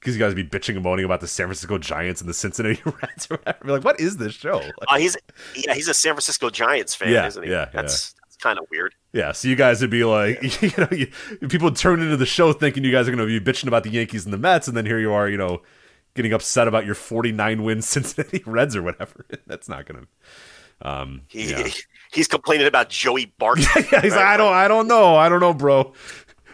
because 0.00 0.16
you 0.16 0.20
guys 0.20 0.34
would 0.34 0.50
be 0.50 0.58
bitching 0.58 0.74
and 0.76 0.82
moaning 0.82 1.04
about 1.04 1.20
the 1.20 1.28
San 1.28 1.46
Francisco 1.48 1.76
Giants 1.76 2.20
and 2.22 2.30
the 2.30 2.34
Cincinnati 2.34 2.80
Reds 2.86 3.26
or 3.30 3.36
whatever. 3.36 3.58
Be 3.64 3.72
like, 3.72 3.84
what 3.84 4.00
is 4.00 4.16
this 4.16 4.32
show? 4.32 4.56
Like, 4.58 4.72
Uh, 4.88 4.96
he's 4.96 5.18
yeah, 5.54 5.74
he's 5.74 5.88
a 5.88 5.94
San 5.94 6.14
Francisco 6.14 6.48
Giants 6.48 6.94
fan, 6.94 7.10
Yeah, 7.12 7.26
isn't 7.26 7.42
he? 7.42 7.50
yeah, 7.50 7.66
that's, 7.72 8.12
that's 8.12 8.14
kind 8.42 8.58
of 8.58 8.66
weird. 8.70 8.94
yeah, 9.12 9.32
so 9.32 9.48
you 9.48 9.56
guys 9.56 9.80
would 9.80 9.90
be 9.90 10.04
like, 10.04 10.42
you 10.62 10.70
know, 10.76 10.88
you, 10.90 11.06
people 11.48 11.66
would 11.66 11.76
turn 11.76 12.00
into 12.02 12.16
the 12.16 12.26
show 12.26 12.52
thinking 12.52 12.84
you 12.84 12.90
guys 12.92 13.08
are 13.08 13.14
going 13.14 13.26
to 13.26 13.40
be 13.40 13.52
bitching 13.52 13.68
about 13.68 13.84
the 13.84 13.90
Yankees 13.90 14.24
and 14.24 14.32
the 14.32 14.38
Mets, 14.38 14.68
and 14.68 14.76
then 14.76 14.84
here 14.86 14.98
you 14.98 15.12
are, 15.12 15.28
you 15.28 15.36
know, 15.36 15.62
getting 16.14 16.32
upset 16.32 16.68
about 16.68 16.84
your 16.84 16.94
49 16.94 17.62
win 17.62 17.80
Cincinnati 17.92 18.42
Reds 18.44 18.76
or 18.76 18.82
whatever. 18.82 19.24
That's 19.46 19.68
not 19.68 19.86
going 19.86 20.06
to. 20.06 20.88
Um, 20.88 21.22
He, 21.28 21.50
yeah. 21.50 21.68
he's 22.12 22.26
complaining 22.28 22.66
about 22.66 22.88
Joey 22.90 23.32
Bart. 23.38 23.60
yeah, 23.60 24.00
he's 24.00 24.12
like, 24.12 24.24
I 24.24 24.36
don't, 24.36 24.52
I 24.52 24.66
don't 24.68 24.88
know, 24.88 25.14
I 25.16 25.28
don't 25.28 25.40
know, 25.40 25.54
bro. 25.54 25.92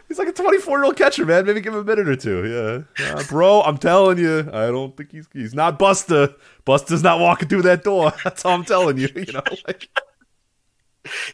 He's 0.06 0.18
like 0.18 0.28
a 0.28 0.32
24 0.32 0.78
year 0.78 0.84
old 0.84 0.96
catcher, 0.96 1.26
man. 1.26 1.44
Maybe 1.44 1.60
give 1.60 1.74
him 1.74 1.80
a 1.80 1.84
minute 1.84 2.08
or 2.08 2.16
two. 2.16 2.86
Yeah, 2.98 3.04
Yeah, 3.06 3.22
bro. 3.28 3.60
I'm 3.60 3.76
telling 3.76 4.16
you, 4.16 4.40
I 4.52 4.68
don't 4.68 4.96
think 4.96 5.12
he's 5.12 5.28
he's 5.34 5.52
not 5.54 5.78
Busta. 5.78 6.34
Busta's 6.66 7.02
not 7.02 7.20
walking 7.20 7.48
through 7.48 7.62
that 7.62 7.84
door. 7.84 8.12
That's 8.24 8.42
all 8.46 8.54
I'm 8.54 8.64
telling 8.64 8.96
you. 8.96 9.08
You 9.14 9.32
know, 9.34 9.42
like, 9.66 9.88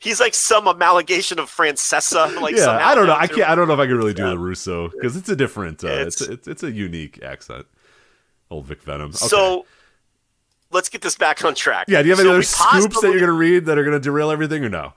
He's 0.01 0.21
like 0.21 0.35
some 0.35 0.67
amalgamation 0.67 1.39
of 1.39 1.51
Francesa. 1.51 2.33
Like 2.41 2.57
yeah. 2.57 2.71
I 2.87 2.95
don't 2.95 3.07
know. 3.07 3.17
I 3.17 3.27
can't. 3.27 3.49
I 3.49 3.55
don't 3.55 3.67
know 3.69 3.75
if 3.75 3.81
I 3.81 3.87
can 3.87 3.97
really 3.97 4.15
do 4.15 4.23
Yeah. 4.25 4.31
the 4.31 4.39
Russo 4.39 4.89
because 4.89 5.17
it's 5.17 5.29
a 5.29 5.37
different. 5.37 5.83
Uh, 5.83 5.89
it's 5.89 6.21
it's- 6.21 6.39
it's 6.39 6.49
it's 6.49 6.63
a 6.63 6.71
unique 6.71 7.23
accent. 7.23 7.67
Old 8.51 8.67
Vic 8.67 8.83
Venom. 8.83 9.09
Okay. 9.09 9.17
So 9.17 9.67
let's 10.71 10.89
get 10.89 11.01
this 11.03 11.17
back 11.17 11.45
on 11.45 11.55
track. 11.55 11.87
yeah, 11.89 12.03
do 12.03 12.09
you 12.09 12.13
have 12.15 12.21
any 12.21 12.27
So 12.27 12.31
other 12.31 12.39
we 12.79 12.81
scoops 12.83 13.01
that 13.01 13.11
you're 13.11 13.21
gonna 13.21 13.33
read 13.33 13.65
that 13.67 13.79
are 13.79 13.85
gonna 13.85 13.99
derail 14.01 14.31
everything 14.31 14.65
or 14.65 14.69
no? 14.69 14.93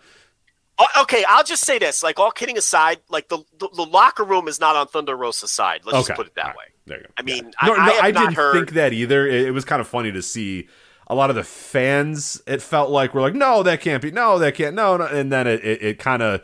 Oh, 0.79 0.85
Okay, 1.01 1.23
I'll 1.27 1.43
just 1.43 1.65
say 1.65 1.79
this. 1.79 2.03
Like 2.03 2.19
all 2.19 2.29
kidding 2.31 2.57
aside, 2.57 2.99
like 3.09 3.29
the 3.29 3.39
the, 3.57 3.69
the 3.75 3.83
locker 3.85 4.23
room 4.23 4.47
is 4.47 4.59
not 4.59 4.75
on 4.75 4.87
Thunder 4.87 5.15
Rosa's 5.15 5.49
side. 5.51 5.81
Let's 5.85 5.97
okay, 5.99 6.07
just 6.09 6.17
put 6.17 6.27
it 6.27 6.35
that 6.35 6.47
right. 6.47 6.55
way. 6.57 6.63
There 6.85 6.97
you 6.97 7.03
go. 7.05 7.09
I 7.17 7.21
mean, 7.23 7.45
Yeah. 7.45 7.51
I- 7.61 7.67
no, 7.67 7.73
I 7.73 7.77
no, 7.77 7.99
I 7.99 8.11
not 8.11 8.19
didn't 8.21 8.33
heard- 8.35 8.53
think 8.53 8.71
that 8.73 8.93
either. 8.93 9.25
It, 9.27 9.47
it 9.47 9.51
was 9.51 9.65
kind 9.65 9.79
of 9.81 9.87
funny 9.87 10.11
to 10.11 10.21
see 10.21 10.67
a 11.07 11.15
lot 11.15 11.29
of 11.29 11.35
the 11.35 11.43
fans. 11.43 12.41
It 12.45 12.61
felt 12.61 12.89
like 12.89 13.13
we're 13.13 13.21
like, 13.21 13.33
no, 13.33 13.63
that 13.63 13.81
can't 13.81 14.01
be, 14.01 14.11
no, 14.11 14.37
that 14.39 14.55
can't, 14.55 14.75
no, 14.75 14.97
no. 14.97 15.05
and 15.05 15.31
then 15.31 15.47
it 15.47 15.63
it, 15.63 15.81
it 15.81 15.99
kind 15.99 16.21
of 16.21 16.41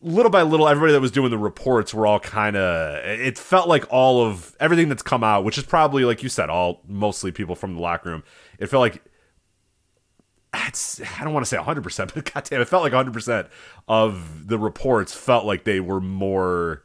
little 0.00 0.30
by 0.30 0.42
little, 0.42 0.68
everybody 0.68 0.92
that 0.92 1.00
was 1.00 1.10
doing 1.10 1.30
the 1.30 1.38
reports 1.38 1.92
were 1.92 2.06
all 2.06 2.20
kind 2.20 2.56
of. 2.56 3.04
It 3.04 3.38
felt 3.38 3.68
like 3.68 3.84
all 3.90 4.24
of 4.24 4.56
everything 4.60 4.88
that's 4.88 5.02
come 5.02 5.24
out, 5.24 5.44
which 5.44 5.58
is 5.58 5.64
probably 5.64 6.04
like 6.04 6.22
you 6.22 6.28
said, 6.28 6.50
all 6.50 6.82
mostly 6.86 7.32
people 7.32 7.54
from 7.54 7.74
the 7.74 7.80
locker 7.80 8.10
room. 8.10 8.22
It 8.58 8.66
felt 8.66 8.80
like 8.80 9.02
it's 10.54 11.00
I 11.18 11.24
don't 11.24 11.34
want 11.34 11.44
to 11.44 11.48
say 11.48 11.56
100%, 11.56 12.14
but 12.14 12.32
goddamn, 12.32 12.60
it 12.60 12.68
felt 12.68 12.82
like 12.82 12.92
100% 12.92 13.48
of 13.88 14.48
the 14.48 14.58
reports 14.58 15.14
felt 15.14 15.44
like 15.44 15.64
they 15.64 15.80
were 15.80 16.00
more 16.00 16.82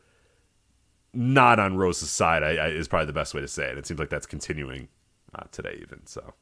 not 1.14 1.60
on 1.60 1.78
Rosa's 1.78 2.10
side. 2.10 2.44
I, 2.44 2.56
I 2.56 2.68
is 2.70 2.88
probably 2.88 3.08
the 3.08 3.14
best 3.14 3.34
way 3.34 3.42
to 3.42 3.48
say 3.48 3.70
it. 3.70 3.78
It 3.78 3.86
seems 3.86 4.00
like 4.00 4.10
that's 4.10 4.26
continuing 4.26 4.88
uh, 5.36 5.44
today, 5.52 5.80
even 5.82 6.06
so. 6.06 6.34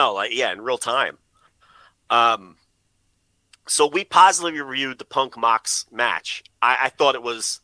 No, 0.00 0.14
like 0.14 0.30
yeah, 0.32 0.50
in 0.50 0.62
real 0.62 0.78
time. 0.78 1.18
Um, 2.08 2.56
so 3.68 3.86
we 3.86 4.02
positively 4.02 4.58
reviewed 4.58 4.98
the 4.98 5.04
Punk 5.04 5.36
Mox 5.36 5.84
match. 5.92 6.42
I, 6.62 6.78
I 6.84 6.88
thought 6.88 7.14
it 7.14 7.22
was 7.22 7.60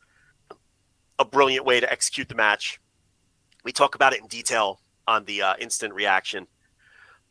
a 1.18 1.24
brilliant 1.24 1.64
way 1.64 1.80
to 1.80 1.90
execute 1.90 2.28
the 2.28 2.34
match. 2.34 2.78
We 3.64 3.72
talk 3.72 3.94
about 3.94 4.12
it 4.12 4.20
in 4.20 4.26
detail 4.26 4.80
on 5.08 5.24
the 5.24 5.40
uh, 5.40 5.54
instant 5.58 5.94
reaction, 5.94 6.46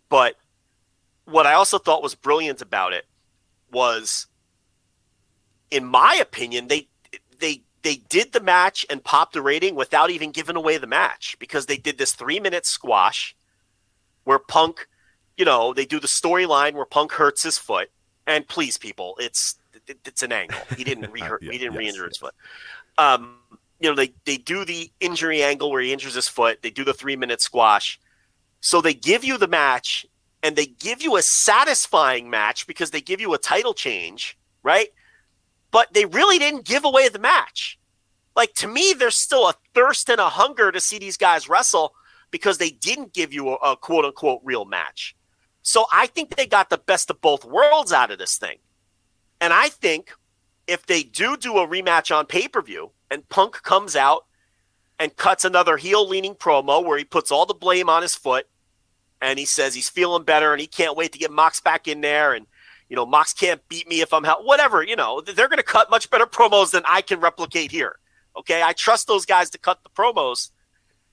but 0.10 0.38
what 1.26 1.46
I 1.46 1.54
also 1.54 1.78
thought 1.78 2.02
was 2.02 2.16
brilliant 2.16 2.64
about 2.64 2.92
it 2.92 3.06
was, 3.72 4.26
in 5.70 5.86
my 5.86 6.18
opinion, 6.20 6.68
they 6.68 6.88
they 7.40 7.62
they 7.84 7.98
did 8.10 8.32
the 8.32 8.42
match 8.42 8.88
and 8.90 9.04
popped 9.04 9.34
the 9.34 9.44
rating 9.44 9.76
without 9.76 10.10
even 10.10 10.32
giving 10.32 10.56
away 10.56 10.80
the 10.80 10.88
match 10.88 11.36
because 11.38 11.68
they 11.68 11.78
did 11.78 12.00
this 12.00 12.14
three 12.14 12.40
minute 12.40 12.66
squash 12.66 13.36
where 14.26 14.40
Punk, 14.40 14.88
you 15.38 15.46
know, 15.46 15.74
they 15.74 15.86
do 15.86 16.00
the 16.00 16.08
storyline 16.08 16.74
where 16.74 16.86
Punk 16.86 17.12
hurts 17.12 17.44
his 17.44 17.58
foot. 17.58 17.90
And 18.28 18.48
please, 18.48 18.78
people, 18.78 19.16
it's 19.20 19.56
it's 19.88 20.24
an 20.24 20.32
angle. 20.32 20.58
He 20.78 20.84
didn't 20.84 21.12
re 21.12 21.22
Yeah, 21.42 21.52
he 21.52 21.58
didn't 21.58 21.74
yes, 21.74 21.80
re-injure 21.80 22.08
his 22.08 22.18
foot. 22.18 22.34
Um, 22.98 23.38
you 23.80 23.90
know, 23.90 23.96
they 23.96 24.14
they 24.26 24.38
do 24.38 24.66
the 24.66 24.92
injury 25.00 25.44
angle 25.44 25.72
where 25.72 25.82
he 25.82 25.94
injures 25.94 26.16
his 26.16 26.28
foot. 26.28 26.62
They 26.62 26.72
do 26.72 26.84
the 26.84 26.94
three 26.94 27.16
minute 27.16 27.42
squash. 27.42 28.00
So 28.62 28.82
they 28.82 28.96
give 28.96 29.24
you 29.24 29.38
the 29.38 29.48
match, 29.48 30.08
and 30.42 30.56
they 30.56 30.66
give 30.66 31.02
you 31.04 31.18
a 31.18 31.22
satisfying 31.22 32.30
match 32.30 32.66
because 32.66 32.92
they 32.92 33.02
give 33.02 33.22
you 33.22 33.34
a 33.34 33.38
title 33.38 33.74
change. 33.76 34.38
right? 34.64 34.90
But 35.72 35.94
they 35.94 36.06
really 36.06 36.40
didn't 36.40 36.66
give 36.66 36.86
away 36.86 37.10
the 37.10 37.20
match. 37.20 37.78
Like 38.36 38.54
to 38.56 38.68
me, 38.68 38.94
there's 38.98 39.16
still 39.16 39.48
a 39.48 39.56
thirst 39.74 40.10
and 40.10 40.20
a 40.20 40.30
hunger 40.30 40.72
to 40.72 40.80
see 40.80 40.98
these 40.98 41.18
guys 41.18 41.48
wrestle 41.48 41.94
because 42.32 42.58
they 42.58 42.72
didn't 42.72 43.14
give 43.14 43.34
you 43.34 43.50
a, 43.50 43.56
a 43.56 43.78
quote 43.78 44.06
unquote 44.06 44.42
real 44.44 44.66
match. 44.66 45.15
So 45.68 45.88
I 45.92 46.06
think 46.06 46.36
they 46.36 46.46
got 46.46 46.70
the 46.70 46.78
best 46.78 47.10
of 47.10 47.20
both 47.22 47.44
worlds 47.44 47.92
out 47.92 48.12
of 48.12 48.20
this 48.20 48.38
thing. 48.38 48.60
And 49.42 49.52
I 49.52 49.70
think 49.70 50.12
if 50.68 50.86
they 50.86 51.02
do 51.02 51.36
do 51.36 51.58
a 51.58 51.68
rematch 51.68 52.16
on 52.16 52.28
pay 52.28 52.48
per 52.48 52.62
view 52.62 52.92
and 53.10 53.28
Punk 53.30 53.64
comes 53.64 53.96
out 53.96 54.26
and 55.00 55.16
cuts 55.18 55.44
another 55.44 55.76
heel 55.76 56.08
leaning 56.08 56.36
promo 56.36 56.86
where 56.86 57.00
he 57.00 57.04
puts 57.04 57.32
all 57.32 57.48
the 57.48 57.56
blame 57.56 57.90
on 57.90 58.04
his 58.04 58.14
foot 58.14 58.48
and 59.22 59.40
he 59.40 59.46
says 59.46 59.74
he's 59.74 59.90
feeling 59.90 60.24
better 60.24 60.52
and 60.52 60.62
he 60.62 60.68
can't 60.68 60.96
wait 60.96 61.12
to 61.14 61.18
get 61.18 61.32
Mox 61.32 61.60
back 61.60 61.88
in 61.88 62.00
there 62.02 62.36
and 62.36 62.46
you 62.88 62.96
know 62.96 63.06
Mox 63.08 63.34
can't 63.34 63.68
beat 63.68 63.88
me 63.88 64.02
if 64.02 64.14
I'm 64.14 64.24
help 64.24 64.46
whatever 64.46 64.84
you 64.84 64.96
know 64.96 65.20
they're 65.20 65.50
going 65.50 65.58
to 65.58 65.64
cut 65.64 65.90
much 65.90 66.12
better 66.12 66.28
promos 66.28 66.72
than 66.72 66.84
I 66.88 67.02
can 67.02 67.20
replicate 67.20 67.72
here. 67.72 67.98
Okay? 68.38 68.62
I 68.62 68.74
trust 68.74 69.08
those 69.08 69.26
guys 69.26 69.50
to 69.50 69.58
cut 69.58 69.80
the 69.82 69.90
promos. 69.90 70.52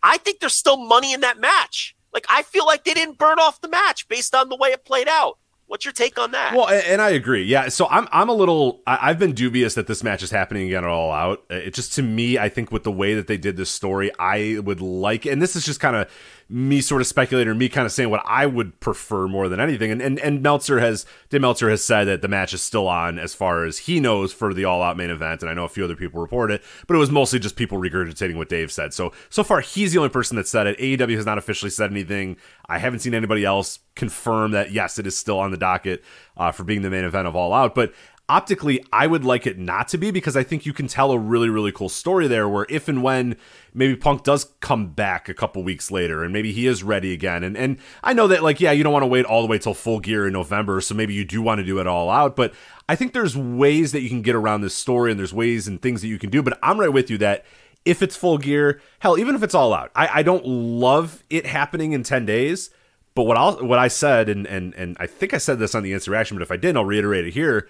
I 0.02 0.18
think 0.18 0.40
there's 0.40 0.52
still 0.52 0.76
money 0.76 1.14
in 1.14 1.22
that 1.22 1.40
match 1.40 1.96
like 2.12 2.26
I 2.28 2.42
feel 2.42 2.66
like 2.66 2.84
they 2.84 2.94
didn't 2.94 3.18
burn 3.18 3.38
off 3.38 3.60
the 3.60 3.68
match 3.68 4.08
based 4.08 4.34
on 4.34 4.48
the 4.48 4.56
way 4.56 4.70
it 4.70 4.84
played 4.84 5.08
out 5.08 5.38
What's 5.72 5.86
your 5.86 5.92
take 5.92 6.18
on 6.18 6.32
that? 6.32 6.54
Well, 6.54 6.68
and 6.68 7.00
I 7.00 7.08
agree. 7.12 7.44
Yeah, 7.44 7.70
so 7.70 7.88
I'm 7.88 8.06
I'm 8.12 8.28
a 8.28 8.34
little 8.34 8.82
I've 8.86 9.18
been 9.18 9.32
dubious 9.32 9.72
that 9.72 9.86
this 9.86 10.04
match 10.04 10.22
is 10.22 10.30
happening 10.30 10.66
again 10.66 10.84
at 10.84 10.90
all 10.90 11.10
out. 11.10 11.44
It 11.48 11.72
just 11.72 11.94
to 11.94 12.02
me, 12.02 12.36
I 12.36 12.50
think 12.50 12.70
with 12.70 12.82
the 12.82 12.92
way 12.92 13.14
that 13.14 13.26
they 13.26 13.38
did 13.38 13.56
this 13.56 13.70
story, 13.70 14.10
I 14.18 14.58
would 14.62 14.82
like, 14.82 15.24
and 15.24 15.40
this 15.40 15.56
is 15.56 15.64
just 15.64 15.80
kind 15.80 15.96
of 15.96 16.10
me 16.48 16.80
sort 16.80 17.00
of 17.00 17.06
speculating 17.06 17.50
or 17.50 17.54
me 17.54 17.68
kind 17.68 17.86
of 17.86 17.92
saying 17.92 18.10
what 18.10 18.22
I 18.26 18.46
would 18.46 18.78
prefer 18.80 19.26
more 19.26 19.48
than 19.48 19.60
anything. 19.60 19.90
And 19.90 20.02
and, 20.02 20.18
and 20.18 20.42
Meltzer 20.42 20.80
has 20.80 21.06
Dave 21.30 21.40
Meltzer 21.40 21.70
has 21.70 21.84
said 21.84 22.04
that 22.04 22.22
the 22.22 22.28
match 22.28 22.52
is 22.52 22.62
still 22.62 22.88
on 22.88 23.18
as 23.18 23.34
far 23.34 23.64
as 23.64 23.78
he 23.78 24.00
knows 24.00 24.32
for 24.32 24.52
the 24.52 24.64
all 24.64 24.82
out 24.82 24.96
main 24.96 25.10
event. 25.10 25.42
And 25.42 25.50
I 25.50 25.54
know 25.54 25.64
a 25.64 25.68
few 25.68 25.84
other 25.84 25.96
people 25.96 26.20
report 26.20 26.50
it, 26.50 26.62
but 26.86 26.94
it 26.94 26.98
was 26.98 27.10
mostly 27.10 27.38
just 27.38 27.56
people 27.56 27.78
regurgitating 27.78 28.36
what 28.36 28.48
Dave 28.48 28.70
said. 28.70 28.92
So 28.92 29.12
so 29.30 29.42
far 29.42 29.60
he's 29.60 29.92
the 29.92 29.98
only 29.98 30.10
person 30.10 30.36
that 30.36 30.48
said 30.48 30.66
it. 30.66 30.78
AEW 30.78 31.16
has 31.16 31.26
not 31.26 31.38
officially 31.38 31.70
said 31.70 31.90
anything. 31.90 32.36
I 32.66 32.78
haven't 32.78 33.00
seen 33.00 33.14
anybody 33.14 33.44
else 33.44 33.80
confirm 33.94 34.52
that 34.52 34.72
yes, 34.72 34.98
it 34.98 35.06
is 35.06 35.16
still 35.16 35.38
on 35.38 35.50
the 35.50 35.56
docket 35.56 36.02
uh, 36.36 36.52
for 36.52 36.64
being 36.64 36.82
the 36.82 36.90
main 36.90 37.04
event 37.04 37.28
of 37.28 37.36
All 37.36 37.52
Out. 37.52 37.74
But 37.74 37.92
optically 38.28 38.82
i 38.92 39.06
would 39.06 39.24
like 39.24 39.46
it 39.46 39.58
not 39.58 39.88
to 39.88 39.98
be 39.98 40.10
because 40.10 40.36
i 40.36 40.42
think 40.42 40.64
you 40.64 40.72
can 40.72 40.86
tell 40.86 41.10
a 41.10 41.18
really 41.18 41.48
really 41.48 41.72
cool 41.72 41.88
story 41.88 42.28
there 42.28 42.48
where 42.48 42.64
if 42.68 42.88
and 42.88 43.02
when 43.02 43.36
maybe 43.74 43.96
punk 43.96 44.22
does 44.22 44.44
come 44.60 44.86
back 44.86 45.28
a 45.28 45.34
couple 45.34 45.62
weeks 45.62 45.90
later 45.90 46.22
and 46.22 46.32
maybe 46.32 46.52
he 46.52 46.66
is 46.66 46.82
ready 46.82 47.12
again. 47.12 47.42
And 47.42 47.56
and 47.56 47.78
i 48.02 48.12
know 48.12 48.28
that 48.28 48.42
like 48.42 48.60
yeah 48.60 48.70
you 48.70 48.84
don't 48.84 48.92
want 48.92 49.02
to 49.02 49.08
wait 49.08 49.24
all 49.24 49.42
the 49.42 49.48
way 49.48 49.58
till 49.58 49.74
full 49.74 49.98
gear 49.98 50.26
in 50.26 50.32
november 50.32 50.80
so 50.80 50.94
maybe 50.94 51.14
you 51.14 51.24
do 51.24 51.42
want 51.42 51.58
to 51.58 51.64
do 51.64 51.80
it 51.80 51.86
all 51.86 52.10
out 52.10 52.36
but 52.36 52.54
i 52.88 52.94
think 52.94 53.12
there's 53.12 53.36
ways 53.36 53.92
that 53.92 54.02
you 54.02 54.08
can 54.08 54.22
get 54.22 54.36
around 54.36 54.60
this 54.60 54.74
story 54.74 55.10
and 55.10 55.18
there's 55.18 55.34
ways 55.34 55.66
and 55.66 55.82
things 55.82 56.00
that 56.00 56.08
you 56.08 56.18
can 56.18 56.30
do 56.30 56.42
but 56.42 56.58
i'm 56.62 56.78
right 56.78 56.92
with 56.92 57.10
you 57.10 57.18
that 57.18 57.44
if 57.84 58.02
it's 58.02 58.16
full 58.16 58.38
gear 58.38 58.80
hell 59.00 59.18
even 59.18 59.34
if 59.34 59.42
it's 59.42 59.54
all 59.54 59.74
out 59.74 59.90
i, 59.96 60.20
I 60.20 60.22
don't 60.22 60.46
love 60.46 61.24
it 61.28 61.44
happening 61.44 61.92
in 61.92 62.04
10 62.04 62.24
days 62.24 62.70
but 63.14 63.24
what 63.24 63.36
I 63.36 63.50
what 63.62 63.78
I 63.78 63.88
said, 63.88 64.30
and 64.30 64.46
and 64.46 64.74
and 64.74 64.96
I 64.98 65.06
think 65.06 65.34
I 65.34 65.38
said 65.38 65.58
this 65.58 65.74
on 65.74 65.82
the 65.82 65.92
instant 65.92 66.12
reaction, 66.12 66.34
but 66.34 66.42
if 66.42 66.50
I 66.50 66.56
didn't, 66.56 66.78
I'll 66.78 66.86
reiterate 66.86 67.26
it 67.26 67.34
here 67.34 67.68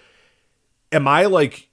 am 0.93 1.07
I 1.07 1.25
like 1.25 1.69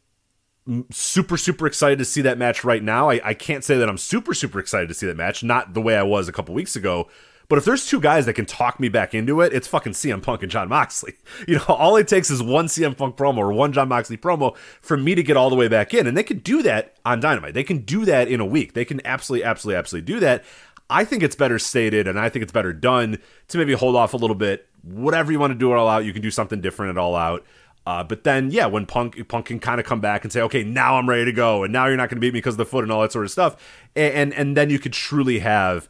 super 0.91 1.37
super 1.37 1.67
excited 1.67 1.99
to 1.99 2.05
see 2.05 2.23
that 2.23 2.39
match 2.39 2.65
right 2.65 2.83
now? 2.83 3.11
I, 3.11 3.21
I 3.25 3.35
can't 3.35 3.65
say 3.65 3.77
that 3.79 3.89
I'm 3.89 3.99
super 3.99 4.35
super 4.35 4.59
excited 4.59 4.89
to 4.89 4.95
see 4.95 5.07
that 5.07 5.17
match. 5.17 5.43
Not 5.43 5.75
the 5.75 5.81
way 5.81 5.97
I 5.97 6.03
was 6.03 6.29
a 6.29 6.33
couple 6.33 6.55
weeks 6.55 6.77
ago. 6.77 7.09
But 7.51 7.59
if 7.59 7.65
there's 7.65 7.85
two 7.85 8.01
guys 8.01 8.27
that 8.27 8.35
can 8.35 8.47
talk 8.47 8.79
me 8.79 8.89
back 8.89 9.13
into 9.13 9.41
it, 9.41 9.53
it's 9.53 9.67
fucking 9.67 9.95
CM 9.95 10.23
Punk 10.23 10.43
and 10.43 10.53
Jon 10.53 10.69
Moxley. 10.69 11.15
You 11.49 11.57
know, 11.57 11.65
all 11.69 11.97
it 11.97 12.07
takes 12.07 12.31
is 12.31 12.41
one 12.41 12.67
CM 12.67 12.97
Punk 12.97 13.17
promo 13.17 13.39
or 13.39 13.53
one 13.53 13.73
Jon 13.73 13.89
Moxley 13.89 14.17
promo 14.17 14.57
for 14.81 14.97
me 14.97 15.17
to 15.17 15.23
get 15.25 15.37
all 15.37 15.51
the 15.51 15.57
way 15.57 15.67
back 15.67 15.93
in. 15.93 16.07
And 16.07 16.17
they 16.17 16.23
can 16.23 16.39
do 16.39 16.63
that 16.63 16.95
on 17.05 17.19
Dynamite. 17.19 17.55
They 17.55 17.65
can 17.65 17.79
do 17.79 18.05
that 18.05 18.29
in 18.29 18.39
a 18.39 18.47
week. 18.47 18.75
They 18.75 18.85
can 18.85 19.05
absolutely, 19.05 19.45
absolutely, 19.45 19.79
absolutely 19.79 20.07
do 20.07 20.21
that. 20.21 20.45
I 20.89 21.05
think 21.05 21.25
it's 21.25 21.35
better 21.35 21.59
stated 21.59 22.07
and 22.07 22.21
I 22.21 22.29
think 22.29 22.45
it's 22.45 22.53
better 22.53 22.73
done 22.73 23.19
to 23.49 23.59
maybe 23.59 23.73
hold 23.73 23.97
off 23.97 24.15
a 24.15 24.17
little 24.17 24.37
bit. 24.37 24.69
Whatever 24.83 25.33
you 25.33 25.41
want 25.41 25.53
to 25.53 25.59
do 25.59 25.73
it 25.73 25.77
all 25.77 25.89
out, 25.89 26.05
you 26.05 26.13
can 26.13 26.23
do 26.23 26.31
something 26.31 26.61
different 26.61 26.91
at 26.91 26.99
all 26.99 27.17
out. 27.17 27.45
Uh, 27.91 28.05
but 28.05 28.23
then, 28.23 28.53
yeah, 28.53 28.67
when 28.67 28.87
Punk 28.87 29.27
Punk 29.27 29.47
can 29.47 29.59
kind 29.59 29.81
of 29.81 29.87
come 29.87 30.01
back 30.01 30.23
and 30.23 30.33
say, 30.33 30.41
okay, 30.43 30.63
now 30.63 30.97
I'm 30.97 31.09
ready 31.09 31.25
to 31.25 31.33
go, 31.33 31.65
and 31.65 31.73
now 31.73 31.87
you're 31.87 31.97
not 31.97 32.09
going 32.09 32.19
to 32.19 32.21
beat 32.21 32.33
me 32.33 32.39
because 32.39 32.55
of 32.55 32.59
the 32.59 32.65
foot 32.65 32.85
and 32.85 32.93
all 32.93 33.03
that 33.03 33.11
sort 33.11 33.25
of 33.25 33.33
stuff, 33.33 33.57
and, 33.97 34.15
and 34.15 34.35
and 34.35 34.57
then 34.57 34.71
you 34.71 34.79
could 34.79 34.93
truly 34.93 35.41
have 35.41 35.89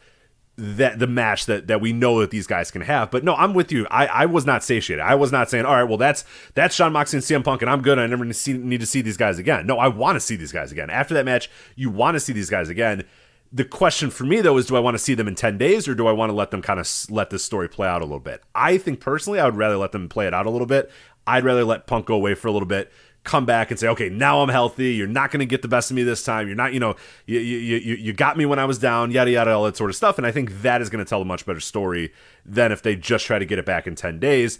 that 0.56 0.98
the 0.98 1.06
match 1.06 1.44
that 1.44 1.66
that 1.66 1.82
we 1.82 1.92
know 1.92 2.20
that 2.20 2.30
these 2.30 2.46
guys 2.46 2.70
can 2.70 2.80
have. 2.80 3.10
But 3.10 3.22
no, 3.22 3.34
I'm 3.34 3.52
with 3.52 3.70
you. 3.70 3.86
I, 3.90 4.06
I 4.06 4.26
was 4.26 4.46
not 4.46 4.64
satiated. 4.64 5.04
I 5.04 5.14
was 5.14 5.30
not 5.30 5.50
saying, 5.50 5.66
all 5.66 5.74
right, 5.74 5.84
well 5.84 5.98
that's 5.98 6.24
that's 6.54 6.74
Jon 6.74 6.92
Moxley 6.92 7.18
and 7.18 7.24
CM 7.24 7.44
Punk, 7.44 7.60
and 7.60 7.70
I'm 7.70 7.82
good. 7.82 7.98
I 7.98 8.06
never 8.06 8.24
need 8.24 8.32
to 8.32 8.38
see, 8.38 8.54
need 8.54 8.80
to 8.80 8.86
see 8.86 9.02
these 9.02 9.18
guys 9.18 9.38
again. 9.38 9.66
No, 9.66 9.78
I 9.78 9.88
want 9.88 10.16
to 10.16 10.20
see 10.20 10.36
these 10.36 10.52
guys 10.52 10.72
again. 10.72 10.88
After 10.88 11.12
that 11.12 11.26
match, 11.26 11.50
you 11.76 11.90
want 11.90 12.14
to 12.14 12.20
see 12.20 12.32
these 12.32 12.48
guys 12.48 12.70
again. 12.70 13.04
The 13.52 13.64
question 13.64 14.10
for 14.10 14.24
me 14.24 14.40
though 14.40 14.56
is, 14.58 14.66
do 14.66 14.76
I 14.76 14.80
want 14.80 14.94
to 14.94 15.02
see 15.02 15.14
them 15.14 15.28
in 15.28 15.34
ten 15.34 15.58
days, 15.58 15.88
or 15.88 15.94
do 15.94 16.06
I 16.06 16.12
want 16.12 16.30
to 16.30 16.34
let 16.34 16.50
them 16.50 16.62
kind 16.62 16.80
of 16.80 16.88
let 17.10 17.30
this 17.30 17.44
story 17.44 17.68
play 17.68 17.88
out 17.88 18.00
a 18.00 18.04
little 18.04 18.20
bit? 18.20 18.42
I 18.54 18.78
think 18.78 19.00
personally, 19.00 19.40
I 19.40 19.44
would 19.44 19.56
rather 19.56 19.76
let 19.76 19.92
them 19.92 20.08
play 20.08 20.26
it 20.26 20.32
out 20.32 20.46
a 20.46 20.50
little 20.50 20.68
bit. 20.68 20.90
I'd 21.30 21.44
rather 21.44 21.64
let 21.64 21.86
Punk 21.86 22.06
go 22.06 22.14
away 22.14 22.34
for 22.34 22.48
a 22.48 22.52
little 22.52 22.66
bit, 22.66 22.92
come 23.22 23.44
back 23.44 23.70
and 23.70 23.78
say, 23.78 23.86
okay, 23.88 24.08
now 24.08 24.40
I'm 24.42 24.48
healthy. 24.48 24.94
You're 24.94 25.06
not 25.06 25.30
going 25.30 25.40
to 25.40 25.46
get 25.46 25.62
the 25.62 25.68
best 25.68 25.90
of 25.90 25.94
me 25.94 26.02
this 26.02 26.24
time. 26.24 26.46
You're 26.46 26.56
not, 26.56 26.72
you 26.72 26.80
know, 26.80 26.96
you, 27.26 27.38
you, 27.38 27.76
you, 27.76 27.94
you 27.94 28.12
got 28.12 28.36
me 28.36 28.46
when 28.46 28.58
I 28.58 28.64
was 28.64 28.78
down, 28.78 29.10
yada, 29.10 29.30
yada, 29.30 29.52
all 29.52 29.64
that 29.64 29.76
sort 29.76 29.90
of 29.90 29.96
stuff. 29.96 30.18
And 30.18 30.26
I 30.26 30.32
think 30.32 30.62
that 30.62 30.80
is 30.80 30.88
going 30.88 31.04
to 31.04 31.08
tell 31.08 31.22
a 31.22 31.24
much 31.24 31.46
better 31.46 31.60
story 31.60 32.12
than 32.44 32.72
if 32.72 32.82
they 32.82 32.96
just 32.96 33.26
try 33.26 33.38
to 33.38 33.44
get 33.44 33.58
it 33.58 33.66
back 33.66 33.86
in 33.86 33.94
10 33.94 34.18
days. 34.18 34.58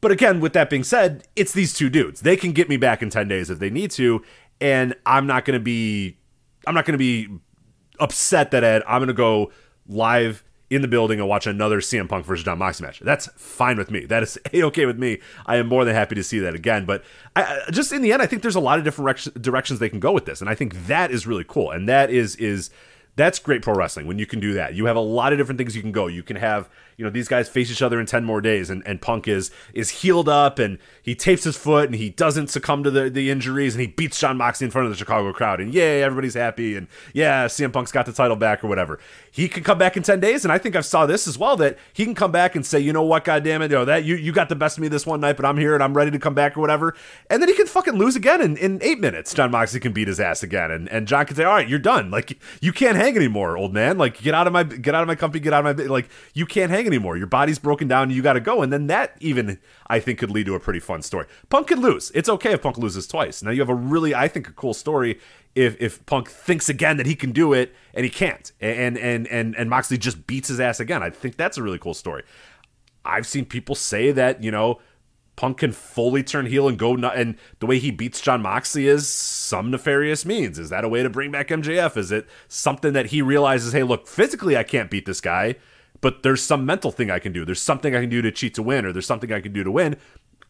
But 0.00 0.10
again, 0.10 0.40
with 0.40 0.52
that 0.54 0.68
being 0.68 0.84
said, 0.84 1.28
it's 1.36 1.52
these 1.52 1.72
two 1.72 1.88
dudes. 1.88 2.22
They 2.22 2.36
can 2.36 2.52
get 2.52 2.68
me 2.68 2.76
back 2.76 3.02
in 3.02 3.10
10 3.10 3.28
days 3.28 3.50
if 3.50 3.58
they 3.58 3.70
need 3.70 3.90
to. 3.92 4.22
And 4.60 4.94
I'm 5.06 5.26
not 5.26 5.44
going 5.44 5.58
to 5.58 5.64
be, 5.64 6.18
I'm 6.66 6.74
not 6.74 6.86
going 6.86 6.92
to 6.92 6.98
be 6.98 7.28
upset 8.00 8.50
that 8.50 8.64
Ed, 8.64 8.82
I'm 8.86 8.98
going 8.98 9.08
to 9.08 9.14
go 9.14 9.52
live 9.86 10.42
in 10.74 10.82
the 10.82 10.88
building 10.88 11.20
and 11.20 11.28
watch 11.28 11.46
another 11.46 11.80
CM 11.80 12.08
Punk 12.08 12.24
versus 12.24 12.44
Jon 12.44 12.58
Moxley 12.58 12.86
match. 12.86 13.00
That's 13.00 13.28
fine 13.36 13.76
with 13.76 13.90
me. 13.90 14.04
That 14.04 14.22
is 14.22 14.38
a 14.52 14.62
okay 14.64 14.86
with 14.86 14.98
me. 14.98 15.20
I 15.46 15.56
am 15.56 15.68
more 15.68 15.84
than 15.84 15.94
happy 15.94 16.14
to 16.14 16.22
see 16.22 16.38
that 16.40 16.54
again. 16.54 16.84
But 16.84 17.04
I, 17.36 17.62
just 17.70 17.92
in 17.92 18.02
the 18.02 18.12
end, 18.12 18.22
I 18.22 18.26
think 18.26 18.42
there's 18.42 18.54
a 18.54 18.60
lot 18.60 18.78
of 18.78 18.84
different 18.84 19.40
directions 19.40 19.78
they 19.78 19.88
can 19.88 20.00
go 20.00 20.12
with 20.12 20.24
this, 20.24 20.40
and 20.40 20.50
I 20.50 20.54
think 20.54 20.86
that 20.86 21.10
is 21.10 21.26
really 21.26 21.44
cool. 21.46 21.70
And 21.70 21.88
that 21.88 22.10
is 22.10 22.36
is 22.36 22.70
that's 23.16 23.38
great 23.38 23.62
pro 23.62 23.74
wrestling 23.74 24.06
when 24.06 24.18
you 24.18 24.26
can 24.26 24.40
do 24.40 24.54
that. 24.54 24.74
You 24.74 24.86
have 24.86 24.96
a 24.96 25.00
lot 25.00 25.32
of 25.32 25.38
different 25.38 25.58
things 25.58 25.76
you 25.76 25.82
can 25.82 25.92
go. 25.92 26.06
You 26.06 26.22
can 26.22 26.36
have 26.36 26.68
you 26.96 27.04
know 27.04 27.10
these 27.10 27.28
guys 27.28 27.48
face 27.48 27.70
each 27.70 27.82
other 27.82 28.00
in 28.00 28.06
10 28.06 28.24
more 28.24 28.40
days 28.40 28.70
and, 28.70 28.82
and 28.86 29.00
punk 29.00 29.28
is 29.28 29.50
is 29.72 29.90
healed 29.90 30.28
up 30.28 30.58
and 30.58 30.78
he 31.02 31.14
tapes 31.14 31.44
his 31.44 31.56
foot 31.56 31.86
and 31.86 31.94
he 31.94 32.10
doesn't 32.10 32.48
succumb 32.48 32.82
to 32.84 32.90
the, 32.90 33.10
the 33.10 33.30
injuries 33.30 33.74
and 33.74 33.80
he 33.80 33.86
beats 33.86 34.18
Jon 34.18 34.36
Moxley 34.36 34.66
in 34.66 34.70
front 34.70 34.86
of 34.86 34.92
the 34.92 34.96
Chicago 34.96 35.32
crowd 35.32 35.60
and 35.60 35.72
yay 35.72 36.02
everybody's 36.02 36.34
happy 36.34 36.76
and 36.76 36.86
yeah 37.12 37.46
CM 37.46 37.72
Punk's 37.72 37.92
got 37.92 38.06
the 38.06 38.12
title 38.12 38.36
back 38.36 38.62
or 38.62 38.68
whatever 38.68 38.98
he 39.30 39.48
could 39.48 39.64
come 39.64 39.78
back 39.78 39.96
in 39.96 40.02
10 40.02 40.20
days 40.20 40.44
and 40.44 40.52
I 40.52 40.58
think 40.58 40.76
I've 40.76 40.86
saw 40.86 41.06
this 41.06 41.26
as 41.26 41.38
well 41.38 41.56
that 41.56 41.78
he 41.92 42.04
can 42.04 42.14
come 42.14 42.32
back 42.32 42.54
and 42.54 42.64
say 42.64 42.78
you 42.78 42.92
know 42.92 43.02
what 43.02 43.24
god 43.24 43.44
damn 43.44 43.62
it 43.62 43.70
you 43.70 43.78
know, 43.78 43.84
that 43.84 44.04
you, 44.04 44.16
you 44.16 44.32
got 44.32 44.48
the 44.48 44.56
best 44.56 44.78
of 44.78 44.82
me 44.82 44.88
this 44.88 45.06
one 45.06 45.20
night 45.20 45.36
but 45.36 45.44
I'm 45.44 45.58
here 45.58 45.74
and 45.74 45.82
I'm 45.82 45.94
ready 45.94 46.10
to 46.10 46.18
come 46.18 46.34
back 46.34 46.56
or 46.56 46.60
whatever 46.60 46.94
and 47.30 47.42
then 47.42 47.48
he 47.48 47.54
can 47.54 47.66
fucking 47.66 47.94
lose 47.94 48.16
again 48.16 48.40
in, 48.40 48.56
in 48.56 48.82
eight 48.82 49.00
minutes 49.00 49.34
Jon 49.34 49.50
Moxley 49.50 49.80
can 49.80 49.92
beat 49.92 50.08
his 50.08 50.20
ass 50.20 50.42
again 50.42 50.70
and, 50.70 50.88
and 50.88 51.06
Jon 51.06 51.26
can 51.26 51.36
say 51.36 51.44
all 51.44 51.54
right 51.54 51.68
you're 51.68 51.78
done 51.78 52.10
like 52.10 52.38
you 52.60 52.72
can't 52.72 52.96
hang 53.04 53.16
anymore 53.16 53.58
old 53.58 53.72
man 53.72 53.98
like 53.98 54.20
get 54.20 54.34
out 54.34 54.46
of 54.46 54.52
my 54.52 54.62
get 54.62 54.94
out 54.94 55.02
of 55.02 55.08
my 55.08 55.14
company 55.14 55.40
get 55.40 55.52
out 55.52 55.66
of 55.66 55.76
my 55.76 55.84
like 55.84 56.08
you 56.32 56.46
can't 56.46 56.70
hang 56.70 56.86
anymore 56.86 57.16
your 57.16 57.26
body's 57.26 57.58
broken 57.58 57.86
down 57.86 58.10
you 58.14 58.22
got 58.22 58.34
to 58.34 58.40
go. 58.40 58.62
And 58.62 58.72
then 58.72 58.86
that 58.88 59.16
even, 59.20 59.58
I 59.86 60.00
think, 60.00 60.18
could 60.18 60.30
lead 60.30 60.46
to 60.46 60.54
a 60.54 60.60
pretty 60.60 60.80
fun 60.80 61.02
story. 61.02 61.26
Punk 61.48 61.68
can 61.68 61.80
lose. 61.80 62.10
It's 62.14 62.28
okay 62.28 62.52
if 62.52 62.62
Punk 62.62 62.78
loses 62.78 63.06
twice. 63.06 63.42
Now 63.42 63.50
you 63.50 63.60
have 63.60 63.68
a 63.68 63.74
really, 63.74 64.14
I 64.14 64.28
think, 64.28 64.48
a 64.48 64.52
cool 64.52 64.74
story 64.74 65.20
if 65.54 65.80
if 65.80 66.04
Punk 66.06 66.28
thinks 66.28 66.68
again 66.68 66.96
that 66.96 67.06
he 67.06 67.14
can 67.14 67.32
do 67.32 67.52
it 67.52 67.74
and 67.92 68.04
he 68.04 68.10
can't, 68.10 68.50
and 68.60 68.98
and 68.98 69.26
and 69.28 69.54
and 69.56 69.70
Moxley 69.70 69.98
just 69.98 70.26
beats 70.26 70.48
his 70.48 70.60
ass 70.60 70.80
again. 70.80 71.02
I 71.02 71.10
think 71.10 71.36
that's 71.36 71.58
a 71.58 71.62
really 71.62 71.78
cool 71.78 71.94
story. 71.94 72.22
I've 73.04 73.26
seen 73.26 73.44
people 73.44 73.74
say 73.74 74.12
that 74.12 74.42
you 74.42 74.50
know 74.50 74.80
Punk 75.36 75.58
can 75.58 75.72
fully 75.72 76.22
turn 76.22 76.46
heel 76.46 76.68
and 76.68 76.78
go 76.78 76.94
and 76.94 77.36
the 77.58 77.66
way 77.66 77.78
he 77.78 77.90
beats 77.90 78.20
Jon 78.20 78.42
Moxley 78.42 78.86
is 78.86 79.08
some 79.08 79.70
nefarious 79.70 80.24
means. 80.24 80.58
Is 80.58 80.70
that 80.70 80.84
a 80.84 80.88
way 80.88 81.02
to 81.02 81.10
bring 81.10 81.30
back 81.30 81.48
MJF? 81.48 81.96
Is 81.96 82.12
it 82.12 82.26
something 82.48 82.92
that 82.92 83.06
he 83.06 83.20
realizes, 83.20 83.72
hey, 83.72 83.82
look, 83.82 84.06
physically 84.06 84.56
I 84.56 84.62
can't 84.62 84.90
beat 84.90 85.06
this 85.06 85.20
guy, 85.20 85.56
but 86.00 86.22
there's 86.22 86.42
some 86.42 86.64
mental 86.64 86.92
thing 86.92 87.10
I 87.10 87.18
can 87.18 87.32
do. 87.32 87.44
There's 87.44 87.60
something 87.60 87.96
I 87.96 88.00
can 88.00 88.10
do 88.10 88.22
to 88.22 88.30
cheat 88.30 88.54
to 88.54 88.62
win, 88.62 88.84
or 88.84 88.92
there's 88.92 89.06
something 89.06 89.32
I 89.32 89.40
can 89.40 89.52
do 89.52 89.64
to 89.64 89.70
win. 89.70 89.96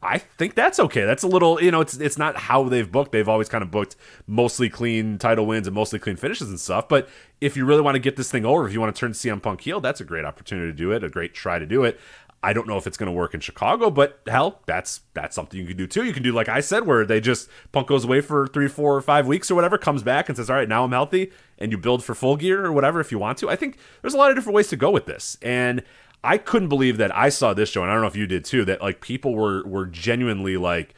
I 0.04 0.18
think 0.18 0.54
that's 0.54 0.78
okay. 0.78 1.04
That's 1.06 1.22
a 1.22 1.26
little, 1.26 1.62
you 1.62 1.70
know, 1.70 1.80
it's 1.80 1.96
it's 1.96 2.18
not 2.18 2.36
how 2.36 2.64
they've 2.64 2.90
booked. 2.90 3.12
They've 3.12 3.28
always 3.28 3.48
kind 3.48 3.64
of 3.64 3.70
booked 3.70 3.96
mostly 4.26 4.68
clean 4.68 5.16
title 5.16 5.46
wins 5.46 5.66
and 5.66 5.74
mostly 5.74 5.98
clean 5.98 6.16
finishes 6.16 6.50
and 6.50 6.60
stuff. 6.60 6.88
But 6.88 7.08
if 7.40 7.56
you 7.56 7.64
really 7.64 7.80
want 7.80 7.94
to 7.94 8.00
get 8.00 8.16
this 8.16 8.30
thing 8.30 8.44
over, 8.44 8.66
if 8.66 8.74
you 8.74 8.80
want 8.80 8.94
to 8.94 9.00
turn 9.00 9.12
CM 9.12 9.40
Punk 9.40 9.62
heel, 9.62 9.80
that's 9.80 10.02
a 10.02 10.04
great 10.04 10.26
opportunity 10.26 10.70
to 10.70 10.76
do 10.76 10.92
it, 10.92 11.02
a 11.02 11.08
great 11.08 11.32
try 11.32 11.58
to 11.58 11.64
do 11.64 11.84
it. 11.84 11.98
I 12.44 12.52
don't 12.52 12.68
know 12.68 12.76
if 12.76 12.86
it's 12.86 12.96
going 12.96 13.06
to 13.06 13.12
work 13.12 13.34
in 13.34 13.40
Chicago, 13.40 13.90
but 13.90 14.20
hell, 14.26 14.60
that's 14.66 15.00
that's 15.14 15.34
something 15.34 15.58
you 15.58 15.66
can 15.66 15.76
do 15.76 15.86
too. 15.86 16.04
You 16.04 16.12
can 16.12 16.22
do 16.22 16.32
like 16.32 16.48
I 16.48 16.60
said, 16.60 16.86
where 16.86 17.04
they 17.04 17.20
just 17.20 17.48
Punk 17.72 17.88
goes 17.88 18.04
away 18.04 18.20
for 18.20 18.46
three, 18.46 18.68
four, 18.68 18.94
or 18.94 19.00
five 19.00 19.26
weeks 19.26 19.50
or 19.50 19.54
whatever, 19.54 19.78
comes 19.78 20.02
back 20.02 20.28
and 20.28 20.36
says, 20.36 20.50
"All 20.50 20.56
right, 20.56 20.68
now 20.68 20.84
I'm 20.84 20.92
healthy," 20.92 21.32
and 21.58 21.72
you 21.72 21.78
build 21.78 22.04
for 22.04 22.14
full 22.14 22.36
gear 22.36 22.64
or 22.64 22.72
whatever 22.72 23.00
if 23.00 23.10
you 23.10 23.18
want 23.18 23.38
to. 23.38 23.48
I 23.48 23.56
think 23.56 23.78
there's 24.02 24.14
a 24.14 24.18
lot 24.18 24.30
of 24.30 24.36
different 24.36 24.54
ways 24.54 24.68
to 24.68 24.76
go 24.76 24.90
with 24.90 25.06
this, 25.06 25.38
and 25.42 25.82
I 26.22 26.38
couldn't 26.38 26.68
believe 26.68 26.98
that 26.98 27.16
I 27.16 27.30
saw 27.30 27.54
this 27.54 27.70
show, 27.70 27.82
and 27.82 27.90
I 27.90 27.94
don't 27.94 28.02
know 28.02 28.08
if 28.08 28.16
you 28.16 28.26
did 28.26 28.44
too. 28.44 28.64
That 28.64 28.82
like 28.82 29.00
people 29.00 29.34
were 29.34 29.66
were 29.66 29.86
genuinely 29.86 30.56
like 30.56 30.94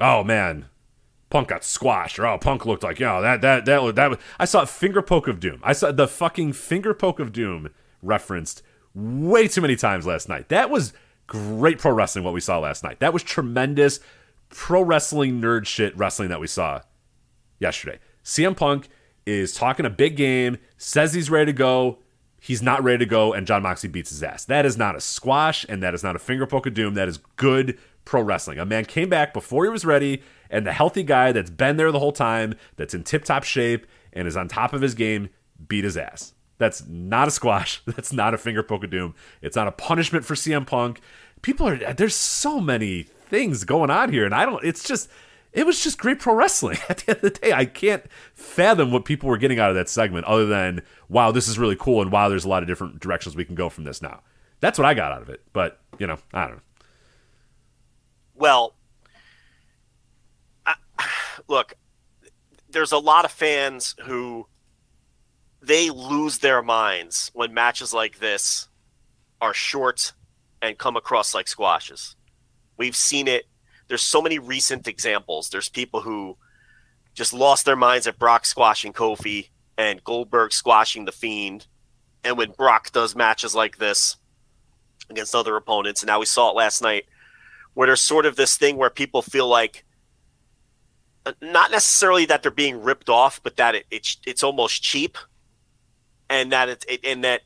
oh 0.00 0.24
man, 0.24 0.66
Punk 1.30 1.48
got 1.48 1.64
squashed, 1.64 2.18
or 2.18 2.26
oh, 2.26 2.38
Punk 2.38 2.66
looked 2.66 2.82
like, 2.82 3.00
you 3.00 3.06
know, 3.06 3.22
that 3.22 3.40
that 3.40 3.64
that 3.66 3.94
that. 3.94 4.10
Was, 4.10 4.18
I 4.38 4.44
saw 4.44 4.62
a 4.62 4.66
finger 4.66 5.02
poke 5.02 5.28
of 5.28 5.40
doom. 5.40 5.60
I 5.62 5.72
saw 5.72 5.92
the 5.92 6.08
fucking 6.08 6.52
finger 6.54 6.94
poke 6.94 7.20
of 7.20 7.32
doom 7.32 7.70
referenced 8.02 8.62
way 8.96 9.46
too 9.46 9.60
many 9.60 9.76
times 9.76 10.06
last 10.06 10.28
night. 10.28 10.48
That 10.48 10.70
was 10.70 10.92
great 11.26 11.78
pro 11.78 11.92
wrestling. 11.92 12.24
What 12.24 12.34
we 12.34 12.40
saw 12.40 12.58
last 12.58 12.82
night. 12.82 12.98
That 13.00 13.12
was 13.12 13.22
tremendous 13.22 14.00
pro 14.48 14.82
wrestling 14.82 15.40
nerd 15.40 15.66
shit 15.66 15.96
wrestling 15.96 16.30
that 16.30 16.40
we 16.40 16.46
saw 16.46 16.80
yesterday. 17.58 17.98
CM 18.24 18.56
Punk 18.56 18.88
is 19.26 19.54
talking 19.54 19.86
a 19.86 19.90
big 19.90 20.16
game, 20.16 20.58
says 20.78 21.12
he's 21.12 21.30
ready 21.30 21.52
to 21.52 21.56
go. 21.56 21.98
He's 22.40 22.62
not 22.62 22.82
ready 22.82 22.98
to 22.98 23.06
go, 23.06 23.32
and 23.32 23.46
Jon 23.46 23.62
Moxley 23.62 23.88
beats 23.88 24.10
his 24.10 24.22
ass. 24.22 24.44
That 24.44 24.64
is 24.64 24.76
not 24.76 24.94
a 24.94 25.00
squash, 25.00 25.66
and 25.68 25.82
that 25.82 25.94
is 25.94 26.04
not 26.04 26.14
a 26.14 26.20
finger 26.20 26.46
poke 26.46 26.66
of 26.66 26.74
doom. 26.74 26.94
That 26.94 27.08
is 27.08 27.18
good 27.36 27.78
pro 28.04 28.22
wrestling. 28.22 28.58
A 28.58 28.64
man 28.64 28.84
came 28.84 29.08
back 29.08 29.34
before 29.34 29.64
he 29.64 29.70
was 29.70 29.84
ready, 29.84 30.22
and 30.48 30.64
the 30.64 30.72
healthy 30.72 31.02
guy 31.02 31.32
that's 31.32 31.50
been 31.50 31.76
there 31.76 31.90
the 31.90 31.98
whole 31.98 32.12
time, 32.12 32.54
that's 32.76 32.94
in 32.94 33.02
tip 33.02 33.24
top 33.24 33.42
shape, 33.42 33.86
and 34.12 34.28
is 34.28 34.36
on 34.36 34.46
top 34.46 34.72
of 34.72 34.80
his 34.80 34.94
game, 34.94 35.28
beat 35.66 35.82
his 35.82 35.96
ass. 35.96 36.34
That's 36.58 36.86
not 36.86 37.28
a 37.28 37.30
squash. 37.30 37.82
That's 37.86 38.12
not 38.12 38.34
a 38.34 38.38
finger 38.38 38.62
poke 38.62 38.84
of 38.84 38.90
doom. 38.90 39.14
It's 39.42 39.56
not 39.56 39.68
a 39.68 39.72
punishment 39.72 40.24
for 40.24 40.34
CM 40.34 40.66
Punk. 40.66 41.00
People 41.42 41.68
are 41.68 41.94
there's 41.94 42.14
so 42.14 42.60
many 42.60 43.02
things 43.02 43.64
going 43.64 43.90
on 43.90 44.12
here, 44.12 44.24
and 44.24 44.34
I 44.34 44.46
don't. 44.46 44.64
It's 44.64 44.86
just 44.86 45.08
it 45.52 45.66
was 45.66 45.82
just 45.82 45.98
great 45.98 46.18
pro 46.18 46.34
wrestling. 46.34 46.78
At 46.88 46.98
the 46.98 47.10
end 47.10 47.24
of 47.24 47.34
the 47.34 47.40
day, 47.40 47.52
I 47.52 47.64
can't 47.64 48.04
fathom 48.34 48.90
what 48.92 49.04
people 49.04 49.28
were 49.28 49.38
getting 49.38 49.58
out 49.58 49.70
of 49.70 49.76
that 49.76 49.88
segment, 49.88 50.26
other 50.26 50.46
than 50.46 50.82
wow, 51.08 51.30
this 51.30 51.48
is 51.48 51.58
really 51.58 51.76
cool, 51.76 52.02
and 52.02 52.12
wow, 52.12 52.28
there's 52.28 52.44
a 52.44 52.48
lot 52.48 52.62
of 52.62 52.68
different 52.68 53.00
directions 53.00 53.36
we 53.36 53.44
can 53.44 53.54
go 53.54 53.68
from 53.68 53.84
this 53.84 54.00
now. 54.00 54.22
That's 54.60 54.78
what 54.78 54.86
I 54.86 54.94
got 54.94 55.12
out 55.12 55.22
of 55.22 55.28
it. 55.28 55.42
But 55.52 55.80
you 55.98 56.06
know, 56.06 56.18
I 56.32 56.46
don't 56.46 56.56
know. 56.56 56.62
Well, 58.34 58.74
I, 60.64 60.74
look, 61.48 61.74
there's 62.70 62.92
a 62.92 62.98
lot 62.98 63.24
of 63.24 63.30
fans 63.30 63.94
who 64.04 64.46
they 65.66 65.90
lose 65.90 66.38
their 66.38 66.62
minds 66.62 67.30
when 67.34 67.52
matches 67.52 67.92
like 67.92 68.18
this 68.18 68.68
are 69.40 69.52
short 69.52 70.12
and 70.62 70.78
come 70.78 70.96
across 70.96 71.34
like 71.34 71.48
squashes. 71.48 72.16
We've 72.76 72.96
seen 72.96 73.28
it. 73.28 73.44
There's 73.88 74.02
so 74.02 74.22
many 74.22 74.38
recent 74.38 74.86
examples. 74.86 75.50
There's 75.50 75.68
people 75.68 76.00
who 76.00 76.36
just 77.14 77.32
lost 77.32 77.64
their 77.64 77.76
minds 77.76 78.06
at 78.06 78.18
Brock 78.18 78.46
squashing 78.46 78.92
Kofi 78.92 79.48
and 79.76 80.02
Goldberg 80.04 80.52
squashing 80.52 81.04
the 81.04 81.12
Fiend. 81.12 81.66
And 82.24 82.36
when 82.38 82.52
Brock 82.52 82.92
does 82.92 83.16
matches 83.16 83.54
like 83.54 83.78
this 83.78 84.16
against 85.10 85.34
other 85.34 85.56
opponents, 85.56 86.02
and 86.02 86.08
now 86.08 86.20
we 86.20 86.26
saw 86.26 86.50
it 86.50 86.56
last 86.56 86.82
night, 86.82 87.06
where 87.74 87.86
there's 87.86 88.00
sort 88.00 88.26
of 88.26 88.36
this 88.36 88.56
thing 88.56 88.76
where 88.76 88.90
people 88.90 89.22
feel 89.22 89.48
like 89.48 89.84
uh, 91.24 91.32
not 91.40 91.70
necessarily 91.70 92.24
that 92.26 92.42
they're 92.42 92.50
being 92.50 92.82
ripped 92.82 93.08
off, 93.08 93.40
but 93.42 93.56
that 93.56 93.74
it, 93.74 93.86
it's 93.90 94.16
it's 94.26 94.42
almost 94.42 94.82
cheap, 94.82 95.18
and 96.28 96.52
that 96.52 96.68
it's 96.68 96.84
it, 96.88 97.00
and 97.04 97.24
that 97.24 97.42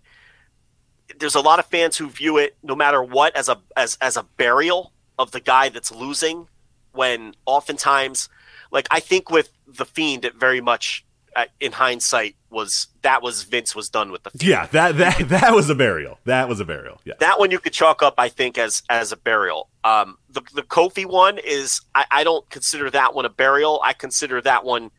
there's 1.19 1.35
a 1.35 1.41
lot 1.41 1.59
of 1.59 1.67
fans 1.67 1.97
who 1.97 2.09
view 2.09 2.39
it 2.39 2.57
no 2.63 2.75
matter 2.75 3.03
what 3.03 3.35
as 3.37 3.49
a 3.49 3.61
as 3.77 3.99
as 4.01 4.17
a 4.17 4.23
burial 4.23 4.93
of 5.19 5.31
the 5.33 5.41
guy 5.41 5.69
that's 5.69 5.93
losing 5.93 6.47
when 6.93 7.35
oftentimes 7.47 8.29
like 8.71 8.87
I 8.91 9.01
think 9.01 9.31
with 9.31 9.51
the 9.67 9.85
fiend 9.85 10.25
it 10.25 10.35
very 10.35 10.61
much 10.61 11.05
uh, 11.37 11.45
in 11.61 11.73
hindsight 11.73 12.35
was 12.51 12.89
that 13.03 13.23
was 13.23 13.45
Vince 13.45 13.75
was 13.77 13.89
done 13.89 14.11
with 14.11 14.25
the 14.25 14.31
fiend. 14.31 14.43
Yeah, 14.43 14.67
that 14.67 14.97
that 14.99 15.19
that 15.29 15.55
was 15.55 15.71
a 15.71 15.75
burial. 15.75 16.19
That 16.25 16.49
was 16.49 16.61
a 16.61 16.65
burial. 16.65 17.01
Yeah. 17.05 17.15
That 17.21 17.39
one 17.39 17.51
you 17.51 17.59
could 17.59 17.73
chalk 17.73 18.03
up 18.03 18.15
I 18.19 18.29
think 18.29 18.59
as 18.59 18.83
as 18.89 19.13
a 19.13 19.17
burial. 19.17 19.69
Um 19.85 20.19
the 20.29 20.43
the 20.55 20.63
Kofi 20.63 21.07
one 21.07 21.39
is 21.39 21.81
I, 21.95 22.05
I 22.11 22.25
don't 22.25 22.49
consider 22.51 22.91
that 22.91 23.15
one 23.15 23.25
a 23.25 23.31
burial. 23.31 23.81
I 23.85 23.93
consider 23.93 24.41
that 24.43 24.65
one 24.65 24.91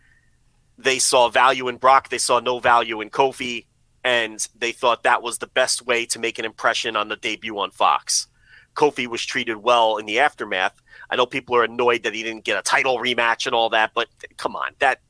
they 0.77 0.99
saw 0.99 1.29
value 1.29 1.67
in 1.67 1.77
Brock, 1.77 2.09
they 2.09 2.17
saw 2.17 2.39
no 2.39 2.59
value 2.59 3.01
in 3.01 3.09
Kofi 3.09 3.65
and 4.03 4.47
they 4.57 4.71
thought 4.71 5.03
that 5.03 5.21
was 5.21 5.37
the 5.37 5.47
best 5.47 5.85
way 5.85 6.05
to 6.07 6.19
make 6.19 6.39
an 6.39 6.45
impression 6.45 6.95
on 6.95 7.07
the 7.07 7.15
debut 7.15 7.57
on 7.59 7.71
Fox. 7.71 8.27
Kofi 8.75 9.07
was 9.07 9.25
treated 9.25 9.57
well 9.57 9.97
in 9.97 10.05
the 10.05 10.19
aftermath. 10.19 10.81
I 11.09 11.15
know 11.15 11.25
people 11.25 11.55
are 11.55 11.63
annoyed 11.63 12.03
that 12.03 12.13
he 12.13 12.23
didn't 12.23 12.45
get 12.45 12.57
a 12.57 12.61
title 12.61 12.97
rematch 12.97 13.45
and 13.45 13.53
all 13.53 13.69
that, 13.69 13.91
but 13.93 14.07
come 14.37 14.55
on, 14.55 14.71
that 14.79 15.01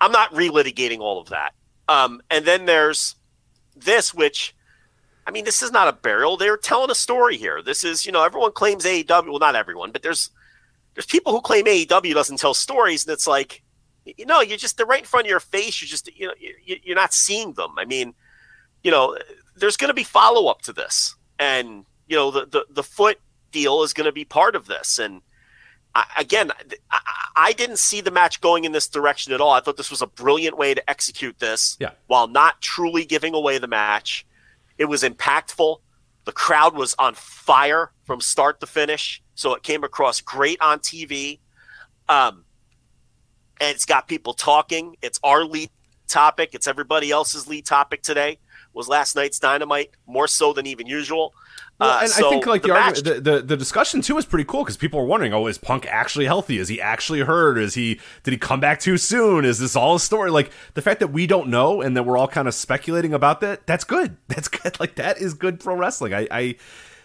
I'm 0.00 0.12
not 0.12 0.32
relitigating 0.32 1.00
all 1.00 1.20
of 1.20 1.28
that. 1.30 1.54
Um, 1.88 2.20
and 2.30 2.44
then 2.44 2.66
there's 2.66 3.16
this, 3.74 4.14
which 4.14 4.54
I 5.26 5.30
mean, 5.30 5.44
this 5.44 5.62
is 5.62 5.70
not 5.70 5.88
a 5.88 5.92
burial. 5.92 6.38
They're 6.38 6.56
telling 6.56 6.90
a 6.90 6.94
story 6.94 7.36
here. 7.36 7.60
This 7.60 7.84
is, 7.84 8.06
you 8.06 8.12
know, 8.12 8.24
everyone 8.24 8.52
claims 8.52 8.86
AEW. 8.86 9.28
Well, 9.28 9.38
not 9.38 9.56
everyone, 9.56 9.92
but 9.92 10.02
there's 10.02 10.30
there's 10.94 11.04
people 11.04 11.32
who 11.32 11.42
claim 11.42 11.66
AEW 11.66 12.14
doesn't 12.14 12.38
tell 12.38 12.54
stories, 12.54 13.06
and 13.06 13.12
it's 13.12 13.26
like, 13.26 13.62
you 14.16 14.26
know, 14.26 14.40
you're 14.40 14.56
just 14.56 14.76
they're 14.76 14.86
right 14.86 15.00
in 15.00 15.06
front 15.06 15.26
of 15.26 15.30
your 15.30 15.40
face. 15.40 15.80
You're 15.80 15.88
just, 15.88 16.08
you 16.16 16.26
know, 16.26 16.34
you're 16.64 16.96
not 16.96 17.12
seeing 17.12 17.52
them. 17.52 17.72
I 17.76 17.84
mean, 17.84 18.14
you 18.82 18.90
know, 18.90 19.16
there's 19.56 19.76
going 19.76 19.88
to 19.88 19.94
be 19.94 20.04
follow 20.04 20.48
up 20.48 20.62
to 20.62 20.72
this, 20.72 21.16
and 21.38 21.84
you 22.06 22.16
know 22.16 22.30
the 22.30 22.46
the, 22.46 22.66
the 22.70 22.82
foot 22.82 23.18
deal 23.50 23.82
is 23.82 23.92
going 23.92 24.06
to 24.06 24.12
be 24.12 24.24
part 24.24 24.54
of 24.54 24.66
this. 24.66 24.98
And 24.98 25.20
I, 25.94 26.04
again, 26.18 26.52
I, 26.90 27.00
I, 27.36 27.52
didn't 27.52 27.78
see 27.78 28.00
the 28.00 28.10
match 28.10 28.40
going 28.40 28.64
in 28.64 28.72
this 28.72 28.88
direction 28.88 29.32
at 29.32 29.40
all. 29.40 29.52
I 29.52 29.60
thought 29.60 29.76
this 29.76 29.90
was 29.90 30.02
a 30.02 30.06
brilliant 30.06 30.58
way 30.58 30.74
to 30.74 30.90
execute 30.90 31.38
this, 31.38 31.76
yeah. 31.80 31.92
while 32.06 32.28
not 32.28 32.60
truly 32.60 33.04
giving 33.04 33.34
away 33.34 33.58
the 33.58 33.66
match. 33.66 34.26
It 34.76 34.84
was 34.84 35.02
impactful. 35.02 35.78
The 36.24 36.32
crowd 36.32 36.76
was 36.76 36.94
on 36.98 37.14
fire 37.14 37.90
from 38.04 38.20
start 38.20 38.60
to 38.60 38.66
finish, 38.66 39.22
so 39.34 39.54
it 39.54 39.62
came 39.62 39.82
across 39.82 40.20
great 40.20 40.60
on 40.60 40.78
TV. 40.80 41.40
Um, 42.08 42.44
and 43.60 43.74
it's 43.74 43.84
got 43.84 44.08
people 44.08 44.34
talking. 44.34 44.96
It's 45.02 45.18
our 45.22 45.44
lead 45.44 45.70
topic. 46.06 46.50
It's 46.54 46.66
everybody 46.66 47.10
else's 47.10 47.46
lead 47.48 47.66
topic 47.66 48.02
today. 48.02 48.38
Was 48.74 48.86
last 48.88 49.16
night's 49.16 49.38
dynamite 49.38 49.90
more 50.06 50.28
so 50.28 50.52
than 50.52 50.66
even 50.66 50.86
usual. 50.86 51.34
Well, 51.80 51.90
Uh, 51.90 52.00
and 52.02 52.10
so 52.10 52.26
I 52.26 52.30
think 52.30 52.46
like 52.46 52.62
the, 52.62 52.68
the 52.68 52.74
argument, 52.74 53.06
match- 53.06 53.14
the, 53.16 53.20
the 53.20 53.42
the 53.42 53.56
discussion 53.56 54.02
too 54.02 54.18
is 54.18 54.26
pretty 54.26 54.44
cool 54.44 54.62
because 54.62 54.76
people 54.76 55.00
are 55.00 55.04
wondering, 55.04 55.32
oh, 55.32 55.46
is 55.46 55.58
Punk 55.58 55.86
actually 55.86 56.26
healthy? 56.26 56.58
Is 56.58 56.68
he 56.68 56.80
actually 56.80 57.20
hurt? 57.20 57.58
Is 57.58 57.74
he 57.74 57.98
did 58.22 58.32
he 58.32 58.38
come 58.38 58.60
back 58.60 58.78
too 58.78 58.96
soon? 58.98 59.44
Is 59.44 59.58
this 59.58 59.74
all 59.74 59.96
a 59.96 60.00
story? 60.00 60.30
Like 60.30 60.50
the 60.74 60.82
fact 60.82 61.00
that 61.00 61.08
we 61.08 61.26
don't 61.26 61.48
know 61.48 61.80
and 61.80 61.96
that 61.96 62.04
we're 62.04 62.18
all 62.18 62.28
kind 62.28 62.46
of 62.46 62.54
speculating 62.54 63.12
about 63.14 63.40
that, 63.40 63.66
that's 63.66 63.84
good. 63.84 64.16
That's 64.28 64.48
good. 64.48 64.78
Like 64.78 64.94
that 64.96 65.18
is 65.18 65.34
good 65.34 65.58
pro 65.58 65.74
wrestling. 65.74 66.14
I, 66.14 66.28
I 66.30 66.56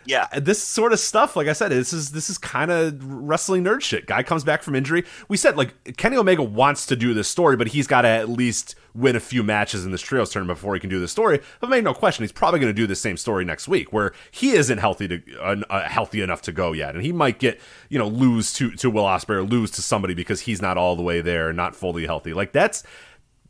yeah, 0.05 0.27
this 0.39 0.61
sort 0.61 0.93
of 0.93 0.99
stuff, 0.99 1.35
like 1.35 1.47
I 1.47 1.53
said, 1.53 1.71
this 1.71 1.93
is 1.93 2.11
this 2.11 2.29
is 2.29 2.37
kind 2.37 2.71
of 2.71 3.03
wrestling 3.03 3.63
nerd 3.63 3.81
shit. 3.81 4.05
Guy 4.05 4.23
comes 4.23 4.43
back 4.43 4.63
from 4.63 4.75
injury. 4.75 5.05
We 5.27 5.37
said 5.37 5.57
like 5.57 5.97
Kenny 5.97 6.17
Omega 6.17 6.43
wants 6.43 6.85
to 6.87 6.95
do 6.95 7.13
this 7.13 7.27
story, 7.27 7.55
but 7.55 7.67
he's 7.67 7.87
got 7.87 8.01
to 8.01 8.07
at 8.07 8.29
least 8.29 8.75
win 8.93 9.15
a 9.15 9.19
few 9.19 9.43
matches 9.43 9.85
in 9.85 9.91
this 9.91 10.01
trios 10.01 10.29
tournament 10.29 10.57
before 10.59 10.73
he 10.73 10.79
can 10.79 10.89
do 10.89 10.99
the 10.99 11.07
story. 11.07 11.39
But 11.59 11.69
make 11.69 11.83
no 11.83 11.93
question, 11.93 12.23
he's 12.23 12.31
probably 12.31 12.59
going 12.59 12.73
to 12.73 12.79
do 12.79 12.85
the 12.85 12.95
same 12.95 13.17
story 13.17 13.43
next 13.43 13.67
week, 13.67 13.91
where 13.91 14.13
he 14.29 14.51
isn't 14.51 14.77
healthy 14.77 15.07
to 15.07 15.41
uh, 15.41 15.87
healthy 15.87 16.21
enough 16.21 16.41
to 16.43 16.51
go 16.51 16.73
yet, 16.73 16.95
and 16.95 17.03
he 17.03 17.11
might 17.11 17.39
get 17.39 17.59
you 17.89 17.97
know 17.97 18.07
lose 18.07 18.53
to 18.53 18.71
to 18.71 18.89
Will 18.89 19.05
Ospreay 19.05 19.37
or 19.37 19.43
lose 19.43 19.71
to 19.71 19.81
somebody 19.81 20.13
because 20.13 20.41
he's 20.41 20.61
not 20.61 20.77
all 20.77 20.95
the 20.95 21.03
way 21.03 21.21
there, 21.21 21.53
not 21.53 21.75
fully 21.75 22.05
healthy. 22.05 22.33
Like 22.33 22.51
that's 22.51 22.83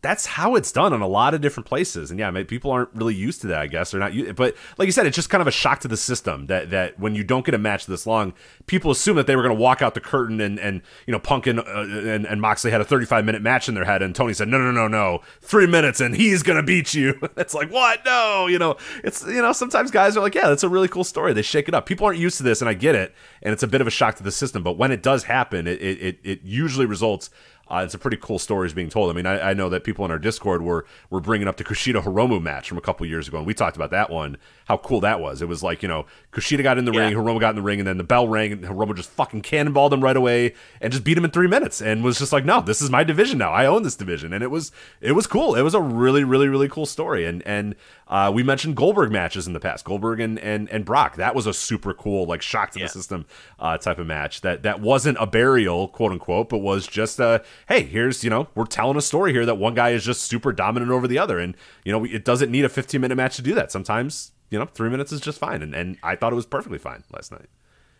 that's 0.03 0.25
how 0.25 0.55
it's 0.55 0.69
done 0.71 0.91
in 0.91 0.99
a 0.99 1.07
lot 1.07 1.33
of 1.33 1.39
different 1.39 1.65
places. 1.65 2.11
And 2.11 2.19
yeah, 2.19 2.29
maybe 2.29 2.45
people 2.45 2.71
aren't 2.71 2.93
really 2.93 3.15
used 3.15 3.39
to 3.41 3.47
that, 3.47 3.59
I 3.61 3.67
guess. 3.67 3.91
They're 3.91 4.01
not, 4.01 4.13
u- 4.13 4.33
but 4.33 4.53
like 4.77 4.85
you 4.85 4.91
said, 4.91 5.07
it's 5.07 5.15
just 5.15 5.29
kind 5.29 5.41
of 5.41 5.47
a 5.47 5.51
shock 5.51 5.79
to 5.79 5.87
the 5.87 5.95
system 5.95 6.47
that 6.47 6.69
that 6.71 6.99
when 6.99 7.15
you 7.15 7.23
don't 7.23 7.45
get 7.45 7.55
a 7.55 7.57
match 7.57 7.85
this 7.85 8.05
long, 8.05 8.33
people 8.67 8.91
assume 8.91 9.15
that 9.15 9.27
they 9.27 9.35
were 9.37 9.41
going 9.41 9.55
to 9.55 9.59
walk 9.59 9.81
out 9.81 9.93
the 9.93 10.01
curtain 10.01 10.41
and 10.41 10.59
and 10.59 10.81
you 11.07 11.13
know 11.13 11.19
Punk 11.19 11.47
and, 11.47 11.59
uh, 11.59 11.63
and 11.65 12.25
and 12.25 12.41
Moxley 12.41 12.69
had 12.69 12.81
a 12.81 12.85
35 12.85 13.23
minute 13.23 13.41
match 13.41 13.69
in 13.69 13.75
their 13.75 13.85
head, 13.85 14.01
and 14.01 14.13
Tony 14.13 14.33
said, 14.33 14.49
no, 14.49 14.57
no, 14.57 14.71
no, 14.71 14.89
no, 14.89 15.21
three 15.41 15.67
minutes, 15.67 16.01
and 16.01 16.15
he's 16.15 16.43
going 16.43 16.57
to 16.57 16.63
beat 16.63 16.93
you. 16.93 17.17
it's 17.37 17.53
like 17.53 17.71
what? 17.71 18.03
No, 18.05 18.47
you 18.47 18.59
know, 18.59 18.75
it's 19.05 19.25
you 19.25 19.41
know 19.41 19.53
sometimes 19.53 19.89
guys 19.89 20.17
are 20.17 20.21
like, 20.21 20.35
yeah, 20.35 20.49
that's 20.49 20.63
a 20.63 20.69
really 20.69 20.89
cool 20.89 21.05
story. 21.05 21.31
They 21.31 21.41
shake 21.41 21.69
it 21.69 21.73
up. 21.73 21.85
People 21.85 22.05
aren't 22.05 22.19
used 22.19 22.35
to 22.37 22.43
this, 22.43 22.61
and 22.61 22.67
I 22.67 22.73
get 22.73 22.93
it, 22.95 23.15
and 23.41 23.53
it's 23.53 23.63
a 23.63 23.67
bit 23.67 23.79
of 23.79 23.87
a 23.87 23.91
shock 23.91 24.15
to 24.15 24.23
the 24.23 24.31
system. 24.33 24.63
But 24.63 24.77
when 24.77 24.91
it 24.91 25.01
does 25.01 25.23
happen, 25.23 25.65
it 25.65 25.81
it, 25.81 26.19
it 26.23 26.39
usually 26.43 26.85
results. 26.85 27.29
Uh, 27.73 27.83
it's 27.83 27.95
a 27.95 27.97
pretty 27.97 28.17
cool 28.17 28.37
stories 28.37 28.71
being 28.71 28.89
told. 28.89 29.09
I 29.09 29.13
mean, 29.13 29.25
I, 29.25 29.49
I 29.49 29.53
know 29.55 29.67
that 29.69 29.83
people 29.83 30.05
in 30.05 30.11
our 30.11 30.19
Discord 30.19 30.61
were 30.61 30.85
were 31.09 31.19
bringing 31.19 31.47
up 31.47 31.57
the 31.57 31.63
Kushida 31.63 32.03
Hiromu 32.03 32.39
match 32.39 32.69
from 32.69 32.77
a 32.77 32.81
couple 32.81 33.05
years 33.07 33.27
ago, 33.27 33.39
and 33.39 33.47
we 33.47 33.55
talked 33.55 33.75
about 33.75 33.89
that 33.89 34.11
one. 34.11 34.37
How 34.67 34.77
cool 34.77 35.01
that 35.01 35.19
was! 35.19 35.41
It 35.41 35.47
was 35.47 35.61
like 35.61 35.81
you 35.83 35.89
know 35.89 36.05
Kushida 36.31 36.63
got 36.63 36.77
in 36.77 36.85
the 36.85 36.91
Yeah. 36.93 37.01
ring, 37.07 37.13
Hiromu 37.15 37.39
got 37.39 37.49
in 37.51 37.55
the 37.57 37.61
ring, 37.61 37.79
and 37.79 37.87
then 37.87 37.97
the 37.97 38.03
bell 38.03 38.27
rang, 38.27 38.51
and 38.53 38.63
Hiromu 38.63 38.95
just 38.95 39.09
fucking 39.09 39.41
cannonballed 39.41 39.91
him 39.91 40.01
right 40.01 40.15
away 40.15 40.53
and 40.81 40.91
just 40.91 41.03
beat 41.03 41.17
him 41.17 41.25
in 41.25 41.31
three 41.31 41.47
minutes, 41.47 41.81
and 41.81 42.03
was 42.03 42.17
just 42.17 42.31
like, 42.31 42.45
no, 42.45 42.61
this 42.61 42.81
is 42.81 42.89
my 42.89 43.03
division 43.03 43.37
now. 43.37 43.51
I 43.51 43.65
own 43.65 43.83
this 43.83 43.95
division, 43.95 44.31
and 44.33 44.43
it 44.43 44.51
was 44.51 44.71
it 45.01 45.11
was 45.13 45.27
cool. 45.27 45.55
It 45.55 45.61
was 45.63 45.73
a 45.73 45.81
really 45.81 46.23
really 46.23 46.47
really 46.47 46.69
cool 46.69 46.85
story, 46.85 47.25
and 47.25 47.41
and 47.45 47.75
uh, 48.07 48.31
we 48.33 48.43
mentioned 48.43 48.75
Goldberg 48.75 49.11
matches 49.11 49.47
in 49.47 49.53
the 49.53 49.59
past, 49.59 49.83
Goldberg 49.85 50.19
and 50.19 50.39
and 50.39 50.69
and 50.69 50.85
Brock. 50.85 51.15
That 51.17 51.35
was 51.35 51.45
a 51.45 51.53
super 51.53 51.93
cool 51.93 52.25
like 52.25 52.41
shock 52.41 52.71
to 52.71 52.79
Yeah. 52.79 52.85
the 52.85 52.89
system 52.91 53.25
uh, 53.59 53.77
type 53.77 53.99
of 53.99 54.07
match. 54.07 54.41
That 54.41 54.63
that 54.63 54.79
wasn't 54.79 55.17
a 55.19 55.25
burial, 55.27 55.87
quote 55.89 56.11
unquote, 56.13 56.49
but 56.49 56.59
was 56.59 56.87
just 56.87 57.19
a 57.19 57.43
hey, 57.67 57.83
here's 57.83 58.23
you 58.23 58.29
know 58.29 58.47
we're 58.55 58.65
telling 58.65 58.97
a 58.97 59.01
story 59.01 59.33
here 59.33 59.45
that 59.45 59.55
one 59.55 59.73
guy 59.73 59.89
is 59.89 60.03
just 60.05 60.21
super 60.21 60.51
dominant 60.53 60.91
over 60.91 61.07
the 61.07 61.17
other, 61.19 61.37
and 61.39 61.55
you 61.83 61.91
know 61.91 62.05
it 62.05 62.23
doesn't 62.23 62.49
need 62.51 62.63
a 62.65 62.69
15 62.69 63.01
minute 63.01 63.15
match 63.15 63.35
to 63.35 63.41
do 63.41 63.53
that. 63.55 63.71
Sometimes 63.71 64.31
you 64.53 64.59
know 64.59 64.65
three 64.65 64.91
minutes 64.91 65.11
is 65.11 65.19
just 65.19 65.39
fine, 65.39 65.63
and 65.63 65.73
and 65.73 65.97
I 66.03 66.15
thought 66.15 66.31
it 66.31 66.35
was 66.35 66.45
perfectly 66.45 66.77
fine 66.77 67.03
last 67.11 67.31
night. 67.31 67.47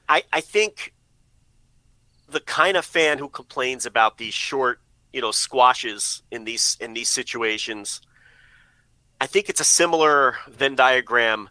I, 0.07 0.21
I 0.31 0.39
think 0.39 0.93
the 2.30 2.41
kind 2.41 2.77
of 2.77 2.85
fan 2.85 3.17
who 3.17 3.27
complains 3.27 3.88
about 3.88 4.19
these 4.19 4.35
short, 4.35 4.80
you 5.11 5.19
know, 5.19 5.31
squashes 5.31 6.21
in 6.30 6.43
these 6.43 6.77
in 6.80 6.93
these 6.93 7.09
situations. 7.09 8.01
I 9.19 9.25
think 9.25 9.49
it's 9.49 9.61
a 9.61 9.65
similar 9.65 10.35
Venn 10.47 10.75
diagram 10.75 11.49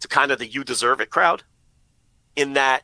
to 0.00 0.08
kind 0.08 0.30
of 0.30 0.38
the 0.38 0.46
"you 0.46 0.62
deserve 0.62 1.00
it" 1.00 1.08
crowd, 1.08 1.42
in 2.36 2.52
that 2.52 2.82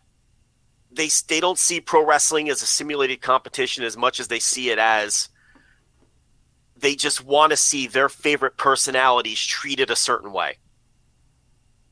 they 0.90 1.10
they 1.28 1.40
don't 1.40 1.59
see 1.59 1.78
pro 1.78 2.06
wrestling 2.06 2.48
as 2.48 2.62
a 2.62 2.66
simulated 2.66 3.20
competition 3.20 3.84
as 3.84 3.98
much 3.98 4.18
as 4.18 4.28
they 4.28 4.40
see 4.40 4.70
it 4.70 4.78
as 4.78 5.28
they 6.74 6.94
just 6.94 7.22
want 7.22 7.50
to 7.50 7.56
see 7.59 7.86
their 7.86 8.09
favorite 8.09 8.56
personalities 8.56 9.44
treated 9.44 9.90
a 9.90 9.96
certain 9.96 10.32
way. 10.32 10.56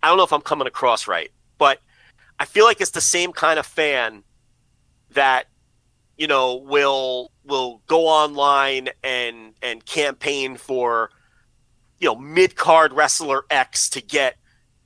I 0.06 0.08
don't 0.08 0.18
know 0.18 0.22
if 0.22 0.32
I'm 0.32 0.40
coming 0.40 0.68
across 0.68 1.08
right, 1.08 1.32
but 1.58 1.80
I 2.38 2.44
feel 2.44 2.64
like 2.64 2.80
it's 2.80 2.92
the 2.92 3.00
same 3.00 3.32
kind 3.32 3.58
of 3.58 3.66
fan 3.66 4.22
that 5.10 5.46
you 6.16 6.28
know 6.28 6.54
will 6.54 7.32
will 7.44 7.82
go 7.88 8.06
online 8.06 8.90
and 9.02 9.54
and 9.62 9.84
campaign 9.84 10.58
for 10.58 11.10
you 11.98 12.06
know 12.06 12.14
mid 12.14 12.54
card 12.54 12.92
wrestler 12.92 13.46
X 13.50 13.90
to 13.90 14.00
get 14.00 14.36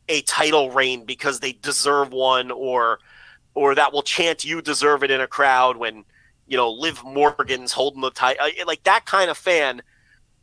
a 0.08 0.22
title 0.22 0.70
reign 0.70 1.04
because 1.04 1.40
they 1.40 1.52
deserve 1.52 2.12
one 2.12 2.50
or 2.50 2.98
or 3.52 3.74
that 3.74 3.92
will 3.92 4.02
chant 4.02 4.42
you 4.42 4.62
deserve 4.62 5.04
it 5.04 5.10
in 5.10 5.20
a 5.20 5.26
crowd 5.26 5.76
when 5.76 6.02
you 6.46 6.56
know 6.56 6.70
Liv 6.70 7.04
Morgan's 7.04 7.72
holding 7.72 8.00
the 8.00 8.10
title 8.10 8.46
uh, 8.46 8.64
like 8.66 8.84
that 8.84 9.04
kind 9.04 9.28
of 9.28 9.36
fan 9.36 9.82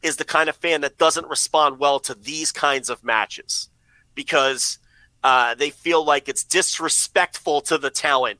is 0.03 0.17
the 0.17 0.23
kind 0.23 0.49
of 0.49 0.55
fan 0.55 0.81
that 0.81 0.99
doesn't 0.99 1.27
respond 1.27 1.79
well 1.79 1.99
to 2.01 2.13
these 2.13 2.51
kinds 2.51 2.91
of 2.91 3.03
matches 3.03 3.71
because 4.17 4.79
uh, 5.23 5.55
they 5.55 5.69
feel 5.69 6.03
like 6.03 6.27
it's 6.27 6.43
disrespectful 6.43 7.61
to 7.61 7.77
the 7.77 7.89
talent 7.89 8.39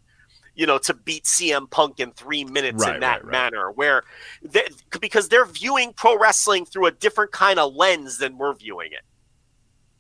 you 0.58 0.66
know, 0.66 0.80
to 0.80 0.94
beat 0.96 1.24
CM 1.24 1.70
Punk 1.70 2.00
in 2.00 2.12
three 2.14 2.44
minutes 2.44 2.84
right, 2.84 2.96
in 2.96 3.02
that 3.02 3.24
right, 3.24 3.26
right. 3.26 3.32
manner, 3.32 3.72
where 3.72 4.04
they, 4.42 4.68
because 5.00 5.30
they're 5.30 5.46
viewing 5.46 5.94
pro 5.94 6.18
wrestling 6.18 6.66
through 6.66 6.88
a 6.88 6.92
different 6.92 7.32
kind 7.32 7.60
of 7.60 7.76
lens 7.76 8.18
than 8.18 8.40
we're 8.40 8.56
viewing 8.56 8.92
it. 8.92 9.04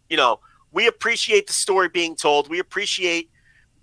You 0.10 0.18
know, 0.18 0.40
we 0.72 0.88
appreciate 0.88 1.46
the 1.46 1.54
story 1.54 1.90
being 1.90 2.16
told. 2.16 2.50
We 2.50 2.58
appreciate 2.58 3.30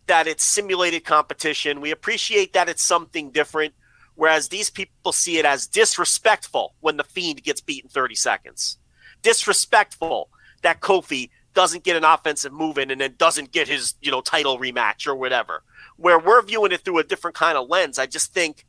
that 0.09 0.27
it's 0.27 0.43
simulated 0.43 1.05
competition. 1.05 1.81
We 1.81 1.93
appreciate 1.93 2.53
that 2.55 2.69
it's 2.69 2.83
something 2.83 3.31
different. 3.31 3.73
Whereas 4.16 4.49
these 4.49 4.69
people 4.69 5.12
see 5.12 5.39
it 5.39 5.45
as 5.45 5.69
disrespectful 5.69 6.75
when 6.81 6.97
the 6.97 7.05
Fiend 7.05 7.45
gets 7.45 7.61
beat 7.61 7.85
in 7.85 7.89
30 7.89 8.16
seconds. 8.16 8.79
Disrespectful 9.23 10.29
that 10.62 10.81
Kofi 10.81 11.31
doesn't 11.55 11.85
get 11.85 11.97
an 11.97 12.05
offensive 12.05 12.52
move 12.52 12.78
in 12.78 12.90
and 12.90 13.01
then 13.01 13.14
doesn't 13.16 13.52
get 13.52 13.68
his, 13.68 13.94
you 14.02 14.10
know, 14.10 14.20
title 14.20 14.59
rematch 14.59 15.06
or 15.06 15.14
whatever 15.14 15.62
where 15.97 16.18
we're 16.18 16.43
viewing 16.43 16.72
it 16.72 16.81
through 16.81 16.98
a 16.98 17.05
different 17.05 17.36
kind 17.36 17.56
of 17.56 17.68
lens. 17.68 17.98
I 17.98 18.06
just 18.06 18.32
think 18.32 18.64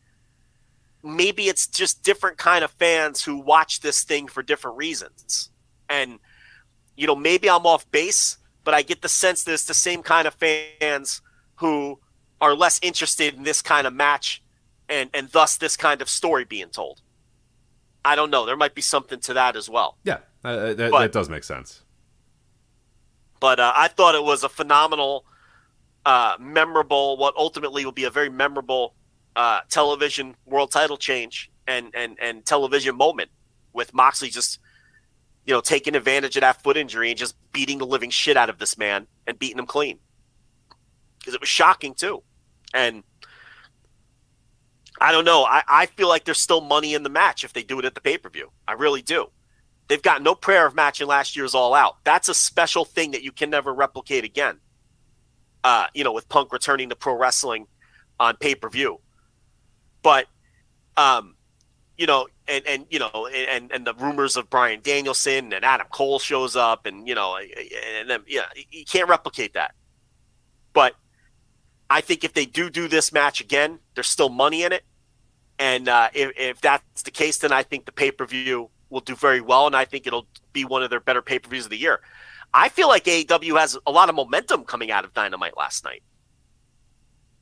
maybe 1.03 1.47
it's 1.47 1.67
just 1.67 2.03
different 2.03 2.37
kind 2.37 2.63
of 2.63 2.71
fans 2.71 3.23
who 3.23 3.37
watch 3.37 3.81
this 3.81 4.03
thing 4.03 4.27
for 4.27 4.43
different 4.43 4.77
reasons. 4.77 5.49
And 5.89 6.19
you 6.95 7.07
know, 7.07 7.15
maybe 7.15 7.49
I'm 7.49 7.65
off 7.65 7.89
base, 7.91 8.37
but 8.63 8.73
I 8.73 8.81
get 8.81 9.01
the 9.01 9.09
sense 9.09 9.43
that 9.43 9.53
it's 9.53 9.65
the 9.65 9.73
same 9.73 10.01
kind 10.01 10.27
of 10.27 10.33
fans 10.35 11.21
who 11.55 11.99
are 12.39 12.55
less 12.55 12.79
interested 12.81 13.33
in 13.33 13.43
this 13.43 13.61
kind 13.61 13.87
of 13.87 13.93
match 13.93 14.41
and 14.87 15.09
and 15.13 15.29
thus 15.29 15.57
this 15.57 15.75
kind 15.75 16.01
of 16.01 16.09
story 16.09 16.45
being 16.45 16.69
told. 16.69 17.01
I 18.03 18.15
don't 18.15 18.29
know. 18.29 18.45
There 18.45 18.55
might 18.55 18.75
be 18.75 18.83
something 18.83 19.19
to 19.21 19.33
that 19.33 19.55
as 19.55 19.67
well. 19.67 19.97
Yeah, 20.03 20.19
uh, 20.43 20.73
that, 20.73 20.91
but, 20.91 20.99
that, 20.99 21.11
does 21.11 21.27
make 21.27 21.43
sense. 21.43 21.81
But 23.39 23.59
uh, 23.59 23.73
I 23.75 23.87
thought 23.87 24.15
it 24.15 24.23
was 24.23 24.43
a 24.43 24.49
phenomenal 24.49 25.25
uh, 26.05 26.37
memorable, 26.39 27.17
what 27.17 27.35
ultimately 27.35 27.83
will 27.83 27.91
be 27.91 28.05
a 28.05 28.09
very 28.09 28.29
memorable 28.29 28.93
uh, 29.35 29.61
television 29.69 30.35
world 30.45 30.71
title 30.71 30.97
change 30.97 31.51
and, 31.67 31.91
and, 31.93 32.17
and 32.21 32.45
television 32.45 32.95
moment 32.95 33.29
with 33.73 33.93
Moxley 33.93 34.29
just, 34.29 34.59
you 35.45 35.53
know, 35.53 35.61
taking 35.61 35.95
advantage 35.95 36.37
of 36.37 36.41
that 36.41 36.61
foot 36.63 36.77
injury 36.77 37.09
and 37.09 37.17
just 37.17 37.35
beating 37.51 37.77
the 37.77 37.85
living 37.85 38.09
shit 38.09 38.37
out 38.37 38.49
of 38.49 38.57
this 38.57 38.77
man 38.77 39.07
and 39.27 39.37
beating 39.37 39.59
him 39.59 39.65
clean. 39.65 39.99
Because 41.19 41.33
it 41.33 41.41
was 41.41 41.49
shocking 41.49 41.93
too. 41.93 42.23
And 42.73 43.03
I 45.01 45.11
don't 45.11 45.25
know. 45.25 45.43
I, 45.43 45.63
I 45.67 45.85
feel 45.87 46.07
like 46.07 46.23
there's 46.23 46.41
still 46.41 46.61
money 46.61 46.93
in 46.93 47.03
the 47.03 47.09
match 47.09 47.43
if 47.43 47.51
they 47.51 47.63
do 47.63 47.79
it 47.79 47.85
at 47.85 47.95
the 47.95 48.01
pay 48.01 48.17
per 48.17 48.29
view. 48.29 48.51
I 48.67 48.73
really 48.73 49.01
do. 49.01 49.29
They've 49.87 50.01
got 50.01 50.21
no 50.21 50.33
prayer 50.35 50.65
of 50.65 50.73
matching 50.73 51.07
last 51.07 51.35
year's 51.35 51.53
All 51.53 51.73
Out. 51.73 51.97
That's 52.03 52.27
a 52.27 52.33
special 52.33 52.85
thing 52.85 53.11
that 53.11 53.23
you 53.23 53.31
can 53.31 53.49
never 53.49 53.73
replicate 53.73 54.23
again 54.23 54.59
uh, 55.65 55.87
you 55.95 56.03
know, 56.03 56.13
with 56.13 56.29
Punk 56.29 56.53
returning 56.53 56.89
to 56.89 56.95
pro 56.95 57.17
wrestling 57.17 57.65
on 58.19 58.37
pay 58.37 58.53
per 58.53 58.69
view. 58.69 59.01
But, 60.03 60.27
um, 60.95 61.35
you 61.97 62.05
know, 62.05 62.27
and 62.47 62.65
and 62.67 62.85
you 62.91 62.99
know, 62.99 63.27
and 63.33 63.71
and 63.71 63.87
the 63.87 63.95
rumors 63.95 64.37
of 64.37 64.47
Bryan 64.47 64.81
Danielson 64.83 65.51
and 65.53 65.65
Adam 65.65 65.87
Cole 65.91 66.19
shows 66.19 66.55
up, 66.55 66.85
and 66.85 67.07
you 67.07 67.15
know, 67.15 67.35
and 67.37 68.07
then 68.07 68.21
yeah, 68.27 68.45
you 68.69 68.85
can't 68.85 69.09
replicate 69.09 69.53
that. 69.53 69.73
But 70.71 70.93
I 71.89 72.01
think 72.01 72.23
if 72.23 72.33
they 72.33 72.45
do 72.45 72.69
do 72.69 72.87
this 72.87 73.11
match 73.11 73.41
again, 73.41 73.79
there's 73.95 74.07
still 74.07 74.29
money 74.29 74.61
in 74.61 74.71
it, 74.71 74.83
and 75.57 75.89
uh, 75.89 76.09
if 76.13 76.31
if 76.37 76.61
that's 76.61 77.01
the 77.01 77.11
case, 77.11 77.39
then 77.39 77.51
I 77.51 77.63
think 77.63 77.85
the 77.85 77.91
pay 77.91 78.11
per 78.11 78.27
view 78.27 78.69
will 78.95 79.01
do 79.01 79.13
very 79.13 79.41
well, 79.41 79.67
and 79.67 79.75
I 79.75 79.83
think 79.83 80.07
it'll 80.07 80.25
be 80.53 80.63
one 80.63 80.81
of 80.81 80.89
their 80.89 81.01
better 81.01 81.21
pay 81.21 81.37
per 81.37 81.49
views 81.49 81.65
of 81.65 81.69
the 81.69 81.77
year. 81.77 81.99
I 82.53 82.69
feel 82.69 82.87
like 82.87 83.03
AEW 83.03 83.59
has 83.59 83.77
a 83.85 83.91
lot 83.91 84.07
of 84.07 84.15
momentum 84.15 84.63
coming 84.63 84.89
out 84.89 85.03
of 85.03 85.13
Dynamite 85.13 85.57
last 85.57 85.83
night. 85.83 86.01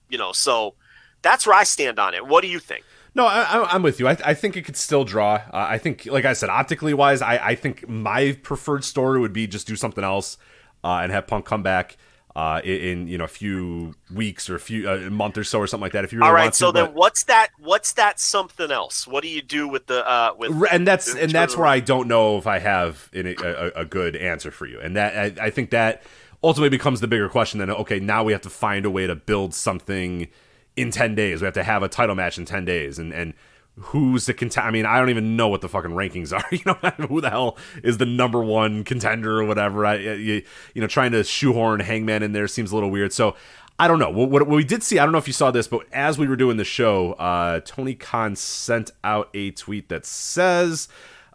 You 0.10 0.18
know, 0.18 0.32
so 0.32 0.74
that's 1.22 1.46
where 1.46 1.56
I 1.56 1.64
stand 1.64 2.00
on 2.00 2.16
it. 2.16 2.26
What 2.26 2.42
do 2.42 2.48
you 2.48 2.58
think? 2.58 2.84
No, 3.14 3.28
I, 3.28 3.76
am 3.76 3.84
with 3.84 4.00
you. 4.00 4.08
I, 4.08 4.18
I, 4.26 4.34
think 4.34 4.58
it 4.58 4.64
could 4.64 4.76
still 4.76 5.04
draw. 5.04 5.36
Uh, 5.36 5.42
I 5.54 5.78
think, 5.78 6.08
like 6.08 6.26
I 6.26 6.34
said, 6.34 6.50
optically 6.50 6.96
wise, 6.96 7.22
I, 7.22 7.38
I, 7.38 7.56
think 7.56 7.88
my 7.88 8.36
preferred 8.42 8.84
story 8.84 9.20
would 9.20 9.34
be 9.34 9.46
just 9.46 9.68
do 9.68 9.76
something 9.76 10.04
else 10.04 10.38
uh, 10.84 11.02
and 11.04 11.12
have 11.12 11.28
Punk 11.28 11.46
come 11.46 11.62
back 11.62 11.96
uh, 12.36 12.62
in, 12.64 12.82
in, 12.82 13.08
you 13.08 13.18
know 13.18 13.26
a 13.26 13.28
few 13.28 13.94
weeks 14.12 14.50
or 14.50 14.56
a 14.56 14.60
few 14.60 14.90
uh, 14.90 14.96
a 14.96 15.10
month 15.10 15.38
or 15.38 15.44
so 15.44 15.60
or 15.60 15.68
something 15.68 15.84
like 15.84 15.92
that. 15.92 16.04
If 16.04 16.12
you 16.12 16.20
really 16.20 16.30
all 16.30 16.34
right, 16.34 16.54
so 16.54 16.72
to, 16.72 16.74
then 16.74 16.94
what's 16.94 17.24
that? 17.26 17.50
What's 17.60 17.94
that 17.94 18.20
something 18.20 18.72
else? 18.72 19.06
What 19.08 19.22
do 19.22 19.30
you 19.30 19.42
do 19.42 19.68
with 19.68 19.86
the 19.86 20.08
uh, 20.08 20.34
with 20.38 20.52
and 20.72 20.88
that's 20.88 21.14
and 21.14 21.32
that's 21.32 21.56
where 21.56 21.68
I 21.68 21.80
don't 21.80 22.08
know 22.08 22.38
if 22.38 22.48
I 22.48 22.60
have 22.60 23.10
a, 23.14 23.36
a, 23.36 23.82
a 23.82 23.86
good 23.86 24.16
answer 24.16 24.50
for 24.50 24.66
you, 24.66 24.80
and 24.80 24.96
that 24.96 25.40
I, 25.40 25.46
I 25.46 25.50
think 25.52 25.70
that 25.72 26.02
ultimately 26.44 26.70
becomes 26.70 27.02
the 27.02 27.08
bigger 27.08 27.30
question. 27.30 27.60
Then 27.60 27.70
okay, 27.70 28.00
now 28.00 28.24
we 28.24 28.32
have 28.32 28.42
to 28.42 28.50
find 28.50 28.86
a 28.86 28.90
way 28.90 29.06
to 29.06 29.16
build 29.16 29.54
something 29.54 30.28
in 30.76 30.90
ten 30.90 31.14
days. 31.14 31.42
We 31.42 31.46
have 31.46 31.54
to 31.54 31.64
have 31.64 31.84
a 31.84 31.88
title 31.88 32.16
match 32.16 32.40
in 32.40 32.46
ten 32.46 32.66
days, 32.66 32.98
and 32.98 33.14
and 33.14 33.36
who's 33.78 34.26
the 34.26 34.34
contender? 34.34 34.68
I 34.68 34.72
mean, 34.72 34.86
I 34.86 35.00
don't 35.00 35.10
even 35.10 35.36
know 35.36 35.48
what 35.48 35.62
the 35.62 35.70
fucking 35.70 35.92
rankings 35.92 36.32
are. 36.32 36.44
You 36.52 36.62
know, 36.66 36.74
who 37.08 37.22
the 37.22 37.30
hell 37.30 37.58
is 37.84 37.98
the 37.98 38.06
number 38.06 38.44
one 38.44 38.84
contender 38.84 39.40
or 39.40 39.46
whatever? 39.46 39.86
I, 39.86 39.96
you, 39.96 40.44
you 40.74 40.82
know, 40.82 40.88
trying 40.88 41.12
to 41.14 41.24
shoehorn 41.24 41.80
Hangman 41.80 42.24
in 42.24 42.32
there 42.32 42.48
seems 42.48 42.72
a 42.72 42.76
little 42.76 42.92
weird. 42.92 43.12
So 43.12 43.36
I 43.80 43.88
don't 43.88 44.00
know. 44.00 44.10
What, 44.10 44.30
what, 44.30 44.48
what, 44.48 44.56
we 44.56 44.64
did 44.64 44.84
see, 44.84 45.00
I 45.00 45.04
don't 45.04 45.12
know 45.12 45.18
if 45.18 45.28
you 45.28 45.34
saw 45.34 45.50
this, 45.50 45.68
but 45.68 45.86
as 45.92 46.18
we 46.18 46.28
were 46.28 46.36
doing 46.36 46.58
the 46.58 46.64
show, 46.64 47.14
uh, 47.14 47.62
Tony 47.66 47.96
Khan 47.96 48.36
sent 48.36 48.92
out 49.04 49.30
a 49.34 49.52
tweet 49.52 49.90
that 49.90 50.06
says 50.06 50.88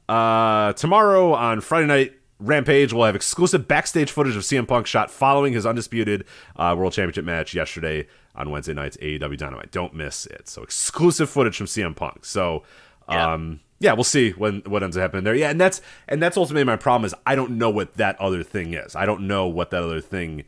uh, 0.08 0.72
tomorrow 0.74 1.32
on 1.34 1.60
Friday 1.60 1.86
night. 1.86 2.14
Rampage 2.40 2.92
will 2.92 3.04
have 3.04 3.16
exclusive 3.16 3.66
backstage 3.66 4.12
footage 4.12 4.36
of 4.36 4.44
CM 4.44 4.68
Punk 4.68 4.86
shot 4.86 5.10
following 5.10 5.54
his 5.54 5.66
undisputed 5.66 6.24
uh, 6.54 6.72
World 6.78 6.92
Championship 6.92 7.24
match 7.24 7.52
yesterday 7.52 8.06
on 8.38 8.50
Wednesday 8.50 8.72
night's 8.72 8.96
AEW 8.98 9.36
Dynamite. 9.36 9.70
Don't 9.70 9.92
miss 9.92 10.24
it. 10.26 10.48
So 10.48 10.62
exclusive 10.62 11.28
footage 11.28 11.56
from 11.56 11.66
CM 11.66 11.94
Punk. 11.94 12.24
So 12.24 12.62
um, 13.08 13.60
yeah. 13.80 13.90
yeah, 13.90 13.92
we'll 13.94 14.04
see 14.04 14.30
when 14.30 14.62
what 14.64 14.82
ends 14.82 14.96
up 14.96 15.02
happening 15.02 15.24
there. 15.24 15.34
Yeah, 15.34 15.50
and 15.50 15.60
that's 15.60 15.82
and 16.08 16.22
that's 16.22 16.36
ultimately 16.36 16.64
my 16.64 16.76
problem 16.76 17.04
is 17.04 17.14
I 17.26 17.34
don't 17.34 17.52
know 17.52 17.68
what 17.68 17.94
that 17.94 18.18
other 18.20 18.42
thing 18.42 18.72
is. 18.72 18.96
I 18.96 19.04
don't 19.04 19.26
know 19.26 19.46
what 19.46 19.70
that 19.70 19.82
other 19.82 20.00
thing 20.00 20.44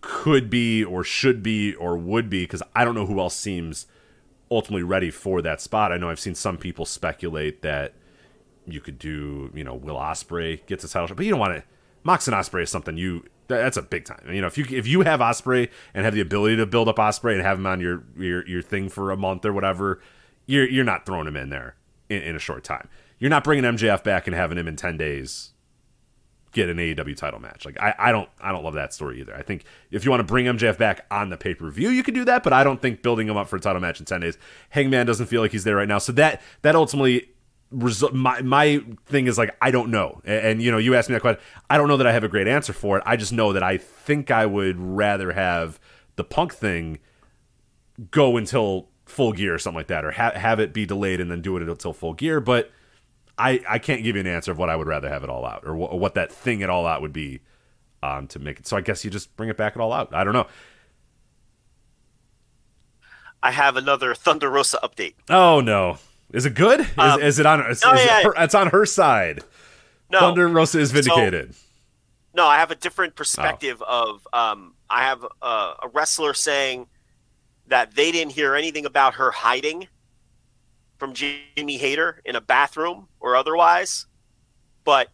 could 0.00 0.50
be 0.50 0.84
or 0.84 1.02
should 1.02 1.42
be 1.42 1.74
or 1.74 1.96
would 1.96 2.28
be 2.28 2.42
because 2.42 2.62
I 2.74 2.84
don't 2.84 2.94
know 2.94 3.06
who 3.06 3.20
else 3.20 3.34
seems 3.34 3.86
ultimately 4.50 4.82
ready 4.82 5.10
for 5.10 5.40
that 5.42 5.60
spot. 5.60 5.92
I 5.92 5.98
know 5.98 6.10
I've 6.10 6.20
seen 6.20 6.34
some 6.34 6.58
people 6.58 6.84
speculate 6.84 7.62
that 7.62 7.94
you 8.66 8.80
could 8.80 8.98
do, 8.98 9.50
you 9.54 9.64
know, 9.64 9.74
Will 9.74 9.96
Ospreay 9.96 10.64
gets 10.66 10.84
a 10.84 10.88
title 10.88 11.08
shot, 11.08 11.16
but 11.16 11.26
you 11.26 11.30
don't 11.30 11.40
want 11.40 11.56
to. 11.56 11.62
Mox 12.02 12.28
and 12.28 12.36
Ospreay 12.36 12.62
is 12.62 12.70
something 12.70 12.96
you 12.96 13.24
that's 13.48 13.76
a 13.76 13.82
big 13.82 14.04
time. 14.04 14.22
You 14.30 14.40
know, 14.40 14.46
if 14.46 14.58
you 14.58 14.66
if 14.70 14.86
you 14.86 15.02
have 15.02 15.20
Ospreay 15.20 15.68
and 15.94 16.04
have 16.04 16.14
the 16.14 16.20
ability 16.20 16.56
to 16.56 16.66
build 16.66 16.88
up 16.88 16.96
Ospreay 16.96 17.34
and 17.34 17.42
have 17.42 17.58
him 17.58 17.66
on 17.66 17.80
your 17.80 18.04
your 18.16 18.46
your 18.46 18.62
thing 18.62 18.88
for 18.88 19.10
a 19.10 19.16
month 19.16 19.44
or 19.44 19.52
whatever, 19.52 20.00
you're 20.46 20.68
you're 20.68 20.84
not 20.84 21.06
throwing 21.06 21.26
him 21.26 21.36
in 21.36 21.50
there 21.50 21.74
in, 22.08 22.22
in 22.22 22.36
a 22.36 22.38
short 22.38 22.64
time. 22.64 22.88
You're 23.18 23.30
not 23.30 23.42
bringing 23.44 23.64
MJF 23.64 24.04
back 24.04 24.26
and 24.26 24.36
having 24.36 24.58
him 24.58 24.68
in 24.68 24.76
ten 24.76 24.96
days 24.96 25.52
get 26.52 26.68
an 26.68 26.78
AEW 26.78 27.16
title 27.16 27.40
match. 27.40 27.64
Like 27.64 27.80
I, 27.80 27.94
I 27.98 28.12
don't 28.12 28.28
I 28.40 28.52
don't 28.52 28.64
love 28.64 28.74
that 28.74 28.92
story 28.92 29.20
either. 29.20 29.34
I 29.34 29.42
think 29.42 29.64
if 29.90 30.04
you 30.04 30.10
want 30.10 30.20
to 30.20 30.24
bring 30.24 30.46
MJF 30.46 30.78
back 30.78 31.06
on 31.10 31.30
the 31.30 31.36
pay 31.36 31.54
per 31.54 31.70
view, 31.70 31.90
you 31.90 32.02
can 32.02 32.14
do 32.14 32.24
that, 32.26 32.42
but 32.42 32.52
I 32.52 32.64
don't 32.64 32.80
think 32.80 33.02
building 33.02 33.28
him 33.28 33.36
up 33.36 33.48
for 33.48 33.56
a 33.56 33.60
title 33.60 33.80
match 33.80 34.00
in 34.00 34.06
ten 34.06 34.20
days. 34.20 34.38
Hangman 34.70 35.06
doesn't 35.06 35.26
feel 35.26 35.40
like 35.40 35.52
he's 35.52 35.64
there 35.64 35.76
right 35.76 35.88
now, 35.88 35.98
so 35.98 36.12
that 36.12 36.42
that 36.62 36.74
ultimately 36.74 37.30
result 37.70 38.14
my 38.14 38.40
my 38.42 38.82
thing 39.06 39.26
is 39.26 39.36
like 39.36 39.56
I 39.60 39.70
don't 39.70 39.90
know. 39.90 40.20
And, 40.24 40.46
and, 40.46 40.62
you 40.62 40.70
know, 40.70 40.78
you 40.78 40.94
asked 40.94 41.08
me 41.08 41.14
that 41.14 41.20
question. 41.20 41.42
I 41.68 41.76
don't 41.76 41.88
know 41.88 41.96
that 41.98 42.06
I 42.06 42.12
have 42.12 42.24
a 42.24 42.28
great 42.28 42.48
answer 42.48 42.72
for 42.72 42.96
it. 42.98 43.02
I 43.06 43.16
just 43.16 43.32
know 43.32 43.52
that 43.52 43.62
I 43.62 43.76
think 43.76 44.30
I 44.30 44.46
would 44.46 44.78
rather 44.78 45.32
have 45.32 45.78
the 46.16 46.24
punk 46.24 46.54
thing 46.54 46.98
go 48.10 48.36
until 48.36 48.88
full 49.06 49.32
gear 49.32 49.54
or 49.54 49.58
something 49.58 49.78
like 49.78 49.88
that, 49.88 50.04
or 50.04 50.12
ha- 50.12 50.32
have 50.34 50.60
it 50.60 50.72
be 50.72 50.86
delayed 50.86 51.20
and 51.20 51.30
then 51.30 51.42
do 51.42 51.56
it 51.56 51.68
until 51.68 51.92
full 51.92 52.14
gear. 52.14 52.40
But 52.40 52.70
I 53.36 53.60
I 53.68 53.78
can't 53.78 54.02
give 54.02 54.16
you 54.16 54.20
an 54.20 54.26
answer 54.26 54.50
of 54.50 54.58
what 54.58 54.68
I 54.70 54.76
would 54.76 54.86
rather 54.86 55.08
have 55.08 55.22
it 55.22 55.30
all 55.30 55.44
out 55.44 55.62
or, 55.64 55.74
wh- 55.74 55.92
or 55.92 55.98
what 55.98 56.14
that 56.14 56.32
thing 56.32 56.62
at 56.62 56.70
all 56.70 56.86
out 56.86 57.02
would 57.02 57.12
be 57.12 57.40
um, 58.02 58.26
to 58.28 58.38
make 58.38 58.60
it. 58.60 58.66
So 58.66 58.76
I 58.76 58.80
guess 58.80 59.04
you 59.04 59.10
just 59.10 59.36
bring 59.36 59.48
it 59.48 59.56
back 59.56 59.74
at 59.76 59.80
all 59.80 59.92
out. 59.92 60.14
I 60.14 60.24
don't 60.24 60.32
know. 60.32 60.46
I 63.42 63.52
have 63.52 63.76
another 63.76 64.14
Thunder 64.14 64.50
Rosa 64.50 64.78
update. 64.82 65.14
Oh 65.30 65.60
no, 65.60 65.98
is 66.32 66.46
it 66.46 66.54
good? 66.54 66.80
Is, 66.80 66.88
Um, 66.96 67.20
is 67.20 67.38
it 67.38 67.46
on? 67.46 67.60
Is, 67.70 67.82
no, 67.84 67.92
is 67.94 68.00
it 68.02 68.06
yeah. 68.06 68.22
her, 68.22 68.34
it's 68.36 68.54
on 68.54 68.68
her 68.68 68.84
side. 68.86 69.42
No, 70.10 70.20
Thunder 70.20 70.48
Rosa 70.48 70.78
is 70.78 70.90
vindicated. 70.90 71.54
no, 72.34 72.46
I 72.46 72.56
have 72.56 72.70
a 72.70 72.74
different 72.76 73.14
perspective 73.14 73.82
of. 73.82 74.26
Um, 74.32 74.74
I 74.90 75.02
have 75.02 75.24
a, 75.42 75.46
a 75.82 75.88
wrestler 75.92 76.32
saying 76.34 76.86
that 77.66 77.94
they 77.94 78.10
didn't 78.10 78.32
hear 78.32 78.54
anything 78.54 78.86
about 78.86 79.14
her 79.14 79.30
hiding 79.30 79.88
from 80.98 81.12
Jamie 81.12 81.76
Hayter 81.76 82.20
in 82.24 82.34
a 82.36 82.40
bathroom 82.40 83.08
or 83.20 83.36
otherwise, 83.36 84.06
but 84.84 85.08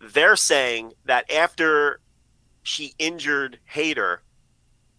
they're 0.00 0.36
saying 0.36 0.92
that 1.06 1.30
after 1.32 2.00
she 2.62 2.94
injured 2.98 3.58
Hayter, 3.64 4.22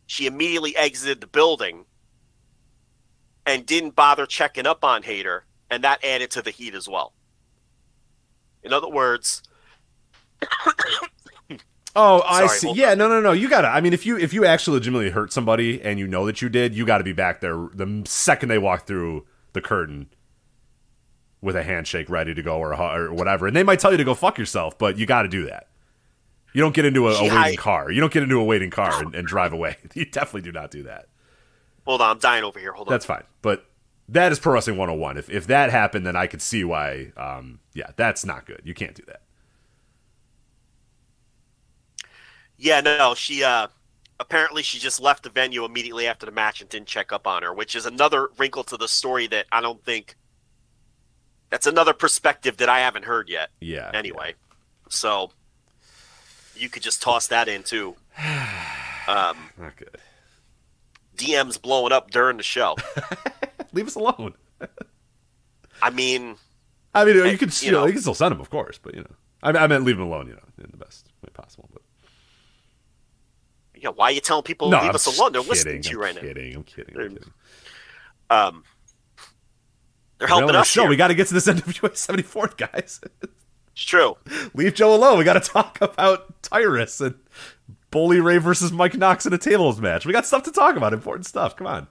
she 0.07 0.26
immediately 0.26 0.76
exited 0.76 1.22
the 1.22 1.27
building 1.27 1.85
and 3.48 3.65
didn't 3.65 3.95
bother 3.95 4.28
checking 4.28 4.68
up 4.68 4.84
on 4.84 5.02
Hayter, 5.02 5.45
and 5.72 5.84
that 5.84 6.03
added 6.03 6.30
to 6.32 6.44
the 6.44 6.52
heat 6.52 6.76
as 6.76 6.88
well. 6.88 7.14
In 8.61 8.74
other 8.74 8.90
words, 8.90 9.41
Oh, 11.99 12.22
I 12.28 12.45
Sorry, 12.45 12.60
see. 12.60 12.72
Yeah, 12.80 12.94
no, 12.94 13.10
no, 13.10 13.19
no. 13.19 13.32
You 13.32 13.49
gotta. 13.49 13.69
I 13.69 13.82
mean, 13.82 13.91
if 13.91 14.06
you 14.06 14.19
if 14.19 14.32
you 14.32 14.45
actually 14.45 14.76
legitimately 14.76 15.10
hurt 15.10 15.34
somebody 15.34 15.82
and 15.82 15.98
you 15.98 16.06
know 16.06 16.28
that 16.28 16.44
you 16.44 16.49
did, 16.49 16.76
you 16.76 16.86
got 16.86 16.99
to 16.99 17.03
be 17.03 17.11
back 17.11 17.41
there 17.41 17.56
the 17.74 18.03
second 18.06 18.49
they 18.49 18.60
walk 18.60 18.86
through 18.86 19.26
the 19.53 19.61
curtain 19.61 20.07
with 21.41 21.56
a 21.56 21.64
handshake 21.64 22.07
ready 22.07 22.36
to 22.36 22.44
go 22.44 22.60
or, 22.60 22.76
or 22.76 23.11
whatever. 23.11 23.48
And 23.48 23.56
they 23.56 23.64
might 23.64 23.80
tell 23.80 23.90
you 23.90 23.98
to 23.98 24.03
go 24.03 24.14
fuck 24.14 24.38
yourself, 24.38 24.78
but 24.78 24.99
you 24.99 25.07
got 25.07 25.24
to 25.24 25.28
do 25.28 25.45
that. 25.45 25.69
You 26.53 26.61
don't 26.61 26.76
get 26.76 26.86
into 26.86 27.07
a, 27.07 27.14
a 27.14 27.36
waiting 27.36 27.57
car. 27.57 27.90
You 27.90 27.99
don't 27.99 28.14
get 28.14 28.22
into 28.22 28.40
a 28.40 28.44
waiting 28.44 28.69
car 28.69 29.02
and, 29.02 29.15
and 29.15 29.28
drive 29.28 29.52
away. 29.52 29.78
You 29.95 30.06
definitely 30.06 30.41
do 30.41 30.52
not 30.52 30.69
do 30.69 30.84
that. 30.84 31.07
Hold 31.88 32.01
on, 32.01 32.11
I'm 32.11 32.19
dying 32.19 32.43
over 32.43 32.59
here. 32.59 32.73
Hold 32.73 32.88
on. 32.88 32.91
That's 32.91 33.05
fine. 33.05 33.23
But 33.41 33.65
that 34.09 34.31
is 34.31 34.39
pro 34.39 34.53
wrestling 34.53 34.77
101. 34.77 35.18
If 35.18 35.30
if 35.30 35.47
that 35.47 35.72
happened, 35.72 36.05
then 36.05 36.15
I 36.15 36.27
could 36.27 36.41
see 36.41 36.64
why. 36.64 37.11
Um, 37.18 37.59
yeah, 37.73 37.91
that's 37.95 38.26
not 38.26 38.45
good. 38.45 38.61
You 38.64 38.73
can't 38.73 38.93
do 38.93 39.03
that. 39.07 39.22
Yeah, 42.57 42.81
no, 42.81 43.15
she 43.15 43.43
uh 43.43 43.68
apparently 44.19 44.64
she 44.64 44.80
just 44.80 44.99
left 44.99 45.23
the 45.23 45.30
venue 45.30 45.64
immediately 45.64 46.07
after 46.07 46.26
the 46.26 46.31
match 46.31 46.61
and 46.61 46.69
didn't 46.69 46.88
check 46.88 47.11
up 47.11 47.27
on 47.27 47.43
her, 47.43 47.53
which 47.53 47.76
is 47.76 47.85
another 47.85 48.30
wrinkle 48.38 48.64
to 48.65 48.77
the 48.77 48.88
story 48.88 49.27
that 49.27 49.45
I 49.51 49.61
don't 49.61 49.84
think 49.84 50.15
that's 51.49 51.68
another 51.68 51.93
perspective 51.93 52.57
that 52.57 52.68
I 52.68 52.80
haven't 52.80 53.05
heard 53.05 53.30
yet. 53.30 53.49
Yeah. 53.61 53.91
Anyway. 53.93 54.34
So 54.89 55.31
you 56.55 56.69
could 56.69 56.81
just 56.81 57.01
toss 57.01 57.27
that 57.27 57.47
in 57.47 57.64
too. 57.64 57.95
Um, 59.09 59.38
Not 59.57 59.77
good. 59.77 59.97
DM's 61.18 61.57
blowing 61.57 61.91
up 61.91 62.11
during 62.11 62.38
the 62.38 62.44
show. 62.44 62.76
Leave 63.73 63.88
us 63.88 63.95
alone. 63.95 64.34
I 65.81 65.89
mean, 65.89 66.38
I 66.94 67.06
mean, 67.06 67.15
you 67.15 67.23
you 67.23 67.49
still, 67.49 67.65
you, 67.65 67.72
know. 67.72 67.91
can 67.91 68.02
still 68.02 68.14
send 68.14 68.31
them, 68.31 68.41
of 68.41 68.49
course, 68.49 68.80
but 68.81 68.95
you 68.95 69.02
know, 69.02 69.15
I, 69.44 69.52
I 69.52 69.68
meant 69.68 69.84
leave 69.84 69.98
them 69.98 70.07
alone, 70.07 70.27
you 70.27 70.34
know, 70.34 70.64
in 70.64 70.69
the 70.72 70.77
best 70.77 71.07
way 71.23 71.30
possible. 71.34 71.69
But 71.72 71.81
yeah, 73.76 73.89
why 73.89 74.06
are 74.06 74.11
you 74.11 74.22
telling 74.22 74.44
people 74.44 74.69
no, 74.69 74.77
leave 74.77 74.89
I'm 74.89 74.95
us 74.95 75.06
alone? 75.06 75.34
They're 75.34 75.41
kidding, 75.41 75.49
listening 75.52 75.81
to 75.84 75.89
you 75.91 75.98
I'm 75.98 76.02
right 76.02 76.15
kidding, 76.19 76.56
I'm 76.56 76.64
kidding. 76.64 76.95
I'm 76.98 77.10
kidding. 77.10 77.31
now. 78.30 78.48
Um, 78.48 78.64
they're 80.18 80.27
helping 80.27 80.56
us 80.56 80.68
show. 80.68 80.81
here. 80.81 80.89
We 80.89 80.95
got 80.95 81.10
to 81.10 81.15
get 81.15 81.27
to 81.27 81.34
this 81.35 81.45
NWA 81.48 81.91
74th, 81.91 82.57
guys. 82.57 82.99
it's 83.22 83.84
true. 83.84 84.18
leave 84.56 84.73
Joe 84.73 84.95
alone. 84.95 85.19
We 85.19 85.23
got 85.23 85.41
to 85.41 85.52
talk 85.52 85.80
about 85.81 86.41
Tyrus 86.41 86.99
and 87.02 87.15
Bully 87.91 88.19
Ray 88.19 88.38
versus 88.38 88.72
Mike 88.72 88.95
Knox 88.95 89.26
in 89.26 89.34
a 89.34 89.38
tables 89.38 89.80
match. 89.80 90.05
We 90.05 90.14
got 90.14 90.26
stuff 90.26 90.43
to 90.43 90.51
talk 90.51 90.76
about. 90.76 90.93
Important 90.93 91.26
stuff. 91.26 91.55
Come 91.55 91.68
on. 91.68 91.88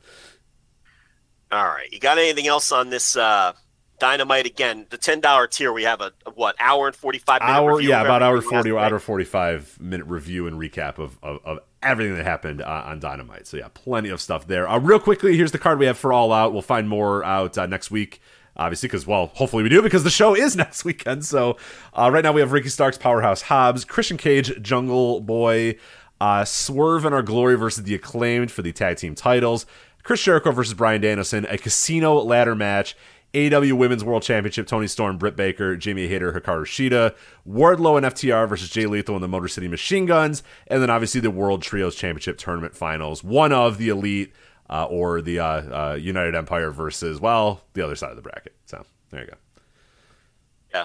All 1.50 1.64
right. 1.64 1.90
You 1.92 1.98
got 2.00 2.18
anything 2.18 2.46
else 2.46 2.72
on 2.72 2.90
this 2.90 3.16
uh, 3.16 3.52
dynamite 3.98 4.46
again? 4.46 4.86
The 4.90 4.98
ten 4.98 5.20
dollar 5.20 5.46
tier. 5.46 5.72
We 5.72 5.84
have 5.84 6.00
a, 6.00 6.12
a 6.26 6.30
what 6.30 6.56
hour 6.58 6.86
and 6.88 6.96
forty 6.96 7.18
five 7.18 7.40
minute 7.40 7.52
Hour, 7.52 7.76
review 7.76 7.90
yeah, 7.90 8.02
about 8.02 8.22
hour 8.22 8.40
forty, 8.40 8.72
hour 8.72 8.98
forty-five 8.98 9.78
minute 9.80 10.06
review 10.06 10.46
and 10.46 10.58
recap 10.60 10.98
of, 10.98 11.18
of, 11.22 11.40
of 11.44 11.58
everything 11.82 12.16
that 12.16 12.24
happened 12.24 12.60
uh, 12.60 12.84
on 12.86 13.00
Dynamite. 13.00 13.46
So 13.46 13.56
yeah, 13.56 13.68
plenty 13.72 14.08
of 14.10 14.20
stuff 14.20 14.46
there. 14.46 14.68
Uh, 14.68 14.78
real 14.78 14.98
quickly, 14.98 15.36
here's 15.36 15.52
the 15.52 15.58
card 15.58 15.78
we 15.78 15.86
have 15.86 15.96
for 15.96 16.12
All 16.12 16.32
Out. 16.32 16.52
We'll 16.52 16.62
find 16.62 16.88
more 16.88 17.24
out 17.24 17.56
uh, 17.56 17.66
next 17.66 17.90
week, 17.90 18.20
obviously, 18.56 18.88
because 18.88 19.06
well, 19.06 19.30
hopefully 19.34 19.62
we 19.62 19.68
do 19.68 19.82
because 19.82 20.04
the 20.04 20.10
show 20.10 20.34
is 20.34 20.56
next 20.56 20.84
weekend. 20.84 21.24
So 21.24 21.56
uh, 21.94 22.10
right 22.12 22.22
now 22.22 22.32
we 22.32 22.40
have 22.40 22.52
Ricky 22.52 22.68
Starks, 22.68 22.98
Powerhouse 22.98 23.42
Hobbs, 23.42 23.84
Christian 23.84 24.16
Cage, 24.16 24.60
Jungle 24.62 25.20
Boy, 25.20 25.76
uh, 26.20 26.44
Swerve 26.44 27.04
and 27.04 27.14
Our 27.14 27.22
Glory 27.22 27.56
versus 27.56 27.84
the 27.84 27.94
Acclaimed 27.94 28.50
for 28.50 28.62
the 28.62 28.72
tag 28.72 28.96
team 28.96 29.14
titles. 29.14 29.66
Chris 30.02 30.22
Jericho 30.22 30.52
versus 30.52 30.74
Bryan 30.74 31.00
Danielson, 31.00 31.46
a 31.46 31.58
casino 31.58 32.14
ladder 32.14 32.54
match. 32.54 32.96
AEW 33.34 33.74
Women's 33.74 34.02
World 34.02 34.22
Championship, 34.22 34.66
Toni 34.66 34.86
Storm, 34.86 35.18
Britt 35.18 35.36
Baker, 35.36 35.76
Jamie 35.76 36.08
Hayter, 36.08 36.32
Hikaru 36.32 36.62
Shida, 36.62 37.14
Wardlow 37.46 37.98
and 37.98 38.06
FTR 38.06 38.48
versus 38.48 38.70
Jay 38.70 38.86
Lethal 38.86 39.14
and 39.14 39.22
the 39.22 39.28
Motor 39.28 39.48
City 39.48 39.68
Machine 39.68 40.06
Guns, 40.06 40.42
and 40.68 40.80
then 40.80 40.88
obviously 40.88 41.20
the 41.20 41.30
World 41.30 41.60
Trios 41.60 41.96
Championship 41.96 42.38
Tournament 42.38 42.74
Finals. 42.74 43.22
One 43.22 43.52
of 43.52 43.76
the 43.76 43.90
Elite 43.90 44.32
uh, 44.70 44.84
or 44.86 45.20
the 45.22 45.38
uh, 45.40 45.46
uh, 45.46 45.94
United 45.94 46.34
Empire 46.34 46.70
versus, 46.70 47.20
well, 47.20 47.62
the 47.74 47.82
other 47.82 47.94
side 47.96 48.10
of 48.10 48.16
the 48.16 48.22
bracket. 48.22 48.54
So 48.66 48.84
there 49.10 49.20
you 49.22 49.26
go. 49.28 49.36
Yeah. 50.74 50.84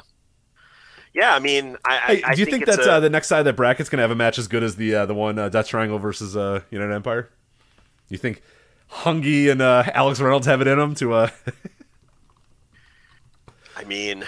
Yeah. 1.14 1.36
I 1.36 1.40
mean, 1.40 1.78
I, 1.86 1.98
Hey, 1.98 2.24
I, 2.24 2.30
I 2.32 2.36
do 2.36 2.42
you 2.42 2.46
think, 2.46 2.68
it's 2.68 2.78
that 2.78 2.86
a- 2.88 2.92
uh, 2.94 3.00
the 3.00 3.10
next 3.10 3.28
side 3.28 3.40
of 3.40 3.46
that 3.46 3.56
bracket's 3.56 3.90
going 3.90 3.98
to 3.98 4.04
have 4.04 4.12
a 4.12 4.16
match 4.16 4.38
as 4.40 4.48
good 4.48 4.64
as 4.64 4.76
the 4.76 4.96
uh, 4.96 5.06
the 5.06 5.14
one 5.16 5.38
uh, 5.40 5.50
Death 5.50 5.68
Triangle 5.68 6.00
versus 6.00 6.38
uh, 6.38 6.62
United 6.70 6.94
Empire? 6.94 7.30
You 8.10 8.18
think 8.18 8.42
Hungy 8.92 9.50
and 9.52 9.62
uh, 9.62 9.84
Alex 9.94 10.20
Reynolds 10.20 10.46
have 10.48 10.62
it 10.62 10.68
in 10.68 10.78
them 10.78 10.96
to? 10.96 11.14
Uh, 11.14 11.30
I 13.78 13.84
mean, 13.86 14.24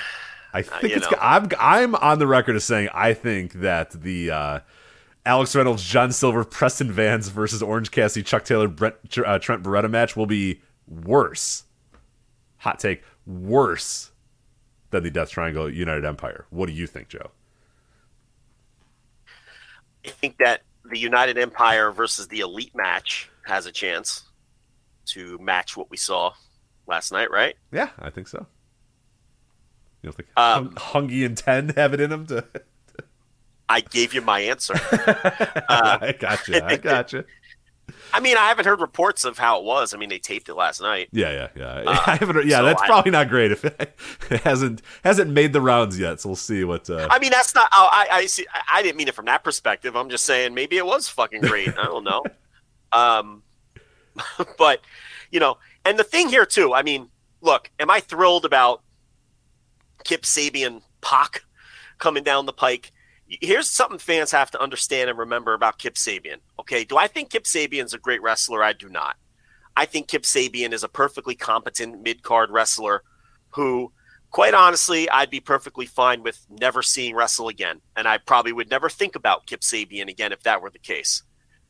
I 0.53 0.61
think 0.61 0.83
you 0.83 0.97
it's. 0.97 1.11
know. 1.11 1.17
I'm 1.21 1.49
I'm 1.59 1.95
on 1.95 2.19
the 2.19 2.27
record 2.27 2.55
as 2.55 2.63
saying 2.63 2.89
I 2.93 3.13
think 3.13 3.53
that 3.53 3.91
the 3.91 4.31
uh, 4.31 4.59
Alex 5.25 5.55
Reynolds, 5.55 5.83
John 5.83 6.11
Silver, 6.11 6.43
Preston 6.43 6.91
Vance 6.91 7.29
versus 7.29 7.61
Orange 7.63 7.91
Cassidy, 7.91 8.23
Chuck 8.23 8.43
Taylor, 8.43 8.67
Brent, 8.67 8.95
uh, 9.25 9.39
Trent 9.39 9.63
Beretta 9.63 9.89
match 9.89 10.15
will 10.17 10.25
be 10.25 10.61
worse. 10.87 11.63
Hot 12.57 12.79
take, 12.79 13.03
worse 13.25 14.11
than 14.89 15.03
the 15.03 15.09
Death 15.11 15.29
Triangle 15.29 15.69
United 15.69 16.03
Empire. 16.05 16.45
What 16.49 16.65
do 16.67 16.73
you 16.73 16.87
think, 16.87 17.07
Joe? 17.07 17.31
I 20.05 20.09
think 20.09 20.37
that 20.39 20.61
the 20.89 20.99
United 20.99 21.37
Empire 21.37 21.91
versus 21.91 22.27
the 22.27 22.41
Elite 22.41 22.75
match 22.75 23.29
has 23.45 23.65
a 23.65 23.71
chance 23.71 24.23
to 25.05 25.37
match 25.39 25.77
what 25.77 25.89
we 25.89 25.95
saw 25.97 26.33
last 26.87 27.11
night, 27.13 27.31
right? 27.31 27.55
Yeah, 27.71 27.89
I 27.99 28.09
think 28.09 28.27
so. 28.27 28.45
You 30.01 30.07
don't 30.11 30.15
think 30.15 30.27
Um, 30.35 30.75
Hung- 30.77 31.07
Hungy 31.07 31.25
and 31.25 31.37
Ten 31.37 31.69
have 31.69 31.93
it 31.93 32.01
in 32.01 32.09
them 32.09 32.25
to? 32.27 32.45
I 33.69 33.81
gave 33.81 34.13
you 34.13 34.21
my 34.21 34.39
answer. 34.41 34.73
I 35.69 36.15
gotcha. 36.19 36.65
I 36.65 36.77
gotcha. 36.77 37.25
I 38.13 38.19
mean, 38.19 38.37
I 38.37 38.47
haven't 38.47 38.65
heard 38.65 38.79
reports 38.79 39.25
of 39.25 39.37
how 39.37 39.59
it 39.59 39.65
was. 39.65 39.93
I 39.93 39.97
mean, 39.97 40.07
they 40.09 40.19
taped 40.19 40.47
it 40.47 40.53
last 40.53 40.81
night. 40.81 41.09
Yeah, 41.11 41.31
yeah, 41.55 41.81
yeah. 41.83 41.99
I 42.05 42.15
haven't, 42.15 42.45
yeah, 42.45 42.57
so 42.59 42.65
that's 42.65 42.81
I- 42.81 42.85
probably 42.87 43.11
not 43.11 43.27
great 43.29 43.51
if 43.51 43.65
it, 43.65 43.97
hasn't 44.43 44.81
hasn't 45.03 45.31
made 45.31 45.51
the 45.53 45.61
rounds 45.61 45.99
yet. 45.99 46.21
So 46.21 46.29
we'll 46.29 46.35
see 46.35 46.63
what. 46.63 46.89
Uh, 46.89 47.07
I 47.09 47.19
mean, 47.19 47.31
that's 47.31 47.53
not. 47.55 47.69
Oh, 47.73 47.89
I, 47.91 48.07
I 48.11 48.25
see. 48.27 48.45
I- 48.53 48.79
I 48.79 48.83
didn't 48.83 48.97
mean 48.97 49.07
it 49.07 49.15
from 49.15 49.25
that 49.25 49.43
perspective. 49.43 49.95
I'm 49.95 50.09
just 50.09 50.23
saying 50.25 50.53
maybe 50.53 50.77
it 50.77 50.85
was 50.85 51.09
fucking 51.09 51.41
great. 51.41 51.69
I 51.77 51.83
don't 51.85 52.03
know. 52.03 52.23
Um, 52.91 53.43
but 54.57 54.81
you 55.31 55.39
know, 55.39 55.57
and 55.83 55.97
the 55.97 56.03
thing 56.03 56.29
here 56.29 56.45
too. 56.45 56.73
I 56.73 56.83
mean, 56.83 57.09
look, 57.41 57.69
am 57.79 57.89
I 57.89 57.99
thrilled 57.99 58.45
about 58.45 58.81
Kip 60.03 60.21
Sabian 60.21 60.81
Pac 61.01 61.43
coming 61.97 62.23
down 62.23 62.45
the 62.45 62.53
pike? 62.53 62.91
Here's 63.41 63.69
something 63.69 63.99
fans 63.99 64.31
have 64.31 64.51
to 64.51 64.61
understand 64.61 65.09
and 65.09 65.17
remember 65.17 65.53
about 65.53 65.79
Kip 65.79 65.95
Sabian. 65.95 66.37
Okay, 66.59 66.83
do 66.83 66.97
I 66.97 67.07
think 67.07 67.29
Kip 67.29 67.43
Sabian's 67.43 67.93
a 67.93 67.97
great 67.97 68.21
wrestler? 68.21 68.63
I 68.63 68.73
do 68.73 68.89
not. 68.89 69.15
I 69.75 69.85
think 69.85 70.07
Kip 70.07 70.23
Sabian 70.23 70.71
is 70.71 70.83
a 70.83 70.89
perfectly 70.89 71.35
competent 71.35 72.01
mid 72.01 72.21
card 72.21 72.51
wrestler 72.51 73.03
who, 73.49 73.91
quite 74.29 74.53
honestly, 74.53 75.09
I'd 75.09 75.29
be 75.29 75.39
perfectly 75.39 75.85
fine 75.85 76.21
with 76.21 76.45
never 76.49 76.81
seeing 76.81 77.15
wrestle 77.15 77.47
again. 77.47 77.81
And 77.95 78.07
I 78.07 78.17
probably 78.17 78.51
would 78.51 78.69
never 78.69 78.89
think 78.89 79.15
about 79.15 79.47
Kip 79.47 79.61
Sabian 79.61 80.09
again 80.09 80.31
if 80.31 80.43
that 80.43 80.61
were 80.61 80.69
the 80.69 80.79
case. 80.79 81.23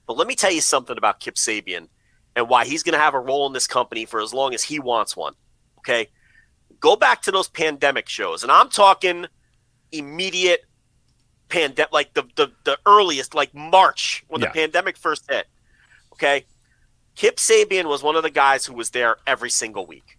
But 0.06 0.18
let 0.18 0.28
me 0.28 0.36
tell 0.36 0.52
you 0.52 0.62
something 0.62 0.98
about 0.98 1.20
Kip 1.20 1.36
Sabian 1.36 1.88
and 2.36 2.50
why 2.50 2.66
he's 2.66 2.84
going 2.84 2.94
to 2.94 3.00
have 3.00 3.14
a 3.14 3.20
role 3.20 3.48
in 3.48 3.54
this 3.54 3.68
company 3.68 4.06
for 4.06 4.22
as 4.22 4.34
long 4.34 4.54
as 4.54 4.64
he 4.64 4.80
wants 4.80 5.16
one. 5.16 5.34
Okay. 5.80 6.10
Go 6.80 6.96
back 6.96 7.22
to 7.24 7.32
those 7.32 7.48
pandemic 7.48 8.10
shows. 8.10 8.44
And 8.44 8.52
I'm 8.52 8.70
talking 8.70 9.28
immediate 9.92 10.66
pandemic, 11.54 11.94
like 11.94 12.14
the, 12.16 12.24
the, 12.36 12.52
the 12.64 12.78
earliest, 12.86 13.36
like 13.36 13.54
March 13.54 14.26
when 14.28 14.42
Yeah. 14.42 14.48
the 14.48 14.54
pandemic 14.54 14.98
first 14.98 15.30
hit. 15.30 15.46
Okay. 16.14 16.46
Kip 17.16 17.38
Sabian 17.38 17.86
was 17.86 18.02
one 18.02 18.16
of 18.16 18.24
the 18.24 18.32
guys 18.32 18.66
who 18.66 18.74
was 18.74 18.90
there 18.90 19.18
every 19.28 19.52
single 19.52 19.86
week. 19.86 20.18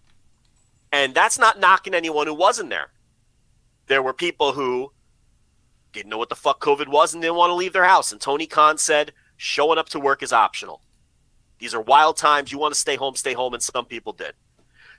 And 0.93 1.13
that's 1.13 1.39
not 1.39 1.59
knocking 1.59 1.93
anyone 1.93 2.29
who 2.29 2.35
wasn't 2.35 2.71
there. 2.71 2.91
There 3.89 4.03
were 4.03 4.13
people 4.13 4.53
who 4.53 4.93
didn't 5.93 6.11
know 6.11 6.19
what 6.19 6.29
the 6.29 6.37
fuck 6.37 6.61
COVID 6.61 6.87
was 6.89 7.13
and 7.15 7.23
didn't 7.23 7.37
want 7.37 7.51
to 7.51 7.55
leave 7.55 7.73
their 7.73 7.85
house. 7.85 8.13
And 8.13 8.21
Tony 8.21 8.47
Khan 8.47 8.79
said, 8.79 9.13
showing 9.37 9.79
up 9.79 9.89
to 9.89 9.99
work 9.99 10.23
is 10.23 10.33
optional. 10.33 10.81
These 11.59 11.75
are 11.75 11.81
wild 11.81 12.17
times. 12.17 12.53
You 12.53 12.59
want 12.59 12.75
to 12.75 12.81
stay 12.81 12.95
home, 12.97 13.17
stay 13.17 13.33
home. 13.35 13.55
And 13.55 13.63
some 13.63 13.87
people 13.87 14.13
did. 14.13 14.35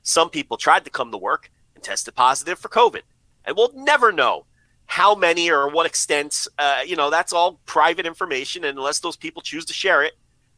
Some 0.03 0.29
people 0.29 0.57
tried 0.57 0.83
to 0.83 0.91
come 0.91 1.11
to 1.11 1.17
work 1.17 1.49
and 1.75 1.83
tested 1.83 2.13
positive 2.13 2.59
for 2.59 2.67
COVID. 2.69 3.01
And 3.45 3.55
we'll 3.55 3.71
never 3.73 4.11
know 4.11 4.45
how 4.85 5.15
many 5.15 5.49
or 5.49 5.69
what 5.69 5.85
extent. 5.85 6.47
Uh, 6.57 6.81
you 6.85 6.95
know, 6.95 7.09
that's 7.09 7.33
all 7.33 7.59
private 7.65 8.05
information. 8.05 8.63
And 8.63 8.77
unless 8.77 8.99
those 8.99 9.17
people 9.17 9.41
choose 9.41 9.65
to 9.65 9.73
share 9.73 10.03
it, 10.03 10.13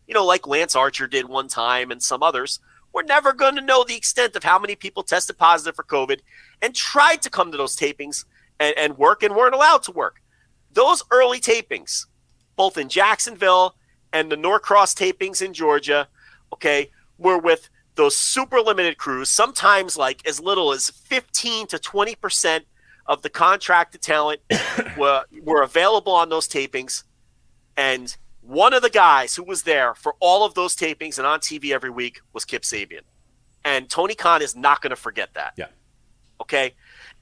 you 0.07 0.13
know, 0.13 0.25
like 0.25 0.47
Lance 0.47 0.75
Archer 0.75 1.07
did 1.07 1.27
one 1.27 1.47
time 1.47 1.91
and 1.91 2.01
some 2.01 2.23
others, 2.23 2.59
we're 2.93 3.03
never 3.03 3.33
going 3.33 3.55
to 3.55 3.61
know 3.61 3.83
the 3.83 3.95
extent 3.95 4.35
of 4.35 4.43
how 4.43 4.57
many 4.57 4.75
people 4.75 5.03
tested 5.03 5.37
positive 5.37 5.75
for 5.75 5.83
COVID 5.83 6.19
and 6.61 6.73
tried 6.73 7.21
to 7.21 7.29
come 7.29 7.51
to 7.51 7.57
those 7.57 7.75
tapings 7.75 8.25
and, 8.59 8.73
and 8.77 8.97
work 8.97 9.23
and 9.23 9.35
weren't 9.35 9.53
allowed 9.53 9.83
to 9.83 9.91
work. 9.91 10.21
Those 10.71 11.03
early 11.11 11.39
tapings, 11.39 12.05
both 12.55 12.77
in 12.77 12.89
Jacksonville 12.89 13.75
and 14.13 14.31
the 14.31 14.37
Norcross 14.37 14.95
tapings 14.95 15.41
in 15.41 15.53
Georgia, 15.53 16.07
okay, 16.53 16.89
were 17.17 17.37
with 17.37 17.69
those 17.95 18.15
super 18.15 18.61
limited 18.61 18.97
crews, 18.97 19.29
sometimes 19.29 19.97
like 19.97 20.25
as 20.27 20.39
little 20.39 20.71
as 20.71 20.89
15 20.89 21.67
to 21.67 21.77
20% 21.77 22.61
of 23.07 23.21
the 23.21 23.29
contracted 23.29 24.01
talent 24.01 24.41
were, 24.97 25.23
were 25.43 25.61
available 25.61 26.13
on 26.13 26.29
those 26.29 26.47
tapings. 26.47 27.03
And 27.75 28.15
one 28.41 28.73
of 28.73 28.81
the 28.81 28.89
guys 28.89 29.35
who 29.35 29.43
was 29.43 29.63
there 29.63 29.93
for 29.95 30.15
all 30.19 30.45
of 30.45 30.53
those 30.53 30.75
tapings 30.75 31.17
and 31.17 31.27
on 31.27 31.39
TV 31.39 31.71
every 31.71 31.89
week 31.89 32.21
was 32.33 32.45
Kip 32.45 32.63
Sabian. 32.63 33.01
And 33.63 33.89
Tony 33.89 34.15
Khan 34.15 34.41
is 34.41 34.55
not 34.55 34.81
going 34.81 34.91
to 34.91 34.95
forget 34.95 35.33
that. 35.33 35.53
Yeah. 35.57 35.67
Okay. 36.41 36.73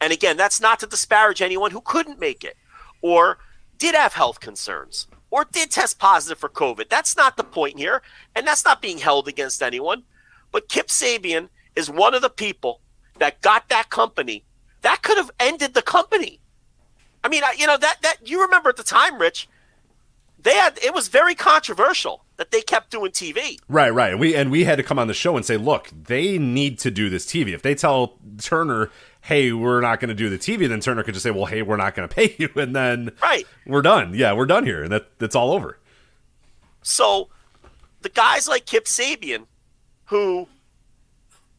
And 0.01 0.11
again, 0.13 0.37
that's 0.37 0.59
not 0.61 0.79
to 0.81 0.87
disparage 0.87 1.41
anyone 1.41 1.71
who 1.71 1.81
couldn't 1.81 2.19
make 2.19 2.43
it 2.43 2.57
or 3.01 3.39
did 3.77 3.95
have 3.95 4.13
health 4.13 4.39
concerns 4.39 5.07
or 5.31 5.45
did 5.51 5.71
test 5.71 5.99
positive 5.99 6.37
for 6.37 6.49
COVID. 6.49 6.89
That's 6.89 7.17
not 7.17 7.37
the 7.37 7.43
point 7.43 7.77
here. 7.77 8.01
And 8.35 8.45
that's 8.45 8.65
not 8.65 8.81
being 8.81 8.99
held 8.99 9.27
against 9.27 9.63
anyone. 9.63 10.03
But 10.51 10.69
Kip 10.69 10.87
Sabian 10.87 11.49
is 11.75 11.89
one 11.89 12.13
of 12.13 12.21
the 12.21 12.29
people 12.29 12.81
that 13.19 13.41
got 13.41 13.69
that 13.69 13.89
company. 13.89 14.43
That 14.85 15.01
could 15.01 15.17
have 15.17 15.31
ended 15.39 15.73
the 15.73 15.81
company. 15.81 16.39
I 17.23 17.27
mean, 17.27 17.41
you 17.57 17.65
know, 17.65 17.75
that, 17.75 18.03
that 18.03 18.17
you 18.29 18.43
remember 18.43 18.69
at 18.69 18.77
the 18.77 18.83
time, 18.83 19.17
Rich, 19.17 19.49
they 20.37 20.53
had 20.53 20.77
it 20.77 20.93
was 20.93 21.07
very 21.07 21.33
controversial 21.33 22.23
that 22.37 22.51
they 22.51 22.61
kept 22.61 22.91
doing 22.91 23.09
TV. 23.09 23.57
Right, 23.67 23.89
right. 23.89 24.11
And 24.11 24.19
we 24.19 24.35
and 24.35 24.51
we 24.51 24.63
had 24.65 24.75
to 24.75 24.83
come 24.83 24.99
on 24.99 25.07
the 25.07 25.15
show 25.15 25.35
and 25.35 25.43
say, 25.43 25.57
look, 25.57 25.89
they 25.89 26.37
need 26.37 26.77
to 26.79 26.91
do 26.91 27.09
this 27.09 27.25
TV. 27.25 27.51
If 27.51 27.63
they 27.63 27.73
tell 27.73 28.19
Turner, 28.37 28.91
hey, 29.21 29.51
we're 29.51 29.81
not 29.81 29.99
going 29.99 30.09
to 30.09 30.13
do 30.13 30.29
the 30.29 30.37
TV, 30.37 30.69
then 30.69 30.81
Turner 30.81 31.01
could 31.01 31.15
just 31.15 31.23
say, 31.23 31.31
well, 31.31 31.45
hey, 31.45 31.63
we're 31.63 31.77
not 31.77 31.95
going 31.95 32.07
to 32.07 32.13
pay 32.13 32.35
you, 32.37 32.49
and 32.55 32.75
then 32.75 33.11
right, 33.23 33.47
we're 33.65 33.81
done. 33.81 34.13
Yeah, 34.13 34.33
we're 34.33 34.45
done 34.45 34.67
here, 34.67 34.83
and 34.83 34.91
that 34.91 35.17
that's 35.17 35.35
all 35.35 35.51
over. 35.51 35.79
So, 36.83 37.29
the 38.01 38.09
guys 38.09 38.47
like 38.47 38.67
Kip 38.67 38.85
Sabian, 38.85 39.47
who 40.05 40.47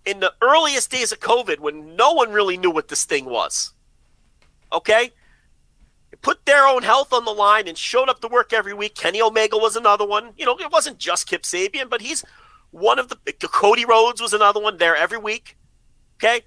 in 0.06 0.20
the 0.20 0.32
earliest 0.40 0.90
days 0.90 1.12
of 1.12 1.20
COVID, 1.20 1.58
when 1.58 1.96
no 1.96 2.12
one 2.12 2.32
really 2.32 2.56
knew 2.56 2.70
what 2.70 2.88
this 2.88 3.04
thing 3.04 3.24
was, 3.24 3.72
okay, 4.72 5.10
put 6.22 6.46
their 6.46 6.66
own 6.66 6.82
health 6.82 7.12
on 7.12 7.24
the 7.24 7.32
line 7.32 7.68
and 7.68 7.76
showed 7.76 8.08
up 8.08 8.20
to 8.20 8.28
work 8.28 8.52
every 8.52 8.72
week. 8.72 8.94
Kenny 8.94 9.20
Omega 9.20 9.58
was 9.58 9.76
another 9.76 10.06
one. 10.06 10.32
You 10.38 10.46
know, 10.46 10.58
it 10.58 10.70
wasn't 10.70 10.98
just 10.98 11.28
Kip 11.28 11.42
Sabian, 11.42 11.90
but 11.90 12.00
he's 12.00 12.24
one 12.70 12.98
of 12.98 13.08
the. 13.08 13.16
Cody 13.48 13.84
Rhodes 13.84 14.20
was 14.20 14.32
another 14.32 14.60
one 14.60 14.78
there 14.78 14.96
every 14.96 15.18
week. 15.18 15.56
Okay. 16.16 16.42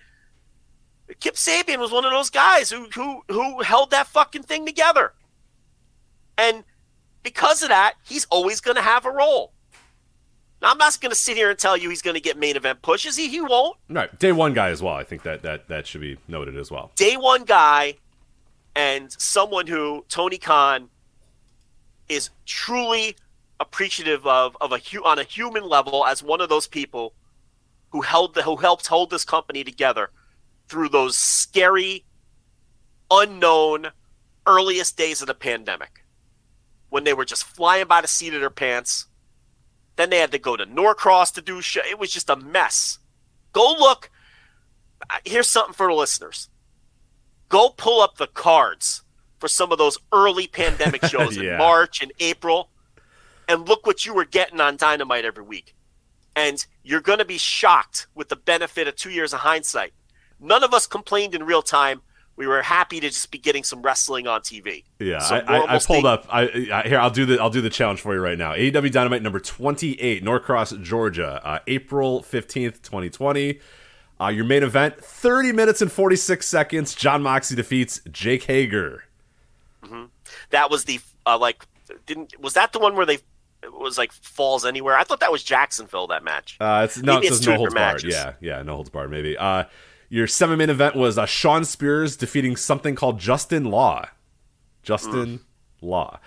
Kip 1.20 1.36
Sabian 1.36 1.80
was 1.80 1.92
one 1.92 2.06
of 2.06 2.12
those 2.12 2.30
guys 2.30 2.70
who 2.70 2.88
who 2.94 3.24
who 3.30 3.62
held 3.62 3.92
that 3.92 4.08
fucking 4.08 4.44
thing 4.44 4.66
together. 4.66 5.14
And 6.38 6.64
because 7.24 7.62
of 7.64 7.70
that, 7.70 7.96
he's 8.08 8.26
always 8.26 8.62
going 8.62 8.76
to 8.76 8.82
have 8.82 9.06
a 9.06 9.12
role. 9.12 9.54
Now, 10.62 10.72
I'm 10.72 10.78
not 10.78 11.00
going 11.00 11.12
to 11.12 11.16
sit 11.16 11.38
here 11.38 11.50
and 11.50 11.58
tell 11.58 11.78
you 11.78 11.90
he's 11.90 12.02
going 12.02 12.16
to 12.16 12.22
get 12.22 12.38
main 12.38 12.58
event 12.58 12.82
pushes. 12.82 13.16
He 13.16 13.30
he 13.30 13.42
won't. 13.42 13.78
Right, 13.90 14.18
day 14.20 14.32
one 14.32 14.54
guy 14.54 14.70
as 14.70 14.82
well. 14.82 14.94
I 14.94 15.04
think 15.04 15.24
that 15.24 15.42
that 15.44 15.68
that 15.70 15.88
should 15.88 16.02
be 16.02 16.18
noted 16.28 16.58
as 16.58 16.70
well. 16.70 16.92
Day 16.96 17.16
one 17.16 17.46
guy 17.46 17.96
and 18.76 19.12
someone 19.12 19.68
who 19.68 20.06
Tony 20.10 20.38
Khan 20.38 20.90
is 22.10 22.30
truly 22.46 23.16
appreciative 23.60 24.26
of 24.26 24.58
of 24.60 24.72
a 24.72 24.82
on 25.04 25.20
a 25.20 25.24
human 25.24 25.64
level 25.64 26.06
as 26.06 26.24
one 26.24 26.42
of 26.42 26.50
those 26.50 26.68
people 26.68 27.14
who 27.92 28.02
held 28.02 28.36
the, 28.36 28.44
who 28.44 28.56
helped 28.56 28.88
hold 28.88 29.10
this 29.10 29.26
company 29.26 29.64
together 29.64 30.12
through 30.68 30.90
those 30.90 31.18
scary 31.18 32.06
unknown 33.12 33.88
earliest 34.46 34.98
days 34.98 35.22
of 35.22 35.28
the 35.28 35.34
pandemic 35.34 36.04
when 36.90 37.04
they 37.04 37.14
were 37.14 37.26
just 37.26 37.44
flying 37.44 37.88
by 37.88 38.02
the 38.02 38.08
seat 38.08 38.34
of 38.34 38.40
their 38.40 38.50
pants 38.50 39.08
then 40.00 40.10
they 40.10 40.18
had 40.18 40.32
to 40.32 40.40
go 40.40 40.56
to 40.56 40.66
Norcross 40.66 41.32
to 41.34 41.42
do 41.42 41.62
show. 41.62 41.82
It 41.88 42.00
was 42.00 42.12
just 42.12 42.30
a 42.30 42.36
mess. 42.36 43.00
Go 43.52 43.76
look. 43.78 44.10
Uh, 45.10 45.18
here's 45.26 45.48
something 45.48 45.74
for 45.74 45.88
the 45.88 45.94
listeners 45.94 46.50
go 47.50 47.70
pull 47.70 48.02
up 48.02 48.18
the 48.18 48.28
cards 48.28 49.04
for 49.40 49.48
some 49.48 49.72
of 49.72 49.78
those 49.78 49.98
early 50.14 50.48
pandemic 50.48 51.04
shows 51.08 51.36
yeah. 51.36 51.54
in 51.54 51.58
March 51.58 52.02
and 52.02 52.14
April 52.20 52.70
and 53.48 53.68
look 53.68 53.86
what 53.86 54.06
you 54.06 54.14
were 54.14 54.26
getting 54.26 54.62
on 54.62 54.78
Dynamite 54.78 55.26
every 55.26 55.44
week. 55.44 55.76
And 56.36 56.64
you're 56.84 57.02
going 57.02 57.20
to 57.20 57.26
be 57.26 57.40
shocked 57.40 58.08
with 58.14 58.30
the 58.30 58.36
benefit 58.36 58.88
of 58.88 58.96
two 58.96 59.10
years 59.10 59.34
of 59.34 59.40
hindsight. 59.40 59.94
None 60.40 60.64
of 60.64 60.74
us 60.74 60.88
complained 60.88 61.34
in 61.34 61.44
real 61.44 61.64
time. 61.64 62.02
We 62.40 62.48
were 62.48 62.62
happy 62.62 63.02
to 63.02 63.10
just 63.10 63.32
be 63.32 63.38
getting 63.38 63.66
some 63.66 63.82
wrestling 63.82 64.26
on 64.26 64.40
TV. 64.40 64.86
Yeah, 64.98 65.20
so 65.20 65.36
I, 65.36 65.58
I, 65.58 65.76
I, 65.76 65.80
pulled 65.80 66.06
up. 66.06 66.26
I, 66.32 66.44
I, 66.72 66.88
here 66.88 66.98
I'll 66.98 67.10
do 67.10 67.26
the 67.26 67.38
I'll 67.38 67.50
do 67.50 67.60
the 67.60 67.70
challenge 67.70 68.00
for 68.00 68.14
you 68.14 68.22
right 68.22 68.38
now. 68.38 68.54
AEW 68.54 68.90
Dynamite 68.94 69.22
number 69.22 69.42
twenty 69.42 70.00
eight, 70.00 70.24
Norcross, 70.24 70.72
Georgia, 70.82 71.42
uh, 71.44 71.60
April 71.68 72.24
fifteenth, 72.24 72.82
twenty 72.82 73.10
twenty. 73.10 73.60
Uh, 74.22 74.30
your 74.30 74.46
main 74.46 74.64
event, 74.64 75.02
30 75.02 75.54
minutes 75.54 75.82
and 75.82 75.90
46 75.90 76.46
seconds. 76.46 76.94
Jon 76.94 77.24
Moxley 77.24 77.56
defeats 77.56 78.02
Jake 78.12 78.44
Hager. 78.44 79.06
Mm-hmm. 79.82 80.06
That 80.50 80.70
was 80.70 80.86
the 80.86 81.00
uh, 81.26 81.38
like 81.38 81.66
didn't 82.06 82.40
was 82.40 82.54
that 82.54 82.72
the 82.72 82.80
one 82.80 82.96
where 82.96 83.06
they 83.06 83.20
was 83.74 83.98
like 83.98 84.14
falls 84.14 84.66
anywhere? 84.66 84.98
I 84.98 85.04
thought 85.04 85.20
that 85.20 85.32
was 85.32 85.44
Jacksonville 85.44 86.08
that 86.08 86.24
match. 86.24 86.56
Uh, 86.62 86.84
it's 86.86 86.98
no, 87.02 87.16
maybe 87.16 87.28
it 87.28 87.30
says 87.32 87.46
no 87.46 87.56
holds 87.56 87.74
barred. 87.74 88.04
Yeah, 88.04 88.34
yeah, 88.40 88.62
no 88.62 88.76
holds 88.76 88.90
barred. 88.90 89.12
Maybe. 89.12 89.38
Uh, 89.38 89.66
your 90.10 90.28
seven 90.28 90.58
main 90.58 90.70
event 90.70 90.96
was 90.96 91.18
uh, 91.18 91.26
Shawn 91.26 91.64
Spears 91.64 92.18
defeating 92.18 92.56
something 92.56 92.96
called 92.96 93.20
Justin 93.20 93.66
Law. 93.66 94.08
Justin 94.82 95.40
mm. 95.40 95.42
Law. 95.82 96.20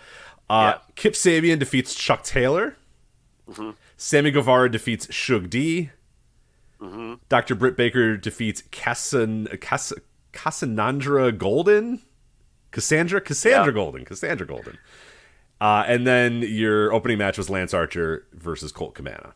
Uh, 0.49 0.75
yeah. 0.75 0.93
Kip 0.95 1.15
Sabian 1.15 1.59
defeats 1.59 1.95
Chuck 1.95 2.23
Taylor. 2.23 2.77
Mm-hmm. 3.49 3.71
Sammy 3.97 4.31
Guevara 4.31 4.71
defeats 4.71 5.07
Suge 5.09 5.51
D. 5.51 5.91
Mm-hmm. 6.81 7.15
Dr. 7.29 7.55
Britt 7.55 7.77
Baker 7.77 8.17
defeats 8.17 8.63
Cassan, 8.71 9.61
Cass, 9.61 9.93
Cassandra 10.33 11.33
Golden? 11.33 12.03
Cassandra? 12.71 13.21
Cassandra 13.21 13.73
yeah. 13.73 13.75
Golden. 13.75 14.05
Cassandra 14.05 14.47
Golden. 14.47 14.79
Uh, 15.61 15.85
and 15.87 16.07
then 16.07 16.43
your 16.43 16.93
opening 16.93 17.19
match 17.19 17.39
was 17.39 17.49
Lance 17.49 17.73
Archer 17.73 18.27
versus 18.33 18.73
Colt 18.73 18.95
Cabana. 18.95 19.35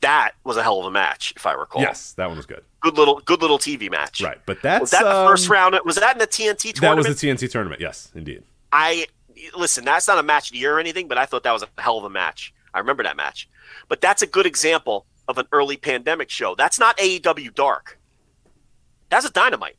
That 0.00 0.32
was 0.44 0.56
a 0.56 0.62
hell 0.62 0.78
of 0.80 0.86
a 0.86 0.90
match, 0.90 1.32
if 1.34 1.44
I 1.44 1.52
recall. 1.52 1.82
Yes, 1.82 2.12
that 2.12 2.28
one 2.28 2.36
was 2.36 2.46
good. 2.46 2.62
Good 2.80 2.96
little, 2.96 3.20
good 3.20 3.40
little 3.40 3.58
TV 3.58 3.90
match. 3.90 4.20
Right, 4.20 4.38
but 4.46 4.62
that's 4.62 4.80
was 4.80 4.90
that 4.92 5.02
the 5.02 5.16
um, 5.16 5.26
first 5.26 5.48
round. 5.48 5.76
Was 5.84 5.96
that 5.96 6.12
in 6.12 6.18
the 6.18 6.26
TNT 6.26 6.72
tournament? 6.72 6.80
That 6.80 7.08
was 7.08 7.20
the 7.20 7.28
TNT 7.28 7.50
tournament. 7.50 7.80
Yes, 7.80 8.12
indeed. 8.14 8.44
I 8.70 9.06
listen. 9.56 9.84
That's 9.84 10.06
not 10.06 10.18
a 10.18 10.22
match 10.22 10.48
of 10.48 10.52
the 10.52 10.58
year 10.58 10.76
or 10.76 10.80
anything, 10.80 11.08
but 11.08 11.18
I 11.18 11.26
thought 11.26 11.42
that 11.42 11.52
was 11.52 11.64
a 11.64 11.80
hell 11.80 11.98
of 11.98 12.04
a 12.04 12.10
match. 12.10 12.54
I 12.72 12.78
remember 12.78 13.02
that 13.02 13.16
match. 13.16 13.48
But 13.88 14.00
that's 14.00 14.22
a 14.22 14.26
good 14.26 14.46
example 14.46 15.06
of 15.26 15.38
an 15.38 15.46
early 15.52 15.76
pandemic 15.76 16.30
show. 16.30 16.54
That's 16.54 16.78
not 16.78 16.96
AEW 16.98 17.54
Dark. 17.54 17.98
That's 19.10 19.26
a 19.26 19.32
Dynamite. 19.32 19.76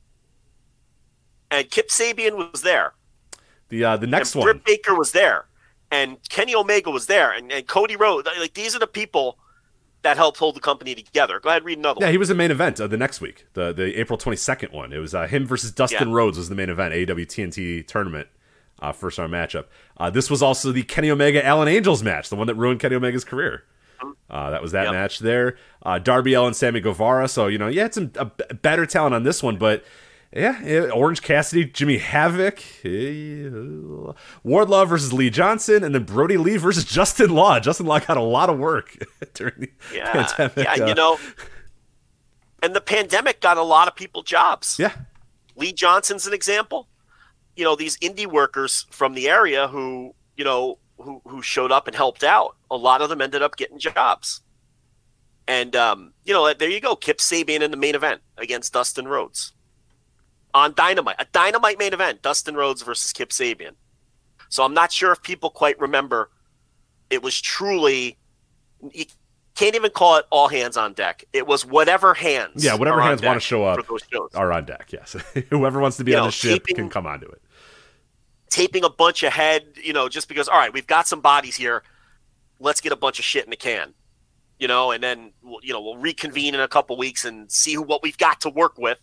And 1.51 1.69
Kip 1.69 1.89
Sabian 1.89 2.51
was 2.51 2.61
there. 2.61 2.93
The 3.69 3.83
uh, 3.83 3.97
the 3.97 4.07
next 4.07 4.35
and 4.35 4.43
one, 4.43 4.53
Britt 4.53 4.65
Baker 4.65 4.95
was 4.95 5.11
there, 5.11 5.45
and 5.91 6.17
Kenny 6.29 6.55
Omega 6.55 6.89
was 6.89 7.05
there, 7.05 7.31
and, 7.31 7.51
and 7.51 7.67
Cody 7.67 7.95
Rhodes. 7.95 8.27
Like 8.39 8.53
these 8.53 8.75
are 8.75 8.79
the 8.79 8.87
people 8.87 9.37
that 10.01 10.17
helped 10.17 10.37
hold 10.37 10.55
the 10.55 10.59
company 10.59 10.95
together. 10.95 11.39
Go 11.39 11.49
ahead, 11.49 11.63
read 11.63 11.77
another. 11.77 11.99
Yeah, 11.99 12.07
one. 12.07 12.13
he 12.13 12.17
was 12.17 12.29
the 12.29 12.35
main 12.35 12.51
event 12.51 12.79
uh, 12.79 12.87
the 12.87 12.97
next 12.97 13.21
week, 13.21 13.45
the 13.53 13.73
the 13.73 13.99
April 13.99 14.17
twenty 14.17 14.37
second 14.37 14.71
one. 14.71 14.93
It 14.93 14.99
was 14.99 15.13
uh, 15.13 15.27
him 15.27 15.45
versus 15.45 15.71
Dustin 15.71 16.09
yeah. 16.09 16.15
Rhodes 16.15 16.37
was 16.37 16.49
the 16.49 16.55
main 16.55 16.69
event, 16.69 16.93
AEW 16.93 17.25
TNT 17.25 17.85
tournament. 17.85 18.27
Uh, 18.81 18.93
first 18.93 19.17
round 19.17 19.33
matchup. 19.33 19.65
Uh, 19.97 20.09
this 20.09 20.29
was 20.29 20.41
also 20.41 20.71
the 20.71 20.83
Kenny 20.83 21.11
Omega 21.11 21.45
Alan 21.45 21.67
Angels 21.67 22.01
match, 22.01 22.29
the 22.29 22.37
one 22.37 22.47
that 22.47 22.55
ruined 22.55 22.79
Kenny 22.79 22.95
Omega's 22.95 23.25
career. 23.25 23.65
Uh, 24.29 24.51
that 24.51 24.61
was 24.61 24.71
that 24.71 24.85
yep. 24.85 24.93
match 24.93 25.19
there. 25.19 25.57
Uh, 25.83 25.99
Darby 25.99 26.33
Allin, 26.33 26.53
Sammy 26.53 26.79
Guevara. 26.79 27.27
So 27.27 27.47
you 27.47 27.57
know, 27.57 27.67
you 27.67 27.81
had 27.81 27.93
some 27.93 28.11
a 28.15 28.25
better 28.25 28.85
talent 28.85 29.15
on 29.15 29.23
this 29.23 29.43
one, 29.43 29.57
but 29.57 29.83
Yeah, 30.31 30.61
yeah, 30.63 30.79
Orange 30.91 31.23
Cassidy, 31.23 31.65
Jimmy 31.65 31.97
Havoc, 31.97 32.59
Wardlow 34.45 34.87
versus 34.87 35.11
Lee 35.11 35.31
Johnson, 35.31 35.83
and 35.83 35.95
then 35.95 36.03
Brodie 36.03 36.37
Lee 36.37 36.57
versus 36.57 36.85
Justin 36.85 37.31
Law. 37.31 37.59
Justin 37.59 37.87
Law 37.87 37.99
got 37.99 38.15
a 38.15 38.21
lot 38.21 38.47
of 38.49 38.59
work 38.59 38.95
during 39.33 39.55
the 39.61 39.69
Yeah, 39.93 40.27
pandemic. 40.27 40.57
yeah, 40.77 40.83
uh, 40.85 40.87
you 40.87 40.93
know, 40.93 41.17
and 42.61 42.75
the 42.75 42.81
pandemic 42.81 43.41
got 43.41 43.57
a 43.57 43.63
lot 43.63 43.87
of 43.87 43.95
people 43.95 44.21
jobs. 44.21 44.77
yeah, 44.77 44.93
Lee 45.55 45.73
Johnson's 45.73 46.27
an 46.27 46.33
example. 46.33 46.87
You 47.55 47.63
know, 47.63 47.75
these 47.75 47.97
indie 47.97 48.27
workers 48.27 48.85
from 48.91 49.15
the 49.15 49.27
area 49.27 49.67
who, 49.67 50.13
you 50.37 50.45
know, 50.45 50.77
who, 50.99 51.21
who 51.25 51.41
showed 51.41 51.71
up 51.71 51.87
and 51.87 51.95
helped 51.95 52.23
out, 52.23 52.55
a 52.69 52.77
lot 52.77 53.01
of 53.01 53.09
them 53.09 53.19
ended 53.19 53.41
up 53.41 53.55
getting 53.57 53.79
jobs. 53.79 54.41
And, 55.47 55.75
um, 55.75 56.13
you 56.23 56.33
know, 56.33 56.53
there 56.53 56.69
you 56.69 56.79
go. 56.79 56.95
Kip 56.95 57.17
Sabian 57.17 57.61
in 57.61 57.71
the 57.71 57.77
main 57.77 57.95
event 57.95 58.21
against 58.37 58.73
Dustin 58.73 59.07
Rhodes 59.07 59.53
on 60.53 60.73
Dynamite, 60.75 61.15
a 61.19 61.25
Dynamite 61.31 61.77
main 61.79 61.93
event, 61.93 62.21
Dustin 62.21 62.55
Rhodes 62.55 62.81
versus 62.81 63.11
Kip 63.13 63.29
Sabian. 63.29 63.71
So 64.49 64.63
I'm 64.63 64.73
not 64.73 64.91
sure 64.91 65.11
if 65.11 65.21
people 65.21 65.49
quite 65.49 65.79
remember 65.79 66.31
it 67.09 67.21
was 67.23 67.39
truly, 67.39 68.17
you 68.93 69.05
can't 69.55 69.75
even 69.75 69.91
call 69.91 70.17
it 70.17 70.25
all 70.31 70.47
hands 70.47 70.77
on 70.77 70.93
deck. 70.93 71.23
It 71.33 71.45
was 71.47 71.65
whatever 71.65 72.13
hands. 72.13 72.63
Yeah, 72.63 72.75
whatever 72.75 73.01
hands 73.01 73.21
wanna 73.21 73.39
show 73.39 73.65
up 73.65 73.77
for 73.85 73.93
those 73.93 74.01
shows. 74.11 74.29
are 74.35 74.51
on 74.51 74.65
deck. 74.65 74.87
Yes, 74.91 75.15
whoever 75.49 75.79
wants 75.79 75.97
to 75.97 76.03
be 76.03 76.11
You 76.11 76.17
on 76.17 76.23
know, 76.23 76.27
the 76.27 76.31
ship 76.31 76.65
keeping- 76.65 76.75
can 76.83 76.89
come 76.89 77.05
onto 77.05 77.27
it. 77.27 77.41
taping 78.49 78.83
a 78.83 78.89
bunch 78.89 79.21
ahead, 79.23 79.65
you 79.83 79.93
know, 79.93 80.09
just 80.09 80.27
because, 80.27 80.47
all 80.47 80.57
right, 80.57 80.73
we've 80.73 80.87
got 80.87 81.07
some 81.07 81.21
bodies 81.21 81.55
here. 81.55 81.83
Let's 82.59 82.81
get 82.81 82.91
a 82.91 82.95
bunch 82.95 83.19
of 83.19 83.25
shit 83.25 83.43
in 83.43 83.49
the 83.51 83.55
can, 83.55 83.93
you 84.59 84.67
know, 84.67 84.91
and 84.91 85.01
then, 85.03 85.31
you 85.61 85.71
know, 85.73 85.81
we'll 85.81 85.97
reconvene 85.97 86.55
in 86.55 86.59
a 86.61 86.67
couple 86.67 86.97
weeks 86.97 87.23
and 87.25 87.51
see 87.51 87.73
who, 87.75 87.81
what 87.83 88.01
we've 88.03 88.17
got 88.17 88.41
to 88.41 88.49
work 88.49 88.77
with 88.77 88.99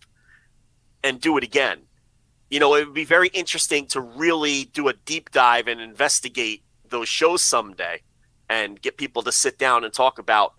and 1.03 1.19
do 1.21 1.37
it 1.37 1.43
again. 1.43 1.79
You 2.49 2.59
know, 2.59 2.75
it 2.75 2.85
would 2.85 2.93
be 2.93 3.03
very 3.05 3.27
interesting 3.29 3.85
to 3.87 3.99
really 4.01 4.65
do 4.65 4.87
a 4.87 4.93
deep 4.93 5.31
dive 5.31 5.67
and 5.67 5.81
investigate 5.81 6.63
those 6.87 7.09
shows 7.09 7.41
someday 7.41 8.01
and 8.49 8.81
get 8.81 8.97
people 8.97 9.21
to 9.23 9.31
sit 9.31 9.57
down 9.57 9.83
and 9.83 9.93
talk 9.93 10.17
about, 10.19 10.53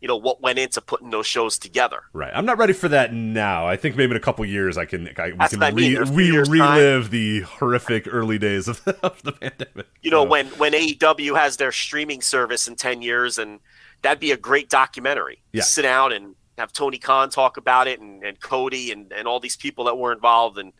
you 0.00 0.08
know, 0.08 0.16
what 0.16 0.40
went 0.40 0.58
into 0.58 0.80
putting 0.80 1.10
those 1.10 1.26
shows 1.26 1.58
together. 1.58 2.00
Right. 2.14 2.32
I'm 2.34 2.46
not 2.46 2.56
ready 2.56 2.72
for 2.72 2.88
that 2.88 3.12
now. 3.12 3.66
I 3.66 3.76
think 3.76 3.96
maybe 3.96 4.12
in 4.12 4.16
a 4.16 4.20
couple 4.20 4.44
years 4.46 4.78
I 4.78 4.86
can 4.86 5.08
I, 5.18 5.26
we 5.26 5.32
That's 5.36 5.52
can 5.52 5.62
I 5.62 5.70
mean. 5.72 5.92
re, 5.92 5.96
In 5.96 6.02
a 6.02 6.06
few 6.06 6.40
relive 6.44 7.10
the 7.10 7.40
horrific 7.40 8.08
early 8.10 8.38
days 8.38 8.68
of, 8.68 8.80
of 9.02 9.22
the 9.22 9.32
pandemic. 9.32 9.86
you 10.00 10.10
know 10.10 10.24
So, 10.24 10.28
when 10.30 10.46
when 10.58 10.72
AEW 10.72 11.36
has 11.36 11.58
their 11.58 11.72
streaming 11.72 12.22
service 12.22 12.66
in 12.66 12.76
10 12.76 13.02
years 13.02 13.36
and 13.36 13.60
that'd 14.00 14.20
be 14.20 14.32
a 14.32 14.36
great 14.38 14.70
documentary 14.70 15.42
Yeah. 15.52 15.62
sit 15.64 15.82
down 15.82 16.12
and 16.12 16.34
have 16.58 16.72
Tony 16.72 16.98
Khan 16.98 17.30
talk 17.30 17.56
about 17.56 17.86
it 17.86 18.00
and, 18.00 18.22
and 18.22 18.40
Cody 18.40 18.92
and, 18.92 19.12
and 19.12 19.28
all 19.28 19.40
these 19.40 19.56
people 19.56 19.84
that 19.84 19.96
were 19.96 20.12
involved 20.12 20.58
and 20.58 20.72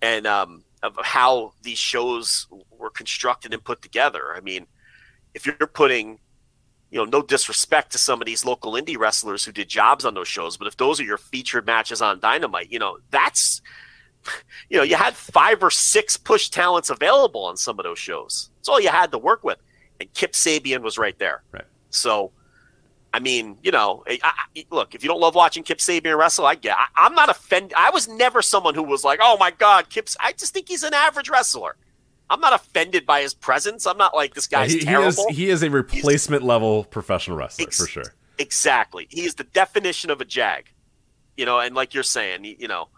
and 0.00 0.26
um, 0.26 0.64
of 0.82 0.96
how 1.02 1.52
these 1.62 1.78
shows 1.78 2.48
were 2.70 2.90
constructed 2.90 3.54
and 3.54 3.62
put 3.62 3.82
together 3.82 4.34
I 4.34 4.40
mean 4.40 4.66
if 5.34 5.46
you're 5.46 5.54
putting 5.54 6.18
you 6.90 6.98
know 6.98 7.04
no 7.04 7.22
disrespect 7.22 7.92
to 7.92 7.98
some 7.98 8.20
of 8.20 8.26
these 8.26 8.44
local 8.44 8.72
indie 8.72 8.98
wrestlers 8.98 9.44
who 9.44 9.52
did 9.52 9.68
jobs 9.68 10.04
on 10.04 10.14
those 10.14 10.28
shows 10.28 10.56
but 10.56 10.66
if 10.66 10.76
those 10.76 11.00
are 11.00 11.04
your 11.04 11.18
featured 11.18 11.66
matches 11.66 12.02
on 12.02 12.20
Dynamite 12.20 12.70
you 12.70 12.78
know 12.78 12.98
that's 13.10 13.62
you 14.68 14.76
know, 14.76 14.82
you 14.82 14.96
had 14.96 15.14
five 15.14 15.62
or 15.62 15.70
six 15.70 16.16
push 16.16 16.48
talents 16.48 16.90
available 16.90 17.44
on 17.44 17.56
some 17.56 17.78
of 17.78 17.84
those 17.84 17.98
shows. 17.98 18.50
That's 18.56 18.68
all 18.68 18.80
you 18.80 18.88
had 18.88 19.10
to 19.12 19.18
work 19.18 19.44
with. 19.44 19.58
And 20.00 20.12
Kip 20.14 20.32
Sabian 20.32 20.82
was 20.82 20.98
right 20.98 21.18
there. 21.18 21.42
Right. 21.52 21.64
So, 21.90 22.32
I 23.14 23.18
mean, 23.20 23.58
you 23.62 23.70
know, 23.70 24.02
I, 24.06 24.18
I, 24.24 24.64
look, 24.70 24.94
if 24.94 25.02
you 25.02 25.08
don't 25.08 25.20
love 25.20 25.34
watching 25.34 25.62
Kip 25.62 25.78
Sabian 25.78 26.16
wrestle, 26.16 26.46
I 26.46 26.54
get. 26.54 26.76
I, 26.78 26.86
I'm 26.96 27.14
not 27.14 27.28
offended. 27.28 27.74
I 27.76 27.90
was 27.90 28.08
never 28.08 28.40
someone 28.40 28.74
who 28.74 28.82
was 28.82 29.04
like, 29.04 29.20
"Oh 29.22 29.36
my 29.38 29.50
God, 29.50 29.90
Kip's." 29.90 30.16
I 30.18 30.32
just 30.32 30.54
think 30.54 30.68
he's 30.68 30.82
an 30.82 30.94
average 30.94 31.28
wrestler. 31.28 31.76
I'm 32.30 32.40
not 32.40 32.54
offended 32.54 33.04
by 33.04 33.20
his 33.20 33.34
presence. 33.34 33.86
I'm 33.86 33.98
not 33.98 34.14
like 34.14 34.32
this 34.32 34.48
yeah, 34.50 34.60
guy's 34.60 34.72
he, 34.72 34.78
he 34.78 34.84
is 34.84 34.86
terrible. 35.16 35.26
he 35.30 35.50
is 35.50 35.62
a 35.62 35.68
replacement 35.68 36.42
level 36.42 36.84
professional 36.84 37.36
wrestler 37.36 37.66
Ex- 37.66 37.76
for 37.78 37.86
sure. 37.86 38.14
Exactly. 38.38 39.06
He 39.10 39.26
is 39.26 39.34
the 39.34 39.44
definition 39.44 40.10
of 40.10 40.20
a 40.22 40.24
jag. 40.24 40.70
You 41.36 41.44
know, 41.44 41.58
and 41.60 41.74
like 41.74 41.92
you're 41.92 42.02
saying, 42.02 42.44
you 42.44 42.68
know, 42.68 42.88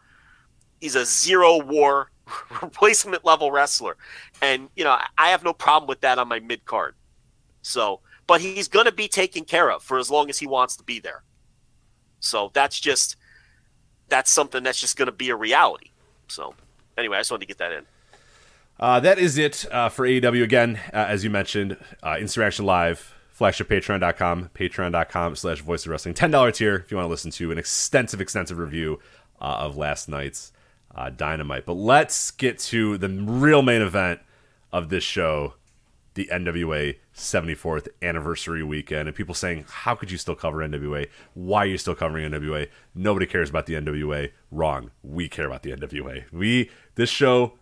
he's 0.81 0.95
a 0.95 1.05
zero 1.05 1.61
war 1.65 2.11
replacement 2.63 3.25
level 3.25 3.51
wrestler. 3.51 3.97
And, 4.41 4.69
you 4.77 4.85
know, 4.85 4.91
I- 4.91 5.07
I 5.19 5.29
have 5.31 5.43
no 5.43 5.53
problem 5.53 5.89
with 5.89 6.01
that 6.03 6.19
on 6.19 6.29
my 6.29 6.39
mid 6.39 6.65
card. 6.65 6.95
So, 7.63 8.01
but 8.27 8.41
he's 8.41 8.69
going 8.69 8.87
to 8.87 8.93
be 8.93 9.09
taken 9.09 9.45
care 9.45 9.71
of 9.71 9.83
for 9.83 9.99
as 9.99 10.11
long 10.11 10.29
as 10.31 10.39
he 10.39 10.47
wants 10.47 10.77
to 10.77 10.85
be 10.85 11.01
there. 11.01 11.23
So 12.21 12.51
that's 12.55 12.81
just, 12.81 13.17
that's 14.09 14.31
something 14.31 14.63
that's 14.63 14.81
just 14.81 14.97
going 14.97 15.07
to 15.07 15.13
be 15.13 15.31
a 15.31 15.37
reality. 15.37 15.91
So, 16.29 16.55
anyway, 16.97 17.19
I 17.19 17.21
just 17.21 17.31
wanted 17.31 17.43
to 17.43 17.47
get 17.47 17.59
that 17.59 17.73
in. 17.73 17.85
Uh, 18.81 19.01
that 19.01 19.19
is 19.19 19.39
it 19.39 19.67
uh, 19.71 19.89
for 19.89 20.07
AEW. 20.07 20.43
Again, 20.43 20.81
uh, 20.93 20.97
as 20.97 21.23
you 21.23 21.31
mentioned, 21.31 21.77
uh, 22.03 22.17
Insurrection 22.19 22.65
Live, 22.65 23.15
flagship 23.31 23.69
patreon.com, 23.69 24.51
patreon.com 24.55 25.37
slash 25.37 25.61
voice 25.61 25.85
of 25.85 25.91
wrestling. 25.91 26.15
$10 26.15 26.55
tier 26.55 26.77
if 26.77 26.91
you 26.91 26.97
want 26.97 27.07
to 27.07 27.11
listen 27.11 27.31
to 27.33 27.53
an 27.53 27.59
extensive, 27.59 28.21
extensive 28.21 28.59
review 28.59 29.01
uh, 29.41 29.45
of 29.45 29.77
last 29.77 30.09
night's 30.09 30.53
uh, 30.95 31.11
Dynamite. 31.11 31.67
But 31.67 31.75
let's 31.75 32.31
get 32.31 32.59
to 32.61 32.99
the 32.99 33.09
real 33.09 33.63
main 33.63 33.83
event 33.83 34.21
of 34.73 34.89
this 34.89 35.05
show, 35.05 35.55
the 36.15 36.29
NWA 36.33 36.97
74th 37.15 37.89
anniversary 38.03 38.63
weekend. 38.63 39.09
And 39.09 39.17
people 39.17 39.35
saying, 39.35 39.65
how 39.69 39.95
could 39.95 40.11
you 40.11 40.19
still 40.19 40.35
cover 40.35 40.59
NWA? 40.59 41.09
Why 41.35 41.65
are 41.65 41.67
you 41.67 41.79
still 41.79 41.95
covering 41.95 42.31
NWA? 42.31 42.69
Nobody 42.95 43.27
cares 43.27 43.51
about 43.51 43.67
the 43.67 43.75
NWA. 43.75 44.31
Wrong. 44.51 44.91
We 45.03 45.29
care 45.29 45.47
about 45.47 45.63
the 45.63 45.73
NWA. 45.73 46.25
We, 46.33 46.71
this 46.97 47.11
show 47.11 47.55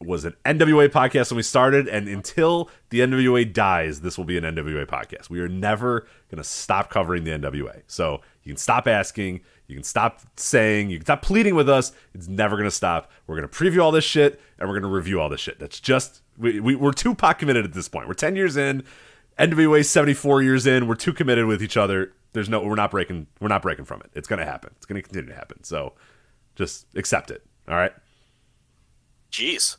was 0.00 0.24
an 0.24 0.34
NWA 0.44 0.88
podcast 0.88 1.30
when 1.30 1.36
we 1.36 1.42
started, 1.42 1.88
and 1.88 2.08
until 2.08 2.70
the 2.90 3.00
NWA 3.00 3.50
dies, 3.50 4.00
this 4.00 4.18
will 4.18 4.24
be 4.24 4.36
an 4.36 4.44
NWA 4.44 4.86
podcast. 4.86 5.30
We 5.30 5.40
are 5.40 5.48
never 5.48 6.00
going 6.30 6.38
to 6.38 6.44
stop 6.44 6.90
covering 6.90 7.24
the 7.24 7.30
NWA. 7.30 7.82
So 7.86 8.20
you 8.42 8.52
can 8.52 8.56
stop 8.56 8.86
asking, 8.86 9.40
you 9.66 9.76
can 9.76 9.84
stop 9.84 10.20
saying, 10.36 10.90
you 10.90 10.98
can 10.98 11.06
stop 11.06 11.22
pleading 11.22 11.54
with 11.54 11.68
us. 11.68 11.92
It's 12.14 12.28
never 12.28 12.56
going 12.56 12.68
to 12.68 12.74
stop. 12.74 13.10
We're 13.26 13.36
going 13.36 13.48
to 13.48 13.54
preview 13.54 13.82
all 13.82 13.92
this 13.92 14.04
shit, 14.04 14.40
and 14.58 14.68
we're 14.68 14.78
going 14.78 14.90
to 14.90 14.94
review 14.94 15.20
all 15.20 15.28
this 15.28 15.40
shit. 15.40 15.58
That's 15.58 15.80
just 15.80 16.22
we, 16.38 16.60
we 16.60 16.74
we're 16.74 16.92
too 16.92 17.14
pot 17.14 17.38
committed 17.38 17.64
at 17.64 17.72
this 17.72 17.88
point. 17.88 18.08
We're 18.08 18.14
ten 18.14 18.36
years 18.36 18.56
in, 18.56 18.84
NWA 19.38 19.84
seventy 19.84 20.14
four 20.14 20.42
years 20.42 20.66
in. 20.66 20.86
We're 20.86 20.94
too 20.94 21.12
committed 21.12 21.46
with 21.46 21.62
each 21.62 21.76
other. 21.76 22.12
There's 22.32 22.48
no, 22.48 22.60
we're 22.64 22.74
not 22.74 22.90
breaking, 22.90 23.28
we're 23.40 23.48
not 23.48 23.62
breaking 23.62 23.84
from 23.84 24.00
it. 24.00 24.10
It's 24.14 24.26
going 24.26 24.40
to 24.40 24.44
happen. 24.44 24.72
It's 24.76 24.86
going 24.86 25.00
to 25.00 25.02
continue 25.02 25.28
to 25.30 25.36
happen. 25.36 25.62
So 25.62 25.92
just 26.56 26.86
accept 26.96 27.30
it. 27.30 27.42
All 27.68 27.76
right. 27.76 27.92
Jeez. 29.30 29.76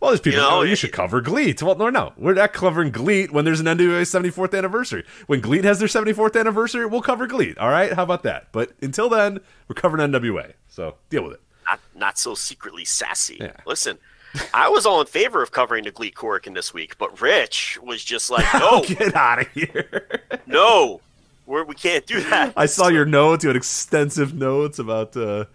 Well, 0.00 0.10
there's 0.10 0.20
people. 0.20 0.40
You 0.40 0.44
You, 0.44 0.50
know, 0.50 0.62
you 0.62 0.74
should 0.74 0.92
cover 0.92 1.20
GLEAT. 1.20 1.62
Well, 1.62 1.76
no, 1.76 1.88
no, 1.88 2.12
we're 2.16 2.34
not 2.34 2.52
covering 2.52 2.90
GLEAT 2.90 3.30
when 3.32 3.44
there's 3.44 3.60
an 3.60 3.66
NWA 3.66 4.02
74th 4.02 4.56
anniversary. 4.56 5.04
When 5.28 5.40
GLEAT 5.40 5.62
has 5.64 5.78
their 5.78 5.86
74th 5.86 6.38
anniversary, 6.38 6.86
we'll 6.86 7.02
cover 7.02 7.28
GLEAT. 7.28 7.56
All 7.58 7.68
right, 7.68 7.92
how 7.92 8.02
about 8.02 8.24
that? 8.24 8.48
But 8.50 8.72
until 8.82 9.08
then, 9.08 9.38
we're 9.68 9.74
covering 9.74 10.10
NWA. 10.10 10.54
So 10.68 10.96
deal 11.08 11.22
with 11.22 11.34
it. 11.34 11.40
Not 11.72 11.80
not 11.94 12.18
so 12.18 12.34
secretly 12.34 12.84
sassy. 12.84 13.38
Yeah. 13.40 13.52
Listen, 13.66 13.98
I 14.52 14.68
was 14.68 14.86
all 14.86 15.00
in 15.00 15.06
favor 15.06 15.42
of 15.42 15.52
covering 15.52 15.84
the 15.84 15.90
Glee 15.90 16.10
Corrigan 16.10 16.54
this 16.54 16.72
week, 16.74 16.98
but 16.98 17.20
Rich 17.20 17.78
was 17.82 18.02
just 18.04 18.30
like, 18.30 18.46
no, 18.54 18.82
Get 18.86 19.14
out 19.14 19.40
of 19.40 19.48
here. 19.52 20.20
no, 20.46 21.00
we're, 21.46 21.64
we 21.64 21.74
can't 21.74 22.06
do 22.06 22.20
that. 22.24 22.52
I 22.56 22.66
saw 22.66 22.88
your 22.88 23.04
notes. 23.04 23.44
You 23.44 23.48
had 23.48 23.56
extensive 23.56 24.34
notes 24.34 24.78
about 24.78 25.16
uh, 25.16 25.46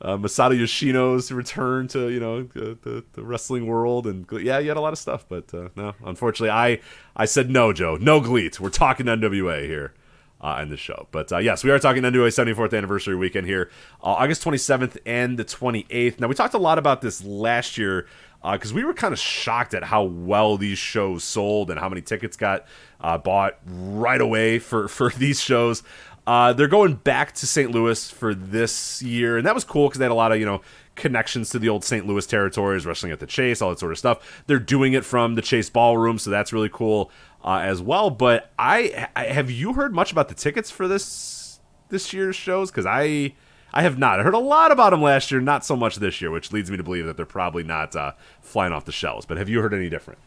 uh, 0.00 0.16
Masato 0.16 0.58
Yoshino's 0.58 1.32
return 1.32 1.88
to 1.88 2.08
you 2.08 2.20
know 2.20 2.44
the, 2.44 2.78
the, 2.82 3.04
the 3.12 3.22
wrestling 3.22 3.66
world, 3.66 4.06
and 4.06 4.26
yeah, 4.32 4.58
you 4.58 4.68
had 4.68 4.76
a 4.76 4.80
lot 4.80 4.92
of 4.92 4.98
stuff. 4.98 5.26
But 5.28 5.52
uh, 5.52 5.68
no, 5.76 5.94
unfortunately, 6.04 6.50
I 6.50 6.80
I 7.16 7.24
said 7.24 7.50
no, 7.50 7.72
Joe, 7.72 7.96
no 7.96 8.20
GLEAT. 8.20 8.60
We're 8.60 8.70
talking 8.70 9.06
NWA 9.06 9.64
here. 9.64 9.92
Uh, 10.40 10.60
in 10.62 10.68
the 10.68 10.76
show, 10.76 11.08
but 11.10 11.32
uh, 11.32 11.38
yes, 11.38 11.64
we 11.64 11.70
are 11.72 11.80
talking 11.80 12.04
NWA 12.04 12.28
74th 12.28 12.72
anniversary 12.72 13.16
weekend 13.16 13.44
here, 13.44 13.72
uh, 14.04 14.06
August 14.06 14.44
27th 14.44 14.96
and 15.04 15.36
the 15.36 15.44
28th. 15.44 16.20
Now 16.20 16.28
we 16.28 16.34
talked 16.36 16.54
a 16.54 16.58
lot 16.58 16.78
about 16.78 17.00
this 17.00 17.24
last 17.24 17.76
year 17.76 18.06
because 18.52 18.72
we 18.72 18.84
were 18.84 18.94
kind 18.94 19.12
of 19.12 19.18
shocked 19.18 19.74
at 19.74 19.82
how 19.82 20.04
well 20.04 20.56
these 20.56 20.78
shows 20.78 21.24
sold 21.24 21.70
and 21.70 21.80
how 21.80 21.88
many 21.88 22.02
tickets 22.02 22.36
got 22.36 22.66
uh, 23.00 23.18
bought 23.18 23.58
right 23.66 24.20
away 24.20 24.58
for 24.58 24.88
for 24.98 25.10
these 25.10 25.40
shows. 25.40 25.82
Uh, 26.26 26.52
they're 26.52 26.68
going 26.68 26.94
back 26.94 27.32
to 27.32 27.46
St. 27.46 27.70
Louis 27.70 28.10
for 28.10 28.34
this 28.34 29.00
year, 29.02 29.38
and 29.38 29.46
that 29.46 29.54
was 29.54 29.64
cool 29.64 29.88
because 29.88 29.98
they 29.98 30.04
had 30.04 30.12
a 30.12 30.14
lot 30.14 30.30
of 30.30 30.38
you 30.38 30.46
know 30.46 30.60
connections 30.94 31.48
to 31.50 31.58
the 31.58 31.68
old 31.68 31.84
St. 31.84 32.06
Louis 32.06 32.26
territories, 32.26 32.84
wrestling 32.84 33.12
at 33.12 33.20
the 33.20 33.26
Chase, 33.26 33.62
all 33.62 33.70
that 33.70 33.78
sort 33.78 33.92
of 33.92 33.98
stuff. 33.98 34.42
They're 34.46 34.58
doing 34.58 34.92
it 34.92 35.04
from 35.04 35.36
the 35.36 35.42
Chase 35.42 35.70
Ballroom, 35.70 36.18
so 36.18 36.28
that's 36.28 36.52
really 36.52 36.68
cool 36.68 37.10
uh, 37.44 37.60
as 37.62 37.80
well. 37.80 38.10
But 38.10 38.52
I, 38.58 39.08
I 39.14 39.24
have 39.24 39.50
you 39.50 39.74
heard 39.74 39.94
much 39.94 40.12
about 40.12 40.28
the 40.28 40.34
tickets 40.34 40.70
for 40.70 40.88
this 40.88 41.60
this 41.88 42.12
year's 42.12 42.36
shows? 42.36 42.70
Because 42.70 42.86
I 42.86 43.34
I 43.72 43.82
have 43.82 43.98
not. 43.98 44.20
I 44.20 44.22
heard 44.22 44.34
a 44.34 44.38
lot 44.38 44.72
about 44.72 44.90
them 44.90 45.02
last 45.02 45.30
year, 45.30 45.40
not 45.40 45.64
so 45.64 45.76
much 45.76 45.96
this 45.96 46.20
year, 46.20 46.30
which 46.30 46.52
leads 46.52 46.70
me 46.70 46.76
to 46.76 46.82
believe 46.82 47.06
that 47.06 47.16
they're 47.16 47.26
probably 47.26 47.62
not 47.62 47.94
uh, 47.94 48.12
flying 48.40 48.72
off 48.72 48.84
the 48.84 48.92
shelves. 48.92 49.26
But 49.26 49.36
have 49.36 49.48
you 49.48 49.60
heard 49.60 49.74
any 49.74 49.88
different? 49.88 50.18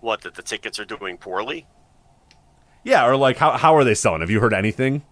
What 0.00 0.22
that 0.22 0.34
the 0.34 0.42
tickets 0.42 0.78
are 0.80 0.84
doing 0.84 1.16
poorly? 1.16 1.66
Yeah, 2.84 3.06
or 3.06 3.16
like 3.16 3.36
how 3.36 3.52
how 3.52 3.76
are 3.76 3.84
they 3.84 3.94
selling? 3.94 4.20
Have 4.20 4.30
you 4.30 4.40
heard 4.40 4.52
anything? 4.52 5.04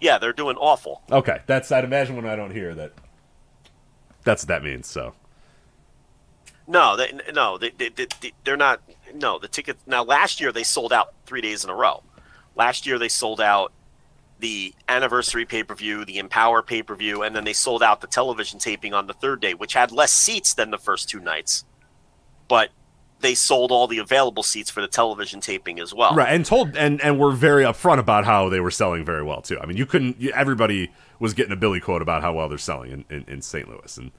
Yeah, 0.00 0.18
they're 0.18 0.32
doing 0.32 0.56
awful. 0.56 1.02
Okay, 1.10 1.40
that's 1.46 1.70
I'd 1.70 1.84
imagine 1.84 2.16
when 2.16 2.26
I 2.26 2.36
don't 2.36 2.50
hear 2.50 2.74
that. 2.74 2.92
That's 4.24 4.42
what 4.42 4.48
that 4.48 4.62
means. 4.64 4.86
So 4.86 5.14
No, 6.68 6.96
they, 6.96 7.18
no, 7.32 7.56
they, 7.56 7.70
they, 7.70 7.88
they, 7.88 8.32
they're 8.44 8.56
not. 8.56 8.82
No, 9.14 9.38
the 9.38 9.48
tickets. 9.48 9.82
Now, 9.86 10.04
last 10.04 10.38
year 10.38 10.52
they 10.52 10.62
sold 10.62 10.92
out 10.92 11.14
three 11.24 11.40
days 11.40 11.64
in 11.64 11.70
a 11.70 11.74
row. 11.74 12.02
Last 12.54 12.86
year 12.86 12.98
they 12.98 13.08
sold 13.08 13.40
out 13.40 13.72
the 14.38 14.74
anniversary 14.86 15.46
pay 15.46 15.64
per 15.64 15.74
view, 15.74 16.04
the 16.04 16.18
Empower 16.18 16.62
pay 16.62 16.82
per 16.82 16.94
view, 16.94 17.22
and 17.22 17.34
then 17.34 17.44
they 17.44 17.54
sold 17.54 17.82
out 17.82 18.02
the 18.02 18.06
television 18.06 18.58
taping 18.58 18.92
on 18.92 19.06
the 19.06 19.14
third 19.14 19.40
day, 19.40 19.54
which 19.54 19.72
had 19.72 19.90
less 19.90 20.12
seats 20.12 20.52
than 20.52 20.70
the 20.70 20.78
first 20.78 21.08
two 21.08 21.20
nights. 21.20 21.64
But 22.48 22.68
they 23.20 23.34
sold 23.34 23.72
all 23.72 23.86
the 23.86 23.98
available 23.98 24.42
seats 24.42 24.70
for 24.70 24.80
the 24.80 24.88
television 24.88 25.40
taping 25.40 25.80
as 25.80 25.92
well. 25.94 26.14
right, 26.14 26.32
and 26.32 26.44
told 26.44 26.76
and 26.76 27.00
and 27.00 27.18
were 27.18 27.32
very 27.32 27.64
upfront 27.64 27.98
about 27.98 28.26
how 28.26 28.50
they 28.50 28.60
were 28.60 28.70
selling 28.70 29.04
very 29.04 29.22
well 29.22 29.40
too. 29.40 29.58
I 29.58 29.64
mean, 29.64 29.78
you 29.78 29.86
couldn't. 29.86 30.20
You, 30.20 30.32
everybody 30.32 30.90
was 31.18 31.32
getting 31.32 31.52
a 31.52 31.56
Billy 31.56 31.80
quote 31.80 32.02
about 32.02 32.22
how 32.22 32.34
well 32.34 32.48
they're 32.48 32.58
selling 32.58 32.92
in, 32.92 33.04
in, 33.08 33.24
in 33.26 33.42
St. 33.42 33.68
Louis, 33.68 33.96
and 33.96 34.12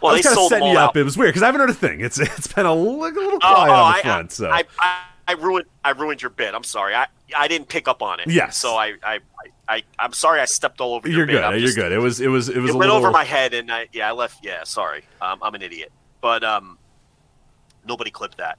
Well, 0.00 0.12
I 0.12 0.14
they 0.14 0.18
was 0.18 0.26
kind 0.26 0.38
of 0.38 0.48
setting 0.48 0.68
you 0.68 0.78
out. 0.78 0.90
up. 0.90 0.96
It 0.96 1.02
was 1.04 1.16
weird 1.16 1.30
because 1.30 1.42
I 1.42 1.46
haven't 1.46 1.60
heard 1.60 1.70
a 1.70 1.74
thing. 1.74 2.00
It's 2.00 2.18
it's 2.18 2.46
been 2.52 2.66
a 2.66 2.74
little, 2.74 3.02
a 3.04 3.08
little 3.08 3.34
Oh, 3.34 3.38
quiet 3.38 3.70
oh, 3.70 3.74
on 3.74 3.92
the 3.92 3.98
I, 3.98 4.02
front. 4.02 4.32
So 4.32 4.48
I, 4.50 4.64
I, 4.78 5.02
I 5.28 5.32
ruined 5.34 5.66
I 5.84 5.90
ruined 5.90 6.22
your 6.22 6.30
bit. 6.30 6.54
I'm 6.54 6.64
sorry. 6.64 6.94
I 6.94 7.06
I 7.36 7.48
didn't 7.48 7.68
pick 7.68 7.88
up 7.88 8.02
on 8.02 8.20
it. 8.20 8.28
Yes. 8.30 8.56
So 8.56 8.76
I 8.76 8.94
I, 9.02 9.18
I 9.68 9.82
I'm 9.98 10.12
sorry. 10.12 10.40
I 10.40 10.44
stepped 10.46 10.80
all 10.80 10.94
over 10.94 11.08
your 11.08 11.18
you're 11.18 11.26
bit. 11.26 11.32
good. 11.32 11.44
I'm 11.44 11.52
You're 11.52 11.60
just- 11.60 11.76
good. 11.76 11.92
It 11.92 11.98
was 11.98 12.20
it 12.20 12.28
was 12.28 12.48
it 12.48 12.58
was 12.58 12.70
It 12.70 12.74
a 12.74 12.78
went 12.78 12.90
little 12.90 12.96
over 12.96 13.10
my 13.10 13.24
head, 13.24 13.54
and 13.54 13.70
I 13.72 13.88
yeah 13.92 14.08
I 14.08 14.12
left. 14.12 14.44
Yeah, 14.44 14.64
sorry. 14.64 15.04
Um, 15.20 15.38
I'm 15.42 15.54
an 15.54 15.62
idiot. 15.62 15.92
But 16.20 16.42
um, 16.44 16.78
nobody 17.86 18.10
clipped 18.10 18.38
that. 18.38 18.58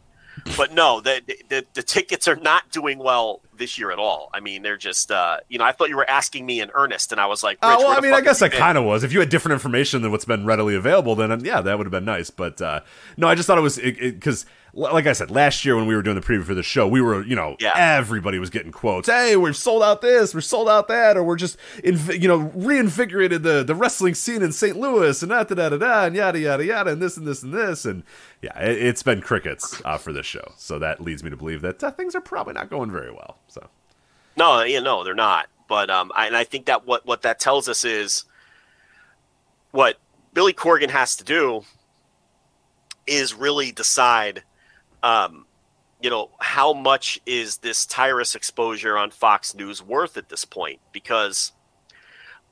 But 0.58 0.74
no, 0.74 1.02
the, 1.02 1.22
the 1.50 1.66
the 1.74 1.84
tickets 1.84 2.28
are 2.28 2.36
not 2.36 2.70
doing 2.72 3.00
well 3.00 3.42
this 3.58 3.78
year 3.78 3.92
at 3.92 4.00
all. 4.00 4.30
I 4.34 4.40
mean, 4.40 4.62
they're 4.62 4.78
just 4.78 5.12
uh, 5.12 5.38
you 5.48 5.58
know, 5.58 5.64
I 5.66 5.72
thought 5.72 5.90
you 5.90 5.98
were 5.98 6.10
asking 6.10 6.46
me 6.46 6.62
in 6.62 6.72
earnest, 6.74 7.12
and 7.12 7.20
I 7.20 7.26
was 7.26 7.44
like, 7.44 7.58
Oh, 7.62 7.70
Rich, 7.70 7.80
well, 7.80 7.98
I 7.98 8.02
mean, 8.02 8.14
I 8.14 8.22
guess 8.22 8.42
I 8.42 8.50
kind 8.50 8.78
of 8.78 8.84
was. 8.86 9.04
If 9.04 9.14
you 9.14 9.20
had 9.20 9.30
different 9.30 9.54
information 9.54 10.02
than 10.02 10.12
what's 10.12 10.26
been 10.26 10.46
readily 10.46 10.76
available, 10.76 11.16
then 11.16 11.32
um, 11.32 11.42
yeah, 11.46 11.62
that 11.62 11.78
would 11.78 11.86
have 11.86 11.92
been 11.92 12.06
nice. 12.06 12.30
But 12.30 12.62
uh, 12.62 12.82
no, 13.18 13.28
I 13.28 13.36
just 13.36 13.48
thought 13.48 13.58
it 13.58 13.62
was 13.62 13.78
because, 13.78 14.46
like 14.74 15.08
I 15.08 15.14
said, 15.14 15.32
last 15.32 15.66
year 15.66 15.76
when 15.76 15.88
we 15.88 15.96
were 15.96 16.02
doing 16.02 16.16
the 16.16 16.22
preview 16.22 16.44
for 16.44 16.54
the 16.54 16.64
show, 16.64 16.88
we 16.88 17.02
were, 17.02 17.24
you 17.24 17.36
know, 17.36 17.56
Yeah. 17.60 17.74
everybody 17.76 18.40
was 18.40 18.50
getting 18.50 18.72
quotes. 18.72 19.08
Hey, 19.10 19.36
we've 19.36 19.56
sold 19.58 19.82
out 19.84 20.02
this, 20.02 20.34
we're 20.34 20.42
sold 20.42 20.70
out 20.70 20.88
that, 20.90 21.18
or 21.18 21.24
we're 21.24 21.36
just, 21.36 21.58
inv- 21.78 22.22
you 22.22 22.28
know, 22.28 22.38
reinvigorated 22.56 23.44
the 23.44 23.64
the 23.64 23.76
wrestling 23.76 24.14
scene 24.16 24.42
in 24.42 24.52
St. 24.52 24.78
Louis, 24.78 25.22
and 25.22 25.30
da 25.32 25.44
da 25.44 25.56
da 25.56 25.70
da 25.70 25.78
da, 25.78 26.06
and 26.06 26.16
yada 26.16 26.40
yada 26.40 26.66
yada, 26.66 26.92
and 26.92 27.02
this 27.02 27.18
and 27.18 27.26
this 27.28 27.42
and 27.44 27.54
this, 27.54 27.86
and 27.86 28.04
yeah, 28.42 28.58
it, 28.60 28.78
it's 28.82 29.04
been 29.04 29.22
crickets 29.22 29.82
uh, 29.86 29.98
for 29.98 30.14
this 30.14 30.26
show. 30.26 30.52
So 30.58 30.80
that 30.80 31.02
leads 31.02 31.24
me 31.24 31.30
to 31.30 31.38
believe 31.38 31.62
that 31.62 31.84
uh, 31.84 31.92
things 31.92 32.16
are 32.16 32.22
probably 32.22 32.54
not 32.54 32.70
going 32.70 32.92
very 32.92 33.12
well. 33.12 33.38
So. 33.48 33.68
No, 34.38 34.62
you 34.64 34.82
know 34.82 35.04
they're 35.04 35.14
not. 35.16 35.48
But 35.68 35.90
um, 35.90 36.12
I, 36.16 36.28
and 36.28 36.36
I 36.36 36.44
think 36.46 36.66
that 36.66 36.86
what 36.88 37.06
what 37.06 37.22
that 37.24 37.40
tells 37.40 37.68
us 37.70 37.84
is 37.86 38.24
what 39.72 39.98
Billy 40.34 40.54
Corgan 40.54 40.90
has 40.90 41.16
to 41.18 41.24
do 41.24 41.64
is 43.06 43.34
really 43.34 43.72
decide, 43.72 44.44
um, 45.04 45.46
you 46.02 46.10
know, 46.10 46.30
how 46.40 46.74
much 46.74 47.20
is 47.26 47.58
this 47.58 47.86
Tyrus 47.86 48.36
exposure 48.36 48.98
on 48.98 49.12
Fox 49.12 49.54
News 49.54 49.84
worth 49.84 50.16
at 50.18 50.30
this 50.30 50.46
point? 50.46 50.80
Because, 50.94 51.52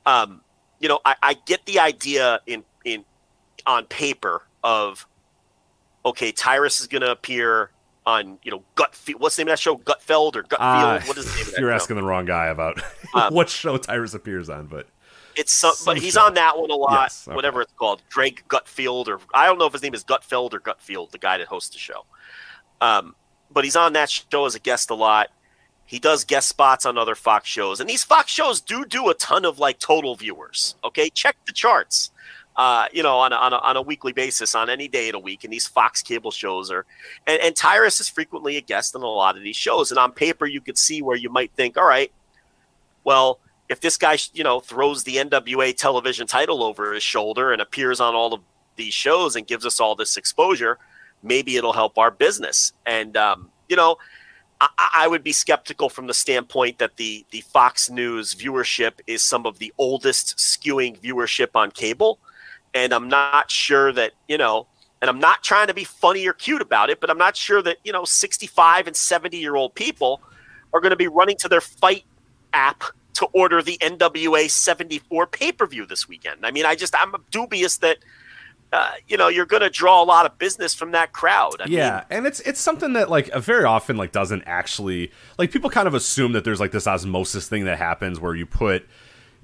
um, 0.06 0.42
you 0.80 0.88
know, 0.88 1.00
I, 1.04 1.14
I 1.22 1.34
get 1.46 1.64
the 1.66 1.80
idea 1.80 2.40
in 2.46 2.64
in 2.84 3.04
on 3.66 3.84
paper 3.86 4.42
of 4.62 5.06
okay, 6.04 6.32
Tyrus 6.32 6.80
is 6.80 6.86
going 6.86 7.02
to 7.02 7.10
appear 7.10 7.70
on 8.06 8.38
you 8.42 8.50
know 8.50 8.62
Gut. 8.74 8.98
What's 9.18 9.36
the 9.36 9.44
name 9.44 9.48
of 9.48 9.52
that 9.52 9.58
show? 9.58 9.76
Gutfeld 9.76 10.36
or 10.36 10.42
Gutfield? 10.42 10.58
Uh, 10.58 11.00
what 11.02 11.18
is 11.18 11.24
the 11.26 11.36
name 11.36 11.46
of 11.46 11.52
that 11.52 11.60
You're 11.60 11.70
show? 11.70 11.74
asking 11.74 11.96
the 11.96 12.02
wrong 12.04 12.24
guy 12.24 12.46
about 12.46 12.80
Um, 13.14 13.34
what 13.34 13.48
show 13.48 13.76
Tyrus 13.76 14.14
appears 14.14 14.48
on, 14.50 14.66
but 14.66 14.86
It's 15.38 15.52
some, 15.52 15.74
Some 15.74 15.94
but 15.94 16.02
he's 16.02 16.14
show. 16.14 16.22
on 16.22 16.34
that 16.34 16.58
one 16.58 16.70
a 16.70 16.74
lot. 16.74 17.02
Yes, 17.02 17.28
okay. 17.28 17.34
Whatever 17.36 17.62
it's 17.62 17.72
called, 17.74 18.02
Greg 18.10 18.42
Gutfield, 18.48 19.06
or 19.06 19.20
I 19.32 19.46
don't 19.46 19.56
know 19.58 19.66
if 19.66 19.72
his 19.72 19.82
name 19.82 19.94
is 19.94 20.02
Gutfeld 20.02 20.52
or 20.52 20.58
Gutfield, 20.58 21.12
the 21.12 21.18
guy 21.18 21.38
that 21.38 21.46
hosts 21.46 21.70
the 21.70 21.78
show. 21.78 22.04
Um, 22.80 23.14
but 23.50 23.62
he's 23.62 23.76
on 23.76 23.92
that 23.92 24.10
show 24.10 24.46
as 24.46 24.56
a 24.56 24.58
guest 24.58 24.90
a 24.90 24.94
lot. 24.94 25.28
He 25.86 26.00
does 26.00 26.24
guest 26.24 26.48
spots 26.48 26.84
on 26.84 26.98
other 26.98 27.14
Fox 27.14 27.48
shows, 27.48 27.80
and 27.80 27.88
these 27.88 28.02
Fox 28.02 28.32
shows 28.32 28.60
do 28.60 28.84
do 28.84 29.08
a 29.10 29.14
ton 29.14 29.44
of 29.44 29.58
like 29.60 29.78
total 29.78 30.16
viewers. 30.16 30.74
Okay, 30.84 31.08
check 31.08 31.36
the 31.46 31.52
charts. 31.52 32.10
Uh, 32.56 32.86
you 32.92 33.04
know, 33.04 33.16
on 33.16 33.32
a, 33.32 33.36
on, 33.36 33.52
a, 33.52 33.56
on 33.58 33.76
a 33.76 33.82
weekly 33.82 34.12
basis, 34.12 34.56
on 34.56 34.68
any 34.68 34.88
day 34.88 35.10
of 35.10 35.12
the 35.12 35.18
week, 35.20 35.44
and 35.44 35.52
these 35.52 35.68
Fox 35.68 36.02
cable 36.02 36.32
shows 36.32 36.72
are, 36.72 36.84
and, 37.28 37.40
and 37.40 37.54
Tyrus 37.54 38.00
is 38.00 38.08
frequently 38.08 38.56
a 38.56 38.60
guest 38.60 38.96
on 38.96 39.02
a 39.02 39.06
lot 39.06 39.36
of 39.36 39.44
these 39.44 39.54
shows. 39.54 39.92
And 39.92 39.98
on 39.98 40.10
paper, 40.10 40.44
you 40.44 40.60
could 40.60 40.76
see 40.76 41.00
where 41.00 41.16
you 41.16 41.30
might 41.30 41.52
think, 41.52 41.76
all 41.76 41.86
right, 41.86 42.10
well, 43.04 43.38
if 43.68 43.80
this 43.80 43.96
guy, 43.96 44.18
you 44.32 44.44
know, 44.44 44.60
throws 44.60 45.04
the 45.04 45.16
NWA 45.16 45.76
television 45.76 46.26
title 46.26 46.62
over 46.62 46.92
his 46.92 47.02
shoulder 47.02 47.52
and 47.52 47.60
appears 47.60 48.00
on 48.00 48.14
all 48.14 48.32
of 48.32 48.40
these 48.76 48.94
shows 48.94 49.36
and 49.36 49.46
gives 49.46 49.66
us 49.66 49.80
all 49.80 49.94
this 49.94 50.16
exposure, 50.16 50.78
maybe 51.22 51.56
it'll 51.56 51.72
help 51.72 51.98
our 51.98 52.10
business. 52.10 52.72
And 52.86 53.16
um, 53.16 53.50
you 53.68 53.76
know, 53.76 53.98
I, 54.60 54.68
I 54.78 55.08
would 55.08 55.22
be 55.22 55.32
skeptical 55.32 55.88
from 55.88 56.06
the 56.06 56.14
standpoint 56.14 56.78
that 56.78 56.96
the 56.96 57.26
the 57.30 57.42
Fox 57.42 57.90
News 57.90 58.34
viewership 58.34 58.92
is 59.06 59.22
some 59.22 59.44
of 59.44 59.58
the 59.58 59.72
oldest 59.78 60.38
skewing 60.38 60.98
viewership 60.98 61.48
on 61.54 61.70
cable, 61.70 62.18
and 62.74 62.92
I'm 62.92 63.08
not 63.08 63.50
sure 63.50 63.92
that 63.92 64.12
you 64.28 64.38
know. 64.38 64.66
And 65.00 65.08
I'm 65.08 65.20
not 65.20 65.44
trying 65.44 65.68
to 65.68 65.74
be 65.74 65.84
funny 65.84 66.26
or 66.26 66.32
cute 66.32 66.60
about 66.60 66.90
it, 66.90 67.00
but 67.00 67.08
I'm 67.08 67.18
not 67.18 67.36
sure 67.36 67.62
that 67.62 67.76
you 67.84 67.92
know 67.92 68.04
65 68.04 68.88
and 68.88 68.96
70 68.96 69.36
year 69.36 69.54
old 69.54 69.72
people 69.76 70.20
are 70.72 70.80
going 70.80 70.90
to 70.90 70.96
be 70.96 71.06
running 71.06 71.36
to 71.36 71.48
their 71.48 71.60
FITE 71.60 72.02
app 72.52 72.82
to 73.18 73.26
order 73.32 73.62
the 73.62 73.76
NWA 73.78 74.48
74 74.48 75.26
pay 75.26 75.50
per 75.50 75.66
view 75.66 75.84
this 75.86 76.08
weekend. 76.08 76.46
I 76.46 76.52
mean, 76.52 76.64
I 76.64 76.76
just, 76.76 76.94
I'm 76.96 77.12
dubious 77.32 77.78
that, 77.78 77.98
uh, 78.72 78.92
you 79.08 79.16
know, 79.16 79.26
you're 79.26 79.44
going 79.44 79.62
to 79.62 79.70
draw 79.70 80.00
a 80.00 80.04
lot 80.04 80.24
of 80.24 80.38
business 80.38 80.72
from 80.72 80.92
that 80.92 81.12
crowd. 81.12 81.60
I 81.60 81.66
yeah, 81.66 82.04
mean, 82.10 82.18
and 82.18 82.26
it's 82.26 82.38
it's 82.40 82.60
something 82.60 82.92
that 82.92 83.10
like 83.10 83.34
very 83.34 83.64
often 83.64 83.96
like 83.96 84.12
doesn't 84.12 84.44
actually 84.46 85.10
like 85.36 85.50
people 85.50 85.68
kind 85.68 85.88
of 85.88 85.94
assume 85.94 86.32
that 86.32 86.44
there's 86.44 86.60
like 86.60 86.70
this 86.70 86.86
osmosis 86.86 87.48
thing 87.48 87.64
that 87.64 87.78
happens 87.78 88.20
where 88.20 88.36
you 88.36 88.46
put 88.46 88.86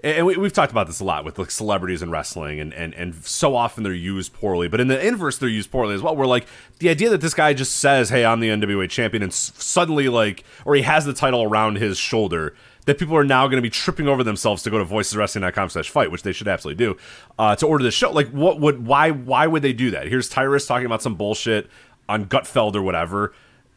and 0.04 0.26
we, 0.26 0.36
we've 0.36 0.52
talked 0.52 0.70
about 0.70 0.86
this 0.86 1.00
a 1.00 1.04
lot 1.04 1.24
with 1.24 1.38
like 1.38 1.50
celebrities 1.50 2.02
in 2.02 2.10
wrestling 2.10 2.60
and, 2.60 2.74
and 2.74 2.94
and 2.94 3.14
so 3.24 3.56
often 3.56 3.82
they're 3.82 3.92
used 3.94 4.34
poorly 4.34 4.68
but 4.68 4.78
in 4.78 4.88
the 4.88 5.06
inverse 5.06 5.38
they're 5.38 5.48
used 5.48 5.70
poorly 5.70 5.94
as 5.94 6.02
well 6.02 6.14
where 6.14 6.26
like 6.26 6.46
the 6.78 6.90
idea 6.90 7.08
that 7.08 7.22
this 7.22 7.32
guy 7.32 7.54
just 7.54 7.76
says 7.76 8.10
hey 8.10 8.24
i'm 8.24 8.40
the 8.40 8.48
nwa 8.48 8.88
champion 8.88 9.22
and 9.22 9.32
s- 9.32 9.52
suddenly 9.56 10.08
like 10.08 10.44
or 10.66 10.74
he 10.74 10.82
has 10.82 11.06
the 11.06 11.14
title 11.14 11.42
around 11.42 11.76
his 11.76 11.96
shoulder 11.96 12.54
that 12.86 12.98
people 12.98 13.16
are 13.16 13.24
now 13.24 13.46
going 13.46 13.56
to 13.56 13.62
be 13.62 13.70
tripping 13.70 14.08
over 14.08 14.22
themselves 14.22 14.62
to 14.62 14.70
go 14.70 14.78
to 14.78 14.84
voiceswrestling.com 14.84 15.70
slash 15.70 15.90
FITE 15.90 16.10
which 16.10 16.22
they 16.22 16.32
should 16.32 16.48
absolutely 16.48 16.84
do 16.84 16.96
uh, 17.38 17.56
to 17.56 17.66
order 17.66 17.84
the 17.84 17.90
show 17.90 18.10
like 18.10 18.28
what 18.28 18.60
would 18.60 18.86
why 18.86 19.10
why 19.10 19.46
would 19.46 19.62
they 19.62 19.72
do 19.72 19.90
that 19.90 20.08
here's 20.08 20.28
tyrus 20.28 20.66
talking 20.66 20.86
about 20.86 21.02
some 21.02 21.14
bullshit 21.14 21.68
on 22.08 22.26
gutfeld 22.26 22.74
or 22.74 22.82
whatever 22.82 23.32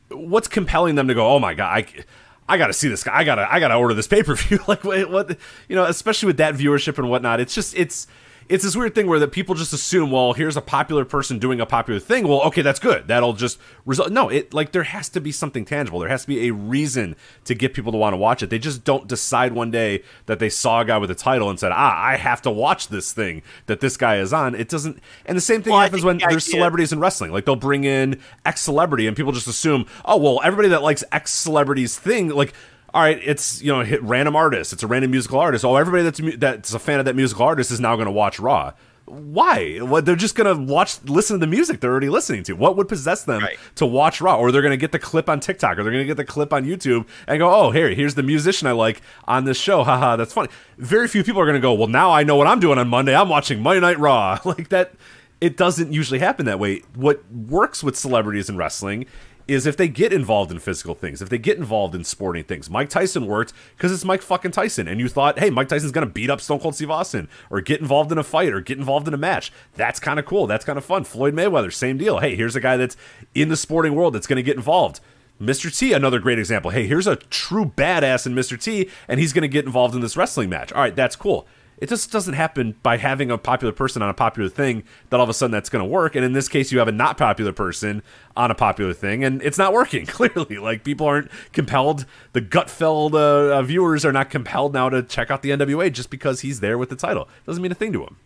what's 0.09 0.47
compelling 0.47 0.95
them 0.95 1.07
to 1.07 1.13
go 1.13 1.27
oh 1.27 1.39
my 1.39 1.53
god 1.53 1.77
I, 1.77 2.03
I 2.49 2.57
gotta 2.57 2.73
see 2.73 2.87
this 2.87 3.03
guy. 3.03 3.13
I 3.13 3.23
gotta, 3.23 3.51
I 3.51 3.59
gotta 3.59 3.75
order 3.75 3.93
this 3.93 4.07
pay 4.07 4.23
per 4.23 4.35
view. 4.35 4.59
like, 4.67 4.83
what, 4.83 5.09
what, 5.09 5.37
you 5.67 5.75
know, 5.75 5.83
especially 5.83 6.27
with 6.27 6.37
that 6.37 6.55
viewership 6.55 6.97
and 6.97 7.09
whatnot. 7.09 7.39
It's 7.39 7.53
just, 7.53 7.75
it's, 7.75 8.07
it's 8.49 8.63
this 8.63 8.75
weird 8.75 8.95
thing 8.95 9.07
where 9.07 9.19
that 9.19 9.31
people 9.31 9.55
just 9.55 9.73
assume, 9.73 10.11
well, 10.11 10.33
here's 10.33 10.57
a 10.57 10.61
popular 10.61 11.05
person 11.05 11.39
doing 11.39 11.59
a 11.59 11.65
popular 11.65 11.99
thing. 11.99 12.27
Well, 12.27 12.41
okay, 12.43 12.61
that's 12.61 12.79
good. 12.79 13.07
That'll 13.07 13.33
just 13.33 13.59
result. 13.85 14.11
No, 14.11 14.29
it 14.29 14.53
like 14.53 14.71
there 14.71 14.83
has 14.83 15.09
to 15.09 15.21
be 15.21 15.31
something 15.31 15.65
tangible. 15.65 15.99
There 15.99 16.09
has 16.09 16.21
to 16.21 16.27
be 16.27 16.47
a 16.47 16.53
reason 16.53 17.15
to 17.45 17.53
get 17.53 17.73
people 17.73 17.91
to 17.91 17.97
want 17.97 18.13
to 18.13 18.17
watch 18.17 18.41
it. 18.41 18.49
They 18.49 18.59
just 18.59 18.83
don't 18.83 19.07
decide 19.07 19.53
one 19.53 19.71
day 19.71 20.03
that 20.25 20.39
they 20.39 20.49
saw 20.49 20.81
a 20.81 20.85
guy 20.85 20.97
with 20.97 21.11
a 21.11 21.15
title 21.15 21.49
and 21.49 21.59
said, 21.59 21.71
ah, 21.73 22.01
I 22.01 22.15
have 22.15 22.41
to 22.43 22.51
watch 22.51 22.87
this 22.87 23.11
thing 23.13 23.43
that 23.65 23.79
this 23.79 23.97
guy 23.97 24.17
is 24.17 24.33
on. 24.33 24.55
It 24.55 24.69
doesn't. 24.69 24.99
And 25.25 25.37
the 25.37 25.41
same 25.41 25.61
thing 25.61 25.73
Well, 25.73 25.81
happens 25.81 26.03
when 26.03 26.17
the 26.17 26.27
there's 26.29 26.45
celebrities 26.45 26.93
in 26.93 26.99
wrestling. 26.99 27.31
Like 27.31 27.45
they'll 27.45 27.55
bring 27.55 27.83
in 27.83 28.19
X 28.45 28.61
celebrity 28.61 29.07
and 29.07 29.15
people 29.15 29.31
just 29.31 29.47
assume, 29.47 29.85
oh, 30.05 30.17
well, 30.17 30.41
everybody 30.43 30.69
that 30.69 30.81
likes 30.81 31.03
X 31.11 31.31
celebrity's 31.31 31.97
thing, 31.97 32.29
like 32.29 32.53
all 32.93 33.01
right, 33.01 33.19
it's 33.23 33.61
you 33.61 33.71
know 33.71 33.81
hit 33.83 34.01
random 34.03 34.35
artist. 34.35 34.73
It's 34.73 34.83
a 34.83 34.87
random 34.87 35.11
musical 35.11 35.39
artist. 35.39 35.63
Oh, 35.65 35.75
everybody 35.75 36.03
that's 36.03 36.21
that's 36.39 36.73
a 36.73 36.79
fan 36.79 36.99
of 36.99 37.05
that 37.05 37.15
musical 37.15 37.45
artist 37.45 37.71
is 37.71 37.79
now 37.79 37.95
going 37.95 38.05
to 38.07 38.11
watch 38.11 38.39
Raw. 38.39 38.73
Why? 39.05 39.77
What 39.77 40.05
they're 40.05 40.17
just 40.17 40.35
going 40.35 40.53
to 40.53 40.73
watch, 40.73 41.01
listen 41.05 41.35
to 41.35 41.39
the 41.39 41.47
music 41.49 41.79
they're 41.79 41.91
already 41.91 42.09
listening 42.09 42.43
to. 42.43 42.53
What 42.57 42.75
would 42.75 42.89
possess 42.89 43.23
them 43.23 43.41
Right. 43.41 43.57
to 43.75 43.85
watch 43.85 44.19
Raw? 44.19 44.35
Or 44.37 44.51
they're 44.51 44.61
going 44.61 44.71
to 44.71 44.77
get 44.77 44.91
the 44.91 44.99
clip 44.99 45.29
on 45.29 45.39
TikTok, 45.39 45.77
or 45.77 45.83
they're 45.83 45.93
going 45.93 46.03
to 46.03 46.07
get 46.07 46.17
the 46.17 46.25
clip 46.25 46.51
on 46.51 46.65
YouTube 46.65 47.07
and 47.25 47.39
go, 47.39 47.49
"Oh, 47.53 47.71
here, 47.71 47.89
here's 47.89 48.15
the 48.15 48.23
musician 48.23 48.67
I 48.67 48.73
like 48.73 49.01
on 49.25 49.45
this 49.45 49.57
show." 49.57 49.83
Haha, 49.85 50.17
that's 50.17 50.33
funny. 50.33 50.49
Very 50.77 51.07
few 51.07 51.23
people 51.23 51.41
are 51.41 51.45
going 51.45 51.55
to 51.55 51.61
go, 51.61 51.73
"Well, 51.73 51.87
now 51.87 52.11
I 52.11 52.23
know 52.23 52.35
what 52.35 52.47
I'm 52.47 52.59
doing 52.59 52.77
on 52.77 52.89
Monday. 52.89 53.15
I'm 53.15 53.29
watching 53.29 53.61
Monday 53.61 53.79
Night 53.79 53.97
Raw." 53.99 54.39
like 54.45 54.69
that. 54.69 54.93
It 55.39 55.55
doesn't 55.55 55.93
usually 55.93 56.17
happen 56.19 56.47
that 56.47 56.59
way. 56.59 56.81
What 56.95 57.23
works 57.31 57.83
with 57.83 57.95
celebrities 57.95 58.49
in 58.49 58.57
wrestling 58.57 59.05
is 59.47 59.65
if 59.65 59.77
they 59.77 59.87
get 59.87 60.11
involved 60.11 60.51
in 60.51 60.59
physical 60.59 60.93
things, 60.93 61.21
if 61.21 61.29
they 61.29 61.37
get 61.37 61.57
involved 61.57 61.95
in 61.95 62.03
sporting 62.03 62.43
things. 62.43 62.69
Mike 62.69 62.89
Tyson 62.89 63.25
worked 63.27 63.53
because 63.75 63.91
it's 63.91 64.05
Mike 64.05 64.21
fucking 64.21 64.51
Tyson, 64.51 64.87
and 64.87 64.99
you 64.99 65.07
thought, 65.07 65.39
hey, 65.39 65.49
Mike 65.49 65.69
Tyson's 65.69 65.91
gonna 65.91 66.05
beat 66.05 66.29
up 66.29 66.41
Stone 66.41 66.59
Cold 66.59 66.75
Steve 66.75 66.91
Austin, 66.91 67.29
or 67.49 67.61
get 67.61 67.79
involved 67.81 68.11
in 68.11 68.17
a 68.17 68.23
fight, 68.23 68.53
or 68.53 68.61
get 68.61 68.77
involved 68.77 69.07
in 69.07 69.13
a 69.13 69.17
match. 69.17 69.51
That's 69.75 69.99
kind 69.99 70.19
of 70.19 70.25
cool. 70.25 70.47
That's 70.47 70.65
kind 70.65 70.77
of 70.77 70.85
fun. 70.85 71.03
Floyd 71.03 71.33
Mayweather, 71.33 71.71
same 71.71 71.97
deal. 71.97 72.19
Hey, 72.19 72.35
here's 72.35 72.55
a 72.55 72.61
guy 72.61 72.77
that's 72.77 72.97
in 73.33 73.49
the 73.49 73.57
sporting 73.57 73.95
world 73.95 74.13
that's 74.13 74.27
gonna 74.27 74.41
get 74.41 74.57
involved. 74.57 74.99
Mr. 75.41 75.75
T, 75.75 75.93
another 75.93 76.19
great 76.19 76.39
example. 76.39 76.71
Hey, 76.71 76.87
here's 76.87 77.07
a 77.07 77.15
true 77.15 77.65
badass 77.65 78.25
in 78.25 78.33
Mr. 78.33 78.59
T, 78.59 78.89
and 79.07 79.19
he's 79.19 79.33
going 79.33 79.43
to 79.43 79.47
get 79.47 79.65
involved 79.65 79.93
in 79.93 80.01
this 80.01 80.17
wrestling 80.17 80.49
match. 80.49 80.73
All 80.73 80.81
right, 80.81 80.95
that's 80.95 81.15
cool. 81.15 81.47
It 81.77 81.89
just 81.89 82.11
doesn't 82.11 82.33
happen 82.33 82.75
by 82.81 82.97
having 82.97 83.29
a 83.29 83.37
popular 83.37 83.71
person 83.71 84.01
on 84.01 84.09
a 84.09 84.13
popular 84.13 84.49
thing 84.49 84.83
that 85.09 85.17
all 85.17 85.23
of 85.23 85.29
a 85.29 85.33
sudden 85.33 85.51
that's 85.51 85.69
going 85.69 85.83
to 85.83 85.89
work. 85.89 86.15
And 86.15 86.25
in 86.25 86.33
this 86.33 86.49
case, 86.49 86.71
you 86.71 86.79
have 86.79 86.87
a 86.87 86.91
not 86.91 87.17
popular 87.17 87.53
person 87.53 88.01
on 88.35 88.49
a 88.49 88.55
popular 88.55 88.93
thing, 88.93 89.23
and 89.23 89.43
it's 89.43 89.59
not 89.59 89.73
working. 89.73 90.05
Clearly, 90.07 90.57
like 90.57 90.83
people 90.83 91.05
aren't 91.05 91.29
compelled. 91.53 92.05
The 92.33 92.41
gut-filled 92.41 93.13
uh, 93.13 93.61
viewers 93.61 94.05
are 94.05 94.11
not 94.11 94.29
compelled 94.29 94.73
now 94.73 94.89
to 94.89 95.03
check 95.03 95.29
out 95.29 95.43
the 95.43 95.51
NWA 95.51 95.91
just 95.93 96.09
because 96.09 96.41
he's 96.41 96.61
there 96.61 96.77
with 96.77 96.89
the 96.89 96.95
title. 96.95 97.29
Doesn't 97.45 97.61
mean 97.61 97.71
a 97.71 97.75
thing 97.75 97.93
to 97.93 97.99
them. 97.99 98.17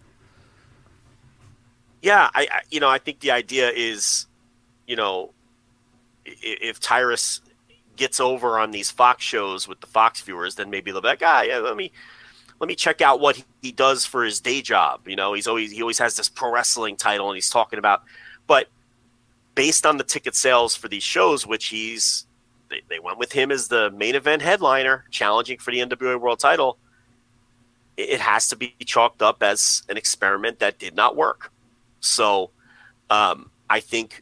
Yeah, 2.02 2.30
I, 2.34 2.48
I 2.52 2.61
you 2.72 2.80
know 2.80 2.90
I 2.90 2.98
think 2.98 3.19
the 3.19 3.32
idea 3.32 3.69
is, 3.69 4.28
you 4.88 4.95
know, 4.95 5.32
if 6.26 6.80
Tyrus 6.80 7.41
gets 7.98 8.19
over 8.19 8.57
on 8.57 8.72
these 8.72 8.90
Fox 8.90 9.23
shows 9.23 9.68
with 9.68 9.82
the 9.82 9.88
Fox 9.88 10.22
viewers, 10.22 10.56
then 10.56 10.69
maybe 10.69 10.91
they'll 10.91 11.02
be 11.02 11.07
like, 11.10 11.22
ah, 11.23 11.41
yeah, 11.41 11.57
let 11.57 11.76
me 11.76 11.91
let 12.61 12.67
me 12.67 12.75
check 12.75 13.01
out 13.01 13.19
what 13.19 13.43
he 13.63 13.71
does 13.71 14.05
for 14.05 14.23
his 14.23 14.39
day 14.39 14.61
job. 14.61 15.07
You 15.07 15.15
know, 15.15 15.33
he's 15.33 15.47
always 15.47 15.71
he 15.71 15.81
always 15.81 15.97
has 15.97 16.15
this 16.15 16.29
pro 16.29 16.53
wrestling 16.53 16.95
title, 16.95 17.27
and 17.27 17.35
he's 17.35 17.49
talking 17.49 17.79
about, 17.79 18.03
but 18.45 18.67
based 19.55 19.83
on 19.83 19.97
the 19.97 20.03
ticket 20.03 20.35
sales 20.35 20.75
for 20.75 20.88
these 20.88 21.01
shows, 21.01 21.47
which 21.47 21.67
he's 21.69 22.27
they, 22.69 22.83
they 22.88 22.99
went 22.99 23.17
with 23.17 23.31
him 23.31 23.51
as 23.51 23.67
the 23.67 23.89
main 23.89 24.13
event 24.13 24.43
headliner, 24.43 25.05
challenging 25.09 25.57
for 25.57 25.71
the 25.71 25.79
NWA 25.79 26.21
World 26.21 26.39
Title. 26.39 26.77
It 27.97 28.21
has 28.21 28.47
to 28.49 28.55
be 28.55 28.75
chalked 28.85 29.23
up 29.23 29.41
as 29.41 29.81
an 29.89 29.97
experiment 29.97 30.59
that 30.59 30.77
did 30.77 30.95
not 30.95 31.15
work. 31.15 31.51
So, 31.99 32.51
um, 33.09 33.49
I 33.71 33.79
think 33.79 34.21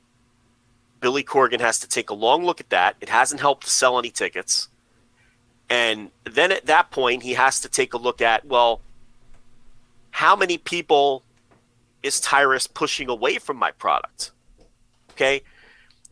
Billy 1.01 1.23
Corgan 1.23 1.59
has 1.59 1.79
to 1.81 1.89
take 1.89 2.09
a 2.09 2.13
long 2.13 2.45
look 2.45 2.61
at 2.61 2.69
that. 2.69 2.95
It 3.01 3.09
hasn't 3.09 3.41
helped 3.41 3.67
sell 3.67 3.99
any 3.99 4.11
tickets. 4.11 4.69
And 5.69 6.11
then 6.23 6.51
at 6.51 6.65
that 6.65 6.89
point, 6.91 7.23
he 7.23 7.33
has 7.33 7.59
to 7.61 7.69
take 7.69 7.93
a 7.93 7.97
look 7.97 8.21
at 8.21 8.45
well, 8.45 8.81
how 10.11 10.35
many 10.35 10.57
people 10.57 11.23
is 12.01 12.19
Tyrus 12.19 12.67
pushing 12.67 13.09
away 13.09 13.37
from 13.37 13.57
my 13.57 13.71
product? 13.71 14.31
Okay. 15.11 15.41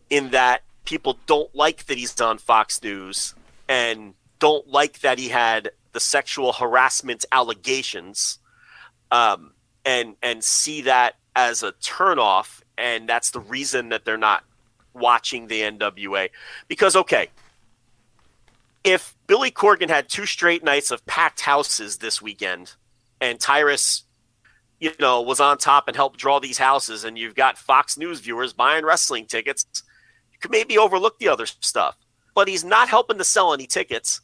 In 0.10 0.32
that 0.32 0.64
people 0.86 1.18
don't 1.26 1.54
like 1.56 1.86
that 1.88 1.98
he's 1.98 2.20
on 2.22 2.38
Fox 2.38 2.82
News 2.84 3.34
and 3.68 4.14
don't 4.40 4.68
like 4.68 5.00
that 5.00 5.18
he 5.18 5.30
had 5.30 5.72
the 5.94 6.00
sexual 6.00 6.54
harassment 6.54 7.26
allegations 7.32 8.40
um, 9.12 9.54
and 9.84 10.16
and 10.22 10.44
see 10.44 10.82
that 10.82 11.16
as 11.36 11.64
a 11.64 11.72
turnoff 11.74 12.62
and 12.78 13.10
that's 13.10 13.32
the 13.32 13.40
reason 13.40 13.90
that 13.90 14.06
they're 14.06 14.18
not 14.18 14.44
watching 14.94 15.48
the 15.48 15.62
NWA. 15.62 16.30
Because, 16.68 16.96
okay, 16.96 17.30
if 18.88 19.14
Billy 19.28 19.52
Corgan 19.52 19.90
had 19.90 20.08
two 20.08 20.26
straight 20.26 20.64
nights 20.64 20.92
of 20.92 21.06
packed 21.06 21.42
houses 21.42 21.98
this 21.98 22.22
weekend 22.22 22.74
and 23.20 23.38
Tyrus, 23.38 24.04
you 24.80 24.94
know, 24.98 25.22
was 25.22 25.42
on 25.42 25.58
top 25.58 25.90
and 25.90 25.96
helped 25.96 26.18
draw 26.18 26.40
these 26.40 26.58
houses, 26.58 27.04
and 27.04 27.18
you've 27.18 27.36
got 27.36 27.58
Fox 27.58 27.98
News 27.98 28.22
viewers 28.22 28.54
buying 28.54 28.86
wrestling 28.86 29.26
tickets, 29.26 29.66
you 30.32 30.40
could 30.40 30.52
maybe 30.52 30.78
overlook 30.78 31.20
the 31.20 31.28
other 31.28 31.46
stuff. 31.46 31.98
But 32.34 32.48
he's 32.48 32.64
not 32.64 32.88
helping 32.88 33.18
to 33.18 33.26
sell 33.26 33.54
any 33.54 33.68
tickets. 33.68 34.22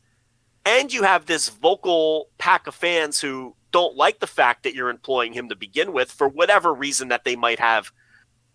And 0.65 0.93
you 0.93 1.03
have 1.03 1.25
this 1.25 1.49
vocal 1.49 2.29
pack 2.37 2.65
of 2.65 2.73
fans 2.73 3.19
who 3.19 3.57
don't 3.73 3.97
like 3.97 4.19
the 4.19 4.27
fact 4.27 4.63
that 4.63 4.75
you're 4.75 4.89
employing 4.89 5.33
him 5.33 5.49
to 5.49 5.57
begin 5.57 5.91
with 5.91 6.09
for 6.09 6.29
whatever 6.29 6.73
reason 6.73 7.09
that 7.09 7.25
they 7.25 7.35
might 7.35 7.59
have 7.59 7.91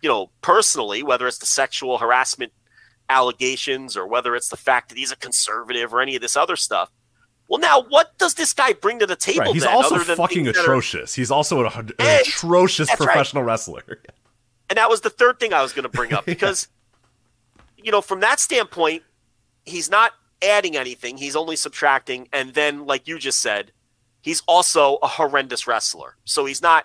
you 0.00 0.08
know, 0.08 0.30
personally, 0.42 1.02
whether 1.02 1.26
it's 1.26 1.38
the 1.38 1.46
sexual 1.46 1.98
harassment 1.98 2.52
allegations 3.10 3.96
or 3.96 4.06
whether 4.06 4.34
it's 4.36 4.48
the 4.48 4.56
fact 4.56 4.88
that 4.88 4.98
he's 4.98 5.12
a 5.12 5.16
conservative 5.16 5.92
or 5.92 6.00
any 6.00 6.16
of 6.16 6.22
this 6.22 6.36
other 6.36 6.56
stuff. 6.56 6.90
Well, 7.48 7.60
now 7.60 7.82
what 7.82 8.16
does 8.18 8.34
this 8.34 8.52
guy 8.52 8.74
bring 8.74 8.98
to 8.98 9.06
the 9.06 9.16
table? 9.16 9.40
Right. 9.40 9.54
He's 9.54 9.62
then, 9.62 9.74
also 9.74 9.98
fucking 9.98 10.48
atrocious. 10.48 11.16
Are... 11.16 11.20
He's 11.20 11.30
also 11.30 11.64
an, 11.64 11.90
an 11.98 12.20
atrocious 12.20 12.94
professional 12.94 13.42
right. 13.42 13.52
wrestler. 13.52 14.02
And 14.68 14.76
that 14.76 14.90
was 14.90 15.00
the 15.00 15.10
third 15.10 15.40
thing 15.40 15.54
I 15.54 15.62
was 15.62 15.72
going 15.72 15.84
to 15.84 15.88
bring 15.88 16.12
up 16.12 16.26
because, 16.26 16.68
yeah. 17.56 17.84
you 17.84 17.92
know, 17.92 18.02
from 18.02 18.20
that 18.20 18.38
standpoint, 18.38 19.02
he's 19.64 19.90
not 19.90 20.12
adding 20.42 20.76
anything. 20.76 21.16
He's 21.16 21.36
only 21.36 21.56
subtracting. 21.56 22.28
And 22.32 22.52
then, 22.52 22.84
like 22.86 23.08
you 23.08 23.18
just 23.18 23.40
said, 23.40 23.72
he's 24.20 24.42
also 24.46 24.98
a 25.02 25.08
horrendous 25.08 25.66
wrestler. 25.66 26.16
So 26.24 26.44
he's 26.44 26.60
not 26.60 26.84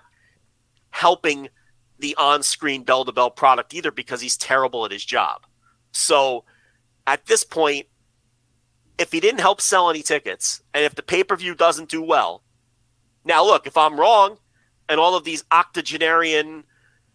helping– 0.92 1.50
the 2.04 2.16
on-screen 2.18 2.84
bell 2.84 3.06
to 3.06 3.12
bell 3.12 3.32
product 3.32 3.74
either 3.74 3.90
because 3.90 4.22
he's 4.22 4.38
terrible 4.38 4.86
at 4.86 4.92
his 4.92 5.06
job. 5.06 5.46
So 5.94 6.44
at 7.08 7.26
this 7.28 7.44
point, 7.44 7.88
if 8.98 9.12
he 9.12 9.20
didn't 9.20 9.40
help 9.40 9.62
sell 9.62 9.90
any 9.90 10.02
tickets 10.02 10.62
and 10.74 10.84
if 10.84 10.96
the 10.96 11.04
pay-per-view 11.04 11.56
doesn't 11.56 11.90
do 11.90 12.02
well, 12.02 12.44
now 13.26 13.44
look, 13.46 13.66
if 13.66 13.78
I'm 13.78 14.00
wrong 14.00 14.38
and 14.90 15.00
all 15.00 15.16
of 15.16 15.24
these 15.24 15.44
octogenarian, 15.52 16.66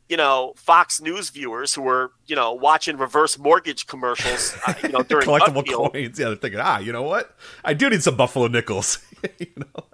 you 0.09 0.16
know, 0.16 0.55
Fox 0.56 1.00
News 1.00 1.30
viewers 1.30 1.74
who 1.74 1.82
were, 1.82 2.12
you 2.26 2.34
know, 2.34 2.52
watching 2.52 2.96
reverse 2.96 3.38
mortgage 3.38 3.86
commercials, 3.86 4.56
uh, 4.66 4.74
you 4.82 4.88
know, 4.88 5.02
during 5.09 5.26
collectible 5.26 5.66
coins, 5.70 6.18
yeah, 6.18 6.26
they're 6.26 6.36
thinking, 6.36 6.60
ah, 6.60 6.78
you 6.78 6.92
know 6.92 7.02
what? 7.02 7.36
I 7.64 7.74
do 7.74 7.90
need 7.90 8.02
some 8.02 8.16
Buffalo 8.16 8.46
nickels. 8.46 8.98
you 9.38 9.52
know, 9.56 9.84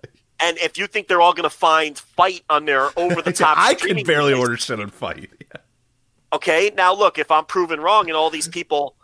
and 0.40 0.58
if 0.58 0.78
you 0.78 0.86
think 0.86 1.08
they're 1.08 1.20
all 1.20 1.32
going 1.32 1.48
to 1.48 1.56
find 1.56 1.98
FITE 1.98 2.42
on 2.50 2.64
their 2.64 2.90
over 2.98 3.22
the 3.22 3.32
top, 3.32 3.56
I 3.60 3.74
can 3.74 4.04
barely 4.04 4.32
movies, 4.32 4.44
order 4.44 4.56
shit 4.56 4.80
on 4.80 4.90
FITE. 4.90 5.30
Okay, 6.34 6.72
now 6.76 6.92
look, 6.92 7.16
if 7.16 7.30
I'm 7.30 7.44
proven 7.44 7.78
wrong 7.78 8.08
and 8.08 8.16
all 8.16 8.28
these 8.28 8.48
people, 8.48 8.96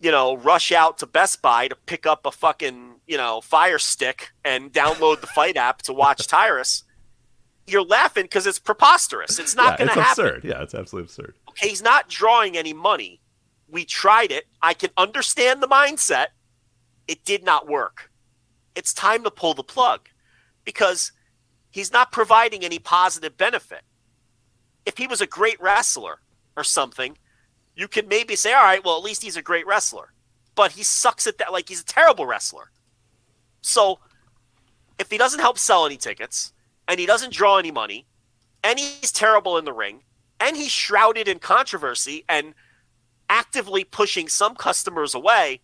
you 0.00 0.10
know, 0.10 0.38
rush 0.38 0.72
out 0.72 0.96
to 0.98 1.06
Best 1.06 1.42
Buy 1.42 1.68
to 1.68 1.76
pick 1.76 2.06
up 2.06 2.24
a 2.24 2.30
fucking 2.30 2.94
you 3.06 3.18
know 3.18 3.42
Fire 3.42 3.78
Stick 3.78 4.30
and 4.46 4.72
download 4.72 5.20
the 5.20 5.26
FITE 5.26 5.58
app 5.58 5.82
to 5.82 5.92
watch 5.92 6.26
Tyrus, 6.26 6.84
you're 7.66 7.84
laughing 7.84 8.24
because 8.24 8.46
it's 8.46 8.58
preposterous. 8.58 9.38
It's 9.38 9.54
not 9.54 9.72
yeah, 9.72 9.76
going 9.76 9.94
to 9.94 10.02
happen. 10.02 10.24
Absurd. 10.24 10.44
Yeah, 10.44 10.62
it's 10.62 10.74
absolutely 10.74 11.08
absurd. 11.08 11.34
Okay, 11.50 11.68
he's 11.68 11.82
not 11.82 12.08
drawing 12.08 12.56
any 12.56 12.72
money. 12.72 13.20
We 13.68 13.84
tried 13.84 14.32
it. 14.32 14.46
I 14.62 14.72
can 14.72 14.88
understand 14.96 15.62
the 15.62 15.68
mindset. 15.68 16.28
It 17.06 17.26
did 17.26 17.44
not 17.44 17.68
work. 17.68 18.10
It's 18.74 18.94
time 18.94 19.22
to 19.24 19.30
pull 19.30 19.52
the 19.52 19.62
plug 19.62 20.08
because 20.64 21.12
he's 21.70 21.92
not 21.92 22.10
providing 22.10 22.64
any 22.64 22.78
positive 22.78 23.36
benefit. 23.36 23.82
If 24.86 24.96
he 24.96 25.06
was 25.06 25.20
a 25.20 25.26
great 25.26 25.60
wrestler 25.60 26.20
or 26.58 26.64
something, 26.64 27.16
you 27.74 27.88
could 27.88 28.08
maybe 28.08 28.36
say, 28.36 28.52
all 28.52 28.64
right, 28.64 28.84
well, 28.84 28.96
at 28.96 29.04
least 29.04 29.22
he's 29.22 29.36
a 29.36 29.42
great 29.42 29.66
wrestler. 29.66 30.12
But 30.54 30.72
he 30.72 30.82
sucks 30.82 31.26
at 31.26 31.38
that. 31.38 31.52
Like, 31.52 31.68
he's 31.68 31.82
a 31.82 31.84
terrible 31.84 32.26
wrestler. 32.26 32.70
So, 33.60 34.00
if 34.98 35.10
he 35.10 35.18
doesn't 35.18 35.40
help 35.40 35.58
sell 35.58 35.86
any 35.86 35.96
tickets, 35.96 36.52
and 36.88 36.98
he 36.98 37.06
doesn't 37.06 37.32
draw 37.32 37.58
any 37.58 37.70
money, 37.70 38.06
and 38.64 38.78
he's 38.78 39.12
terrible 39.12 39.56
in 39.56 39.64
the 39.64 39.72
ring, 39.72 40.02
and 40.40 40.56
he's 40.56 40.72
shrouded 40.72 41.28
in 41.28 41.38
controversy 41.38 42.24
and 42.28 42.54
actively 43.30 43.84
pushing 43.84 44.28
some 44.28 44.56
customers 44.56 45.14
away, 45.14 45.60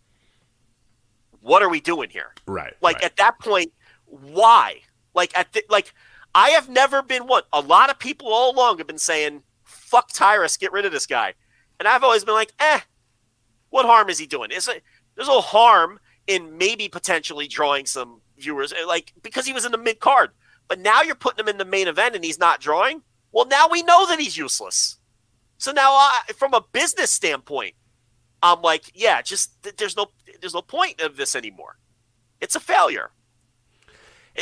what 1.40 1.62
are 1.62 1.68
we 1.68 1.80
doing 1.80 2.10
here? 2.10 2.32
Right. 2.46 2.74
Like, 2.80 2.96
right. 2.96 3.04
at 3.04 3.16
that 3.16 3.38
point, 3.40 3.72
why? 4.06 4.80
Like 5.14 5.36
at 5.36 5.52
the, 5.52 5.64
like 5.68 5.92
I 6.34 6.50
have 6.50 6.68
never 6.68 7.02
been 7.02 7.26
one. 7.26 7.42
A 7.52 7.60
lot 7.60 7.90
of 7.90 7.98
people 7.98 8.28
all 8.28 8.52
along 8.52 8.78
have 8.78 8.86
been 8.86 8.98
saying, 8.98 9.42
"Fuck 9.94 10.12
Tyrus, 10.12 10.56
get 10.56 10.72
rid 10.72 10.84
of 10.84 10.92
this 10.92 11.06
guy," 11.06 11.34
and 11.78 11.86
I've 11.86 12.02
always 12.02 12.24
been 12.24 12.34
like, 12.34 12.52
"Eh, 12.58 12.80
what 13.70 13.86
harm 13.86 14.10
is 14.10 14.18
he 14.18 14.26
doing? 14.26 14.50
Is 14.50 14.66
it 14.66 14.82
there's 15.14 15.28
no 15.28 15.40
harm 15.40 16.00
in 16.26 16.58
maybe 16.58 16.88
potentially 16.88 17.46
drawing 17.46 17.86
some 17.86 18.20
viewers, 18.36 18.72
eh, 18.72 18.84
like 18.84 19.12
because 19.22 19.46
he 19.46 19.52
was 19.52 19.64
in 19.64 19.70
the 19.70 19.78
mid 19.78 20.00
card, 20.00 20.30
but 20.66 20.80
now 20.80 21.02
you're 21.02 21.14
putting 21.14 21.38
him 21.38 21.48
in 21.48 21.58
the 21.58 21.64
main 21.64 21.86
event 21.86 22.16
and 22.16 22.24
he's 22.24 22.38
not 22.38 22.60
drawing. 22.60 23.02
Well, 23.30 23.46
now 23.46 23.68
we 23.68 23.82
know 23.82 24.04
that 24.08 24.18
he's 24.18 24.36
useless. 24.36 24.98
So 25.58 25.70
now, 25.70 25.96
uh, 25.96 26.32
from 26.34 26.54
a 26.54 26.64
business 26.72 27.10
standpoint, 27.10 27.74
I'm 28.42 28.62
like, 28.62 28.90
yeah, 28.94 29.22
just 29.22 29.50
there's 29.76 29.96
no 29.96 30.06
there's 30.40 30.54
no 30.54 30.62
point 30.62 31.00
of 31.00 31.16
this 31.16 31.36
anymore. 31.36 31.78
It's 32.40 32.56
a 32.56 32.60
failure 32.60 33.12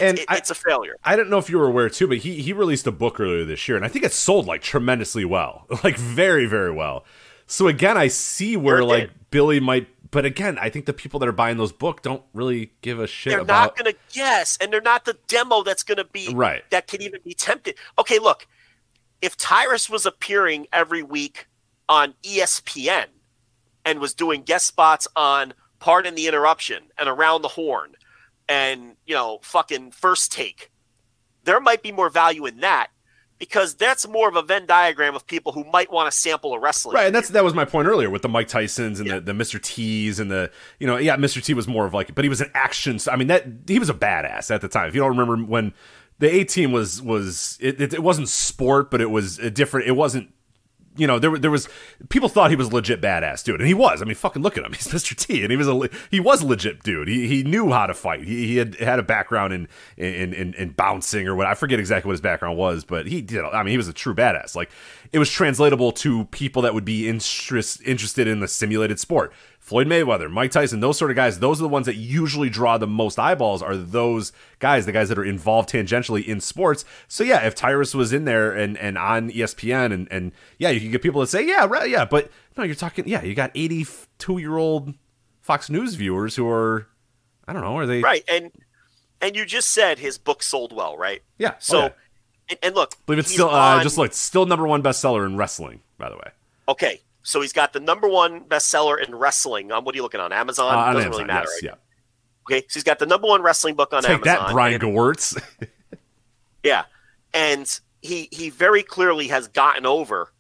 and 0.01 0.19
it, 0.19 0.27
it's 0.31 0.51
a 0.51 0.55
failure. 0.55 0.97
I 1.05 1.17
don't 1.17 1.31
know 1.31 1.39
if 1.39 1.51
you 1.51 1.59
were 1.59 1.69
aware 1.69 1.89
too, 1.91 2.09
but 2.09 2.19
he 2.19 2.43
he 2.43 2.53
released 2.53 2.87
a 2.87 2.93
book 2.93 3.21
earlier 3.21 3.45
this 3.45 3.69
year, 3.69 3.77
and 3.77 3.85
I 3.85 3.89
think 3.89 4.05
it 4.05 4.13
sold 4.13 4.47
like 4.47 4.63
tremendously 4.63 5.25
well, 5.25 5.67
like 5.85 5.97
very 5.97 6.47
very 6.47 6.73
well. 6.73 7.05
So 7.47 7.69
again, 7.69 7.97
I 7.97 8.09
see 8.09 8.57
where 8.57 8.85
like. 8.85 9.11
Billy 9.33 9.61
might, 9.61 9.89
but 10.13 10.25
again, 10.25 10.59
I 10.59 10.69
think 10.69 10.85
the 10.85 10.93
people 10.93 11.19
that 11.21 11.29
are 11.29 11.33
buying 11.33 11.57
those 11.57 11.73
books 11.73 12.03
don't 12.03 12.23
really 12.35 12.71
give 12.83 13.01
a 13.01 13.07
shit. 13.09 13.33
They're 13.33 13.41
about... 13.41 13.63
not 13.63 13.77
going 13.77 13.93
to 13.93 13.99
guess, 14.13 14.59
and 14.61 14.73
they're 14.73 14.81
not 14.81 15.07
the 15.07 15.17
demo 15.27 15.65
that's 15.65 15.83
going 15.83 15.97
to 15.97 16.05
be 16.05 16.33
right. 16.33 16.63
That 16.71 16.87
can 16.87 17.03
even 17.03 17.21
be 17.25 17.35
tempted. 17.35 17.75
Okay, 17.99 18.21
look, 18.21 18.47
if 19.23 19.37
Tyrus 19.37 19.91
was 19.91 20.07
appearing 20.07 20.69
every 20.73 21.03
week 21.03 21.49
on 21.89 22.15
ESPN 22.23 23.07
and 23.85 23.99
was 23.99 24.15
doing 24.15 24.43
guest 24.43 24.67
spots 24.67 25.09
on 25.17 25.55
Pardon 25.81 26.15
the 26.15 26.29
Interruption 26.29 26.85
and 26.99 27.09
Around 27.09 27.43
the 27.43 27.49
Horn 27.49 27.95
and 28.53 28.97
you 29.07 29.15
know 29.15 29.39
fucking 29.43 29.91
first 29.91 30.31
take 30.31 30.71
there 31.45 31.59
might 31.59 31.83
be 31.83 31.91
more 31.91 32.11
value 32.11 32.45
in 32.45 32.61
that 32.61 32.89
because 33.39 33.75
that's 33.75 34.07
more 34.07 34.29
of 34.29 34.37
a 34.37 34.43
Venn 34.43 34.67
diagram 34.67 35.17
of 35.17 35.27
people 35.27 35.51
who 35.51 35.65
might 35.65 35.91
want 35.91 36.09
to 36.09 36.17
sample 36.17 36.55
a 36.55 36.61
wrestling. 36.61 36.95
Right, 36.95 37.07
and 37.07 37.15
that's 37.15 37.31
that 37.31 37.43
was 37.43 37.55
my 37.55 37.65
point 37.65 37.89
earlier 37.89 38.09
with 38.09 38.23
the 38.23 38.29
Mike 38.29 38.47
Tysons 38.47 38.99
and 38.99 39.07
yeah. 39.07 39.15
the, 39.15 39.21
the 39.23 39.33
Mr. 39.33 39.61
T's 39.61 40.21
and 40.21 40.31
the 40.31 40.51
you 40.79 40.87
know 40.87 40.99
yeah 40.99 41.17
Mr. 41.17 41.43
T 41.43 41.55
was 41.55 41.67
more 41.67 41.87
of 41.87 41.95
like 41.95 42.15
but 42.15 42.25
he 42.25 42.29
was 42.29 42.41
an 42.41 42.51
action 42.55 42.99
I 43.11 43.17
mean 43.17 43.29
that 43.29 43.47
he 43.67 43.79
was 43.79 43.89
a 43.89 43.95
badass 43.95 44.55
at 44.55 44.61
the 44.61 44.69
time. 44.69 44.89
If 44.89 44.95
you 44.95 45.01
don't 45.01 45.17
remember 45.17 45.37
when 45.45 45.73
the 46.19 46.33
A 46.33 46.45
team 46.45 46.73
was 46.73 47.01
was 47.01 47.59
it, 47.61 47.81
it, 47.81 47.95
it 47.95 48.03
wasn't 48.03 48.29
sport 48.29 48.91
but 48.91 49.01
it 49.01 49.11
was 49.11 49.39
a 49.39 49.51
different 49.51 49.89
it 49.89 49.93
wasn't 49.97 50.29
you 50.97 51.07
know, 51.07 51.19
there 51.19 51.37
there 51.39 51.51
was 51.51 51.69
people 52.09 52.29
thought 52.29 52.51
he 52.51 52.57
was 52.57 52.69
a 52.69 52.75
legit 52.75 53.01
badass 53.01 53.45
dude, 53.45 53.61
and 53.61 53.67
he 53.67 53.75
was. 53.75 54.03
I 54.03 54.05
mean, 54.05 54.15
fucking 54.15 54.43
look 54.43 54.59
at 54.59 54.65
him. 54.65 54.73
He's 54.75 54.89
Mr. 54.89 55.17
T, 55.17 55.43
and 55.43 55.51
he 55.51 55.57
was 55.57 55.69
a 55.69 55.89
he 56.11 56.21
was 56.21 56.43
a 56.43 56.47
legit 56.47 56.83
dude. 56.83 57.09
He 57.09 57.27
he 57.27 57.43
knew 57.43 57.71
how 57.71 57.87
to 57.87 57.95
fight. 57.95 58.25
He, 58.25 58.47
he 58.47 58.57
had 58.57 58.75
had 58.77 58.99
a 58.99 59.03
background 59.03 59.53
in, 59.53 59.69
in 59.97 60.33
in 60.35 60.55
in 60.55 60.71
bouncing 60.71 61.27
or 61.29 61.35
what 61.35 61.47
I 61.47 61.55
forget 61.55 61.79
exactly 61.79 62.09
what 62.09 62.15
his 62.15 62.21
background 62.21 62.59
was, 62.59 62.85
but 62.85 63.07
he 63.07 63.23
did. 63.23 63.45
I 63.45 63.63
mean, 63.63 63.71
he 63.73 63.77
was 63.77 63.89
a 63.89 63.93
true 63.93 64.15
badass. 64.15 64.55
Like 64.55 64.71
it 65.13 65.19
was 65.19 65.31
translatable 65.31 65.93
to 65.93 66.25
people 66.27 66.63
that 66.63 66.75
would 66.75 66.85
be 66.85 67.09
interest, 67.09 67.83
interested 67.83 68.27
in 68.27 68.41
the 68.41 68.49
simulated 68.49 68.99
sport. 68.99 69.33
Floyd 69.63 69.87
Mayweather, 69.87 70.29
Mike 70.29 70.51
Tyson, 70.51 70.81
those 70.81 70.99
sort 70.99 71.13
of 71.13 71.17
guys, 71.17 71.39
those 71.39 71.61
are 71.61 71.63
the 71.63 71.69
ones 71.69 71.87
that 71.87 71.95
usually 71.95 72.51
draw 72.51 72.79
the 72.79 72.87
most 72.87 73.17
eyeballs 73.17 73.63
are 73.63 73.77
those 73.77 74.33
guys, 74.59 74.87
the 74.87 74.93
guys 74.93 75.09
that 75.09 75.17
are 75.17 75.25
involved 75.25 75.71
tangentially 75.71 76.27
in 76.27 76.41
sports. 76.41 76.85
So 77.07 77.23
yeah, 77.23 77.47
if 77.47 77.55
Tyrus 77.55 77.95
was 77.95 78.13
in 78.13 78.25
there 78.25 78.51
and, 78.51 78.77
and 78.77 78.99
on 78.99 79.31
ESPN 79.31 79.93
and, 79.93 80.09
and 80.11 80.33
yeah, 80.59 80.71
you 80.71 80.81
can 80.81 80.91
get 80.91 81.01
people 81.01 81.21
to 81.21 81.29
say, 81.29 81.47
yeah, 81.47 81.65
right, 81.67 81.89
yeah, 81.89 82.05
but 82.05 82.29
no, 82.57 82.65
you're 82.65 82.75
talking, 82.75 83.07
yeah, 83.07 83.23
you 83.23 83.37
got 83.37 83.53
82 83.55 84.39
year 84.39 84.57
old 84.57 84.95
Fox 85.41 85.71
News 85.71 85.95
viewers 85.95 86.35
who 86.35 86.49
are, 86.49 86.89
I 87.47 87.53
don't 87.53 87.63
know, 87.63 87.79
are 87.79 87.87
they 87.87 88.01
right? 88.01 88.25
And 88.29 88.51
and 89.21 89.37
you 89.37 89.45
just 89.45 89.71
said 89.71 90.01
his 90.01 90.19
book 90.19 90.43
sold 90.43 90.75
well, 90.75 90.97
right? 90.97 91.23
Yeah. 91.39 91.55
So, 91.61 91.79
oh, 91.79 91.83
yeah. 91.83 91.91
And, 92.51 92.59
and, 92.65 92.75
look, 92.75 92.95
I 92.95 93.03
believe 93.07 93.21
it's 93.21 93.33
still 93.33 93.49
uh, 93.49 93.81
just 93.81 93.97
look, 93.97 94.13
still 94.13 94.45
number 94.45 94.67
one 94.67 94.83
bestseller 94.83 95.25
in 95.25 95.37
wrestling, 95.37 95.83
by 95.99 96.11
the 96.11 96.17
way. 96.17 96.33
Okay, 96.69 97.01
so 97.23 97.41
he's 97.41 97.53
got 97.53 97.73
the 97.73 97.81
number 97.81 98.09
one 98.09 98.43
bestseller 98.43 99.05
in 99.05 99.15
wrestling. 99.15 99.71
On 99.73 99.85
what 99.85 99.95
are 99.95 99.97
you 99.97 100.03
looking 100.03 100.21
on 100.21 100.33
Amazon? 100.33 100.75
Uh, 100.75 100.79
on 100.79 100.95
Doesn't 100.95 101.07
Amazon, 101.07 101.11
really 101.11 101.25
matter. 101.27 101.49
Yes, 101.55 101.63
right? 101.63 101.71
Yeah. 101.71 102.57
Okay, 102.57 102.67
so 102.69 102.75
he's 102.75 102.85
got 102.85 102.99
the 102.99 103.07
number 103.07 103.29
one 103.29 103.43
wrestling 103.43 103.77
book 103.77 103.93
on 103.93 104.03
Take 104.03 104.13
Amazon. 104.13 104.47
that, 104.47 104.53
Brian 104.53 104.81
Gewirtz. 104.81 105.41
yeah, 106.65 106.85
and 107.33 107.81
he 108.01 108.29
he 108.33 108.51
very 108.51 108.83
clearly 108.83 109.29
has 109.29 109.47
gotten 109.49 109.87
over 109.87 110.33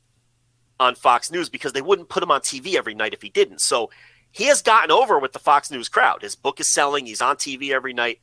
on 0.80 0.96
Fox 0.96 1.30
News 1.30 1.48
because 1.48 1.72
they 1.72 1.82
wouldn't 1.82 2.08
put 2.08 2.22
him 2.22 2.30
on 2.30 2.40
TV 2.40 2.74
every 2.74 2.94
night 2.94 3.14
if 3.14 3.22
he 3.22 3.30
didn't. 3.30 3.60
So 3.60 3.90
he 4.32 4.44
has 4.44 4.62
gotten 4.62 4.90
over 4.90 5.18
with 5.20 5.32
the 5.32 5.38
Fox 5.38 5.70
News 5.70 5.88
crowd. 5.88 6.22
His 6.22 6.34
book 6.34 6.58
is 6.58 6.66
selling. 6.66 7.06
He's 7.06 7.20
on 7.20 7.36
TV 7.36 7.70
every 7.70 7.92
night. 7.92 8.18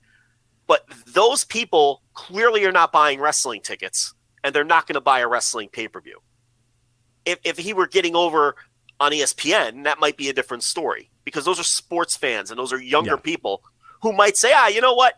But 0.68 0.86
those 1.08 1.46
people 1.46 2.04
clearly 2.14 2.66
are 2.66 2.72
not 2.72 2.92
buying 2.92 3.20
wrestling 3.22 3.62
tickets, 3.62 4.14
and 4.44 4.54
they're 4.54 4.66
not 4.66 4.86
going 4.88 4.96
to 4.96 5.02
buy 5.02 5.22
a 5.22 5.28
wrestling 5.28 5.70
pay 5.70 5.88
per 5.88 6.02
view 6.02 6.20
if, 7.26 7.40
if 7.44 7.58
he 7.58 7.74
were 7.74 7.88
getting 7.88 8.16
over 8.16 8.56
on 9.00 9.12
ESPN, 9.12 9.84
that 9.84 10.00
might 10.00 10.18
be 10.18 10.30
a 10.30 10.34
different 10.34 10.64
story 10.64 11.10
because 11.24 11.46
those 11.46 11.60
are 11.60 11.64
sports 11.64 12.18
fans 12.18 12.52
and 12.52 12.60
those 12.60 12.74
are 12.74 12.82
younger 12.82 13.12
yeah. 13.12 13.18
people 13.18 13.64
who 14.02 14.14
might 14.14 14.38
say, 14.38 14.52
ah, 14.54 14.68
you 14.68 14.82
know 14.82 14.94
what? 14.94 15.16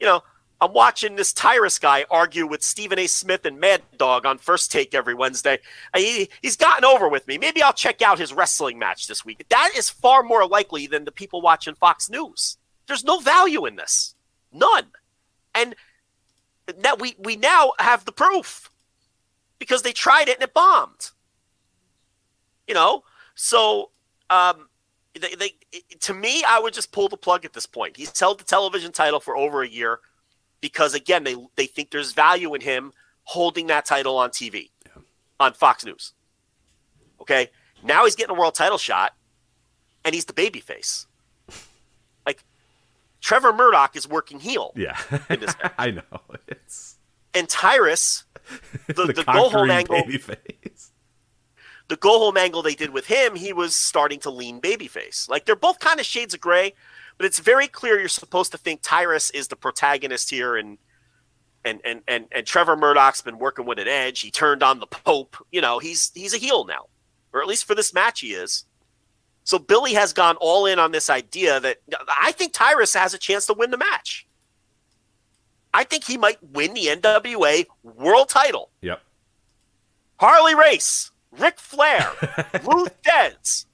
You 0.00 0.06
know, 0.06 0.22
I'm 0.60 0.72
watching 0.72 1.14
this 1.14 1.32
Tyrus 1.32 1.78
guy 1.78 2.04
argue 2.10 2.46
with 2.46 2.62
Stephen 2.62 2.98
A. 2.98 3.06
Smith 3.06 3.44
and 3.44 3.60
Mad 3.60 3.82
Dog 3.96 4.26
on 4.26 4.38
First 4.38 4.72
Take 4.72 4.94
every 4.94 5.14
Wednesday. 5.14 5.58
He, 5.94 6.28
he's 6.42 6.56
gotten 6.56 6.84
over 6.84 7.08
with 7.08 7.26
me. 7.28 7.38
Maybe 7.38 7.62
I'll 7.62 7.72
check 7.72 8.02
out 8.02 8.18
his 8.18 8.32
wrestling 8.32 8.78
match 8.78 9.06
this 9.06 9.24
week. 9.24 9.44
That 9.50 9.70
is 9.76 9.88
far 9.88 10.22
more 10.22 10.46
likely 10.46 10.88
than 10.88 11.04
the 11.04 11.12
people 11.12 11.40
watching 11.40 11.74
Fox 11.74 12.10
News. 12.10 12.56
There's 12.88 13.04
no 13.04 13.20
value 13.20 13.66
in 13.66 13.76
this, 13.76 14.14
none. 14.52 14.86
And 15.54 15.76
that 16.82 16.98
we 16.98 17.14
we 17.18 17.36
now 17.36 17.72
have 17.78 18.04
the 18.04 18.12
proof 18.12 18.70
because 19.58 19.82
they 19.82 19.92
tried 19.92 20.28
it 20.28 20.36
and 20.36 20.42
it 20.42 20.54
bombed. 20.54 21.10
You 22.68 22.74
know, 22.74 23.02
so 23.34 23.90
um, 24.30 24.68
they, 25.18 25.34
they 25.34 25.54
to 26.00 26.14
me, 26.14 26.44
I 26.46 26.60
would 26.60 26.74
just 26.74 26.92
pull 26.92 27.08
the 27.08 27.16
plug 27.16 27.44
at 27.44 27.52
this 27.52 27.66
point. 27.66 27.96
He's 27.96 28.18
held 28.18 28.40
the 28.40 28.44
television 28.44 28.92
title 28.92 29.20
for 29.20 29.36
over 29.36 29.62
a 29.62 29.68
year 29.68 30.00
because 30.60 30.94
again, 30.94 31.24
they 31.24 31.36
they 31.56 31.66
think 31.66 31.90
there's 31.90 32.12
value 32.12 32.54
in 32.54 32.60
him 32.60 32.92
holding 33.24 33.66
that 33.68 33.84
title 33.84 34.16
on 34.16 34.30
TV, 34.30 34.70
yeah. 34.86 35.02
on 35.40 35.52
Fox 35.54 35.84
News. 35.84 36.12
Okay, 37.20 37.50
now 37.82 38.04
he's 38.04 38.14
getting 38.14 38.36
a 38.36 38.38
world 38.38 38.54
title 38.54 38.78
shot, 38.78 39.14
and 40.04 40.14
he's 40.14 40.26
the 40.26 40.32
baby 40.32 40.60
face. 40.60 41.06
Like 42.26 42.44
Trevor 43.20 43.52
Murdoch 43.52 43.96
is 43.96 44.08
working 44.08 44.40
heel. 44.40 44.72
Yeah, 44.76 44.98
I 45.78 45.90
know 45.90 46.02
it's 46.46 46.98
and 47.34 47.48
Tyrus, 47.48 48.24
the, 48.86 48.92
the, 48.92 49.12
the 49.12 49.24
go 49.24 49.48
home 49.48 49.70
angle. 49.70 50.02
Face 50.02 50.77
the 51.88 51.96
go 51.96 52.18
home 52.18 52.36
angle 52.36 52.62
they 52.62 52.74
did 52.74 52.90
with 52.90 53.06
him, 53.06 53.34
he 53.34 53.52
was 53.52 53.74
starting 53.74 54.20
to 54.20 54.30
lean 54.30 54.60
babyface. 54.60 55.28
Like 55.28 55.44
they're 55.46 55.56
both 55.56 55.78
kind 55.78 55.98
of 55.98 56.06
shades 56.06 56.34
of 56.34 56.40
gray, 56.40 56.74
but 57.16 57.26
it's 57.26 57.38
very 57.38 57.66
clear 57.66 57.98
you're 57.98 58.08
supposed 58.08 58.52
to 58.52 58.58
think 58.58 58.80
Tyrus 58.82 59.30
is 59.30 59.48
the 59.48 59.56
protagonist 59.56 60.30
here, 60.30 60.56
and 60.56 60.78
and 61.64 61.80
and 61.84 62.02
and 62.06 62.26
and 62.30 62.46
Trevor 62.46 62.76
Murdoch's 62.76 63.22
been 63.22 63.38
working 63.38 63.66
with 63.66 63.78
an 63.78 63.88
edge. 63.88 64.20
He 64.20 64.30
turned 64.30 64.62
on 64.62 64.80
the 64.80 64.86
Pope. 64.86 65.36
You 65.50 65.60
know, 65.60 65.78
he's 65.78 66.12
he's 66.14 66.34
a 66.34 66.38
heel 66.38 66.64
now, 66.64 66.86
or 67.32 67.40
at 67.40 67.48
least 67.48 67.64
for 67.64 67.74
this 67.74 67.94
match 67.94 68.20
he 68.20 68.28
is. 68.28 68.64
So 69.44 69.58
Billy 69.58 69.94
has 69.94 70.12
gone 70.12 70.36
all 70.36 70.66
in 70.66 70.78
on 70.78 70.92
this 70.92 71.08
idea 71.08 71.58
that 71.60 71.78
I 72.20 72.32
think 72.32 72.52
Tyrus 72.52 72.92
has 72.92 73.14
a 73.14 73.18
chance 73.18 73.46
to 73.46 73.54
win 73.54 73.70
the 73.70 73.78
match. 73.78 74.26
I 75.72 75.84
think 75.84 76.04
he 76.04 76.18
might 76.18 76.38
win 76.52 76.74
the 76.74 76.86
NWA 76.86 77.64
World 77.82 78.28
Title. 78.28 78.68
Yep. 78.82 79.00
Harley 80.18 80.54
Race 80.54 81.12
Ric 81.38 81.58
Flair, 81.58 82.10
Lou 82.64 82.86
Thesz. 83.04 83.66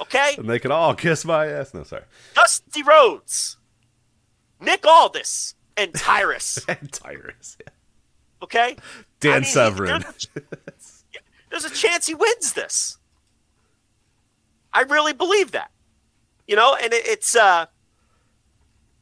Okay? 0.00 0.34
And 0.38 0.48
they 0.48 0.58
could 0.58 0.70
all 0.70 0.94
kiss 0.94 1.24
my 1.24 1.46
ass. 1.46 1.72
No, 1.72 1.82
sorry. 1.84 2.04
Dusty 2.34 2.82
Rhodes, 2.82 3.56
Nick 4.60 4.86
Aldis, 4.86 5.54
and 5.76 5.94
Tyrus. 5.94 6.64
and 6.68 6.92
Tyrus, 6.92 7.56
yeah. 7.60 7.72
Okay? 8.42 8.76
Dan 9.20 9.32
I 9.32 9.36
mean, 9.36 9.44
Severn. 9.44 9.86
There's 9.86 10.28
a, 10.36 10.40
there's 11.50 11.64
a 11.64 11.70
chance 11.70 12.06
he 12.06 12.14
wins 12.14 12.52
this. 12.52 12.98
I 14.72 14.82
really 14.82 15.14
believe 15.14 15.52
that. 15.52 15.70
You 16.46 16.56
know, 16.56 16.76
and 16.80 16.92
it, 16.92 17.06
it's 17.06 17.34
uh 17.34 17.66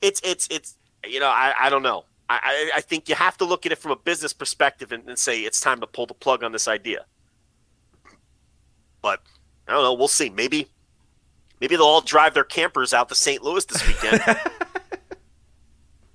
it's 0.00 0.20
it's 0.22 0.46
it's 0.50 0.76
you 1.06 1.20
know, 1.20 1.28
I, 1.28 1.52
I 1.58 1.70
don't 1.70 1.82
know. 1.82 2.04
I, 2.30 2.70
I 2.76 2.80
think 2.80 3.08
you 3.10 3.14
have 3.14 3.36
to 3.36 3.44
look 3.44 3.66
at 3.66 3.72
it 3.72 3.76
from 3.76 3.90
a 3.90 3.96
business 3.96 4.32
perspective 4.32 4.92
and, 4.92 5.06
and 5.06 5.18
say 5.18 5.40
it's 5.40 5.60
time 5.60 5.80
to 5.80 5.86
pull 5.86 6.06
the 6.06 6.14
plug 6.14 6.42
on 6.42 6.52
this 6.52 6.66
idea. 6.66 7.04
But 9.04 9.20
I 9.68 9.72
don't 9.72 9.82
know. 9.82 9.92
We'll 9.92 10.08
see. 10.08 10.30
Maybe 10.30 10.66
maybe 11.60 11.76
they'll 11.76 11.84
all 11.84 12.00
drive 12.00 12.32
their 12.32 12.42
campers 12.42 12.94
out 12.94 13.10
to 13.10 13.14
St. 13.14 13.42
Louis 13.42 13.62
this 13.66 13.86
weekend. 13.86 14.22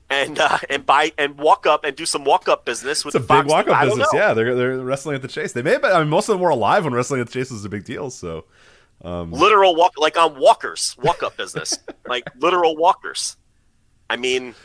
and 0.10 0.40
uh, 0.40 0.57
and 0.72 0.88
buy 0.88 1.11
and 1.20 1.38
walk 1.38 1.68
up 1.68 1.84
and 1.84 1.95
do 1.95 2.07
some 2.07 2.26
walk 2.26 2.49
up 2.49 2.66
business 2.66 3.06
with 3.06 3.14
it's 3.14 3.24
a 3.24 3.28
big 3.28 3.45
walk 3.45 3.68
up 3.68 3.86
business. 3.86 4.07
Yeah, 4.11 4.34
they're 4.34 4.56
they're 4.56 4.80
wrestling 4.80 5.16
at 5.16 5.22
the 5.22 5.28
Chase. 5.28 5.53
They 5.53 5.61
may 5.61 5.74
have 5.74 5.84
been, 5.84 5.91
I 5.91 5.99
mean, 5.99 6.10
most 6.10 6.30
of 6.30 6.34
them 6.34 6.41
were 6.41 6.49
alive 6.49 6.84
when 6.84 6.95
wrestling 6.95 7.22
at 7.22 7.28
the 7.28 7.34
Chase 7.34 7.52
was 7.52 7.64
a 7.64 7.70
big 7.70 7.86
deal. 7.86 8.10
So 8.10 8.45
um... 9.03 9.32
literal 9.32 9.76
walk 9.76 9.94
like 9.99 10.18
on 10.18 10.40
walkers, 10.40 10.95
walk 10.98 11.22
up 11.22 11.38
business, 11.38 11.78
like 12.07 12.28
literal 12.40 12.76
walkers. 12.76 13.38
I 14.10 14.18
mean, 14.18 14.56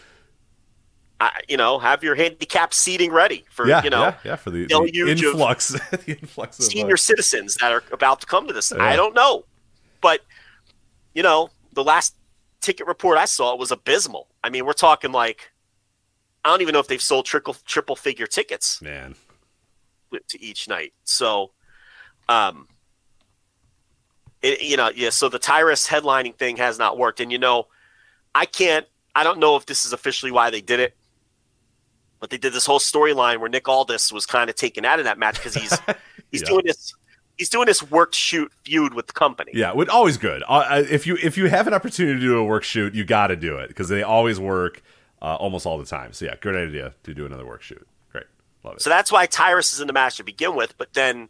you 1.48 1.56
know, 1.56 1.78
have 1.78 2.02
your 2.02 2.14
handicap 2.14 2.74
seating 2.74 3.12
ready 3.12 3.44
for 3.50 3.66
yeah, 3.66 3.82
you 3.82 3.90
know, 3.90 4.02
yeah, 4.02 4.14
yeah 4.24 4.36
for 4.36 4.50
the, 4.50 4.66
the 4.66 5.10
influx, 5.10 5.68
the 5.90 6.18
influx 6.20 6.58
of 6.58 6.64
senior 6.64 6.94
uh, 6.94 6.98
citizens 6.98 7.54
that 7.56 7.72
are 7.72 7.82
about 7.92 8.20
to 8.20 8.26
come 8.26 8.46
to 8.46 8.52
this. 8.52 8.72
Yeah. 8.74 8.82
I 8.82 8.96
don't 8.96 9.14
know, 9.14 9.44
but 10.00 10.20
you 11.14 11.22
know, 11.22 11.50
the 11.72 11.84
last 11.84 12.16
ticket 12.60 12.86
report 12.86 13.18
I 13.18 13.24
saw 13.26 13.54
was 13.56 13.70
abysmal. 13.70 14.28
I 14.42 14.50
mean, 14.50 14.66
we're 14.66 14.72
talking 14.72 15.12
like 15.12 15.52
I 16.44 16.50
don't 16.50 16.62
even 16.62 16.72
know 16.72 16.80
if 16.80 16.88
they've 16.88 17.00
sold 17.00 17.26
triple 17.26 17.54
triple 17.64 17.96
figure 17.96 18.26
tickets, 18.26 18.82
man, 18.82 19.14
to 20.28 20.42
each 20.42 20.68
night. 20.68 20.92
So, 21.04 21.52
um, 22.28 22.68
it, 24.42 24.62
you 24.62 24.76
know, 24.76 24.90
yeah. 24.94 25.10
So 25.10 25.28
the 25.28 25.38
Tyrus 25.38 25.88
headlining 25.88 26.36
thing 26.36 26.56
has 26.56 26.78
not 26.78 26.98
worked, 26.98 27.20
and 27.20 27.30
you 27.30 27.38
know, 27.38 27.68
I 28.34 28.46
can't. 28.46 28.86
I 29.14 29.22
don't 29.22 29.38
know 29.38 29.54
if 29.54 29.64
this 29.64 29.84
is 29.84 29.92
officially 29.92 30.32
why 30.32 30.50
they 30.50 30.60
did 30.60 30.80
it 30.80 30.96
but 32.24 32.30
they 32.30 32.38
did 32.38 32.54
this 32.54 32.64
whole 32.64 32.78
storyline 32.78 33.38
where 33.38 33.50
Nick 33.50 33.68
Aldis 33.68 34.10
was 34.10 34.24
kind 34.24 34.48
of 34.48 34.56
taken 34.56 34.86
out 34.86 34.98
of 34.98 35.04
that 35.04 35.18
match 35.18 35.34
because 35.34 35.54
he's 35.54 35.78
he's 36.32 36.40
yeah. 36.40 36.48
doing 36.48 36.64
this 36.64 36.94
he's 37.36 37.50
doing 37.50 37.66
this 37.66 37.82
work 37.82 38.14
shoot 38.14 38.50
feud 38.64 38.94
with 38.94 39.08
the 39.08 39.12
company. 39.12 39.52
Yeah, 39.54 39.72
always 39.90 40.16
good. 40.16 40.42
Uh, 40.48 40.84
if 40.90 41.06
you 41.06 41.18
if 41.22 41.36
you 41.36 41.48
have 41.48 41.66
an 41.66 41.74
opportunity 41.74 42.18
to 42.18 42.20
do 42.26 42.38
a 42.38 42.44
work 42.44 42.64
shoot, 42.64 42.94
you 42.94 43.04
got 43.04 43.26
to 43.26 43.36
do 43.36 43.58
it 43.58 43.68
because 43.68 43.90
they 43.90 44.02
always 44.02 44.40
work 44.40 44.82
uh, 45.20 45.36
almost 45.36 45.66
all 45.66 45.76
the 45.76 45.84
time. 45.84 46.14
So 46.14 46.24
yeah, 46.24 46.36
good 46.40 46.56
idea 46.56 46.94
to 47.02 47.12
do 47.12 47.26
another 47.26 47.44
work 47.44 47.60
shoot. 47.60 47.86
Great, 48.10 48.24
love 48.62 48.76
it. 48.76 48.80
So 48.80 48.88
that's 48.88 49.12
why 49.12 49.26
Tyrus 49.26 49.74
is 49.74 49.80
in 49.80 49.86
the 49.86 49.92
match 49.92 50.16
to 50.16 50.24
begin 50.24 50.56
with, 50.56 50.78
but 50.78 50.94
then 50.94 51.28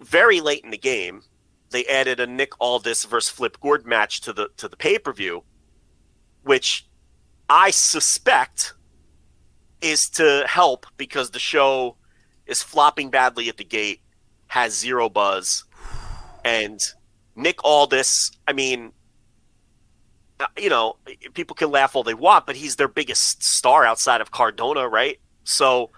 very 0.00 0.42
late 0.42 0.62
in 0.62 0.72
the 0.72 0.78
game, 0.78 1.22
they 1.70 1.86
added 1.86 2.20
a 2.20 2.26
Nick 2.26 2.52
Aldis 2.60 3.06
versus 3.06 3.30
Flip 3.30 3.58
Gordon 3.60 3.88
match 3.88 4.20
to 4.22 4.34
the 4.34 4.50
to 4.58 4.68
the 4.68 4.76
pay 4.76 4.98
per 4.98 5.14
view, 5.14 5.42
which 6.42 6.86
I 7.48 7.70
suspect 7.70 8.74
is 9.80 10.08
to 10.10 10.44
help 10.48 10.86
because 10.96 11.30
the 11.30 11.38
show 11.38 11.96
is 12.46 12.62
flopping 12.62 13.10
badly 13.10 13.48
at 13.48 13.56
the 13.56 13.64
gate, 13.64 14.00
has 14.48 14.76
zero 14.78 15.08
buzz, 15.08 15.64
and 16.44 16.80
Nick 17.36 17.64
Aldis. 17.64 18.30
I 18.46 18.52
mean, 18.52 18.92
uh, 20.40 20.46
you 20.58 20.68
know, 20.68 20.96
people 21.34 21.54
can 21.54 21.70
laugh 21.70 21.94
all 21.94 22.02
they 22.02 22.14
want, 22.14 22.46
but 22.46 22.56
he's 22.56 22.76
their 22.76 22.88
biggest 22.88 23.42
star 23.42 23.84
outside 23.84 24.20
of 24.20 24.30
Cardona, 24.30 24.88
right? 24.88 25.20
So 25.44 25.90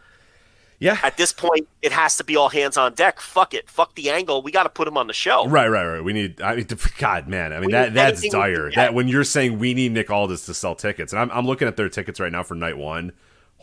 Yeah. 0.79 0.99
at 1.03 1.17
this 1.17 1.33
point, 1.33 1.69
it 1.81 1.91
has 1.93 2.17
to 2.19 2.25
be 2.25 2.37
all 2.37 2.51
hands 2.51 2.77
on 2.77 2.93
deck. 2.95 3.19
Fuck 3.21 3.55
it, 3.55 3.69
fuck 3.71 3.95
the 3.95 4.11
angle. 4.11 4.43
We 4.43 4.53
got 4.53 4.65
to 4.65 4.69
put 4.69 4.87
him 4.87 4.97
on 4.99 5.07
the 5.07 5.15
show. 5.15 5.47
Right, 5.49 5.69
right, 5.69 5.87
right. 5.87 6.05
We 6.05 6.13
need. 6.13 6.41
I 6.43 6.57
mean, 6.57 6.67
God, 6.99 7.29
man. 7.29 7.53
I 7.53 7.57
mean, 7.57 7.67
We 7.67 7.73
that 7.73 7.95
that's 7.95 8.29
dire. 8.29 8.71
That 8.75 8.93
when 8.95 9.09
you're 9.09 9.25
saying 9.25 9.59
we 9.59 9.73
need 9.75 9.93
Nick 9.93 10.11
Aldis 10.11 10.45
to 10.47 10.55
sell 10.55 10.75
tickets, 10.75 11.13
and 11.13 11.21
I'm 11.21 11.31
I'm 11.31 11.47
looking 11.47 11.67
at 11.67 11.77
their 11.77 11.89
tickets 11.89 12.21
right 12.21 12.31
now 12.33 12.43
for 12.43 12.55
night 12.55 12.77
one. 12.77 13.13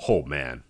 Oh 0.08 0.24
man, 0.24 0.64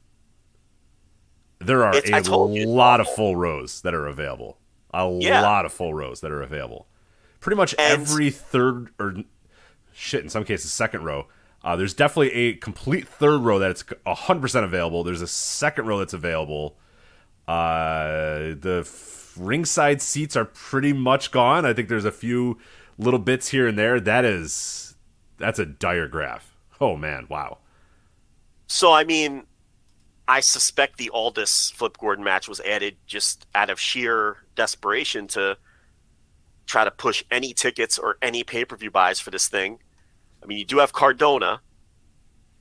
there 1.60 1.84
are 1.84 1.96
It's- 1.96 2.28
a 2.28 2.32
lot 2.36 3.00
of 3.00 3.08
full 3.08 3.36
rows 3.36 3.82
that 3.82 3.94
are 3.94 4.06
available. 4.08 4.58
A 4.94 5.10
Yeah. 5.20 5.42
lot 5.42 5.66
of 5.66 5.74
full 5.74 5.94
rows 5.94 6.22
that 6.22 6.32
are 6.32 6.42
available. 6.42 6.88
Pretty 7.40 7.56
much 7.58 7.74
And- 7.80 8.02
every 8.02 8.30
third 8.30 8.90
or 9.00 9.16
shit 9.92 10.24
in 10.24 10.30
some 10.30 10.44
cases 10.44 10.72
second 10.72 11.04
row. 11.04 11.28
Uh, 11.64 11.76
there's 11.78 11.94
definitely 11.94 12.34
a 12.34 12.54
complete 12.56 13.08
third 13.08 13.40
row 13.42 13.58
that 13.60 13.72
it's 13.72 13.84
100% 14.06 14.66
available. 14.66 15.04
There's 15.04 15.22
a 15.22 15.28
second 15.28 15.86
row 15.88 16.00
that's 16.00 16.14
available. 16.14 16.78
Uh, 17.48 18.54
the 18.60 18.84
f- 18.86 19.34
ringside 19.38 20.02
seats 20.02 20.36
are 20.36 20.46
pretty 20.46 20.94
much 20.94 21.32
gone. 21.32 21.66
I 21.66 21.74
think 21.74 21.88
there's 21.90 22.06
a 22.06 22.12
few 22.12 22.58
little 22.98 23.20
bits 23.20 23.50
here 23.50 23.68
and 23.68 23.78
there. 23.78 24.00
That 24.00 24.26
is, 24.26 24.96
that's 25.38 25.58
a 25.60 25.66
dire 25.66 26.08
graph. 26.08 26.56
Oh 26.82 26.96
man, 26.98 27.26
wow. 27.30 27.60
So 28.68 28.92
I 28.92 29.04
mean, 29.04 29.46
I 30.28 30.40
suspect 30.40 30.98
the 30.98 31.10
Aldis 31.10 31.72
Flip 31.72 31.98
Gordon 31.98 32.24
match 32.24 32.48
was 32.48 32.60
added 32.62 32.98
just 33.06 33.46
out 33.54 33.70
of 33.70 33.80
sheer 33.80 34.38
desperation 34.56 35.28
to 35.30 35.58
try 36.66 36.84
to 36.84 36.92
push 36.92 37.24
any 37.30 37.54
tickets 37.54 37.98
or 37.98 38.18
any 38.22 38.44
pay 38.44 38.64
per 38.66 38.78
view 38.78 38.92
buys 38.92 39.20
for 39.20 39.32
this 39.32 39.48
thing. 39.48 39.80
I 40.42 40.46
mean, 40.46 40.58
you 40.58 40.66
do 40.66 40.78
have 40.78 40.94
Cardona, 40.94 41.62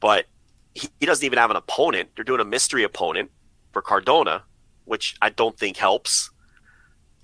but 0.01 0.27
he, 0.75 0.89
he 0.99 1.07
doesn't 1.07 1.25
even 1.25 1.39
have 1.39 1.51
an 1.51 1.57
opponent. 1.57 2.11
They're 2.15 2.25
doing 2.25 2.41
a 2.41 2.45
mystery 2.45 2.83
opponent 2.83 3.31
for 3.73 3.83
Cardona, 3.83 4.43
which 4.85 5.17
I 5.23 5.31
don't 5.31 5.57
think 5.57 5.77
helps. 5.77 6.31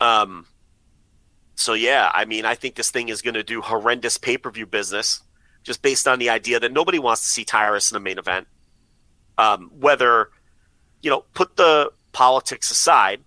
Um. 0.01 0.47
So 1.57 1.75
yeah, 1.75 2.13
I 2.15 2.25
mean, 2.25 2.45
I 2.45 2.55
think 2.55 2.77
this 2.77 2.93
thing 2.93 3.09
is 3.09 3.21
going 3.21 3.35
to 3.35 3.43
do 3.43 3.61
horrendous 3.61 4.17
pay 4.17 4.39
per 4.39 4.53
view 4.53 4.67
business, 4.67 5.21
just 5.65 5.83
based 5.83 6.07
on 6.07 6.21
the 6.21 6.31
idea 6.31 6.61
that 6.61 6.73
nobody 6.73 7.01
wants 7.01 7.23
to 7.23 7.29
see 7.29 7.45
Tyrus 7.45 7.91
in 7.91 7.97
the 7.97 8.01
main 8.01 8.19
event 8.19 8.47
um, 9.39 9.71
whether 9.79 10.31
you 11.03 11.11
know 11.11 11.25
put 11.35 11.57
the 11.57 11.91
politics 12.13 12.71
aside 12.71 13.21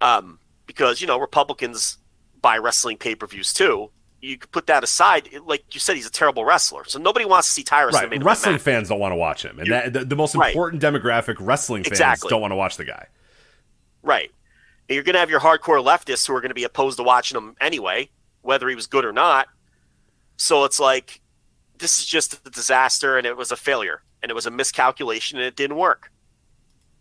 um, 0.00 0.38
because 0.66 1.00
you 1.00 1.06
know 1.06 1.18
republicans 1.18 1.98
buy 2.40 2.56
wrestling 2.56 2.96
pay-per-views 2.96 3.52
too. 3.52 3.90
You 4.20 4.36
could 4.38 4.50
put 4.50 4.66
that 4.68 4.82
aside. 4.82 5.28
Like 5.44 5.74
you 5.74 5.80
said 5.80 5.94
he's 5.96 6.06
a 6.06 6.10
terrible 6.10 6.44
wrestler. 6.44 6.84
So 6.86 6.98
nobody 6.98 7.24
wants 7.24 7.48
to 7.48 7.52
see 7.54 7.62
tyrus 7.64 7.94
Right, 7.94 8.22
wrestling 8.24 8.58
fans 8.58 8.88
don't 8.88 8.98
want 9.00 9.12
to 9.12 9.16
watch 9.16 9.44
him, 9.44 9.58
and 9.58 9.66
You- 9.66 9.72
that, 9.74 9.92
the, 9.92 10.04
the 10.04 10.16
most 10.16 10.34
Right. 10.34 10.48
important 10.54 10.82
demographic, 10.82 11.36
wrestling 11.40 11.82
fans, 11.84 11.92
Exactly. 11.92 12.28
don't 12.30 12.40
want 12.40 12.52
to 12.52 12.56
watch 12.56 12.76
the 12.76 12.84
guy. 12.84 13.06
right. 14.02 14.30
And 14.88 14.94
you're 14.94 15.04
going 15.04 15.14
to 15.14 15.18
have 15.20 15.28
your 15.30 15.40
hardcore 15.40 15.84
leftists 15.84 16.26
who 16.26 16.34
are 16.34 16.40
going 16.40 16.48
to 16.48 16.54
be 16.54 16.64
opposed 16.64 16.96
to 16.96 17.02
watching 17.02 17.36
him 17.36 17.54
anyway 17.60 18.08
whether 18.42 18.68
he 18.68 18.74
was 18.74 18.86
good 18.86 19.04
or 19.04 19.12
not. 19.12 19.48
So 20.36 20.64
it's 20.64 20.80
like 20.80 21.20
this 21.76 21.98
is 21.98 22.06
just 22.06 22.34
a 22.46 22.50
disaster 22.50 23.18
and 23.18 23.26
it 23.26 23.36
was 23.36 23.50
a 23.52 23.56
failure 23.56 24.02
and 24.22 24.30
it 24.30 24.34
was 24.34 24.46
a 24.46 24.50
miscalculation 24.50 25.38
and 25.38 25.46
it 25.46 25.56
didn't 25.56 25.76
work. 25.76 26.10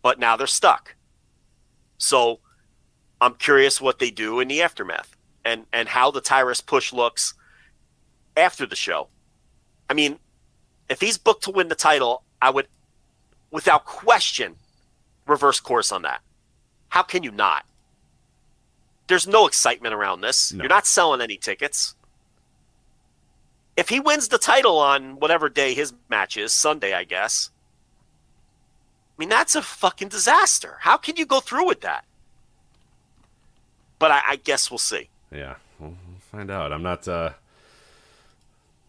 But 0.01 0.19
now 0.19 0.35
they're 0.35 0.47
stuck. 0.47 0.95
So 1.97 2.39
i'm 3.19 3.33
curious 3.33 3.81
what 3.81 3.97
they 3.97 4.11
do 4.11 4.39
in 4.39 4.47
the 4.47 4.61
aftermath 4.61 5.17
and 5.43 5.65
and 5.73 5.89
how 5.89 6.11
the 6.11 6.21
tyrus 6.21 6.61
push 6.61 6.93
looks 6.93 7.33
after 8.35 8.65
the 8.65 8.75
show. 8.75 9.07
I 9.89 9.93
mean 9.93 10.19
if 10.89 11.01
he's 11.01 11.17
booked 11.17 11.43
to 11.45 11.51
win 11.51 11.67
the 11.67 11.75
title 11.75 12.23
i 12.41 12.49
would 12.49 12.67
without 13.51 13.85
question 13.85 14.55
reverse 15.25 15.59
course 15.59 15.91
on 15.91 16.03
that. 16.03 16.21
How 16.89 17.03
can 17.03 17.23
you 17.23 17.31
not? 17.31 17.65
There's 19.07 19.27
no 19.27 19.47
excitement 19.47 19.93
around 19.93 20.21
this. 20.21 20.53
No. 20.53 20.63
you're 20.63 20.69
not 20.69 20.85
selling 20.85 21.21
any 21.21 21.37
tickets 21.37 21.95
if 23.77 23.89
he 23.89 23.99
wins 23.99 24.27
the 24.27 24.39
title 24.39 24.79
on 24.79 25.19
whatever 25.19 25.47
day 25.47 25.73
his 25.73 25.93
match 26.09 26.35
is, 26.35 26.51
Sunday, 26.51 26.93
I 26.93 27.03
guess. 27.03 27.51
I 29.17 29.21
mean, 29.21 29.29
that's 29.29 29.55
a 29.55 29.61
fucking 29.61 30.09
disaster. 30.09 30.77
How 30.81 30.97
can 30.97 31.15
you 31.15 31.25
go 31.25 31.39
through 31.39 31.67
with 31.67 31.81
that? 31.81 32.03
But 33.99 34.11
I, 34.11 34.21
I 34.29 34.35
guess 34.37 34.69
we'll 34.69 34.77
see. 34.79 35.09
Yeah, 35.31 35.55
we'll 35.79 35.95
find 36.19 36.51
out. 36.51 36.73
I'm 36.73 36.83
not, 36.83 37.07
uh, 37.07 37.31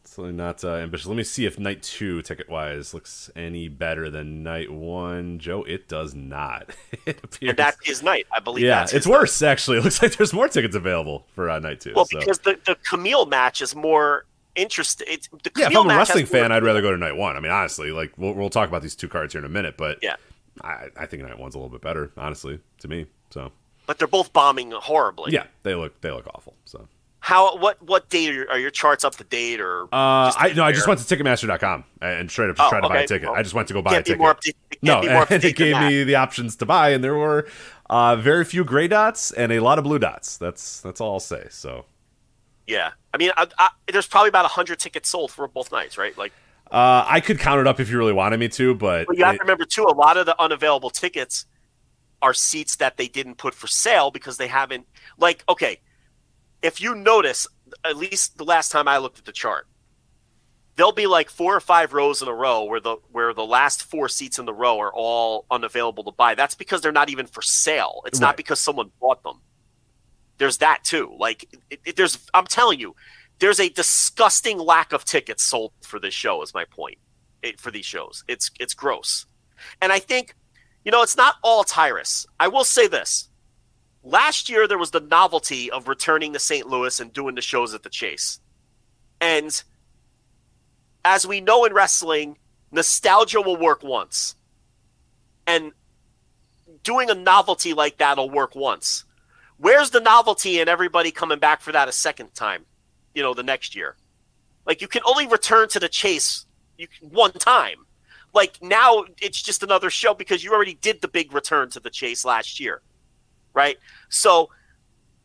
certainly 0.05 0.32
not 0.32 0.65
uh, 0.65 0.74
ambitious. 0.74 1.06
Let 1.06 1.16
me 1.16 1.24
see 1.24 1.47
if 1.47 1.59
night 1.59 1.82
two, 1.82 2.23
ticket 2.23 2.48
wise, 2.48 2.93
looks 2.93 3.31
any 3.36 3.69
better 3.69 4.10
than 4.10 4.43
night 4.43 4.70
one. 4.70 5.39
Joe, 5.39 5.65
it 5.65 5.89
does 5.89 6.15
not. 6.15 6.70
it 7.06 7.23
appears. 7.23 7.51
And 7.51 7.59
that's 7.59 8.02
night. 8.02 8.27
I 8.35 8.40
believe 8.40 8.65
yeah, 8.65 8.81
that's 8.81 8.93
it's 8.94 9.06
worse 9.06 9.40
actually. 9.43 9.78
It 9.78 9.85
looks 9.85 10.02
like 10.02 10.16
there's 10.16 10.32
more 10.32 10.48
tickets 10.48 10.77
available 10.77 11.27
for 11.35 11.48
uh, 11.48 11.59
night 11.59 11.81
two. 11.81 11.93
Well, 11.94 12.06
so. 12.06 12.19
because 12.19 12.39
the, 12.40 12.59
the 12.66 12.77
Kamille 12.77 13.28
match 13.28 13.62
is 13.62 13.74
more 13.74 14.24
interesting. 14.59 15.06
It's, 15.10 15.28
the 15.28 15.51
yeah, 15.56 15.68
if 15.68 15.76
I'm 15.76 15.89
a 15.89 15.97
wrestling 15.97 16.26
fan, 16.26 16.52
I'd 16.52 16.62
rather 16.62 16.82
go 16.82 16.90
to 16.90 16.97
night 16.98 17.16
one. 17.16 17.36
I 17.36 17.40
mean, 17.40 17.52
honestly, 17.52 17.90
like 17.93 18.12
we'll, 18.16 18.35
we'll 18.35 18.51
talk 18.51 18.68
about 18.68 18.82
these 18.82 18.94
two 18.94 19.09
cards 19.09 19.32
here 19.32 19.40
in 19.40 19.47
a 19.47 19.48
minute, 19.48 19.76
but 19.76 19.98
Yeah. 20.02 20.16
I, 20.62 20.89
I 20.97 21.06
think 21.06 21.22
night 21.22 21.39
one's 21.39 21.55
a 21.55 21.59
little 21.59 21.70
bit 21.70 21.80
better, 21.82 22.10
honestly, 22.16 22.59
to 22.80 22.89
me. 22.89 23.06
So 23.30 23.52
But 23.86 23.98
they're 23.98 24.09
both 24.09 24.32
bombing 24.32 24.72
horribly. 24.72 25.32
yeah, 25.32 25.44
they 25.62 25.74
look 25.74 26.01
they 26.01 26.10
look 26.10 26.26
awful. 26.35 26.55
So 26.64 26.89
How? 27.20 27.56
What? 27.59 27.80
What 27.82 28.09
date 28.09 28.30
are 28.30 28.32
your, 28.35 28.51
are 28.51 28.59
your 28.59 28.70
charts 28.70 29.05
up 29.05 29.14
to 29.16 29.24
date 29.24 29.60
or? 29.60 29.85
uh, 29.85 30.32
I 30.36 30.52
no, 30.56 30.64
I 30.64 30.72
just 30.72 30.89
went 30.89 30.98
to 31.01 31.16
Ticketmaster.com 31.16 31.85
and 32.02 32.30
straight 32.30 32.51
up 32.51 32.56
just 32.56 32.66
Oh, 32.66 32.70
tried 32.70 32.80
to 32.82 32.89
buy 32.89 32.98
a 33.02 33.06
ticket. 33.06 33.28
Well, 33.28 33.39
I 33.39 33.43
just 33.43 33.55
went 33.55 33.68
to 33.68 33.74
go 33.74 33.82
buy 33.82 33.97
a 33.97 34.02
ticket. 34.02 34.20
up 34.20 34.40
no, 34.82 34.94
can't 34.94 35.02
be 35.06 35.12
more 35.12 35.26
and 35.30 35.44
it 35.44 35.56
gave 35.56 35.76
me 35.78 36.05
the 36.05 36.14
options 36.16 36.56
to 36.56 36.66
buy, 36.66 36.90
and 36.90 37.02
there 37.05 37.14
were 37.16 37.47
uh, 37.90 38.16
very 38.16 38.44
few 38.44 38.64
gray 38.64 38.89
dots 38.89 39.30
and 39.32 39.52
a 39.52 39.60
lot 39.60 39.78
of 39.78 39.85
blue 39.85 39.98
dots. 39.98 40.36
That's 40.39 40.80
that's 40.80 41.01
all 41.01 41.14
I'll 41.14 41.20
say. 41.20 41.47
So 41.51 41.85
Yeah, 42.69 42.90
I 43.15 43.16
mean, 43.16 43.31
I, 43.36 43.47
I, 43.59 43.70
there's 43.90 44.07
probably 44.07 44.28
about 44.28 44.45
hundred 44.47 44.78
tickets 44.78 45.09
sold 45.09 45.32
for 45.32 45.49
both 45.49 45.73
nights, 45.73 45.97
right? 45.97 46.16
Like, 46.19 46.32
uh, 46.70 47.03
I 47.09 47.20
could 47.20 47.39
count 47.39 47.61
it 47.61 47.66
up 47.66 47.81
if 47.81 47.89
you 47.90 47.97
really 47.97 48.12
wanted 48.12 48.39
me 48.39 48.49
to, 48.51 48.74
but 48.74 49.07
but 49.07 49.16
you 49.16 49.24
have 49.24 49.35
it- 49.35 49.39
to 49.39 49.43
remember 49.45 49.65
too, 49.65 49.85
a 49.85 49.95
lot 49.95 50.19
of 50.19 50.27
the 50.27 50.40
unavailable 50.40 50.90
tickets 50.90 51.47
are 52.20 52.35
seats 52.35 52.77
that 52.77 52.99
they 52.99 53.09
didn't 53.09 53.36
put 53.36 53.55
for 53.55 53.66
sale 53.69 54.11
because 54.11 54.36
they 54.36 54.49
haven't. 54.49 54.86
Like, 55.16 55.45
okay, 55.49 55.81
if 56.61 56.78
you 56.81 56.95
notice, 56.95 57.47
at 57.85 57.97
least 57.97 58.36
the 58.36 58.45
last 58.45 58.70
time 58.70 58.86
I 58.86 58.99
looked 58.99 59.19
at 59.19 59.24
the 59.24 59.32
chart, 59.32 59.66
there'll 60.77 60.93
be 60.93 61.07
like 61.07 61.31
four 61.31 61.57
or 61.57 61.61
five 61.61 61.95
rows 61.95 62.20
in 62.20 62.28
a 62.28 62.35
row 62.35 62.65
where 62.65 62.81
the 62.81 62.97
where 63.12 63.32
the 63.32 63.47
last 63.47 63.85
four 63.85 64.11
seats 64.11 64.39
in 64.39 64.45
the 64.45 64.53
row 64.53 64.78
are 64.78 64.93
all 64.93 65.47
unavailable 65.51 66.05
to 66.05 66.12
buy. 66.12 66.35
That's 66.35 66.55
because 66.55 66.82
they're 66.82 66.93
not 66.93 67.09
even 67.09 67.27
for 67.27 67.40
sale. 67.40 68.03
It's 68.05 68.20
Right. 68.20 68.27
not 68.27 68.36
because 68.36 68.61
someone 68.61 68.90
bought 69.01 69.23
them. 69.23 69.40
There's 70.39 70.59
that 70.59 70.85
too. 70.85 71.15
Like, 71.19 71.48
it, 71.70 71.81
it- 71.85 71.97
there's. 71.97 72.19
I'm 72.35 72.47
telling 72.47 72.81
you, 72.81 72.94
there's 73.40 73.60
a 73.60 73.69
disgusting 73.69 74.59
lack 74.59 74.93
of 74.93 75.05
tickets 75.05 75.44
sold 75.44 75.73
for 75.82 75.98
this 76.01 76.15
show. 76.15 76.43
Is 76.43 76.55
my 76.55 76.65
point 76.65 76.98
it, 77.43 77.60
for 77.60 77.70
these 77.70 77.86
shows. 77.86 78.24
It's 78.28 78.51
it's 78.60 78.74
gross, 78.74 79.27
and 79.82 79.93
I 79.93 79.98
think, 79.98 80.35
you 80.85 80.93
know, 80.93 81.02
it's 81.02 81.16
not 81.16 81.36
all 81.43 81.65
Tyrus. 81.65 82.27
I 82.40 82.48
will 82.48 82.65
say 82.65 82.86
this: 82.89 83.28
last 84.02 84.48
year 84.48 84.66
there 84.69 84.78
was 84.78 84.90
the 84.93 85.01
novelty 85.01 85.70
of 85.70 85.89
returning 85.89 86.32
to 86.32 86.39
St. 86.39 86.66
Louis 86.66 87.01
and 87.01 87.12
doing 87.12 87.35
the 87.35 87.43
shows 87.43 87.74
at 87.74 87.82
the 87.82 87.90
Chase, 87.90 88.40
and 89.20 89.62
as 91.05 91.27
we 91.27 91.40
know 91.40 91.65
in 91.65 91.73
wrestling, 91.73 92.36
nostalgia 92.70 93.40
will 93.40 93.56
work 93.56 93.82
once, 93.82 94.36
and 95.47 95.73
doing 96.82 97.10
a 97.10 97.15
novelty 97.15 97.73
like 97.74 97.98
that'll 97.98 98.31
work 98.31 98.55
once. 98.55 99.05
Where's 99.59 99.90
the 99.90 100.01
novelty 100.01 100.60
in 100.60 100.68
everybody 100.68 101.10
coming 101.10 101.39
back 101.39 101.60
for 101.60 101.72
that 101.72 101.89
a 101.89 101.93
second 101.93 102.35
time? 102.35 102.64
You 103.14 103.22
know, 103.22 103.35
the 103.35 103.43
next 103.43 103.74
year. 103.74 103.97
Like 104.66 104.80
you 104.80 104.89
can 104.89 105.02
only 105.05 105.26
return 105.26 105.68
to 105.70 105.80
the 105.80 105.89
chase 105.89 106.47
you 106.76 106.86
one 107.01 107.32
time. 107.32 107.78
Like 108.32 108.62
now 108.62 109.05
it's 109.20 109.43
just 109.43 109.62
another 109.62 109.90
show 109.90 110.14
because 110.14 110.44
you 110.44 110.52
already 110.52 110.74
did 110.74 111.01
the 111.01 111.09
big 111.09 111.32
return 111.32 111.70
to 111.70 111.80
the 111.80 111.90
chase 111.90 112.24
last 112.24 112.60
year. 112.60 112.82
Right? 113.52 113.78
So 114.09 114.51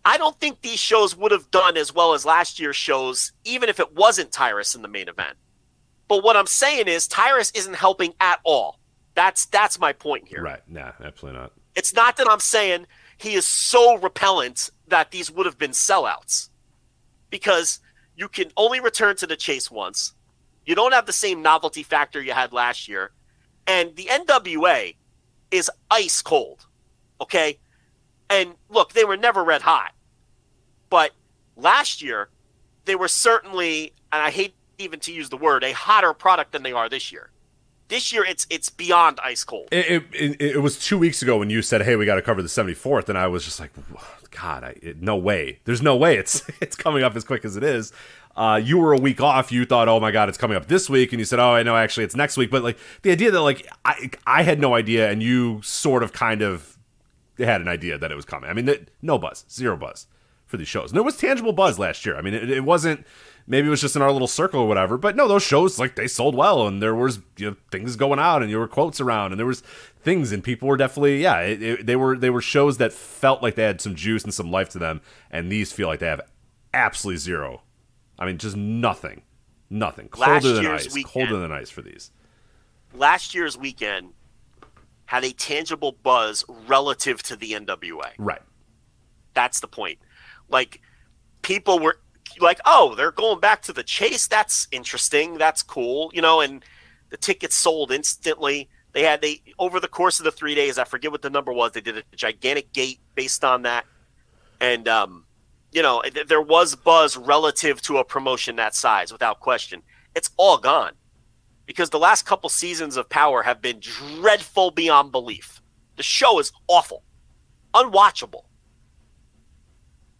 I 0.05 0.17
don't 0.17 0.39
think 0.39 0.61
these 0.61 0.79
shows 0.79 1.15
would 1.15 1.31
have 1.31 1.49
done 1.51 1.77
as 1.77 1.93
well 1.93 2.13
as 2.13 2.25
last 2.25 2.59
year's 2.59 2.75
shows, 2.75 3.31
even 3.45 3.69
if 3.69 3.79
it 3.79 3.95
wasn't 3.95 4.31
Tyrus 4.31 4.75
in 4.75 4.81
the 4.81 4.87
main 4.87 5.07
event. 5.07 5.37
But 6.07 6.23
what 6.23 6.35
I'm 6.35 6.47
saying 6.47 6.87
is 6.87 7.07
Tyrus 7.07 7.51
isn't 7.51 7.75
helping 7.75 8.13
at 8.19 8.39
all. 8.43 8.79
That's 9.15 9.45
that's 9.45 9.79
my 9.79 9.93
point 9.93 10.27
here. 10.27 10.41
right, 10.41 10.61
nah, 10.67 10.91
absolutely 11.03 11.39
not. 11.39 11.53
It's 11.75 11.93
not 11.93 12.17
that 12.17 12.27
I'm 12.29 12.39
saying 12.39 12.87
he 13.17 13.33
is 13.33 13.45
so 13.45 13.97
repellent 13.97 14.69
that 14.87 15.11
these 15.11 15.31
would 15.31 15.45
have 15.45 15.57
been 15.57 15.71
sellouts. 15.71 16.49
Because 17.29 17.79
you 18.15 18.27
can 18.27 18.51
only 18.57 18.79
return 18.79 19.15
to 19.17 19.27
the 19.27 19.35
chase 19.35 19.71
once. 19.71 20.13
You 20.65 20.75
don't 20.75 20.93
have 20.93 21.05
the 21.05 21.13
same 21.13 21.41
novelty 21.41 21.83
factor 21.83 22.21
you 22.21 22.33
had 22.33 22.53
last 22.53 22.87
year. 22.87 23.11
And 23.65 23.95
the 23.95 24.05
NWA 24.05 24.95
is 25.51 25.69
ice 25.89 26.21
cold. 26.21 26.65
Okay? 27.19 27.59
And 28.29 28.55
look, 28.69 28.93
they 28.93 29.03
were 29.03 29.17
never 29.17 29.43
red 29.43 29.61
hot. 29.61 29.93
But 30.89 31.11
last 31.55 32.01
year, 32.01 32.29
they 32.85 32.95
were 32.95 33.07
certainly, 33.07 33.93
and 34.11 34.21
I 34.21 34.29
hate 34.29 34.53
even 34.77 34.99
to 35.01 35.13
use 35.13 35.29
the 35.29 35.37
word, 35.37 35.63
a 35.63 35.71
hotter 35.71 36.13
product 36.13 36.51
than 36.51 36.63
they 36.63 36.71
are 36.71 36.89
this 36.89 37.11
year. 37.11 37.29
This 37.93 38.11
year, 38.11 38.25
it's 38.25 38.47
it's 38.49 38.71
beyond 38.71 39.19
ice 39.23 39.43
cold. 39.43 39.67
It, 39.71 40.05
it, 40.13 40.41
it, 40.41 40.61
was 40.63 40.79
two 40.79 40.97
weeks 40.97 41.21
ago 41.21 41.37
when 41.37 41.51
you 41.51 41.61
said, 41.61 41.83
"Hey, 41.83 41.95
we 41.95 42.07
got 42.07 42.15
to 42.15 42.23
cover 42.23 42.41
the 42.41 42.47
74th," 42.47 43.07
and 43.07 43.15
I 43.15 43.27
was 43.27 43.45
just 43.45 43.59
like, 43.59 43.69
"God, 44.31 44.63
I, 44.63 44.75
it, 44.81 44.99
no 44.99 45.15
way! 45.15 45.59
There's 45.65 45.83
no 45.83 45.95
way 45.95 46.17
it's 46.17 46.41
it's 46.59 46.75
coming 46.75 47.03
up 47.03 47.15
as 47.15 47.23
quick 47.23 47.45
as 47.45 47.55
it 47.55 47.63
is." 47.63 47.93
Uh, 48.35 48.59
you 48.63 48.79
were 48.79 48.93
a 48.93 48.97
week 48.97 49.21
off. 49.21 49.51
You 49.51 49.63
thought, 49.63 49.87
"Oh 49.87 49.99
my 49.99 50.09
God, 50.09 50.27
it's 50.27 50.39
coming 50.39 50.57
up 50.57 50.65
this 50.65 50.89
week," 50.89 51.13
and 51.13 51.19
you 51.19 51.25
said, 51.25 51.37
"Oh, 51.37 51.51
I 51.51 51.61
know, 51.61 51.77
actually, 51.77 52.05
it's 52.05 52.15
next 52.15 52.35
week." 52.35 52.49
But 52.49 52.63
like 52.63 52.79
the 53.03 53.11
idea 53.11 53.29
that 53.29 53.41
like 53.41 53.67
I 53.85 54.09
I 54.25 54.41
had 54.41 54.59
no 54.59 54.73
idea, 54.73 55.11
and 55.11 55.21
you 55.21 55.61
sort 55.61 56.01
of 56.01 56.13
kind 56.13 56.41
of 56.41 56.79
had 57.37 57.61
an 57.61 57.67
idea 57.67 57.99
that 57.99 58.11
it 58.11 58.15
was 58.15 58.25
coming. 58.25 58.49
I 58.49 58.53
mean, 58.53 58.87
no 59.03 59.19
buzz, 59.19 59.45
zero 59.51 59.77
buzz 59.77 60.07
for 60.47 60.57
these 60.57 60.67
shows. 60.67 60.89
And 60.89 60.95
there 60.95 61.03
was 61.03 61.17
tangible 61.17 61.53
buzz 61.53 61.77
last 61.77 62.07
year. 62.07 62.17
I 62.17 62.21
mean, 62.21 62.33
it, 62.33 62.49
it 62.49 62.63
wasn't 62.63 63.05
maybe 63.47 63.67
it 63.67 63.69
was 63.69 63.81
just 63.81 63.95
in 63.95 64.01
our 64.01 64.11
little 64.11 64.27
circle 64.27 64.61
or 64.61 64.67
whatever. 64.67 64.97
But 64.97 65.15
no, 65.15 65.27
those 65.27 65.43
shows 65.43 65.79
like 65.79 65.95
they 65.95 66.07
sold 66.07 66.35
well, 66.35 66.67
and 66.67 66.81
there 66.81 66.95
was 66.95 67.19
you 67.37 67.51
know 67.51 67.55
things 67.71 67.95
going 67.95 68.19
out, 68.19 68.41
and 68.41 68.51
there 68.51 68.59
were 68.59 68.67
quotes 68.67 68.99
around, 69.01 69.31
and 69.31 69.39
there 69.39 69.45
was 69.45 69.61
things, 70.01 70.31
and 70.31 70.43
people 70.43 70.67
were 70.67 70.77
definitely 70.77 71.21
yeah, 71.21 71.39
it, 71.39 71.61
it, 71.63 71.85
they 71.85 71.95
were 71.95 72.17
they 72.17 72.29
were 72.29 72.41
shows 72.41 72.77
that 72.77 72.93
felt 72.93 73.41
like 73.41 73.55
they 73.55 73.63
had 73.63 73.81
some 73.81 73.95
juice 73.95 74.23
and 74.23 74.33
some 74.33 74.51
life 74.51 74.69
to 74.69 74.79
them, 74.79 75.01
and 75.31 75.51
these 75.51 75.71
feel 75.71 75.87
like 75.87 75.99
they 75.99 76.07
have 76.07 76.21
absolutely 76.73 77.17
zero. 77.17 77.61
I 78.19 78.25
mean, 78.25 78.37
just 78.37 78.55
nothing, 78.55 79.23
nothing. 79.69 80.09
Colder 80.09 80.53
than 80.53 80.67
ice, 80.67 80.93
weekend, 80.93 81.13
colder 81.13 81.37
than 81.37 81.51
ice 81.51 81.69
for 81.69 81.81
these. 81.81 82.11
Last 82.93 83.33
year's 83.33 83.57
weekend 83.57 84.13
had 85.05 85.23
a 85.23 85.31
tangible 85.31 85.91
buzz 85.91 86.45
relative 86.67 87.21
to 87.23 87.35
the 87.35 87.51
NWA. 87.53 88.11
Right. 88.17 88.41
That's 89.33 89.59
the 89.59 89.67
point 89.67 89.99
like 90.53 90.81
people 91.41 91.79
were 91.79 91.99
like, 92.39 92.59
oh, 92.65 92.95
they're 92.95 93.11
going 93.11 93.39
back 93.39 93.61
to 93.63 93.73
the 93.73 93.83
chase. 93.83 94.27
That's 94.27 94.67
interesting. 94.71 95.37
That's 95.37 95.63
cool. 95.63 96.11
You 96.13 96.21
know, 96.21 96.41
and 96.41 96.63
the 97.09 97.17
tickets 97.17 97.55
sold 97.55 97.91
instantly. 97.91 98.69
They 98.93 99.03
had 99.03 99.21
they 99.21 99.41
over 99.59 99.79
the 99.79 99.87
course 99.87 100.19
of 100.19 100.25
the 100.25 100.31
three 100.31 100.55
days. 100.55 100.77
I 100.77 100.83
forget 100.83 101.11
what 101.11 101.21
the 101.21 101.29
number 101.29 101.51
was. 101.51 101.71
They 101.71 101.81
did 101.81 101.97
a 101.97 102.03
gigantic 102.15 102.73
gate 102.73 102.99
based 103.15 103.43
on 103.43 103.63
that, 103.63 103.85
and 104.61 104.87
um, 104.87 105.25
you 105.71 105.81
know, 105.81 106.03
there 106.27 106.41
was 106.41 106.75
buzz 106.75 107.17
relative 107.17 107.81
to 107.83 107.97
a 107.97 108.03
promotion 108.03 108.55
that 108.57 108.75
size, 108.75 109.11
without 109.11 109.39
question. 109.39 109.81
It's 110.15 110.29
all 110.37 110.57
gone 110.57 110.93
because 111.65 111.89
the 111.89 111.99
last 111.99 112.25
couple 112.27 112.49
seasons 112.49 112.97
of 112.97 113.09
Power 113.09 113.41
have 113.41 113.61
been 113.61 113.79
dreadful 113.79 114.69
beyond 114.69 115.11
belief. 115.11 115.61
The 115.95 116.03
show 116.03 116.39
is 116.39 116.51
awful, 116.67 117.03
unwatchable 117.73 118.43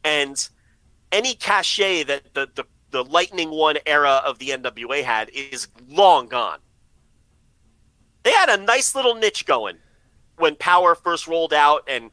and 0.04 0.50
any 1.14 1.36
cachet 1.36 2.04
that 2.04 2.34
the, 2.34 2.50
the, 2.56 2.66
the 2.92 3.06
Lightning 3.06 3.52
One 3.52 3.78
era 3.86 4.22
of 4.26 4.40
the 4.40 4.50
NWA 4.50 5.04
had 5.04 5.30
is 5.30 5.68
long 5.88 6.28
gone. 6.28 6.60
They 8.24 8.32
had 8.32 8.50
a 8.50 8.58
nice 8.58 8.96
little 8.96 9.16
niche 9.16 9.46
going 9.46 9.78
when 10.38 10.56
Power 10.56 10.96
first 10.96 11.28
rolled 11.28 11.54
out 11.54 11.84
and 11.88 12.10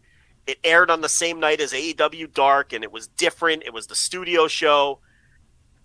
it 0.47 0.59
aired 0.63 0.91
on 0.91 1.01
the 1.01 1.09
same 1.09 1.41
night 1.41 1.61
as 1.61 1.73
AEW 1.73 2.33
Dark 2.33 2.73
and 2.73 2.85
it 2.85 2.93
was 2.93 3.09
different. 3.09 3.63
It 3.65 3.73
was 3.73 3.87
the 3.87 3.95
studio 3.95 4.47
show. 4.47 5.01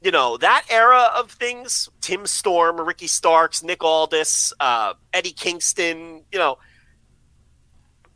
You 0.02 0.12
know, 0.12 0.38
that 0.38 0.66
era 0.70 1.10
of 1.16 1.32
things, 1.32 1.90
Tim 2.02 2.28
Storm, 2.28 2.80
Ricky 2.80 3.08
Starks, 3.08 3.64
Nick 3.64 3.84
Aldis, 3.84 4.54
uh, 4.60 4.94
Eddie 5.14 5.32
Kingston, 5.32 6.24
you 6.32 6.38
know, 6.38 6.58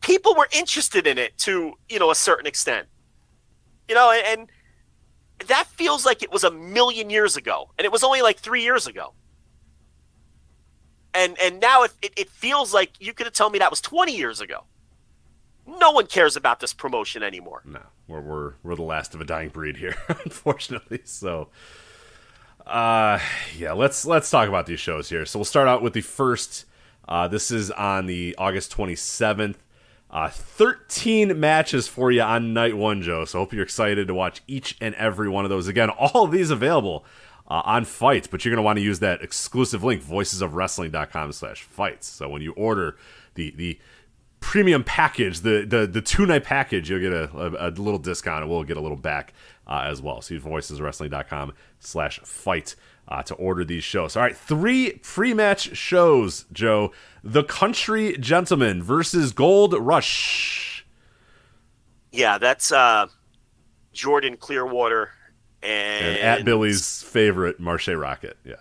people 0.01 0.35
were 0.35 0.47
interested 0.51 1.07
in 1.07 1.17
it 1.17 1.37
to, 1.39 1.73
you 1.87 1.99
know, 1.99 2.11
a 2.11 2.15
certain 2.15 2.45
extent. 2.45 2.87
You 3.87 3.95
know, 3.95 4.11
and, 4.11 4.39
and 4.39 4.49
that 5.47 5.67
feels 5.67 6.05
like 6.05 6.23
it 6.23 6.31
was 6.31 6.43
a 6.43 6.51
million 6.51 7.09
years 7.09 7.37
ago, 7.37 7.71
and 7.77 7.85
it 7.85 7.91
was 7.91 8.03
only 8.03 8.21
like 8.21 8.39
three 8.39 8.63
years 8.63 8.87
ago. 8.87 9.13
And 11.13 11.37
and 11.41 11.59
now 11.59 11.83
it, 11.83 11.91
it, 12.01 12.13
it 12.15 12.29
feels 12.29 12.73
like 12.73 12.91
you 12.99 13.13
could 13.13 13.25
have 13.25 13.33
told 13.33 13.53
me 13.53 13.59
that 13.59 13.71
was 13.71 13.81
20 13.81 14.15
years 14.15 14.41
ago. 14.41 14.65
No 15.65 15.91
one 15.91 16.07
cares 16.07 16.35
about 16.35 16.59
this 16.59 16.73
promotion 16.73 17.23
anymore. 17.23 17.61
No, 17.65 17.81
we're 18.07 18.21
we're, 18.21 18.53
we're 18.63 18.75
the 18.75 18.83
last 18.83 19.15
of 19.15 19.21
a 19.21 19.25
dying 19.25 19.49
breed 19.49 19.77
here, 19.77 19.95
unfortunately. 20.07 21.01
So, 21.05 21.49
uh, 22.65 23.19
yeah, 23.57 23.73
let's 23.73 24.05
let's 24.05 24.29
talk 24.29 24.49
about 24.49 24.65
these 24.65 24.79
shows 24.79 25.09
here. 25.09 25.25
So 25.25 25.39
we'll 25.39 25.45
start 25.45 25.67
out 25.67 25.81
with 25.81 25.93
the 25.93 26.01
first. 26.01 26.65
Uh, 27.07 27.27
this 27.27 27.49
is 27.49 27.71
on 27.71 28.05
the 28.05 28.35
August 28.37 28.75
27th. 28.75 29.55
Uh, 30.11 30.29
13 30.29 31.39
matches 31.39 31.87
for 31.87 32.11
you 32.11 32.21
on 32.21 32.53
night 32.53 32.75
one, 32.75 33.01
Joe. 33.01 33.25
So 33.25 33.39
hope 33.39 33.53
you're 33.53 33.63
excited 33.63 34.07
to 34.07 34.13
watch 34.13 34.41
each 34.47 34.75
and 34.81 34.95
every 34.95 35.29
one 35.29 35.45
of 35.45 35.49
those. 35.49 35.67
Again, 35.67 35.89
all 35.99 36.25
of 36.25 36.31
these 36.31 36.49
available 36.49 37.05
uh, 37.47 37.61
on 37.65 37.85
fights, 37.85 38.27
but 38.27 38.43
you're 38.43 38.51
going 38.51 38.61
to 38.61 38.65
want 38.65 38.77
to 38.77 38.83
use 38.83 38.99
that 38.99 39.21
exclusive 39.21 39.83
link, 39.83 40.03
voicesofwrestling.com 40.03 41.31
slash 41.31 41.63
fights. 41.63 42.07
So 42.07 42.27
when 42.27 42.41
you 42.41 42.53
order 42.53 42.97
the, 43.35 43.51
the 43.51 43.79
premium 44.39 44.83
package, 44.83 45.41
the, 45.41 45.65
the, 45.67 45.85
the 45.85 46.01
two 46.01 46.25
night 46.25 46.43
package, 46.43 46.89
you'll 46.89 46.99
get 46.99 47.13
a, 47.13 47.29
a, 47.35 47.69
a, 47.69 47.71
little 47.71 47.99
discount 47.99 48.41
and 48.41 48.49
we'll 48.49 48.63
get 48.63 48.77
a 48.77 48.81
little 48.81 48.97
back 48.97 49.33
uh, 49.67 49.83
as 49.85 50.01
well. 50.01 50.21
So 50.21 50.35
voicesofwrestling.com 50.35 51.53
slash 51.79 52.19
fight 52.19 52.75
uh, 53.09 53.23
to 53.23 53.33
order 53.35 53.65
these 53.65 53.83
shows. 53.83 54.15
All 54.15 54.23
right, 54.23 54.37
three 54.37 54.93
pre 55.03 55.33
match 55.33 55.75
shows, 55.75 56.45
Joe. 56.53 56.91
The 57.23 57.43
Country 57.43 58.15
Gentleman 58.17 58.81
versus 58.81 59.33
Gold 59.33 59.73
Rush. 59.77 60.85
Yeah, 62.11 62.37
that's 62.37 62.71
uh, 62.71 63.07
Jordan 63.91 64.37
Clearwater 64.37 65.09
and, 65.61 66.05
and 66.05 66.17
at 66.17 66.45
Billy's 66.45 67.03
favorite 67.03 67.59
Marshe 67.59 67.93
Rockett. 67.93 68.35
Yeah. 68.45 68.55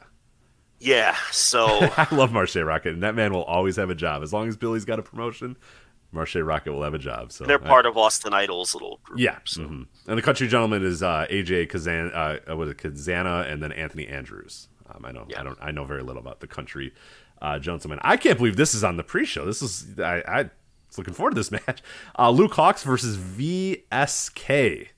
Yeah, 0.81 1.17
so 1.33 1.67
I 1.67 2.07
love 2.13 2.31
Marshe 2.31 2.63
Rockett, 2.65 2.93
and 2.93 3.03
that 3.03 3.15
man 3.15 3.33
will 3.33 3.45
always 3.45 3.77
have 3.77 3.91
a 3.91 3.95
job 3.95 4.23
as 4.23 4.33
long 4.33 4.49
as 4.49 4.57
Billy's 4.57 4.85
got 4.85 4.99
a 4.99 5.03
promotion. 5.03 5.57
Marshe 6.15 6.43
Rockett 6.43 6.73
will 6.73 6.83
have 6.83 6.95
a 6.95 6.99
job. 6.99 7.33
So 7.33 7.45
they're 7.45 7.59
part 7.59 7.87
I, 7.87 7.91
of 7.91 7.97
Austin 7.97 8.33
Idol's 8.33 8.75
little 8.75 9.01
group. 9.03 9.21
Yeah, 9.21 9.39
so. 9.45 9.63
mm-hmm. 9.63 9.83
and 10.07 10.19
the 10.19 10.23
country 10.23 10.49
gentleman 10.49 10.85
is 10.85 11.03
uh, 11.03 11.27
AJ 11.31 11.69
Kazan, 11.69 12.11
uh, 12.13 12.57
was 12.57 12.71
it 12.71 12.79
Cazana, 12.79 13.51
and 13.51 13.63
then 13.63 13.73
Anthony 13.73 14.07
Andrews. 14.07 14.69
Um, 14.89 15.05
I 15.05 15.13
know 15.13 15.27
yeah. 15.29 15.41
I 15.41 15.45
don't 15.45 15.59
I 15.61 15.71
know 15.71 15.85
very 15.85 16.03
little 16.03 16.23
about 16.23 16.41
the 16.41 16.47
country 16.47 16.95
uh, 17.43 17.59
gentleman. 17.59 17.99
I 18.03 18.17
can't 18.17 18.39
believe 18.39 18.57
this 18.57 18.75
is 18.75 18.83
on 18.83 18.97
the 18.97 19.05
pre-show. 19.05 19.45
This 19.45 19.63
is 19.63 19.99
I, 19.99 20.23
I 20.27 20.51
was 20.89 20.99
looking 20.99 21.15
forward 21.15 21.33
to 21.33 21.37
this 21.37 21.51
match. 21.67 21.83
Uh, 22.19 22.31
Luke 22.31 22.53
Hawx 22.53 22.83
versus 22.85 23.17
VSK. 23.17 24.89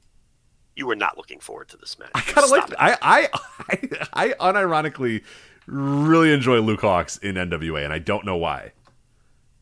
You 0.77 0.87
were 0.87 0.97
not 0.97 1.17
looking 1.17 1.41
forward 1.41 1.69
to 1.71 1.77
this 1.77 1.99
match. 1.99 2.11
I 2.15 2.21
kind 2.21 2.45
of 2.45 2.51
like. 2.51 2.73
I, 2.79 2.97
I 3.03 3.29
I 3.69 4.07
I 4.13 4.53
unironically 4.53 5.23
really 5.67 6.33
enjoy 6.33 6.61
Luke 6.61 6.81
Hawx 6.81 7.21
in 7.23 7.35
NWA, 7.35 7.85
and 7.85 7.93
I 7.93 7.99
don't 7.99 8.25
know 8.25 8.37
why. 8.37 8.73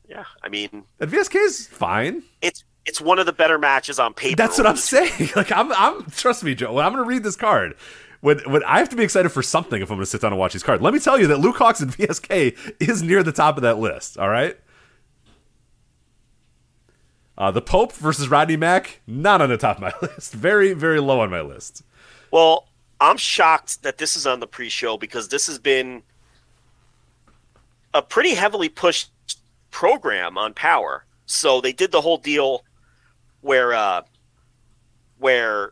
Yeah, 0.09 0.24
I 0.43 0.48
mean, 0.48 0.85
and 1.01 1.10
VSK 1.10 1.35
is 1.36 1.66
fine. 1.66 2.22
It's 2.40 2.64
it's 2.86 3.01
one 3.01 3.18
of 3.18 3.26
the 3.26 3.32
better 3.32 3.59
matches 3.59 3.98
on 3.98 4.14
paper. 4.14 4.36
That's 4.36 4.56
what 4.56 4.66
I'm 4.66 4.76
saying. 4.76 5.30
Like 5.36 5.52
I'm, 5.52 5.70
I'm 5.72 6.05
trust 6.10 6.43
me, 6.43 6.55
Joe. 6.55 6.72
When 6.72 6.85
I'm 6.85 6.93
going 6.93 7.05
to 7.05 7.09
read 7.09 7.22
this 7.22 7.36
card, 7.36 7.74
when 8.20 8.39
when 8.51 8.64
I 8.64 8.78
have 8.78 8.89
to 8.89 8.97
be 8.97 9.05
excited 9.05 9.28
for 9.28 9.43
something 9.43 9.82
if 9.82 9.90
I'm 9.90 9.97
going 9.97 10.05
to 10.05 10.10
sit 10.10 10.22
down 10.22 10.32
and 10.32 10.40
watch 10.40 10.55
these 10.55 10.62
cards. 10.62 10.82
Let 10.82 10.94
me 10.94 11.01
tell 11.01 11.20
you 11.20 11.26
that 11.28 11.39
Luke 11.39 11.56
Hawx 11.56 11.82
and 11.82 11.90
VSK 11.97 12.56
is 12.80 13.02
near 13.02 13.22
the 13.22 13.32
top 13.32 13.56
of 13.56 13.62
that 13.62 13.78
list. 13.78 14.18
All 14.18 14.28
right. 14.30 14.59
Uh, 17.36 17.52
the 17.52 17.62
Pope 17.62 17.93
versus 17.93 18.28
Rodney 18.28 18.56
Mack, 18.56 19.01
not 19.06 19.40
on 19.40 19.48
the 19.48 19.56
top 19.56 19.76
of 19.76 19.82
my 19.82 19.93
list. 20.02 20.32
Very, 20.32 20.72
very 20.72 20.98
low 20.98 21.20
on 21.20 21.30
my 21.30 21.40
list. 21.40 21.85
Well, 22.32 22.66
I'm 23.01 23.16
shocked 23.16 23.85
that 23.85 23.98
this 23.98 24.16
is 24.16 24.26
on 24.26 24.40
the 24.40 24.47
pre-show 24.48 24.97
because 24.97 25.28
this 25.28 25.47
has 25.47 25.59
been 25.59 26.02
a 27.94 28.02
pretty 28.02 28.35
heavily 28.35 28.68
pushed 28.68 29.10
program 29.78 30.36
on 30.36 30.52
Power. 30.55 31.05
So 31.26 31.60
they 31.60 31.72
did 31.72 31.92
the 31.92 32.00
whole 32.00 32.18
deal 32.18 32.64
where 33.42 33.72
uh, 33.72 34.02
where 35.18 35.70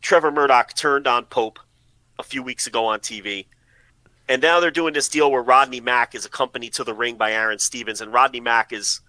Trevor 0.00 0.32
Murdoch 0.32 0.72
turned 0.72 1.06
on 1.06 1.26
Pope 1.26 1.58
a 2.18 2.22
few 2.22 2.42
weeks 2.42 2.66
ago 2.66 2.86
on 2.86 3.00
TV. 3.00 3.44
And 4.26 4.40
now 4.40 4.58
they're 4.58 4.70
doing 4.70 4.94
this 4.94 5.10
deal 5.10 5.30
where 5.30 5.42
Rodney 5.42 5.80
Mack 5.80 6.14
is 6.14 6.24
accompanied 6.24 6.72
to 6.74 6.84
the 6.84 6.94
ring 6.94 7.16
by 7.16 7.32
Aron 7.32 7.58
Stevens, 7.58 8.00
and 8.00 8.10
Rodney 8.10 8.40
Mack 8.40 8.72
is 8.72 9.02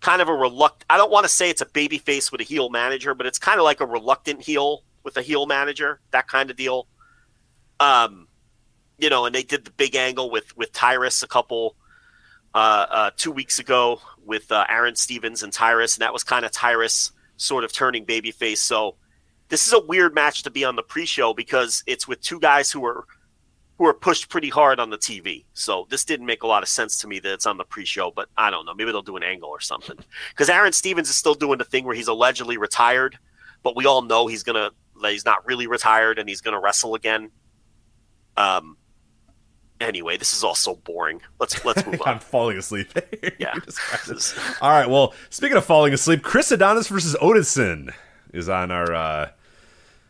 kind 0.00 0.20
of 0.20 0.28
a 0.28 0.34
reluctant. 0.34 0.86
I 0.90 0.96
don't 0.96 1.12
want 1.12 1.22
to 1.22 1.28
say 1.28 1.50
it's 1.50 1.60
a 1.60 1.66
baby 1.66 1.98
face 1.98 2.32
with 2.32 2.40
a 2.40 2.44
heel 2.44 2.68
manager, 2.68 3.14
but 3.14 3.26
it's 3.26 3.38
kind 3.38 3.60
of 3.60 3.64
like 3.64 3.80
a 3.80 3.86
reluctant 3.86 4.42
heel 4.42 4.82
with 5.04 5.16
a 5.16 5.22
heel 5.22 5.46
manager, 5.46 6.00
that 6.10 6.26
kind 6.26 6.50
of 6.50 6.56
deal. 6.56 6.88
Um, 7.78 8.26
you 8.98 9.08
know, 9.08 9.24
and 9.24 9.32
they 9.32 9.44
did 9.44 9.64
the 9.66 9.70
big 9.70 9.94
angle 9.94 10.32
with 10.32 10.56
with 10.56 10.72
Tyrus 10.72 11.22
a 11.22 11.28
couple 11.28 11.76
uh, 12.54 12.86
uh, 12.90 13.10
two 13.16 13.30
weeks 13.30 13.58
ago 13.58 14.00
with 14.24 14.50
uh, 14.50 14.64
Aron 14.68 14.96
Stevens 14.96 15.42
and 15.42 15.52
Tyrus, 15.52 15.96
and 15.96 16.02
that 16.02 16.12
was 16.12 16.24
kind 16.24 16.44
of 16.44 16.52
Tyrus 16.52 17.12
sort 17.36 17.64
of 17.64 17.72
turning 17.72 18.04
babyface. 18.04 18.58
So 18.58 18.96
this 19.48 19.66
is 19.66 19.72
a 19.72 19.80
weird 19.80 20.14
match 20.14 20.42
to 20.44 20.50
be 20.50 20.64
on 20.64 20.76
the 20.76 20.82
pre-show 20.82 21.34
because 21.34 21.82
it's 21.86 22.06
with 22.06 22.20
two 22.20 22.40
guys 22.40 22.70
who 22.70 22.84
are 22.84 23.04
who 23.78 23.86
are 23.86 23.94
pushed 23.94 24.28
pretty 24.28 24.50
hard 24.50 24.78
on 24.78 24.90
the 24.90 24.98
TV. 24.98 25.44
So 25.54 25.86
this 25.88 26.04
didn't 26.04 26.26
make 26.26 26.42
a 26.42 26.46
lot 26.46 26.62
of 26.62 26.68
sense 26.68 26.98
to 26.98 27.08
me 27.08 27.18
that 27.20 27.32
it's 27.32 27.46
on 27.46 27.56
the 27.56 27.64
pre-show, 27.64 28.12
but 28.14 28.28
I 28.36 28.50
don't 28.50 28.66
know. 28.66 28.74
Maybe 28.74 28.92
they'll 28.92 29.00
do 29.00 29.16
an 29.16 29.22
angle 29.22 29.48
or 29.48 29.60
something. 29.60 29.96
Because 30.28 30.50
Aron 30.50 30.72
Stevens 30.72 31.08
is 31.08 31.16
still 31.16 31.34
doing 31.34 31.56
the 31.56 31.64
thing 31.64 31.86
where 31.86 31.94
he's 31.94 32.08
allegedly 32.08 32.58
retired, 32.58 33.18
but 33.62 33.76
we 33.76 33.86
all 33.86 34.02
know 34.02 34.26
he's 34.26 34.42
gonna 34.42 34.70
that 35.02 35.12
he's 35.12 35.24
not 35.24 35.46
really 35.46 35.66
retired 35.66 36.18
and 36.18 36.28
he's 36.28 36.40
gonna 36.40 36.60
wrestle 36.60 36.94
again. 36.94 37.30
Um. 38.36 38.76
Anyway, 39.80 40.16
this 40.18 40.34
is 40.34 40.44
all 40.44 40.54
so 40.54 40.76
boring. 40.76 41.22
Let's 41.38 41.64
let's 41.64 41.84
move 41.86 42.00
on. 42.06 42.08
I'm 42.14 42.18
falling 42.18 42.58
asleep. 42.58 42.88
Yeah. 43.38 43.54
All 44.60 44.70
right. 44.70 44.88
Well, 44.88 45.14
speaking 45.30 45.56
of 45.56 45.64
falling 45.64 45.94
asleep, 45.94 46.22
Chris 46.22 46.50
Adonis 46.52 46.88
versus 46.88 47.16
Odinson 47.22 47.92
is 48.34 48.48
on 48.48 48.70
our. 48.70 48.92
uh 48.94 49.30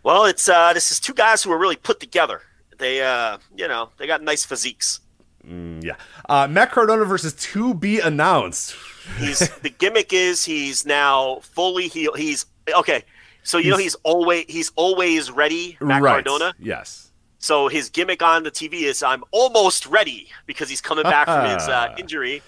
Well, 0.03 0.25
it's 0.25 0.49
uh 0.49 0.73
this 0.73 0.91
is 0.91 0.99
two 0.99 1.15
guys 1.15 1.43
who 1.43 1.53
are 1.53 1.59
really 1.59 1.77
put 1.77 2.01
together. 2.01 2.43
They 2.79 3.03
uh 3.03 3.39
you 3.57 3.69
know 3.69 3.91
they 3.99 4.07
got 4.07 4.23
nice 4.23 4.45
physiques. 4.45 5.01
Yeah. 5.49 5.97
Uh, 6.29 6.47
Matt 6.49 6.71
Cardona 6.71 7.05
versus 7.05 7.33
to 7.35 7.73
be 7.73 7.99
announced. 8.01 8.75
He's 9.19 9.39
the 9.63 9.71
gimmick 9.71 10.13
is 10.13 10.45
he's 10.45 10.85
now 10.85 11.41
fully 11.43 11.89
healed. 11.89 12.19
He's 12.19 12.45
okay. 12.75 13.05
So 13.45 13.59
you 13.59 13.71
know 13.71 13.77
He's- 13.79 13.95
he's 13.95 14.03
always 14.03 14.45
he's 14.49 14.73
always 14.77 15.31
ready, 15.31 15.79
Matt 15.81 16.03
right. 16.03 16.25
Cardona. 16.25 16.55
Yes. 16.59 17.10
So 17.41 17.69
his 17.69 17.89
gimmick 17.89 18.23
on 18.23 18.43
the 18.45 18.51
TV 18.51 18.83
is 18.83 19.03
I'm 19.03 19.25
almost 19.33 19.87
ready 19.87 20.29
because 20.47 20.69
he's 20.69 20.81
coming 20.83 21.05
back 21.05 21.27
from 21.27 21.47
his 21.49 21.67
uh, 21.69 21.95
injury, 21.99 22.43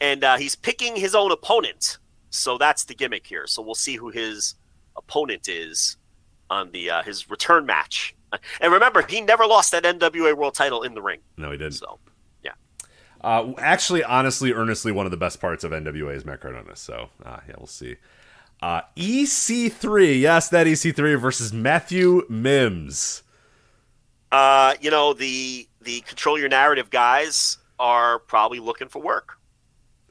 and 0.00 0.24
uh, 0.24 0.36
he's 0.38 0.56
picking 0.56 0.96
his 0.96 1.14
own 1.14 1.30
opponent. 1.30 1.98
So 2.30 2.56
that's 2.58 2.84
the 2.84 2.94
gimmick 2.94 3.26
here. 3.26 3.46
So 3.46 3.60
we'll 3.62 3.74
see 3.74 3.96
who 3.96 4.08
his 4.08 4.54
opponent 4.96 5.46
is 5.48 5.98
on 6.48 6.72
the 6.72 6.90
uh, 6.90 7.02
his 7.02 7.28
return 7.30 7.66
match. 7.66 8.16
And 8.60 8.72
remember, 8.72 9.04
he 9.06 9.20
never 9.20 9.44
lost 9.46 9.72
that 9.72 9.82
NWA 9.84 10.34
World 10.36 10.54
Title 10.54 10.82
in 10.84 10.94
the 10.94 11.02
ring. 11.02 11.20
No, 11.36 11.50
he 11.50 11.58
didn't. 11.58 11.74
So 11.74 11.98
yeah, 12.42 12.52
Uh, 13.22 13.52
actually, 13.58 14.02
honestly, 14.04 14.52
earnestly, 14.52 14.90
one 14.92 15.04
of 15.04 15.10
the 15.10 15.16
best 15.18 15.40
parts 15.40 15.64
of 15.64 15.72
NWA 15.72 16.14
is 16.14 16.24
Matt 16.24 16.40
Cardona. 16.40 16.76
So, 16.76 17.10
uh, 17.26 17.40
yeah, 17.48 17.54
we'll 17.58 17.66
see. 17.66 17.96
Uh, 18.62 18.82
EC3, 18.96 20.20
yes, 20.20 20.48
that 20.50 20.66
EC3 20.66 21.18
versus 21.20 21.52
Matthew 21.52 22.24
Mims. 22.28 23.22
Uh, 24.32 24.74
you 24.80 24.90
know 24.90 25.12
the 25.12 25.68
the 25.80 26.00
control 26.02 26.38
your 26.38 26.48
narrative 26.48 26.90
guys 26.90 27.58
are 27.78 28.18
probably 28.18 28.60
looking 28.60 28.88
for 28.88 29.00
work. 29.00 29.40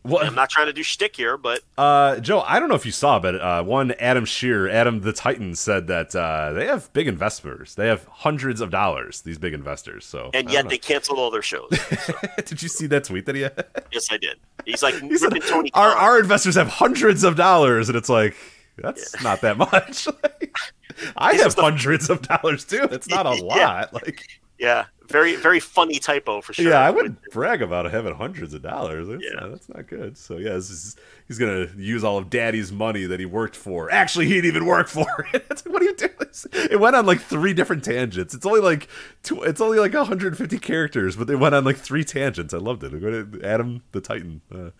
I'm 0.05 0.35
not 0.35 0.49
trying 0.49 0.67
to 0.67 0.73
do 0.73 0.81
shtick 0.81 1.15
here, 1.15 1.37
but 1.37 1.61
uh, 1.77 2.19
Joe, 2.19 2.41
I 2.41 2.59
don't 2.59 2.69
know 2.69 2.75
if 2.75 2.85
you 2.85 2.91
saw, 2.91 3.19
but 3.19 3.35
uh, 3.35 3.63
one 3.63 3.91
Adam 3.99 4.25
Scherr, 4.25 4.71
Adam 4.71 5.01
the 5.01 5.13
Titan, 5.13 5.55
said 5.55 5.87
that 5.87 6.15
uh, 6.15 6.53
they 6.53 6.65
have 6.65 6.91
big 6.93 7.07
investors. 7.07 7.75
They 7.75 7.87
have 7.87 8.05
hundreds 8.05 8.61
of 8.61 8.71
dollars. 8.71 9.21
These 9.21 9.37
big 9.37 9.53
investors. 9.53 10.05
So, 10.05 10.31
and 10.33 10.49
yet 10.49 10.69
they 10.69 10.77
canceled 10.77 11.19
all 11.19 11.29
their 11.29 11.41
shows. 11.41 11.69
know. 11.91 12.15
did 12.45 12.61
you 12.61 12.69
see 12.69 12.87
that 12.87 13.03
tweet 13.03 13.25
that 13.25 13.35
he 13.35 13.41
had? 13.41 13.65
yes, 13.91 14.07
I 14.11 14.17
did. 14.17 14.37
He's 14.65 14.81
like 14.81 14.99
He 15.01 15.17
said, 15.17 15.33
Tony. 15.47 15.69
our 15.73 15.91
our 15.91 16.19
investors 16.19 16.55
have 16.55 16.67
hundreds 16.67 17.23
of 17.23 17.35
dollars, 17.35 17.89
and 17.89 17.97
it's 17.97 18.09
like 18.09 18.35
that's 18.81 19.21
not 19.23 19.41
that 19.41 19.57
much. 19.57 20.07
Like, 20.23 21.13
I 21.15 21.33
have 21.35 21.55
the- 21.55 21.61
hundreds 21.61 22.09
of 22.09 22.21
dollars 22.23 22.65
too. 22.65 22.87
It's 22.91 23.07
not 23.07 23.25
a 23.25 23.35
Yeah. 23.37 23.43
lot. 23.43 23.93
Like, 23.93 24.21
Yeah, 24.57 24.85
very 25.07 25.35
very 25.37 25.59
funny 25.61 25.97
typo 25.99 26.41
for 26.41 26.51
sure. 26.53 26.69
yeah, 26.69 26.79
I 26.79 26.89
wouldn't 26.89 27.19
brag 27.31 27.61
about 27.61 27.89
having 27.89 28.13
hundreds 28.15 28.53
of 28.53 28.61
dollars. 28.63 29.07
That's, 29.07 29.23
Yeah. 29.23 29.39
not, 29.39 29.51
that's 29.51 29.69
not 29.69 29.87
good. 29.87 30.17
So 30.17 30.37
yeah, 30.37 30.53
this 30.53 30.69
is, 30.69 30.97
he's 31.27 31.37
gonna 31.37 31.67
use 31.77 32.03
all 32.03 32.17
of 32.17 32.29
Daddy's 32.29 32.71
money 32.73 33.05
that 33.05 33.19
he 33.19 33.25
worked 33.25 33.55
for. 33.55 33.89
Actually, 33.91 34.25
he 34.27 34.33
didn't 34.35 34.47
even 34.47 34.65
work 34.65 34.87
for 34.89 35.05
it. 35.33 35.49
Like, 35.49 35.59
what 35.73 35.81
are 35.81 35.85
you 35.85 35.95
doing? 35.95 36.11
It 36.53 36.79
went 36.79 36.95
on 36.97 37.05
like 37.05 37.21
three 37.21 37.53
different 37.53 37.83
tangents. 37.85 38.33
It's 38.33 38.45
only 38.45 38.59
like 38.61 38.89
two, 39.23 39.41
it's 39.43 39.61
only 39.61 39.79
like 39.79 39.93
150 39.93 40.57
characters, 40.59 41.15
but 41.15 41.27
they 41.27 41.35
went 41.35 41.55
on 41.55 41.63
like 41.63 41.77
three 41.77 42.03
tangents. 42.03 42.53
I 42.53 42.57
loved 42.57 42.83
it. 42.83 42.91
Go 42.99 43.23
to 43.23 43.41
Adam 43.43 43.83
the 43.93 44.01
Titan. 44.01 44.41
Uh, 44.53 44.71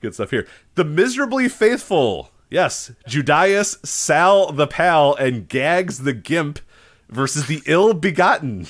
good 0.00 0.14
stuff 0.14 0.30
here. 0.30 0.46
The 0.76 0.84
miserably 0.84 1.48
faithful. 1.48 2.30
Yes, 2.50 2.92
Judas, 3.06 3.78
Sal 3.84 4.52
the 4.52 4.66
Pal, 4.66 5.14
and 5.14 5.48
Gags 5.48 5.98
the 5.98 6.14
Gimp 6.14 6.60
versus 7.10 7.46
the 7.46 7.62
ill 7.66 7.92
begotten. 7.94 8.66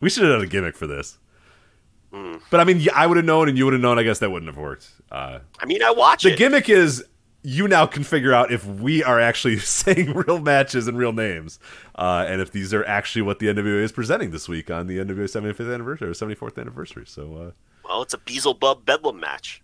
We 0.00 0.10
should 0.10 0.24
have 0.24 0.32
done 0.32 0.42
a 0.42 0.46
gimmick 0.46 0.76
for 0.76 0.86
this. 0.86 1.18
But 2.50 2.60
I 2.60 2.64
mean, 2.64 2.86
I 2.94 3.06
would 3.06 3.16
have 3.16 3.26
known, 3.26 3.48
and 3.48 3.58
you 3.58 3.64
would 3.64 3.72
have 3.72 3.82
known. 3.82 3.98
I 3.98 4.04
guess 4.04 4.20
that 4.20 4.30
wouldn't 4.30 4.48
have 4.48 4.56
worked. 4.62 4.88
Uh, 5.10 5.40
I 5.58 5.66
mean, 5.66 5.82
I 5.82 5.90
watch 5.90 6.22
the 6.22 6.32
it. 6.32 6.38
gimmick 6.38 6.68
is 6.68 7.04
you 7.42 7.66
now 7.66 7.86
can 7.86 8.04
figure 8.04 8.32
out 8.32 8.52
if 8.52 8.64
we 8.64 9.02
are 9.02 9.18
actually 9.18 9.58
saying 9.60 10.14
real 10.14 10.38
matches 10.38 10.86
and 10.86 10.96
real 10.96 11.12
names, 11.12 11.58
uh, 11.96 12.24
and 12.28 12.40
if 12.40 12.52
these 12.52 12.72
are 12.72 12.84
actually 12.84 13.22
what 13.22 13.40
the 13.40 13.46
NWA 13.46 13.82
is 13.82 13.90
presenting 13.90 14.30
this 14.30 14.48
week 14.48 14.70
on 14.70 14.86
the 14.86 14.98
NWA 14.98 15.24
75th 15.24 15.72
anniversary 15.72 16.08
or 16.08 16.12
74th 16.12 16.58
anniversary. 16.58 17.04
So 17.06 17.52
well, 17.84 18.02
it's 18.02 18.14
a 18.14 18.18
Beelzebub 18.18 18.84
Bedlam 18.84 19.18
match. 19.18 19.60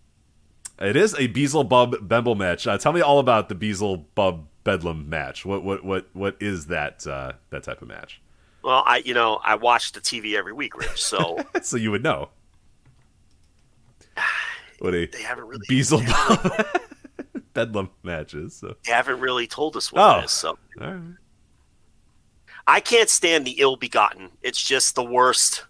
It 0.81 0.97
is 0.97 1.15
a 1.19 1.27
Beelzebub 1.27 2.09
Bedlam 2.09 2.39
match. 2.39 2.67
Uh, 2.67 2.79
tell 2.79 2.93
me 2.93 3.01
all 3.03 3.19
about 3.19 3.49
the 3.49 3.55
Beelzebub 3.55 4.47
Bedlam 4.65 5.09
match. 5.11 5.45
What 5.45 5.63
what 5.63 5.85
what 5.85 6.09
what 6.15 6.37
is 6.41 6.67
that 6.67 7.07
uh, 7.07 7.33
that 7.51 7.63
type 7.65 7.83
of 7.83 7.89
match? 7.89 8.21
Well, 8.63 8.83
I 8.87 8.99
you 8.99 9.13
know 9.15 9.41
I 9.45 9.55
watch 9.57 9.93
the 9.93 10.01
TV 10.01 10.37
every 10.37 10.53
week, 10.53 10.77
Rich. 10.77 11.03
So 11.03 11.39
so 11.63 11.77
you 11.77 11.91
would 11.91 12.03
know. 12.03 12.31
What 14.79 14.95
a 14.95 15.05
they 15.07 15.21
haven't 15.23 15.45
really 15.47 15.67
Beelzebub 15.69 16.67
Bedlam 17.53 17.91
matches. 18.03 18.57
So. 18.57 18.77
they 18.87 18.93
haven't 18.93 19.21
really 19.21 19.47
told 19.47 19.77
us 19.77 19.93
what 19.93 20.01
Oh. 20.01 20.19
it 20.21 20.25
is. 20.25 20.31
So 20.31 20.57
All 20.81 20.87
right. 20.87 21.01
I 22.67 22.81
can't 22.81 23.11
stand 23.11 23.47
the 23.47 23.57
ill-begotten. 23.61 24.31
It's 24.43 24.63
just 24.63 24.95
the 24.95 25.03
worst 25.05 25.65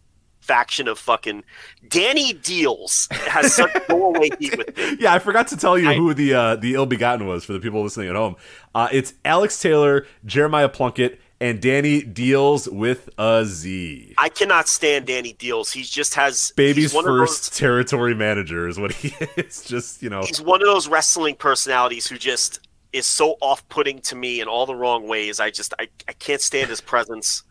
faction 0.50 0.88
of 0.88 0.98
fucking 0.98 1.44
Danny 1.86 2.32
Dealz 2.32 3.06
has 3.28 3.54
such 3.54 3.70
go 3.86 4.12
away 4.16 4.30
heat 4.40 4.58
with 4.58 4.76
me. 4.76 4.96
Yeah, 4.98 5.14
I 5.14 5.20
forgot 5.20 5.46
to 5.48 5.56
tell 5.56 5.78
you 5.78 5.90
I- 5.90 5.94
who 5.94 6.12
the 6.12 6.34
uh, 6.34 6.56
the 6.56 6.74
ill 6.74 6.86
begotten 6.86 7.24
was 7.28 7.44
for 7.44 7.52
the 7.52 7.60
people 7.60 7.84
listening 7.84 8.08
at 8.08 8.16
home. 8.16 8.34
Uh, 8.74 8.88
it's 8.90 9.14
Alex 9.24 9.60
Taylor, 9.60 10.06
Jeremiah 10.26 10.68
Plunkett, 10.68 11.20
and 11.40 11.60
Danny 11.62 12.02
Dealz 12.02 12.66
with 12.68 13.08
a 13.16 13.44
Z. 13.46 14.14
I 14.18 14.28
cannot 14.28 14.66
stand 14.66 15.06
Danny 15.06 15.34
Dealz. 15.34 15.72
He 15.72 15.82
just 15.84 16.14
has 16.16 16.52
Baby's 16.56 16.76
he's 16.90 16.94
one 16.94 17.04
of 17.04 17.10
first 17.16 17.52
those- 17.52 17.58
territory 17.58 18.14
manager 18.16 18.66
is 18.66 18.76
what 18.80 18.90
he 18.92 19.14
is. 19.36 19.62
Just 19.62 20.02
you 20.02 20.10
know, 20.10 20.22
he's 20.22 20.40
one 20.42 20.60
of 20.60 20.66
those 20.66 20.88
wrestling 20.88 21.36
personalities 21.36 22.08
who 22.08 22.18
just 22.18 22.58
is 22.92 23.06
so 23.06 23.36
off-putting 23.40 24.00
to 24.00 24.16
me 24.16 24.40
in 24.40 24.48
all 24.48 24.66
the 24.66 24.74
wrong 24.74 25.06
ways. 25.06 25.38
I 25.38 25.50
just 25.52 25.72
I, 25.78 25.86
I 26.08 26.12
can't 26.14 26.40
stand 26.40 26.68
his 26.70 26.80
presence. 26.80 27.44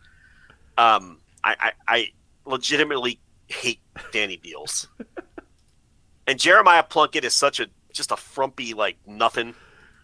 Um, 0.76 1.16
I, 1.42 1.56
I 1.58 1.72
I 1.88 2.06
legitimately 2.44 3.20
hate 3.48 3.80
Danny 4.12 4.36
Dealz, 4.36 4.86
and 6.26 6.38
Jeremiah 6.38 6.82
Plunkett 6.82 7.24
is 7.24 7.34
such 7.34 7.60
a 7.60 7.66
just 7.92 8.12
a 8.12 8.16
frumpy 8.16 8.72
like 8.74 8.96
nothing. 9.06 9.54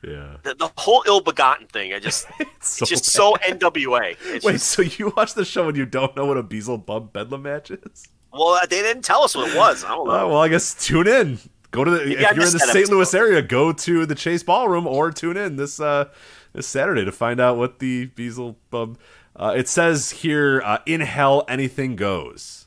yeah. 0.02 0.36
The, 0.42 0.54
the 0.54 0.70
whole 0.76 1.04
ill-begotten 1.06 1.68
thing, 1.68 1.92
I 1.92 2.00
just 2.00 2.26
So 2.60 2.82
it's 2.82 2.88
just 2.90 3.04
so 3.04 3.34
NWA. 3.46 4.16
It's 4.24 4.44
Wait, 4.44 4.52
just- 4.54 4.70
so 4.70 4.82
you 4.82 5.12
watch 5.16 5.34
the 5.34 5.44
show 5.44 5.68
and 5.68 5.76
you 5.76 5.86
don't 5.86 6.16
know 6.16 6.26
what 6.26 6.36
a 6.36 6.42
Beelzebub 6.42 7.12
Bedlam 7.12 7.42
match 7.42 7.70
is? 7.70 8.08
well, 8.32 8.58
they 8.68 8.82
didn't 8.82 9.02
tell 9.04 9.22
us 9.22 9.34
what 9.36 9.48
it 9.50 9.56
was. 9.56 9.84
I 9.84 9.90
don't 9.90 10.06
know. 10.08 10.12
Uh, 10.12 10.26
well, 10.28 10.38
I 10.38 10.48
guess 10.48 10.74
tune 10.84 11.06
in. 11.06 11.38
Go 11.70 11.84
to 11.84 11.90
the 11.90 11.98
Maybe 11.98 12.12
if 12.14 12.18
I 12.18 12.32
you're 12.32 12.46
in 12.46 12.52
the 12.52 12.58
St. 12.58 12.88
Louis 12.90 13.12
area, 13.14 13.40
go 13.42 13.72
to 13.72 14.04
the 14.06 14.14
Chase 14.14 14.42
Ballroom 14.42 14.86
or 14.86 15.10
tune 15.10 15.36
in 15.36 15.56
this 15.56 15.78
uh, 15.80 16.06
this 16.52 16.66
Saturday 16.66 17.04
to 17.04 17.12
find 17.12 17.40
out 17.40 17.56
what 17.56 17.78
the 17.78 18.06
Beelzebub. 18.06 18.98
Uh, 19.38 19.54
it 19.56 19.68
says 19.68 20.10
here, 20.10 20.62
uh, 20.64 20.78
"In 20.86 21.00
hell, 21.02 21.44
anything 21.48 21.94
goes." 21.96 22.66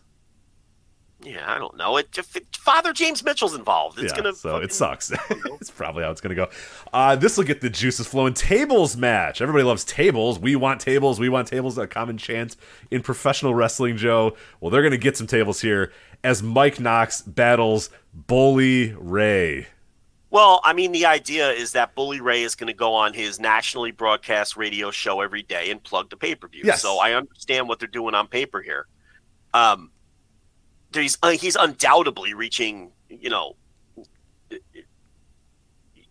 Yeah, 1.21 1.43
I 1.53 1.57
don't 1.57 1.75
know. 1.75 1.97
It, 1.97 2.17
if 2.17 2.33
it 2.35 2.55
Father 2.55 2.93
James 2.93 3.23
Mitchell's 3.23 3.53
involved. 3.53 3.99
It's 3.99 4.13
yeah, 4.13 4.17
gonna 4.21 4.33
so 4.33 4.51
fucking- 4.51 4.63
it 4.63 4.73
sucks. 4.73 5.11
it's 5.29 5.71
probably 5.71 6.03
how 6.03 6.11
it's 6.11 6.21
gonna 6.21 6.35
go. 6.35 6.47
Uh, 6.93 7.15
this 7.15 7.35
will 7.35 7.43
get 7.43 7.59
the 7.61 7.69
juices 7.69 8.07
flowing. 8.07 8.33
Tables 8.33 8.95
match. 8.95 9.41
Everybody 9.41 9.63
loves 9.63 9.83
tables. 9.83 10.39
We 10.39 10.55
want 10.55 10.79
tables. 10.79 11.19
We 11.19 11.27
want 11.27 11.47
tables. 11.47 11.77
A 11.77 11.87
common 11.87 12.17
chant 12.17 12.55
in 12.89 13.01
professional 13.01 13.53
wrestling, 13.53 13.97
Joe. 13.97 14.35
Well, 14.61 14.71
they're 14.71 14.83
gonna 14.83 14.97
get 14.97 15.17
some 15.17 15.27
tables 15.27 15.59
here 15.61 15.91
as 16.23 16.41
Mike 16.41 16.79
Knox 16.79 17.21
battles 17.21 17.89
Bully 18.13 18.93
Ray. 18.97 19.67
Well, 20.31 20.61
I 20.63 20.73
mean, 20.73 20.91
the 20.91 21.05
idea 21.07 21.49
is 21.49 21.71
that 21.71 21.95
Bully 21.95 22.21
Ray 22.21 22.43
is 22.43 22.53
going 22.53 22.67
to 22.67 22.73
go 22.73 22.93
on 22.93 23.13
his 23.13 23.39
nationally 23.39 23.91
broadcast 23.91 24.57
radio 24.57 24.91
show 24.91 25.21
every 25.21 25.41
day 25.41 25.71
and 25.71 25.83
plug 25.83 26.09
the 26.09 26.17
pay 26.17 26.35
per 26.35 26.47
view. 26.47 26.61
Yes. 26.63 26.81
So 26.81 26.99
I 26.99 27.13
understand 27.13 27.67
what 27.67 27.79
they're 27.79 27.87
doing 27.87 28.13
on 28.13 28.27
paper 28.27 28.61
here. 28.61 28.85
Um, 29.53 29.91
he's 30.93 31.17
uh, 31.23 31.31
he's 31.31 31.55
undoubtedly 31.55 32.35
reaching, 32.35 32.91
you 33.09 33.29
know, 33.29 33.55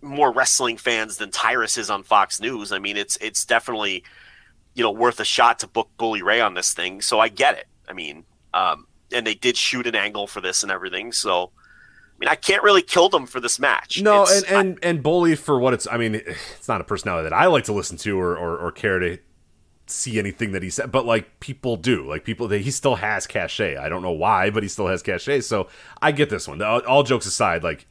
more 0.00 0.32
wrestling 0.32 0.76
fans 0.76 1.16
than 1.16 1.30
Tyrus 1.30 1.76
is 1.78 1.90
on 1.90 2.02
Fox 2.02 2.40
News. 2.40 2.72
I 2.72 2.78
mean, 2.78 2.96
it's 2.96 3.16
it's 3.20 3.44
definitely, 3.44 4.02
you 4.74 4.82
know, 4.82 4.90
worth 4.90 5.20
a 5.20 5.24
shot 5.24 5.60
to 5.60 5.68
book 5.68 5.90
Bully 5.96 6.22
Ray 6.22 6.40
on 6.40 6.54
this 6.54 6.72
thing. 6.72 7.00
So 7.00 7.20
I 7.20 7.28
get 7.28 7.56
it. 7.56 7.66
I 7.88 7.92
mean, 7.92 8.24
um, 8.54 8.86
and 9.12 9.26
they 9.26 9.34
did 9.34 9.56
shoot 9.56 9.86
an 9.86 9.94
angle 9.94 10.26
for 10.26 10.40
this 10.40 10.62
and 10.62 10.70
everything. 10.72 11.12
So, 11.12 11.50
I 12.18 12.24
mean, 12.24 12.28
I 12.28 12.34
can't 12.34 12.62
really 12.64 12.82
kill 12.82 13.08
them 13.08 13.26
for 13.26 13.38
this 13.40 13.60
match. 13.60 14.02
No, 14.02 14.22
It's- 14.22 14.42
and 14.44 14.56
and 14.56 14.78
and 14.82 15.02
Bully 15.02 15.36
for 15.36 15.58
what 15.60 15.72
it's. 15.72 15.86
I 15.90 15.96
mean, 15.98 16.16
it's 16.16 16.66
not 16.68 16.80
a 16.80 16.84
personality 16.84 17.28
that 17.28 17.32
I 17.32 17.46
like 17.46 17.64
to 17.64 17.72
listen 17.72 17.96
to 17.98 18.18
or 18.18 18.36
or, 18.36 18.58
or 18.58 18.72
care 18.72 18.98
to 18.98 19.18
see 19.86 20.18
anything 20.18 20.52
that 20.52 20.62
he 20.62 20.68
said, 20.68 20.90
but 20.92 21.06
like 21.06 21.38
people 21.40 21.76
do. 21.76 22.06
Like 22.06 22.24
people, 22.24 22.48
that 22.48 22.60
he 22.60 22.70
still 22.70 22.96
has 22.96 23.26
cachet. 23.26 23.76
I 23.76 23.88
don't 23.88 24.02
know 24.02 24.10
why, 24.12 24.50
but 24.50 24.62
he 24.62 24.68
still 24.68 24.88
has 24.88 25.02
cachet. 25.02 25.40
So 25.42 25.68
I 26.02 26.12
get 26.12 26.28
this 26.28 26.46
one. 26.48 26.60
All, 26.60 26.80
all 26.80 27.02
jokes 27.04 27.24
aside, 27.24 27.62
like 27.62 27.86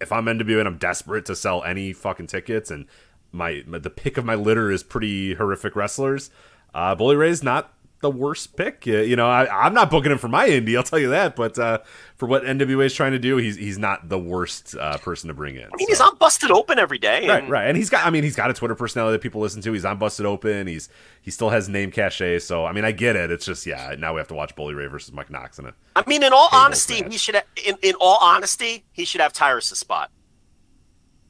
if 0.00 0.10
I'm 0.12 0.26
NWA 0.26 0.58
and 0.58 0.68
I'm 0.68 0.76
desperate 0.76 1.24
to 1.26 1.36
sell 1.36 1.62
any 1.62 1.92
fucking 1.94 2.26
tickets, 2.26 2.70
and 2.70 2.86
my, 3.32 3.62
my 3.66 3.78
the 3.78 3.88
pick 3.88 4.18
of 4.18 4.24
my 4.24 4.34
litter 4.34 4.70
is 4.70 4.82
pretty 4.82 5.34
horrific 5.34 5.76
wrestlers, 5.76 6.30
uh, 6.74 6.94
Bully 6.94 7.16
Ray's 7.16 7.42
not 7.42 7.72
the 8.00 8.10
worst 8.10 8.56
pick. 8.56 8.84
You 8.86 9.16
know, 9.16 9.26
I, 9.28 9.66
am 9.66 9.72
not 9.72 9.90
booking 9.90 10.12
him 10.12 10.18
for 10.18 10.28
my 10.28 10.48
indie, 10.48 10.76
I'll 10.76 10.82
tell 10.82 10.98
you 10.98 11.10
that. 11.10 11.34
But 11.36 11.58
uh, 11.58 11.78
for 12.16 12.26
what 12.26 12.44
NWA 12.44 12.84
is 12.84 12.94
trying 12.94 13.12
to 13.12 13.18
do, 13.18 13.38
he's 13.38 13.56
he's 13.56 13.78
not 13.78 14.08
the 14.08 14.18
worst 14.18 14.76
uh, 14.76 14.98
person 14.98 15.28
to 15.28 15.34
bring 15.34 15.56
in. 15.56 15.62
I 15.62 15.76
mean, 15.76 15.86
so. 15.86 15.92
he's 15.92 16.00
on 16.00 16.16
Busted 16.16 16.50
Open 16.50 16.78
every 16.78 16.98
day, 16.98 17.20
and... 17.20 17.28
right? 17.28 17.48
Right, 17.48 17.68
and 17.68 17.76
he's 17.76 17.88
got. 17.90 18.06
I 18.06 18.10
mean, 18.10 18.22
he's 18.22 18.36
got 18.36 18.50
a 18.50 18.54
Twitter 18.54 18.74
personality 18.74 19.14
that 19.14 19.22
people 19.22 19.40
listen 19.40 19.62
to. 19.62 19.72
He's 19.72 19.84
on 19.84 19.98
Busted 19.98 20.26
Open. 20.26 20.66
He's 20.66 20.88
he 21.22 21.30
still 21.30 21.50
has 21.50 21.68
name 21.68 21.90
cachet. 21.90 22.40
So 22.40 22.66
I 22.66 22.72
mean, 22.72 22.84
I 22.84 22.92
get 22.92 23.16
it. 23.16 23.30
It's 23.30 23.46
just 23.46 23.66
yeah. 23.66 23.94
Now 23.98 24.14
we 24.14 24.18
have 24.18 24.28
to 24.28 24.34
watch 24.34 24.54
Bully 24.54 24.74
Ray 24.74 24.86
versus 24.86 25.12
Mike 25.12 25.30
Knox 25.30 25.58
in 25.58 25.66
it. 25.66 25.74
I 25.96 26.04
mean, 26.06 26.22
in 26.22 26.32
all 26.32 26.48
honesty, 26.52 27.00
match. 27.02 27.12
he 27.12 27.18
should. 27.18 27.42
In 27.64 27.76
in 27.82 27.94
all 28.00 28.18
honesty, 28.20 28.84
he 28.92 29.04
should 29.04 29.22
have 29.22 29.32
Tyrus' 29.32 29.78
spot. 29.78 30.10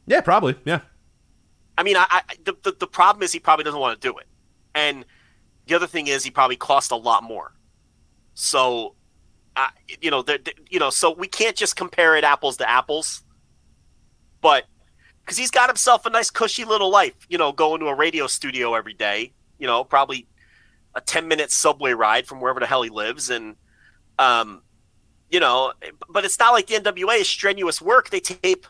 Yeah, 0.06 0.20
probably. 0.20 0.56
Yeah. 0.64 0.80
I 1.78 1.82
mean, 1.82 1.96
I, 1.96 2.06
I 2.10 2.22
the, 2.44 2.56
the 2.62 2.72
the 2.80 2.86
problem 2.86 3.22
is 3.22 3.32
he 3.32 3.38
probably 3.38 3.64
doesn't 3.64 3.80
want 3.80 4.00
to 4.00 4.08
do 4.08 4.16
it, 4.18 4.26
and 4.74 5.04
the 5.66 5.74
other 5.74 5.86
thing 5.86 6.08
is 6.08 6.24
he 6.24 6.30
probably 6.30 6.56
cost 6.56 6.90
a 6.90 6.96
lot 6.96 7.22
more. 7.22 7.52
So, 8.34 8.94
you 10.00 10.10
know, 10.10 10.24
you 10.68 10.78
know, 10.78 10.90
so 10.90 11.12
we 11.12 11.28
can't 11.28 11.56
just 11.56 11.76
compare 11.76 12.16
it 12.16 12.24
apples 12.24 12.56
to 12.58 12.68
apples. 12.68 13.22
But 14.40 14.64
because 15.24 15.38
he's 15.38 15.50
got 15.50 15.68
himself 15.68 16.04
a 16.04 16.10
nice 16.10 16.30
cushy 16.30 16.64
little 16.64 16.90
life, 16.90 17.14
you 17.28 17.38
know, 17.38 17.52
going 17.52 17.80
to 17.80 17.86
a 17.86 17.94
radio 17.94 18.26
studio 18.26 18.74
every 18.74 18.92
day, 18.92 19.32
you 19.58 19.66
know, 19.66 19.84
probably 19.84 20.26
a 20.94 21.00
10 21.00 21.28
minute 21.28 21.50
subway 21.50 21.92
ride 21.92 22.26
from 22.26 22.40
wherever 22.40 22.60
the 22.60 22.66
hell 22.66 22.82
he 22.82 22.90
lives. 22.90 23.30
And, 23.30 23.56
um, 24.18 24.62
you 25.30 25.40
know, 25.40 25.72
but 26.10 26.24
it's 26.24 26.38
not 26.38 26.52
like 26.52 26.66
the 26.66 26.74
NWA 26.74 27.20
is 27.20 27.28
strenuous 27.28 27.80
work. 27.80 28.10
They 28.10 28.20
tape 28.20 28.66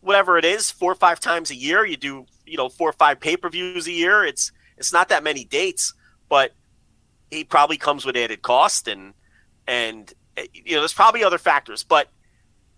whatever 0.00 0.36
it 0.36 0.44
is 0.44 0.70
four 0.70 0.92
or 0.92 0.96
five 0.96 1.18
times 1.18 1.50
a 1.50 1.56
year. 1.56 1.86
You 1.86 1.96
do, 1.96 2.26
you 2.44 2.58
know, 2.58 2.68
four 2.68 2.90
or 2.90 2.94
five 2.94 3.20
pay 3.20 3.36
per 3.36 3.48
views 3.48 3.86
a 3.86 3.92
year. 3.92 4.24
It's, 4.24 4.52
it's 4.76 4.92
not 4.92 5.08
that 5.08 5.24
many 5.24 5.44
dates 5.44 5.94
but 6.30 6.54
he 7.30 7.44
probably 7.44 7.76
comes 7.76 8.06
with 8.06 8.16
added 8.16 8.40
cost 8.40 8.88
and 8.88 9.12
and 9.66 10.14
you 10.54 10.74
know 10.74 10.80
there's 10.80 10.94
probably 10.94 11.22
other 11.22 11.36
factors. 11.36 11.84
But 11.84 12.08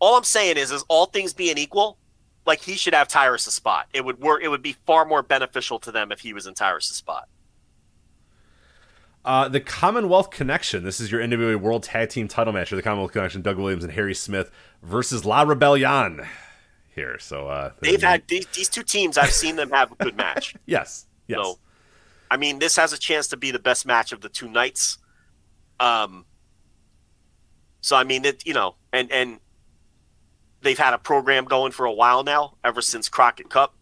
all 0.01 0.16
I'm 0.16 0.24
saying 0.24 0.57
is, 0.57 0.73
is 0.73 0.85
all 0.89 1.07
things 1.07 1.33
being 1.33 1.59
equal, 1.59 1.97
like 2.45 2.61
he 2.61 2.74
should 2.74 2.95
have 2.95 3.07
Tyrus' 3.07 3.45
spot. 3.55 3.87
It 3.95 4.05
would 4.05 4.20
work. 4.20 4.43
It 4.43 4.49
would 4.49 4.62
be 4.62 4.73
far 4.85 5.05
more 5.05 5.23
beneficial 5.23 5.79
to 5.81 5.93
them 5.93 6.11
if 6.11 6.20
he 6.20 6.33
was 6.33 6.49
in 6.49 6.55
Tyrus' 6.55 6.89
spot. 6.89 7.29
Uh, 9.24 9.49
the 9.49 9.61
Commonwealth 9.61 10.31
Connection. 10.31 10.83
This 10.83 10.99
is 10.99 11.12
your 11.12 11.20
NWA 11.20 11.57
World 11.61 11.85
Tag 11.85 12.09
Team 12.09 12.27
Title 12.27 12.53
match. 12.53 12.73
Or 12.73 12.77
the 12.77 12.83
Commonwealth 12.83 13.12
Connection: 13.12 13.43
Doug 13.43 13.59
Williams 13.59 13.85
and 13.85 13.93
Harry 13.93 14.15
Smith 14.15 14.51
versus 14.83 15.24
La 15.24 15.43
Rebellion. 15.43 16.27
Here, 16.95 17.19
so 17.19 17.49
uh, 17.49 17.70
they've 17.81 18.03
had 18.03 18.23
these, 18.29 18.45
these, 18.49 18.69
two 18.69 18.83
teams. 18.83 19.16
I've 19.16 19.31
seen 19.31 19.57
them 19.57 19.70
have 19.70 19.93
a 19.93 19.95
good 19.95 20.15
match. 20.15 20.55
yes, 20.66 21.07
yes. 21.27 21.39
So 21.43 21.59
I 22.33 22.39
mean, 22.39 22.61
this 22.61 22.77
has 22.77 22.95
a 22.95 22.99
chance 22.99 23.29
to 23.29 23.37
be 23.37 23.51
the 23.51 23.59
best 23.59 23.85
match 23.85 24.11
of 24.11 24.23
the 24.23 24.31
two 24.31 24.49
nights. 24.49 24.97
Um, 25.79 26.25
so 27.83 27.95
I 27.95 28.05
mean, 28.05 28.25
it 28.25 28.47
you 28.47 28.55
know, 28.55 28.77
and 28.91 29.13
and 29.13 29.39
they've 30.63 30.79
had 30.79 30.95
a 30.95 30.99
program 30.99 31.45
going 31.45 31.73
for 31.73 31.85
a 31.85 31.93
while 31.93 32.25
now, 32.25 32.55
ever 32.65 32.81
since 32.81 33.11
Crockett 33.11 33.51
Cup. 33.51 33.75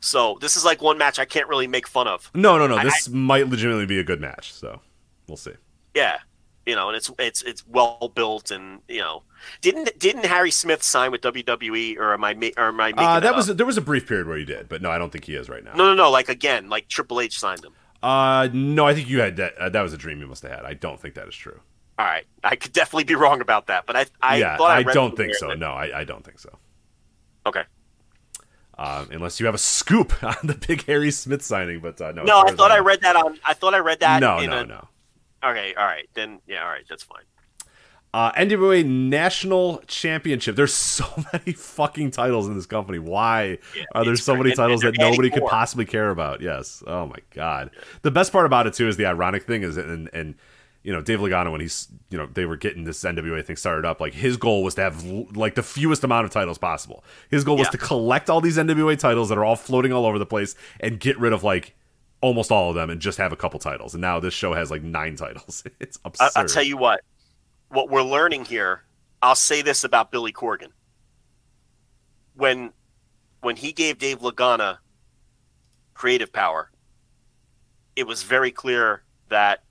So 0.00 0.36
this 0.42 0.54
is 0.54 0.66
like 0.66 0.82
one 0.82 0.98
match 0.98 1.18
I 1.18 1.24
can't 1.24 1.48
really 1.48 1.66
make 1.66 1.88
fun 1.88 2.06
of. 2.08 2.30
No, 2.34 2.58
no, 2.58 2.66
no. 2.66 2.78
This 2.82 3.08
I, 3.08 3.12
might 3.12 3.48
legitimately 3.48 3.86
be 3.86 3.98
a 3.98 4.04
good 4.04 4.20
match. 4.20 4.52
So 4.52 4.78
we'll 5.26 5.38
see. 5.38 5.54
Yeah, 5.94 6.18
you 6.66 6.74
know, 6.74 6.88
and 6.88 6.96
it's 6.96 7.10
it's 7.18 7.40
it's 7.40 7.66
well 7.66 8.12
built, 8.14 8.50
and 8.50 8.80
you 8.86 9.00
know, 9.00 9.22
didn't 9.60 9.98
didn't 9.98 10.26
Harry 10.26 10.50
Smith 10.50 10.82
sign 10.82 11.10
with 11.10 11.20
WWE, 11.22 11.98
or 11.98 12.14
am 12.14 12.24
I 12.24 12.52
or 12.56 12.68
am 12.68 12.80
I 12.80 12.92
making 12.92 13.04
uh, 13.04 13.20
that 13.20 13.34
was 13.34 13.50
up? 13.50 13.56
there 13.56 13.66
was 13.66 13.76
a 13.76 13.82
brief 13.82 14.06
period 14.06 14.26
where 14.26 14.38
he 14.38 14.44
did, 14.44 14.68
but 14.68 14.82
no, 14.82 14.90
I 14.90 14.98
don't 14.98 15.10
think 15.10 15.24
he 15.24 15.34
is 15.34 15.48
right 15.48 15.64
now. 15.64 15.74
No, 15.74 15.84
no, 15.86 15.94
no. 15.94 16.10
Like 16.10 16.28
again, 16.28 16.68
like 16.68 16.88
Triple 16.88 17.20
H 17.20 17.38
signed 17.38 17.64
him. 17.64 17.72
Uh, 18.02 18.48
no, 18.52 18.86
I 18.86 18.94
think 18.94 19.08
you 19.08 19.20
had 19.20 19.36
that. 19.36 19.56
Uh, 19.56 19.68
that 19.68 19.82
was 19.82 19.92
a 19.92 19.98
dream 19.98 20.20
you 20.20 20.26
must 20.26 20.42
have 20.42 20.52
had. 20.52 20.64
I 20.64 20.74
don't 20.74 20.98
think 20.98 21.14
that 21.14 21.28
is 21.28 21.34
true. 21.34 21.60
All 21.98 22.06
right, 22.06 22.26
I 22.42 22.56
could 22.56 22.72
definitely 22.72 23.04
be 23.04 23.14
wrong 23.14 23.42
about 23.42 23.66
that, 23.66 23.84
but 23.84 23.94
I, 23.94 24.06
I 24.22 24.36
yeah, 24.38 24.56
I, 24.58 24.78
I 24.78 24.82
don't 24.82 25.14
think 25.14 25.34
so. 25.34 25.48
That... 25.48 25.58
No, 25.58 25.72
I, 25.72 26.00
I 26.00 26.04
don't 26.04 26.24
think 26.24 26.38
so. 26.38 26.58
Okay. 27.44 27.62
Um, 28.78 29.08
unless 29.12 29.38
you 29.38 29.44
have 29.44 29.54
a 29.54 29.58
scoop 29.58 30.22
on 30.24 30.34
the 30.44 30.54
big 30.54 30.86
Harry 30.86 31.10
Smith 31.10 31.42
signing, 31.42 31.80
but 31.80 32.00
uh, 32.00 32.12
no. 32.12 32.24
No, 32.24 32.40
I 32.40 32.52
thought 32.52 32.70
I, 32.70 32.76
I 32.76 32.80
read 32.80 33.02
that 33.02 33.16
on. 33.16 33.38
I 33.44 33.52
thought 33.52 33.74
I 33.74 33.78
read 33.80 34.00
that. 34.00 34.20
No, 34.20 34.40
no, 34.40 34.60
a, 34.60 34.64
no. 34.64 34.88
Okay, 35.44 35.74
all 35.74 35.84
right, 35.84 36.08
then 36.14 36.40
yeah, 36.46 36.62
all 36.62 36.70
right, 36.70 36.84
that's 36.88 37.02
fine. 37.02 37.24
Uh, 38.12 38.32
NWA 38.32 38.84
National 38.84 39.82
Championship. 39.86 40.56
There's 40.56 40.74
so 40.74 41.04
many 41.32 41.52
fucking 41.52 42.10
titles 42.10 42.48
in 42.48 42.56
this 42.56 42.66
company. 42.66 42.98
Why 42.98 43.58
yeah, 43.76 43.84
are 43.94 44.04
there 44.04 44.16
so 44.16 44.34
many 44.34 44.52
titles 44.52 44.80
that 44.80 44.98
nobody 44.98 45.30
could 45.30 45.46
possibly 45.46 45.84
care 45.84 46.10
about? 46.10 46.40
Yes. 46.40 46.82
Oh 46.86 47.06
my 47.06 47.18
god. 47.32 47.70
The 48.02 48.10
best 48.10 48.32
part 48.32 48.46
about 48.46 48.66
it 48.66 48.74
too 48.74 48.88
is 48.88 48.96
the 48.96 49.06
ironic 49.06 49.44
thing 49.44 49.62
is 49.62 49.76
and 49.76 50.10
and 50.12 50.34
you 50.82 50.92
know 50.92 51.00
Dave 51.00 51.20
Lagana 51.20 51.52
when 51.52 51.60
he's 51.60 51.86
you 52.10 52.18
know 52.18 52.26
they 52.26 52.46
were 52.46 52.56
getting 52.56 52.82
this 52.82 53.00
NWA 53.04 53.44
thing 53.44 53.54
started 53.54 53.84
up 53.84 54.00
like 54.00 54.14
his 54.14 54.36
goal 54.36 54.64
was 54.64 54.74
to 54.74 54.82
have 54.82 55.04
like 55.36 55.54
the 55.54 55.62
fewest 55.62 56.02
amount 56.02 56.24
of 56.24 56.32
titles 56.32 56.58
possible. 56.58 57.04
His 57.30 57.44
goal 57.44 57.58
was 57.58 57.68
to 57.68 57.78
collect 57.78 58.28
all 58.28 58.40
these 58.40 58.56
NWA 58.56 58.98
titles 58.98 59.28
that 59.28 59.38
are 59.38 59.44
all 59.44 59.56
floating 59.56 59.92
all 59.92 60.04
over 60.04 60.18
the 60.18 60.26
place 60.26 60.56
and 60.80 60.98
get 60.98 61.16
rid 61.20 61.32
of 61.32 61.44
like 61.44 61.76
almost 62.22 62.50
all 62.50 62.70
of 62.70 62.74
them 62.74 62.90
and 62.90 63.00
just 63.00 63.18
have 63.18 63.32
a 63.32 63.36
couple 63.36 63.60
titles. 63.60 63.94
And 63.94 64.00
now 64.00 64.18
this 64.18 64.34
show 64.34 64.52
has 64.52 64.68
like 64.68 64.82
nine 64.82 65.14
titles. 65.14 65.62
It's 65.80 65.98
absurd. 66.04 66.30
I, 66.34 66.42
will 66.42 66.48
tell 66.48 66.64
you 66.64 66.76
what 66.76 67.02
what 67.70 67.88
we're 67.88 68.02
learning 68.02 68.44
here, 68.44 68.82
I'll 69.22 69.34
say 69.34 69.62
this 69.62 69.84
about 69.84 70.12
Billy 70.12 70.32
Corgan. 70.32 70.72
When 72.34 72.72
when 73.40 73.56
he 73.56 73.72
gave 73.72 73.98
Dave 73.98 74.20
Lagana 74.20 74.78
creative 75.94 76.32
power, 76.32 76.70
it 77.96 78.06
was 78.06 78.22
very 78.22 78.50
clear 78.50 79.02
that 79.28 79.64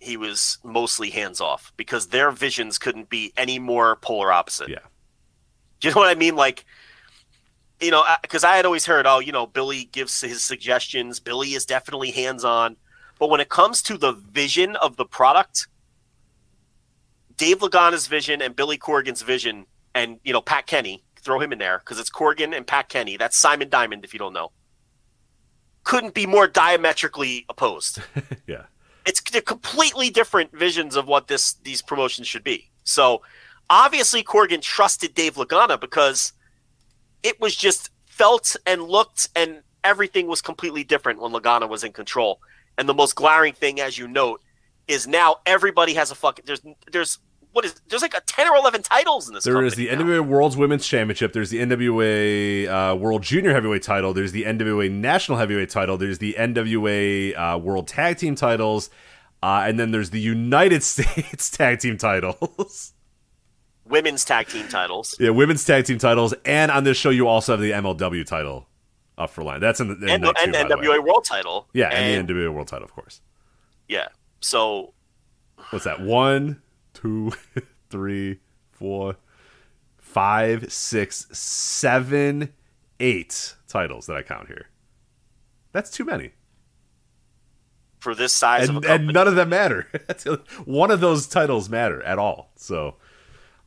he 0.00 0.16
was 0.16 0.58
mostly 0.64 1.10
hands 1.10 1.40
off 1.40 1.72
because 1.76 2.08
their 2.08 2.30
visions 2.30 2.78
couldn't 2.78 3.08
be 3.08 3.32
any 3.36 3.58
more 3.58 3.96
polar 3.96 4.32
opposite. 4.32 4.68
Yeah. 4.68 4.78
Do 5.80 5.88
you 5.88 5.94
know 5.94 6.00
what 6.00 6.10
I 6.10 6.18
mean? 6.18 6.36
Like, 6.36 6.64
you 7.80 7.90
know, 7.90 8.04
because 8.22 8.44
I 8.44 8.56
had 8.56 8.66
always 8.66 8.86
heard, 8.86 9.06
oh, 9.06 9.18
you 9.18 9.32
know, 9.32 9.46
Billy 9.46 9.84
gives 9.92 10.20
his 10.20 10.42
suggestions. 10.42 11.20
Billy 11.20 11.54
is 11.54 11.64
definitely 11.64 12.10
hands 12.10 12.44
on. 12.44 12.76
But 13.18 13.30
when 13.30 13.40
it 13.40 13.50
comes 13.50 13.82
to 13.82 13.98
the 13.98 14.12
vision 14.12 14.76
of 14.76 14.96
the 14.96 15.04
product, 15.04 15.68
Dave 17.40 17.60
Lagana's 17.60 18.06
vision 18.06 18.42
and 18.42 18.54
Billy 18.54 18.76
Corgan's 18.76 19.22
vision, 19.22 19.64
and 19.94 20.20
you 20.24 20.32
know 20.34 20.42
Pat 20.42 20.66
Kenny, 20.66 21.02
throw 21.22 21.40
him 21.40 21.54
in 21.54 21.58
there 21.58 21.78
because 21.78 21.98
it's 21.98 22.10
Corgan 22.10 22.54
and 22.54 22.66
Pat 22.66 22.90
Kenny. 22.90 23.16
That's 23.16 23.38
Simon 23.38 23.70
Diamond, 23.70 24.04
if 24.04 24.12
you 24.12 24.18
don't 24.18 24.34
know. 24.34 24.52
Couldn't 25.82 26.12
be 26.12 26.26
more 26.26 26.46
diametrically 26.46 27.46
opposed. 27.48 28.02
yeah, 28.46 28.64
it's 29.06 29.22
they're 29.22 29.40
completely 29.40 30.10
different 30.10 30.52
visions 30.52 30.96
of 30.96 31.08
what 31.08 31.28
this 31.28 31.54
these 31.54 31.80
promotions 31.80 32.28
should 32.28 32.44
be. 32.44 32.70
So 32.84 33.22
obviously 33.70 34.22
Corgan 34.22 34.60
trusted 34.60 35.14
Dave 35.14 35.36
Lagana 35.36 35.80
because 35.80 36.34
it 37.22 37.40
was 37.40 37.56
just 37.56 37.88
felt 38.04 38.54
and 38.66 38.82
looked 38.82 39.30
and 39.34 39.62
everything 39.82 40.26
was 40.26 40.42
completely 40.42 40.84
different 40.84 41.22
when 41.22 41.32
Lagana 41.32 41.66
was 41.66 41.84
in 41.84 41.92
control. 41.92 42.42
And 42.76 42.86
the 42.86 42.92
most 42.92 43.14
glaring 43.14 43.54
thing, 43.54 43.80
as 43.80 43.96
you 43.96 44.08
note, 44.08 44.42
is 44.88 45.06
now 45.06 45.36
everybody 45.46 45.94
has 45.94 46.10
a 46.10 46.14
fucking 46.14 46.44
there's 46.46 46.60
there's 46.92 47.18
what 47.52 47.64
is 47.64 47.74
there's 47.88 48.02
like 48.02 48.14
a 48.14 48.20
10 48.20 48.48
or 48.48 48.56
11 48.56 48.82
titles 48.82 49.28
in 49.28 49.34
this 49.34 49.44
There 49.44 49.62
is 49.64 49.74
the 49.74 49.86
now. 49.86 50.02
NWA 50.02 50.26
World's 50.26 50.56
Women's 50.56 50.86
Championship, 50.86 51.32
there's 51.32 51.50
the 51.50 51.58
NWA 51.58 52.68
uh, 52.68 52.96
World 52.96 53.22
Junior 53.22 53.52
Heavyweight 53.52 53.82
title, 53.82 54.12
there's 54.14 54.32
the 54.32 54.44
NWA 54.44 54.90
National 54.90 55.38
Heavyweight 55.38 55.70
title, 55.70 55.96
there's 55.96 56.18
the 56.18 56.34
NWA 56.38 57.36
uh, 57.36 57.58
World 57.58 57.88
Tag 57.88 58.18
Team 58.18 58.34
titles, 58.34 58.90
uh, 59.42 59.64
and 59.66 59.78
then 59.78 59.90
there's 59.90 60.10
the 60.10 60.20
United 60.20 60.82
States 60.84 61.50
Tag 61.50 61.80
Team 61.80 61.96
titles. 61.96 62.94
Women's 63.90 64.24
tag 64.24 64.46
team 64.46 64.68
titles. 64.68 65.16
Yeah, 65.18 65.30
women's 65.30 65.64
tag 65.64 65.84
team 65.84 65.98
titles, 65.98 66.32
and 66.44 66.70
on 66.70 66.84
this 66.84 66.96
show 66.96 67.10
you 67.10 67.26
also 67.26 67.54
have 67.54 67.60
the 67.60 67.72
MLW 67.72 68.24
title 68.24 68.68
up 69.18 69.30
for 69.30 69.42
line. 69.42 69.60
That's 69.60 69.80
in 69.80 69.88
the 69.88 69.94
in 69.94 70.10
and, 70.10 70.24
the, 70.24 70.34
and 70.40 70.54
two, 70.54 70.58
NWA 70.60 71.04
World 71.04 71.24
title. 71.24 71.68
Yeah, 71.72 71.88
and, 71.88 72.20
and 72.20 72.28
the 72.28 72.32
NWA 72.32 72.54
World 72.54 72.68
title, 72.68 72.84
of 72.84 72.92
course. 72.92 73.20
Yeah. 73.88 74.08
So 74.40 74.94
what's 75.70 75.84
that? 75.84 76.00
One, 76.00 76.62
two, 76.94 77.32
three, 77.90 78.40
four, 78.70 79.16
five, 79.96 80.72
six, 80.72 81.26
seven, 81.32 82.52
eight 82.98 83.54
titles 83.68 84.06
that 84.06 84.16
I 84.16 84.22
count 84.22 84.48
here. 84.48 84.68
That's 85.72 85.90
too 85.90 86.04
many. 86.04 86.32
For 87.98 88.14
this 88.14 88.32
size 88.32 88.68
and, 88.68 88.84
and 88.84 89.08
none 89.08 89.28
of 89.28 89.34
them 89.34 89.50
matter. 89.50 89.86
One 90.64 90.90
of 90.90 91.00
those 91.00 91.26
titles 91.26 91.68
matter 91.68 92.02
at 92.02 92.18
all. 92.18 92.50
So, 92.56 92.96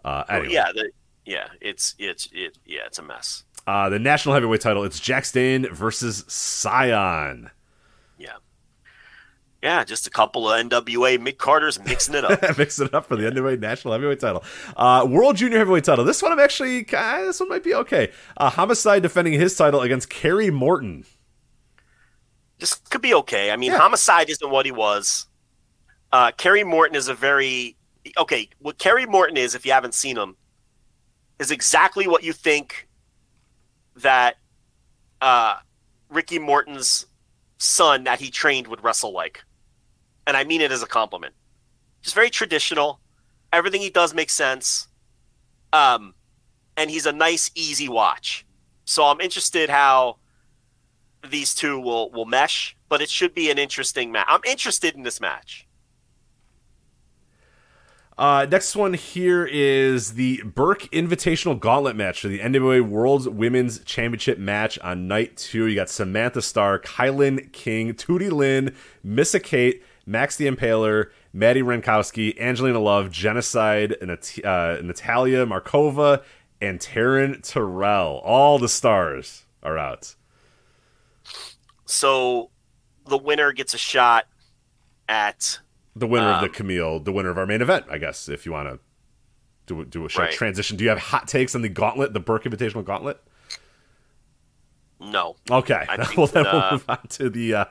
uh, 0.04 0.24
anyway. 0.28 0.54
yeah, 0.54 0.72
the, 0.74 0.90
yeah, 1.24 1.48
it's 1.62 1.94
it's 2.00 2.28
it, 2.34 2.58
yeah, 2.66 2.82
it's 2.88 2.98
a 2.98 3.04
mess. 3.04 3.44
Uh, 3.68 3.90
the 3.90 4.00
national 4.00 4.34
heavyweight 4.34 4.62
title. 4.62 4.84
It's 4.84 5.00
Jax 5.00 5.32
Dane 5.32 5.68
versus 5.72 6.24
Cyon. 6.24 7.52
Yeah. 9.64 9.84
Just 9.84 10.06
a 10.06 10.10
couple 10.12 10.52
of 10.52 10.70
NWA 10.70 11.18
Mick 11.18 11.38
Carters 11.38 11.80
mixing 11.84 12.14
it 12.14 12.26
up. 12.26 12.42
mixing 12.58 12.88
it 12.88 12.94
up 12.94 13.08
for 13.08 13.16
the 13.16 13.24
NWA 13.24 13.60
National 13.60 13.94
Heavyweight 13.94 14.20
Title, 14.20 14.44
uh, 14.78 15.08
World 15.10 15.38
Junior 15.38 15.58
Heavyweight 15.58 15.86
Title. 15.86 16.06
This 16.06 16.22
one 16.22 16.32
I'm 16.32 16.40
actually 16.40 16.86
uh, 16.94 17.22
this 17.24 17.40
one 17.40 17.50
might 17.50 17.64
be 17.64 17.74
okay. 17.74 18.12
Uh, 18.38 18.50
Homicide 18.50 19.02
defending 19.02 19.34
his 19.34 19.56
title 19.56 19.82
against 19.82 20.10
Kerry 20.10 20.52
Morton. 20.52 21.06
This 22.60 22.76
could 22.76 23.02
be 23.02 23.14
okay. 23.16 23.52
I 23.52 23.58
mean, 23.58 23.72
Yeah. 23.72 23.80
Homicide 23.80 24.30
isn't 24.30 24.50
what 24.50 24.66
he 24.66 24.72
was. 24.72 25.28
Uh, 26.12 26.32
Kerry 26.32 26.64
Morton 26.64 26.96
is 26.96 27.08
a 27.08 27.14
very 27.14 27.76
okay. 28.18 28.50
What 28.60 28.78
Kerry 28.78 29.06
Morton 29.06 29.38
is, 29.38 29.56
if 29.56 29.66
you 29.66 29.72
haven't 29.72 29.94
seen 29.96 30.18
him, 30.18 30.36
is 31.40 31.52
exactly 31.52 32.08
what 32.08 32.24
you 32.24 32.34
think 32.34 32.88
that 33.96 34.36
uh, 35.22 35.56
Ricky 36.10 36.38
Morton's 36.38 37.06
son 37.58 38.04
that 38.04 38.20
he 38.20 38.30
trained 38.30 38.68
would 38.68 38.84
wrestle 38.84 39.12
like, 39.14 39.44
and 40.28 40.38
I 40.38 40.44
mean 40.44 40.62
it 40.62 40.72
as 40.72 40.84
a 40.84 40.88
compliment. 40.88 41.34
Just 42.02 42.16
very 42.16 42.30
traditional. 42.30 43.00
Everything 43.52 43.82
he 43.82 43.90
does 43.90 44.14
makes 44.14 44.34
sense. 44.34 44.88
Um, 45.72 46.14
and 46.78 46.90
he's 46.90 47.06
a 47.06 47.12
nice, 47.12 47.52
easy 47.56 47.90
watch. 47.90 48.46
So 48.86 49.06
I'm 49.06 49.22
interested 49.22 49.70
how 49.70 50.18
these 51.30 51.56
two 51.56 51.80
will 51.80 52.12
will 52.12 52.26
mesh, 52.26 52.76
but 52.90 53.02
it 53.02 53.10
should 53.10 53.34
be 53.34 53.50
an 53.50 53.58
interesting 53.58 54.12
match. 54.12 54.26
I'm 54.28 54.42
interested 54.46 54.96
in 54.96 55.04
this 55.04 55.22
match. 55.22 55.68
Uh, 58.16 58.46
next 58.50 58.76
one 58.76 58.94
here 58.94 59.44
is 59.46 60.14
the 60.14 60.44
Burke 60.44 60.84
Invitational 60.92 61.60
Gauntlet 61.60 61.96
match 61.96 62.22
for 62.22 62.28
the 62.28 62.40
NWA 62.40 62.88
World 62.88 63.26
Women's 63.36 63.80
Championship 63.86 64.38
match 64.38 64.78
on 64.80 65.08
night 65.08 65.36
two. 65.36 65.66
You 65.66 65.76
got 65.76 65.90
Samantha 65.90 66.42
Starr, 66.42 66.78
Kilynn 66.78 67.52
King, 67.54 67.94
Tootie 67.94 68.32
Lynn, 68.32 68.76
Missa 69.04 69.40
Kate, 69.40 69.84
Max 70.06 70.36
the 70.36 70.48
Impaler, 70.48 71.10
Madi 71.34 71.62
Wrenkowski, 71.62 72.40
Angelina 72.40 72.80
Love, 72.80 73.10
Jennacide, 73.10 73.94
uh, 74.44 74.82
Natalia 74.82 75.46
Markova, 75.46 76.24
and 76.62 76.80
Taryn 76.80 77.42
Terrell. 77.42 78.22
All 78.24 78.60
the 78.60 78.70
stars 78.70 79.46
are 79.62 79.78
out. 79.78 80.16
So 81.86 82.50
the 83.08 83.18
winner 83.18 83.52
gets 83.54 83.74
a 83.74 83.78
shot 83.78 84.26
at 85.08 85.60
The 85.96 86.08
winner 86.08 86.32
of 86.32 86.42
the 86.42 86.48
Um, 86.48 86.54
Kamille, 86.54 87.06
the 87.06 87.12
winner 87.12 87.30
of 87.30 87.38
our 87.38 87.46
main 87.46 87.62
event, 87.62 87.86
I 87.90 87.98
guess, 88.00 88.28
if 88.28 88.46
you 88.46 88.52
want 88.52 88.68
to 88.70 88.80
do, 89.68 89.86
do 89.86 90.06
a 90.06 90.10
short 90.10 90.28
Right. 90.30 90.34
transition. 90.34 90.76
Do 90.76 90.84
you 90.84 90.90
have 90.90 91.00
hot 91.00 91.28
takes 91.28 91.54
on 91.56 91.62
the 91.62 91.70
gauntlet, 91.70 92.14
the 92.14 92.20
Burke 92.20 92.44
Invitational 92.46 92.84
Gauntlet? 92.84 93.22
No. 95.04 95.36
Okay. 95.52 95.86
I 95.90 95.98
think 96.06 96.18
well, 96.18 96.28
then 96.28 96.44
that, 96.44 96.54
we'll 96.54 96.64
uh, 96.64 96.72
move 96.72 96.86
on 96.88 97.08
to 97.10 97.30
the 97.30 97.54
uh, 97.54 97.66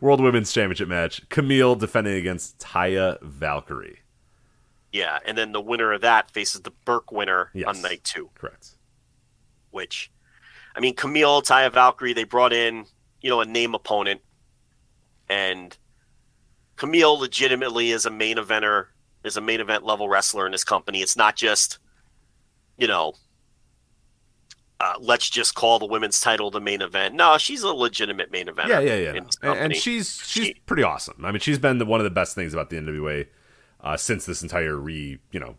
World 0.00 0.20
Women's 0.20 0.52
Championship 0.52 0.88
match. 0.88 1.28
Kamille 1.28 1.78
defending 1.78 2.14
against 2.14 2.58
Taya 2.58 3.20
Valkyrie. 3.22 4.00
Yeah, 4.92 5.18
and 5.26 5.36
then 5.36 5.52
the 5.52 5.60
winner 5.60 5.92
of 5.92 6.00
that 6.00 6.30
faces 6.30 6.62
the 6.62 6.70
Burke 6.86 7.12
winner 7.12 7.50
Yes. 7.52 7.68
on 7.68 7.82
night 7.82 8.02
two, 8.04 8.30
Correct. 8.34 8.70
which 9.70 10.10
I 10.74 10.80
mean 10.80 10.94
Kamille, 10.96 11.42
Taya 11.42 11.70
Valkyrie, 11.70 12.14
they 12.14 12.24
brought 12.24 12.52
in, 12.54 12.86
you 13.20 13.28
know, 13.28 13.40
a 13.40 13.44
name 13.44 13.74
opponent. 13.74 14.22
And 15.28 15.76
Kamille 16.78 17.18
legitimately 17.20 17.90
is 17.90 18.06
a 18.06 18.10
main 18.10 18.38
eventer, 18.38 18.86
is 19.24 19.36
a 19.36 19.42
main 19.42 19.60
event 19.60 19.84
level 19.84 20.08
wrestler 20.08 20.46
in 20.46 20.52
this 20.52 20.64
company. 20.64 21.02
It's 21.02 21.16
not 21.16 21.36
just, 21.36 21.78
you 22.78 22.86
know, 22.86 23.12
uh, 24.80 24.94
let's 25.00 25.28
just 25.28 25.54
call 25.54 25.78
the 25.78 25.86
women's 25.86 26.20
title 26.20 26.50
the 26.50 26.60
main 26.60 26.80
event. 26.82 27.14
No, 27.14 27.36
she's 27.38 27.62
a 27.62 27.68
legitimate 27.72 28.30
main 28.30 28.48
event. 28.48 28.68
Yeah, 28.68 28.80
yeah, 28.80 28.94
yeah. 28.96 29.10
And, 29.42 29.58
and 29.58 29.76
she's 29.76 30.16
she's 30.24 30.44
She- 30.46 30.54
pretty 30.66 30.82
awesome. 30.82 31.24
I 31.24 31.32
mean, 31.32 31.40
she's 31.40 31.58
been 31.58 31.78
the, 31.78 31.84
one 31.86 31.98
of 32.00 32.04
the 32.04 32.10
best 32.10 32.34
things 32.34 32.52
about 32.54 32.70
the 32.70 32.76
NWA 32.76 33.26
uh, 33.80 33.96
since 33.96 34.24
this 34.26 34.42
entire 34.42 34.76
re, 34.76 35.18
you 35.32 35.40
know, 35.40 35.56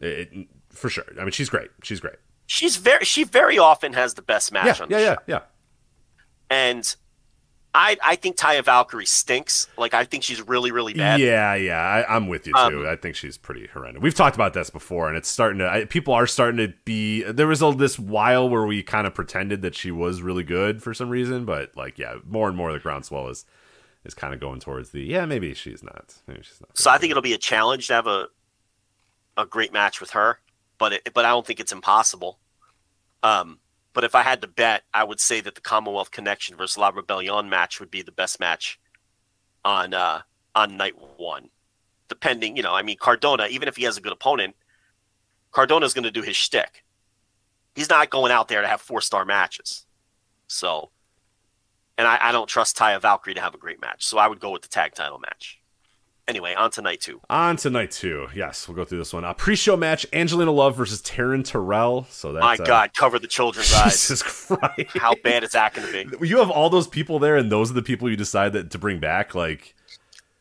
it, 0.00 0.28
it- 0.32 0.48
for 0.70 0.88
sure. 0.90 1.04
I 1.18 1.22
mean, 1.22 1.30
she's 1.30 1.48
great. 1.48 1.70
She's 1.82 2.00
great. 2.00 2.16
she's 2.46 2.76
very 2.76 3.04
she 3.04 3.24
very 3.24 3.58
often 3.58 3.92
has 3.94 4.14
the 4.14 4.22
best 4.22 4.52
match 4.52 4.78
Yeah, 4.78 4.82
on 4.82 4.88
the 4.90 4.94
yeah, 4.96 5.00
yeah, 5.00 5.14
show. 5.14 5.20
yeah. 5.28 5.40
And 6.50 6.96
I 7.74 7.96
I 8.04 8.14
think 8.14 8.36
Taya 8.36 8.64
Valkyrie 8.64 9.04
stinks. 9.04 9.66
Like 9.76 9.94
I 9.94 10.04
think 10.04 10.22
she's 10.22 10.40
really 10.40 10.70
really 10.70 10.94
bad. 10.94 11.18
Yeah, 11.18 11.54
yeah, 11.54 11.80
I, 11.80 12.16
I'm 12.16 12.28
with 12.28 12.46
you 12.46 12.52
too. 12.52 12.58
Um, 12.58 12.86
I 12.86 12.94
think 12.94 13.16
she's 13.16 13.36
pretty 13.36 13.66
horrendous. 13.66 14.00
We've 14.00 14.14
talked 14.14 14.36
about 14.36 14.54
this 14.54 14.70
before, 14.70 15.08
and 15.08 15.16
it's 15.16 15.28
starting 15.28 15.58
to. 15.58 15.68
I, 15.68 15.84
people 15.84 16.14
are 16.14 16.26
starting 16.26 16.58
to 16.58 16.72
be. 16.84 17.22
There 17.24 17.48
was 17.48 17.62
a, 17.62 17.72
this 17.72 17.98
while 17.98 18.48
where 18.48 18.64
we 18.64 18.82
kind 18.84 19.06
of 19.06 19.14
pretended 19.14 19.62
that 19.62 19.74
she 19.74 19.90
was 19.90 20.22
really 20.22 20.44
good 20.44 20.82
for 20.82 20.94
some 20.94 21.10
reason, 21.10 21.44
but 21.44 21.76
like, 21.76 21.98
yeah, 21.98 22.16
more 22.26 22.46
and 22.46 22.56
more 22.56 22.72
the 22.72 22.78
groundswell 22.78 23.28
is 23.28 23.44
is 24.04 24.14
kind 24.14 24.32
of 24.32 24.38
going 24.38 24.60
towards 24.60 24.90
the. 24.90 25.02
Yeah, 25.02 25.26
maybe 25.26 25.52
she's 25.52 25.82
not. 25.82 26.14
Maybe 26.28 26.42
she's 26.42 26.60
not. 26.60 26.78
So 26.78 26.90
I 26.90 26.98
think 26.98 27.10
it'll 27.10 27.22
be 27.22 27.34
a 27.34 27.38
challenge 27.38 27.88
to 27.88 27.94
have 27.94 28.06
a 28.06 28.28
a 29.36 29.44
great 29.44 29.72
match 29.72 30.00
with 30.00 30.10
her, 30.10 30.38
but 30.78 30.92
it, 30.92 31.10
but 31.12 31.24
I 31.24 31.30
don't 31.30 31.44
think 31.44 31.58
it's 31.58 31.72
impossible. 31.72 32.38
Um, 33.24 33.58
but 33.94 34.04
if 34.04 34.14
I 34.14 34.22
had 34.22 34.42
to 34.42 34.48
bet, 34.48 34.82
I 34.92 35.04
would 35.04 35.20
say 35.20 35.40
that 35.40 35.54
the 35.54 35.60
Commonwealth 35.60 36.10
Connection 36.10 36.56
versus 36.56 36.76
La 36.76 36.88
Rebellion 36.88 37.48
match 37.48 37.80
would 37.80 37.90
be 37.90 38.02
the 38.02 38.12
best 38.12 38.40
match 38.40 38.78
on 39.64 39.94
uh, 39.94 40.22
on 40.54 40.76
night 40.76 40.94
one. 41.16 41.48
Depending, 42.08 42.56
you 42.56 42.62
know, 42.62 42.74
I 42.74 42.82
mean 42.82 42.96
Cardona, 42.98 43.46
even 43.46 43.68
if 43.68 43.76
he 43.76 43.84
has 43.84 43.96
a 43.96 44.00
good 44.00 44.12
opponent, 44.12 44.56
Cardona's 45.52 45.94
going 45.94 46.04
to 46.04 46.10
do 46.10 46.22
his 46.22 46.36
shtick. 46.36 46.84
He's 47.74 47.88
not 47.88 48.10
going 48.10 48.32
out 48.32 48.48
there 48.48 48.60
to 48.60 48.68
have 48.68 48.80
four 48.80 49.00
star 49.00 49.24
matches. 49.24 49.86
So, 50.48 50.90
and 51.96 52.06
I, 52.06 52.18
I 52.20 52.32
don't 52.32 52.48
trust 52.48 52.76
Taya 52.76 53.00
Valkyrie 53.00 53.34
to 53.34 53.40
have 53.40 53.54
a 53.54 53.58
great 53.58 53.80
match. 53.80 54.04
So 54.04 54.18
I 54.18 54.26
would 54.26 54.40
go 54.40 54.50
with 54.50 54.62
the 54.62 54.68
tag 54.68 54.94
title 54.94 55.18
match. 55.18 55.60
Anyway, 56.26 56.54
on 56.54 56.70
to 56.70 56.80
night 56.80 57.02
two. 57.02 57.20
On 57.28 57.54
to 57.56 57.68
night 57.68 57.90
two. 57.90 58.28
Yes, 58.34 58.66
we'll 58.66 58.74
go 58.74 58.84
through 58.86 58.98
this 58.98 59.12
one. 59.12 59.24
Uh, 59.24 59.34
pre-show 59.34 59.76
match: 59.76 60.06
Angelina 60.10 60.50
Love 60.50 60.74
versus 60.74 61.02
Taryn 61.02 61.44
Terrell. 61.44 62.06
So 62.08 62.32
that's 62.32 62.42
My 62.42 62.54
uh, 62.54 62.66
God, 62.66 62.94
cover 62.94 63.18
the 63.18 63.26
children's 63.26 63.72
eyes. 63.74 63.92
Jesus 63.92 64.22
Christ! 64.22 64.96
How 64.96 65.14
bad 65.22 65.44
is 65.44 65.50
that 65.52 65.74
going 65.74 65.86
to 65.86 66.18
be? 66.18 66.26
You 66.34 66.38
have 66.38 66.50
all 66.50 66.70
those 66.70 66.88
people 66.88 67.18
there, 67.18 67.36
and 67.36 67.52
those 67.52 67.70
are 67.70 67.74
the 67.74 67.82
people 67.82 68.08
you 68.08 68.16
decide 68.16 68.54
that 68.54 68.70
to 68.70 68.78
bring 68.78 69.00
back. 69.00 69.34
Like, 69.34 69.74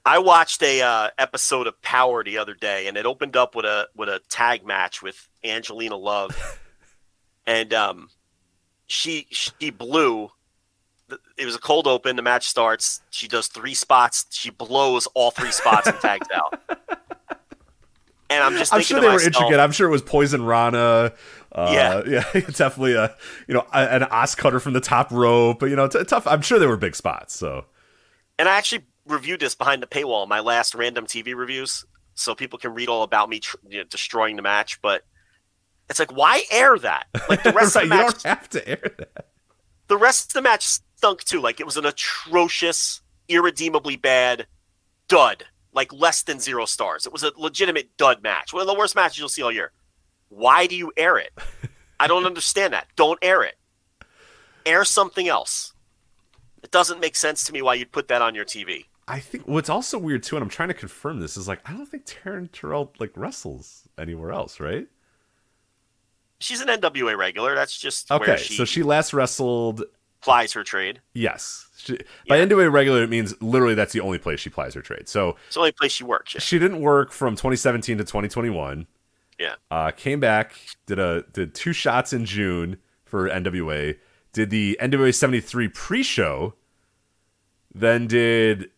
I 0.06 0.20
watched 0.20 0.64
a 0.64 0.82
uh, 0.82 1.10
episode 1.18 1.68
of 1.68 1.82
Power 1.82 2.24
the 2.24 2.38
other 2.38 2.54
day, 2.54 2.88
and 2.88 2.96
it 2.96 3.06
opened 3.06 3.36
up 3.36 3.54
with 3.54 3.66
a 3.66 3.90
with 3.94 4.08
a 4.08 4.22
tag 4.30 4.66
match 4.66 5.02
with 5.02 5.28
Angelina 5.44 5.98
Love, 5.98 6.62
and 7.46 7.74
um, 7.74 8.10
she 8.88 9.28
she 9.32 9.70
blew. 9.70 10.32
It 11.38 11.46
was 11.46 11.56
a 11.56 11.60
cold 11.60 11.86
open. 11.88 12.16
The 12.16 12.22
match 12.22 12.48
starts. 12.48 13.02
She 13.10 13.28
does 13.28 13.48
three 13.48 13.74
spots. 13.74 14.26
She 14.32 14.50
blows 14.50 15.08
all 15.14 15.32
three 15.32 15.52
spots 15.52 15.88
and 15.88 16.00
tags 16.00 16.28
out. 16.34 16.60
And 18.30 18.42
I'm 18.44 18.54
just 18.58 18.74
I'm 18.74 18.80
thinking 18.80 18.96
sure 18.96 19.02
they 19.02 19.14
were 19.16 19.22
intricate. 19.22 19.60
I'm 19.60 19.72
sure 19.72 19.88
it 19.88 19.92
was 19.92 20.02
Poison 20.02 20.44
Rana. 20.44 21.14
Uh, 21.52 21.70
Yeah. 21.72 22.02
yeah, 22.08 22.24
it's 22.34 22.58
definitely 22.58 22.96
a 22.96 23.16
you 23.48 23.54
know 23.54 23.64
an 23.74 24.02
OsCutter 24.04 24.60
from 24.60 24.74
the 24.74 24.80
top 24.80 25.12
rope. 25.12 25.60
But 25.60 25.70
you 25.70 25.76
know, 25.76 25.88
t- 25.88 26.04
tough. 26.04 26.26
I'm 26.26 26.42
sure 26.42 26.58
they 26.58 26.66
were 26.66 26.78
big 26.78 26.96
spots. 26.96 27.36
So 27.38 27.66
and 28.40 28.50
I 28.50 28.58
actually 28.58 28.86
reviewed 29.06 29.40
this 29.40 29.54
behind 29.54 29.84
the 29.84 29.88
paywall 29.88 30.24
in 30.24 30.30
my 30.30 30.40
last 30.40 30.74
random 30.74 31.06
TV 31.06 31.36
reviews, 31.36 31.86
so 32.16 32.34
people 32.34 32.58
can 32.58 32.74
read 32.74 32.90
all 32.90 33.04
about 33.04 33.30
me 33.30 33.40
tr- 33.40 33.58
you 33.70 33.80
know, 33.80 33.84
destroying 33.84 34.36
the 34.36 34.42
match. 34.42 34.82
But 34.82 35.04
it's 35.90 36.00
like, 36.00 36.16
why 36.16 36.44
air 36.50 36.80
that? 36.80 37.06
Like 37.30 37.44
the 37.44 37.52
rest 37.52 37.76
right, 37.76 37.84
of 37.84 37.90
the 37.90 37.96
match, 37.96 38.24
don't 38.24 38.24
have 38.24 38.50
to 38.50 38.68
air 38.68 38.92
that. 38.98 39.28
the 39.90 39.98
rest 39.98 40.30
of 40.30 40.34
the 40.34 40.42
match 40.42 40.80
stunk 41.04 41.24
too. 41.26 41.42
Like 41.42 41.60
it 41.60 41.66
was 41.66 41.76
an 41.76 41.86
atrocious, 41.86 43.02
irredeemably 43.28 43.98
bad 43.98 44.48
dud. 45.10 45.44
Like 45.74 45.92
less 45.92 46.24
than 46.24 46.40
zero 46.40 46.66
stars. 46.66 47.06
It 47.06 47.12
was 47.12 47.24
a 47.24 47.32
legitimate 47.36 47.98
dud 47.98 48.22
match. 48.24 48.54
One 48.54 48.62
of 48.62 48.68
the 48.68 48.76
worst 48.76 48.96
matches 48.96 49.18
you'll 49.18 49.28
see 49.28 49.42
all 49.42 49.52
year. 49.52 49.72
Why 50.30 50.68
do 50.68 50.76
you 50.76 50.94
air 50.96 51.18
it? 51.18 51.32
I 52.00 52.08
don't 52.08 52.26
understand 52.32 52.74
that. 52.74 52.88
Don't 52.96 53.20
air 53.22 53.44
it. 53.44 53.56
Air 54.66 54.86
something 54.86 55.28
else. 55.28 55.74
It 56.62 56.72
doesn't 56.72 57.02
make 57.02 57.16
sense 57.16 57.44
to 57.46 57.54
me 57.54 57.62
why 57.62 57.74
you'd 57.74 57.92
put 57.92 58.08
that 58.08 58.22
on 58.22 58.34
your 58.34 58.46
TV. 58.46 58.86
I 59.08 59.20
think 59.20 59.46
what's 59.48 59.70
also 59.70 59.98
weird 59.98 60.24
too, 60.24 60.38
and 60.38 60.44
I'm 60.44 60.50
trying 60.50 60.70
to 60.70 60.74
confirm 60.74 61.20
this, 61.20 61.36
is 61.36 61.48
like 61.48 61.60
I 61.68 61.74
don't 61.74 61.88
think 61.88 62.06
Taryn 62.06 62.50
Terrell 62.52 62.94
like 63.00 63.12
wrestles 63.16 63.90
anywhere 63.98 64.32
else, 64.32 64.62
right? 64.62 64.88
She's 66.40 66.62
an 66.62 66.70
NWA 66.70 67.18
regular. 67.18 67.56
That's 67.56 67.78
just 67.78 68.10
where 68.10 68.22
Okay, 68.22 68.38
she, 68.38 68.56
so 68.56 68.64
she 68.64 68.84
last 68.84 69.12
wrestled. 69.12 69.84
Plies 70.24 70.54
her 70.54 70.64
trade. 70.64 71.02
Yes, 71.14 71.68
she, 71.78 71.98
by 72.30 72.38
Yeah. 72.38 72.46
NWA 72.46 72.72
regular 72.72 73.04
it 73.04 73.10
means 73.10 73.34
literally 73.42 73.76
that's 73.76 73.92
the 73.94 74.00
only 74.00 74.18
place 74.18 74.40
she 74.40 74.50
plies 74.50 74.74
her 74.74 74.82
trade. 74.82 75.08
So 75.10 75.36
It's 75.48 75.56
the 75.56 75.60
only 75.60 75.72
place 75.74 75.92
she 75.92 76.04
works. 76.04 76.34
Yeah. 76.34 76.40
she 76.42 76.58
didn't 76.60 76.80
work 76.82 77.12
from 77.12 77.36
2017 77.36 77.98
to 77.98 78.04
2021. 78.04 78.88
Yeah. 79.40 79.56
Uh, 79.70 79.92
came 79.92 80.20
back, 80.20 80.54
did 80.86 81.00
a 81.00 81.24
did 81.34 81.54
two 81.54 81.74
shots 81.74 82.14
in 82.14 82.24
June 82.26 82.78
for 83.06 83.28
NWA. 83.30 83.98
Did 84.32 84.50
the 84.50 84.78
NWA 84.82 85.14
73 85.14 85.68
pre-show. 85.68 86.54
Then 87.76 88.08
did 88.08 88.70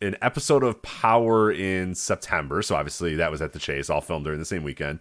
an 0.00 0.16
episode 0.22 0.62
of 0.62 0.82
Power 0.82 1.50
in 1.50 1.94
September. 1.94 2.62
So 2.62 2.76
obviously 2.76 3.14
that 3.16 3.30
was 3.30 3.40
at 3.42 3.52
the 3.52 3.58
Chase, 3.58 3.88
all 3.90 4.00
filmed 4.00 4.24
during 4.24 4.38
the 4.38 4.44
same 4.44 4.62
weekend. 4.64 5.00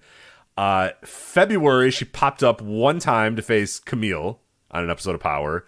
Uh, 0.56 0.90
February 1.04 1.92
she 1.92 2.06
popped 2.06 2.42
up 2.44 2.62
one 2.62 3.00
time 3.00 3.36
to 3.36 3.42
face 3.42 3.80
Kamille 3.80 4.38
on 4.72 4.84
an 4.84 4.90
episode 4.90 5.16
of 5.16 5.22
Power, 5.22 5.66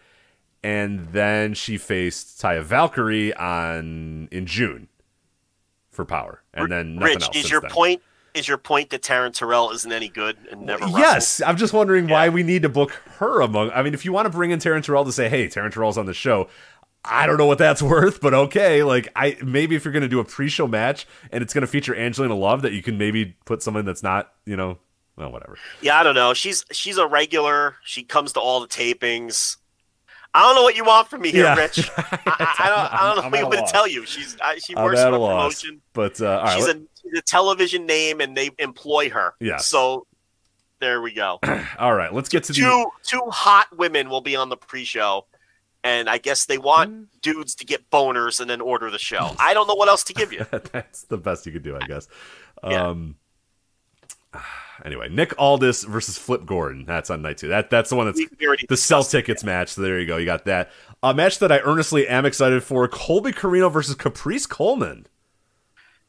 and 0.64 1.10
then 1.12 1.54
she 1.54 1.78
faced 1.78 2.42
Taya 2.42 2.62
Valkyrie 2.62 3.34
on 3.34 4.28
in 4.32 4.46
June 4.46 4.88
for 5.92 6.06
Power, 6.06 6.44
and 6.54 6.72
then 6.72 6.96
nothing 6.96 7.16
Rich, 7.16 7.24
else. 7.24 7.36
is 7.36 7.52
your 7.52 7.62
then. 7.62 7.72
point 7.72 8.02
is 8.36 8.48
your 8.48 8.58
point 8.58 8.92
that 8.92 9.02
Taryn 9.02 9.34
Terrell 9.34 9.72
isn't 9.72 9.92
any 9.92 10.08
good 10.08 10.38
and 10.52 10.62
never 10.62 10.84
wrestled? 10.84 11.00
Yes, 11.00 11.42
I'm 11.42 11.58
just 11.58 11.74
wondering 11.74 12.08
why 12.08 12.30
we 12.30 12.44
need 12.44 12.62
to 12.62 12.70
book 12.70 12.92
her 13.18 13.42
among. 13.42 13.72
I 13.72 13.82
mean, 13.82 13.94
if 13.94 14.06
you 14.06 14.14
want 14.14 14.28
to 14.28 14.30
bring 14.30 14.52
in 14.52 14.60
Taryn 14.60 14.84
Terrell 14.84 15.06
to 15.06 15.12
say, 15.12 15.30
"Hey, 15.30 15.48
Taryn 15.48 15.72
Terrell's 15.74 15.98
on 15.98 16.06
the 16.06 16.14
show," 16.14 16.48
I 17.04 17.26
don't 17.26 17.38
know 17.38 17.46
what 17.46 17.58
that's 17.58 17.82
worth, 17.82 18.22
but 18.22 18.34
okay. 18.34 18.84
Like, 18.84 19.10
I 19.16 19.38
maybe 19.44 19.76
if 19.76 19.84
you're 19.86 19.92
going 19.92 20.04
to 20.04 20.10
do 20.10 20.20
a 20.20 20.26
pre-show 20.26 20.68
match 20.68 21.08
and 21.32 21.42
it's 21.42 21.54
going 21.54 21.62
to 21.62 21.68
feature 21.68 21.96
Angelina 21.96 22.36
Love, 22.36 22.62
that 22.62 22.74
you 22.74 22.84
can 22.84 22.98
maybe 22.98 23.38
put 23.46 23.64
someone 23.64 23.86
that's 23.86 24.04
not, 24.04 24.32
you 24.46 24.56
know, 24.56 24.78
well, 25.20 25.32
whatever. 25.32 25.58
Yeah, 25.82 26.00
I 26.00 26.04
don't 26.04 26.16
know. 26.16 26.34
She's 26.34 26.66
she's 26.72 26.98
a 26.98 27.06
regular. 27.06 27.76
She 27.84 28.04
comes 28.04 28.34
to 28.34 28.40
all 28.40 28.62
the 28.62 28.68
tapings. 28.68 29.58
I 30.34 30.44
don't 30.44 30.56
know 30.56 30.62
what 30.64 30.76
you 30.76 30.86
want 30.86 31.08
from 31.10 31.22
me 31.22 31.32
here, 31.32 31.44
Yeah. 31.46 31.56
Rich. 31.56 31.90
I, 31.98 32.56
I, 32.60 32.70
don't, 32.70 32.94
I 32.94 33.16
don't 33.16 33.32
know 33.32 33.40
I'm 33.40 33.46
what 33.48 33.66
to 33.66 33.72
tell 33.72 33.88
you. 33.88 34.06
She's 34.06 34.38
I, 34.42 34.60
she 34.60 34.76
works 34.76 35.00
in 35.00 35.08
a 35.14 35.18
loss, 35.18 35.62
promotion. 35.62 35.82
but 35.94 36.22
uh, 36.22 36.38
all 36.38 36.44
right, 36.44 36.56
she's, 36.56 36.68
a, 36.68 36.82
she's 37.02 37.18
a 37.18 37.22
television 37.24 37.86
name, 37.88 38.22
and 38.22 38.38
they 38.38 38.52
employ 38.60 39.10
her. 39.10 39.34
Yeah. 39.40 39.58
So 39.58 40.06
there 40.80 41.02
we 41.02 41.14
go. 41.14 41.40
all 41.80 41.94
right. 41.96 42.14
Let's 42.14 42.30
get 42.30 42.44
to 42.46 42.54
the. 42.54 42.60
two 42.60 42.86
two 43.04 43.22
hot 43.32 43.76
women 43.78 44.10
will 44.10 44.22
be 44.22 44.36
on 44.36 44.50
the 44.50 44.56
pre-show, 44.58 45.26
and 45.84 46.08
I 46.08 46.20
guess 46.20 46.46
they 46.46 46.60
want 46.60 47.22
dudes 47.22 47.56
to 47.56 47.66
get 47.66 47.90
boners 47.90 48.40
and 48.40 48.50
then 48.50 48.62
order 48.62 48.92
the 48.92 49.00
show. 49.00 49.36
I 49.40 49.54
don't 49.56 49.68
know 49.68 49.76
what 49.76 49.90
else 49.90 50.04
to 50.06 50.14
give 50.14 50.32
you. 50.32 50.46
that's 50.72 51.04
the 51.04 51.18
best 51.18 51.46
you 51.48 51.52
could 51.52 51.64
do, 51.64 51.76
I 51.76 51.86
guess. 51.88 52.08
Yeah. 52.64 52.88
Um. 52.88 53.16
Anyway, 54.86 55.10
Nick 55.10 55.34
Aldis 55.38 55.84
versus 55.84 56.18
Flip 56.18 56.46
Gordon. 56.46 56.86
That's 56.86 57.10
on 57.10 57.22
night 57.22 57.38
two. 57.38 57.48
That 57.50 57.70
that's 57.70 57.90
the 57.90 57.96
one 57.96 58.06
that's 58.06 58.18
We- 58.20 58.30
we 58.40 58.48
already 58.48 58.66
the 58.68 58.78
sell 58.78 59.04
tickets 59.04 59.44
match. 59.44 59.70
So 59.70 59.82
there 59.82 60.00
you 60.00 60.06
go. 60.08 60.18
You 60.18 60.26
got 60.26 60.46
that. 60.46 60.72
A 61.04 61.14
match 61.14 61.40
that 61.40 61.52
I 61.52 61.60
earnestly 61.60 62.08
am 62.08 62.26
excited 62.26 62.64
for: 62.64 62.88
Colby 62.88 63.32
Corino 63.32 63.72
versus 63.72 63.96
Caprice 63.96 64.46
Coleman. 64.46 65.08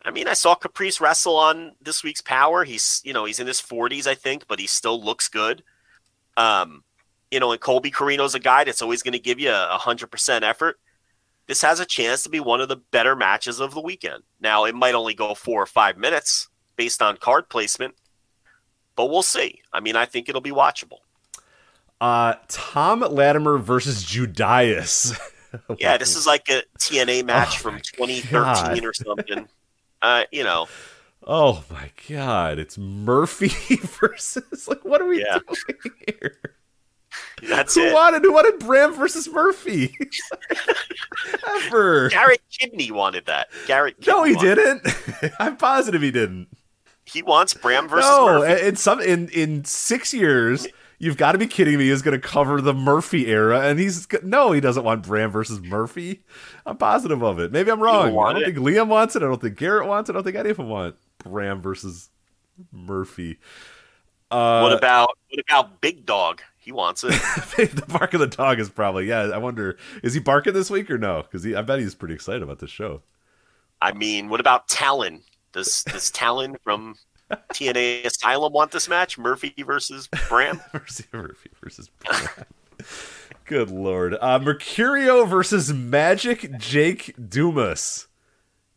I 0.05 0.11
mean, 0.11 0.29
I 0.29 0.33
saw 0.33 0.55
Caprice 0.55 1.01
wrestle 1.01 1.37
on 1.37 1.73
this 1.81 2.03
week's 2.03 2.23
Power. 2.23 2.65
He's, 2.65 3.03
you 3.05 3.13
know, 3.13 3.27
he's 3.27 3.39
in 3.39 3.47
his 3.47 3.61
40s, 3.61 4.07
I 4.07 4.15
think, 4.15 4.47
but 4.49 4.59
he 4.59 4.67
still 4.67 5.03
looks 5.03 5.29
good. 5.29 5.63
Um, 6.39 6.85
you 7.31 7.39
know, 7.39 7.53
and 7.53 7.61
Colby 7.61 7.91
Corino's 7.91 8.35
a 8.35 8.41
guy 8.41 8.65
that's 8.65 8.81
always 8.81 9.03
going 9.03 9.13
to 9.13 9.19
give 9.19 9.39
you 9.39 9.51
a 9.51 9.79
100% 9.79 10.43
effort. 10.43 10.81
This 11.47 11.61
has 11.63 11.81
a 11.81 11.85
chance 11.85 12.23
to 12.23 12.31
be 12.31 12.41
one 12.41 12.61
of 12.63 12.69
the 12.69 12.77
better 12.77 13.15
matches 13.15 13.61
of 13.61 13.75
the 13.75 13.81
weekend. 13.81 14.23
Now, 14.41 14.65
it 14.65 14.75
might 14.75 14.95
only 14.95 15.15
go 15.15 15.35
four 15.35 15.63
or 15.63 15.67
five 15.67 15.99
minutes 15.99 16.49
based 16.77 17.03
on 17.03 17.19
card 17.19 17.51
placement, 17.51 17.95
but 19.07 19.11
we'll 19.11 19.23
see. 19.23 19.61
I 19.73 19.81
mean, 19.81 19.97
I 19.97 20.05
think 20.05 20.29
it'll 20.29 20.41
be 20.43 20.51
watchable. 20.51 20.99
Uh, 22.01 22.35
Tom 22.49 23.01
Latimer 23.01 23.57
versus 23.59 24.03
Judas. 24.05 25.19
Yeah, 25.81 25.97
this 25.97 26.15
is 26.15 26.29
like 26.29 26.49
a 26.49 26.62
TNA 26.79 27.25
match 27.25 27.57
Oh 27.57 27.62
from 27.62 27.81
2013 27.81 28.31
God. 28.33 28.85
or 28.85 28.93
something. 28.95 29.49
Uh, 30.01 30.23
you 30.31 30.45
know, 30.45 30.69
Oh 31.27 31.65
my 31.69 31.91
god! 32.09 32.61
It's 32.61 32.79
Murphy 32.79 33.75
versus 34.01 34.69
like 34.69 34.85
what 34.85 35.01
are 35.03 35.07
we 35.09 35.23
Yeah. 35.23 35.39
doing 35.41 35.97
here? 36.07 36.39
that's 37.49 37.75
Who 37.75 37.81
it. 37.87 37.93
wanted 37.93 38.23
who 38.23 38.33
wanted 38.33 38.61
Bram 38.61 38.95
versus 38.95 39.29
Murphy? 39.29 39.93
Ever? 41.49 42.11
Garrett 42.11 42.43
Kidney 42.51 42.93
wanted 42.93 43.27
that. 43.27 43.49
Garrett 43.67 43.97
Kidney 44.01 44.12
No, 44.12 44.23
he 44.23 44.35
wanted 44.37 44.55
didn't. 44.55 45.33
I'm 45.41 45.57
positive 45.57 46.01
he 46.01 46.12
didn't. 46.12 46.47
He 47.13 47.23
wants 47.23 47.55
Bram 47.55 47.89
versus 47.89 48.09
no, 48.09 48.27
Murphy. 48.27 48.67
in 48.67 48.77
some 48.77 49.01
in 49.01 49.29
in 49.31 49.65
six 49.65 50.15
years, 50.15 50.67
you've 50.99 51.17
got 51.17 51.33
to 51.33 51.39
be 51.39 51.47
kidding 51.47 51.77
me. 51.79 51.89
He's 51.89 52.03
going 52.03 52.21
to 52.21 52.27
cover 52.27 52.61
the 52.61 52.75
Murphy 52.75 53.27
era, 53.27 53.63
and 53.63 53.81
he's 53.81 54.07
no, 54.23 54.53
he 54.53 54.61
doesn't 54.61 54.85
want 54.85 55.05
Bram 55.05 55.31
versus 55.31 55.61
Murphy. 55.61 56.23
I'm 56.65 56.77
positive 56.77 57.23
of 57.23 57.41
it. 57.41 57.51
Maybe 57.51 57.71
I'm 57.71 57.81
wrong. 57.81 58.17
I 58.17 58.33
don't 58.33 58.43
it? 58.43 58.45
think 58.47 58.59
Liam 58.59 58.89
wants 58.89 59.17
it. 59.17 59.23
I 59.23 59.27
don't 59.27 59.41
think 59.41 59.57
Garrett 59.57 59.89
wants 59.89 60.09
it. 60.09 60.13
I 60.13 60.15
don't 60.15 60.25
think 60.25 60.37
any 60.37 60.51
of 60.51 60.59
them 60.59 60.69
want 60.69 60.97
Bram 61.19 61.61
versus 61.61 62.11
Murphy. 62.71 63.39
Uh, 64.31 64.61
what 64.61 64.73
about 64.73 65.19
what 65.31 65.41
about 65.41 65.81
Big 65.81 66.07
Dog? 66.07 66.43
He 66.59 66.71
wants 66.71 67.03
it. 67.03 67.09
the 67.57 67.85
bark 67.89 68.15
of 68.15 68.21
the 68.21 68.29
dog 68.29 68.61
is 68.61 68.69
probably 68.69 69.09
yeah. 69.09 69.31
I 69.35 69.39
wonder 69.39 69.77
is 70.05 70.15
he 70.15 70.21
barking 70.21 70.53
this 70.53 70.71
week 70.71 70.91
or 70.91 70.99
no? 70.99 71.23
Because 71.23 71.45
I 71.47 71.63
bet 71.63 71.81
he's 71.81 71.95
pretty 71.95 72.15
excited 72.15 72.43
about 72.43 72.61
this 72.61 72.71
show. 72.71 73.03
I 73.83 73.93
mean, 73.93 74.29
what 74.29 74.41
about 74.41 74.69
Talon? 74.69 75.23
Does 75.53 75.83
does 75.85 76.11
Talon 76.11 76.57
from 76.62 76.95
TNA 77.53 78.05
Asylum 78.05 78.53
want 78.53 78.70
this 78.73 78.89
match? 78.89 79.19
Murphy 79.19 79.55
versus 79.59 80.09
Bram? 80.29 80.61
Mercy 80.75 81.05
Murphy 81.12 81.51
versus 81.62 81.91
Bram. 82.05 82.29
Good 83.45 83.70
lord. 83.70 84.15
Uh, 84.20 84.39
Mercurio 84.39 85.29
versus 85.29 85.73
Magic 85.73 86.57
Jake 86.59 87.15
Dumas. 87.29 88.07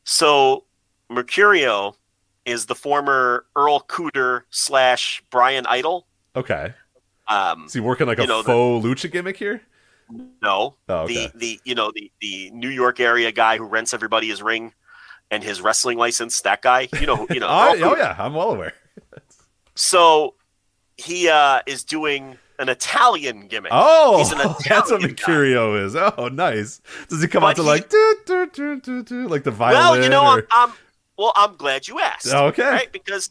So 0.04 0.66
Mercurio 1.12 1.96
is 2.46 2.66
the 2.66 2.76
former 2.76 3.46
Earl 3.56 3.82
Cooter 3.82 4.42
slash 4.50 5.24
Brian 5.30 5.66
Idol. 5.68 6.08
Okay. 6.36 6.74
Um, 7.28 7.66
Is 7.66 7.74
he 7.74 7.80
working 7.80 8.08
like 8.08 8.20
a 8.20 8.26
know, 8.26 8.42
the- 8.42 8.52
faux 8.52 8.86
lucha 8.86 9.12
gimmick 9.12 9.38
here? 9.38 9.62
no, 10.42 10.76
Oh, 10.90 10.96
okay. 11.04 11.28
the 11.34 11.38
the 11.38 11.60
you 11.64 11.74
know 11.76 11.92
the 11.96 12.12
the 12.20 12.52
New 12.52 12.68
York 12.70 13.00
area 13.00 13.32
guy 13.32 13.58
who 13.58 13.64
rents 13.66 13.94
everybody 13.94 14.28
his 14.28 14.42
ring 14.44 14.74
and 15.32 15.44
his 15.44 15.62
wrestling 15.62 15.98
license. 15.98 16.42
That 16.42 16.62
guy, 16.62 16.88
you 17.00 17.08
know, 17.08 17.26
you 17.30 17.40
know. 17.42 17.48
oh, 17.50 17.76
oh, 17.82 17.96
yeah, 17.98 18.16
I'm 18.18 18.34
well 18.34 18.52
aware. 18.52 18.74
So 19.76 20.36
he 20.98 21.28
uh, 21.30 21.62
is 21.66 21.84
doing 21.84 22.38
an 22.60 22.70
Italian 22.70 23.48
gimmick. 23.48 23.72
Oh, 23.74 24.20
He's 24.20 24.32
an 24.32 24.38
that's 24.68 24.92
what 24.92 25.02
Italian 25.04 25.16
guy. 25.16 25.24
Mercurio 25.24 25.84
is. 25.86 25.96
Oh, 25.96 26.30
nice. 26.32 26.82
Does 27.10 27.22
he 27.22 27.28
come 27.28 27.42
But 27.42 27.48
out 27.52 27.56
to 27.58 27.62
he- 27.64 27.68
like 27.68 27.90
do, 27.90 28.16
do, 28.26 28.48
do, 28.54 28.80
do, 28.82 29.04
do, 29.04 29.28
like 29.28 29.44
the 29.44 29.52
violin? 29.52 29.80
Well, 29.80 30.04
you 30.04 30.10
know, 30.10 30.24
or- 30.26 30.48
I'm, 30.52 30.70
I'm 30.70 30.74
well. 31.18 31.34
I'm 31.36 31.56
glad 31.56 31.88
you 31.88 32.00
asked. 32.00 32.28
Okay. 32.28 32.64
right? 32.64 32.92
Because 32.92 33.30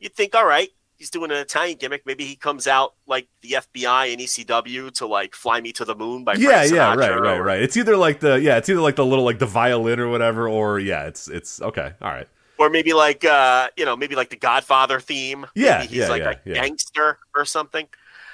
you 0.00 0.08
think, 0.08 0.34
all 0.34 0.46
right, 0.46 0.70
he's 1.02 1.10
doing 1.10 1.32
an 1.32 1.38
Italian 1.38 1.76
gimmick. 1.78 2.06
Maybe 2.06 2.24
he 2.24 2.36
comes 2.36 2.68
out 2.68 2.94
like 3.08 3.26
the 3.40 3.56
FBI 3.58 4.12
and 4.12 4.20
ECW 4.20 4.92
to 4.92 5.06
like 5.08 5.34
"Fly 5.34 5.60
Me 5.60 5.72
to 5.72 5.84
the 5.84 5.96
Moon" 5.96 6.22
by 6.22 6.34
yeah, 6.34 6.48
Frank 6.60 6.72
yeah, 6.72 6.94
Sinatra 6.94 6.96
right, 6.96 7.20
right, 7.20 7.38
or- 7.38 7.42
right. 7.42 7.60
It's 7.60 7.76
either 7.76 7.96
like 7.96 8.20
the 8.20 8.40
yeah, 8.40 8.56
it's 8.56 8.68
either 8.68 8.80
like 8.80 8.94
the 8.94 9.04
little 9.04 9.24
like 9.24 9.40
the 9.40 9.46
violin 9.46 9.98
or 9.98 10.08
whatever, 10.08 10.48
or 10.48 10.78
yeah, 10.78 11.06
it's 11.06 11.26
it's 11.26 11.60
okay, 11.60 11.94
all 12.00 12.10
right. 12.12 12.28
Or 12.58 12.70
maybe 12.70 12.92
like 12.92 13.24
uh, 13.24 13.66
you 13.76 13.84
know, 13.84 13.96
maybe 13.96 14.14
like 14.14 14.30
the 14.30 14.36
Godfather 14.36 15.00
theme. 15.00 15.44
Yeah, 15.56 15.78
maybe 15.78 15.88
he's 15.88 15.98
yeah, 15.98 16.08
like 16.08 16.22
yeah, 16.22 16.30
a 16.30 16.36
yeah. 16.44 16.54
gangster 16.54 17.18
or 17.34 17.44
something. 17.44 17.88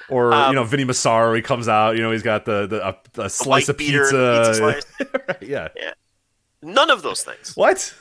Or 0.07 0.31
Um, 0.31 0.49
you 0.51 0.55
know, 0.55 0.63
Vinny 0.63 0.83
Massaro, 0.83 1.33
he 1.33 1.41
comes 1.41 1.67
out, 1.67 1.95
you 1.95 2.03
know, 2.03 2.11
he's 2.11 2.21
got 2.21 2.45
the 2.45 2.67
the 2.67 2.87
a, 2.87 3.23
a 3.23 3.29
slice 3.31 3.67
of 3.69 3.77
pizza. 3.77 3.99
pizza 3.99 4.53
slice. 4.55 4.85
Right, 5.27 5.41
yeah. 5.41 5.67
None 6.61 6.91
of 6.91 7.01
those 7.01 7.23
things. 7.23 7.55
What? 7.57 7.95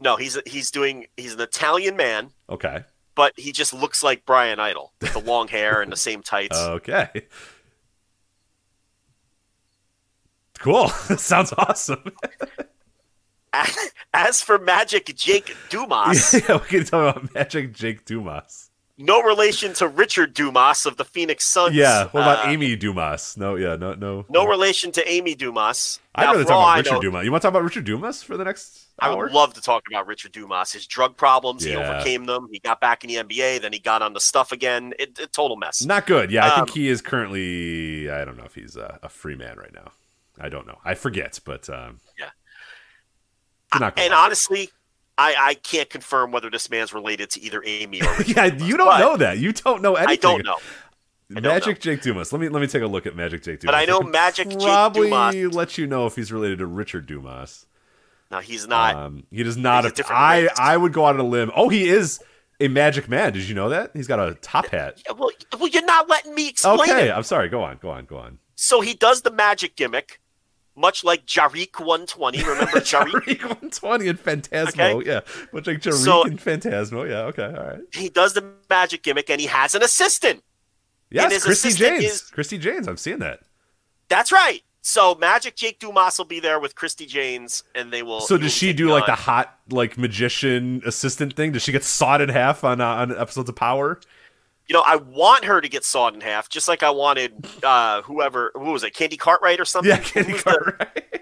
No, 0.00 0.16
he's 0.16 0.36
he's 0.46 0.72
doing 0.72 1.06
he's 1.16 1.34
an 1.34 1.40
Italian 1.40 1.96
man, 1.96 2.30
Okay. 2.50 2.82
But 3.14 3.32
he 3.36 3.52
just 3.52 3.72
looks 3.72 4.02
like 4.02 4.24
Brian 4.26 4.58
Idol 4.60 4.92
with 5.00 5.12
the 5.12 5.20
long 5.20 5.48
hair 5.48 5.80
and 5.82 5.90
the 5.92 5.96
same 5.96 6.22
tights. 6.22 6.58
Okay. 6.74 7.08
Cool. 10.58 10.88
Sounds 11.18 11.52
awesome. 11.58 12.04
As 14.12 14.40
for 14.40 14.58
Magic 14.58 15.14
Jake 15.14 15.54
Dumas, 15.68 16.32
yeah, 16.48 16.54
we 16.56 16.66
can 16.66 16.84
talk 16.84 17.16
about 17.16 17.34
Magic 17.34 17.72
Jake 17.72 18.04
Dumas. 18.04 18.70
No 18.96 19.22
relation 19.22 19.72
to 19.74 19.88
Richard 19.88 20.34
Dumas 20.34 20.86
of 20.86 20.96
the 20.96 21.04
Phoenix 21.04 21.44
Suns. 21.44 21.74
Yeah. 21.74 22.04
What 22.10 22.20
about 22.22 22.46
Uh, 22.46 22.50
Amy 22.50 22.76
Dumas? 22.76 23.36
No, 23.36 23.56
yeah, 23.56 23.76
no, 23.76 23.94
no. 23.94 24.24
No 24.28 24.44
relation 24.46 24.92
to 24.92 25.08
Amy 25.10 25.34
Dumas. 25.34 26.00
I'd 26.14 26.24
Now, 26.24 26.32
rather 26.32 26.44
talk 26.44 26.50
about 26.62 26.68
I 26.68 26.76
Richard 26.78 27.00
Dumas. 27.00 27.24
You 27.24 27.32
want 27.32 27.42
to 27.42 27.46
talk 27.46 27.52
about 27.52 27.64
Richard 27.64 27.84
Dumas 27.84 28.22
for 28.22 28.36
the 28.36 28.44
next 28.44 28.86
I 29.00 29.08
hour? 29.08 29.16
would 29.24 29.32
love 29.32 29.52
to 29.54 29.60
talk 29.60 29.82
about 29.90 30.06
Richard 30.06 30.32
Dumas. 30.32 30.72
His 30.72 30.86
drug 30.86 31.16
problems, 31.16 31.64
he 31.64 31.74
overcame 31.74 32.24
them. 32.26 32.48
He 32.52 32.60
got 32.60 32.80
back 32.80 33.02
in 33.02 33.08
the 33.08 33.16
NBA, 33.16 33.58
then 33.58 33.72
he 33.72 33.80
got 33.80 34.02
on 34.02 34.12
the 34.12 34.20
stuff 34.20 34.52
again. 34.52 34.94
It, 34.98 35.18
it 35.18 35.32
total 35.32 35.56
mess. 35.56 35.82
Not 35.84 36.06
good. 36.06 36.30
Yeah, 36.30 36.46
I 36.46 36.50
Um, 36.50 36.66
think 36.66 36.70
he 36.76 36.88
is 36.88 37.00
currently. 37.02 38.08
I 38.10 38.24
don't 38.24 38.36
know 38.36 38.44
if 38.44 38.54
he's 38.54 38.76
a, 38.76 39.00
a 39.02 39.08
free 39.08 39.34
man 39.34 39.56
right 39.58 39.74
now. 39.74 39.90
I 40.40 40.48
don't 40.48 40.66
know. 40.66 40.78
I 40.84 40.94
forget, 40.94 41.40
but 41.44 41.68
um, 41.68 42.00
Yeah. 42.18 42.30
Not 43.78 43.98
and 43.98 44.14
honestly, 44.14 44.70
I, 45.16 45.34
I 45.38 45.54
can't 45.54 45.88
confirm 45.88 46.32
whether 46.32 46.50
this 46.50 46.68
man's 46.70 46.92
related 46.92 47.30
to 47.30 47.40
either 47.42 47.62
Amy 47.64 48.02
or 48.02 48.22
yeah, 48.26 48.46
you 48.46 48.76
don't 48.76 48.86
But 48.88 48.98
know 48.98 49.16
that. 49.16 49.38
You 49.38 49.52
don't 49.52 49.80
know 49.82 49.94
anything. 49.94 50.12
I 50.12 50.16
don't 50.16 50.44
know. 50.44 50.56
I 51.36 51.40
Magic. 51.40 51.80
Jake 51.80 52.02
Dumas. 52.02 52.32
Let 52.32 52.40
me 52.40 52.48
let 52.48 52.60
me 52.60 52.66
take 52.66 52.82
a 52.82 52.86
look 52.86 53.06
at 53.06 53.16
Magic 53.16 53.42
Jake 53.42 53.60
Dumas. 53.60 53.72
But 53.72 53.74
I 53.74 53.84
know 53.86 54.00
can 54.00 54.10
Magic 54.10 54.48
Jake 54.50 54.60
probably 54.60 55.08
Dumas- 55.08 55.54
let 55.54 55.78
you 55.78 55.86
know 55.86 56.06
if 56.06 56.16
he's 56.16 56.30
related 56.32 56.58
to 56.58 56.66
Richard 56.66 57.06
Dumas. 57.06 57.66
No, 58.30 58.40
he's 58.40 58.66
not. 58.66 58.96
Um, 58.96 59.24
he 59.30 59.42
does 59.42 59.56
not. 59.56 59.84
He's 59.84 60.00
I 60.10 60.42
race. 60.42 60.50
I 60.58 60.76
would 60.76 60.92
go 60.92 61.06
out 61.06 61.14
on 61.14 61.20
a 61.20 61.24
limb. 61.28 61.50
Oh, 61.54 61.68
he 61.68 61.88
is 61.88 62.20
a 62.60 62.68
Magic 62.68 63.08
Man. 63.08 63.32
Did 63.32 63.48
you 63.48 63.54
know 63.54 63.68
that? 63.68 63.90
He's 63.94 64.06
got 64.06 64.18
a 64.18 64.34
top 64.34 64.66
hat. 64.66 65.02
Yeah, 65.06 65.12
well, 65.12 65.30
well, 65.58 65.68
you're 65.68 65.84
not 65.84 66.08
letting 66.08 66.34
me 66.34 66.48
explain 66.48 66.80
Okay, 66.80 67.08
it. 67.08 67.12
I'm 67.12 67.22
sorry. 67.22 67.48
Go 67.48 67.62
on. 67.62 67.78
Go 67.80 67.90
on. 67.90 68.04
Go 68.04 68.16
on. 68.18 68.38
So 68.56 68.80
he 68.80 68.94
does 68.94 69.22
the 69.22 69.30
magic 69.30 69.76
gimmick, 69.76 70.20
much 70.76 71.04
like 71.04 71.26
Jarek 71.26 71.78
120. 71.80 72.38
Remember 72.42 72.64
Jarek? 72.80 73.10
Jarek 73.24 73.42
120 73.42 74.08
and 74.08 74.18
Phantasmo. 74.18 74.94
Okay. 75.00 75.08
Yeah, 75.10 75.20
much 75.52 75.66
like 75.66 75.78
Jarek 75.80 76.04
So- 76.04 76.24
and 76.24 76.38
Phantasmo. 76.38 77.08
Yeah. 77.08 77.22
Okay. 77.26 77.44
All 77.44 77.52
right. 77.66 77.80
he 77.92 78.08
does 78.08 78.34
the 78.34 78.44
magic 78.68 79.02
gimmick, 79.02 79.30
and 79.30 79.40
he 79.40 79.46
has 79.46 79.74
an 79.74 79.82
assistant. 79.82 80.42
Yes, 81.10 81.44
Christy 81.44 81.70
James. 81.70 82.04
is- 82.04 82.22
Christy 82.22 82.58
James. 82.58 82.88
I'm 82.88 82.96
seeing 82.96 83.20
that. 83.20 83.40
That's 84.08 84.32
right. 84.32 84.62
So 84.86 85.14
Magic 85.14 85.56
Jake 85.56 85.78
Dumas 85.78 86.18
will 86.18 86.26
be 86.26 86.40
there 86.40 86.60
with 86.60 86.74
Christy 86.74 87.06
Janes, 87.06 87.62
and 87.74 87.90
they 87.90 88.02
will. 88.02 88.20
So 88.20 88.36
does 88.36 88.52
she 88.52 88.74
do 88.74 88.90
like 88.90 89.06
the 89.06 89.14
hot 89.14 89.58
like 89.70 89.96
magician 89.96 90.82
assistant 90.84 91.34
thing? 91.34 91.52
Does 91.52 91.62
she 91.62 91.72
get 91.72 91.84
sawed 91.84 92.20
in 92.20 92.28
half 92.28 92.64
on 92.64 92.82
uh, 92.82 92.86
on 92.86 93.16
episodes 93.16 93.48
of 93.48 93.56
Power? 93.56 93.98
You 94.66 94.72
know, 94.74 94.82
I 94.86 94.96
want 94.96 95.44
her 95.44 95.60
to 95.60 95.68
get 95.68 95.84
sawed 95.84 96.14
in 96.14 96.20
half, 96.22 96.48
just 96.48 96.68
like 96.68 96.82
I 96.82 96.90
wanted 96.90 97.46
uh, 97.62 98.00
whoever. 98.02 98.50
Who 98.54 98.72
was 98.72 98.82
it? 98.82 98.94
Candy 98.94 99.16
Cartwright 99.18 99.60
or 99.60 99.64
something? 99.64 99.90
Yeah, 99.90 99.98
Candy 99.98 100.32
was 100.34 100.44
the- 100.44 100.50
Cartwright. 100.50 101.20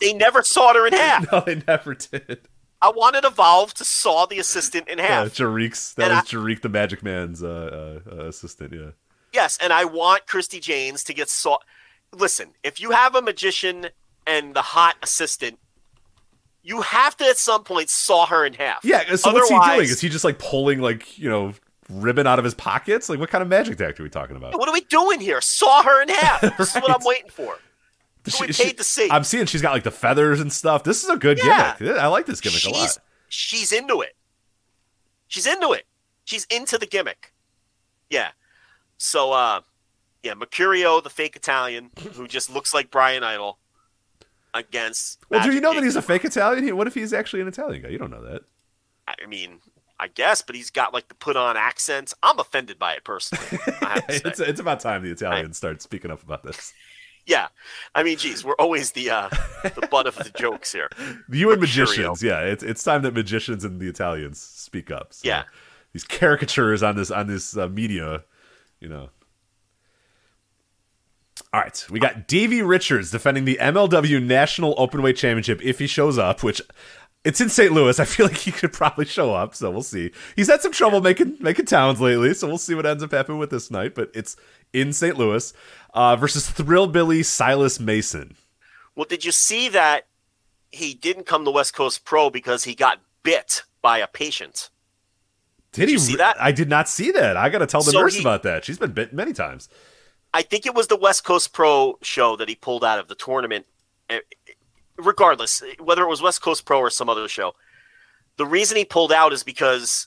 They 0.00 0.12
never 0.12 0.42
sawed 0.42 0.76
her 0.76 0.86
in 0.86 0.92
half. 0.92 1.30
no, 1.32 1.40
they 1.40 1.62
never 1.66 1.94
did. 1.94 2.40
I 2.82 2.90
wanted 2.90 3.24
Evolve 3.24 3.72
to 3.74 3.84
saw 3.84 4.26
the 4.26 4.38
assistant 4.38 4.88
in 4.88 4.98
Yeah, 4.98 5.06
half. 5.22 5.28
Jarek's 5.34 5.94
that 5.94 6.10
And 6.10 6.20
was 6.20 6.24
Jarek 6.30 6.60
the 6.60 6.68
Magic 6.68 7.02
Man's 7.02 7.42
uh, 7.42 8.00
uh, 8.06 8.10
uh, 8.14 8.24
assistant. 8.26 8.72
Yeah. 8.74 8.90
Yes, 9.32 9.58
and 9.60 9.72
I 9.72 9.84
want 9.86 10.26
Christy 10.26 10.60
Janes 10.60 11.02
to 11.04 11.14
get 11.14 11.28
saw. 11.30 11.58
Listen, 12.12 12.50
if 12.62 12.78
you 12.80 12.90
have 12.92 13.14
a 13.14 13.22
magician 13.22 13.88
and 14.26 14.54
the 14.54 14.62
hot 14.62 14.96
assistant, 15.02 15.58
you 16.62 16.82
have 16.82 17.16
to 17.16 17.24
at 17.24 17.38
some 17.38 17.64
point 17.64 17.88
saw 17.88 18.26
her 18.26 18.44
in 18.44 18.52
half. 18.52 18.84
Yeah. 18.84 19.14
So 19.16 19.32
what's 19.32 19.48
he 19.48 19.54
doing? 19.54 19.62
Otherwise- 19.62 19.90
Is 19.90 20.00
he 20.00 20.08
just 20.08 20.24
like 20.24 20.38
pulling 20.38 20.80
like 20.80 21.18
you 21.18 21.28
know 21.30 21.54
ribbon 21.88 22.26
out 22.26 22.38
of 22.38 22.44
his 22.44 22.54
pockets? 22.54 23.08
Like 23.08 23.18
what 23.18 23.30
kind 23.30 23.42
of 23.42 23.48
magic 23.48 23.80
act 23.80 23.98
are 24.00 24.02
we 24.02 24.08
talking 24.10 24.36
about? 24.36 24.58
What 24.58 24.68
are 24.68 24.72
we 24.72 24.82
doing 24.82 25.20
here? 25.20 25.40
Saw 25.40 25.82
her 25.82 26.02
in 26.02 26.08
half. 26.08 26.40
This 26.58 26.74
is 26.74 26.82
what 26.82 26.90
I'm 26.90 27.02
waiting 27.04 27.30
for. 27.30 27.58
She- 28.28 28.46
paid 28.64 28.76
to 28.78 28.84
see. 28.84 29.08
I'm 29.10 29.22
seeing 29.22 29.46
she's 29.46 29.62
got 29.62 29.72
like 29.72 29.84
the 29.84 29.90
feathers 29.92 30.40
and 30.40 30.52
stuff. 30.52 30.82
This 30.82 31.04
is 31.04 31.10
a 31.10 31.16
good 31.16 31.38
Yeah. 31.38 31.76
gimmick. 31.78 31.96
I 31.98 32.08
like 32.08 32.26
this 32.26 32.40
gimmick 32.40 32.64
a 32.64 32.70
lot. 32.70 32.82
she's 32.82 32.98
she's 33.28 33.72
into 33.72 34.00
it. 34.00 34.16
She's 35.28 35.46
into 35.46 35.72
it. 35.72 35.86
She's 36.24 36.44
into 36.50 36.76
the 36.78 36.86
gimmick. 36.86 37.32
Yeah. 38.10 38.30
So 38.98 39.32
uh 39.32 39.60
yeah, 40.24 40.34
Mercurio, 40.34 41.00
the 41.02 41.10
fake 41.10 41.36
Italian, 41.36 41.90
who 42.14 42.26
just 42.26 42.52
looks 42.52 42.74
like 42.74 42.90
Brian 42.90 43.22
Idol 43.22 43.58
against 44.54 45.20
Well, 45.28 45.40
do 45.40 45.46
you 45.46 45.52
Magic 45.54 45.62
know 45.62 45.74
that 45.74 45.84
he's 45.84 45.94
a 45.96 46.02
fake 46.02 46.24
Italian? 46.24 46.76
What 46.76 46.86
if 46.88 46.94
he's 46.94 47.12
actually 47.12 47.42
an 47.42 47.48
Italian 47.48 47.82
guy? 47.82 47.88
You 47.90 47.98
don't 47.98 48.10
know 48.10 48.22
that. 48.24 48.42
I 49.06 49.26
mean, 49.26 49.60
I 49.98 50.08
guess, 50.08 50.42
but 50.42 50.54
he's 50.56 50.70
got 50.70 50.92
like 50.92 51.08
the 51.08 51.14
put 51.14 51.36
on 51.36 51.56
accents. 51.56 52.12
I'm 52.22 52.38
offended 52.38 52.78
by 52.78 52.92
it 52.94 53.04
personally. 53.04 53.44
I 53.80 53.88
have 53.94 54.06
to 54.06 54.12
say. 54.18 54.22
it's, 54.26 54.40
it's 54.40 54.60
about 54.60 54.80
time 54.80 55.02
the 55.02 55.10
Italians 55.10 55.56
start 55.56 55.80
speaking 55.82 56.10
up 56.10 56.22
about 56.22 56.42
this. 56.42 56.74
yeah. 57.26 57.48
I 57.94 58.02
mean, 58.02 58.18
geez, 58.18 58.44
we're 58.44 58.54
always 58.58 58.92
the 58.92 59.10
uh 59.10 59.28
the 59.62 59.88
butt 59.90 60.06
of 60.06 60.16
the 60.16 60.30
jokes 60.38 60.72
here. 60.72 60.90
You 61.30 61.50
and 61.50 61.60
magicians, 61.60 62.22
yeah. 62.22 62.40
It's 62.40 62.62
it's 62.62 62.82
time 62.84 63.02
that 63.02 63.14
magicians 63.14 63.64
and 63.64 63.80
the 63.80 63.88
Italians 63.88 64.40
speak 64.40 64.90
up. 64.90 65.14
So 65.14 65.26
Yeah. 65.28 65.44
these 65.94 66.04
caricatures 66.04 66.82
on 66.82 66.96
this 66.96 67.10
on 67.10 67.26
this 67.26 67.56
uh, 67.56 67.68
media, 67.68 68.22
you 68.80 68.88
know. 68.88 69.08
All 71.52 71.60
right, 71.60 71.86
we 71.90 72.00
got 72.00 72.26
Davey 72.28 72.60
Richards 72.60 73.10
defending 73.10 73.44
the 73.46 73.56
MLW 73.60 74.22
National 74.22 74.74
Openweight 74.76 75.16
Championship 75.16 75.60
if 75.62 75.78
he 75.78 75.86
shows 75.86 76.18
up, 76.18 76.42
which 76.42 76.60
it's 77.26 77.40
in 77.40 77.48
St. 77.48 77.72
Louis. 77.72 77.98
I 78.00 78.04
feel 78.04 78.26
like 78.26 78.36
he 78.38 78.52
could 78.52 78.72
probably 78.72 79.04
show 79.04 79.34
up, 79.34 79.54
so 79.54 79.70
we'll 79.70 79.82
see. 79.82 80.12
He's 80.36 80.46
had 80.48 80.62
some 80.62 80.72
trouble 80.72 81.00
making 81.00 81.36
making 81.40 81.66
towns 81.66 82.00
lately, 82.00 82.32
so 82.34 82.46
we'll 82.46 82.58
see 82.58 82.74
what 82.74 82.86
ends 82.86 83.02
up 83.02 83.12
happening 83.12 83.38
with 83.38 83.50
this 83.50 83.70
night. 83.70 83.94
But 83.94 84.10
it's 84.14 84.36
in 84.72 84.92
St. 84.92 85.16
Louis 85.18 85.52
uh, 85.94 86.16
versus 86.16 86.48
Thrillbilly 86.48 87.22
Silas 87.22 87.78
Mason. 87.80 88.36
Well, 88.94 89.06
did 89.06 89.24
you 89.24 89.32
see 89.32 89.68
that 89.70 90.06
he 90.70 90.94
didn't 90.94 91.26
come 91.26 91.44
to 91.44 91.50
West 91.50 91.74
Coast 91.74 92.04
Pro 92.04 92.30
because 92.30 92.64
he 92.64 92.74
got 92.74 93.00
bit 93.22 93.62
by 93.82 93.98
a 93.98 94.06
patient? 94.06 94.70
Did, 95.72 95.88
he 95.88 95.92
you 95.94 95.98
see 95.98 96.16
that? 96.16 96.40
I 96.40 96.52
did 96.52 96.70
not 96.70 96.88
see 96.88 97.10
that. 97.10 97.36
I 97.36 97.50
got 97.50 97.58
to 97.58 97.66
tell 97.66 97.82
the 97.82 97.90
So 97.90 98.00
nurse 98.00 98.14
he- 98.14 98.20
about 98.22 98.42
that. 98.44 98.64
She's 98.64 98.78
been 98.78 98.92
bit 98.92 99.12
many 99.12 99.32
times. 99.34 99.68
I 100.32 100.42
think 100.42 100.64
it 100.66 100.74
was 100.74 100.86
the 100.86 100.96
West 100.96 101.24
Coast 101.24 101.52
Pro 101.52 101.98
show 102.02 102.36
that 102.36 102.48
he 102.48 102.54
pulled 102.54 102.84
out 102.84 102.98
of 102.98 103.08
the 103.08 103.14
tournament. 103.14 103.66
Regardless, 104.98 105.62
whether 105.78 106.02
it 106.02 106.08
was 106.08 106.22
West 106.22 106.40
Coast 106.42 106.64
Pro 106.64 106.78
or 106.78 106.90
some 106.90 107.08
other 107.08 107.28
show, 107.28 107.54
the 108.36 108.46
reason 108.46 108.76
he 108.76 108.84
pulled 108.84 109.12
out 109.12 109.32
is 109.32 109.42
because 109.42 110.06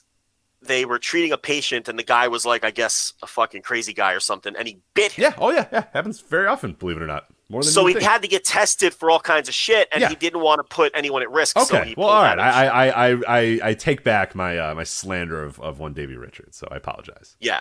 they 0.62 0.84
were 0.84 0.98
treating 0.98 1.32
a 1.32 1.38
patient 1.38 1.88
and 1.88 1.98
the 1.98 2.02
guy 2.02 2.28
was 2.28 2.44
like, 2.44 2.64
I 2.64 2.70
guess, 2.70 3.14
a 3.22 3.26
fucking 3.26 3.62
crazy 3.62 3.92
guy 3.94 4.12
or 4.12 4.20
something, 4.20 4.54
and 4.56 4.68
he 4.68 4.78
bit 4.94 5.12
him. 5.12 5.22
Yeah. 5.22 5.34
Oh 5.38 5.50
yeah. 5.50 5.66
Yeah. 5.72 5.84
Happens 5.92 6.20
very 6.20 6.46
often. 6.46 6.72
Believe 6.74 6.96
it 6.96 7.02
or 7.02 7.06
not. 7.06 7.26
More 7.48 7.62
than 7.62 7.72
So 7.72 7.84
he 7.86 7.94
think. 7.94 8.04
had 8.04 8.22
to 8.22 8.28
get 8.28 8.44
tested 8.44 8.94
for 8.94 9.10
all 9.10 9.18
kinds 9.20 9.48
of 9.48 9.54
shit, 9.54 9.88
and 9.90 10.00
Yeah. 10.02 10.08
he 10.08 10.14
didn't 10.14 10.40
want 10.40 10.58
to 10.60 10.64
put 10.64 10.92
anyone 10.94 11.22
at 11.22 11.30
risk. 11.30 11.58
so 11.58 11.76
Okay. 11.76 11.88
he 11.90 11.94
well, 11.96 12.08
all 12.08 12.22
right. 12.22 12.38
out 12.38 12.38
of 12.38 12.44
the 12.44 12.50
show. 12.52 12.74
I, 12.74 12.86
I 12.88 13.08
I 13.10 13.38
I 13.40 13.60
I 13.70 13.74
take 13.74 14.04
back 14.04 14.34
my 14.34 14.58
uh, 14.58 14.74
my 14.74 14.84
slander 14.84 15.42
of, 15.42 15.58
of 15.60 15.78
one 15.78 15.92
Davey 15.94 16.16
Richards. 16.16 16.58
So 16.58 16.68
I 16.70 16.76
apologize. 16.76 17.36
Yeah. 17.40 17.60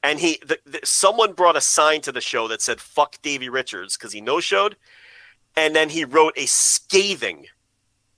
And 0.00 0.20
he, 0.20 0.40
the, 0.46 0.60
the, 0.64 0.78
someone 0.84 1.32
brought 1.32 1.56
a 1.56 1.60
sign 1.60 2.02
to 2.02 2.12
the 2.12 2.20
show 2.20 2.46
that 2.48 2.62
said 2.62 2.80
"fuck 2.80 3.20
Davey 3.20 3.48
Richards" 3.48 3.96
because 3.96 4.12
he 4.12 4.20
no 4.20 4.38
showed, 4.38 4.76
and 5.58 5.74
then 5.74 5.88
he 5.88 6.04
wrote 6.04 6.34
a 6.36 6.46
scathing 6.46 7.46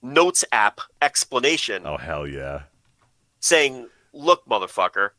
notes 0.01 0.45
app 0.51 0.79
explanation 1.01 1.81
Oh 1.85 1.97
hell 1.97 2.27
yeah. 2.27 2.63
saying, 3.39 3.87
"Look, 4.13 4.45
motherfucker, 4.45 5.09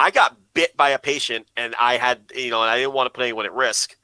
I 0.00 0.10
got 0.10 0.36
bit 0.54 0.76
by 0.76 0.90
a 0.90 0.98
patient, 0.98 1.46
and 1.56 1.74
I 1.78 1.96
had, 1.98 2.32
you 2.34 2.50
know, 2.50 2.62
and 2.62 2.70
I 2.70 2.78
didn't 2.78 2.94
want 2.94 3.06
to 3.06 3.10
put 3.10 3.22
anyone 3.22 3.46
at 3.46 3.52
risk. 3.52 3.96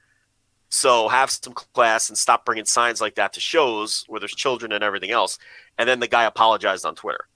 So 0.68 1.08
have 1.08 1.30
some 1.30 1.54
class 1.54 2.10
and 2.10 2.18
stop 2.18 2.44
bringing 2.44 2.66
signs 2.66 3.00
like 3.00 3.14
that 3.14 3.32
to 3.32 3.40
shows 3.40 4.04
where 4.08 4.20
there's 4.20 4.34
children 4.34 4.72
and 4.72 4.84
everything 4.84 5.10
else." 5.10 5.38
And 5.78 5.88
then 5.88 6.00
the 6.00 6.08
guy 6.08 6.24
apologized 6.24 6.84
on 6.84 6.94
Twitter. 6.94 7.28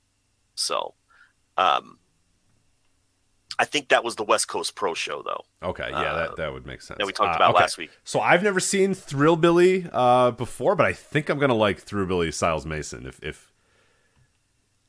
So, 0.55 0.95
um, 1.57 1.99
I 3.59 3.65
think 3.65 3.89
that 3.89 4.03
was 4.03 4.17
the 4.17 4.25
West 4.25 4.49
Coast 4.49 4.75
Pro 4.75 4.95
show, 4.95 5.23
though. 5.23 5.45
Okay. 5.69 5.89
Yeah. 5.91 5.97
Uh, 6.01 6.15
that 6.29 6.37
that 6.37 6.53
would 6.53 6.67
make 6.67 6.81
sense. 6.83 6.99
that 6.99 7.07
we 7.07 7.13
talked 7.13 7.35
Uh, 7.35 7.37
about 7.37 7.55
okay. 7.55 7.63
last 7.63 7.79
week. 7.79 7.91
So 8.05 8.21
I've 8.21 8.43
never 8.43 8.61
seen 8.61 8.95
Thrillbilly 8.95 9.87
uh, 9.93 10.31
before, 10.33 10.75
but 10.75 10.87
I 10.87 10.93
think 10.93 11.29
I'm 11.29 11.39
gonna 11.39 11.55
like 11.55 11.79
Thrill 11.81 12.07
Billy 12.07 12.33
Silas 12.33 12.65
Mason. 12.65 13.07
If 13.07 13.23
if 13.23 13.53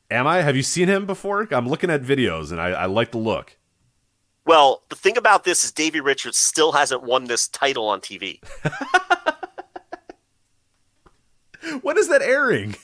am 0.10 0.26
I? 0.28 0.42
Have 0.42 0.56
you 0.56 0.64
seen 0.64 0.88
him 0.88 1.06
before? 1.06 1.48
I'm 1.52 1.68
looking 1.68 1.90
at 1.90 2.02
videos 2.02 2.52
and 2.52 2.62
I, 2.62 2.70
I 2.70 2.86
like 2.86 3.12
the 3.12 3.18
look. 3.18 3.58
Well, 4.46 4.84
the 4.90 4.96
thing 4.96 5.18
about 5.18 5.44
this 5.46 5.64
is 5.64 5.72
Davey 5.72 6.02
Richards 6.02 6.38
still 6.38 6.74
hasn't 6.74 7.04
won 7.04 7.26
this 7.26 7.48
title 7.48 7.88
on 7.88 8.02
TV. 8.02 8.42
When 11.82 11.98
is 11.98 12.10
that 12.10 12.22
airing? 12.22 12.76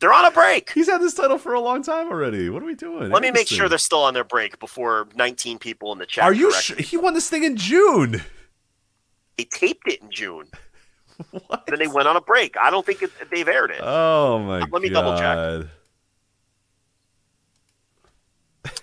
They're 0.00 0.12
on 0.12 0.24
a 0.24 0.30
break. 0.30 0.72
He's 0.72 0.88
had 0.88 1.00
this 1.02 1.12
title 1.14 1.36
for 1.38 1.52
a 1.54 1.60
long 1.60 1.82
time 1.82 2.08
already. 2.08 2.48
What 2.48 2.62
are 2.62 2.66
we 2.66 2.74
doing? 2.74 3.10
Let 3.10 3.20
me 3.22 3.30
make 3.30 3.48
sure 3.48 3.68
they're 3.68 3.76
still 3.78 4.02
on 4.02 4.14
their 4.14 4.24
break 4.24 4.58
before 4.58 5.06
19 5.14 5.58
people 5.58 5.92
in 5.92 5.98
the 5.98 6.06
chat. 6.06 6.24
Are 6.24 6.32
you 6.32 6.50
sure? 6.54 6.76
He 6.76 6.96
won 6.96 7.12
this 7.14 7.28
thing 7.28 7.44
in 7.44 7.56
June. 7.56 8.22
They 9.36 9.44
taped 9.44 9.86
it 9.86 10.00
in 10.02 10.10
June. 10.10 10.48
What? 11.48 11.64
Then 11.66 11.78
they 11.78 11.86
went 11.86 12.08
on 12.08 12.16
a 12.16 12.20
break. 12.22 12.56
I 12.56 12.70
don't 12.70 12.86
think 12.86 13.02
it, 13.02 13.10
they've 13.30 13.46
aired 13.46 13.70
it. 13.70 13.80
Oh 13.82 14.38
my 14.38 14.60
god. 14.60 14.72
Let 14.72 14.80
me 14.80 14.88
double 14.88 15.18
check. 15.18 15.66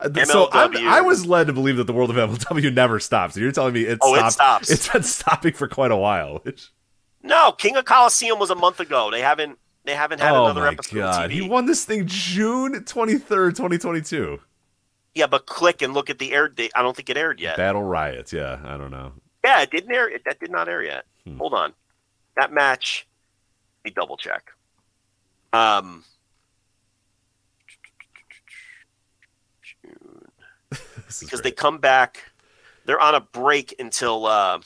Uh, 0.00 0.24
So 0.24 0.48
I 0.52 1.00
was 1.02 1.24
led 1.26 1.46
to 1.46 1.52
believe 1.52 1.76
that 1.76 1.84
the 1.86 1.92
world 1.92 2.10
of 2.10 2.16
MLW 2.16 2.72
never 2.74 2.98
stops. 2.98 3.36
You're 3.36 3.52
telling 3.52 3.74
me 3.74 3.82
it 3.82 3.98
Oh, 4.02 4.14
it 4.14 4.18
stopped. 4.32 4.66
stops. 4.66 4.70
It's 4.70 4.88
been 4.88 5.02
stopping 5.04 5.52
for 5.52 5.68
quite 5.68 5.92
a 5.92 5.96
while. 5.96 6.42
No, 7.22 7.52
King 7.52 7.76
of 7.76 7.84
Coliseum 7.84 8.38
was 8.38 8.50
a 8.50 8.54
month 8.56 8.80
ago. 8.80 9.10
They 9.10 9.20
haven't. 9.20 9.58
They 9.84 9.94
haven't 9.94 10.20
had 10.20 10.32
oh 10.32 10.44
another 10.46 10.62
my 10.62 10.68
episode. 10.68 10.96
god, 10.96 11.24
of 11.26 11.30
he 11.30 11.42
won 11.42 11.66
this 11.66 11.84
thing 11.84 12.04
June 12.06 12.72
23rd, 12.84 13.50
2022. 13.50 14.40
Yeah, 15.14 15.26
but 15.26 15.46
click 15.46 15.82
and 15.82 15.92
look 15.94 16.08
at 16.10 16.18
the 16.18 16.32
air 16.32 16.48
date. 16.48 16.72
I 16.74 16.82
don't 16.82 16.96
think 16.96 17.10
it 17.10 17.16
aired 17.16 17.38
yet. 17.38 17.56
Battle 17.56 17.82
Riot. 17.82 18.32
Yeah, 18.32 18.60
I 18.64 18.76
don't 18.76 18.90
know. 18.90 19.12
Yeah, 19.44 19.60
it 19.62 19.70
didn't 19.70 19.94
air. 19.94 20.10
That 20.24 20.40
did 20.40 20.50
not 20.50 20.68
air 20.68 20.82
yet. 20.82 21.04
Hmm. 21.24 21.36
Hold 21.36 21.54
on. 21.54 21.72
That 22.36 22.52
match. 22.52 23.06
Let 23.84 23.90
me 23.90 23.94
double 23.94 24.16
check. 24.16 24.50
Um. 25.52 26.04
Because 31.20 31.42
they 31.42 31.52
come 31.52 31.78
back. 31.78 32.32
They're 32.86 32.98
on 33.00 33.14
a 33.14 33.20
break 33.20 33.74
until. 33.78 34.26
Uh, 34.26 34.60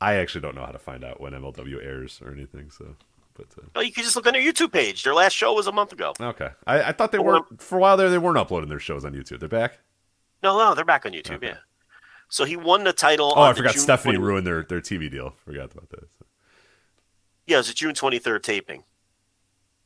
I 0.00 0.14
actually 0.14 0.42
don't 0.42 0.54
know 0.54 0.64
how 0.64 0.72
to 0.72 0.78
find 0.78 1.04
out 1.04 1.20
when 1.20 1.32
MLW 1.32 1.84
airs 1.84 2.20
or 2.24 2.32
anything. 2.32 2.70
So, 2.70 2.96
but 3.34 3.46
uh, 3.58 3.66
oh, 3.76 3.80
you 3.80 3.92
can 3.92 4.04
just 4.04 4.16
look 4.16 4.26
on 4.26 4.34
their 4.34 4.42
YouTube 4.42 4.72
page. 4.72 5.02
Their 5.02 5.14
last 5.14 5.32
show 5.32 5.52
was 5.54 5.66
a 5.66 5.72
month 5.72 5.92
ago. 5.92 6.12
okay, 6.20 6.50
I, 6.66 6.84
I 6.84 6.92
thought 6.92 7.12
they 7.12 7.18
weren't 7.18 7.60
for 7.62 7.78
a 7.78 7.80
while 7.80 7.96
there. 7.96 8.10
They 8.10 8.18
weren't 8.18 8.38
uploading 8.38 8.68
their 8.68 8.78
shows 8.80 9.04
on 9.04 9.12
YouTube. 9.12 9.40
They're 9.40 9.48
back. 9.48 9.78
No, 10.42 10.58
no, 10.58 10.74
they're 10.74 10.84
back 10.84 11.06
on 11.06 11.12
YouTube. 11.12 11.36
Okay. 11.36 11.48
Yeah. 11.48 11.56
So 12.28 12.44
he 12.44 12.56
won 12.56 12.84
the 12.84 12.92
title. 12.92 13.32
Oh, 13.36 13.42
I 13.42 13.52
forgot. 13.54 13.72
June 13.72 13.82
Stephanie 13.82 14.16
20 14.16 14.26
ruined 14.26 14.46
their 14.46 14.62
their 14.62 14.80
TV 14.80 15.10
deal. 15.10 15.34
Forgot 15.44 15.72
about 15.72 15.88
that. 15.90 16.08
Yeah, 17.46 17.56
it 17.56 17.60
was 17.60 17.70
a 17.70 17.74
June 17.74 17.94
twenty 17.94 18.18
third 18.18 18.42
taping, 18.42 18.84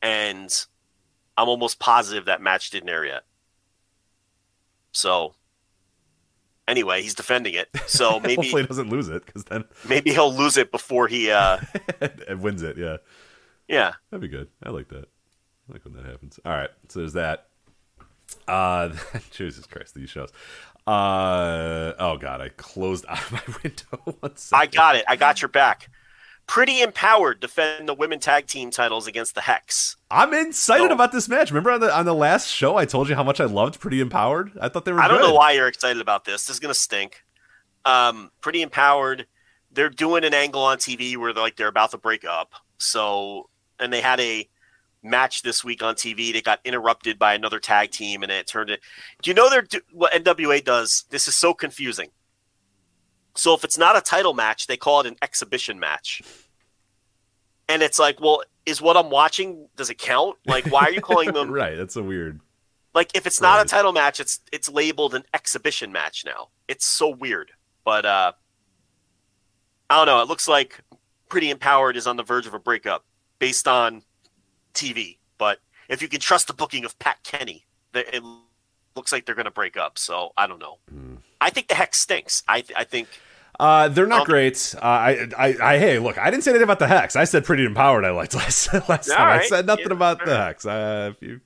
and 0.01 0.65
I'm 1.37 1.47
almost 1.47 1.79
positive 1.79 2.25
that 2.25 2.41
match 2.41 2.69
didn't 2.71 2.89
air 2.89 3.05
yet. 3.05 3.23
So. 4.91 5.35
Anyway, 6.67 7.01
he's 7.01 7.15
defending 7.15 7.53
it, 7.53 7.69
so 7.87 8.19
maybe 8.19 8.35
Hopefully, 8.35 8.61
he 8.61 8.67
doesn't 8.67 8.89
lose 8.89 9.09
it 9.09 9.25
because 9.25 9.43
then 9.45 9.65
maybe 9.87 10.11
he'll 10.11 10.33
lose 10.33 10.57
it 10.57 10.71
before 10.71 11.07
he. 11.07 11.31
uh 11.31 11.57
wins 12.37 12.61
it. 12.61 12.77
Yeah, 12.77 12.97
Yeah, 13.67 13.93
that'd 14.09 14.21
be 14.21 14.27
good. 14.27 14.47
I 14.63 14.69
like 14.69 14.87
that. 14.89 15.05
I 15.69 15.73
like 15.73 15.83
when 15.85 15.93
that 15.95 16.05
happens. 16.05 16.39
All 16.45 16.51
right, 16.51 16.69
so 16.89 16.99
there's 16.99 17.13
that. 17.13 17.47
Uh, 18.47 18.89
Jesus 19.31 19.65
Christ, 19.65 19.95
these 19.95 20.09
shows. 20.09 20.29
Uh 20.87 21.93
oh 21.99 22.17
god, 22.19 22.41
I 22.41 22.49
closed 22.49 23.05
out 23.07 23.19
of 23.19 23.31
my 23.31 23.55
window. 23.63 24.15
One 24.19 24.33
I 24.51 24.65
got 24.65 24.95
it. 24.95 25.05
I 25.07 25.15
got 25.15 25.41
your 25.41 25.49
back. 25.49 25.89
Pretty 26.51 26.81
empowered 26.81 27.39
defend 27.39 27.87
the 27.87 27.93
women 27.93 28.19
tag 28.19 28.45
team 28.45 28.71
titles 28.71 29.07
against 29.07 29.35
the 29.35 29.39
Hex. 29.39 29.95
I'm 30.11 30.33
excited 30.33 30.89
No. 30.89 30.95
about 30.95 31.13
this 31.13 31.29
match. 31.29 31.49
Remember 31.49 31.71
on 31.71 31.79
the 31.79 31.97
on 31.97 32.03
the 32.03 32.13
last 32.13 32.49
show 32.49 32.75
I 32.75 32.83
told 32.83 33.07
you 33.07 33.15
how 33.15 33.23
much 33.23 33.39
I 33.39 33.45
loved 33.45 33.79
Pretty 33.79 34.01
Empowered? 34.01 34.51
I 34.59 34.67
thought 34.67 34.83
they 34.83 34.91
were 34.91 34.99
I 34.99 35.07
don't 35.07 35.21
know 35.21 35.33
why 35.33 35.53
you're 35.53 35.69
excited 35.69 36.01
about 36.01 36.25
this. 36.25 36.47
This 36.47 36.55
is 36.55 36.59
gonna 36.59 36.73
stink. 36.73 37.23
Um, 37.85 38.31
pretty 38.41 38.61
empowered. 38.63 39.27
They're 39.71 39.89
doing 39.89 40.25
an 40.25 40.33
angle 40.33 40.61
on 40.61 40.77
TV 40.77 41.15
where 41.15 41.31
they're 41.31 41.41
like 41.41 41.55
they're 41.55 41.69
about 41.69 41.91
to 41.91 41.97
break 41.97 42.25
up. 42.25 42.51
So, 42.79 43.47
and 43.79 43.93
they 43.93 44.01
had 44.01 44.19
a 44.19 44.49
match 45.01 45.43
this 45.43 45.63
week 45.63 45.81
on 45.81 45.95
TV 45.95 46.33
that 46.33 46.43
got 46.43 46.59
interrupted 46.65 47.17
by 47.17 47.33
another 47.33 47.61
tag 47.61 47.91
team, 47.91 48.23
and 48.23 48.31
it 48.31 48.45
turned 48.45 48.71
it. 48.71 48.81
Do 49.21 49.29
you 49.29 49.35
know 49.35 49.49
they're 49.49 49.61
do, 49.61 49.79
what 49.93 50.11
NWA 50.11 50.61
does? 50.61 51.05
This 51.11 51.29
is 51.29 51.35
so 51.37 51.53
confusing. 51.53 52.09
So 53.35 53.53
if 53.53 53.63
it's 53.63 53.77
not 53.77 53.95
a 53.97 54.01
title 54.01 54.33
match, 54.33 54.67
they 54.67 54.77
call 54.77 55.01
it 55.01 55.07
an 55.07 55.15
exhibition 55.21 55.79
match. 55.79 56.21
And 57.69 57.81
it's 57.81 57.97
like, 57.99 58.19
well, 58.19 58.43
is 58.65 58.81
what 58.81 58.97
I'm 58.97 59.09
watching 59.09 59.67
does 59.75 59.89
it 59.89 59.97
count? 59.97 60.37
Like, 60.45 60.65
why 60.71 60.81
are 60.81 60.91
you 60.91 61.01
calling 61.01 61.31
them 61.33 61.49
right, 61.51 61.77
that's 61.77 61.95
a 61.95 62.03
weird. 62.03 62.39
like 62.93 63.09
if 63.15 63.25
it's 63.25 63.39
not 63.41 63.57
Right. 63.57 63.65
a 63.65 63.69
title 63.69 63.93
match, 63.93 64.19
it's 64.19 64.39
it's 64.51 64.69
labeled 64.69 65.15
an 65.15 65.23
exhibition 65.33 65.91
match 65.91 66.23
now. 66.25 66.49
It's 66.67 66.85
so 66.85 67.09
weird. 67.09 67.51
But 67.85 68.05
uh 68.05 68.33
I 69.89 69.97
don't 69.97 70.05
know. 70.05 70.21
It 70.21 70.27
looks 70.27 70.47
like 70.47 70.81
Pretty 71.29 71.49
Empowered 71.49 71.95
is 71.97 72.07
on 72.07 72.17
the 72.17 72.23
verge 72.23 72.47
of 72.47 72.53
a 72.53 72.59
breakup 72.59 73.05
based 73.39 73.67
on 73.67 74.03
TV. 74.73 75.17
But 75.37 75.59
if 75.89 76.01
you 76.01 76.07
can 76.07 76.19
trust 76.19 76.47
the 76.47 76.53
booking 76.53 76.85
of 76.85 76.97
Pat 76.99 77.17
Kenny, 77.23 77.65
it 77.93 78.23
looks 78.95 79.11
like 79.11 79.25
they're 79.25 79.35
going 79.35 79.45
to 79.45 79.51
break 79.51 79.77
up. 79.77 79.97
So 79.97 80.33
I 80.37 80.47
don't 80.47 80.59
know. 80.59 80.77
Hmm. 80.89 81.15
I 81.39 81.49
think 81.49 81.67
the 81.67 81.75
hex 81.75 81.99
stinks. 81.99 82.43
I 82.47 82.61
th- 82.61 82.77
I 82.77 82.83
think 82.83 83.07
Uh, 83.59 83.87
they're 83.89 84.07
not 84.07 84.21
Um, 84.21 84.25
great. 84.27 84.73
Uh, 84.77 84.85
I, 84.85 85.27
I, 85.37 85.55
I, 85.61 85.77
hey, 85.77 85.99
look, 85.99 86.17
I 86.17 86.31
didn't 86.31 86.43
say 86.43 86.51
anything 86.51 86.63
about 86.63 86.79
the 86.79 86.87
hex. 86.87 87.15
I 87.15 87.25
said 87.25 87.45
pretty 87.45 87.65
empowered. 87.65 88.05
I 88.05 88.11
liked 88.11 88.33
last 88.41 88.73
last 88.89 89.09
All 89.09 89.17
time. 89.17 89.39
I 89.39 89.43
said 89.45 89.65
nothing 89.67 89.87
Yeah, 89.89 89.93
about 89.93 90.23
the 90.25 90.37
hex. 90.37 90.65
Uh, 90.65 91.11
if 91.15 91.21
you 91.21 91.41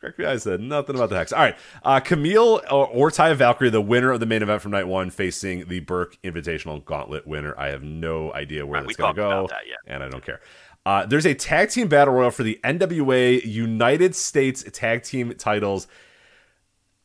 correct 0.00 0.18
me, 0.18 0.24
I 0.24 0.36
said 0.38 0.60
nothing 0.60 0.96
about 0.96 1.10
the 1.10 1.16
hex. 1.16 1.32
All 1.32 1.40
right, 1.42 1.56
uh, 1.82 2.00
Kamille 2.00 2.62
or, 2.70 2.86
or 2.88 3.10
Ty 3.10 3.34
Valkyrie, 3.34 3.68
the 3.70 3.80
winner 3.80 4.10
of 4.10 4.20
the 4.20 4.26
main 4.26 4.42
event 4.42 4.62
from 4.62 4.70
night 4.72 4.86
one, 4.86 5.10
facing 5.10 5.66
the 5.68 5.80
Burke 5.80 6.16
Invitational 6.24 6.82
Gauntlet 6.84 7.26
winner. 7.26 7.54
I 7.58 7.68
have 7.68 7.82
no 7.82 8.32
idea 8.32 8.64
where 8.64 8.80
Right, 8.80 8.86
that's 8.86 8.96
going 8.96 9.14
to 9.14 9.20
go, 9.20 9.28
about 9.30 9.48
that, 9.50 9.62
yeah. 9.68 9.74
and 9.94 10.02
I 10.02 10.08
don't 10.08 10.24
care. 10.24 10.40
Uh, 10.86 11.04
there's 11.04 11.26
a 11.26 11.34
tag 11.34 11.68
team 11.68 11.88
battle 11.88 12.14
royal 12.14 12.30
for 12.30 12.42
the 12.42 12.58
NWA 12.64 13.44
United 13.44 14.14
States 14.16 14.64
Tag 14.72 15.02
Team 15.02 15.34
titles. 15.34 15.86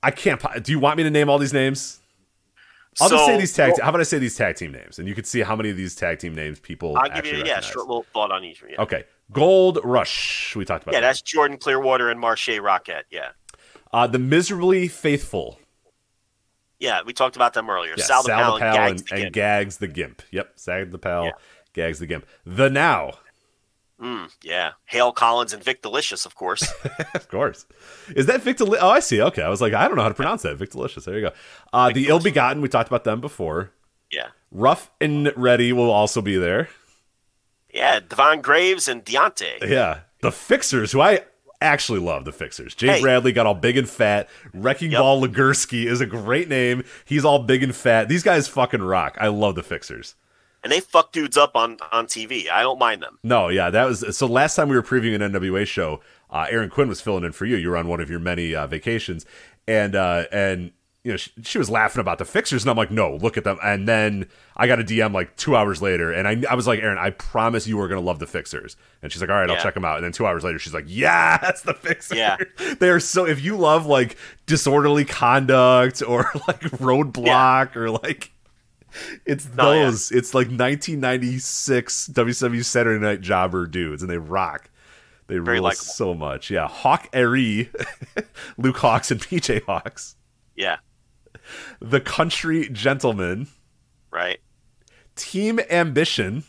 I 0.03 0.11
can't. 0.11 0.41
Do 0.64 0.72
you 0.72 0.80
want 0.80 0.98
me 0.98 1.03
to 1.03 1.09
name 1.09 1.30
all 1.30 1.38
these 1.38 1.53
names? 1.53 1.99
I'll 3.01 3.09
just 3.09 3.25
say 3.25 3.38
these 3.38 3.53
tag. 3.53 3.74
how 3.82 3.90
about 3.90 3.99
I 3.99 4.03
say 4.03 4.19
these 4.19 4.38
tag 4.38 4.56
team 4.56 4.72
names, 4.72 4.99
and 4.99 5.07
you 5.07 5.15
can 5.15 5.25
see 5.25 5.41
how 5.41 5.56
many 5.56 5.69
of 5.69 5.75
these 5.77 5.95
tag 5.95 6.19
team 6.19 6.33
names 6.33 6.59
people. 6.59 6.95
I'll 6.98 7.09
give 7.09 7.25
you 7.25 7.33
yeah, 7.33 7.38
recognize. 7.40 7.65
short 7.65 7.88
little 7.88 8.06
thought 8.14 8.32
on 8.32 8.43
each. 8.45 8.64
Yeah, 8.67 8.82
Okay, 8.82 9.03
Gold 9.33 9.80
Rush. 9.83 10.56
We 10.56 10.64
talked 10.64 10.83
about. 10.83 10.91
That. 10.91 10.98
Yeah 10.98 11.01
that. 11.01 11.07
that's 11.07 11.22
Jordan 11.22 11.57
Clearwater 11.57 12.09
and 12.09 12.19
Marche 12.19 12.57
Rocket. 12.59 13.06
Yeah. 13.09 13.32
uh, 13.91 14.07
the 14.07 14.19
miserably 14.19 14.88
faithful. 14.88 15.59
Yeah, 16.80 17.01
we 17.06 17.14
talked 17.14 17.35
about 17.35 17.53
them 17.53 17.69
earlier. 17.69 17.95
Yeah, 17.98 18.03
Sal 18.03 18.24
the 18.24 18.30
Pal 18.30 18.56
and 18.56 18.61
Pal 18.61 18.74
Gags 18.74 19.01
and, 19.01 19.07
the 19.09 19.14
and 19.14 19.24
Gimp. 19.24 19.33
Gags 19.33 19.77
the 19.77 19.88
Gimp. 19.88 20.22
Yep, 20.32 20.51
Sag 20.56 20.91
the 20.91 20.98
Pal, 20.98 21.25
Yeah. 21.25 21.32
Gags 21.74 21.99
the 21.99 22.07
Gimp. 22.07 22.25
The 22.45 22.69
Now, 22.69 23.14
Mm, 24.01 24.30
yeah, 24.43 24.72
Hale 24.85 25.11
Collins 25.14 25.53
and 25.53 25.64
Vik 25.64 25.82
Dalishus, 25.82 26.25
of 26.25 26.35
course. 26.35 26.69
of 27.14 27.30
course. 27.30 27.65
Is 28.15 28.25
that 28.25 28.41
Vic? 28.41 28.57
Deli- 28.57 28.80
oh, 28.80 28.90
I 28.90 28.99
see. 28.99 29.22
Okay, 29.22 29.41
I 29.41 29.48
was 29.49 29.61
like, 29.61 29.74
I 29.74 29.88
don't 29.88 29.95
know 29.95 30.03
how 30.03 30.09
to 30.09 30.15
pronounce 30.15 30.41
that. 30.41 30.57
Vik 30.57 30.72
Dalishus. 30.72 31.06
There 31.06 31.15
you 31.15 31.22
go. 31.22 31.32
Uh, 31.72 31.91
the 31.93 32.07
Ill 32.09 32.19
Begotten. 32.19 32.61
We 32.61 32.67
talked 32.67 32.90
about 32.90 33.06
them 33.06 33.22
before. 33.22 33.72
yeah, 34.11 34.27
Rough 34.51 34.91
and 34.99 35.32
Ready 35.38 35.72
will 35.72 35.90
also 35.91 36.22
be 36.22 36.38
there. 36.38 36.67
yeah, 37.74 37.99
Devon 38.01 38.41
Graves 38.41 38.88
and 38.88 39.03
Deontay. 39.06 39.67
Yeah. 39.69 39.99
The 40.22 40.32
Fixers, 40.32 40.91
who 40.91 41.01
I 41.01 41.22
actually 41.61 41.99
love 41.99 42.25
the 42.25 42.32
Fixers. 42.32 42.75
Jay 42.75 42.88
Hey. 42.88 43.01
Bradley 43.01 43.32
got 43.32 43.45
all 43.45 43.53
big 43.53 43.77
and 43.77 43.88
fat. 43.88 44.27
Wrecking 44.53 44.91
Yep. 44.91 44.99
Ball 44.99 45.22
Legursky 45.22 45.85
is 45.85 46.01
a 46.01 46.06
great 46.06 46.49
name. 46.49 46.83
He's 47.06 47.24
all 47.24 47.40
big 47.40 47.64
and 47.64 47.75
fat. 47.75 48.09
These 48.09 48.24
guys 48.24 48.48
fucking 48.48 48.82
rock. 48.82 49.17
I 49.22 49.27
love 49.27 49.56
the 49.56 49.64
Fixers. 49.64 50.15
And 50.65 50.71
they 50.71 50.79
fuck 50.81 51.11
dudes 51.13 51.37
up 51.37 51.55
on 51.55 51.77
on 51.93 52.07
TV. 52.07 52.49
I 52.49 52.63
don't 52.63 52.79
mind 52.79 53.01
them. 53.01 53.19
No, 53.23 53.47
yeah, 53.49 53.69
that 53.69 53.85
was 53.85 54.17
so. 54.17 54.25
Last 54.25 54.55
time 54.55 54.67
we 54.67 54.75
were 54.75 54.81
previewing 54.83 55.21
an 55.23 55.31
NWA 55.31 55.65
show, 55.67 56.01
uh, 56.31 56.47
Aaron 56.49 56.69
Quinn 56.71 56.89
was 56.89 56.99
filling 56.99 57.23
in 57.23 57.31
for 57.31 57.45
you. 57.45 57.55
You 57.55 57.69
were 57.69 57.77
on 57.77 57.87
one 57.87 58.01
of 58.01 58.09
your 58.09 58.19
many 58.19 58.53
uh, 58.55 58.65
vacations, 58.65 59.25
and 59.67 59.95
uh, 59.95 60.25
and 60.31 60.71
you 61.03 61.11
know 61.11 61.17
she, 61.17 61.29
she 61.43 61.57
was 61.59 61.69
laughing 61.69 61.99
about 62.01 62.17
the 62.17 62.25
Fixers, 62.25 62.63
and 62.63 62.71
I'm 62.71 62.77
like, 62.77 62.89
no, 62.89 63.15
look 63.15 63.37
at 63.37 63.43
them. 63.43 63.59
And 63.63 63.87
then 63.87 64.27
I 64.57 64.65
got 64.65 64.79
a 64.79 64.83
DM 64.83 65.13
like 65.13 65.35
two 65.37 65.55
hours 65.55 65.83
later, 65.83 66.11
and 66.11 66.27
I 66.27 66.41
I 66.49 66.55
was 66.55 66.65
like, 66.65 66.79
Aaron, 66.79 66.97
I 66.97 67.11
promise 67.11 67.67
you 67.67 67.79
are 67.79 67.87
gonna 67.87 68.01
love 68.01 68.17
the 68.17 68.25
Fixers. 68.25 68.75
And 69.03 69.11
she's 69.11 69.21
like, 69.21 69.29
all 69.29 69.35
right, 69.35 69.47
I'll 69.47 69.57
Yeah. 69.57 69.61
check 69.61 69.75
them 69.75 69.85
out. 69.85 69.97
And 69.97 70.03
then 70.03 70.11
two 70.13 70.25
hours 70.25 70.43
later, 70.43 70.57
she's 70.57 70.73
like, 70.73 70.85
yeah, 70.87 71.37
that's 71.37 71.61
the 71.61 71.75
Fixers. 71.75 72.17
Yeah. 72.17 72.37
they 72.79 72.89
are 72.89 72.99
so. 72.99 73.27
If 73.27 73.43
you 73.43 73.55
love 73.55 73.85
like 73.85 74.17
disorderly 74.47 75.05
conduct 75.05 76.01
or 76.01 76.31
like 76.47 76.61
roadblock 76.61 77.75
or 77.75 77.91
like. 77.91 78.31
It's 79.25 79.48
No, 79.56 79.72
yeah. 79.72 79.85
those. 79.85 80.11
It's 80.11 80.33
like 80.33 80.48
1996 80.48 82.09
WCW 82.09 82.64
Saturday 82.65 83.03
Night 83.03 83.22
Jobber 83.22 83.67
dudes, 83.67 84.01
and 84.01 84.09
they 84.11 84.17
rock. 84.17 84.69
They 85.27 85.38
Very 85.40 85.57
rule 85.57 85.64
likable. 85.65 85.83
so 85.85 86.14
much. 86.14 86.49
Yeah, 86.51 86.67
Hawx 86.67 87.07
Aerie, 87.14 87.69
Luke 88.57 88.77
Hawx, 88.77 89.09
and 89.11 89.19
PJ 89.19 89.61
Hawx. 89.61 90.15
Yeah, 90.56 90.77
The 91.80 91.99
Country 91.99 92.69
Gentleman. 92.69 93.48
right. 94.11 94.40
Team 95.15 95.59
Ambition. 95.69 96.43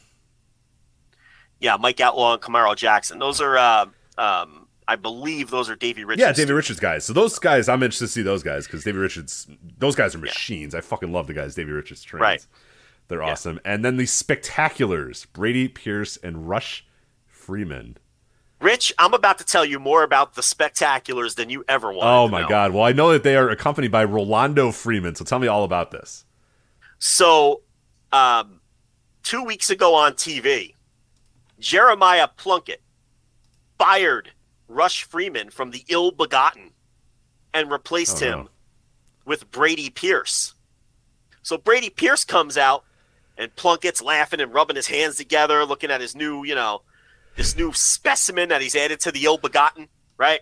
Yeah, 1.61 1.77
Mike 1.79 2.01
Outlaw 2.01 2.35
and 2.35 2.43
Camaro 2.43 2.77
Jackson. 2.77 3.19
Those 3.19 3.41
are, 3.41 3.57
uh, 3.57 3.87
um, 4.19 4.66
I 4.89 4.97
believe, 4.97 5.51
those 5.51 5.69
are 5.69 5.75
Davey 5.77 6.05
Richards. 6.05 6.21
Yeah, 6.27 6.33
David 6.33 6.55
Richards 6.55 6.79
guys. 6.81 7.05
So 7.05 7.13
those 7.13 7.39
guys, 7.39 7.69
I'm 7.69 7.83
interested 7.83 8.07
to 8.07 8.13
see 8.13 8.23
those 8.23 8.43
guys 8.43 8.67
because 8.67 8.85
David 8.85 9.01
Richards, 9.01 9.49
those 9.79 9.97
guys 9.97 10.15
are 10.15 10.19
machines. 10.19 10.75
I 10.75 10.81
fucking 10.81 11.13
love 11.13 11.27
the 11.27 11.35
guys 11.35 11.55
David 11.57 11.73
Richards 11.73 12.03
trains. 12.03 12.21
Right. 12.23 12.47
They're 13.09 13.23
Yeah. 13.23 13.33
awesome. 13.33 13.59
And 13.65 13.85
then 13.85 13.97
the 13.97 14.05
Spectaculars, 14.05 15.27
Brady 15.33 15.69
Pierce 15.69 16.17
and 16.19 16.49
Rush 16.49 16.85
Freeman. 17.27 17.97
Rich, 18.61 18.93
I'm 18.99 19.13
about 19.13 19.39
to 19.39 19.45
tell 19.45 19.65
you 19.65 19.79
more 19.79 20.03
about 20.03 20.35
the 20.35 20.41
Spectaculars 20.43 21.35
than 21.35 21.51
you 21.51 21.65
ever 21.69 21.93
wanted. 21.93 22.09
Oh 22.11 22.29
my. 22.29 22.49
God! 22.49 22.73
Well, 22.73 22.85
I 22.85 22.93
know 22.93 23.13
that 23.13 23.23
they 23.23 23.37
are 23.37 23.51
accompanied 23.51 23.93
by 23.93 24.03
Rolando 24.05 24.73
Freeman. 24.73 25.15
So 25.15 25.25
tell 25.27 25.39
me 25.39 25.47
all 25.47 25.63
about 25.63 25.91
this. 25.91 26.25
So, 26.99 27.61
um, 28.13 28.61
two 29.23 29.45
weeks 29.45 29.69
ago 29.69 29.95
on 29.95 30.15
TV, 30.15 30.75
Jeremiah 31.61 32.29
Plunkett 32.35 32.81
fired 33.79 34.31
Rush 34.69 35.05
Freeman 35.05 35.51
from 35.51 35.71
the 35.71 35.85
Ill 35.89 36.11
Begotten 36.11 36.71
and 37.55 37.71
replaced 37.71 38.23
Oh, 38.23 38.27
him 38.27 38.39
no. 38.41 38.49
with 39.25 39.51
Brady 39.51 39.91
Pierce. 39.91 40.55
So 41.43 41.57
Brady 41.57 41.91
Pierce 41.91 42.25
comes 42.25 42.59
out, 42.59 42.85
and 43.39 43.55
Plunkett's 43.55 44.03
laughing 44.03 44.41
and 44.41 44.53
rubbing 44.53 44.77
his 44.77 44.89
hands 44.89 45.17
together, 45.17 45.65
looking 45.65 45.91
at 45.91 46.01
his 46.01 46.17
new, 46.17 46.45
you 46.45 46.55
know, 46.55 46.83
this 47.37 47.57
new 47.57 47.73
specimen 47.73 48.49
that 48.49 48.63
he's 48.63 48.75
added 48.75 48.99
to 49.01 49.13
the 49.13 49.25
Ill 49.25 49.39
Begotten, 49.39 49.89
right? 50.17 50.41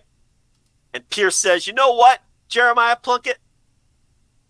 And 0.93 1.07
Pierce 1.09 1.35
says, 1.35 1.67
"You 1.67 1.73
know 1.73 1.91
what, 1.93 2.21
Jeremiah 2.47 2.95
Plunkett? 2.95 3.37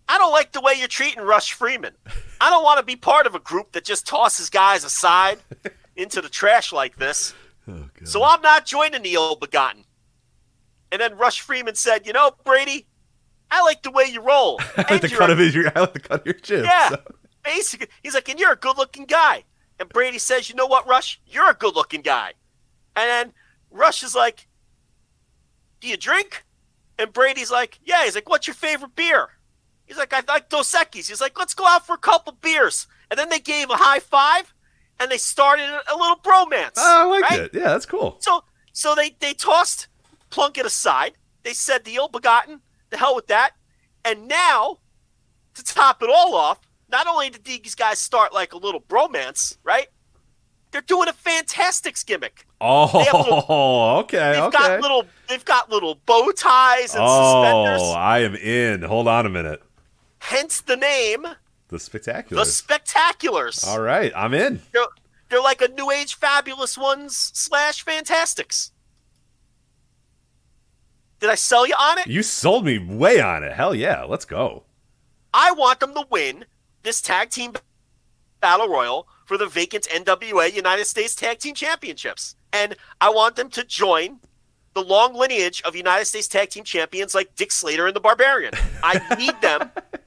I 0.08 0.20
don't 0.20 0.32
like 0.32 0.52
the 0.52 0.62
way 0.62 0.74
you're 0.78 0.88
treating 0.88 1.24
Rush 1.24 1.54
Freeman. 1.54 1.96
I 2.40 2.52
don't 2.52 2.64
want 2.64 2.80
to 2.80 2.86
be 2.86 2.96
part 2.96 3.26
of 3.26 3.34
a 3.34 3.40
group 3.40 3.72
that 3.72 3.84
just 3.84 4.06
tosses 4.06 4.52
guys 4.52 4.84
aside 4.84 5.40
into 5.96 6.22
the 6.22 6.30
trash 6.30 6.72
like 6.72 6.98
this. 6.98 7.34
Oh, 7.68 7.90
So 8.04 8.24
I'm 8.24 8.42
not 8.42 8.66
joining 8.66 9.02
the 9.02 9.18
old 9.18 9.40
begotten. 9.40 9.86
And 10.92 11.02
then 11.02 11.18
Rush 11.18 11.42
Freeman 11.42 11.76
said, 11.76 12.06
"You 12.06 12.14
know, 12.14 12.32
Brady, 12.44 12.88
I 13.52 13.62
like 13.64 13.84
the 13.84 13.92
way 13.92 14.06
you 14.06 14.22
roll. 14.22 14.60
I 14.78 14.86
like 14.94 15.02
the 15.02 15.10
cut 15.10 15.30
of 15.30 15.38
his, 15.40 15.56
I 15.56 15.80
like 15.80 15.94
the 15.94 16.00
cut 16.00 16.22
of 16.22 16.26
your 16.26 16.34
chin. 16.36 16.64
yeah, 16.64 16.90
so- 16.90 17.02
basically, 17.44 17.88
he's 18.04 18.14
like, 18.14 18.30
and 18.30 18.40
you're 18.40 18.52
a 18.54 18.56
good-looking 18.58 19.06
guy. 19.06 19.44
And 19.80 19.90
Brady 19.90 20.20
says, 20.20 20.50
"You 20.50 20.56
know 20.56 20.68
what, 20.68 20.88
Rush? 20.88 21.20
You're 21.26 21.50
a 21.50 21.54
good-looking 21.54 22.02
guy." 22.02 22.34
And 22.96 23.10
then 23.10 23.34
Rush 23.72 24.04
is 24.04 24.16
like, 24.16 24.48
"Do 25.82 25.88
you 25.88 25.98
drink?" 25.98 26.44
And 26.98 27.12
Brady's 27.12 27.52
like, 27.52 27.80
"Yeah." 27.84 28.04
He's 28.06 28.16
like, 28.16 28.30
"What's 28.30 28.48
your 28.48 28.54
favorite 28.54 28.96
beer?" 28.96 29.30
He's 29.86 29.98
like, 29.98 30.14
"I 30.14 30.22
like 30.28 30.50
Dos 30.50 30.72
Equis." 30.74 31.10
He's 31.10 31.20
like, 31.22 31.38
"Let's 31.38 31.54
go 31.54 31.68
out 31.68 31.86
for 31.86 31.94
a 31.94 31.98
couple 32.00 32.34
beers." 32.34 32.88
And 33.12 33.20
then 33.20 33.30
they 33.30 33.40
gave 33.40 33.70
a 33.70 33.76
high 33.76 34.00
five, 34.00 34.54
and 35.00 35.12
they 35.12 35.18
started 35.18 35.66
a, 35.66 35.96
little 35.96 36.18
bromance. 36.18 36.74
Oh, 36.78 37.02
I 37.02 37.04
like 37.06 37.30
right? 37.30 37.40
it. 37.42 37.52
Yeah, 37.54 37.64
that's 37.66 37.86
cool. 37.86 38.18
So 38.20 38.44
so 38.74 38.96
they 38.96 39.16
they 39.20 39.34
tossed 39.34 39.88
Plunkett 40.30 40.66
aside. 40.66 41.14
They 41.44 41.54
said 41.54 41.84
the 41.84 41.96
ill 41.96 42.08
begotten, 42.08 42.62
the 42.90 42.98
hell 42.98 43.16
with 43.16 43.28
that. 43.28 43.52
And 44.04 44.28
now, 44.28 44.78
to 45.56 45.64
top 45.64 46.02
it 46.04 46.10
all 46.10 46.36
off, 46.36 46.60
not 46.90 47.08
only 47.08 47.30
did 47.30 47.44
these 47.44 47.76
guys 47.76 48.00
start 48.00 48.34
like 48.34 48.54
a 48.54 48.58
little 48.58 48.82
bromance, 48.82 49.58
right? 49.64 49.88
They're 50.72 50.82
doing 50.82 51.08
a 51.08 51.14
fantastics 51.14 52.04
gimmick. 52.04 52.46
Oh, 52.60 52.88
have 52.88 53.14
little- 53.14 53.46
okay, 54.04 54.34
They've 54.34 54.44
okay. 54.44 54.58
got 54.58 54.82
little 54.82 55.06
they've 55.30 55.46
got 55.46 55.70
little 55.70 55.96
bow 56.06 56.32
ties 56.32 56.94
and 56.96 57.08
suspenders. 57.08 57.82
oh, 57.84 57.94
I 57.96 58.20
am 58.20 58.36
in. 58.36 58.82
Hold 58.82 59.08
on 59.08 59.26
a 59.26 59.30
minute. 59.30 59.62
hence 60.20 60.62
the 60.62 60.76
name 60.76 61.26
The 61.70 61.80
spectacular. 61.80 62.44
the 62.44 62.50
Spectaculars. 62.50 63.66
All 63.66 63.82
right, 63.82 64.12
I'm 64.16 64.34
in. 64.34 64.62
They're, 64.72 64.86
they're 65.30 65.42
like 65.42 65.62
a 65.62 65.68
new 65.70 65.90
age 65.92 66.16
fabulous 66.16 66.78
ones 66.78 67.32
slash 67.34 67.84
fantastics. 67.84 68.72
Did 71.20 71.30
I 71.30 71.36
sell 71.36 71.66
you 71.66 71.74
on 71.74 71.98
it? 72.00 72.08
You 72.08 72.22
sold 72.24 72.66
me 72.66 72.78
way 72.78 73.20
on 73.20 73.44
it. 73.44 73.54
Hell 73.54 73.74
yeah, 73.74 74.04
let's 74.04 74.26
go. 74.26 74.64
I 75.34 75.52
want 75.52 75.80
them 75.80 75.94
to 75.96 76.06
win 76.10 76.46
this 76.84 77.02
tag 77.02 77.30
team 77.30 77.54
battle 78.42 78.68
royal 78.68 79.08
for 79.26 79.38
the 79.38 79.48
vacant 79.48 79.86
NWA 79.86 80.54
United 80.54 80.86
States 80.86 81.16
Tag 81.16 81.40
Team 81.40 81.56
Championships. 81.56 82.36
And 82.54 82.76
I 83.02 83.10
want 83.10 83.36
them 83.36 83.50
to 83.50 83.64
join 83.64 84.20
the 84.76 84.84
long 84.84 85.16
lineage 85.16 85.62
of 85.64 85.76
United 85.76 86.06
States 86.06 86.28
Tag 86.28 86.50
Team 86.50 86.64
Champions 86.64 87.16
like 87.16 87.36
Dick 87.36 87.52
Slater 87.52 87.88
and 87.88 87.96
the 87.96 88.00
Barbarian. 88.00 88.54
I 88.84 89.02
need 89.18 89.34
them 89.42 89.72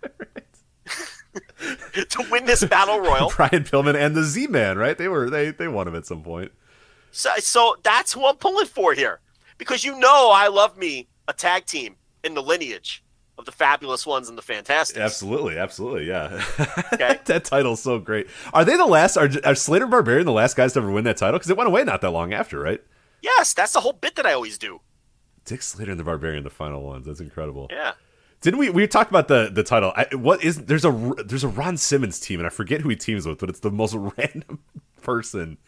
to 2.09 2.27
win 2.31 2.45
this 2.45 2.65
battle 2.65 3.01
royal. 3.01 3.33
Brian 3.37 3.65
Pillman 3.65 3.95
and 3.95 4.15
the 4.15 4.23
Z 4.23 4.47
Man, 4.49 4.79
right? 4.79 4.97
They 4.97 5.09
were 5.09 5.31
they 5.31 5.51
they 5.51 5.69
won 5.69 5.89
him 5.89 5.97
at 5.97 6.07
some 6.07 6.23
point. 6.23 6.53
So, 7.11 7.31
so 7.39 7.77
that's 7.83 8.13
who 8.13 8.27
I'm 8.27 8.37
pulling 8.37 8.67
for 8.67 8.95
here. 8.95 9.21
Because 9.57 9.85
you 9.85 9.99
know 9.99 10.31
I 10.33 10.49
love 10.49 10.77
me 10.77 11.09
a 11.27 11.33
tag 11.33 11.67
team 11.67 11.97
in 12.23 12.35
the 12.35 12.43
lineage 12.43 13.03
of 13.39 13.45
the 13.45 13.53
fabulous 13.53 14.07
ones 14.07 14.29
and 14.29 14.37
the 14.37 14.43
fantastic. 14.43 14.99
Absolutely, 14.99 15.57
absolutely, 15.59 16.07
yeah. 16.07 16.45
Okay. 16.93 17.21
that 17.25 17.45
title's 17.45 17.83
so 17.83 17.99
great. 17.99 18.27
Are 18.53 18.65
they 18.65 18.77
the 18.77 18.87
last? 18.87 19.17
Are, 19.17 19.29
are 19.45 19.55
Slater 19.55 19.85
and 19.85 19.91
Barbarian 19.91 20.27
the 20.27 20.33
last 20.33 20.57
guys 20.57 20.73
to 20.75 20.81
ever 20.81 20.91
win 20.91 21.05
that 21.05 21.17
title? 21.17 21.39
Because 21.39 21.51
it 21.51 21.57
went 21.57 21.69
away 21.69 21.85
not 21.85 22.01
that 22.03 22.11
long 22.11 22.33
after, 22.33 22.59
right? 22.61 22.81
Yes, 23.23 23.55
that's 23.55 23.73
the 23.73 23.81
whole 23.81 23.93
bit 23.93 24.17
that 24.17 24.27
I 24.27 24.33
always 24.33 24.59
do. 24.59 24.81
Dick 25.45 25.63
Slater 25.63 25.91
and 25.91 26.01
the 26.01 26.05
Barbarian, 26.05 26.45
the 26.45 26.51
final 26.51 26.83
ones. 26.83 27.07
That's 27.07 27.21
incredible. 27.21 27.69
Yeah. 27.71 27.93
Didn't 28.41 28.61
we? 28.61 28.71
We 28.71 28.87
talked 28.87 29.11
about 29.11 29.29
the 29.29 29.51
the 29.53 29.63
title. 29.63 29.93
I, 29.97 30.07
what 30.15 30.45
is? 30.45 30.65
There's 30.65 30.85
a 30.85 31.15
there's 31.25 31.45
a 31.45 31.49
Ron 31.49 31.77
Simmons 31.77 32.21
team, 32.21 32.39
and 32.39 32.47
I 32.47 32.51
forget 32.51 32.81
who 32.81 32.89
he 32.89 32.97
teams 32.97 33.27
with, 33.27 33.39
but 33.39 33.49
it's 33.49 33.61
the 33.61 33.71
most 33.71 33.95
random 34.17 34.61
person. 35.03 35.59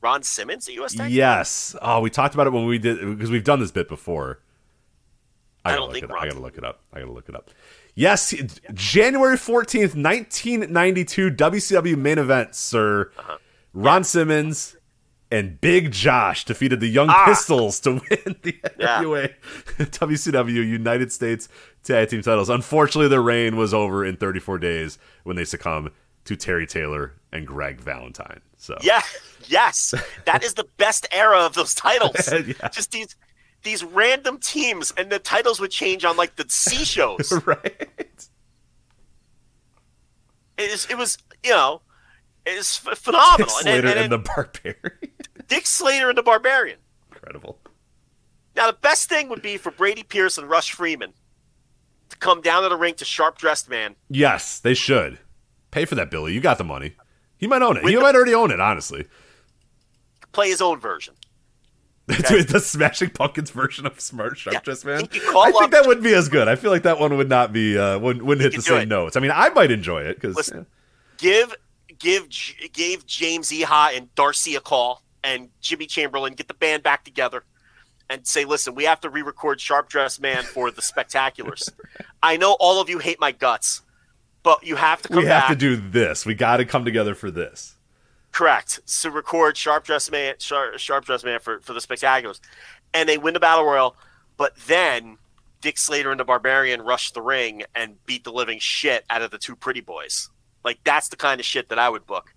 Ron 0.00 0.22
Simmons, 0.22 0.66
the 0.66 0.74
U.S. 0.74 0.94
Team? 0.94 1.06
Yes. 1.08 1.74
Oh, 1.80 2.00
we 2.00 2.10
talked 2.10 2.34
about 2.34 2.46
it 2.46 2.52
when 2.52 2.66
we 2.66 2.78
did 2.78 3.00
because 3.00 3.30
we've 3.30 3.44
done 3.44 3.60
this 3.60 3.70
bit 3.70 3.88
before. 3.88 4.40
I 5.64 5.70
gotta 5.70 5.80
don't 5.82 5.92
think 5.92 6.04
it 6.04 6.10
up. 6.10 6.16
Ron- 6.16 6.24
I 6.24 6.28
gotta 6.28 6.40
look 6.40 6.58
it 6.58 6.64
up. 6.64 6.80
I 6.92 7.00
gotta 7.00 7.12
look 7.12 7.28
it 7.28 7.34
up. 7.34 7.50
Yes, 7.94 8.34
January 8.74 9.36
fourteenth, 9.36 9.94
nineteen 9.94 10.70
ninety 10.72 11.04
two, 11.04 11.30
WCW 11.30 11.96
main 11.96 12.18
event, 12.18 12.54
sir. 12.54 13.10
Uh-huh. 13.18 13.38
Ron 13.72 14.04
Simmons 14.04 14.76
and 15.30 15.60
Big 15.60 15.90
Josh 15.92 16.44
defeated 16.44 16.80
the 16.80 16.86
Young 16.88 17.08
Ah. 17.10 17.24
Pistols 17.26 17.80
to 17.80 17.92
win 17.92 18.36
the 18.42 18.56
Yeah. 18.78 19.02
NWA 19.02 19.34
WCW 19.78 20.54
United 20.68 21.12
States 21.12 21.48
Tag 21.82 22.08
Team 22.10 22.22
titles. 22.22 22.48
Unfortunately, 22.48 23.08
their 23.08 23.22
reign 23.22 23.56
was 23.56 23.72
over 23.74 24.04
in 24.04 24.16
34 24.16 24.58
days 24.58 24.98
when 25.24 25.36
they 25.36 25.44
succumbed 25.44 25.90
to 26.24 26.36
Terry 26.36 26.66
Taylor 26.66 27.14
and 27.32 27.46
Greg 27.46 27.80
Valentine. 27.80 28.40
So 28.56 28.76
Yeah, 28.82 29.02
yes. 29.46 29.94
That 30.24 30.42
is 30.44 30.54
the 30.54 30.66
best 30.76 31.06
era 31.12 31.40
of 31.40 31.54
those 31.54 31.74
titles. 31.74 32.16
Yeah. 32.32 32.68
Just 32.68 32.92
these 32.92 33.14
these 33.62 33.82
random 33.82 34.38
teams 34.38 34.92
and 34.96 35.10
the 35.10 35.18
titles 35.18 35.58
would 35.60 35.70
change 35.72 36.04
on 36.04 36.16
like 36.16 36.36
the 36.36 36.44
C 36.48 36.84
shows. 36.84 37.32
right. 37.46 37.88
It, 40.58 40.70
is, 40.70 40.86
it 40.88 40.96
was, 40.96 41.18
you 41.44 41.50
know, 41.50 41.82
it's 42.46 42.76
phenomenal. 42.78 43.36
Dick 43.36 43.46
And 43.46 43.50
Slater 43.62 43.88
and 43.88 43.98
and 43.98 44.12
the 44.12 44.18
Barbarian. 44.18 45.12
Dick 45.48 45.66
Slater 45.66 46.08
and 46.08 46.18
the 46.18 46.22
Barbarian. 46.22 46.78
Incredible. 47.12 47.58
Now, 48.54 48.66
the 48.68 48.76
best 48.80 49.08
thing 49.08 49.28
would 49.28 49.42
be 49.42 49.56
for 49.56 49.70
Brady 49.70 50.02
Pierce 50.02 50.38
and 50.38 50.48
Rush 50.48 50.72
Freeman 50.72 51.12
to 52.08 52.16
come 52.16 52.40
down 52.40 52.62
to 52.62 52.68
the 52.68 52.76
ring 52.76 52.94
to 52.94 53.04
Sharp 53.04 53.36
Dressed 53.38 53.68
Man. 53.68 53.96
Yes, 54.08 54.58
they 54.58 54.74
should. 54.74 55.18
Pay 55.70 55.84
for 55.84 55.94
that, 55.96 56.10
Billy. 56.10 56.32
You 56.32 56.40
got 56.40 56.56
the 56.58 56.64
money. 56.64 56.92
He 57.36 57.46
might 57.46 57.60
own 57.62 57.76
it. 57.76 57.82
With 57.82 57.90
he 57.90 57.96
the- 57.96 58.02
might 58.02 58.14
already 58.14 58.34
own 58.34 58.50
it, 58.50 58.60
honestly. 58.60 59.06
play 60.32 60.48
his 60.48 60.60
own 60.62 60.80
version. 60.80 61.14
Okay. 62.08 62.42
the 62.42 62.60
Smashing 62.60 63.10
Pumpkins 63.10 63.50
version 63.50 63.84
of 63.84 63.98
Smart 64.00 64.38
Sharp 64.38 64.54
Yeah. 64.54 64.60
Dressed 64.60 64.84
Man. 64.84 65.00
You 65.00 65.08
can 65.08 65.32
call 65.32 65.42
I 65.42 65.50
think 65.50 65.72
that 65.72 65.86
wouldn't 65.88 66.04
be 66.04 66.14
as 66.14 66.28
good. 66.28 66.46
I 66.46 66.54
feel 66.54 66.70
like 66.70 66.84
that 66.84 67.00
one 67.00 67.16
would 67.16 67.28
not 67.28 67.52
be 67.52 67.76
uh, 67.76 67.98
wouldn't, 67.98 68.24
wouldn't 68.24 68.44
hit 68.44 68.54
the 68.54 68.62
same 68.62 68.82
it. 68.82 68.88
notes. 68.88 69.16
I 69.16 69.20
mean, 69.20 69.32
I 69.34 69.48
might 69.48 69.72
enjoy 69.72 70.02
it 70.02 70.14
because 70.14 70.36
Listen. 70.36 70.66
Give 71.18 71.52
give 71.98 72.28
gave 72.72 73.04
James 73.06 73.48
Iha 73.50 73.96
and 73.96 74.14
Darcy 74.14 74.54
a 74.54 74.60
call 74.60 75.02
and 75.26 75.48
Jimmy 75.60 75.86
Chamberlin 75.86 76.34
get 76.34 76.46
the 76.46 76.54
band 76.54 76.84
back 76.84 77.04
together 77.04 77.42
and 78.08 78.24
say, 78.24 78.44
listen, 78.44 78.76
we 78.76 78.84
have 78.84 79.00
to 79.00 79.10
re-record 79.10 79.60
Sharp 79.60 79.88
Dressed 79.88 80.20
Man 80.22 80.44
for 80.44 80.70
the 80.70 80.80
Spectaculars. 80.80 81.68
I 82.22 82.36
know 82.36 82.56
all 82.60 82.80
of 82.80 82.88
you 82.88 83.00
hate 83.00 83.18
my 83.20 83.32
guts, 83.32 83.82
but 84.44 84.64
you 84.64 84.76
have 84.76 85.02
to 85.02 85.08
come 85.08 85.18
we 85.18 85.24
have 85.24 85.42
back. 85.42 85.48
to 85.48 85.56
do 85.56 85.76
this. 85.76 86.24
We 86.24 86.34
got 86.34 86.58
to 86.58 86.64
come 86.64 86.84
together 86.84 87.16
for 87.16 87.32
this. 87.32 87.76
Correct. 88.30 88.78
So 88.84 89.10
record 89.10 89.56
Sharp 89.56 89.84
Dress 89.84 90.08
Man, 90.10 90.36
Sharp, 90.38 90.78
Sharp 90.78 91.04
Dress 91.04 91.24
Man 91.24 91.40
for, 91.40 91.58
for 91.60 91.72
the 91.72 91.80
Spectaculars, 91.80 92.38
and 92.94 93.08
they 93.08 93.18
win 93.18 93.34
the 93.34 93.40
battle 93.40 93.64
royal. 93.64 93.96
But 94.36 94.54
then 94.68 95.18
Dick 95.60 95.76
Slater 95.76 96.12
and 96.12 96.20
the 96.20 96.24
Barbarian 96.24 96.82
rush 96.82 97.10
the 97.10 97.22
ring 97.22 97.64
and 97.74 97.96
beat 98.06 98.22
the 98.22 98.32
living 98.32 98.60
shit 98.60 99.04
out 99.10 99.22
of 99.22 99.32
the 99.32 99.38
two 99.38 99.56
pretty 99.56 99.80
boys. 99.80 100.30
Like 100.62 100.78
that's 100.84 101.08
the 101.08 101.16
kind 101.16 101.40
of 101.40 101.46
shit 101.46 101.70
that 101.70 101.80
I 101.80 101.88
would 101.88 102.06
book. 102.06 102.32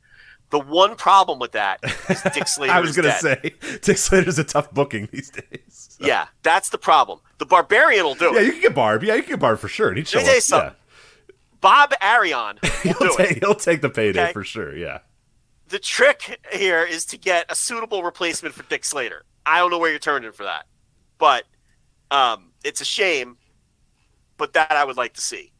The 0.52 0.60
one 0.60 0.95
problem 0.95 1.38
with 1.40 1.52
that 1.52 1.80
is 2.10 2.22
Dick 2.34 2.48
Slater. 2.48 2.74
I 2.74 2.80
was 2.80 2.95
gonna 2.95 3.18
say 3.19 3.53
Dick 3.82 3.98
Slater's 3.98 4.40
a 4.40 4.44
tough 4.44 4.72
booking 4.72 5.08
these 5.11 5.30
days. 5.30 5.61
So- 6.00 6.06
Yeah, 6.08 6.28
that's 6.44 6.69
the 6.69 6.78
problem. 6.80 7.19
The 7.38 7.45
Barbarian 7.45 8.03
will 8.03 8.16
do 8.16 8.30
it. 8.30 8.34
Yeah, 8.36 8.42
you 8.42 8.52
can 8.53 8.61
get 8.61 8.76
Barb. 8.76 9.03
Yeah, 9.03 9.16
you 9.16 9.22
can 9.22 9.32
get 9.34 9.40
Barb 9.40 9.60
for 9.60 9.68
sure. 9.68 9.90
And 9.90 9.98
he'd 9.98 10.08
show 10.08 10.19
up. 10.19 10.26
something. 10.42 10.69
Yeah. 10.69 11.36
Bob 11.61 11.94
Arion 12.02 12.58
will 12.64 12.69
He'll 12.84 12.94
do 12.94 13.06
it. 13.06 13.18
take, 13.18 13.40
he'll 13.40 13.53
take 13.56 13.82
the 13.82 13.90
payday 13.90 14.24
Okay. 14.24 14.34
for 14.34 14.44
sure. 14.44 14.76
Yeah. 14.76 15.00
the 15.68 15.78
trick 15.80 16.40
here 16.53 16.84
is 16.84 17.06
to 17.08 17.18
get 17.18 17.45
a 17.50 17.56
suitable 17.56 18.02
replacement 18.02 18.56
for 18.56 18.64
Dick 18.64 18.84
Slater. 18.86 19.26
I 19.45 19.60
don't 19.60 19.69
know 19.69 19.78
where 19.78 19.90
you're 19.92 20.00
turning 20.00 20.32
for 20.32 20.44
that, 20.44 20.66
but 21.18 21.44
um, 22.11 22.52
it's 22.64 22.82
a 22.82 22.86
shame. 22.86 23.38
But 24.38 24.53
that 24.53 24.72
I 24.72 24.84
would 24.86 24.95
like 24.98 25.14
to 25.14 25.22
see. 25.22 25.52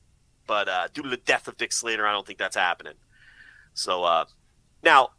But 0.48 0.68
uh, 0.70 0.88
due 0.94 1.04
to 1.04 1.10
the 1.10 1.18
death 1.18 1.48
of 1.48 1.58
Dick 1.58 1.72
Slater, 1.74 2.08
I 2.08 2.12
don't 2.12 2.26
think 2.26 2.40
that's 2.40 2.56
happening. 2.56 2.94
So 3.74 4.04
uh, 4.04 4.26
now, 4.84 5.10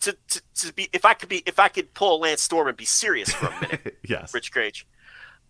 to, 0.00 0.16
to, 0.28 0.42
to 0.56 0.72
be 0.74 0.88
if 0.92 1.04
I 1.04 1.14
could 1.14 1.28
be 1.28 1.42
if 1.46 1.58
I 1.58 1.68
could 1.68 1.94
pull 1.94 2.20
Lance 2.20 2.42
Storm 2.42 2.68
and 2.68 2.76
be 2.76 2.84
serious 2.84 3.32
for 3.32 3.46
a 3.46 3.60
minute, 3.60 3.98
yes. 4.08 4.34
Rich 4.34 4.52
Kraetsch. 4.52 4.84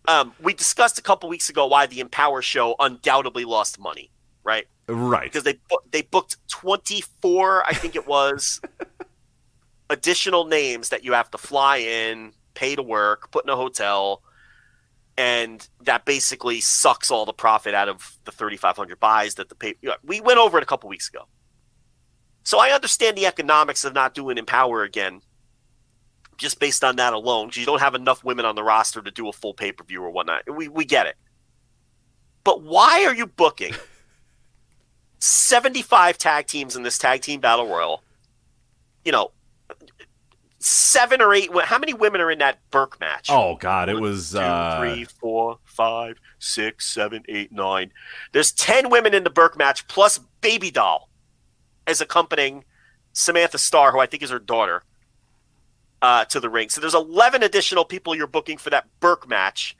Um, 0.07 0.33
we 0.41 0.53
discussed 0.53 0.99
a 0.99 1.01
couple 1.01 1.27
weeks 1.29 1.49
ago 1.49 1.65
why 1.65 1.87
the 1.87 1.99
Empower 1.99 2.41
show 2.41 2.75
undoubtedly 2.79 3.43
lost 3.43 3.79
money, 3.79 4.11
right? 4.43 4.67
Right. 4.87 5.23
because 5.23 5.43
they 5.43 5.57
they 5.89 6.03
booked 6.03 6.37
24 6.49 7.65
i 7.65 7.73
think 7.73 7.95
it 7.95 8.05
was 8.05 8.61
additional 9.89 10.45
names 10.45 10.89
that 10.89 11.03
you 11.03 11.13
have 11.13 11.31
to 11.31 11.39
fly 11.39 11.77
in 11.77 12.33
pay 12.53 12.75
to 12.75 12.83
work 12.83 13.31
put 13.31 13.45
in 13.45 13.49
a 13.49 13.55
hotel 13.55 14.21
and 15.17 15.67
that 15.81 16.05
basically 16.05 16.61
sucks 16.61 17.09
all 17.09 17.25
the 17.25 17.33
profit 17.33 17.73
out 17.73 17.89
of 17.89 18.19
the 18.25 18.31
3500 18.31 18.99
buys 18.99 19.35
that 19.35 19.49
the 19.49 19.55
pay 19.55 19.73
we 20.03 20.21
went 20.21 20.37
over 20.37 20.59
it 20.59 20.63
a 20.63 20.67
couple 20.67 20.87
weeks 20.87 21.09
ago 21.09 21.25
so 22.45 22.59
i 22.59 22.69
understand 22.69 23.17
the 23.17 23.25
economics 23.25 23.83
of 23.83 23.93
not 23.93 24.13
doing 24.13 24.37
empower 24.37 24.83
again 24.83 25.19
just 26.37 26.59
based 26.59 26.83
on 26.83 26.95
that 26.95 27.11
alone 27.13 27.47
because 27.47 27.57
you 27.57 27.65
don't 27.65 27.81
have 27.81 27.95
enough 27.95 28.23
women 28.23 28.45
on 28.45 28.55
the 28.55 28.63
roster 28.63 29.01
to 29.01 29.11
do 29.11 29.27
a 29.27 29.33
full 29.33 29.53
pay-per-view 29.53 30.01
or 30.01 30.09
whatnot 30.09 30.41
we, 30.55 30.69
we 30.69 30.85
get 30.85 31.05
it 31.05 31.17
but 32.45 32.61
why 32.61 33.03
are 33.05 33.13
you 33.13 33.27
booking 33.27 33.73
75 35.25 36.17
tag 36.17 36.47
teams 36.47 36.75
in 36.75 36.83
this 36.83 36.97
tag 36.97 37.21
team 37.21 37.39
battle 37.39 37.67
royal. 37.67 38.03
You 39.03 39.11
know, 39.11 39.31
seven 40.59 41.21
or 41.21 41.33
eight. 41.33 41.49
How 41.63 41.79
many 41.79 41.93
women 41.93 42.21
are 42.21 42.31
in 42.31 42.39
that 42.39 42.59
Burke 42.71 42.99
match? 42.99 43.27
Oh 43.29 43.55
God, 43.55 43.89
it 43.89 43.93
One, 43.93 44.03
was 44.03 44.31
two, 44.31 44.39
uh, 44.39 44.79
three, 44.79 45.05
four, 45.05 45.59
five, 45.63 46.19
six, 46.39 46.87
seven, 46.87 47.23
eight, 47.27 47.51
nine. 47.51 47.91
There's 48.31 48.51
10 48.51 48.89
women 48.89 49.13
in 49.13 49.23
the 49.23 49.29
Burke 49.29 49.57
match 49.57 49.87
plus 49.87 50.19
Baby 50.41 50.71
Doll 50.71 51.09
as 51.87 52.01
accompanying 52.01 52.63
Samantha 53.13 53.57
Starr, 53.57 53.91
who 53.91 53.99
I 53.99 54.05
think 54.05 54.23
is 54.23 54.29
her 54.29 54.39
daughter, 54.39 54.83
uh, 56.01 56.25
to 56.25 56.39
the 56.39 56.49
ring. 56.49 56.69
So 56.69 56.81
there's 56.81 56.93
11 56.93 57.43
additional 57.43 57.85
people 57.85 58.15
you're 58.15 58.27
booking 58.27 58.57
for 58.57 58.69
that 58.69 58.87
Burke 58.99 59.27
match. 59.27 59.75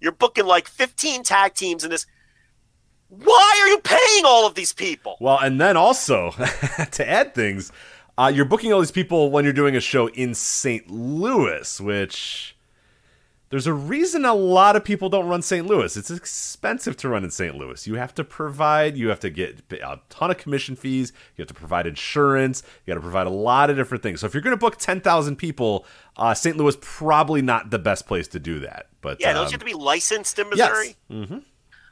You're 0.00 0.12
booking 0.12 0.46
like 0.46 0.68
15 0.68 1.22
tag 1.22 1.54
teams 1.54 1.84
in 1.84 1.90
this. 1.90 2.06
Why 3.08 3.58
are 3.62 3.68
you 3.68 3.78
paying 3.78 4.24
all 4.26 4.46
of 4.46 4.54
these 4.54 4.72
people? 4.72 5.16
Well, 5.20 5.38
and 5.38 5.60
then 5.60 5.76
also 5.76 6.30
to 6.92 7.08
add 7.08 7.34
things, 7.34 7.72
uh, 8.16 8.30
you're 8.34 8.44
booking 8.44 8.72
all 8.72 8.80
these 8.80 8.90
people 8.90 9.30
when 9.30 9.44
you're 9.44 9.52
doing 9.52 9.76
a 9.76 9.80
show 9.80 10.08
in 10.08 10.34
St. 10.34 10.90
Louis, 10.90 11.80
which 11.80 12.56
there's 13.50 13.66
a 13.66 13.72
reason 13.72 14.24
a 14.24 14.34
lot 14.34 14.76
of 14.76 14.84
people 14.84 15.08
don't 15.08 15.26
run 15.26 15.40
St. 15.42 15.66
Louis. 15.66 15.96
It's 15.96 16.10
expensive 16.10 16.96
to 16.98 17.08
run 17.08 17.24
in 17.24 17.30
St. 17.30 17.56
Louis. 17.56 17.86
You 17.86 17.94
have 17.94 18.14
to 18.16 18.24
provide, 18.24 18.96
you 18.96 19.08
have 19.08 19.20
to 19.20 19.30
get 19.30 19.62
a 19.72 20.00
ton 20.10 20.30
of 20.30 20.36
commission 20.38 20.76
fees, 20.76 21.12
you 21.36 21.42
have 21.42 21.48
to 21.48 21.54
provide 21.54 21.86
insurance, 21.86 22.62
you 22.84 22.92
got 22.92 22.96
to 22.96 23.02
provide 23.02 23.26
a 23.26 23.30
lot 23.30 23.70
of 23.70 23.76
different 23.76 24.02
things. 24.02 24.20
So 24.20 24.26
if 24.26 24.34
you're 24.34 24.42
going 24.42 24.56
to 24.56 24.60
book 24.60 24.76
10,000 24.76 25.36
people, 25.36 25.86
uh, 26.16 26.34
St. 26.34 26.56
Louis 26.56 26.76
probably 26.80 27.40
not 27.42 27.70
the 27.70 27.78
best 27.78 28.06
place 28.06 28.28
to 28.28 28.38
do 28.38 28.60
that. 28.60 28.88
But 29.00 29.18
Yeah, 29.20 29.30
um, 29.30 29.46
you 29.46 29.50
have 29.52 29.60
to 29.60 29.64
be 29.64 29.72
licensed 29.74 30.38
in 30.38 30.50
Missouri. 30.50 30.96
yes. 31.08 31.18
Missouri? 31.20 31.44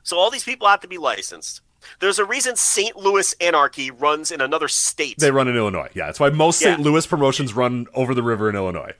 So 0.02 0.18
all 0.18 0.30
these 0.30 0.44
people 0.44 0.68
have 0.68 0.80
to 0.80 0.88
be 0.88 0.98
licensed. 0.98 1.62
There's 2.00 2.18
a 2.18 2.24
reason 2.24 2.56
St. 2.56 2.96
Louis 2.96 3.32
Anarchy 3.40 3.90
runs 3.90 4.30
in 4.30 4.40
another 4.40 4.68
state. 4.68 5.16
They 5.18 5.30
run 5.30 5.48
in 5.48 5.56
Illinois. 5.56 5.88
Yeah, 5.94 6.06
that's 6.06 6.20
why 6.20 6.30
most 6.30 6.60
Yeah. 6.60 6.74
St. 6.74 6.80
Louis 6.80 7.06
promotions 7.06 7.54
run 7.54 7.86
over 7.94 8.14
the 8.14 8.22
river 8.22 8.50
in 8.50 8.56
Illinois. 8.56 8.92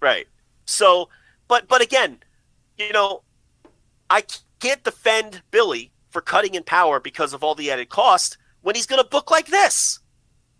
Right. 0.00 0.26
So, 0.64 1.08
but 1.48 1.68
but 1.68 1.82
again, 1.82 2.18
you 2.78 2.92
know, 2.92 3.22
I 4.10 4.22
can't 4.60 4.82
defend 4.84 5.42
Billy 5.50 5.92
for 6.10 6.20
cutting 6.20 6.54
in 6.54 6.62
power 6.62 7.00
because 7.00 7.32
of 7.32 7.42
all 7.44 7.54
the 7.54 7.70
added 7.70 7.88
cost 7.88 8.38
when 8.62 8.74
he's 8.74 8.86
going 8.86 9.02
to 9.02 9.08
book 9.08 9.30
like 9.30 9.46
this. 9.46 10.00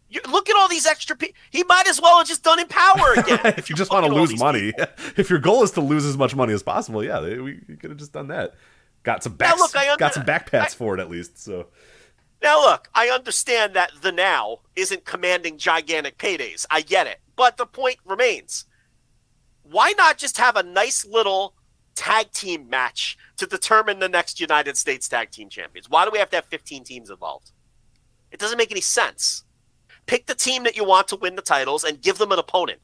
You, 0.09 0.21
look 0.31 0.49
at 0.49 0.57
all 0.57 0.69
these 0.69 0.87
extra 0.87 1.17
people. 1.17 1.35
He 1.51 1.65
might 1.65 1.89
as 1.89 2.01
well 2.01 2.19
have 2.19 2.29
just 2.29 2.45
done 2.45 2.61
in 2.61 2.69
power 2.69 3.13
again. 3.17 3.41
if 3.59 3.69
you 3.69 3.75
you're 3.75 3.79
just 3.79 3.91
want 3.91 4.07
to 4.07 4.13
lose 4.13 4.39
money, 4.39 4.73
people. 4.73 4.87
if 5.17 5.31
your 5.31 5.41
goal 5.41 5.65
is 5.65 5.73
to 5.73 5.81
lose 5.81 6.05
as 6.05 6.17
much 6.17 6.35
money 6.37 6.53
as 6.53 6.63
possible, 6.63 7.03
yeah, 7.03 7.19
they, 7.21 7.39
we 7.39 7.57
could 7.57 7.91
have 7.91 7.99
just 7.99 8.13
done 8.13 8.29
that. 8.29 8.55
Got 9.03 9.23
some 9.25 9.35
back, 9.35 9.57
look, 9.59 9.75
under- 9.75 9.97
got 9.97 10.15
some 10.15 10.25
backpats 10.25 10.61
I- 10.61 10.69
for 10.69 10.95
it 10.97 11.01
at 11.01 11.11
least. 11.11 11.43
So 11.43 11.67
Now, 12.43 12.61
look, 12.61 12.89
I 12.95 13.09
understand 13.09 13.75
that 13.75 13.91
the 14.03 14.13
now 14.13 14.59
isn't 14.77 15.05
commanding 15.05 15.59
gigantic 15.59 16.19
paydays. 16.19 16.67
I 16.71 16.83
get 16.83 17.07
it. 17.09 17.21
But 17.35 17.57
the 17.57 17.67
point 17.67 17.97
remains 18.05 18.65
why 19.71 19.93
not 19.97 20.19
just 20.19 20.39
have 20.39 20.57
a 20.57 20.63
nice 20.63 21.05
little 21.05 21.55
tag 21.95 22.31
team 22.33 22.69
match 22.69 23.17
to 23.37 23.47
determine 23.47 23.99
the 23.99 24.09
next 24.09 24.41
United 24.41 24.77
States 24.77 25.09
tag 25.09 25.31
team 25.31 25.49
champions? 25.49 25.89
Why 25.89 26.05
do 26.05 26.11
we 26.11 26.19
have 26.19 26.31
to 26.31 26.37
have 26.37 26.45
15 26.47 26.85
teams 26.85 27.11
involved? 27.11 27.53
It 28.31 28.41
doesn't 28.41 28.59
make 28.59 28.71
any 28.71 28.81
sense. 28.81 29.45
Pick 30.07 30.27
the 30.27 30.35
team 30.35 30.65
that 30.65 30.77
you 30.77 30.85
want 30.85 31.09
to 31.09 31.17
win 31.17 31.37
the 31.37 31.43
titles 31.43 31.85
and 31.85 32.01
give 32.01 32.19
them 32.19 32.33
an 32.33 32.39
opponent. 32.39 32.81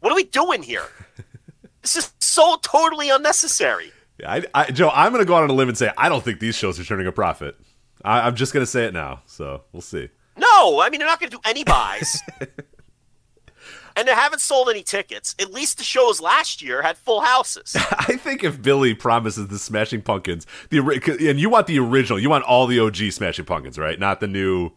What 0.00 0.12
are 0.12 0.16
we 0.16 0.24
doing 0.24 0.62
here? 0.62 0.84
this 1.82 1.96
is 1.96 2.12
so 2.20 2.56
totally 2.62 3.10
unnecessary. 3.10 3.92
yeah, 4.18 4.32
I, 4.32 4.44
I, 4.54 4.70
Joe, 4.70 4.90
I'm 4.92 5.12
going 5.12 5.22
to 5.22 5.28
go 5.28 5.34
out 5.34 5.42
on 5.42 5.50
a 5.50 5.54
limb 5.54 5.68
and 5.68 5.78
say 5.78 5.90
I 5.96 6.08
don't 6.08 6.22
think 6.22 6.40
these 6.40 6.56
shows 6.56 6.78
are 6.78 6.84
turning 6.84 7.06
a 7.06 7.12
profit. 7.12 7.56
I, 8.04 8.26
I'm 8.26 8.36
just 8.36 8.52
going 8.52 8.62
to 8.62 8.70
say 8.70 8.84
it 8.84 8.92
now. 8.92 9.22
So 9.26 9.62
we'll 9.72 9.82
see. 9.82 10.08
No, 10.36 10.80
I 10.80 10.88
mean 10.90 10.98
they're 10.98 11.08
not 11.08 11.20
going 11.20 11.30
to 11.30 11.36
do 11.36 11.40
any 11.44 11.62
buys, 11.64 12.20
and 13.96 14.06
they 14.08 14.14
haven't 14.14 14.40
sold 14.40 14.68
any 14.68 14.82
tickets. 14.82 15.34
At 15.38 15.52
least 15.52 15.78
the 15.78 15.84
shows 15.84 16.20
last 16.20 16.62
year 16.62 16.82
had 16.82 16.96
full 16.96 17.20
houses. 17.20 17.76
I 17.90 18.16
think 18.16 18.42
if 18.44 18.60
Billy 18.62 18.94
promises 18.94 19.48
the 19.48 19.58
Smashing 19.58 20.02
Pumpkins, 20.02 20.46
the 20.70 20.78
and 21.28 21.38
you 21.40 21.48
want 21.50 21.66
the 21.66 21.78
original, 21.78 22.18
you 22.18 22.30
want 22.30 22.44
all 22.44 22.66
the 22.66 22.78
OG 22.80 23.12
Smashing 23.12 23.44
Pumpkins, 23.44 23.78
right? 23.78 23.98
Not 23.98 24.20
the 24.20 24.26
new. 24.26 24.72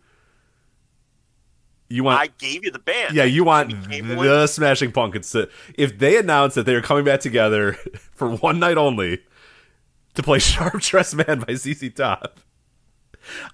You 1.87 2.03
want 2.03 2.19
I 2.19 2.27
gave 2.39 2.65
you 2.65 2.71
the 2.71 2.79
band. 2.79 3.13
Yeah, 3.15 3.25
you 3.25 3.43
want 3.43 3.69
the 3.89 4.47
Smashing 4.47 4.91
Pumpkins 4.91 5.29
to. 5.31 5.49
If 5.75 5.99
they 5.99 6.17
announce 6.17 6.55
that 6.55 6.65
they 6.65 6.73
are 6.73 6.81
coming 6.81 7.05
back 7.05 7.19
together 7.19 7.73
for 8.13 8.29
one 8.35 8.59
night 8.59 8.77
only 8.77 9.19
to 10.15 10.23
play 10.23 10.39
Sharp 10.39 10.81
Dressed 10.81 11.15
Man 11.15 11.41
by 11.41 11.53
ZZ 11.53 11.91
Top, 11.93 12.39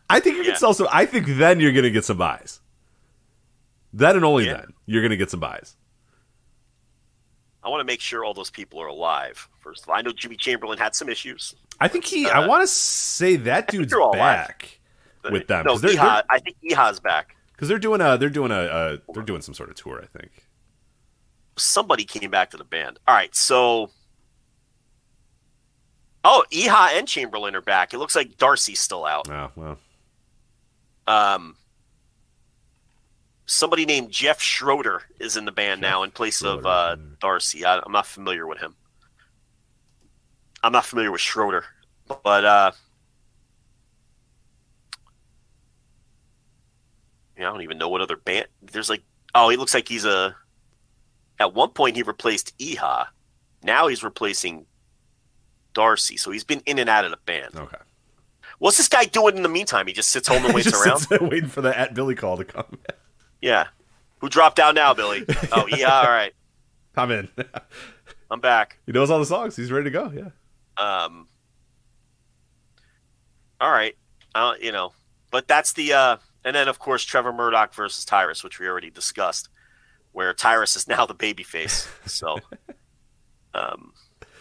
I 0.09 0.22
think 0.22 0.38
you 0.38 0.43
can 0.43 0.56
sell 0.56 0.73
some. 0.73 0.88
I 0.91 1.06
think 1.06 1.27
then 1.27 1.59
you're 1.59 1.73
going 1.73 1.83
to 1.83 1.91
get 1.91 2.06
some 2.06 2.17
buys. 2.17 2.61
Then 3.93 4.15
and 4.15 4.23
only 4.23 4.45
Yeah. 4.45 4.53
then 4.53 4.70
you're 4.85 5.01
going 5.01 5.11
to 5.11 5.18
get 5.18 5.30
some 5.30 5.40
buys. 5.40 5.76
I 7.64 7.69
want 7.69 7.82
to 7.82 7.85
make 7.85 8.01
sure 8.01 8.26
all 8.26 8.34
those 8.34 8.50
people 8.50 8.82
are 8.82 8.88
alive. 8.88 9.48
First 9.60 9.84
of 9.84 9.90
all, 9.90 9.95
I 9.95 10.01
know 10.01 10.11
Jimmy 10.11 10.35
Chamberlin 10.35 10.80
had 10.80 10.95
some 10.95 11.10
issues. 11.10 11.56
I 11.80 11.88
think 11.88 12.06
he. 12.06 12.27
I 12.27 12.48
want 12.48 12.64
to 12.64 12.68
say 12.68 13.35
that 13.38 13.68
dude's 13.68 13.92
they're 13.92 14.00
alive. 14.00 14.48
back 14.48 14.80
with 15.30 15.48
them 15.48 15.66
No, 15.66 15.77
they're, 15.77 15.92
Iha, 15.92 16.24
I 16.30 16.40
think 16.40 16.58
Iha's 16.68 17.00
back. 17.00 17.35
because 17.53 17.68
they're 17.68 17.77
doing 17.80 18.01
a 18.01 18.18
they're 18.18 18.30
doing 18.30 18.51
a 18.51 18.56
uh, 18.56 18.98
they're 19.14 19.24
doing 19.24 19.42
some 19.42 19.53
sort 19.53 19.69
of 19.69 19.76
tour. 19.76 20.01
I 20.01 20.18
think. 20.18 20.48
Somebody 21.58 22.06
came 22.06 22.32
back 22.32 22.50
to 22.51 22.58
the 22.58 22.64
band. 22.64 22.98
All 23.08 23.14
right, 23.16 23.35
so. 23.35 23.92
Oh, 26.24 26.43
Iha 26.51 26.98
and 26.98 27.08
Chamberlin 27.08 27.56
are 27.56 27.61
back. 27.61 27.93
It 27.93 27.98
looks 27.98 28.16
like 28.16 28.38
Darcy's 28.38 28.80
still 28.80 29.06
out. 29.06 29.30
Oh 29.30 29.51
well. 29.56 29.77
Um, 31.08 31.56
somebody 33.51 33.85
named 33.85 34.09
Jeff 34.11 34.41
Schroeder 34.41 35.03
is 35.19 35.35
in 35.35 35.43
the 35.45 35.51
band 35.51 35.81
now 35.81 36.03
in 36.03 36.11
place 36.11 36.41
of 36.41 36.65
uh. 36.65 36.95
Darcy. 37.19 37.65
I, 37.65 37.81
I'm 37.85 37.91
not 37.91 38.07
familiar 38.07 38.47
with 38.47 38.59
him. 38.59 38.75
I'm 40.63 40.71
not 40.71 40.85
familiar 40.85 41.11
with 41.11 41.21
Schroeder, 41.21 41.65
but 42.07 42.45
uh, 42.45 42.71
yeah, 47.38 47.49
I 47.49 47.51
don't 47.51 47.63
even 47.63 47.77
know 47.77 47.89
what 47.89 48.01
other 48.01 48.15
band. 48.15 48.45
There's 48.61 48.89
like, 48.89 49.01
oh, 49.33 49.49
he 49.49 49.57
looks 49.57 49.73
like 49.73 49.88
he's 49.88 50.05
a. 50.05 50.35
At 51.39 51.55
one 51.55 51.69
point, 51.69 51.95
he 51.95 52.03
replaced 52.03 52.55
Iha. 52.59 53.07
Now 53.63 53.88
he's 53.88 54.03
replacing 54.03 54.67
Darcy. 55.73 56.15
So 56.17 56.30
he's 56.30 56.43
been 56.43 56.61
in 56.67 56.77
and 56.77 56.89
out 56.89 57.03
of 57.03 57.11
the 57.11 57.17
band. 57.25 57.55
Okay. 57.55 57.77
What's 58.59 58.77
this 58.77 58.88
guy 58.88 59.05
doing 59.05 59.38
in 59.38 59.43
the 59.43 59.49
meantime? 59.49 59.88
He 59.88 59.93
just 59.93 60.11
sits 60.11 60.27
home 60.30 60.45
and 60.45 60.53
waits 60.53 60.71
around. 60.71 61.07
waiting 61.30 61.49
for 61.49 61.61
the 61.61 61.77
at 61.77 61.95
Billy 61.95 62.13
call 62.13 62.38
to 62.38 62.45
come. 62.45 62.77
Yeah. 63.41 63.67
Who 64.19 64.29
dropped 64.29 64.59
out 64.59 64.75
now, 64.75 64.93
Billy? 64.93 65.25
Oh, 65.51 65.65
yeah. 65.67 65.91
All 66.01 66.03
right. 66.09 66.33
I'm 66.95 67.09
in. 67.11 67.29
I'm 68.29 68.39
back. 68.39 68.77
he 68.85 68.91
knows 68.91 69.09
all 69.09 69.19
the 69.19 69.25
songs. 69.25 69.55
He's 69.55 69.71
ready 69.71 69.85
to 69.85 69.89
go. 69.91 70.11
Yeah. 70.13 70.29
Um. 70.77 71.27
All 73.59 73.71
right. 73.71 73.95
Uh, 74.33 74.53
you 74.61 74.71
know, 74.71 74.93
but 75.29 75.47
that's 75.47 75.73
the 75.73 75.93
uh, 75.93 76.17
and 76.45 76.55
then 76.55 76.67
of 76.67 76.79
course 76.79 77.03
Trevor 77.03 77.33
Murdoch 77.33 77.73
versus 77.73 78.05
Tyrus, 78.05 78.43
which 78.43 78.59
we 78.59 78.67
already 78.67 78.89
discussed, 78.89 79.49
where 80.13 80.33
Tyrus 80.33 80.75
is 80.75 80.87
now 80.87 81.05
the 81.05 81.15
babyface. 81.15 81.87
So, 82.07 82.37
um, 83.53 83.93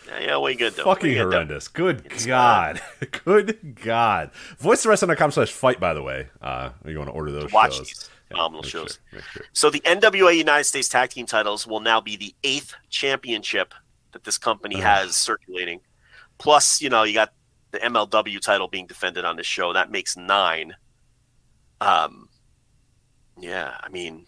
yeah, 0.08 0.18
yeah, 0.20 0.36
what 0.36 0.48
are 0.48 0.52
you 0.52 0.58
gonna 0.58 0.70
do? 0.70 0.76
What 0.84 0.92
are 0.92 0.94
Fucking 1.00 1.10
you 1.10 1.16
gonna 1.18 1.30
do? 1.30 1.36
horrendous. 1.36 1.68
Good 1.68 2.02
It's 2.06 2.26
God. 2.26 2.80
Good 3.24 3.76
God. 3.84 4.30
VoicesOfWrestling.com 4.62 5.30
slash 5.32 5.52
FITE, 5.52 5.78
by 5.80 5.94
the 5.94 6.02
way. 6.02 6.28
Uh, 6.40 6.70
you 6.86 6.96
want 6.98 7.08
to 7.08 7.14
order 7.14 7.30
those 7.32 7.52
Watch 7.52 7.76
shows. 7.76 7.86
these 7.88 8.10
phenomenal 8.31 8.62
make 8.62 8.70
shows. 8.70 8.99
Sure, 9.10 9.20
sure. 9.33 9.42
So 9.52 9.70
the 9.70 9.81
NWA 9.81 10.36
United 10.36 10.65
States 10.65 10.89
Tag 10.89 11.10
Team 11.10 11.26
titles 11.26 11.67
will 11.67 11.81
now 11.81 12.00
be 12.00 12.17
the 12.17 12.34
eighth 12.44 12.75
championship 12.89 13.75
that 14.12 14.25
this 14.25 14.39
company 14.39 14.81
has 14.81 15.17
circulating. 15.17 15.81
Plus, 16.39 16.81
you 16.81 16.89
know, 16.89 17.02
you 17.02 17.15
got 17.15 17.33
the 17.70 17.78
MLW 17.78 18.41
title 18.41 18.68
being 18.68 18.86
defended 18.86 19.25
on 19.25 19.36
this 19.36 19.47
show. 19.47 19.73
That 19.73 19.91
makes 19.91 20.17
nine. 20.17 20.75
Um, 21.81 22.28
yeah, 23.39 23.76
I 23.81 23.89
mean, 23.89 24.26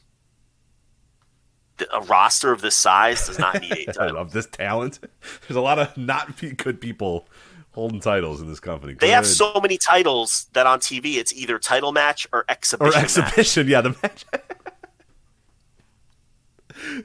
the, 1.78 1.94
a 1.94 2.00
roster 2.02 2.52
of 2.52 2.60
this 2.60 2.76
size 2.76 3.26
does 3.26 3.38
not 3.38 3.60
need 3.60 3.88
eight 3.88 3.96
I 4.00 4.08
love 4.08 4.32
this 4.32 4.46
talent. 4.46 5.00
There's 5.48 5.56
a 5.56 5.60
lot 5.60 5.78
of 5.78 5.96
not 5.96 6.40
good 6.56 6.80
people 6.80 7.26
holding 7.72 8.00
titles 8.00 8.40
in 8.40 8.48
this 8.48 8.60
company. 8.60 8.94
They 8.94 9.10
have 9.10 9.26
so 9.26 9.58
many 9.60 9.78
titles 9.78 10.46
that 10.52 10.66
on 10.66 10.80
TV 10.80 11.16
it's 11.16 11.32
either 11.32 11.58
title 11.58 11.92
match 11.92 12.26
or 12.32 12.40
or 12.40 12.44
exhibition. 12.48 12.92
match. 12.92 13.04
exhibition. 13.18 13.68
Yeah, 13.68 13.80
the 13.80 13.90
match. 14.02 14.24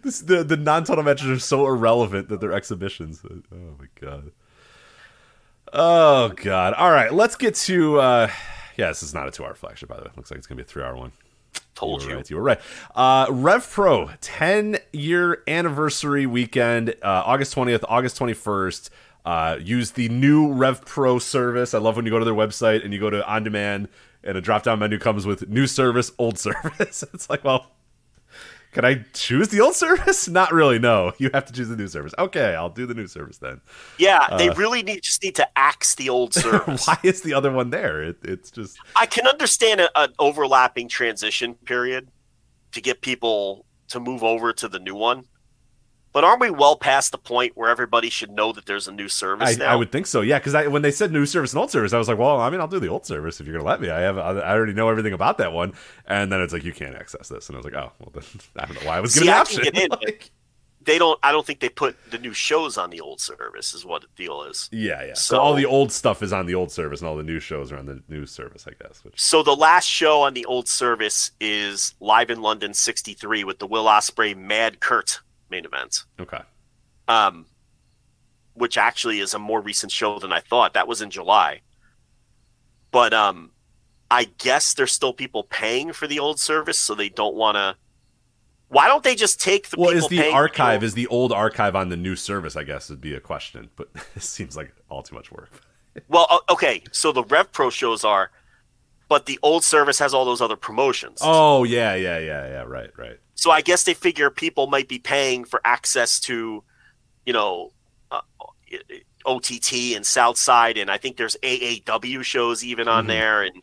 this, 0.03 0.21
the 0.21 0.43
the 0.43 0.57
non-title 0.57 1.03
matches 1.03 1.27
are 1.29 1.39
so 1.39 1.65
irrelevant 1.67 2.29
that 2.29 2.39
they're 2.41 2.53
exhibitions. 2.53 3.21
Oh 3.25 3.75
my 3.79 3.85
god. 3.99 4.31
Oh 5.73 6.29
god. 6.29 6.73
All 6.73 6.91
right, 6.91 7.13
let's 7.13 7.35
get 7.35 7.55
to. 7.55 7.99
uh 7.99 8.29
Yeah, 8.77 8.87
this 8.89 9.03
is 9.03 9.13
not 9.13 9.27
a 9.27 9.31
two-hour 9.31 9.55
flagship. 9.55 9.89
By 9.89 9.97
the 9.97 10.03
way, 10.03 10.11
looks 10.15 10.31
like 10.31 10.37
it's 10.37 10.47
gonna 10.47 10.57
be 10.57 10.63
a 10.63 10.65
three-hour 10.65 10.95
one. 10.95 11.11
Told 11.75 12.01
you. 12.01 12.09
you. 12.09 12.13
Were 12.13 12.17
right, 12.17 12.29
you 12.31 12.35
were 12.37 12.41
right. 12.41 12.59
Uh, 12.95 13.27
Rev 13.29 13.69
Pro 13.69 14.09
10 14.21 14.77
year 14.93 15.43
anniversary 15.47 16.25
weekend, 16.25 16.89
uh, 17.03 17.21
August 17.25 17.55
20th, 17.55 17.83
August 17.87 18.17
21st. 18.19 18.89
Uh, 19.27 19.59
use 19.61 19.91
the 19.91 20.07
new 20.07 20.53
Rev 20.53 20.85
Pro 20.85 21.19
service. 21.19 21.73
I 21.73 21.79
love 21.79 21.97
when 21.97 22.05
you 22.05 22.11
go 22.11 22.17
to 22.17 22.23
their 22.23 22.33
website 22.33 22.85
and 22.85 22.93
you 22.93 22.99
go 23.01 23.09
to 23.09 23.27
on 23.29 23.43
demand 23.43 23.89
and 24.23 24.37
a 24.37 24.41
drop 24.41 24.63
down 24.63 24.79
menu 24.79 24.97
comes 24.97 25.25
with 25.25 25.49
new 25.49 25.67
service, 25.67 26.13
old 26.17 26.39
service. 26.39 27.03
it's 27.13 27.29
like, 27.29 27.43
well, 27.43 27.69
can 28.71 28.85
I 28.85 29.03
choose 29.11 29.49
the 29.49 29.59
old 29.59 29.75
service? 29.75 30.27
Not 30.29 30.53
really. 30.53 30.79
No, 30.79 31.11
you 31.17 31.29
have 31.33 31.43
to 31.43 31.51
choose 31.51 31.67
the 31.67 31.75
new 31.75 31.89
service. 31.89 32.13
Okay, 32.17 32.55
I'll 32.55 32.69
do 32.69 32.85
the 32.85 32.93
new 32.93 33.05
service 33.05 33.37
then. 33.37 33.59
Yeah, 33.99 34.37
they 34.37 34.49
really 34.51 34.81
need 34.81 35.03
just 35.03 35.21
need 35.21 35.35
to 35.35 35.47
axe 35.57 35.95
the 35.95 36.07
old 36.07 36.33
service. 36.33 36.87
Why 36.87 36.97
is 37.03 37.21
the 37.21 37.33
other 37.33 37.51
one 37.51 37.69
there? 37.69 38.01
It, 38.01 38.19
it's 38.23 38.49
just 38.49 38.77
I 38.95 39.07
can 39.07 39.27
understand 39.27 39.81
a, 39.81 39.89
an 39.99 40.13
overlapping 40.19 40.87
transition 40.87 41.55
period 41.65 42.07
to 42.71 42.79
get 42.79 43.01
people 43.01 43.65
to 43.89 43.99
move 43.99 44.23
over 44.23 44.53
to 44.53 44.69
the 44.69 44.79
new 44.79 44.95
one. 44.95 45.25
But 46.13 46.23
aren't 46.23 46.41
we 46.41 46.49
well 46.49 46.75
past 46.75 47.11
the 47.11 47.17
point 47.17 47.55
where 47.55 47.69
everybody 47.69 48.09
should 48.09 48.31
know 48.31 48.51
that 48.53 48.65
there's 48.65 48.87
a 48.87 48.91
new 48.91 49.07
service 49.07 49.49
I, 49.49 49.59
now? 49.59 49.65
I 49.73 49.75
would 49.75 49.91
think 49.91 50.07
so, 50.07 50.21
yeah. 50.21 50.39
Because 50.39 50.53
when 50.71 50.81
they 50.81 50.91
said 50.91 51.11
new 51.11 51.25
service 51.25 51.53
and 51.53 51.59
old 51.59 51.69
service, 51.69 51.93
I 51.93 51.97
was 51.99 52.07
like, 52.07 52.17
well, 52.17 52.39
I 52.39 52.49
mean, 52.49 52.59
I'll 52.59 52.67
do 52.67 52.79
the 52.79 52.87
old 52.89 53.05
service 53.05 53.39
if 53.39 53.45
you're 53.47 53.55
gonna 53.57 53.69
let 53.69 53.81
me. 53.81 53.89
I 53.89 53.99
have, 54.01 54.17
I 54.17 54.31
already 54.55 54.73
know 54.73 54.89
everything 54.89 55.13
about 55.13 55.37
that 55.39 55.53
one. 55.53 55.73
And 56.07 56.31
then 56.31 56.41
it's 56.41 56.53
like 56.53 56.63
you 56.63 56.73
can't 56.73 56.95
access 56.95 57.27
this, 57.29 57.49
and 57.49 57.55
I 57.55 57.59
was 57.59 57.65
like, 57.65 57.75
oh, 57.75 57.91
well, 57.99 58.11
then 58.13 58.23
I 58.57 58.65
don't 58.65 58.81
know 58.81 58.87
why 58.87 58.97
I 58.97 58.99
was 59.01 59.13
See, 59.13 59.19
given 59.19 59.31
the 59.33 59.37
I 59.37 59.41
option. 59.41 59.63
can 59.63 59.73
get 59.73 59.83
in, 59.83 59.89
Like, 60.01 60.31
They 60.83 60.97
don't. 60.97 61.19
I 61.21 61.31
don't 61.33 61.45
think 61.45 61.59
they 61.59 61.67
put 61.69 61.97
the 62.09 62.17
new 62.17 62.31
shows 62.33 62.77
on 62.77 62.89
the 62.89 63.01
old 63.01 63.19
service. 63.19 63.73
Is 63.73 63.85
what 63.85 64.01
the 64.03 64.07
deal 64.15 64.43
is. 64.43 64.69
yeah, 64.71 65.03
yeah. 65.03 65.13
So, 65.13 65.35
So- 65.35 65.39
all 65.41 65.53
the 65.53 65.65
old 65.65 65.91
stuff 65.91 66.23
is 66.23 66.31
on 66.33 66.45
the 66.45 66.55
old 66.55 66.71
service, 66.71 67.01
and 67.01 67.09
all 67.09 67.17
the 67.17 67.23
new 67.23 67.39
shows 67.41 67.71
are 67.73 67.77
on 67.77 67.85
the 67.85 68.01
new 68.07 68.25
service, 68.25 68.65
I 68.67 68.71
guess. 68.81 69.03
Which 69.03 69.19
So 69.21 69.43
the 69.43 69.55
last 69.55 69.85
show 69.85 70.21
on 70.21 70.33
the 70.33 70.45
old 70.45 70.67
service 70.69 71.31
is 71.41 71.93
Live 71.99 72.29
in 72.29 72.41
London 72.41 72.73
'63 72.73 73.43
with 73.43 73.59
the 73.59 73.67
Will 73.67 73.85
Ospreay 73.85 74.35
Mad 74.37 74.79
Kurt 74.79 75.19
main 75.49 75.65
events. 75.65 76.05
okay, 76.19 76.41
um, 77.07 77.45
which 78.53 78.77
actually 78.77 79.19
is 79.19 79.33
a 79.33 79.39
more 79.39 79.61
recent 79.61 79.91
show 79.91 80.19
than 80.19 80.31
I 80.31 80.39
thought. 80.39 80.73
That 80.73 80.87
was 80.87 81.01
in 81.01 81.09
July. 81.09 81.61
But 82.91 83.13
um, 83.13 83.51
I 84.09 84.25
guess 84.37 84.73
there's 84.73 84.91
still 84.91 85.13
people 85.13 85.43
paying 85.43 85.93
for 85.93 86.07
the 86.07 86.19
old 86.19 86.39
service, 86.39 86.77
so 86.77 86.95
they 86.95 87.09
don't 87.09 87.35
want 87.35 87.55
to. 87.55 87.75
Why 88.69 88.87
don't 88.87 89.03
they 89.03 89.15
just 89.15 89.39
take 89.39 89.69
the 89.69 89.77
Well, 89.79 89.91
is 89.91 90.07
the 90.07 90.29
archive 90.31 90.83
is 90.83 90.93
the 90.93 91.07
old 91.07 91.31
archive 91.31 91.75
on 91.75 91.89
the 91.89 91.97
new 91.97 92.15
service? 92.15 92.55
I 92.55 92.63
guess 92.63 92.89
would 92.89 93.01
be 93.01 93.13
a 93.13 93.19
question, 93.19 93.69
but 93.75 93.89
it 94.15 94.23
seems 94.23 94.57
like 94.57 94.73
all 94.89 95.03
too 95.03 95.15
much 95.15 95.31
work. 95.31 95.49
Well, 96.07 96.41
okay, 96.49 96.83
so 96.91 97.11
the 97.11 97.23
Rev 97.23 97.51
Pro 97.51 97.69
shows 97.69 98.03
are, 98.03 98.31
but 99.09 99.25
the 99.25 99.39
old 99.41 99.63
service 99.63 99.99
has 99.99 100.13
all 100.13 100.25
those 100.25 100.41
other 100.41 100.57
promotions. 100.57 101.19
Oh 101.21 101.63
yeah, 101.63 101.95
yeah, 101.95 102.19
yeah, 102.19 102.47
yeah. 102.47 102.63
Right, 102.63 102.91
right. 102.97 103.19
So 103.37 103.51
I 103.51 103.61
guess 103.61 103.83
they 103.83 103.93
figure 103.93 104.31
people 104.31 104.65
might 104.65 104.87
be 104.87 104.97
paying 104.97 105.45
for 105.45 105.61
access 105.63 106.19
to, 106.21 106.63
you 107.23 107.33
know, 107.33 107.71
uh, 108.09 108.21
OTT 109.25 109.93
and 109.95 110.05
Southside, 110.05 110.77
and 110.77 110.89
I 110.89 110.97
think 110.97 111.17
there's 111.17 111.37
AAW 111.43 112.23
shows 112.23 112.63
even 112.63 112.87
on 112.87 113.05
Mhm. 113.05 113.07
there, 113.07 113.43
and 113.43 113.61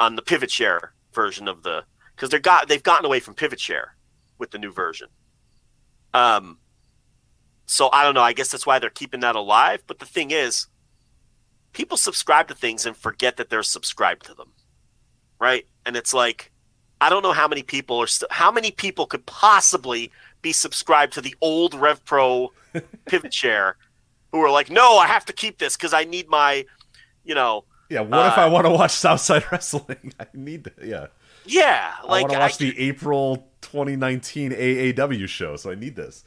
on 0.00 0.16
the 0.16 0.22
Pivot 0.22 0.50
Share 0.50 0.92
version 1.14 1.46
of 1.46 1.62
the 1.62 1.84
because 2.16 2.30
they're 2.30 2.40
got 2.40 2.68
they've 2.68 2.82
gotten 2.82 3.06
away 3.06 3.20
from 3.20 3.34
Pivot 3.34 3.60
Share 3.60 3.96
with 4.38 4.50
the 4.50 4.58
new 4.58 4.72
version. 4.72 5.08
Um, 6.12 6.58
so 7.66 7.90
I 7.92 8.02
don't 8.02 8.14
know. 8.14 8.22
I 8.22 8.32
guess 8.32 8.50
that's 8.50 8.66
why 8.66 8.80
they're 8.80 8.90
keeping 8.90 9.20
that 9.20 9.36
alive. 9.36 9.84
But 9.86 10.00
the 10.00 10.06
thing 10.06 10.32
is, 10.32 10.66
people 11.72 11.96
subscribe 11.96 12.48
to 12.48 12.54
things 12.54 12.86
and 12.86 12.96
forget 12.96 13.36
that 13.36 13.50
they're 13.50 13.62
subscribed 13.62 14.26
to 14.26 14.34
them, 14.34 14.52
right? 15.38 15.68
And 15.86 15.96
it's 15.96 16.12
like, 16.12 16.49
I 17.00 17.08
don't 17.10 17.22
know 17.22 17.32
how 17.32 17.48
many 17.48 17.62
people 17.62 18.00
are 18.02 18.06
st- 18.06 18.30
how 18.32 18.50
many 18.52 18.70
people 18.70 19.06
could 19.06 19.24
possibly 19.26 20.10
be 20.42 20.52
subscribed 20.52 21.12
to 21.14 21.20
the 21.20 21.34
old 21.40 21.74
Rev 21.74 22.04
Pro 22.04 22.52
Pivot 23.06 23.32
Share, 23.34 23.76
who 24.32 24.40
are 24.42 24.50
like, 24.50 24.70
no, 24.70 24.96
I 24.98 25.06
have 25.06 25.24
to 25.26 25.32
keep 25.32 25.58
this 25.58 25.76
because 25.76 25.92
I 25.94 26.04
need 26.04 26.28
my, 26.28 26.64
you 27.24 27.34
know, 27.34 27.64
Yeah. 27.88 28.00
What 28.02 28.26
if 28.26 28.38
Uh, 28.38 28.42
I 28.42 28.46
want 28.48 28.66
to 28.66 28.70
watch 28.70 28.92
Southside 28.92 29.44
Wrestling? 29.50 30.12
I 30.20 30.26
need 30.34 30.64
to. 30.64 30.72
Yeah. 30.82 31.06
yeah, 31.46 31.94
like 32.04 32.20
I 32.20 32.22
want 32.22 32.32
to 32.32 32.38
I, 32.38 32.40
watch 32.40 32.58
the 32.58 32.78
April 32.78 33.48
2019 33.62 34.52
AAW 34.52 35.26
show, 35.28 35.56
so 35.56 35.70
I 35.70 35.74
need 35.74 35.96
this. 35.96 36.24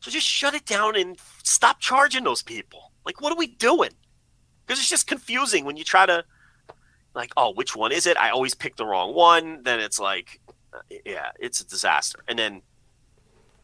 so 0.00 0.10
just 0.10 0.26
shut 0.26 0.54
it 0.54 0.64
down 0.66 0.96
and 0.96 1.18
stop 1.42 1.80
charging 1.80 2.24
those 2.24 2.42
people. 2.42 2.92
Like, 3.04 3.20
what 3.20 3.32
are 3.32 3.36
we 3.36 3.46
doing? 3.48 3.90
Because 4.66 4.78
it's 4.80 4.88
just 4.90 5.06
confusing 5.06 5.64
when 5.64 5.76
you 5.76 5.84
try 5.84 6.06
to, 6.06 6.24
like, 7.14 7.32
oh, 7.36 7.52
which 7.52 7.74
one 7.74 7.92
is 7.92 8.06
it? 8.06 8.16
I 8.16 8.30
always 8.30 8.54
pick 8.54 8.76
the 8.76 8.86
wrong 8.86 9.14
one. 9.14 9.62
Then 9.62 9.80
it's 9.80 9.98
like, 9.98 10.40
uh, 10.72 10.78
yeah, 11.04 11.30
it's 11.38 11.60
a 11.60 11.66
disaster. 11.66 12.20
And 12.28 12.38
then, 12.38 12.62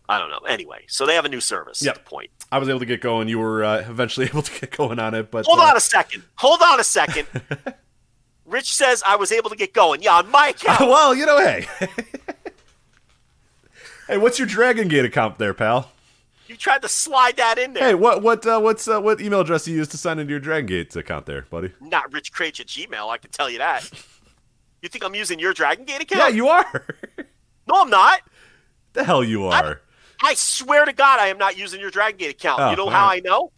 I 0.08 0.18
don't 0.18 0.30
know. 0.30 0.40
Anyway, 0.48 0.84
so 0.88 1.06
they 1.06 1.14
have 1.14 1.24
a 1.24 1.28
new 1.28 1.40
service. 1.40 1.82
Yep. 1.82 1.96
At 1.96 2.04
the 2.04 2.10
point. 2.10 2.30
I 2.50 2.58
was 2.58 2.68
able 2.68 2.80
to 2.80 2.86
get 2.86 3.00
going. 3.00 3.28
You 3.28 3.38
were 3.38 3.64
uh, 3.64 3.78
eventually 3.88 4.26
able 4.26 4.42
to 4.42 4.60
get 4.60 4.76
going 4.76 4.98
on 4.98 5.14
it, 5.14 5.30
but 5.30 5.46
Hold 5.46 5.60
uh, 5.60 5.64
on 5.64 5.76
a 5.76 5.80
second. 5.80 6.22
Hold 6.36 6.62
on 6.62 6.80
a 6.80 6.84
second. 6.84 7.26
Rich 8.46 8.74
says 8.74 9.02
I 9.04 9.16
was 9.16 9.32
able 9.32 9.50
to 9.50 9.56
get 9.56 9.72
going. 9.72 10.02
Yeah, 10.02 10.14
on 10.18 10.30
my 10.30 10.48
account. 10.48 10.80
well, 10.88 11.14
you 11.14 11.26
know, 11.26 11.38
hey, 11.38 11.66
hey, 14.06 14.18
what's 14.18 14.38
your 14.38 14.46
Dragon 14.46 14.86
Gate 14.86 15.04
account 15.04 15.38
there, 15.38 15.52
pal? 15.52 15.90
You 16.48 16.56
tried 16.56 16.82
to 16.82 16.88
slide 16.88 17.36
that 17.38 17.58
in 17.58 17.72
there. 17.72 17.82
Hey, 17.88 17.94
what 17.94 18.22
what 18.22 18.46
uh, 18.46 18.60
what's 18.60 18.86
uh, 18.88 19.00
what 19.00 19.20
email 19.20 19.40
address 19.40 19.64
do 19.64 19.72
you 19.72 19.78
use 19.78 19.88
to 19.88 19.98
sign 19.98 20.18
into 20.18 20.30
your 20.30 20.40
Dragon 20.40 20.66
Gate 20.66 20.94
account 20.94 21.26
there, 21.26 21.42
buddy? 21.50 21.72
Not 21.80 22.12
Rich 22.12 22.32
Kraetsch 22.32 22.60
at 22.60 22.66
Gmail, 22.66 23.08
I 23.10 23.18
can 23.18 23.30
tell 23.30 23.50
you 23.50 23.58
that. 23.58 23.88
You 24.82 24.90
think 24.90 25.04
I'm 25.04 25.14
using 25.14 25.38
your 25.40 25.54
Dragon 25.54 25.84
Gate 25.86 26.02
account? 26.02 26.20
Yeah, 26.20 26.28
you 26.28 26.48
are. 26.48 26.84
No, 27.66 27.80
I'm 27.82 27.90
not. 27.90 28.20
the 28.92 29.02
hell 29.02 29.24
you 29.24 29.46
are. 29.46 29.80
I 30.22 30.34
swear 30.34 30.84
to 30.84 30.92
God, 30.92 31.18
I 31.18 31.28
am 31.28 31.38
not 31.38 31.56
using 31.58 31.80
your 31.80 31.90
Dragon 31.90 32.18
Gate 32.18 32.30
account. 32.30 32.60
Oh, 32.60 32.70
you 32.70 32.76
know 32.76 32.88
how 32.90 33.06
right. 33.06 33.16
I 33.24 33.28
know? 33.28 33.50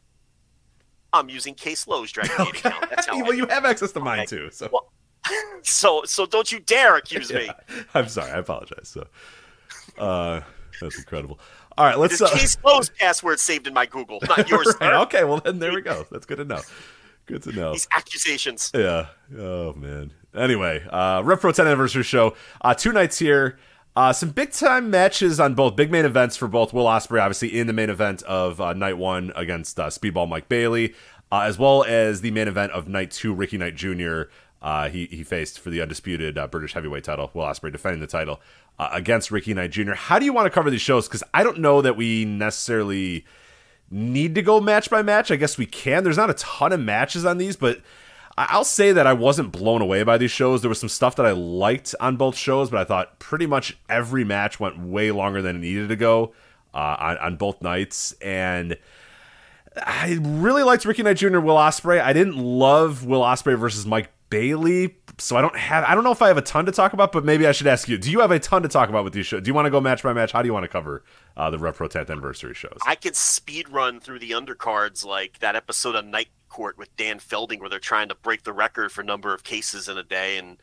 I'm 1.12 1.28
using 1.28 1.54
Case 1.54 1.86
Lowe's 1.88 2.12
Dragon 2.12 2.34
Gate 2.38 2.64
account. 2.64 2.86
That's 2.88 3.06
how 3.08 3.16
I 3.18 3.22
well, 3.22 3.34
you 3.34 3.46
know. 3.46 3.52
have 3.54 3.64
access 3.64 3.92
to 3.92 4.00
mine 4.00 4.20
Okay. 4.20 4.26
too. 4.26 4.48
So, 4.52 4.70
Well, 4.72 4.92
so, 5.62 6.04
so 6.04 6.24
don't 6.24 6.50
you 6.50 6.60
dare 6.60 6.96
accuse 6.96 7.30
me. 7.32 7.50
I'm 7.94 8.08
sorry. 8.08 8.30
I 8.30 8.38
apologize. 8.38 8.88
So, 8.88 9.06
uh, 9.98 10.40
that's 10.80 10.98
incredible. 10.98 11.40
All 11.78 11.86
right, 11.86 11.96
let's. 11.98 12.18
There's 12.18 12.30
Uh, 12.32 12.36
Case 12.36 12.56
Lowe's 12.64 12.88
password 12.90 13.38
saved 13.40 13.66
in 13.66 13.72
my 13.72 13.86
Google, 13.86 14.18
not 14.28 14.48
yours. 14.50 14.74
right, 14.80 14.94
okay, 15.02 15.24
well 15.24 15.38
then 15.40 15.58
there 15.60 15.72
we 15.72 15.80
go. 15.80 16.06
That's 16.10 16.26
good 16.26 16.38
to 16.38 16.44
know. 16.44 16.60
Good 17.26 17.42
to 17.44 17.52
know. 17.52 17.72
These 17.72 17.88
accusations. 17.92 18.70
Yeah. 18.74 19.06
Oh 19.38 19.72
man. 19.74 20.12
Anyway, 20.34 20.84
uh 20.90 21.22
Rev 21.24 21.40
Pro 21.40 21.52
10 21.52 21.66
anniversary 21.66 22.02
show. 22.02 22.34
Uh 22.60 22.74
two 22.74 22.92
nights 22.92 23.18
here. 23.18 23.58
Uh 23.94 24.12
some 24.12 24.30
big 24.30 24.50
time 24.52 24.90
matches 24.90 25.38
on 25.38 25.54
both 25.54 25.76
big 25.76 25.90
main 25.90 26.04
events 26.04 26.36
for 26.36 26.48
both 26.48 26.72
Will 26.72 26.84
Ospreay, 26.86 27.20
obviously 27.22 27.58
in 27.58 27.66
the 27.66 27.72
main 27.72 27.90
event 27.90 28.22
of 28.24 28.60
uh, 28.60 28.72
night 28.72 28.96
one 28.98 29.32
against 29.36 29.78
uh, 29.78 29.86
Speedball 29.88 30.28
Mike 30.28 30.48
Bailey, 30.48 30.94
uh, 31.30 31.40
as 31.40 31.58
well 31.58 31.84
as 31.84 32.20
the 32.22 32.30
main 32.30 32.48
event 32.48 32.72
of 32.72 32.88
night 32.88 33.10
two, 33.10 33.32
Ricky 33.34 33.58
Knight 33.58 33.74
Jr. 33.76 34.22
Uh, 34.60 34.88
he 34.88 35.06
he 35.06 35.22
faced 35.22 35.60
for 35.60 35.70
the 35.70 35.80
undisputed 35.80 36.36
uh, 36.36 36.46
British 36.46 36.74
heavyweight 36.74 37.04
title. 37.04 37.30
Will 37.34 37.44
Ospreay 37.44 37.70
defending 37.70 38.00
the 38.00 38.06
title 38.06 38.40
uh, 38.78 38.88
against 38.92 39.30
Ricky 39.30 39.54
Knight 39.54 39.70
Jr. 39.70 39.92
How 39.92 40.18
do 40.18 40.24
you 40.24 40.32
want 40.32 40.46
to 40.46 40.50
cover 40.50 40.70
these 40.70 40.80
shows? 40.80 41.06
Because 41.06 41.22
I 41.32 41.42
don't 41.42 41.58
know 41.58 41.80
that 41.80 41.96
we 41.96 42.24
necessarily 42.24 43.24
need 43.90 44.34
to 44.34 44.42
go 44.42 44.60
match 44.60 44.90
by 44.90 45.02
match. 45.02 45.30
I 45.30 45.36
guess 45.36 45.58
we 45.58 45.66
can. 45.66 46.04
There's 46.04 46.16
not 46.16 46.30
a 46.30 46.34
ton 46.34 46.72
of 46.72 46.80
matches 46.80 47.24
on 47.24 47.38
these, 47.38 47.56
but 47.56 47.80
I'll 48.36 48.64
say 48.64 48.92
that 48.92 49.06
I 49.06 49.14
wasn't 49.14 49.50
blown 49.50 49.82
away 49.82 50.02
by 50.02 50.18
these 50.18 50.30
shows. 50.30 50.60
There 50.60 50.68
was 50.68 50.78
some 50.78 50.88
stuff 50.88 51.16
that 51.16 51.26
I 51.26 51.32
liked 51.32 51.94
on 52.00 52.16
both 52.16 52.36
shows, 52.36 52.70
but 52.70 52.80
I 52.80 52.84
thought 52.84 53.18
pretty 53.18 53.46
much 53.46 53.78
every 53.88 54.24
match 54.24 54.60
went 54.60 54.78
way 54.78 55.10
longer 55.10 55.42
than 55.42 55.56
it 55.56 55.60
needed 55.60 55.88
to 55.88 55.96
go 55.96 56.32
uh, 56.72 56.96
on, 56.98 57.18
on 57.18 57.36
both 57.36 57.62
nights. 57.62 58.12
And 58.20 58.76
I 59.76 60.18
really 60.20 60.62
liked 60.62 60.84
Ricky 60.84 61.02
Knight 61.02 61.16
Jr. 61.16 61.40
Will 61.40 61.56
Ospreay. 61.56 62.00
I 62.00 62.12
didn't 62.12 62.36
love 62.36 63.04
Will 63.04 63.22
Ospreay 63.22 63.58
versus 63.58 63.86
Mike 63.86 64.10
Bailey, 64.30 64.96
so 65.18 65.36
I 65.36 65.40
don't 65.40 65.56
have. 65.56 65.84
I 65.84 65.94
don't 65.94 66.04
know 66.04 66.12
if 66.12 66.20
I 66.22 66.28
have 66.28 66.36
a 66.36 66.42
ton 66.42 66.66
to 66.66 66.72
talk 66.72 66.92
about, 66.92 67.12
but 67.12 67.24
maybe 67.24 67.46
I 67.46 67.52
should 67.52 67.66
ask 67.66 67.88
you. 67.88 67.98
Do 67.98 68.10
you 68.10 68.20
have 68.20 68.30
a 68.30 68.38
ton 68.38 68.62
to 68.62 68.68
talk 68.68 68.88
about 68.88 69.04
with 69.04 69.12
these 69.12 69.26
shows? 69.26 69.42
Do 69.42 69.48
you 69.48 69.54
want 69.54 69.66
to 69.66 69.70
go 69.70 69.80
match 69.80 70.02
by 70.02 70.12
match? 70.12 70.32
How 70.32 70.42
do 70.42 70.48
you 70.48 70.52
want 70.52 70.64
to 70.64 70.68
cover 70.68 71.04
uh, 71.36 71.50
the 71.50 71.58
Rev 71.58 71.76
Pro 71.76 71.88
10th 71.88 72.10
anniversary 72.10 72.54
shows? 72.54 72.78
I 72.86 72.94
could 72.94 73.16
speed 73.16 73.68
run 73.68 74.00
through 74.00 74.18
the 74.18 74.32
undercards 74.32 75.04
like 75.04 75.38
that 75.40 75.56
episode 75.56 75.94
of 75.94 76.04
Night 76.04 76.28
Court 76.48 76.76
with 76.76 76.94
Dan 76.96 77.18
Fielding 77.18 77.60
where 77.60 77.68
they're 77.68 77.78
trying 77.78 78.08
to 78.08 78.14
break 78.14 78.44
the 78.44 78.52
record 78.52 78.92
for 78.92 79.02
number 79.02 79.32
of 79.34 79.44
cases 79.44 79.88
in 79.88 79.98
a 79.98 80.04
day 80.04 80.38
and 80.38 80.58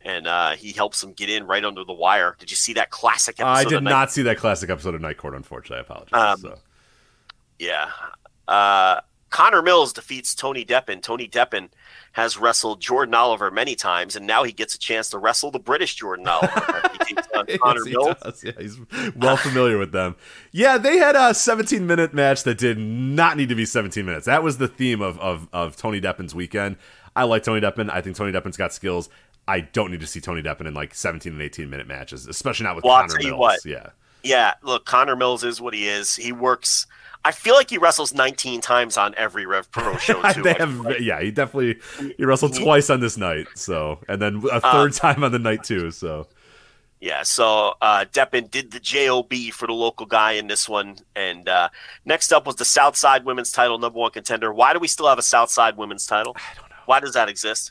and 0.00 0.28
uh, 0.28 0.50
he 0.52 0.70
helps 0.70 1.00
them 1.00 1.12
get 1.12 1.28
in 1.28 1.44
right 1.44 1.64
under 1.64 1.82
the 1.84 1.92
wire. 1.92 2.36
Did 2.38 2.50
you 2.50 2.56
see 2.56 2.72
that 2.74 2.90
classic 2.90 3.40
episode? 3.40 3.50
I 3.50 3.64
did 3.64 3.72
of 3.78 3.82
Night- 3.82 3.90
not 3.90 4.12
see 4.12 4.22
that 4.22 4.36
classic 4.36 4.70
episode 4.70 4.94
of 4.94 5.00
Night 5.00 5.16
Court. 5.16 5.34
Unfortunately, 5.34 5.78
I 5.78 5.80
apologize. 5.80 6.34
Um, 6.34 6.40
so. 6.40 6.58
Yeah. 7.58 7.90
Uh, 8.46 9.00
Connor 9.30 9.62
Mills 9.62 9.92
defeats 9.92 10.34
Tony 10.34 10.64
Deppen. 10.64 11.02
Tony 11.02 11.28
Deppen 11.28 11.68
has 12.12 12.38
wrestled 12.38 12.80
Jordan 12.80 13.14
Oliver 13.14 13.50
many 13.50 13.74
times, 13.74 14.16
and 14.16 14.26
now 14.26 14.42
he 14.42 14.52
gets 14.52 14.74
a 14.74 14.78
chance 14.78 15.10
to 15.10 15.18
wrestle 15.18 15.50
the 15.50 15.58
British 15.58 15.94
Jordan 15.96 16.26
Oliver. 16.26 16.82
he 17.08 17.14
Connor 17.58 17.80
Yes, 17.86 17.94
Mills. 17.94 18.14
does. 18.22 18.44
Yeah, 18.44 18.52
he's 18.58 18.78
well 19.14 19.36
familiar 19.36 19.78
with 19.78 19.92
them. 19.92 20.16
Yeah, 20.52 20.78
they 20.78 20.96
had 20.96 21.14
a 21.16 21.34
17 21.34 21.86
minute 21.86 22.14
match 22.14 22.42
that 22.44 22.58
did 22.58 22.78
not 22.78 23.36
need 23.36 23.48
to 23.50 23.54
be 23.54 23.64
17 23.66 24.04
minutes. 24.04 24.26
That 24.26 24.42
was 24.42 24.58
the 24.58 24.68
theme 24.68 25.00
of 25.00 25.18
of, 25.20 25.48
of 25.52 25.76
Tony 25.76 26.00
Deppen's 26.00 26.34
weekend. 26.34 26.76
I 27.14 27.24
like 27.24 27.42
Tony 27.42 27.60
Deppen. 27.60 27.90
I 27.90 28.00
think 28.00 28.16
Tony 28.16 28.32
Deppen's 28.32 28.56
got 28.56 28.72
skills. 28.72 29.08
I 29.46 29.60
don't 29.60 29.90
need 29.90 30.00
to 30.00 30.06
see 30.06 30.20
Tony 30.20 30.42
Deppen 30.42 30.66
in 30.66 30.74
like 30.74 30.94
17 30.94 31.32
and 31.32 31.40
18 31.42 31.70
minute 31.70 31.86
matches, 31.86 32.26
especially 32.26 32.64
not 32.64 32.76
with 32.76 32.84
Well, 32.84 33.00
Connor 33.00 33.18
Mills. 33.22 33.38
what. 33.38 33.64
Yeah. 33.64 33.88
Yeah, 34.22 34.54
look, 34.62 34.84
Connor 34.84 35.16
Mills 35.16 35.44
is 35.44 35.60
what 35.60 35.72
he 35.74 35.88
is. 35.88 36.16
He 36.16 36.32
works. 36.32 36.86
I 37.24 37.32
feel 37.32 37.54
like 37.54 37.68
he 37.70 37.78
wrestles 37.78 38.14
19 38.14 38.60
times 38.60 38.96
on 38.96 39.14
every 39.16 39.44
Rev 39.46 39.70
Pro 39.70 39.96
show 39.98 40.22
too. 40.32 40.42
they 40.42 40.54
have, 40.54 41.00
yeah, 41.00 41.20
he 41.20 41.30
definitely 41.30 41.80
he 42.16 42.24
wrestled 42.24 42.54
twice 42.54 42.90
on 42.90 43.00
this 43.00 43.16
night, 43.16 43.46
so 43.54 43.98
and 44.08 44.20
then 44.22 44.42
a 44.50 44.56
Uh, 44.64 44.72
third 44.72 44.92
time 44.94 45.22
on 45.24 45.32
the 45.32 45.38
night 45.38 45.62
too. 45.64 45.90
So 45.90 46.26
Yeah, 47.00 47.22
so 47.22 47.74
uh, 47.80 48.04
Deppen 48.12 48.50
did 48.50 48.70
the 48.70 48.80
JOB 48.80 49.32
for 49.52 49.66
the 49.66 49.72
local 49.74 50.06
guy 50.06 50.32
in 50.32 50.46
this 50.48 50.68
one. 50.68 50.96
And 51.14 51.48
uh, 51.48 51.68
next 52.04 52.32
up 52.32 52.46
was 52.46 52.56
the 52.56 52.64
Southside 52.64 53.24
Women's 53.24 53.52
title, 53.52 53.78
number 53.78 53.98
one 53.98 54.10
contender. 54.10 54.52
Why 54.52 54.72
do 54.72 54.78
we 54.80 54.88
still 54.88 55.06
have 55.08 55.18
a 55.18 55.22
Southside 55.22 55.76
Women's 55.76 56.06
title? 56.06 56.34
I 56.36 56.54
don't 56.58 56.68
know. 56.70 56.76
Why 56.86 56.98
does 57.00 57.12
that 57.14 57.28
exist? 57.28 57.70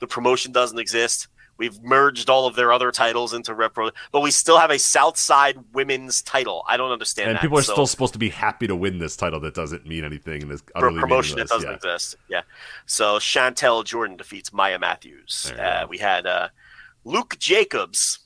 The 0.00 0.06
promotion 0.08 0.50
doesn't 0.50 0.78
exist. 0.78 1.28
We've 1.62 1.80
merged 1.80 2.28
all 2.28 2.48
of 2.48 2.56
their 2.56 2.72
other 2.72 2.90
titles 2.90 3.32
into 3.32 3.54
Rev 3.54 3.72
Pro, 3.72 3.90
but 4.10 4.20
we 4.20 4.32
still 4.32 4.58
have 4.58 4.72
a 4.72 4.80
Southside 4.80 5.56
Women's 5.72 6.20
title. 6.20 6.64
I 6.66 6.76
don't 6.76 6.90
understand 6.90 7.28
and 7.28 7.36
that. 7.36 7.42
people 7.42 7.56
are 7.56 7.62
So- 7.62 7.74
still 7.74 7.86
supposed 7.86 8.12
to 8.14 8.18
be 8.18 8.30
happy 8.30 8.66
to 8.66 8.74
win 8.74 8.98
this 8.98 9.14
title 9.16 9.38
that 9.38 9.54
doesn't 9.54 9.86
mean 9.86 10.04
anything 10.04 10.42
and 10.42 10.50
is 10.50 10.60
for 10.62 10.72
a 10.74 10.78
utterly 10.88 11.00
promotion 11.02 11.36
that 11.38 11.46
doesn't 11.46 11.70
Yeah. 11.70 11.76
exist. 11.76 12.16
Yeah. 12.28 12.40
So 12.86 13.20
Chantel 13.20 13.84
Jordan 13.84 14.16
defeats 14.16 14.52
Maya 14.52 14.76
Matthews. 14.80 15.52
Uh, 15.56 15.86
we 15.88 15.98
had 15.98 16.26
uh, 16.26 16.48
Luke 17.04 17.36
Jacobs, 17.38 18.18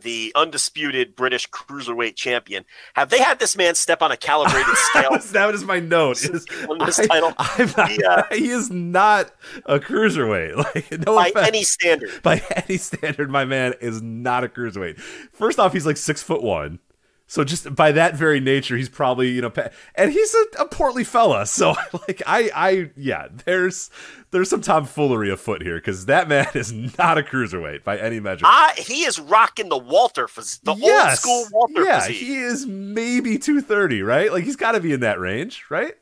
the 0.00 0.32
undisputed 0.34 1.14
British 1.14 1.48
cruiserweight 1.50 2.16
champion. 2.16 2.64
Have 2.94 3.10
they 3.10 3.18
had 3.18 3.38
this 3.38 3.56
man 3.56 3.74
step 3.74 4.02
on 4.02 4.10
a 4.10 4.16
calibrated 4.16 4.74
scale? 4.76 5.18
that 5.32 5.54
is 5.54 5.64
my 5.64 5.78
note. 5.80 6.22
Is 6.22 6.44
this 6.46 6.98
I, 6.98 7.06
title, 7.06 7.32
not, 7.76 7.90
he, 7.90 8.04
uh, 8.04 8.22
he 8.32 8.50
is 8.50 8.70
not 8.70 9.32
a 9.66 9.78
cruiserweight. 9.78 10.54
Like 10.74 11.06
no 11.06 11.14
by 11.16 11.28
offense. 11.28 11.48
any 11.48 11.62
standard. 11.62 12.10
by 12.22 12.42
any 12.50 12.78
standard, 12.78 13.30
my 13.30 13.44
man 13.44 13.74
is 13.80 14.00
not 14.02 14.44
a 14.44 14.48
cruiserweight. 14.48 14.98
First 14.98 15.58
off, 15.58 15.72
he's 15.72 15.84
like 15.86 15.96
six 15.96 16.22
foot 16.22 16.42
one. 16.42 16.78
So 17.26 17.42
just 17.42 17.74
by 17.74 17.90
that 17.92 18.14
very 18.16 18.38
nature, 18.38 18.76
he's 18.76 18.90
probably 18.90 19.30
you 19.30 19.40
know, 19.40 19.52
and 19.94 20.12
he's 20.12 20.34
a, 20.34 20.62
a 20.62 20.68
portly 20.68 21.04
fella. 21.04 21.46
So 21.54 21.74
like 22.06 22.22
I 22.26 22.50
I 22.54 22.90
yeah, 22.96 23.28
there's 23.46 23.90
there's 24.30 24.50
some 24.50 24.60
tomfoolery 24.60 25.30
afoot 25.30 25.62
here 25.62 25.76
because 25.76 26.06
that 26.06 26.28
man 26.28 26.46
is 26.54 26.72
not 26.72 27.16
a 27.16 27.22
cruiserweight 27.22 27.82
by 27.82 27.96
any 27.98 28.20
measure. 28.20 28.44
I, 28.46 28.74
he 28.76 29.04
is 29.04 29.18
rocking 29.18 29.68
the 29.70 29.78
Walter 29.78 30.26
phys- 30.26 30.60
the 30.62 30.74
Yes. 30.74 31.24
old 31.24 31.46
school 31.48 31.58
Walter 31.58 31.84
Yeah, 31.84 32.00
physique. 32.00 32.16
he 32.16 32.36
is 32.36 32.66
maybe 32.66 33.38
two 33.38 33.60
thirty, 33.62 34.02
right? 34.02 34.30
Like 34.30 34.44
he's 34.44 34.56
got 34.56 34.72
to 34.72 34.80
be 34.80 34.92
in 34.92 35.00
that 35.00 35.18
range, 35.18 35.64
right? 35.70 35.94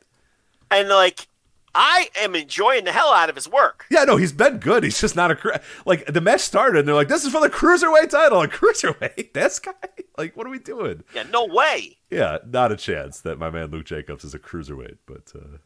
and 0.71 0.89
like 0.89 1.27
I 1.75 2.09
am 2.19 2.35
enjoying 2.35 2.83
the 2.83 2.91
hell 2.91 3.11
out 3.13 3.29
of 3.29 3.35
his 3.35 3.49
work. 3.49 3.85
Yeah, 3.89 4.03
no, 4.03 4.15
he's 4.15 4.31
been 4.31 4.59
good. 4.59 4.83
He's 4.83 4.99
just 5.01 5.15
not 5.15 5.31
a 5.31 5.35
cru- 5.35 5.53
like 5.85 6.05
the 6.05 6.21
match 6.21 6.41
started 6.41 6.79
and 6.79 6.87
they're 6.87 6.93
like, 6.95 7.07
"This 7.07 7.25
is 7.25 7.31
for 7.31 7.41
the 7.41 7.49
cruiserweight 7.49 8.09
title." 8.09 8.41
A 8.41 8.47
cruiserweight, 8.49 9.33
this 9.33 9.59
guy. 9.59 9.73
Like, 10.15 10.37
what 10.37 10.45
are 10.45 10.51
we 10.51 10.59
doing? 10.59 11.03
Yeah, 11.15 11.23
no 11.31 11.45
way. 11.45 11.97
Yeah, 12.11 12.37
not 12.47 12.71
a 12.71 12.75
chance 12.77 13.21
that 13.21 13.39
my 13.39 13.49
man 13.49 13.71
Luke 13.71 13.85
Jacobs 13.85 14.23
is 14.23 14.35
a 14.35 14.39
cruiserweight. 14.39 14.97
But 15.07 15.31
uh, 15.35 15.57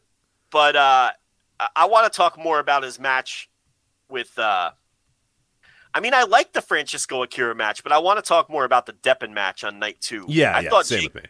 But 0.52 0.78
uh, 0.78 1.12
I, 1.60 1.68
I 1.76 1.86
want 1.88 2.12
to 2.12 2.16
talk 2.16 2.38
more 2.38 2.60
about 2.60 2.84
his 2.84 2.98
match 2.98 3.50
with. 4.10 4.40
Uh, 4.40 4.72
I 5.94 6.00
mean, 6.00 6.14
I 6.14 6.24
like 6.24 6.54
the 6.54 6.62
Francesco 6.62 7.24
Akira 7.24 7.56
match, 7.56 7.84
but 7.84 7.92
I 7.92 7.98
want 7.98 8.18
to 8.20 8.22
talk 8.22 8.50
more 8.50 8.64
about 8.64 8.86
the 8.86 8.94
Deppen 8.94 9.34
match 9.34 9.66
on 9.66 9.80
night 9.80 9.98
two. 10.00 10.26
yeah, 10.30 10.56
I 10.56 10.62
yeah, 10.62 10.70
thought 10.70 10.86
same 10.86 11.04
with 11.04 11.16
me. 11.16 11.22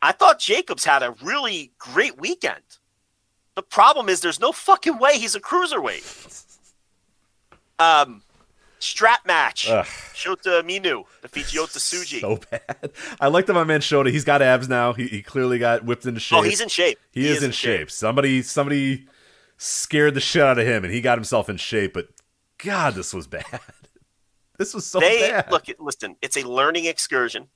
I 0.00 0.12
thought 0.12 0.38
Jacobs 0.38 0.84
had 0.86 1.02
a 1.02 1.14
really 1.22 1.72
great 1.78 2.18
weekend. 2.18 2.62
The 3.56 3.62
problem 3.62 4.08
is 4.08 4.20
there's 4.20 4.38
no 4.38 4.52
fucking 4.52 4.98
way 4.98 5.18
he's 5.18 5.34
a 5.34 5.40
cruiserweight. 5.40 6.44
Um, 7.78 8.22
strap 8.78 9.26
match. 9.26 9.68
Ugh. 9.68 9.84
Shota 9.84 10.62
Umino 10.62 11.04
defeats 11.22 11.54
Yota 11.54 11.78
Tsuji. 11.78 12.20
So 12.20 12.38
bad. 12.50 12.90
I 13.20 13.28
like 13.28 13.46
that 13.46 13.54
my 13.54 13.64
man 13.64 13.80
Shota. 13.80 14.10
He's 14.10 14.24
got 14.24 14.42
abs 14.42 14.68
now. 14.68 14.92
He, 14.92 15.06
he 15.08 15.22
clearly 15.22 15.58
got 15.58 15.84
whipped 15.84 16.06
into 16.06 16.20
shape. 16.20 16.38
oh, 16.38 16.42
he's 16.42 16.60
in 16.60 16.68
shape. 16.68 16.98
He, 17.12 17.28
is, 17.28 17.42
in 17.42 17.50
shape. 17.50 17.90
Somebody 17.90 18.42
somebody 18.42 19.08
scared 19.56 20.14
the 20.14 20.20
shit 20.20 20.42
out 20.42 20.58
of 20.58 20.66
him, 20.66 20.84
and 20.84 20.92
he 20.92 21.00
got 21.00 21.16
himself 21.16 21.48
in 21.48 21.56
shape. 21.56 21.94
But 21.94 22.08
God, 22.58 22.94
this 22.94 23.12
was 23.12 23.26
bad. 23.26 23.44
This 24.58 24.72
was 24.72 24.86
so 24.86 25.00
they 25.00 25.30
bad. 25.30 25.50
look. 25.50 25.66
Listen, 25.78 26.16
it's 26.22 26.38
a 26.38 26.48
learning 26.48 26.86
excursion, 26.86 27.48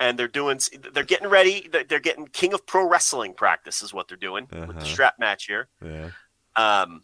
and 0.00 0.18
they're 0.18 0.28
doing. 0.28 0.60
They're 0.92 1.04
getting 1.04 1.28
ready. 1.28 1.68
They're, 1.88 2.00
getting 2.00 2.26
King 2.28 2.52
of 2.54 2.66
Pro 2.66 2.88
Wrestling 2.88 3.34
practice 3.34 3.82
is 3.82 3.92
what 3.92 4.08
they're 4.08 4.16
doing 4.16 4.46
with 4.50 4.60
Uh-huh. 4.70 4.78
the 4.80 4.84
strap 4.84 5.18
match 5.18 5.46
here. 5.46 5.68
yeah. 5.84 6.10
Um, 6.56 7.02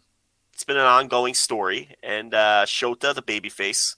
it's 0.53 0.63
been 0.63 0.77
an 0.77 0.85
ongoing 0.85 1.33
story, 1.33 1.89
and 2.01 2.33
uh, 2.33 2.63
Shota, 2.65 3.13
the 3.13 3.21
babyface, 3.21 3.95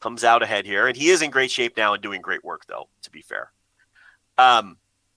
comes 0.00 0.22
out 0.24 0.42
ahead 0.42 0.66
here, 0.66 0.86
and 0.86 0.94
he 0.96 1.08
is 1.08 1.22
in 1.22 1.30
great 1.30 1.50
shape 1.50 1.76
now 1.78 1.94
and 1.94 2.02
doing 2.02 2.20
great 2.20 2.44
work, 2.44 2.66
though. 2.66 2.88
To 3.02 3.10
be 3.10 3.22
fair, 3.22 3.52
um, 4.38 4.76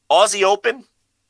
Aussie 0.10 0.44
Open 0.44 0.86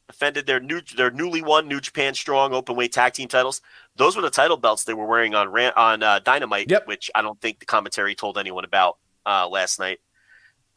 defended 0.07 0.45
their 0.47 0.59
new 0.59 0.81
their 0.95 1.09
newly 1.11 1.41
won 1.41 1.67
New 1.67 1.79
Japan 1.79 2.13
Strong 2.13 2.51
Openweight 2.51 2.91
Tag 2.91 3.13
Team 3.13 3.27
titles. 3.27 3.61
Those 3.95 4.15
were 4.15 4.21
the 4.21 4.29
title 4.29 4.57
belts 4.57 4.83
they 4.83 4.93
were 4.93 5.05
wearing 5.07 5.33
on 5.35 5.47
on 5.75 6.03
uh, 6.03 6.19
Dynamite, 6.19 6.69
Yep. 6.69 6.87
which 6.87 7.09
I 7.15 7.21
don't 7.23 7.39
think 7.41 7.59
the 7.59 7.65
commentary 7.65 8.13
told 8.15 8.37
anyone 8.37 8.63
about 8.65 8.97
uh, 9.25 9.47
last 9.49 9.79
night. 9.79 9.99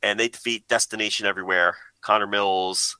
And 0.02 0.18
they 0.18 0.28
defeat 0.28 0.66
Destination 0.68 1.26
Everywhere, 1.26 1.76
Connor 2.00 2.26
Mills, 2.26 2.96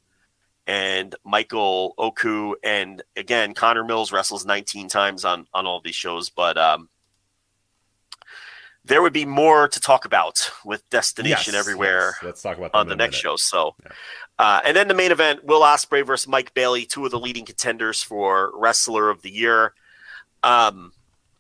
and 0.67 1.15
Michael 1.25 1.95
Oku. 1.99 2.55
And 2.63 3.03
again, 3.17 3.55
Connor 3.55 3.85
Mills 3.85 4.13
wrestles 4.13 4.45
19 4.47 4.89
times 4.89 5.25
on 5.25 5.47
on 5.53 5.67
all 5.67 5.81
these 5.81 5.95
shows, 5.97 6.31
but 6.31 6.57
um, 6.57 6.89
there 8.85 9.01
would 9.03 9.13
be 9.13 9.25
more 9.25 9.69
to 9.69 9.81
talk 9.81 10.05
about 10.05 10.51
with 10.65 10.89
Destination 10.91 11.55
Yes, 11.55 11.61
Everywhere 11.61 12.15
yes. 12.15 12.23
Let's 12.23 12.43
talk 12.43 12.59
about 12.59 12.73
on 12.75 12.89
the 12.89 12.97
next 12.97 13.15
minute. 13.15 13.23
show. 13.23 13.37
So, 13.37 13.77
Yeah. 13.85 13.93
uh, 14.39 14.61
and 14.65 14.77
then 14.77 14.89
the 14.89 14.95
main 14.95 15.13
event: 15.13 15.45
Will 15.45 15.61
Ospreay 15.63 16.05
versus 16.05 16.27
Mike 16.29 16.53
Bailey, 16.55 16.85
two 16.85 17.05
of 17.05 17.11
the 17.11 17.19
leading 17.21 17.45
contenders 17.45 18.03
for 18.03 18.51
Wrestler 18.55 19.09
of 19.11 19.23
the 19.23 19.31
Year. 19.31 19.75
Um, 20.43 20.93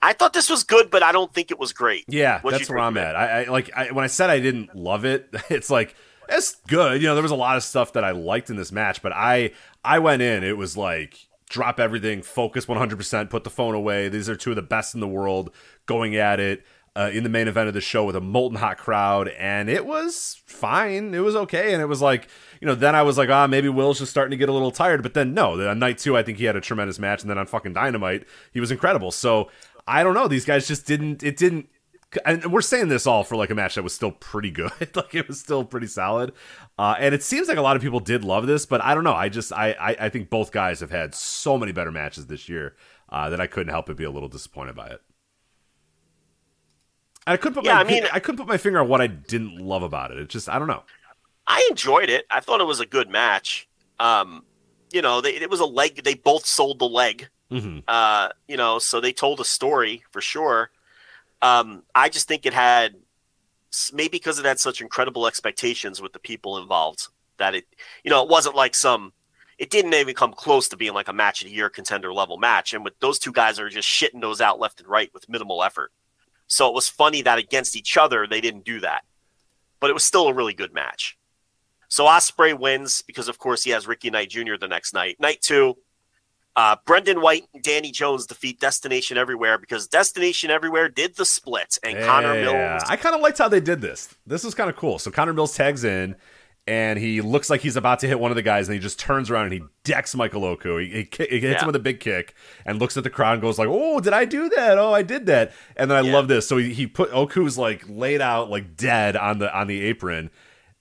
I 0.02 0.12
thought 0.12 0.32
this 0.32 0.50
was 0.50 0.64
good, 0.64 0.90
but 0.90 1.02
I 1.02 1.12
don't 1.12 1.32
think 1.32 1.50
it 1.50 1.58
was 1.58 1.72
great. 1.72 2.04
Yeah, 2.08 2.40
What'd 2.40 2.58
that's 2.58 2.68
where 2.68 2.80
I'm 2.80 2.98
at. 2.98 3.14
I, 3.14 3.42
I 3.42 3.44
like 3.44 3.70
I, 3.74 3.92
when 3.92 4.04
I 4.04 4.08
said 4.08 4.30
I 4.30 4.40
didn't 4.40 4.74
love 4.74 5.04
it. 5.04 5.32
It's 5.50 5.70
like 5.70 5.94
it's 6.28 6.56
good. 6.66 7.00
You 7.00 7.08
know, 7.08 7.14
there 7.14 7.22
was 7.22 7.32
a 7.32 7.36
lot 7.36 7.56
of 7.56 7.62
stuff 7.62 7.92
that 7.92 8.04
I 8.04 8.10
liked 8.10 8.50
in 8.50 8.56
this 8.56 8.72
match, 8.72 9.02
but 9.02 9.12
I 9.12 9.52
I 9.84 9.98
went 10.00 10.22
in. 10.22 10.42
It 10.42 10.56
was 10.56 10.76
like 10.76 11.28
drop 11.48 11.78
everything, 11.78 12.22
focus 12.22 12.64
100%, 12.64 13.28
put 13.28 13.44
the 13.44 13.50
phone 13.50 13.74
away. 13.74 14.08
These 14.08 14.28
are 14.30 14.34
two 14.34 14.50
of 14.50 14.56
the 14.56 14.62
best 14.62 14.94
in 14.94 15.00
the 15.00 15.08
world 15.08 15.50
going 15.84 16.16
at 16.16 16.40
it. 16.40 16.64
Uh, 16.94 17.10
in 17.10 17.22
the 17.22 17.28
main 17.30 17.48
event 17.48 17.68
of 17.68 17.72
the 17.72 17.80
show 17.80 18.04
with 18.04 18.14
a 18.14 18.20
molten 18.20 18.58
hot 18.58 18.76
crowd, 18.76 19.26
and 19.38 19.70
it 19.70 19.86
was 19.86 20.42
fine. 20.44 21.14
It 21.14 21.20
was 21.20 21.34
okay, 21.34 21.72
and 21.72 21.80
it 21.80 21.86
was 21.86 22.02
like, 22.02 22.28
you 22.60 22.66
know, 22.66 22.74
then 22.74 22.94
I 22.94 23.00
was 23.00 23.16
like, 23.16 23.30
ah, 23.30 23.46
maybe 23.46 23.70
Will's 23.70 23.98
just 23.98 24.10
starting 24.10 24.32
to 24.32 24.36
get 24.36 24.50
a 24.50 24.52
little 24.52 24.70
tired. 24.70 25.02
But 25.02 25.14
then 25.14 25.32
no, 25.32 25.58
on 25.66 25.78
night 25.78 25.96
two, 25.96 26.18
I 26.18 26.22
think 26.22 26.36
he 26.36 26.44
had 26.44 26.54
a 26.54 26.60
tremendous 26.60 26.98
match, 26.98 27.22
and 27.22 27.30
then 27.30 27.38
on 27.38 27.46
fucking 27.46 27.72
Dynamite, 27.72 28.26
he 28.52 28.60
was 28.60 28.70
incredible. 28.70 29.10
So 29.10 29.48
I 29.86 30.02
don't 30.02 30.14
know, 30.14 30.28
these 30.28 30.44
guys 30.44 30.66
just 30.68 30.86
didn't. 30.86 31.22
It 31.22 31.36
didn't 31.36 31.68
and 32.26 32.52
we're 32.52 32.60
saying 32.60 32.88
this 32.88 33.06
all 33.06 33.24
for 33.24 33.36
like 33.36 33.48
a 33.48 33.54
match 33.54 33.74
that 33.74 33.82
was 33.82 33.94
still 33.94 34.10
pretty 34.12 34.50
good 34.50 34.70
like 34.94 35.14
it 35.14 35.26
was 35.26 35.40
still 35.40 35.64
pretty 35.64 35.86
solid 35.86 36.30
uh, 36.78 36.94
and 36.98 37.14
it 37.14 37.22
seems 37.22 37.48
like 37.48 37.56
a 37.56 37.62
lot 37.62 37.74
of 37.74 37.80
people 37.80 38.00
did 38.00 38.22
love 38.22 38.46
this 38.46 38.66
but 38.66 38.84
i 38.84 38.94
don't 38.94 39.02
know 39.02 39.14
i 39.14 39.30
just 39.30 39.50
i 39.50 39.72
i, 39.80 39.96
I 39.98 40.08
think 40.10 40.28
both 40.28 40.52
guys 40.52 40.80
have 40.80 40.90
had 40.90 41.14
so 41.14 41.56
many 41.56 41.72
better 41.72 41.90
matches 41.90 42.26
this 42.26 42.50
year 42.50 42.76
uh, 43.08 43.30
that 43.30 43.40
i 43.40 43.46
couldn't 43.46 43.72
help 43.72 43.86
but 43.86 43.96
be 43.96 44.04
a 44.04 44.10
little 44.10 44.28
disappointed 44.28 44.76
by 44.76 44.88
it 44.88 45.00
and 47.26 47.32
i 47.32 47.36
couldn't 47.38 47.54
put 47.54 47.64
Yeah, 47.64 47.76
my 47.76 47.80
I 47.80 47.84
mean- 47.84 48.04
i 48.12 48.20
couldn't 48.20 48.36
put 48.36 48.46
my 48.46 48.58
finger 48.58 48.80
on 48.80 48.88
what 48.88 49.00
i 49.00 49.06
didn't 49.06 49.56
love 49.56 49.82
about 49.82 50.10
it 50.10 50.18
it 50.18 50.28
just 50.28 50.50
i 50.50 50.58
don't 50.58 50.68
know 50.68 50.82
I 51.46 51.66
enjoyed 51.70 52.08
it. 52.08 52.24
I 52.30 52.40
thought 52.40 52.60
it 52.60 52.68
was 52.68 52.78
a 52.78 52.86
good 52.86 53.10
match. 53.10 53.68
Um, 53.98 54.44
you 54.92 55.02
know, 55.02 55.20
they, 55.20 55.34
it 55.34 55.50
was 55.50 55.58
a 55.58 55.64
leg. 55.66 56.04
They 56.04 56.14
both 56.14 56.46
sold 56.46 56.78
the 56.78 56.86
leg. 56.88 57.28
Mm-hmm. 57.52 57.80
Uh, 57.86 58.30
you 58.48 58.56
know, 58.56 58.78
so 58.78 59.00
they 59.00 59.12
told 59.12 59.40
a 59.40 59.44
story 59.44 60.02
for 60.10 60.20
sure. 60.20 60.70
Um, 61.42 61.82
I 61.94 62.08
just 62.08 62.28
think 62.28 62.46
it 62.46 62.54
had 62.54 62.96
maybe 63.92 64.10
because 64.10 64.38
it 64.38 64.44
had 64.44 64.58
such 64.58 64.80
incredible 64.80 65.26
expectations 65.26 66.00
with 66.00 66.12
the 66.12 66.18
people 66.18 66.58
involved 66.58 67.08
that 67.38 67.54
it, 67.54 67.66
you 68.04 68.10
know, 68.10 68.22
it 68.22 68.28
wasn't 68.28 68.56
like 68.56 68.74
some. 68.74 69.12
It 69.58 69.70
didn't 69.70 69.94
even 69.94 70.14
come 70.14 70.32
close 70.32 70.68
to 70.68 70.76
being 70.76 70.94
like 70.94 71.08
a 71.08 71.12
match 71.12 71.42
of 71.42 71.48
the 71.48 71.54
year 71.54 71.68
contender 71.68 72.12
level 72.12 72.36
match. 72.36 72.72
And 72.72 72.84
with 72.84 72.98
those 73.00 73.18
two 73.18 73.32
guys 73.32 73.60
are 73.60 73.68
just 73.68 73.88
shitting 73.88 74.20
those 74.20 74.40
out 74.40 74.58
left 74.58 74.80
and 74.80 74.88
right 74.88 75.12
with 75.14 75.28
minimal 75.28 75.62
effort. 75.62 75.92
So 76.46 76.68
it 76.68 76.74
was 76.74 76.88
funny 76.88 77.22
that 77.22 77.38
against 77.38 77.76
each 77.76 77.96
other 77.96 78.26
they 78.26 78.40
didn't 78.40 78.64
do 78.64 78.80
that, 78.80 79.04
but 79.78 79.90
it 79.90 79.92
was 79.92 80.04
still 80.04 80.28
a 80.28 80.34
really 80.34 80.54
good 80.54 80.74
match. 80.74 81.16
So 81.88 82.06
Ospreay 82.06 82.58
wins 82.58 83.02
because, 83.02 83.28
of 83.28 83.38
course, 83.38 83.62
he 83.62 83.70
has 83.70 83.86
Ricky 83.86 84.08
Knight 84.08 84.30
Jr. 84.30 84.56
the 84.58 84.66
next 84.66 84.94
night. 84.94 85.20
Night 85.20 85.42
two, 85.42 85.76
uh, 86.56 86.76
Brendan 86.84 87.20
White 87.20 87.44
and 87.54 87.62
Danny 87.62 87.90
Jones 87.90 88.26
defeat 88.26 88.60
Destination 88.60 89.16
Everywhere 89.16 89.58
because 89.58 89.86
Destination 89.88 90.50
Everywhere 90.50 90.88
did 90.88 91.16
the 91.16 91.24
split, 91.24 91.78
and 91.82 91.98
Connor 92.04 92.34
Mills. 92.34 92.82
I 92.88 92.96
kind 92.96 93.14
of 93.14 93.20
liked 93.20 93.38
how 93.38 93.48
they 93.48 93.60
did 93.60 93.80
this. 93.80 94.14
This 94.26 94.44
was 94.44 94.54
kind 94.54 94.68
of 94.68 94.76
cool. 94.76 94.98
So 94.98 95.10
Connor 95.10 95.32
Mills 95.32 95.56
tags 95.56 95.82
in, 95.84 96.14
and 96.66 96.98
he 96.98 97.20
looks 97.22 97.48
like 97.50 97.60
he's 97.62 97.76
about 97.76 97.98
to 98.00 98.06
hit 98.06 98.20
one 98.20 98.30
of 98.30 98.34
the 98.36 98.42
guys, 98.42 98.68
and 98.68 98.74
he 98.74 98.80
just 98.80 98.98
turns 99.00 99.30
around 99.30 99.44
and 99.46 99.54
he 99.54 99.62
decks 99.82 100.14
Michael 100.14 100.44
Oku. 100.44 100.76
He, 100.78 100.86
he, 100.86 101.08
he 101.16 101.40
hits 101.40 101.42
Yeah. 101.42 101.60
him 101.62 101.66
with 101.66 101.76
a 101.76 101.80
big 101.80 102.00
kick, 102.00 102.34
and 102.66 102.78
looks 102.78 102.96
at 102.96 103.02
the 103.04 103.10
crowd 103.10 103.32
and 103.34 103.42
goes 103.42 103.58
like, 103.58 103.68
"Oh, 103.70 104.00
did 104.00 104.12
I 104.12 104.24
do 104.26 104.48
that? 104.50 104.78
Oh, 104.78 104.92
I 104.92 105.02
did 105.02 105.26
that." 105.26 105.52
And 105.76 105.90
then 105.90 105.96
I 105.98 106.06
Yeah. 106.06 106.12
love 106.12 106.28
this. 106.28 106.46
So 106.46 106.58
he, 106.58 106.74
he 106.74 106.86
put 106.86 107.10
Oku's 107.12 107.56
like 107.56 107.84
laid 107.88 108.20
out 108.20 108.50
like 108.50 108.76
dead 108.76 109.16
on 109.16 109.38
the 109.38 109.52
on 109.58 109.66
the 109.68 109.82
apron, 109.84 110.30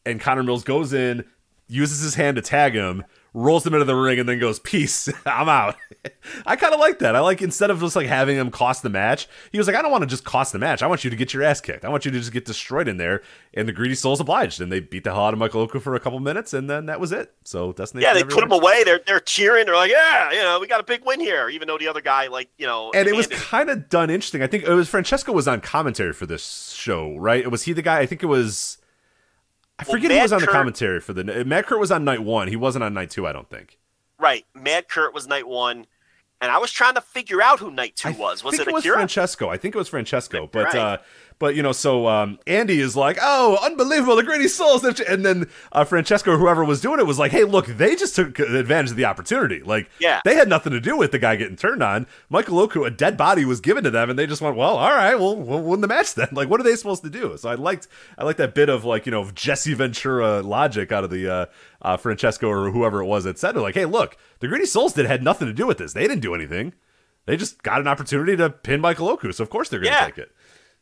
and 0.05 0.19
Connor 0.19 0.43
Mills 0.43 0.63
goes 0.63 0.91
in, 0.93 1.23
uses 1.67 2.01
his 2.01 2.15
hand 2.15 2.35
to 2.35 2.41
tag 2.41 2.73
him. 2.73 3.03
Rolls 3.33 3.65
him 3.65 3.73
into 3.73 3.85
the 3.85 3.95
ring 3.95 4.19
and 4.19 4.27
then 4.27 4.39
goes, 4.39 4.59
"Peace, 4.59 5.07
I'm 5.25 5.47
out." 5.47 5.77
I 6.45 6.57
kind 6.57 6.73
of 6.73 6.81
like 6.81 6.99
that. 6.99 7.15
I 7.15 7.19
like 7.21 7.41
instead 7.41 7.69
of 7.69 7.79
just 7.79 7.95
like 7.95 8.07
having 8.07 8.35
him 8.35 8.51
cost 8.51 8.83
the 8.83 8.89
match, 8.89 9.27
he 9.53 9.57
was 9.57 9.67
like, 9.67 9.75
"I 9.77 9.81
don't 9.81 9.91
want 9.91 10.01
to 10.01 10.07
just 10.07 10.25
cost 10.25 10.51
the 10.51 10.59
match. 10.59 10.83
I 10.83 10.87
want 10.87 11.05
you 11.05 11.09
to 11.09 11.15
get 11.15 11.33
your 11.33 11.41
ass 11.43 11.61
kicked. 11.61 11.85
I 11.85 11.89
want 11.89 12.03
you 12.03 12.11
to 12.11 12.19
just 12.19 12.33
get 12.33 12.43
destroyed 12.43 12.89
in 12.89 12.97
there." 12.97 13.21
And 13.53 13.69
the 13.69 13.71
greedy 13.71 13.95
souls 13.95 14.19
obliged, 14.19 14.59
and 14.59 14.69
they 14.69 14.81
beat 14.81 15.05
the 15.05 15.13
hell 15.13 15.25
out 15.25 15.33
of 15.33 15.39
Michael 15.39 15.61
Oku 15.61 15.79
for 15.79 15.95
a 15.95 15.99
couple 15.99 16.19
minutes, 16.19 16.53
and 16.53 16.69
then 16.69 16.87
that 16.87 16.99
was 16.99 17.13
it. 17.13 17.33
So 17.45 17.71
Destination. 17.71 18.05
yeah, 18.05 18.13
they 18.13 18.23
put 18.25 18.43
him 18.43 18.51
away. 18.51 18.83
They're 18.83 18.99
they're 19.07 19.21
cheering. 19.21 19.65
They're 19.65 19.75
like, 19.75 19.91
yeah, 19.91 20.31
you 20.31 20.41
know, 20.41 20.59
we 20.59 20.67
got 20.67 20.81
a 20.81 20.83
big 20.83 21.05
win 21.05 21.21
here, 21.21 21.47
even 21.47 21.69
though 21.69 21.77
the 21.77 21.87
other 21.87 22.01
guy, 22.01 22.27
like, 22.27 22.49
you 22.57 22.65
know, 22.67 22.91
and 22.93 23.07
it 23.07 23.15
was 23.15 23.27
kind 23.27 23.69
of 23.69 23.87
done 23.87 24.09
interesting. 24.09 24.43
I 24.43 24.47
think 24.47 24.65
it 24.65 24.73
was 24.73 24.89
Francesco 24.89 25.31
was 25.31 25.47
on 25.47 25.61
commentary 25.61 26.11
for 26.11 26.25
this 26.25 26.73
show, 26.75 27.15
right? 27.15 27.49
Was 27.49 27.63
he 27.63 27.71
the 27.71 27.81
guy? 27.81 27.99
I 27.99 28.05
think 28.05 28.23
it 28.23 28.27
was. 28.27 28.77
I 29.79 29.83
Well, 29.87 29.93
forget 29.95 30.11
who 30.11 30.19
was 30.21 30.33
on 30.33 30.41
the 30.41 30.47
commentary 30.47 30.99
for 30.99 31.13
the. 31.13 31.23
Mad 31.45 31.65
Kurt 31.65 31.79
was 31.79 31.91
on 31.91 32.03
night 32.03 32.21
one. 32.23 32.47
He 32.47 32.55
wasn't 32.55 32.83
on 32.83 32.93
night 32.93 33.09
two. 33.09 33.25
I 33.27 33.31
don't 33.33 33.49
think. 33.49 33.77
right. 34.19 34.45
Mad 34.53 34.87
Kurt 34.87 35.13
was 35.13 35.27
night 35.27 35.47
one, 35.47 35.87
and 36.39 36.51
I 36.51 36.57
was 36.59 36.71
trying 36.71 36.93
to 36.95 37.01
figure 37.01 37.41
out 37.41 37.59
who 37.59 37.71
night 37.71 37.95
two 37.95 38.09
I 38.09 38.11
was. 38.11 38.43
Was 38.43 38.59
it 38.59 38.67
it 38.67 38.73
was? 38.73 38.85
Francesco? 38.85 39.49
I 39.49 39.57
think 39.57 39.73
it 39.73 39.77
was 39.77 39.87
Francesco, 39.89 40.47
but 40.51 40.65
Right. 40.65 40.75
uh, 40.75 40.97
But 41.41 41.55
you 41.55 41.63
know, 41.63 41.71
so 41.71 42.07
um, 42.07 42.37
Andy 42.45 42.79
is 42.79 42.95
like, 42.95 43.17
"Oh, 43.19 43.57
unbelievable! 43.63 44.15
The 44.15 44.21
Greedy 44.23 44.47
Souls!" 44.47 44.83
And 44.85 45.25
then 45.25 45.49
uh, 45.71 45.83
Francesco, 45.83 46.33
or 46.33 46.37
whoever 46.37 46.63
was 46.63 46.79
doing 46.81 46.99
it, 46.99 47.07
was 47.07 47.17
like, 47.17 47.31
"Hey, 47.31 47.43
look, 47.45 47.65
they 47.65 47.95
just 47.95 48.15
took 48.15 48.37
advantage 48.37 48.91
of 48.91 48.95
the 48.95 49.05
opportunity. 49.05 49.61
Like, 49.63 49.89
Yeah. 49.99 50.21
they 50.23 50.35
had 50.35 50.47
nothing 50.47 50.71
to 50.71 50.79
do 50.79 50.95
with 50.95 51.11
the 51.11 51.17
guy 51.17 51.35
getting 51.35 51.55
turned 51.55 51.81
on. 51.81 52.05
Michael 52.29 52.59
Oku, 52.59 52.83
a 52.83 52.91
dead 52.91 53.17
body, 53.17 53.43
was 53.43 53.59
given 53.59 53.83
to 53.83 53.89
them, 53.89 54.09
and 54.11 54.19
they 54.19 54.27
just 54.27 54.39
went, 54.39 54.55
"Well, 54.55 54.77
all 54.77 54.91
right, 54.91 55.15
well, 55.19 55.35
we'll 55.35 55.63
win 55.63 55.81
the 55.81 55.87
match 55.87 56.13
then." 56.13 56.27
Like, 56.31 56.47
what 56.47 56.59
are 56.59 56.63
they 56.63 56.75
supposed 56.75 57.01
to 57.03 57.09
do? 57.09 57.35
So 57.37 57.49
I 57.49 57.55
liked, 57.55 57.87
I 58.19 58.23
liked 58.23 58.37
that 58.37 58.53
bit 58.53 58.69
of 58.69 58.85
like 58.85 59.07
you 59.07 59.11
know 59.11 59.29
Jesse 59.33 59.73
Ventura 59.73 60.41
logic 60.43 60.91
out 60.91 61.03
of 61.03 61.09
the 61.09 61.27
uh, 61.27 61.45
uh, 61.81 61.97
Francesco 61.97 62.47
or 62.49 62.69
whoever 62.69 63.01
it 63.01 63.05
was 63.07 63.23
that 63.23 63.39
said 63.39 63.55
it. 63.55 63.61
Like, 63.61 63.73
hey, 63.73 63.85
look, 63.85 64.15
the 64.41 64.47
greedy 64.47 64.67
Souls 64.67 64.93
did 64.93 65.07
had 65.07 65.23
nothing 65.23 65.47
to 65.47 65.53
do 65.53 65.65
with 65.65 65.79
this. 65.79 65.93
They 65.93 66.01
didn't 66.03 66.19
do 66.19 66.35
anything. 66.35 66.73
They 67.25 67.35
just 67.37 67.61
got 67.63 67.79
an 67.81 67.87
opportunity 67.87 68.35
to 68.37 68.49
pin 68.49 68.79
Michael 68.81 69.09
Oku, 69.09 69.31
so 69.31 69.43
of 69.43 69.49
course 69.49 69.69
they're 69.69 69.79
going 69.79 69.91
to 69.93 69.99
Yeah. 69.99 70.05
take 70.05 70.17
it. 70.17 70.31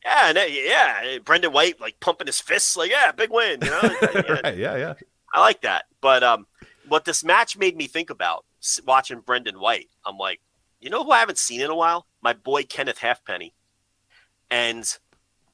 Yeah, 0.03 0.29
and 0.29 0.37
uh, 0.37 0.41
yeah, 0.47 1.17
Brendan 1.23 1.51
White 1.51 1.79
like 1.81 1.99
pumping 1.99 2.27
his 2.27 2.39
fists, 2.39 2.77
like 2.77 2.91
yeah, 2.91 3.11
big 3.11 3.31
win. 3.31 3.59
You 3.61 3.69
know, 3.69 3.79
Yeah, 4.01 4.31
right? 4.43 4.57
Yeah, 4.57 4.75
yeah. 4.77 4.93
I 5.33 5.41
like 5.41 5.61
that. 5.61 5.85
But 6.01 6.23
um, 6.23 6.47
what 6.87 7.05
this 7.05 7.23
match 7.23 7.57
made 7.57 7.75
me 7.75 7.87
think 7.87 8.09
about 8.09 8.45
watching 8.85 9.19
Brendan 9.19 9.59
White, 9.59 9.89
I'm 10.05 10.17
like, 10.17 10.39
you 10.79 10.89
know 10.89 11.03
who 11.03 11.11
I 11.11 11.19
haven't 11.19 11.37
seen 11.37 11.61
in 11.61 11.69
a 11.69 11.75
while? 11.75 12.07
My 12.21 12.33
boy 12.33 12.63
Kenneth 12.63 12.99
Halfpenny. 12.99 13.53
And 14.49 14.97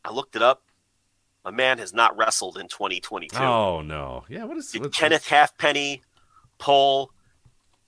I 0.04 0.12
looked 0.12 0.36
it 0.36 0.42
up. 0.42 0.64
My 1.44 1.52
man 1.52 1.78
has 1.80 1.94
not 1.94 2.18
wrestled 2.18 2.58
in 2.58 2.68
2022. 2.68 3.38
Oh 3.38 3.82
no, 3.82 4.24
yeah. 4.30 4.46
What 4.46 4.58
is 4.58 4.72
Did 4.72 4.92
Kenneth 4.94 5.28
Halfpenny 5.28 6.02
pull 6.58 7.12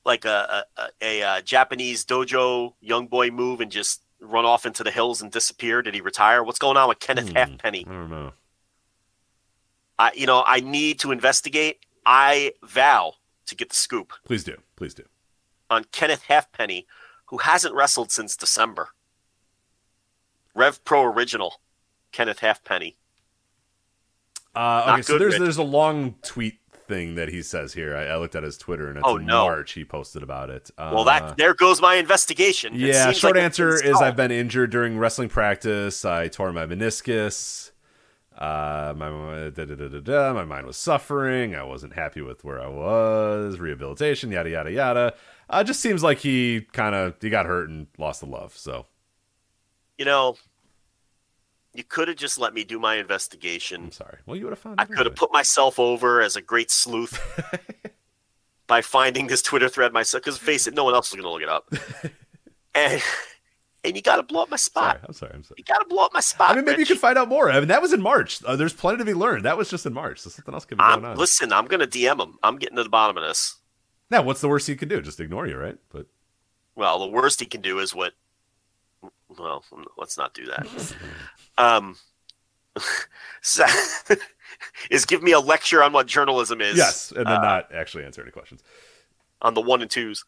like 0.05 0.25
a, 0.25 0.65
a, 0.77 0.81
a, 0.81 0.89
a, 1.01 1.23
uh 1.23 1.41
Japanese 1.41 2.05
dojo 2.05 2.73
young 2.81 3.07
boy 3.07 3.31
move 3.31 3.61
and 3.61 3.71
just 3.71 4.01
run 4.19 4.45
off 4.45 4.65
into 4.65 4.83
the 4.83 4.91
hills 4.91 5.21
and 5.21 5.31
disappear? 5.31 5.81
Did 5.81 5.93
he 5.95 6.01
retire? 6.01 6.43
What's 6.43 6.59
going 6.59 6.77
on 6.77 6.89
with 6.89 6.99
Kenneth 6.99 7.29
Hmm. 7.29 7.35
Halfpenny? 7.35 7.85
I 7.87 7.91
don't 7.91 8.09
know. 8.09 8.33
I, 9.99 10.11
you 10.15 10.25
know, 10.27 10.43
I 10.45 10.59
need 10.59 10.99
to 10.99 11.11
investigate. 11.11 11.85
I 12.05 12.53
vow 12.63 13.13
to 13.47 13.55
get 13.55 13.69
the 13.69 13.75
scoop 13.75 14.13
Please 14.25 14.43
do, 14.43 14.55
please 14.75 14.93
do. 14.93 15.03
on 15.69 15.85
Kenneth 15.91 16.23
Halfpenny, 16.23 16.85
who 17.25 17.37
hasn't 17.39 17.73
wrestled 17.73 18.11
since 18.11 18.35
December. 18.35 18.89
Rev 20.53 20.83
Pro 20.85 21.03
Original, 21.03 21.61
Kenneth 22.11 22.39
Halfpenny. 22.39 22.97
Uh, 24.55 24.91
okay, 24.93 25.01
so 25.03 25.17
there's 25.19 25.33
Rich. 25.33 25.41
there's 25.41 25.57
a 25.57 25.63
long 25.63 26.15
tweet 26.23 26.59
thing 26.87 27.15
that 27.15 27.29
he 27.29 27.41
says 27.41 27.73
here. 27.73 27.95
I, 27.95 28.05
I 28.05 28.17
looked 28.17 28.35
at 28.35 28.43
his 28.43 28.57
Twitter 28.57 28.87
and 28.89 28.97
it's 28.97 29.07
Oh, 29.07 29.17
in 29.17 29.25
no. 29.25 29.43
March 29.45 29.73
he 29.73 29.83
posted 29.85 30.23
about 30.23 30.49
it. 30.49 30.71
Uh, 30.77 30.91
Well, 30.93 31.03
that 31.05 31.37
there 31.37 31.53
goes 31.53 31.81
my 31.81 31.95
investigation. 31.95 32.73
It 32.75 32.81
yeah. 32.81 33.11
Short 33.11 33.35
like 33.35 33.43
answer 33.43 33.75
is. 33.75 34.01
I've 34.01 34.15
been 34.15 34.31
injured 34.31 34.69
during 34.71 34.97
wrestling 34.97 35.29
practice. 35.29 36.03
I 36.05 36.27
tore 36.27 36.51
my 36.53 36.65
meniscus. 36.65 37.71
Uh, 38.37 38.93
my 38.95 39.09
da, 39.49 39.65
da, 39.65 39.73
da, 39.75 39.87
da, 39.87 39.99
da, 39.99 40.33
my 40.33 40.45
mind 40.45 40.67
was 40.67 40.77
suffering. 40.77 41.55
I 41.55 41.63
wasn't 41.63 41.93
happy 41.93 42.21
with 42.21 42.43
where 42.43 42.61
I 42.61 42.67
was. 42.67 43.57
Rehabilitation, 43.57 44.31
yada 44.31 44.49
yada 44.51 44.71
yada. 44.71 45.13
Uh, 45.49 45.63
just 45.63 45.79
seems 45.79 46.03
like 46.03 46.19
he 46.19 46.67
kind 46.71 46.93
of 46.93 47.15
he 47.19 47.29
got 47.31 47.47
hurt 47.47 47.67
and 47.69 47.87
lost 47.97 48.19
the 48.19 48.27
love. 48.27 48.55
So 48.55 48.85
You 49.97 50.05
know, 50.05 50.35
you 51.77 51.83
could 51.83 52.07
have 52.07 52.17
just 52.17 52.39
let 52.39 52.53
me 52.53 52.63
do 52.63 52.79
my 52.79 52.95
investigation. 52.95 53.85
I'm 53.85 53.91
sorry. 53.91 54.17
Well, 54.25 54.35
you 54.35 54.45
would 54.45 54.51
have 54.51 54.59
found. 54.59 54.81
I 54.81 54.85
could 54.85 55.05
have 55.05 55.15
put 55.15 55.31
myself 55.31 55.77
over 55.77 56.21
as 56.21 56.35
a 56.35 56.41
great 56.41 56.71
sleuth 56.71 57.19
by 58.67 58.81
finding 58.81 59.27
this 59.27 59.43
Twitter 59.43 59.69
thread 59.69 59.93
myself. 59.93 60.23
Because 60.23 60.37
face 60.37 60.65
it, 60.65 60.73
no 60.73 60.83
one 60.83 60.95
else 60.95 61.09
is 61.09 61.21
going 61.21 61.23
to 61.23 61.29
look 61.29 61.43
it 61.43 61.49
up. 61.49 61.71
and 62.75 63.01
and 63.83 63.95
you 63.95 64.01
got 64.01 64.15
to 64.15 64.23
blow 64.23 64.41
up 64.41 64.49
my 64.49 64.57
spot. 64.57 64.95
Sorry, 64.95 65.05
I'm 65.07 65.13
sorry. 65.13 65.31
I'm 65.35 65.43
sorry. 65.43 65.55
You 65.59 65.63
got 65.65 65.79
to 65.79 65.85
blow 65.85 66.03
up 66.03 66.13
my 66.13 66.19
spot. 66.19 66.51
I 66.51 66.55
mean, 66.55 66.65
maybe 66.65 66.79
you 66.79 66.85
can 66.87 66.97
find 66.97 67.17
out 67.17 67.29
more. 67.29 67.51
I 67.51 67.59
mean, 67.59 67.67
that 67.67 67.81
was 67.81 67.93
in 67.93 68.01
March. 68.01 68.43
Uh, 68.43 68.55
there's 68.55 68.73
plenty 68.73 68.97
to 68.97 69.05
be 69.05 69.13
learned. 69.13 69.45
That 69.45 69.57
was 69.57 69.69
just 69.69 69.85
in 69.85 69.93
March. 69.93 70.19
So 70.19 70.31
something 70.31 70.53
else 70.53 70.65
could 70.65 70.79
be 70.79 70.83
I'm, 70.83 71.01
going 71.01 71.11
on. 71.11 71.17
listen, 71.17 71.53
I'm 71.53 71.65
going 71.67 71.79
to 71.79 71.87
DM 71.87 72.19
him. 72.19 72.37
I'm 72.41 72.57
getting 72.57 72.77
to 72.77 72.83
the 72.83 72.89
bottom 72.89 73.17
of 73.17 73.23
this. 73.23 73.57
Now, 74.09 74.23
what's 74.23 74.41
the 74.41 74.49
worst 74.49 74.67
he 74.67 74.75
can 74.75 74.89
do? 74.89 75.01
Just 75.01 75.19
ignore 75.19 75.47
you, 75.47 75.57
right? 75.57 75.77
But 75.89 76.07
Well, 76.75 76.99
the 76.99 77.07
worst 77.07 77.39
he 77.39 77.45
can 77.45 77.61
do 77.61 77.79
is 77.79 77.93
what. 77.93 78.13
Well, 79.37 79.63
let's 79.97 80.17
not 80.17 80.33
do 80.33 80.45
that. 80.45 80.67
Um, 81.57 81.97
so- 83.41 83.65
is 84.91 85.05
give 85.05 85.21
me 85.23 85.31
a 85.31 85.39
lecture 85.39 85.83
on 85.83 85.93
what 85.93 86.07
journalism 86.07 86.61
is. 86.61 86.77
yes, 86.77 87.11
and 87.11 87.25
then 87.25 87.37
uh, 87.37 87.41
not 87.41 87.71
actually 87.73 88.03
answer 88.05 88.21
any 88.21 88.31
questions. 88.31 88.63
on 89.41 89.53
the 89.53 89.61
one 89.61 89.81
and 89.81 89.91
twos. 89.91 90.23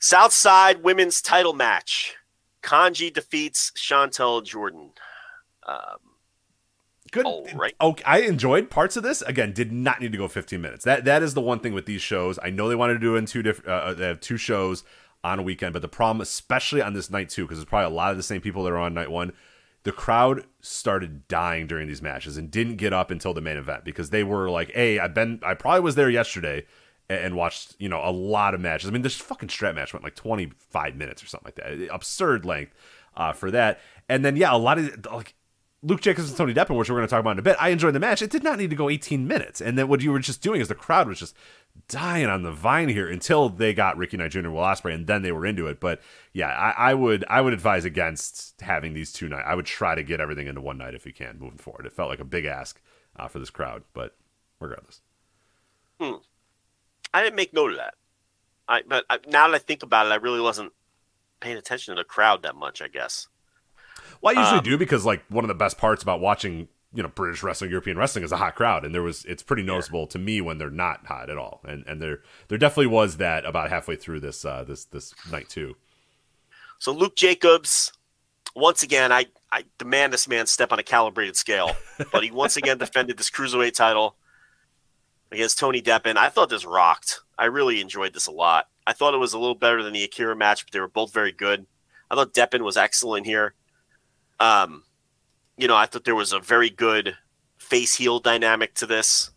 Southside 0.00 0.82
women's 0.82 1.22
title 1.22 1.52
match. 1.54 2.14
Kanji 2.62 3.12
defeats 3.12 3.72
Chantel 3.76 4.42
Jordan. 4.44 4.90
Um, 5.66 5.98
Good. 7.12 7.26
all 7.26 7.46
right. 7.54 7.74
Okay, 7.80 8.02
I 8.04 8.20
enjoyed 8.20 8.70
parts 8.70 8.96
of 8.96 9.02
this. 9.02 9.22
Again, 9.22 9.52
did 9.52 9.70
not 9.70 10.00
need 10.00 10.12
to 10.12 10.18
go 10.18 10.26
15 10.28 10.60
minutes. 10.60 10.84
That 10.84 11.04
that 11.04 11.22
is 11.22 11.34
the 11.34 11.40
one 11.40 11.60
thing 11.60 11.74
with 11.74 11.86
these 11.86 12.02
shows. 12.02 12.38
I 12.42 12.50
know 12.50 12.68
they 12.68 12.74
wanted 12.74 12.94
to 12.94 12.98
do 13.00 13.14
it 13.14 13.18
in 13.18 13.26
two 13.26 13.42
different. 13.42 13.68
Uh, 13.70 13.94
they 13.94 14.06
have 14.06 14.20
two 14.20 14.36
shows 14.36 14.82
on 15.24 15.38
a 15.38 15.42
weekend, 15.42 15.72
but 15.72 15.82
the 15.82 15.88
problem, 15.88 16.20
especially 16.20 16.82
on 16.82 16.92
this 16.92 17.10
night 17.10 17.30
two, 17.30 17.44
because 17.44 17.58
there's 17.58 17.64
probably 17.64 17.92
a 17.92 17.96
lot 17.96 18.10
of 18.10 18.16
the 18.16 18.22
same 18.22 18.40
people 18.40 18.62
that 18.62 18.72
are 18.72 18.78
on 18.78 18.94
night 18.94 19.10
one. 19.10 19.32
The 19.82 19.92
crowd 19.92 20.46
started 20.60 21.26
dying 21.28 21.66
during 21.66 21.88
these 21.88 22.00
matches 22.00 22.36
and 22.36 22.50
didn't 22.50 22.76
get 22.76 22.92
up 22.92 23.10
until 23.10 23.34
the 23.34 23.40
main 23.40 23.56
event 23.56 23.84
because 23.84 24.10
they 24.10 24.22
were 24.22 24.48
like, 24.50 24.70
"Hey, 24.72 24.98
I've 24.98 25.14
been. 25.14 25.40
I 25.42 25.54
probably 25.54 25.80
was 25.80 25.94
there 25.94 26.10
yesterday." 26.10 26.66
And 27.06 27.36
watched, 27.36 27.76
you 27.78 27.90
know, 27.90 28.00
a 28.02 28.10
lot 28.10 28.54
of 28.54 28.62
matches. 28.62 28.88
I 28.88 28.92
mean, 28.92 29.02
this 29.02 29.16
fucking 29.16 29.50
strap 29.50 29.74
match 29.74 29.92
went 29.92 30.04
like 30.04 30.14
25 30.14 30.96
minutes 30.96 31.22
or 31.22 31.26
something 31.26 31.52
like 31.54 31.56
that. 31.56 31.94
Absurd 31.94 32.46
length 32.46 32.72
uh, 33.14 33.34
for 33.34 33.50
that. 33.50 33.78
And 34.08 34.24
then, 34.24 34.36
yeah, 34.36 34.54
a 34.54 34.56
lot 34.56 34.78
of 34.78 35.06
like 35.12 35.34
Luke 35.84 36.00
Jacobs 36.00 36.30
and 36.30 36.38
Tony 36.38 36.54
Deppen, 36.54 36.76
which 36.76 36.88
we're 36.88 36.96
going 36.96 37.06
to 37.06 37.10
talk 37.10 37.20
about 37.20 37.32
in 37.32 37.38
a 37.38 37.42
bit, 37.42 37.58
I 37.60 37.68
enjoyed 37.68 37.94
the 37.94 38.00
match. 38.00 38.22
It 38.22 38.30
did 38.30 38.42
not 38.42 38.58
need 38.58 38.70
to 38.70 38.76
go 38.76 38.88
18 38.88 39.28
minutes. 39.28 39.60
And 39.60 39.76
then 39.76 39.86
what 39.86 40.00
you 40.00 40.12
were 40.12 40.18
just 40.18 40.40
doing 40.40 40.62
is 40.62 40.68
the 40.68 40.74
crowd 40.74 41.06
was 41.06 41.18
just 41.18 41.36
dying 41.88 42.26
on 42.26 42.42
the 42.42 42.52
vine 42.52 42.88
here 42.88 43.06
until 43.06 43.50
they 43.50 43.74
got 43.74 43.98
Ricky 43.98 44.16
Knight 44.16 44.30
Jr. 44.30 44.38
and 44.38 44.54
Will 44.54 44.62
Ospreay, 44.62 44.94
and 44.94 45.06
then 45.06 45.20
they 45.20 45.30
were 45.30 45.44
into 45.44 45.66
it. 45.66 45.80
But 45.80 46.00
yeah, 46.32 46.48
I, 46.48 46.90
I 46.90 46.94
would 46.94 47.24
I 47.28 47.42
would 47.42 47.52
advise 47.52 47.84
against 47.84 48.58
having 48.62 48.94
these 48.94 49.12
two 49.12 49.28
nights. 49.28 49.44
I 49.46 49.54
would 49.54 49.66
try 49.66 49.94
to 49.94 50.02
get 50.02 50.20
everything 50.20 50.46
into 50.46 50.62
one 50.62 50.78
night 50.78 50.94
if 50.94 51.04
you 51.04 51.12
can 51.12 51.38
moving 51.38 51.58
forward. 51.58 51.84
It 51.84 51.92
felt 51.92 52.08
like 52.08 52.20
a 52.20 52.24
big 52.24 52.46
ask 52.46 52.80
uh, 53.16 53.28
for 53.28 53.38
this 53.38 53.50
crowd, 53.50 53.82
but 53.92 54.16
regardless. 54.60 55.02
Hmm. 56.00 56.16
I 57.12 57.22
didn't 57.22 57.36
make 57.36 57.52
note 57.52 57.72
of 57.72 57.76
that. 57.76 57.94
I 58.66 58.82
but 58.88 59.04
I, 59.10 59.18
now 59.28 59.48
that 59.48 59.54
I 59.54 59.58
think 59.58 59.82
about 59.82 60.06
it, 60.06 60.12
I 60.12 60.16
really 60.16 60.40
wasn't 60.40 60.72
paying 61.40 61.58
attention 61.58 61.94
to 61.94 62.00
the 62.00 62.04
crowd 62.04 62.42
that 62.42 62.56
much. 62.56 62.80
I 62.80 62.88
guess. 62.88 63.28
Well, 64.24 64.34
I 64.34 64.40
usually 64.40 64.58
Um, 64.60 64.64
do 64.64 64.78
because 64.78 65.04
like 65.04 65.22
one 65.28 65.44
of 65.44 65.48
the 65.48 65.54
best 65.54 65.76
parts 65.76 66.02
about 66.02 66.18
watching 66.18 66.68
you 66.94 67.02
know 67.02 67.10
British 67.10 67.42
wrestling, 67.42 67.70
European 67.70 67.98
wrestling 67.98 68.24
is 68.24 68.32
a 68.32 68.38
hot 68.38 68.54
crowd, 68.54 68.82
and 68.82 68.94
there 68.94 69.02
was 69.02 69.26
it's 69.26 69.42
pretty 69.42 69.62
noticeable 69.62 70.06
to 70.06 70.18
me 70.18 70.40
when 70.40 70.56
they're 70.56 70.70
not 70.70 71.04
hot 71.06 71.28
at 71.28 71.36
all, 71.36 71.60
and 71.64 71.84
and 71.86 72.00
there 72.00 72.22
there 72.48 72.56
definitely 72.56 72.86
was 72.86 73.18
that 73.18 73.44
about 73.44 73.68
halfway 73.68 73.96
through 73.96 74.20
this 74.20 74.42
uh, 74.46 74.64
this 74.64 74.86
this 74.86 75.14
night 75.30 75.50
too. 75.50 75.76
So 76.78 76.90
Luke 76.90 77.16
Jacobs, 77.16 77.92
once 78.54 78.82
again, 78.82 79.12
I, 79.12 79.26
I 79.52 79.64
demand 79.76 80.12
this 80.12 80.26
man 80.26 80.46
step 80.46 80.72
on 80.72 80.78
a 80.78 80.82
calibrated 80.82 81.36
scale, 81.36 81.72
but 82.10 82.24
he 82.24 82.30
once 82.30 82.56
again 82.56 82.78
defended 82.78 83.18
this 83.18 83.30
cruiserweight 83.30 83.74
title 83.74 84.16
against 85.30 85.58
Tony 85.58 85.82
Deppen. 85.82 86.16
I 86.16 86.30
thought 86.30 86.48
this 86.48 86.64
rocked. 86.64 87.20
I 87.38 87.44
really 87.44 87.80
enjoyed 87.80 88.14
this 88.14 88.26
a 88.26 88.32
lot. 88.32 88.68
I 88.86 88.94
thought 88.94 89.12
it 89.12 89.18
was 89.18 89.34
a 89.34 89.38
little 89.38 89.54
better 89.54 89.82
than 89.82 89.92
the 89.92 90.04
Akira 90.04 90.34
match, 90.34 90.64
but 90.64 90.72
they 90.72 90.80
were 90.80 90.88
both 90.88 91.12
very 91.12 91.32
good. 91.32 91.66
I 92.10 92.14
thought 92.14 92.32
Deppen 92.32 92.62
was 92.62 92.76
excellent 92.78 93.26
here. 93.26 93.54
Um, 94.40 94.84
you 95.56 95.68
know, 95.68 95.76
I 95.76 95.86
thought 95.86 96.04
there 96.04 96.14
was 96.14 96.32
a 96.32 96.40
very 96.40 96.70
good 96.70 97.16
face 97.58 97.94
heel 97.94 98.18
dynamic 98.20 98.74
to 98.74 98.86
this. 98.86 99.30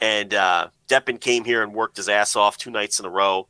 And 0.00 0.32
uh, 0.32 0.68
Deppen 0.88 1.20
came 1.20 1.44
here 1.44 1.62
and 1.62 1.74
worked 1.74 1.96
his 1.96 2.08
ass 2.08 2.36
off 2.36 2.56
two 2.56 2.70
nights 2.70 2.98
in 3.00 3.06
a 3.06 3.10
row. 3.10 3.48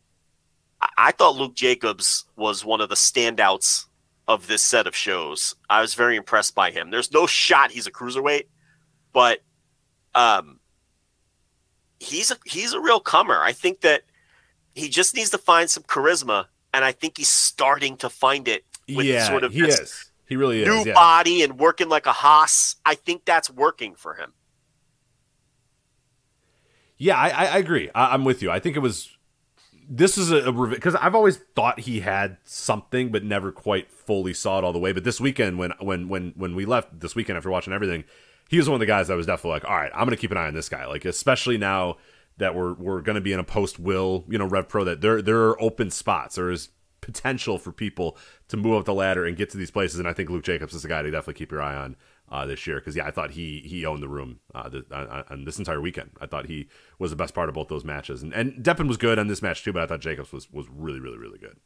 I- 0.80 0.88
I 0.96 1.12
thought 1.12 1.36
Luke 1.36 1.54
Jacobs 1.54 2.24
was 2.36 2.64
one 2.64 2.80
of 2.80 2.88
the 2.88 2.94
standouts 2.96 3.86
of 4.26 4.46
this 4.46 4.62
set 4.62 4.86
of 4.86 4.94
shows. 4.96 5.54
I 5.68 5.80
was 5.80 5.94
very 5.94 6.16
impressed 6.16 6.54
by 6.54 6.70
him. 6.70 6.90
There's 6.90 7.12
no 7.12 7.26
shot 7.26 7.70
he's 7.70 7.86
a 7.86 7.92
cruiserweight, 7.92 8.44
but 9.12 9.40
um, 10.14 10.60
he's 11.98 12.30
a 12.30 12.36
he's 12.44 12.72
a 12.72 12.80
real 12.80 13.00
comer. 13.00 13.40
I 13.42 13.52
think 13.52 13.80
that 13.80 14.02
he 14.74 14.88
just 14.88 15.14
needs 15.14 15.30
to 15.30 15.38
find 15.38 15.68
some 15.68 15.82
charisma, 15.84 16.46
and 16.72 16.84
I 16.84 16.92
think 16.92 17.18
he's 17.18 17.28
starting 17.28 17.96
to 17.98 18.08
find 18.08 18.48
it 18.48 18.64
with 18.88 19.06
yeah, 19.06 19.26
sort 19.28 19.44
of 19.44 19.52
he 19.52 19.62
this 19.62 19.80
is. 19.80 20.09
He 20.30 20.36
really 20.36 20.64
new 20.64 20.78
is. 20.78 20.86
Yeah. 20.86 20.94
body 20.94 21.42
and 21.42 21.58
working 21.58 21.88
like 21.88 22.06
a 22.06 22.12
hoss. 22.12 22.76
I 22.86 22.94
think 22.94 23.24
that's 23.24 23.50
working 23.50 23.96
for 23.96 24.14
him. 24.14 24.32
Yeah, 26.96 27.16
I, 27.16 27.28
I, 27.30 27.44
I 27.46 27.58
agree. 27.58 27.90
I, 27.94 28.14
I'm 28.14 28.24
with 28.24 28.40
you. 28.40 28.50
I 28.50 28.60
think 28.60 28.76
it 28.76 28.80
was. 28.80 29.10
This 29.88 30.16
is 30.16 30.30
a 30.30 30.52
because 30.52 30.94
I've 30.94 31.16
always 31.16 31.38
thought 31.56 31.80
he 31.80 31.98
had 31.98 32.36
something, 32.44 33.10
but 33.10 33.24
never 33.24 33.50
quite 33.50 33.90
fully 33.90 34.32
saw 34.32 34.58
it 34.58 34.64
all 34.64 34.72
the 34.72 34.78
way. 34.78 34.92
But 34.92 35.02
this 35.02 35.20
weekend, 35.20 35.58
when 35.58 35.72
when 35.80 36.08
when 36.08 36.32
when 36.36 36.54
we 36.54 36.64
left 36.64 37.00
this 37.00 37.16
weekend 37.16 37.36
after 37.36 37.50
watching 37.50 37.72
everything, 37.72 38.04
he 38.48 38.56
was 38.56 38.68
one 38.68 38.74
of 38.74 38.80
the 38.80 38.86
guys 38.86 39.08
that 39.08 39.16
was 39.16 39.26
definitely 39.26 39.56
like, 39.56 39.64
all 39.64 39.76
right, 39.76 39.90
I'm 39.92 40.04
going 40.06 40.10
to 40.10 40.16
keep 40.16 40.30
an 40.30 40.36
eye 40.36 40.46
on 40.46 40.54
this 40.54 40.68
guy. 40.68 40.86
Like 40.86 41.04
especially 41.04 41.58
now 41.58 41.96
that 42.36 42.54
we're 42.54 42.74
we're 42.74 43.00
going 43.00 43.16
to 43.16 43.20
be 43.20 43.32
in 43.32 43.40
a 43.40 43.44
post 43.44 43.80
will 43.80 44.24
you 44.28 44.38
know 44.38 44.46
Rev 44.46 44.68
Pro 44.68 44.84
that 44.84 45.00
there 45.00 45.20
there 45.22 45.40
are 45.48 45.60
open 45.60 45.90
spots. 45.90 46.36
There 46.36 46.50
is 46.52 46.68
potential 47.12 47.58
for 47.58 47.72
people 47.72 48.16
to 48.48 48.56
move 48.56 48.78
up 48.78 48.84
the 48.84 48.94
ladder 48.94 49.26
and 49.26 49.36
get 49.36 49.50
to 49.50 49.56
these 49.56 49.70
places, 49.70 49.98
and 49.98 50.08
I 50.08 50.12
think 50.12 50.30
Luke 50.30 50.44
Jacobs 50.44 50.74
is 50.74 50.84
a 50.84 50.88
guy 50.88 51.02
to 51.02 51.10
definitely 51.10 51.34
keep 51.34 51.52
your 51.52 51.62
eye 51.62 51.76
on 51.76 51.96
uh, 52.30 52.46
this 52.46 52.66
year 52.66 52.76
because 52.76 52.96
yeah, 52.96 53.06
I 53.06 53.10
thought 53.10 53.32
he 53.32 53.60
he 53.66 53.84
owned 53.84 54.02
the 54.02 54.08
room 54.08 54.40
uh, 54.54 54.68
th- 54.68 54.84
on, 54.92 55.24
on 55.28 55.44
this 55.44 55.58
entire 55.58 55.80
weekend. 55.80 56.10
I 56.20 56.26
thought 56.26 56.46
he 56.46 56.68
was 56.98 57.10
the 57.10 57.16
best 57.16 57.34
part 57.34 57.48
of 57.48 57.54
both 57.54 57.68
those 57.68 57.84
matches, 57.84 58.22
and 58.22 58.32
and 58.32 58.52
Deppen 58.64 58.88
was 58.88 58.96
good 58.96 59.18
on 59.18 59.26
this 59.26 59.42
match 59.42 59.64
too. 59.64 59.72
But 59.72 59.82
I 59.82 59.86
thought 59.86 60.00
Jacobs 60.00 60.32
was 60.32 60.50
was 60.50 60.66
really 60.68 61.00
really 61.00 61.18
really 61.18 61.38
good. 61.38 61.56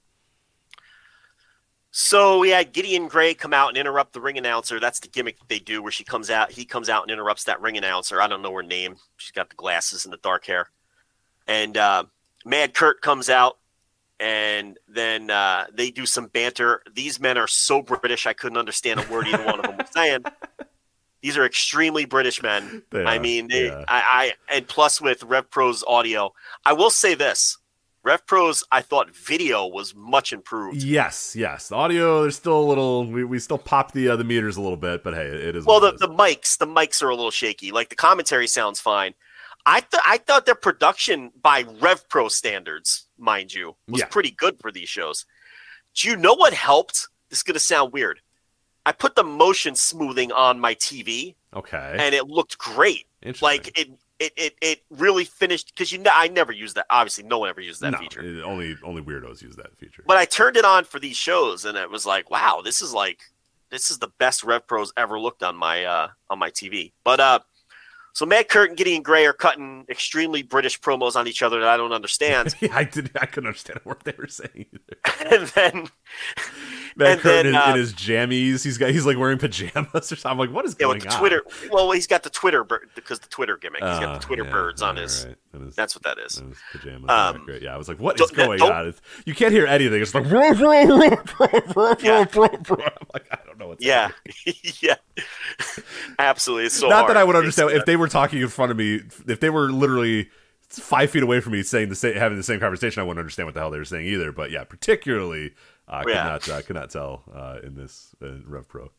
So 1.96 2.40
we 2.40 2.48
had 2.48 2.72
Gideon 2.72 3.06
Grey 3.06 3.34
come 3.34 3.54
out 3.54 3.68
and 3.68 3.78
interrupt 3.78 4.14
the 4.14 4.20
ring 4.20 4.36
announcer. 4.36 4.80
That's 4.80 4.98
the 4.98 5.06
gimmick 5.06 5.36
they 5.46 5.60
do, 5.60 5.80
where 5.80 5.92
she 5.92 6.02
comes 6.02 6.28
out, 6.28 6.50
he 6.50 6.64
comes 6.64 6.88
out 6.88 7.02
and 7.02 7.10
interrupts 7.12 7.44
that 7.44 7.60
ring 7.60 7.76
announcer. 7.76 8.20
I 8.20 8.26
don't 8.26 8.42
know 8.42 8.52
her 8.52 8.64
name. 8.64 8.96
She's 9.16 9.30
got 9.30 9.48
the 9.48 9.54
glasses 9.54 10.04
and 10.04 10.12
the 10.12 10.18
dark 10.18 10.44
hair. 10.44 10.70
And 11.46 11.76
uh, 11.76 12.04
Mad 12.44 12.74
Kurt 12.74 13.00
comes 13.00 13.30
out, 13.30 13.58
and 14.20 14.78
then 14.88 15.30
uh, 15.30 15.66
they 15.72 15.90
do 15.90 16.06
some 16.06 16.26
banter. 16.28 16.82
These 16.92 17.20
men 17.20 17.36
are 17.38 17.48
so 17.48 17.82
British, 17.82 18.26
I 18.26 18.32
couldn't 18.32 18.58
understand 18.58 19.00
a 19.00 19.12
word 19.12 19.26
either 19.26 19.44
one 19.44 19.60
of 19.60 19.66
them 19.66 19.76
was 19.76 19.90
saying. 19.92 20.24
These 21.22 21.38
are 21.38 21.46
extremely 21.46 22.04
British 22.04 22.42
men. 22.42 22.82
They 22.90 23.02
I 23.02 23.16
are, 23.16 23.20
mean, 23.20 23.48
they, 23.48 23.68
yeah. 23.68 23.84
I, 23.88 24.34
I, 24.50 24.54
and 24.56 24.68
plus 24.68 25.00
with 25.00 25.22
Rev 25.22 25.50
Pro's 25.50 25.82
audio, 25.88 26.34
I 26.66 26.74
will 26.74 26.90
say 26.90 27.14
this: 27.14 27.56
Rev 28.02 28.26
Pro's, 28.26 28.62
I 28.70 28.82
thought 28.82 29.16
video 29.16 29.66
was 29.66 29.94
much 29.94 30.34
improved. 30.34 30.82
Yes, 30.82 31.34
yes. 31.34 31.68
The 31.68 31.76
audio, 31.76 32.20
there's 32.20 32.36
still 32.36 32.60
a 32.60 32.66
little. 32.66 33.06
We, 33.06 33.24
we 33.24 33.38
still 33.38 33.56
pop 33.56 33.92
the 33.92 34.10
uh, 34.10 34.16
the 34.16 34.24
meters 34.24 34.58
a 34.58 34.60
little 34.60 34.76
bit, 34.76 35.02
but 35.02 35.14
hey, 35.14 35.24
it 35.24 35.56
is. 35.56 35.64
Well, 35.64 35.80
the, 35.80 35.92
the 35.92 36.08
mics, 36.08 36.58
the 36.58 36.66
mics 36.66 37.02
are 37.02 37.08
a 37.08 37.16
little 37.16 37.30
shaky. 37.30 37.72
Like 37.72 37.88
the 37.88 37.96
commentary 37.96 38.46
sounds 38.46 38.78
fine. 38.78 39.14
I 39.66 39.80
thought 39.80 40.02
I 40.04 40.18
thought 40.18 40.46
their 40.46 40.54
production 40.54 41.30
by 41.40 41.64
Rev 41.80 42.08
Pro 42.08 42.28
standards, 42.28 43.08
mind 43.18 43.52
you, 43.54 43.76
was 43.88 44.00
Yeah. 44.00 44.06
pretty 44.06 44.30
good 44.30 44.58
for 44.60 44.70
these 44.70 44.88
shows. 44.88 45.24
Do 45.94 46.08
you 46.08 46.16
know 46.16 46.34
what 46.34 46.52
helped? 46.52 47.08
This 47.30 47.38
is 47.38 47.42
gonna 47.42 47.58
sound 47.58 47.92
weird. 47.92 48.20
I 48.86 48.92
put 48.92 49.14
the 49.14 49.24
motion 49.24 49.74
smoothing 49.74 50.30
on 50.32 50.60
my 50.60 50.74
TV, 50.74 51.34
okay. 51.54 51.96
and 51.98 52.14
it 52.14 52.26
looked 52.28 52.58
great. 52.58 53.06
Like 53.40 53.78
it, 53.78 53.88
it, 54.18 54.32
it, 54.36 54.54
it 54.60 54.82
really 54.90 55.24
finished 55.24 55.68
because 55.74 55.90
you 55.90 55.98
know 55.98 56.10
I 56.12 56.28
never 56.28 56.52
used 56.52 56.76
that. 56.76 56.84
Obviously, 56.90 57.24
no 57.24 57.38
one 57.38 57.48
ever 57.48 57.62
used 57.62 57.80
that 57.80 57.92
no, 57.92 57.98
feature. 57.98 58.20
it- 58.20 58.42
only 58.44 58.76
only 58.84 59.00
weirdos 59.00 59.40
use 59.40 59.56
that 59.56 59.74
feature. 59.78 60.02
But 60.06 60.18
I 60.18 60.26
turned 60.26 60.58
it 60.58 60.66
on 60.66 60.84
for 60.84 61.00
these 61.00 61.16
shows, 61.16 61.64
and 61.64 61.78
it 61.78 61.88
was 61.90 62.04
like, 62.04 62.30
wow, 62.30 62.60
this 62.62 62.82
is 62.82 62.92
like 62.92 63.22
this 63.70 63.90
is 63.90 63.98
the 63.98 64.08
best 64.18 64.44
Rev 64.44 64.66
Pros 64.66 64.92
ever 64.98 65.18
looked 65.18 65.42
on 65.42 65.56
my 65.56 65.84
uh, 65.86 66.08
on 66.28 66.38
my 66.38 66.50
TV. 66.50 66.92
But 67.02 67.20
uh, 67.20 67.38
so 68.14 68.24
Mad 68.24 68.48
Kurt 68.48 68.70
and 68.70 68.78
Gideon 68.78 69.02
Grey 69.02 69.26
are 69.26 69.32
cutting 69.32 69.84
extremely 69.88 70.42
British 70.42 70.80
promos 70.80 71.16
on 71.16 71.26
each 71.26 71.42
other 71.42 71.58
that 71.60 71.68
I 71.68 71.76
don't 71.76 71.92
understand, 71.92 72.54
yeah, 72.60 72.68
I 72.72 72.84
did. 72.84 73.10
I 73.20 73.26
couldn't 73.26 73.48
understand 73.48 73.80
a 73.84 73.88
word 73.88 74.02
they 74.04 74.14
were 74.16 74.28
saying 74.28 74.66
either. 74.72 75.30
and 75.36 75.48
then 75.48 75.88
Matt 76.96 77.08
And 77.12 77.20
Curtin 77.20 77.52
then, 77.52 77.62
in, 77.62 77.68
uh, 77.68 77.72
in 77.72 77.76
his 77.76 77.92
jammies. 77.92 78.62
He's 78.64 78.78
got. 78.78 78.90
He's 78.90 79.04
like 79.04 79.16
wearing 79.18 79.38
pajamas 79.38 79.94
or 79.94 80.16
something. 80.16 80.30
I'm 80.30 80.38
like, 80.38 80.50
what 80.52 80.64
is 80.64 80.76
yeah, 80.78 80.84
going 80.86 80.96
with 80.98 81.04
the 81.04 81.12
on? 81.12 81.18
Twitter. 81.18 81.42
Well, 81.70 81.90
he's 81.90 82.06
got 82.06 82.22
the 82.22 82.30
Twitter 82.30 82.62
bird 82.64 82.88
because 82.94 83.18
the 83.20 83.28
Twitter 83.28 83.56
gimmick. 83.56 83.82
He's 83.82 83.98
got 83.98 84.20
the 84.20 84.24
Twitter 84.26 84.44
yeah, 84.44 84.50
birds 84.52 84.82
on 84.82 84.96
all 84.96 85.02
his. 85.02 85.26
right. 85.26 85.36
His- 85.64 85.74
That's 85.76 85.94
what 85.96 86.02
that 86.04 86.18
is. 86.18 86.38
and 86.38 86.54
pajamas. 86.72 87.02
Um, 87.04 87.10
All 87.10 87.32
right, 87.32 87.44
great. 87.44 87.62
Yeah, 87.62 87.74
I 87.74 87.78
was 87.78 87.88
like, 87.88 87.98
what 88.00 88.20
is 88.20 88.30
going 88.32 88.58
don't- 88.58 88.72
on? 88.72 88.88
It's, 88.88 89.00
you 89.24 89.34
can't 89.34 89.52
hear 89.52 89.66
anything. 89.66 90.00
It's 90.02 90.14
like, 90.14 90.28
bro, 90.28 90.52
bro, 90.54 90.72
Yeah. 92.00 92.24
bro, 92.24 92.48
bro. 92.48 92.76
I'm 92.84 93.06
like, 93.12 93.26
I 93.30 93.38
don't 93.46 93.58
know 93.58 93.68
what's 93.68 93.84
Yeah, 93.84 94.08
happening. 94.08 94.54
yeah, 94.80 94.96
absolutely. 96.18 96.66
It's 96.66 96.74
so 96.78 96.88
Not 96.88 96.96
hard. 96.96 97.10
that 97.10 97.16
I 97.16 97.24
would 97.24 97.36
understand 97.36 97.70
uh, 97.70 97.74
if 97.74 97.84
they 97.86 97.96
were 97.96 98.08
talking 98.08 98.40
in 98.40 98.48
front 98.48 98.70
of 98.70 98.76
me. 98.76 99.00
If 99.26 99.40
they 99.40 99.50
were 99.50 99.70
literally 99.70 100.28
five 100.68 101.10
feet 101.10 101.22
away 101.22 101.40
from 101.40 101.52
me 101.52 101.62
saying 101.62 101.88
the 101.88 101.94
same, 101.94 102.16
having 102.16 102.36
the 102.36 102.42
same 102.44 102.60
conversation, 102.60 103.00
I 103.00 103.04
wouldn't 103.04 103.20
understand 103.20 103.46
what 103.46 103.54
the 103.54 103.60
hell 103.60 103.70
they 103.70 103.78
were 103.78 103.84
saying 103.84 104.06
either. 104.06 104.32
But 104.32 104.50
yeah, 104.50 104.64
particularly, 104.64 105.52
uh, 105.88 106.02
could 106.02 106.12
Yeah. 106.14 106.24
not 106.24 106.48
uh, 106.48 106.62
could 106.62 106.76
not 106.76 106.90
tell 106.90 107.22
uh, 107.34 107.58
in 107.62 107.74
this 107.74 108.14
uh, 108.22 108.38
Rev 108.46 108.68
Pro. 108.68 108.90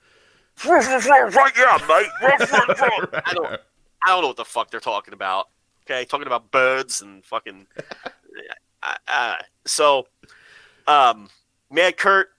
Right, 0.65 1.51
yeah, 1.57 1.77
mate. 1.87 2.07
I 2.21 3.33
don't, 3.33 3.59
I 4.03 4.07
don't 4.07 4.21
know 4.21 4.27
what 4.27 4.37
the 4.37 4.45
fuck 4.45 4.71
they're 4.71 4.79
talking 4.79 5.13
about. 5.13 5.49
Okay, 5.85 6.05
talking 6.05 6.27
about 6.27 6.49
birds 6.51 7.01
and 7.01 7.23
fucking. 7.25 7.67
uh, 8.83 8.93
uh, 9.07 9.35
so, 9.65 10.07
um, 10.87 11.29
Mad 11.71 11.97
Kurt 11.97 12.29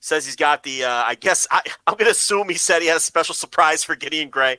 says 0.00 0.24
he's 0.24 0.36
got 0.36 0.62
the. 0.62 0.84
Uh, 0.84 1.02
I 1.06 1.14
guess 1.16 1.46
I, 1.50 1.60
I'm 1.86 1.96
gonna 1.96 2.10
assume 2.10 2.48
he 2.48 2.54
said 2.54 2.82
he 2.82 2.88
had 2.88 2.96
a 2.96 3.00
special 3.00 3.34
surprise 3.34 3.82
for 3.84 3.96
Gideon 3.96 4.30
Grey, 4.30 4.58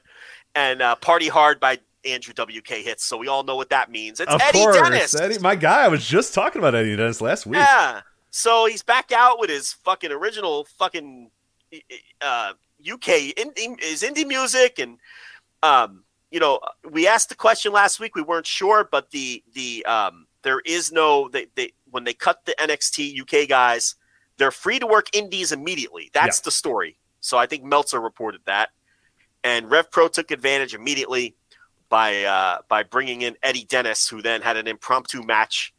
and 0.55 0.81
uh, 0.81 0.95
"Party 0.95 1.29
Hard" 1.29 1.59
by 1.59 1.79
Andrew 2.05 2.33
WK 2.37 2.67
hits. 2.67 3.05
So 3.05 3.17
we 3.17 3.27
all 3.27 3.43
know 3.43 3.55
what 3.55 3.69
that 3.69 3.89
means. 3.89 4.19
It's 4.19 4.31
Of 4.33 4.41
Eddie 4.41 4.59
course, 4.59 4.75
Dennis. 4.77 5.15
Eddie, 5.19 5.39
my 5.39 5.55
guy. 5.55 5.85
I 5.85 5.87
was 5.87 6.05
just 6.05 6.33
talking 6.33 6.59
about 6.59 6.75
Eddie 6.75 6.95
Dennis 6.95 7.21
last 7.21 7.45
week. 7.45 7.57
Yeah. 7.59 8.01
So 8.31 8.65
he's 8.65 8.81
back 8.81 9.11
out 9.11 9.39
with 9.39 9.49
his 9.49 9.73
fucking 9.73 10.11
original 10.11 10.63
fucking 10.79 11.29
uh, 12.21 12.53
UK 12.81 13.35
indie, 13.37 13.81
his 13.81 14.03
indie 14.03 14.27
music, 14.27 14.79
and 14.79 14.97
um, 15.63 16.03
you 16.31 16.39
know, 16.39 16.59
we 16.89 17.07
asked 17.07 17.29
the 17.29 17.35
question 17.35 17.73
last 17.73 17.99
week. 17.99 18.15
We 18.15 18.21
weren't 18.21 18.47
sure, 18.47 18.87
but 18.89 19.11
the 19.11 19.43
the 19.53 19.85
um, 19.85 20.27
there 20.43 20.61
is 20.61 20.91
no 20.91 21.27
they, 21.27 21.47
they 21.55 21.73
when 21.89 22.05
they 22.05 22.13
cut 22.13 22.45
the 22.45 22.55
NXT 22.57 23.21
UK 23.21 23.49
guys, 23.49 23.95
they're 24.37 24.49
free 24.51 24.79
to 24.79 24.87
work 24.87 25.13
indies 25.13 25.51
immediately. 25.51 26.09
That's 26.13 26.39
Yeah. 26.39 26.45
the 26.45 26.51
story. 26.51 26.97
So 27.19 27.37
I 27.37 27.45
think 27.45 27.63
Meltzer 27.63 27.99
reported 27.99 28.41
that, 28.45 28.69
and 29.43 29.69
Rev 29.69 29.91
Pro 29.91 30.07
took 30.07 30.31
advantage 30.31 30.73
immediately 30.73 31.35
by 31.89 32.23
uh, 32.23 32.59
by 32.69 32.83
bringing 32.83 33.23
in 33.23 33.35
Eddie 33.43 33.65
Dennis, 33.65 34.07
who 34.07 34.21
then 34.21 34.41
had 34.41 34.55
an 34.55 34.67
impromptu 34.67 35.21
match 35.21 35.73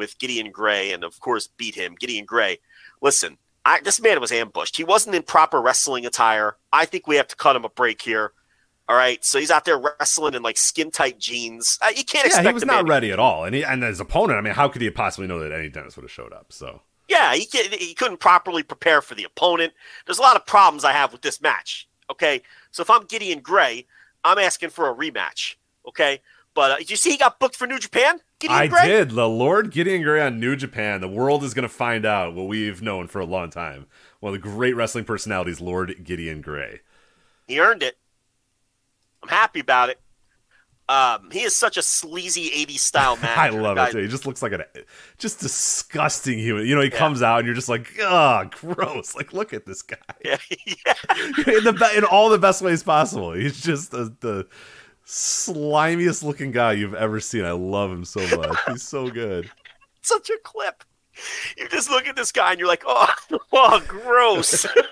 with 0.00 0.18
Gideon 0.18 0.50
Grey, 0.50 0.92
and 0.92 1.04
of 1.04 1.20
course 1.20 1.46
beat 1.46 1.76
him. 1.76 1.94
Gideon 2.00 2.24
Grey, 2.26 2.58
listen, 3.00 3.38
I, 3.64 3.80
this 3.82 4.00
man 4.00 4.20
was 4.20 4.32
ambushed. 4.32 4.76
He 4.76 4.84
wasn't 4.84 5.14
in 5.14 5.22
proper 5.22 5.62
wrestling 5.62 6.06
attire. 6.06 6.56
I 6.72 6.86
think 6.86 7.06
we 7.06 7.16
have 7.16 7.28
to 7.28 7.36
cut 7.36 7.54
him 7.56 7.64
a 7.64 7.68
break 7.68 8.02
here. 8.02 8.32
All 8.88 8.96
right, 8.96 9.24
so 9.24 9.38
he's 9.38 9.52
out 9.52 9.64
there 9.66 9.78
wrestling 9.78 10.34
in 10.34 10.42
like 10.42 10.56
skin 10.58 10.90
tight 10.90 11.18
jeans. 11.20 11.78
Uh, 11.80 11.90
you 11.94 12.04
can't 12.04 12.24
Yeah, 12.24 12.28
expect 12.28 12.48
he 12.48 12.54
was 12.54 12.64
not 12.64 12.88
ready 12.88 13.12
at 13.12 13.20
all, 13.20 13.44
and 13.44 13.54
he, 13.54 13.62
and 13.62 13.84
his 13.84 14.00
opponent. 14.00 14.38
I 14.38 14.42
mean, 14.42 14.54
how 14.54 14.68
could 14.68 14.82
he 14.82 14.90
possibly 14.90 15.28
know 15.28 15.38
that 15.38 15.52
Eddie 15.52 15.68
Dennis 15.70 15.96
would 15.96 16.02
have 16.02 16.10
showed 16.10 16.32
up? 16.32 16.52
So 16.52 16.82
Yeah, 17.08 17.34
he, 17.34 17.46
he 17.78 17.94
couldn't 17.94 18.18
properly 18.18 18.64
prepare 18.64 19.00
for 19.02 19.14
the 19.14 19.24
opponent. 19.24 19.74
There's 20.06 20.18
a 20.18 20.22
lot 20.22 20.36
of 20.36 20.44
problems 20.46 20.84
I 20.84 20.92
have 20.92 21.12
with 21.12 21.22
this 21.22 21.40
match. 21.40 21.88
Okay, 22.10 22.42
so 22.72 22.82
if 22.82 22.90
I'm 22.90 23.04
Gideon 23.04 23.40
Grey, 23.40 23.86
I'm 24.24 24.38
asking 24.38 24.70
for 24.70 24.90
a 24.90 24.94
rematch. 24.94 25.54
Okay, 25.86 26.20
but 26.54 26.70
uh, 26.70 26.76
did 26.78 26.90
you 26.90 26.96
see 26.96 27.10
he 27.10 27.16
got 27.16 27.38
booked 27.38 27.56
for 27.56 27.66
New 27.66 27.78
Japan? 27.78 28.20
Gideon 28.38 28.58
I 28.58 28.66
Grey? 28.66 28.86
did. 28.86 29.10
The 29.10 29.28
Lord 29.28 29.70
Gideon 29.70 30.02
Grey 30.02 30.22
on 30.22 30.40
New 30.40 30.56
Japan. 30.56 31.00
The 31.00 31.08
world 31.08 31.44
is 31.44 31.54
going 31.54 31.62
to 31.62 31.68
find 31.68 32.04
out 32.06 32.34
what 32.34 32.48
we've 32.48 32.82
known 32.82 33.06
for 33.06 33.20
a 33.20 33.24
long 33.26 33.50
time. 33.50 33.86
One 34.20 34.34
of 34.34 34.42
the 34.42 34.48
great 34.48 34.74
wrestling 34.74 35.04
personalities, 35.04 35.60
Lord 35.60 36.04
Gideon 36.04 36.40
Grey. 36.40 36.80
He 37.46 37.60
earned 37.60 37.82
it. 37.82 37.98
I'm 39.22 39.28
happy 39.28 39.60
about 39.60 39.90
it. 39.90 40.00
Um, 40.90 41.30
he 41.30 41.42
is 41.42 41.54
such 41.54 41.76
a 41.76 41.82
sleazy 41.82 42.50
80s 42.66 42.80
style 42.80 43.16
man. 43.22 43.38
I 43.38 43.50
love 43.50 43.78
it. 43.78 43.92
Too. 43.92 43.98
He 43.98 44.08
just 44.08 44.26
looks 44.26 44.42
like 44.42 44.50
a 44.52 44.66
just 45.18 45.38
disgusting 45.38 46.36
human. 46.38 46.66
You 46.66 46.74
know, 46.74 46.80
he 46.80 46.90
comes 46.90 47.22
out 47.22 47.38
and 47.38 47.46
you're 47.46 47.54
just 47.54 47.68
like, 47.68 47.88
ah, 48.02 48.44
gross. 48.50 49.14
Like, 49.14 49.32
look 49.32 49.52
at 49.52 49.66
this 49.66 49.82
guy 49.82 49.96
Yeah, 50.24 50.38
yeah. 50.66 50.94
in 51.46 51.64
the 51.64 51.92
in 51.96 52.04
all 52.04 52.28
the 52.28 52.38
best 52.38 52.60
ways 52.60 52.82
possible. 52.82 53.32
He's 53.32 53.60
just 53.60 53.92
the, 53.92 54.12
the 54.18 54.48
slimiest 55.10 56.22
looking 56.22 56.52
guy 56.52 56.72
you've 56.72 56.94
ever 56.94 57.18
seen. 57.18 57.44
I 57.44 57.50
love 57.50 57.90
him 57.90 58.04
so 58.04 58.20
much. 58.36 58.56
He's 58.68 58.82
so 58.82 59.10
good. 59.10 59.50
Such 60.02 60.30
a 60.30 60.38
clip. 60.42 60.84
You 61.58 61.68
just 61.68 61.90
look 61.90 62.06
at 62.06 62.16
this 62.16 62.32
guy 62.32 62.52
and 62.52 62.60
you're 62.60 62.68
like, 62.68 62.84
oh, 62.86 63.12
oh 63.52 63.82
gross. 63.86 64.64
I'm, 64.64 64.82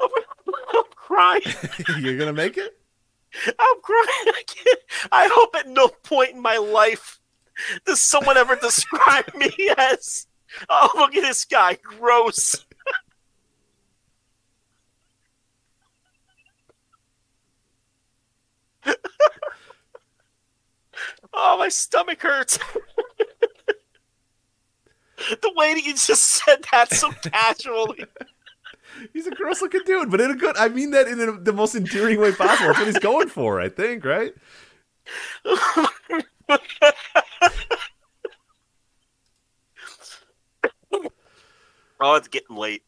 oh, 0.00 0.22
I'm 0.74 0.82
crying. 0.94 1.42
You're 1.98 2.18
gonna 2.18 2.32
make 2.32 2.58
it. 2.58 2.77
I'm 3.46 3.80
crying. 3.82 4.06
I, 4.08 4.42
can't, 4.46 4.78
I 5.12 5.28
hope 5.32 5.54
at 5.56 5.68
no 5.68 5.88
point 5.88 6.30
in 6.30 6.40
my 6.40 6.56
life 6.56 7.20
does 7.84 8.02
someone 8.02 8.36
ever 8.36 8.56
describe 8.56 9.34
me 9.34 9.52
as, 9.76 10.26
oh, 10.68 10.90
look 10.94 11.14
at 11.14 11.22
this 11.22 11.44
guy, 11.44 11.78
gross. 11.82 12.64
oh, 21.32 21.58
my 21.58 21.68
stomach 21.68 22.22
hurts. 22.22 22.58
the 25.16 25.52
way 25.56 25.74
that 25.74 25.84
you 25.84 25.92
just 25.94 26.22
said 26.22 26.64
that 26.72 26.92
so 26.92 27.10
casually. 27.24 28.04
He's 29.12 29.26
a 29.26 29.30
gross 29.30 29.60
looking 29.62 29.82
dude, 29.84 30.10
but 30.10 30.20
in 30.20 30.30
a 30.30 30.36
good. 30.36 30.56
I 30.56 30.68
mean 30.68 30.90
that 30.92 31.08
in 31.08 31.20
a, 31.20 31.32
the 31.32 31.52
most 31.52 31.74
endearing 31.74 32.20
way 32.20 32.32
possible. 32.32 32.68
That's 32.68 32.78
what 32.78 32.86
he's 32.86 32.98
going 32.98 33.28
for, 33.28 33.60
I 33.60 33.68
think. 33.68 34.04
Right? 34.04 34.32
Oh, 42.00 42.14
it's 42.14 42.28
getting 42.28 42.56
late. 42.56 42.82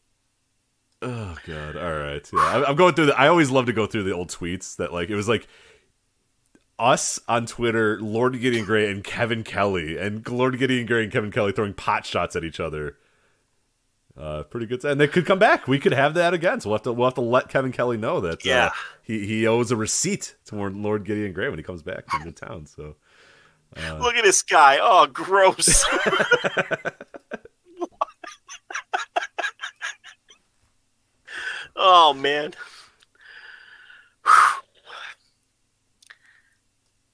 Oh 1.01 1.35
god. 1.45 1.75
All 1.75 1.97
right. 1.97 2.27
Yeah. 2.31 2.63
I'm 2.67 2.75
going 2.75 2.93
through 2.93 3.07
the 3.07 3.19
I 3.19 3.27
always 3.27 3.49
love 3.49 3.65
to 3.65 3.73
go 3.73 3.87
through 3.87 4.03
the 4.03 4.13
old 4.13 4.29
tweets 4.29 4.75
that 4.77 4.93
like 4.93 5.09
it 5.09 5.15
was 5.15 5.27
like 5.27 5.47
us 6.77 7.19
on 7.27 7.45
Twitter, 7.45 7.99
Lord 7.99 8.39
Gideon 8.39 8.65
Grey 8.65 8.89
and 8.89 9.03
Kevin 9.03 9.43
Kelly, 9.43 9.97
and 9.97 10.27
Lord 10.29 10.57
Gideon 10.57 10.85
Grey 10.85 11.03
and 11.03 11.11
Kevin 11.11 11.31
Kelly 11.31 11.51
throwing 11.51 11.73
pot 11.73 12.05
shots 12.05 12.35
at 12.35 12.43
each 12.43 12.59
other. 12.59 12.97
Uh, 14.21 14.43
pretty 14.43 14.67
good. 14.67 14.85
And 14.85 15.01
they 15.01 15.07
could 15.07 15.25
come 15.25 15.39
back. 15.39 15.67
We 15.67 15.79
could 15.79 15.93
have 15.93 16.13
that 16.13 16.35
again. 16.35 16.61
So 16.61 16.69
we'll 16.69 16.77
have 16.77 16.83
to 16.83 16.93
we'll 16.93 17.07
have 17.07 17.15
to 17.15 17.21
let 17.21 17.49
Kevin 17.49 17.71
Kelly 17.71 17.97
know 17.97 18.21
that 18.21 18.33
uh, 18.35 18.37
Yeah. 18.43 18.69
he 19.01 19.25
he 19.25 19.47
owes 19.47 19.71
a 19.71 19.75
receipt 19.75 20.35
to 20.45 20.55
Lord 20.55 21.05
Gideon 21.05 21.33
Grey 21.33 21.49
when 21.49 21.57
he 21.57 21.63
comes 21.63 21.81
back 21.81 22.03
into 22.13 22.31
town. 22.31 22.67
So 22.67 22.95
Look 23.99 24.15
at 24.15 24.23
this 24.23 24.43
guy. 24.43 24.77
Oh, 24.81 25.07
gross. 25.07 25.83
oh 31.75 32.13
man. 32.13 32.53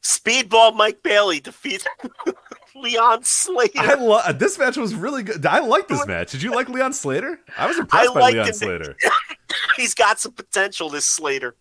Speedball 0.03 0.75
Mike 0.75 1.01
Bailey 1.03 1.39
defeats 1.39 1.85
Leon 2.81 3.23
Slater. 3.23 3.79
I 3.79 3.93
love 3.95 4.39
this 4.39 4.57
match 4.57 4.77
was 4.77 4.93
really 4.95 5.23
good. 5.23 5.45
I 5.45 5.59
like 5.59 5.87
this 5.87 6.05
match. 6.07 6.31
Did 6.31 6.41
you 6.41 6.51
like 6.53 6.69
Leon 6.69 6.93
Slater? 6.93 7.39
I 7.57 7.67
was 7.67 7.77
impressed 7.77 8.11
I 8.11 8.13
by 8.13 8.31
Leon. 8.31 8.53
Slater. 8.53 8.95
He's 9.75 9.93
got 9.93 10.19
some 10.19 10.33
potential, 10.33 10.89
this 10.89 11.05
Slater. 11.05 11.55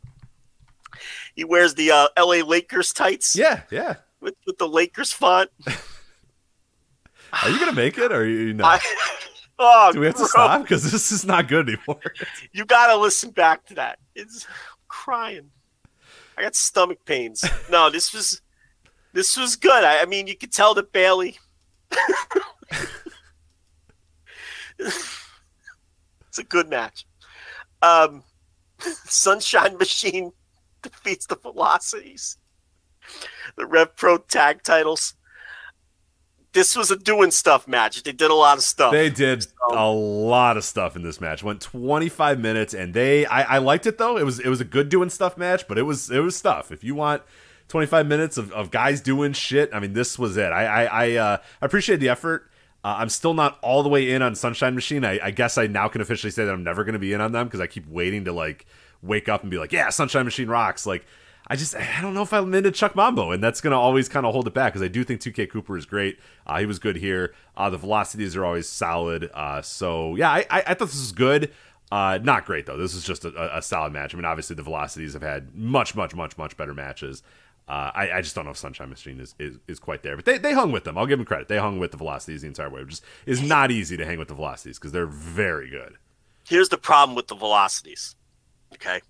He 1.35 1.45
wears 1.45 1.75
the 1.75 1.91
uh, 1.91 2.09
LA 2.19 2.45
Lakers 2.45 2.93
tights 2.93 3.37
Yeah, 3.37 3.63
yeah. 3.71 3.97
with, 4.21 4.35
with 4.47 4.59
the 4.59 4.69
Lakers 4.69 5.13
font. 5.13 5.51
Are 7.43 7.51
you 7.51 7.59
gonna 7.59 7.75
make 7.75 7.99
it 7.99 8.13
or 8.13 8.23
are 8.23 8.27
you 8.27 8.55
not? 8.55 8.81
I, 8.81 8.87
oh, 9.59 9.91
Do 9.93 10.01
we 10.01 10.07
have 10.07 10.15
to 10.17 10.27
stop 10.27 10.63
because 10.63 10.91
this 10.91 11.13
is 11.13 11.27
not 11.27 11.49
good 11.49 11.69
anymore? 11.69 12.01
You 12.53 12.65
got 12.65 12.87
to 12.87 12.97
listen 12.97 13.31
back 13.31 13.67
to 13.67 13.75
that. 13.75 13.99
It's 14.15 14.47
I'm 14.49 14.79
crying. 14.89 15.51
I 16.39 16.43
got 16.43 16.55
stomach 16.55 17.05
pains. 17.05 17.45
No, 17.71 17.91
this 17.91 18.15
was 18.15 18.41
this 19.17 19.37
was 19.37 19.57
good. 19.57 19.83
I, 19.83 20.03
I 20.03 20.05
mean, 20.05 20.27
you 20.27 20.37
could 20.37 20.53
tell 20.53 20.75
that 20.75 20.93
Bailey. 20.93 21.39
it's 24.79 26.39
a 26.39 26.45
good 26.45 26.69
match. 26.69 27.07
Um, 27.81 28.23
Sunshine 28.79 29.79
Machine 29.79 30.33
defeats 30.83 31.25
the 31.25 31.37
Velocities. 31.37 32.37
The 33.57 33.65
Rev 33.65 33.97
Pro 33.97 34.19
tag 34.19 34.63
titles. 34.63 35.15
This 36.53 36.77
was 36.77 36.91
a 36.91 36.97
doing 36.97 37.31
stuff 37.31 37.67
match. 37.67 38.03
They 38.03 38.13
did 38.13 38.31
a 38.31 38.35
lot 38.35 38.59
of 38.59 38.65
stuff. 38.65 38.93
They 38.93 39.09
did 39.09 39.47
a 39.71 39.91
lot 39.91 40.59
of 40.59 40.65
stuff 40.65 40.95
in 40.95 41.03
this 41.03 41.23
match. 41.23 41.43
Went 41.43 41.63
25 41.63 42.39
minutes, 42.39 42.75
and 42.75 42.93
they 42.93 43.25
I, 43.25 43.57
I 43.57 43.59
liked 43.59 43.87
it 43.87 43.97
though. 43.97 44.19
It 44.19 44.25
was 44.25 44.41
it 44.41 44.49
was 44.49 44.61
a 44.61 44.65
good 44.65 44.91
doing 44.91 45.09
stuff 45.09 45.39
match, 45.39 45.67
but 45.69 45.79
it 45.79 45.83
was 45.83 46.11
it 46.11 46.21
was 46.21 46.37
stuff. 46.37 46.71
If 46.71 46.85
you 46.85 46.95
want 46.95 47.23
25 47.69 48.07
minutes 48.07 48.37
of, 48.37 48.53
of 48.53 48.71
guys 48.71 49.01
doing 49.01 49.33
shit, 49.33 49.71
I 49.73 49.81
mean, 49.81 49.93
this 49.93 50.19
was 50.19 50.37
it. 50.37 50.53
I 50.53 50.65
I 50.67 50.85
I, 50.85 51.13
uh, 51.17 51.37
appreciate 51.61 52.01
the 52.01 52.09
effort. 52.09 52.51
Uh, 52.85 52.97
I'm 52.99 53.09
still 53.09 53.35
not 53.35 53.59
all 53.63 53.83
the 53.83 53.89
way 53.89 54.13
in 54.13 54.23
on 54.23 54.37
Sunshine 54.37 54.75
Machine. 54.77 55.05
I, 55.05 55.19
I 55.21 55.31
guess 55.33 55.59
I 55.59 55.67
now 55.67 55.89
can 55.89 56.01
officially 56.01 56.31
say 56.31 56.45
that 56.45 56.53
I'm 56.53 56.63
never 56.63 56.85
going 56.85 56.93
to 56.93 57.01
be 57.01 57.13
in 57.13 57.21
on 57.21 57.33
them 57.33 57.49
because 57.49 57.61
I 57.61 57.67
keep 57.67 57.89
waiting 57.89 58.25
to 58.27 58.33
like 58.33 58.67
wake 59.03 59.29
up 59.29 59.43
and 59.43 59.51
be 59.51 59.59
like, 59.59 59.73
yeah, 59.73 59.89
Sunshine 59.91 60.25
Machine 60.25 60.49
rocks. 60.49 60.87
Like, 60.87 61.05
I 61.49 61.57
just 61.57 61.75
I 61.75 62.01
don't 62.01 62.15
know 62.15 62.23
if 62.23 62.33
I'm 62.33 62.55
into 62.55 62.71
Chuck 62.71 62.95
Mambo, 62.95 63.33
and 63.33 63.43
that's 63.43 63.61
going 63.61 63.73
to 63.73 63.77
always 63.77 64.09
kind 64.09 64.25
of 64.25 64.33
hold 64.33 64.47
it 64.47 64.55
back 64.55 64.73
because 64.73 64.85
I 64.85 64.89
do 64.89 65.03
think 65.03 65.21
TK 65.21 65.51
Cooper 65.51 65.77
is 65.77 65.87
great. 65.87 66.21
Uh, 66.47 66.61
he 66.61 66.67
was 66.67 66.79
good 66.79 66.97
here. 66.97 67.35
Uh, 67.57 67.71
the 67.71 67.79
velocities 67.79 68.37
are 68.37 68.45
always 68.45 68.69
solid. 68.69 69.31
Uh, 69.35 69.63
so 69.63 70.15
yeah, 70.15 70.31
I, 70.31 70.47
I, 70.51 70.63
I 70.69 70.75
thought 70.75 70.87
this 70.89 71.01
was 71.01 71.13
good. 71.13 71.51
Uh, 71.91 72.19
not 72.23 72.45
great 72.45 72.67
though. 72.67 72.77
This 72.77 72.95
is 72.95 73.05
just 73.05 73.25
a- 73.25 73.57
a 73.59 73.63
solid 73.63 73.93
match. 73.93 74.13
I 74.13 74.17
mean, 74.17 74.25
obviously 74.25 74.57
the 74.57 74.63
velocities 74.63 75.13
have 75.13 75.23
had 75.23 75.55
much, 75.55 75.95
much, 75.95 76.15
much, 76.15 76.37
much 76.37 76.57
better 76.57 76.75
matches. 76.75 77.23
Uh, 77.69 77.91
I, 77.95 78.11
I 78.13 78.21
just 78.21 78.35
don't 78.37 78.45
know 78.45 78.53
if 78.53 78.57
Sunshine 78.57 78.89
Machine 78.91 79.19
is, 79.19 79.35
is, 79.41 79.59
is 79.67 79.81
quite 79.81 80.03
there, 80.05 80.15
but 80.15 80.25
they, 80.25 80.39
they 80.39 80.53
hung 80.53 80.71
with 80.71 80.85
them. 80.85 80.97
I'll 80.97 81.07
give 81.07 81.19
them 81.19 81.27
credit. 81.27 81.49
They 81.49 81.59
hung 81.59 81.81
with 81.81 81.91
the 81.91 81.97
velocities 81.97 82.43
the 82.43 82.47
entire 82.47 82.71
way, 82.71 82.85
which 82.85 82.93
is, 82.95 83.03
is 83.27 83.43
not 83.43 83.73
easy 83.73 83.97
to 83.97 84.07
hang 84.07 84.19
with 84.21 84.29
the 84.29 84.35
velocities 84.35 84.79
because 84.79 84.93
they're 84.93 85.07
very 85.07 85.69
good. 85.69 85.97
Here's 86.47 86.69
the 86.69 86.79
problem 86.79 87.17
with 87.17 87.27
the 87.27 87.35
velocities. 87.35 88.15
Okay. 88.75 89.01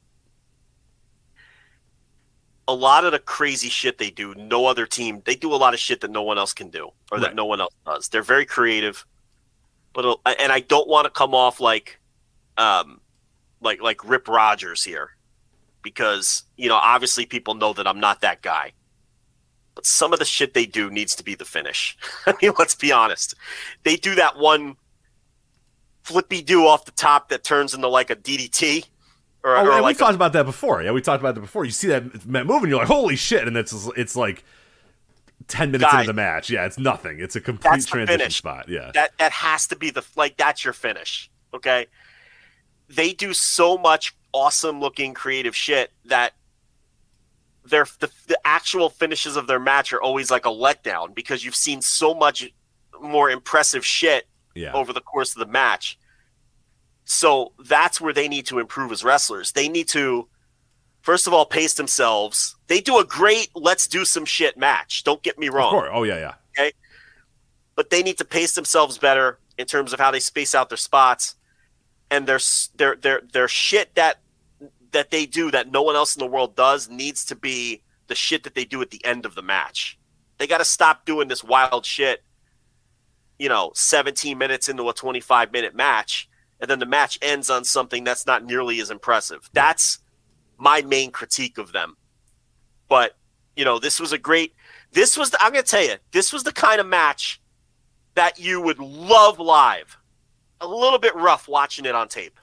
A 2.69 2.75
lot 2.75 3.05
of 3.05 3.13
the 3.13 3.19
crazy 3.19 3.69
shit 3.69 3.99
they 3.99 4.11
do, 4.11 4.35
no 4.35 4.67
other 4.67 4.87
team, 4.87 5.23
they 5.25 5.37
do 5.37 5.53
a 5.55 5.57
lot 5.57 5.75
of 5.75 5.79
shit 5.81 6.01
that 6.01 6.11
no 6.11 6.23
one 6.23 6.39
else 6.39 6.53
can 6.53 6.69
do 6.71 6.91
or 7.13 7.21
that 7.21 7.27
Right. 7.29 7.37
no 7.37 7.45
one 7.45 7.61
else 7.61 7.75
does. 7.85 8.09
They're 8.09 8.23
very 8.23 8.45
creative. 8.47 9.05
But 9.93 10.05
uh, 10.27 10.35
and 10.41 10.51
I 10.51 10.61
don't 10.61 10.89
want 10.89 11.05
to 11.05 11.11
come 11.11 11.35
off 11.35 11.61
like 11.61 12.01
um 12.59 13.01
like 13.61 13.81
like 13.81 14.07
Rip 14.09 14.29
Rogers 14.29 14.83
here 14.83 15.16
because, 15.87 16.43
you 16.57 16.69
know, 16.69 16.75
obviously 16.75 17.27
people 17.27 17.55
know 17.55 17.73
that 17.73 17.87
I'm 17.87 18.01
not 18.01 18.21
that 18.23 18.43
guy. 18.43 18.73
But 19.77 19.87
some 19.87 20.13
of 20.13 20.19
the 20.19 20.25
shit 20.25 20.53
they 20.53 20.67
do 20.67 20.91
needs 20.91 21.15
to 21.15 21.23
be 21.23 21.37
the 21.37 21.45
finish. 21.45 21.97
I 22.27 22.35
mean, 22.43 22.51
let's 22.59 22.75
be 22.75 22.91
honest. 22.91 23.37
They 23.85 23.95
do 23.95 24.17
that 24.17 24.37
one 24.37 24.75
flippy 26.03 26.43
do 26.43 26.67
off 26.67 26.87
the 26.87 26.91
top 26.91 27.29
that 27.29 27.45
turns 27.45 27.73
into 27.73 27.87
like 27.87 28.11
a 28.11 28.17
DDT 28.17 28.87
or, 29.45 29.57
Oh, 29.57 29.65
or 29.65 29.81
like 29.81 29.95
we 29.95 29.99
talked 29.99 30.17
about 30.17 30.33
that 30.33 30.45
before. 30.45 30.83
Yeah, 30.83 30.91
we 30.91 31.01
talked 31.01 31.23
about 31.23 31.37
that 31.37 31.41
before. 31.41 31.65
You 31.65 31.71
see 31.71 31.87
that 31.87 32.27
move, 32.27 32.63
and 32.65 32.69
you're 32.69 32.81
like, 32.81 32.89
"Holy 32.89 33.15
shit!" 33.15 33.47
And 33.47 33.57
it's 33.57 33.73
it's 33.97 34.17
like 34.17 34.43
ten 35.47 35.71
minutes 35.71 35.93
Guy. 35.93 36.01
into 36.01 36.09
the 36.09 36.15
match. 36.15 36.51
Yeah, 36.51 36.67
it's 36.67 36.79
nothing. 36.79 37.21
It's 37.21 37.37
a 37.37 37.41
complete 37.41 37.87
transition 37.87 38.07
finish. 38.09 38.39
spot. 38.39 38.69
Yeah, 38.69 38.91
that 38.95 39.13
that 39.19 39.31
has 39.31 39.69
to 39.69 39.77
be 39.77 39.91
the 39.91 40.05
like 40.17 40.37
that's 40.37 40.65
your 40.65 40.73
finish. 40.73 41.31
Okay, 41.55 41.87
they 42.89 43.13
do 43.13 43.33
so 43.33 43.79
much 43.79 44.17
awesome 44.37 44.81
looking 44.81 45.15
creative 45.15 45.57
shit 45.57 45.91
that 46.05 46.35
their 47.65 47.87
the, 48.01 48.11
the 48.29 48.39
actual 48.45 48.91
finishes 48.91 49.35
of 49.35 49.47
their 49.47 49.59
match 49.59 49.95
are 49.95 50.03
always 50.03 50.31
like 50.31 50.45
a 50.45 50.51
letdown 50.51 51.15
because 51.15 51.43
you've 51.43 51.57
seen 51.57 51.81
so 51.81 52.15
much 52.15 52.53
more 53.01 53.31
impressive 53.31 53.85
shit 53.85 54.27
yeah. 54.55 54.73
over 54.75 54.93
the 54.93 55.01
course 55.01 55.35
of 55.35 55.41
the 55.41 55.51
match. 55.51 55.99
So 57.07 57.53
that's 57.65 57.99
where 57.99 58.13
they 58.13 58.29
need 58.29 58.45
to 58.47 58.59
improve 58.59 58.93
as 58.93 59.03
wrestlers. 59.03 59.53
They 59.53 59.69
need 59.71 59.89
to, 59.89 60.29
first 61.01 61.27
of 61.27 61.33
all, 61.33 61.47
pace 61.47 61.73
themselves. 61.75 62.57
They 62.67 62.81
do 62.83 62.99
a 62.99 63.05
great 63.05 63.49
let's 63.55 63.87
do 63.87 64.05
some 64.05 64.27
shit 64.27 64.59
match. 64.59 65.03
Don't 65.03 65.23
get 65.23 65.39
me 65.39 65.47
Of 65.47 65.55
wrong. 65.55 65.71
course. 65.71 65.91
Oh 65.93 66.03
yeah, 66.03 66.19
yeah. 66.19 66.35
Okay. 66.59 66.73
But 67.75 67.89
they 67.89 68.03
need 68.03 68.19
to 68.19 68.25
pace 68.25 68.55
themselves 68.55 68.99
better 68.99 69.39
in 69.57 69.67
terms 69.67 69.95
of 69.95 69.99
how 69.99 70.11
they 70.11 70.21
space 70.21 70.55
out 70.55 70.69
their 70.69 70.77
spots 70.77 71.37
and 72.11 72.27
their 72.27 72.41
their 72.77 72.97
their 72.97 73.23
their 73.33 73.49
shit 73.49 73.95
that 73.95 74.19
that 74.93 75.11
they 75.11 75.27
do 75.27 75.51
that 75.51 75.71
no 75.71 75.83
one 75.83 75.97
else 75.97 76.17
in 76.17 76.21
the 76.21 76.27
world 76.27 76.57
does 76.57 76.89
needs 76.89 77.25
to 77.27 77.37
be 77.37 77.83
the 78.09 78.15
shit 78.15 78.45
that 78.45 78.55
they 78.55 78.65
do 78.65 78.81
at 78.83 78.91
the 78.91 79.05
end 79.05 79.27
of 79.27 79.35
the 79.35 79.43
match. 79.43 79.99
They 80.39 80.47
got 80.47 80.59
to 80.59 80.65
stop 80.65 81.05
doing 81.05 81.29
this 81.29 81.43
wild 81.43 81.85
shit. 81.85 82.23
You 83.39 83.49
know, 83.49 83.73
17 83.75 84.39
minutes 84.39 84.69
into 84.69 84.89
a 84.89 84.95
25 84.95 85.53
minute 85.53 85.75
match, 85.75 86.29
and 86.61 86.71
then 86.71 86.79
the 86.79 86.87
match 86.87 87.19
ends 87.21 87.51
on 87.51 87.65
something 87.65 88.05
that's 88.05 88.27
not 88.27 88.45
nearly 88.45 88.81
as 88.81 88.91
impressive. 88.91 89.51
That's 89.53 89.99
my 90.57 90.81
main 90.83 91.11
critique 91.11 91.59
of 91.59 91.73
them. 91.73 91.97
But 92.89 93.17
you 93.57 93.65
know, 93.65 93.79
this 93.79 94.01
was 94.01 94.13
a 94.13 94.19
great. 94.19 94.55
This 94.93 95.17
was. 95.17 95.31
The, 95.31 95.43
I'm 95.43 95.53
going 95.53 95.65
to 95.65 95.71
tell 95.71 95.83
you, 95.83 95.97
this 96.13 96.33
was 96.33 96.45
the 96.45 96.53
kind 96.53 96.81
of 96.81 96.87
match 96.87 97.41
that 98.15 98.39
you 98.39 98.61
would 98.61 98.79
love 98.79 99.39
live. 99.39 99.99
A 100.61 100.67
little 100.67 100.99
bit 100.99 101.15
rough 101.15 101.49
watching 101.49 101.85
it 101.85 101.95
on 101.95 102.09
tape. 102.09 102.39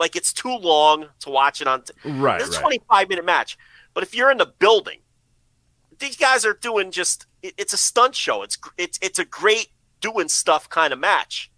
Like 0.00 0.16
it's 0.16 0.32
too 0.32 0.56
long 0.56 1.06
to 1.20 1.30
watch 1.30 1.60
it 1.60 1.68
on. 1.68 1.82
T- 1.82 1.92
Right, 2.04 2.40
it's 2.40 2.56
a 2.56 2.60
right. 2.60 2.80
25 2.80 3.08
minute 3.10 3.24
match. 3.24 3.56
But 3.94 4.02
if 4.02 4.14
you're 4.14 4.30
in 4.30 4.38
the 4.38 4.52
building, 4.58 5.00
these 5.98 6.16
guys 6.16 6.44
are 6.44 6.54
doing 6.54 6.90
just. 6.90 7.26
It, 7.42 7.54
it's 7.58 7.74
a 7.74 7.76
stunt 7.76 8.14
show. 8.16 8.42
It's 8.42 8.58
it's 8.78 8.98
it's 9.02 9.18
a 9.18 9.24
great 9.26 9.68
doing 10.00 10.28
stuff 10.28 10.68
kind 10.70 10.92
of 10.92 10.98
match. 10.98 11.52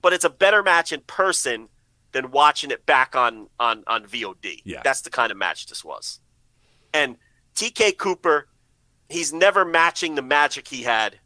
But 0.00 0.12
it's 0.12 0.24
a 0.24 0.30
better 0.30 0.62
match 0.62 0.92
in 0.92 1.00
person 1.00 1.68
than 2.12 2.30
watching 2.30 2.70
it 2.70 2.86
back 2.86 3.16
on 3.16 3.48
on 3.58 3.82
on 3.88 4.04
VOD. 4.06 4.62
Yeah. 4.64 4.80
That's 4.84 5.00
the 5.00 5.10
kind 5.10 5.32
of 5.32 5.36
match 5.36 5.66
this 5.66 5.84
was. 5.84 6.20
And 6.94 7.16
TK 7.56 7.98
Cooper, 7.98 8.46
he's 9.08 9.32
never 9.32 9.64
matching 9.64 10.14
the 10.14 10.22
magic 10.22 10.68
he 10.68 10.84
had 10.84 11.18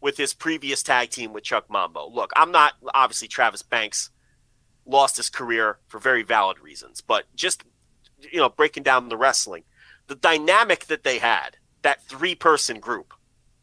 with 0.00 0.16
his 0.16 0.34
previous 0.34 0.82
tag 0.82 1.10
team 1.10 1.32
with 1.32 1.44
Chuck 1.44 1.70
Mambo. 1.70 2.10
Look, 2.10 2.32
I'm 2.34 2.50
not 2.50 2.72
obviously 2.92 3.28
Travis 3.28 3.62
Banks 3.62 4.10
lost 4.86 5.16
his 5.16 5.30
career 5.30 5.78
for 5.88 5.98
very 5.98 6.22
valid 6.22 6.58
reasons, 6.60 7.00
but 7.00 7.24
just 7.34 7.64
you 8.32 8.38
know, 8.38 8.48
breaking 8.48 8.82
down 8.82 9.08
the 9.08 9.16
wrestling, 9.16 9.64
the 10.06 10.14
dynamic 10.14 10.86
that 10.86 11.04
they 11.04 11.18
had, 11.18 11.56
that 11.82 12.02
three 12.04 12.34
person 12.34 12.80
group, 12.80 13.12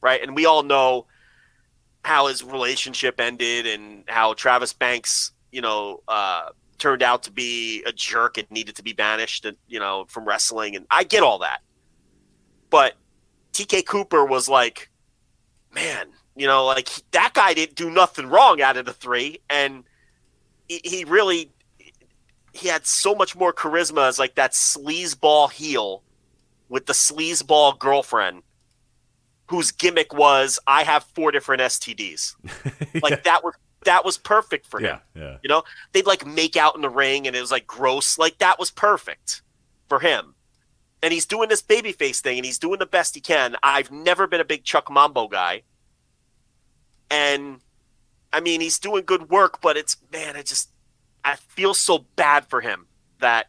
right? 0.01 0.21
And 0.21 0.35
we 0.35 0.45
all 0.45 0.63
know 0.63 1.07
how 2.03 2.27
his 2.27 2.43
relationship 2.43 3.19
ended 3.19 3.67
and 3.67 4.03
how 4.07 4.33
Travis 4.33 4.73
Banks, 4.73 5.31
you 5.51 5.61
know, 5.61 6.01
uh, 6.07 6.49
turned 6.77 7.03
out 7.03 7.23
to 7.23 7.31
be 7.31 7.83
a 7.85 7.91
jerk 7.91 8.37
and 8.37 8.49
needed 8.49 8.75
to 8.75 8.83
be 8.83 8.93
banished, 8.93 9.45
and 9.45 9.57
you 9.67 9.79
know, 9.79 10.05
from 10.07 10.25
wrestling. 10.25 10.75
And 10.75 10.85
I 10.89 11.03
get 11.03 11.23
all 11.23 11.39
that, 11.39 11.61
but 12.69 12.93
TK 13.53 13.85
Cooper 13.85 14.25
was 14.25 14.49
like, 14.49 14.89
man, 15.73 16.07
you 16.35 16.47
know, 16.47 16.65
like 16.65 16.89
that 17.11 17.33
guy 17.33 17.53
didn't 17.53 17.75
do 17.75 17.91
nothing 17.91 18.27
wrong 18.27 18.61
out 18.61 18.77
of 18.77 18.85
the 18.85 18.93
three, 18.93 19.39
and 19.49 19.83
he, 20.71 20.81
he 20.83 21.03
really 21.03 21.51
he 22.53 22.67
had 22.67 22.85
so 22.85 23.13
much 23.15 23.35
more 23.35 23.53
charisma 23.53 24.07
as 24.07 24.19
like 24.19 24.35
that 24.35 24.51
sleazeball 24.51 25.51
heel 25.51 26.03
with 26.69 26.85
the 26.85 26.93
sleazeball 26.93 27.77
girlfriend 27.77 28.43
whose 29.47 29.71
gimmick 29.71 30.13
was 30.13 30.59
I 30.65 30.83
have 30.83 31.03
four 31.15 31.31
different 31.31 31.61
STDs. 31.61 32.35
Like 33.01 33.11
yeah. 33.11 33.21
that 33.23 33.43
was 33.43 33.53
that 33.85 34.03
was 34.03 34.17
perfect 34.17 34.67
for 34.67 34.79
him. 34.79 34.99
yeah, 35.15 35.21
yeah. 35.21 35.37
You 35.41 35.47
know, 35.47 35.63
they'd 35.93 36.05
like 36.05 36.25
make 36.25 36.55
out 36.57 36.75
in 36.75 36.81
the 36.81 36.89
ring 36.89 37.25
and 37.25 37.35
it 37.35 37.41
was 37.41 37.51
like 37.51 37.65
gross. 37.65 38.17
Like 38.17 38.37
that 38.39 38.59
was 38.59 38.69
perfect 38.69 39.41
for 39.87 39.99
him. 39.99 40.35
And 41.01 41.13
he's 41.13 41.25
doing 41.25 41.49
this 41.49 41.61
babyface 41.61 42.19
thing 42.19 42.37
and 42.37 42.45
he's 42.45 42.59
doing 42.59 42.79
the 42.79 42.85
best 42.85 43.15
he 43.15 43.21
can. 43.21 43.55
I've 43.63 43.89
never 43.89 44.27
been 44.27 44.41
a 44.41 44.45
big 44.45 44.65
Chuck 44.65 44.91
Mambo 44.91 45.29
guy. 45.29 45.63
And 47.09 47.59
I 48.33 48.39
mean, 48.39 48.61
he's 48.61 48.79
doing 48.79 49.03
good 49.05 49.29
work, 49.29 49.61
but 49.61 49.77
it's 49.77 49.97
man, 50.11 50.35
I 50.35 50.41
just 50.41 50.69
I 51.23 51.35
feel 51.35 51.73
so 51.73 52.05
bad 52.15 52.45
for 52.47 52.61
him 52.61 52.87
that 53.19 53.47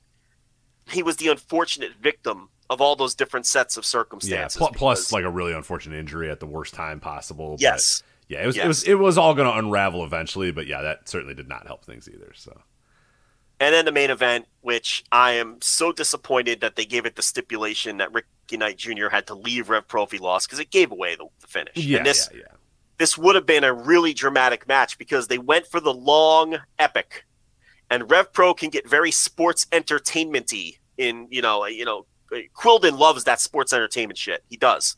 he 0.91 1.03
was 1.03 1.17
the 1.17 1.29
unfortunate 1.29 1.93
victim 2.01 2.49
of 2.69 2.81
all 2.81 2.97
those 2.97 3.15
different 3.15 3.47
sets 3.47 3.77
of 3.77 3.85
circumstances. 3.85 4.59
pl- 4.59 4.69
plus 4.75 5.01
because- 5.01 5.13
like 5.13 5.25
a 5.25 5.31
really 5.31 5.53
unfortunate 5.53 5.99
injury 5.99 6.31
at 6.31 6.41
the 6.41 6.47
worst 6.47 6.75
time 6.75 7.01
possible. 7.01 7.53
but- 7.53 7.61
yes. 7.61 8.03
yeah, 8.29 8.43
it 8.43 8.47
was 8.47 8.57
it 8.57 8.67
was 8.67 8.85
it 8.85 8.95
was 8.95 9.19
all 9.19 9.35
going 9.35 9.51
to 9.51 9.59
unravel 9.59 10.05
eventually, 10.05 10.51
but 10.53 10.67
yeah, 10.67 10.83
that 10.83 11.09
certainly 11.09 11.35
did 11.35 11.49
not 11.49 11.67
help 11.67 11.85
things 11.85 12.09
either. 12.09 12.33
So 12.35 12.61
And 13.61 13.75
then 13.75 13.85
the 13.85 13.93
main 13.93 14.11
event, 14.11 14.47
which 14.63 15.05
I 15.13 15.33
am 15.33 15.59
so 15.61 15.93
disappointed 15.93 16.61
that 16.63 16.77
they 16.77 16.85
gave 16.85 17.07
it 17.07 17.15
the 17.17 17.23
stipulation 17.23 17.99
that 17.99 18.13
Ricky 18.13 18.57
Knight 18.57 18.77
Jr. 18.79 19.09
had 19.11 19.27
to 19.29 19.35
leave 19.35 19.69
Rev 19.71 19.87
Pro 19.87 20.03
if 20.05 20.11
he 20.11 20.19
lost 20.19 20.49
because 20.49 20.59
it 20.59 20.71
gave 20.71 20.91
away 20.91 21.15
the, 21.15 21.27
the 21.41 21.47
finish. 21.47 21.77
yeah, 21.77 21.99
and 21.99 22.07
this 22.07 22.29
yeah, 22.33 22.41
yeah. 22.41 22.57
This 23.03 23.19
would 23.19 23.35
have 23.35 23.47
been 23.47 23.65
a 23.65 23.73
really 23.75 24.15
dramatic 24.15 24.69
match 24.69 24.97
because 24.97 25.27
they 25.27 25.37
went 25.37 25.67
for 25.67 25.81
the 25.81 25.93
long 25.93 26.59
epic, 26.79 27.25
and 27.91 28.09
Rev 28.09 28.33
Pro 28.33 28.55
can 28.55 28.71
get 28.71 28.89
very 28.89 29.11
sports 29.11 29.67
entertainmenty. 29.73 30.79
In 30.99 31.27
you 31.29 31.43
know, 31.43 31.67
you 31.67 31.85
know, 31.85 32.07
Quildan 32.55 32.97
loves 32.97 33.25
that 33.25 33.41
sports 33.41 33.73
entertainment 33.73 34.19
shit. 34.19 34.45
He 34.49 34.57
does, 34.57 34.95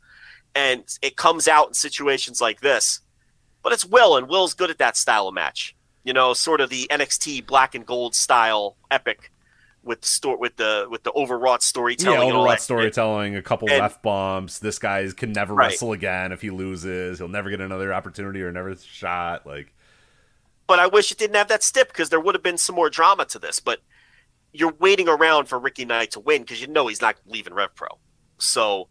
and 0.54 0.84
it 1.00 1.16
comes 1.16 1.48
out 1.48 1.68
in 1.68 1.72
situations 1.72 2.42
like 2.42 2.60
this. 2.60 3.00
But 3.62 3.72
it's 3.72 3.86
Will, 3.86 4.18
and 4.18 4.28
Will's 4.28 4.52
good 4.52 4.68
at 4.68 4.76
that 4.76 4.98
style 4.98 5.28
of 5.28 5.32
match. 5.32 5.74
You 6.02 6.12
know, 6.12 6.34
sort 6.34 6.60
of 6.60 6.68
the 6.68 6.86
NXT 6.90 7.46
black 7.46 7.74
and 7.74 7.86
gold 7.86 8.14
style 8.14 8.76
epic 8.90 9.32
with 9.84 10.00
the 10.00 10.08
store 10.08 10.36
with 10.38 10.56
the 10.56 10.86
with 10.90 11.02
the 11.02 11.12
overwrought 11.12 11.62
storytelling. 11.62 12.20
yeah, 12.20 12.34
overwrought 12.34 12.60
storytelling, 12.60 13.36
a 13.36 13.42
couple 13.42 13.68
And- 13.70 13.80
left 13.80 14.02
bumps. 14.02 14.58
This 14.58 14.78
guy 14.78 15.06
can 15.16 15.32
never 15.32 15.54
Right. 15.54 15.66
wrestle 15.70 15.92
again 15.92 16.32
if 16.32 16.40
he 16.40 16.50
loses. 16.50 17.18
He'll 17.18 17.28
never 17.28 17.50
get 17.50 17.60
another 17.60 17.92
opportunity 17.92 18.42
or 18.42 18.48
another 18.48 18.74
shot. 18.76 19.46
Like, 19.46 19.74
but 20.66 20.78
I 20.78 20.86
wish 20.86 21.12
it 21.12 21.18
didn't 21.18 21.36
have 21.36 21.48
that 21.48 21.62
stip 21.62 21.88
because 21.88 22.08
there 22.08 22.20
would 22.20 22.34
have 22.34 22.42
been 22.42 22.58
some 22.58 22.74
more 22.74 22.88
drama 22.90 23.24
to 23.26 23.38
this. 23.38 23.60
But 23.60 23.80
you're 24.52 24.74
waiting 24.78 25.08
around 25.08 25.46
for 25.46 25.58
Ricky 25.58 25.84
Knight 25.84 26.12
to 26.12 26.20
win 26.20 26.42
because 26.42 26.60
you 26.60 26.66
know 26.68 26.86
he's 26.86 27.00
not 27.02 27.16
leaving 27.26 27.52
Rev 27.54 27.74
Pro. 27.74 27.88
So, 28.38 28.88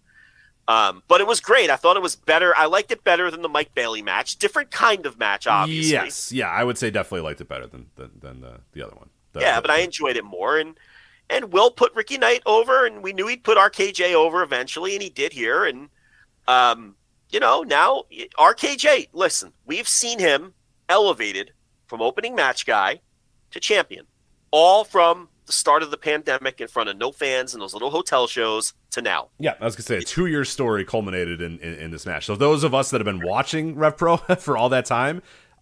um, 0.67 1.03
but 1.07 1.22
it 1.22 1.27
was 1.27 1.39
great. 1.39 1.69
I 1.69 1.75
thought 1.77 1.95
it 1.97 2.03
was 2.03 2.15
better. 2.15 2.55
I 2.55 2.65
liked 2.65 2.91
it 2.91 3.03
better 3.03 3.31
than 3.31 3.41
the 3.41 3.49
Mike 3.49 3.73
Bailey 3.73 4.01
match. 4.01 4.38
Different 4.38 4.72
kind 4.72 5.05
of 5.05 5.17
match, 5.17 5.47
obviously. 5.47 5.91
yes, 5.91 6.31
yeah, 6.31 6.49
I 6.49 6.63
would 6.63 6.77
say 6.77 6.89
definitely 6.91 7.22
liked 7.22 7.41
it 7.41 7.47
better 7.49 7.65
than 7.67 7.88
than, 7.95 8.11
than 8.19 8.41
the 8.41 8.59
the 8.73 8.81
other 8.85 8.95
one. 8.95 9.09
Yeah, 9.41 9.61
but 9.61 9.71
I 9.71 9.79
enjoyed 9.79 10.17
it 10.17 10.23
more. 10.23 10.57
And 10.57 10.77
and 11.29 11.51
Will 11.51 11.71
put 11.71 11.93
Ricky 11.95 12.17
Knight 12.17 12.43
over, 12.45 12.85
and 12.85 13.01
we 13.01 13.13
knew 13.13 13.27
he'd 13.27 13.43
put 13.43 13.57
RKJ 13.57 14.13
over 14.13 14.43
eventually, 14.43 14.93
and 14.93 15.01
he 15.01 15.09
did 15.09 15.33
here. 15.33 15.65
And 15.65 15.89
um, 16.47 16.95
you 17.29 17.39
know, 17.39 17.63
now 17.63 18.03
RKJ, 18.37 19.09
listen, 19.13 19.53
we've 19.65 19.87
seen 19.87 20.19
him 20.19 20.53
elevated 20.89 21.51
from 21.87 22.01
opening 22.01 22.35
match 22.35 22.65
guy 22.65 23.01
to 23.51 23.59
champion, 23.59 24.05
all 24.51 24.83
from 24.83 25.29
the 25.45 25.53
start 25.53 25.83
of 25.83 25.91
the 25.91 25.97
pandemic 25.97 26.61
in 26.61 26.67
front 26.67 26.89
of 26.89 26.97
no 26.97 27.11
fans 27.11 27.53
and 27.53 27.61
those 27.61 27.73
little 27.73 27.89
hotel 27.89 28.27
shows 28.27 28.73
to 28.91 29.01
now. 29.01 29.29
Yeah, 29.39 29.55
I 29.59 29.65
was 29.65 29.75
gonna 29.75 29.83
say 29.83 29.97
a 29.97 30.01
two 30.01 30.27
year 30.27 30.45
story 30.45 30.85
culminated 30.85 31.41
in, 31.41 31.59
in, 31.59 31.73
in 31.75 31.91
this 31.91 32.05
match. 32.05 32.25
So 32.25 32.35
those 32.35 32.63
of 32.63 32.73
us 32.73 32.91
that 32.91 33.01
have 33.01 33.05
been 33.05 33.25
watching 33.25 33.75
Rev 33.75 33.97
Pro 33.97 34.17
for 34.39 34.55
all 34.55 34.69
that 34.69 34.85
time, 34.85 35.21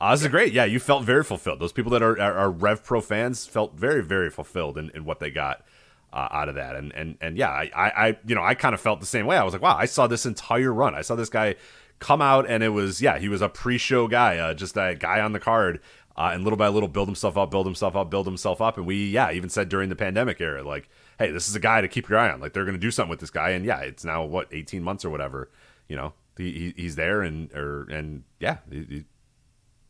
this 0.10 0.24
is 0.24 0.28
great. 0.30 0.52
Yeah, 0.52 0.66
you 0.66 0.80
felt 0.80 1.04
very 1.04 1.24
fulfilled. 1.24 1.60
Those 1.60 1.72
people 1.72 1.92
that 1.92 2.02
are, 2.02 2.20
are, 2.20 2.34
are 2.34 2.50
Rev 2.50 2.84
Pro 2.84 3.02
fans 3.02 3.46
felt 3.46 3.76
very 3.76 4.04
very 4.04 4.32
fulfilled 4.32 4.78
in, 4.78 4.90
in 4.96 5.06
what 5.06 5.20
they 5.20 5.30
got 5.30 5.64
uh, 6.12 6.28
out 6.32 6.50
of 6.50 6.56
that. 6.56 6.76
And 6.76 6.92
and 6.94 7.18
and 7.22 7.38
yeah, 7.38 7.50
I, 7.50 7.70
I, 7.76 8.18
you 8.26 8.34
know 8.34 8.44
I 8.44 8.56
kind 8.56 8.74
of 8.74 8.82
felt 8.82 9.00
the 9.00 9.06
same 9.06 9.28
way. 9.28 9.38
I 9.38 9.44
was 9.44 9.54
like, 9.54 9.62
wow, 9.62 9.78
I 9.78 9.86
saw 9.86 10.08
this 10.08 10.26
entire 10.26 10.74
run. 10.74 10.96
I 10.96 11.02
saw 11.02 11.16
this 11.16 11.30
guy 11.30 11.56
come 12.00 12.22
out 12.22 12.50
and 12.50 12.64
it 12.64 12.70
was 12.70 13.02
yeah, 13.02 13.20
he 13.20 13.30
was 13.30 13.42
a 13.42 13.50
pre 13.50 13.78
show 13.78 14.08
guy, 14.08 14.38
uh, 14.38 14.54
just 14.54 14.76
a 14.76 14.96
guy 14.98 15.22
on 15.22 15.34
the 15.34 15.40
card. 15.40 15.80
Uh, 16.18 16.32
and 16.34 16.44
little 16.44 16.58
by 16.58 16.68
little 16.68 16.90
build 16.90 17.08
himself 17.08 17.38
up, 17.38 17.50
build 17.50 17.66
himself 17.66 17.96
up, 17.96 18.12
build 18.12 18.28
himself 18.28 18.60
up. 18.60 18.78
And 18.78 18.86
we, 18.86 19.10
yeah, 19.10 19.32
even 19.32 19.50
said 19.50 19.70
during 19.70 19.88
the 19.88 19.96
pandemic 19.96 20.42
era, 20.42 20.62
like, 20.62 20.90
hey, 21.18 21.32
this 21.32 21.48
is 21.48 21.56
a 21.56 21.60
guy 21.60 21.80
to 21.80 21.88
keep 21.88 22.10
your 22.10 22.20
eye 22.20 22.30
on. 22.30 22.42
Like, 22.42 22.52
they're 22.52 22.66
going 22.66 22.76
to 22.76 22.80
do 22.80 22.92
something 22.92 23.10
with 23.10 23.22
this 23.22 23.30
guy. 23.30 23.52
And 23.52 23.64
yeah, 23.64 23.80
it's 23.80 24.04
now 24.04 24.26
what 24.26 24.50
eighteen 24.52 24.84
months 24.84 25.06
or 25.06 25.10
whatever. 25.10 25.50
You 25.88 25.96
know, 25.96 26.14
he, 26.38 26.52
he 26.52 26.74
he's 26.76 26.98
there, 26.98 27.22
and 27.22 27.50
or 27.54 27.84
and 27.90 28.24
yeah, 28.42 28.58
he- 28.70 29.06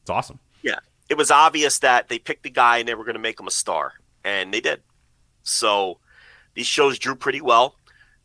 it's 0.02 0.10
awesome. 0.10 0.40
Yeah, 0.62 0.80
it 1.10 1.18
was 1.18 1.32
obvious 1.32 1.80
that 1.80 2.10
they 2.10 2.20
picked 2.20 2.44
the 2.44 2.50
guy 2.50 2.78
and 2.78 2.88
they 2.88 2.96
were 2.96 3.04
going 3.04 3.16
to 3.16 3.22
make 3.22 3.40
him 3.40 3.48
a 3.48 3.52
star, 3.52 3.94
and 4.24 4.54
they 4.54 4.62
did. 4.62 4.82
So 5.44 5.98
these 6.54 6.68
shows 6.68 7.00
drew 7.00 7.16
pretty 7.16 7.42
well. 7.42 7.76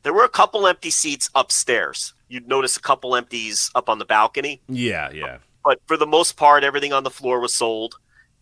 There 0.03 0.13
were 0.13 0.25
a 0.25 0.29
couple 0.29 0.67
empty 0.67 0.91
seats 0.91 1.31
upstairs. 1.35 2.15
You'd 2.29 2.49
notice 2.49 2.77
a 2.77 2.81
couple 2.81 3.17
empties 3.17 3.71
up 3.75 3.89
on 3.89 3.99
the 3.99 4.05
balcony, 4.05 4.61
Yeah, 4.69 5.11
yeah, 5.11 5.39
but 5.65 5.81
for 5.87 5.97
the 5.97 6.07
most 6.07 6.37
part, 6.37 6.63
everything 6.65 6.93
on 6.93 7.05
the 7.05 7.11
floor 7.11 7.41
was 7.41 7.53
sold, 7.55 7.97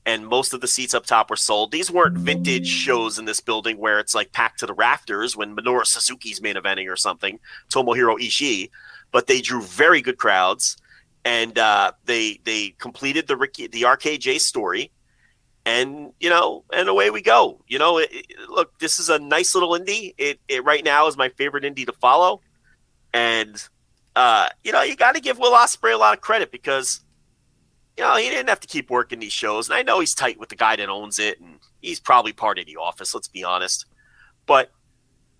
and 0.07 0.27
most 0.27 0.53
of 0.53 0.61
the 0.61 0.69
seats 0.69 0.93
up 0.93 1.07
top 1.07 1.31
were 1.31 1.37
sold. 1.37 1.73
These 1.73 1.91
weren't 1.91 2.19
vintage 2.19 2.67
shows 2.67 3.19
in 3.19 3.25
this 3.25 3.41
building 3.41 3.79
where 3.79 3.99
it's 3.99 4.15
like 4.15 4.33
packed 4.33 4.61
to 4.61 4.67
the 4.67 4.75
rafters 4.75 5.37
when 5.37 5.57
Minoru 5.57 5.87
Suzuki's 5.87 6.43
main 6.43 6.57
eventing 6.57 6.91
or 6.91 6.97
something, 6.97 7.39
Tomohiro 7.71 8.19
Ishii, 8.19 8.71
but 9.11 9.27
they 9.27 9.41
drew 9.41 9.63
very 9.63 10.03
good 10.03 10.19
crowds, 10.19 10.77
and 11.25 11.59
uh, 11.59 11.93
they 12.05 12.41
they 12.45 12.71
completed 12.79 13.27
the 13.27 13.37
Ricky 13.37 13.67
the 13.69 13.83
RKJ 13.83 14.41
story, 14.41 14.93
and 15.67 16.13
you 16.21 16.31
know, 16.31 16.65
and 16.73 16.89
away 16.89 17.11
we 17.11 17.23
go. 17.23 17.63
You 17.69 17.79
know, 17.79 17.99
it, 17.99 18.11
it- 18.13 18.27
look, 18.49 18.79
this 18.79 18.99
is 18.99 19.09
a 19.11 19.19
nice 19.19 19.55
little 19.55 19.71
indie. 19.71 20.15
It, 20.19 20.41
it 20.49 20.65
right 20.65 20.85
now 20.85 21.07
is 21.07 21.17
my 21.17 21.31
favorite 21.31 21.65
indie 21.65 21.87
to 21.87 21.93
follow, 21.93 22.43
and 23.15 23.63
uh, 24.17 24.49
you 24.65 24.73
know, 24.73 24.83
you 24.83 24.97
got 24.97 25.15
to 25.15 25.21
give 25.21 25.39
Will 25.39 25.53
Ospreay 25.53 25.95
a 25.95 25.99
lot 25.99 26.15
of 26.15 26.21
credit 26.21 26.53
because 26.53 27.01
you 27.97 28.03
know, 28.05 28.17
he 28.17 28.29
didn't 28.29 28.49
have 28.49 28.61
to 28.61 28.67
keep 28.67 28.91
working 28.91 29.21
these 29.21 29.33
shows. 29.33 29.69
And 29.69 29.77
I 29.77 29.83
know 29.83 30.01
he's 30.01 30.15
tight 30.15 30.39
with 30.39 30.49
the 30.49 30.57
guy 30.57 30.77
that 30.77 30.89
owns 30.89 31.19
it, 31.19 31.41
and 31.41 31.59
he's 31.81 32.01
probably 32.01 32.33
part 32.33 32.59
of 32.59 32.67
the 32.67 32.77
office, 32.77 33.15
let's 33.15 33.29
be 33.29 33.45
honest. 33.45 33.87
But, 34.47 34.73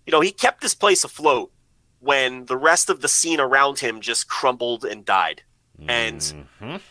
you 0.05 0.11
know, 0.11 0.21
he 0.21 0.31
kept 0.31 0.61
this 0.61 0.75
place 0.75 1.03
afloat 1.03 1.51
when 1.99 2.45
the 2.45 2.57
rest 2.57 2.89
of 2.89 3.01
the 3.01 3.09
scene 3.09 3.39
around 3.41 3.79
him 3.79 4.01
just 4.01 4.29
crumbled 4.29 4.85
and 4.85 5.05
died. 5.05 5.43
And 5.87 6.47
Mhm. 6.61 6.81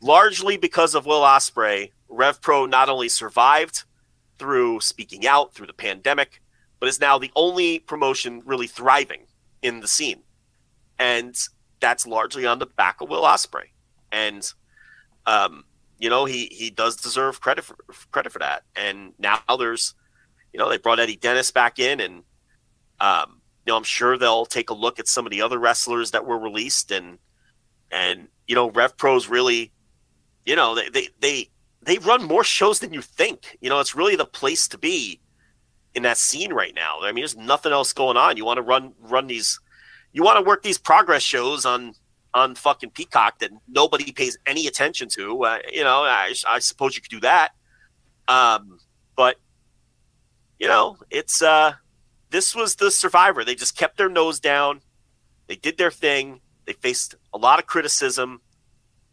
largely 0.00 0.56
because 0.56 0.94
of 0.94 1.06
Will 1.06 1.22
Ospreay, 1.22 1.92
RevPro 2.08 2.68
not 2.68 2.88
only 2.88 3.08
survived 3.08 3.84
through 4.38 4.80
speaking 4.80 5.26
out 5.26 5.54
through 5.54 5.66
the 5.66 5.72
pandemic, 5.72 6.40
but 6.80 6.88
is 6.88 7.00
now 7.00 7.18
the 7.18 7.32
only 7.34 7.78
promotion 7.80 8.42
really 8.44 8.66
thriving 8.66 9.26
in 9.62 9.80
the 9.80 9.88
scene. 9.88 10.22
And 10.98 11.36
that's 11.80 12.06
largely 12.06 12.46
on 12.46 12.58
the 12.58 12.66
back 12.66 13.00
of 13.00 13.08
Will 13.08 13.22
Ospreay. 13.22 13.70
And 14.12 14.50
um, 15.26 15.64
you 15.98 16.08
know, 16.08 16.24
he 16.24 16.46
he 16.46 16.70
does 16.70 16.96
deserve 16.96 17.40
credit 17.40 17.64
for 17.64 17.76
credit 18.12 18.32
for 18.32 18.38
that. 18.38 18.62
And 18.76 19.12
now 19.18 19.42
there's 19.58 19.94
you 20.52 20.58
know, 20.58 20.68
they 20.68 20.78
brought 20.78 21.00
Eddie 21.00 21.16
Dennis 21.16 21.50
back 21.50 21.78
in 21.78 22.00
and 22.00 22.22
um, 23.00 23.40
you 23.66 23.72
know, 23.72 23.76
I'm 23.76 23.84
sure 23.84 24.16
they'll 24.16 24.46
take 24.46 24.70
a 24.70 24.74
look 24.74 24.98
at 24.98 25.08
some 25.08 25.26
of 25.26 25.30
the 25.30 25.42
other 25.42 25.58
wrestlers 25.58 26.12
that 26.12 26.24
were 26.24 26.38
released 26.38 26.90
and 26.90 27.18
and 27.90 28.28
you 28.46 28.54
know, 28.54 28.70
Rev 28.70 28.96
Pro's 28.96 29.28
really 29.28 29.72
you 30.48 30.56
know, 30.56 30.74
they 30.74 30.88
they 30.88 31.08
they 31.20 31.50
they 31.82 31.98
run 31.98 32.24
more 32.24 32.42
shows 32.42 32.80
than 32.80 32.92
you 32.92 33.02
think. 33.02 33.58
You 33.60 33.68
know, 33.68 33.80
it's 33.80 33.94
really 33.94 34.16
the 34.16 34.24
place 34.24 34.66
to 34.68 34.78
be 34.78 35.20
in 35.94 36.02
that 36.04 36.16
scene 36.16 36.52
right 36.52 36.74
now. 36.74 37.00
I 37.02 37.12
mean, 37.12 37.22
there's 37.22 37.36
nothing 37.36 37.72
else 37.72 37.92
going 37.92 38.16
on. 38.16 38.36
You 38.38 38.46
want 38.46 38.56
to 38.56 38.62
run 38.62 38.94
run 38.98 39.26
these 39.26 39.60
you 40.12 40.22
want 40.22 40.38
to 40.38 40.48
work 40.48 40.62
these 40.62 40.78
progress 40.78 41.22
shows 41.22 41.66
on 41.66 41.92
on 42.34 42.54
fucking 42.54 42.90
Peacock 42.90 43.38
that 43.40 43.50
nobody 43.68 44.10
pays 44.10 44.38
any 44.46 44.66
attention 44.66 45.08
to. 45.10 45.44
Uh, 45.44 45.58
you 45.70 45.84
know, 45.84 46.04
I, 46.04 46.34
I 46.46 46.58
suppose 46.60 46.94
you 46.94 47.02
could 47.02 47.10
do 47.10 47.20
that. 47.20 47.50
Um, 48.26 48.78
but 49.16 49.36
you 50.58 50.66
know, 50.66 50.96
it's 51.10 51.42
uh, 51.42 51.74
this 52.30 52.54
was 52.54 52.74
the 52.76 52.90
Survivor. 52.90 53.44
They 53.44 53.54
just 53.54 53.76
kept 53.76 53.98
their 53.98 54.08
nose 54.08 54.40
down. 54.40 54.80
They 55.46 55.56
did 55.56 55.76
their 55.76 55.90
thing. 55.90 56.40
They 56.68 56.74
faced 56.74 57.14
a 57.32 57.38
lot 57.38 57.58
of 57.58 57.64
criticism. 57.64 58.42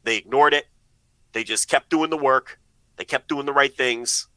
They 0.04 0.18
ignored 0.18 0.54
it. 0.54 0.66
They 1.32 1.46
just 1.46 1.70
kept 1.70 1.90
doing 1.90 2.10
the 2.10 2.18
work. 2.18 2.60
They 2.98 3.06
kept 3.06 3.30
doing 3.30 3.46
the 3.46 3.54
right 3.54 3.74
things. 3.74 4.28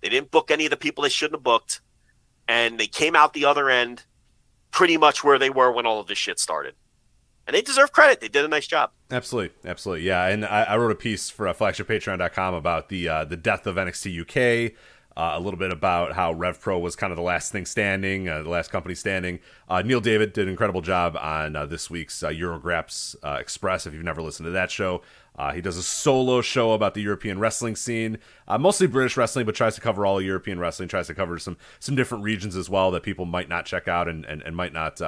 They 0.00 0.08
didn't 0.08 0.32
book 0.32 0.50
any 0.50 0.66
of 0.66 0.70
the 0.70 0.76
people 0.76 1.04
they 1.04 1.08
shouldn't 1.08 1.36
have 1.36 1.44
booked, 1.44 1.80
and 2.48 2.78
they 2.80 2.88
came 2.88 3.14
out 3.14 3.32
the 3.32 3.44
other 3.44 3.70
end 3.70 4.02
pretty 4.72 4.96
much 4.96 5.22
where 5.22 5.38
they 5.38 5.50
were 5.50 5.70
when 5.70 5.86
all 5.86 6.00
of 6.00 6.08
this 6.08 6.18
shit 6.18 6.40
started. 6.40 6.74
And 7.46 7.54
they 7.54 7.62
deserve 7.62 7.92
credit. 7.92 8.20
They 8.20 8.26
did 8.26 8.44
a 8.44 8.48
nice 8.48 8.66
job. 8.66 8.90
Absolutely, 9.08 9.54
absolutely, 9.64 10.04
yeah. 10.04 10.26
And 10.26 10.44
I, 10.44 10.64
I 10.64 10.76
wrote 10.76 10.90
a 10.90 10.96
piece 10.96 11.30
for 11.30 11.46
uh, 11.46 11.54
flagshippatreon.com 11.54 12.54
about 12.54 12.88
the 12.88 13.08
uh, 13.08 13.24
the 13.24 13.36
death 13.36 13.68
of 13.68 13.76
NXT 13.76 14.22
UK. 14.22 14.72
Uh, 15.16 15.34
a 15.34 15.40
little 15.40 15.58
bit 15.58 15.70
about 15.70 16.12
how 16.12 16.34
RevPro 16.34 16.80
was 16.80 16.96
kind 16.96 17.12
of 17.12 17.16
the 17.16 17.22
last 17.22 17.52
thing 17.52 17.66
standing, 17.66 18.28
uh, 18.28 18.42
the 18.42 18.48
last 18.48 18.72
company 18.72 18.96
standing. 18.96 19.38
Uh, 19.68 19.80
Neil 19.80 20.00
David 20.00 20.32
did 20.32 20.46
an 20.46 20.48
incredible 20.48 20.80
job 20.80 21.16
on 21.16 21.54
uh, 21.54 21.66
this 21.66 21.88
week's 21.88 22.22
uh, 22.24 22.30
Eurograps 22.30 23.14
uh, 23.22 23.36
Express. 23.38 23.86
If 23.86 23.94
you've 23.94 24.02
never 24.02 24.22
listened 24.22 24.46
to 24.46 24.50
that 24.50 24.72
show, 24.72 25.02
he 25.54 25.60
does 25.60 25.76
a 25.76 25.82
solo 25.84 26.40
show 26.40 26.72
about 26.72 26.94
the 26.94 27.02
European 27.02 27.38
wrestling 27.38 27.76
scene, 27.76 28.18
mostly 28.58 28.86
British 28.88 29.16
wrestling, 29.16 29.46
but 29.46 29.54
tries 29.54 29.76
to 29.76 29.80
cover 29.80 30.04
all 30.04 30.20
European 30.20 30.58
wrestling. 30.58 30.88
Tries 30.88 31.06
to 31.08 31.14
cover 31.14 31.38
some 31.38 31.56
some 31.80 31.94
different 31.94 32.24
regions 32.24 32.56
as 32.56 32.70
well 32.70 32.90
that 32.92 33.02
people 33.02 33.24
might 33.24 33.48
not 33.48 33.66
check 33.66 33.88
out 33.88 34.08
and 34.08 34.24
and, 34.24 34.42
and 34.42 34.56
might 34.56 34.72
not. 34.72 35.00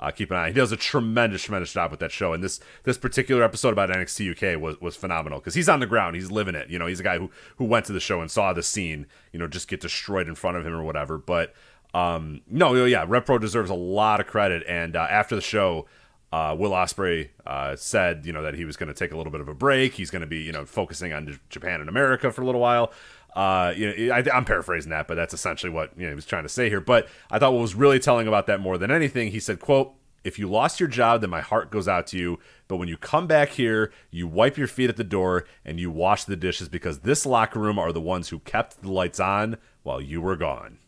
Uh, 0.00 0.10
keep 0.10 0.30
an 0.30 0.36
eye. 0.36 0.48
He 0.48 0.54
does 0.54 0.72
a 0.72 0.76
tremendous, 0.76 1.44
tremendous 1.44 1.72
job 1.72 1.90
with 1.90 2.00
that 2.00 2.12
show. 2.12 2.32
And 2.32 2.42
this 2.42 2.60
this 2.82 2.98
particular 2.98 3.42
episode 3.42 3.72
about 3.72 3.90
NXT 3.90 4.32
UK 4.32 4.60
was 4.60 4.80
was 4.80 4.96
phenomenal 4.96 5.38
because 5.38 5.54
he's 5.54 5.68
on 5.68 5.80
the 5.80 5.86
ground, 5.86 6.16
he's 6.16 6.30
living 6.30 6.54
it. 6.54 6.68
You 6.68 6.78
know, 6.78 6.86
he's 6.86 7.00
a 7.00 7.04
guy 7.04 7.18
who 7.18 7.30
who 7.56 7.64
went 7.64 7.86
to 7.86 7.92
the 7.92 8.00
show 8.00 8.20
and 8.20 8.30
saw 8.30 8.52
the 8.52 8.62
scene. 8.62 9.06
You 9.32 9.38
know, 9.38 9.46
just 9.46 9.68
get 9.68 9.80
destroyed 9.80 10.28
in 10.28 10.34
front 10.34 10.56
of 10.56 10.66
him 10.66 10.74
or 10.74 10.82
whatever. 10.82 11.16
But 11.18 11.54
um, 11.94 12.42
no, 12.50 12.74
yeah, 12.84 13.04
Rev 13.06 13.24
Pro 13.24 13.38
deserves 13.38 13.70
a 13.70 13.74
lot 13.74 14.20
of 14.20 14.26
credit. 14.26 14.64
And 14.68 14.96
uh, 14.96 15.06
after 15.08 15.34
the 15.34 15.42
show. 15.42 15.86
Uh, 16.32 16.52
Will 16.52 16.72
Ospreay 16.72 17.28
uh, 17.46 17.76
said, 17.76 18.26
you 18.26 18.32
know, 18.32 18.42
that 18.42 18.54
he 18.54 18.64
was 18.64 18.76
going 18.76 18.88
to 18.88 18.92
take 18.92 19.12
a 19.12 19.16
little 19.16 19.30
bit 19.30 19.40
of 19.40 19.46
a 19.46 19.54
break. 19.54 19.94
He's 19.94 20.10
going 20.10 20.22
to 20.22 20.26
be, 20.26 20.38
you 20.38 20.50
know, 20.50 20.64
focusing 20.64 21.12
on 21.12 21.28
J- 21.28 21.38
Japan 21.48 21.78
and 21.78 21.88
America 21.88 22.32
for 22.32 22.42
a 22.42 22.44
little 22.44 22.60
while. 22.60 22.92
Uh, 23.34 23.74
you 23.76 24.08
know, 24.08 24.14
I, 24.14 24.24
I'm 24.32 24.44
paraphrasing 24.44 24.90
that, 24.90 25.08
but 25.08 25.16
that's 25.16 25.34
essentially 25.34 25.70
what 25.70 25.90
you 25.96 26.04
know 26.04 26.10
he 26.10 26.14
was 26.14 26.26
trying 26.26 26.44
to 26.44 26.48
say 26.48 26.68
here. 26.68 26.80
But 26.80 27.08
I 27.30 27.38
thought 27.38 27.52
what 27.52 27.62
was 27.62 27.74
really 27.74 27.98
telling 27.98 28.28
about 28.28 28.46
that 28.46 28.60
more 28.60 28.78
than 28.78 28.90
anything, 28.90 29.32
he 29.32 29.40
said, 29.40 29.58
"quote 29.58 29.92
If 30.22 30.38
you 30.38 30.48
lost 30.48 30.78
your 30.78 30.88
job, 30.88 31.20
then 31.20 31.30
my 31.30 31.40
heart 31.40 31.70
goes 31.70 31.88
out 31.88 32.06
to 32.08 32.18
you. 32.18 32.38
But 32.68 32.76
when 32.76 32.88
you 32.88 32.96
come 32.96 33.26
back 33.26 33.50
here, 33.50 33.92
you 34.10 34.28
wipe 34.28 34.56
your 34.56 34.68
feet 34.68 34.88
at 34.88 34.96
the 34.96 35.04
door 35.04 35.46
and 35.64 35.80
you 35.80 35.90
wash 35.90 36.24
the 36.24 36.36
dishes 36.36 36.68
because 36.68 37.00
this 37.00 37.26
locker 37.26 37.58
room 37.58 37.78
are 37.78 37.92
the 37.92 38.00
ones 38.00 38.28
who 38.28 38.38
kept 38.38 38.82
the 38.82 38.92
lights 38.92 39.18
on 39.18 39.56
while 39.82 40.00
you 40.00 40.20
were 40.20 40.36
gone." 40.36 40.78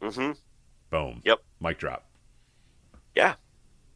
Mm-hmm. 0.00 0.32
Boom. 0.90 1.22
Yep. 1.24 1.40
Mic 1.60 1.78
drop. 1.78 2.06
Yeah. 3.16 3.34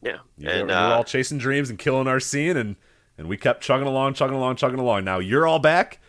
Yeah. 0.03 0.19
You 0.37 0.49
and 0.49 0.69
were, 0.69 0.75
uh, 0.75 0.89
we're 0.89 0.95
all 0.97 1.05
chasing 1.05 1.39
dreams 1.39 1.71
and 1.71 1.79
killing 1.79 2.09
our 2.09 2.19
scene, 2.19 2.57
and 2.57 2.75
and 3.17 3.29
we 3.29 3.37
kept 3.37 3.63
chugging 3.63 3.87
along, 3.87 4.15
chugging 4.15 4.37
along, 4.37 4.57
chugging 4.57 4.81
along. 4.81 5.05
Now 5.05 5.21
you're 5.21 5.47
all 5.47 5.61
back 5.61 6.01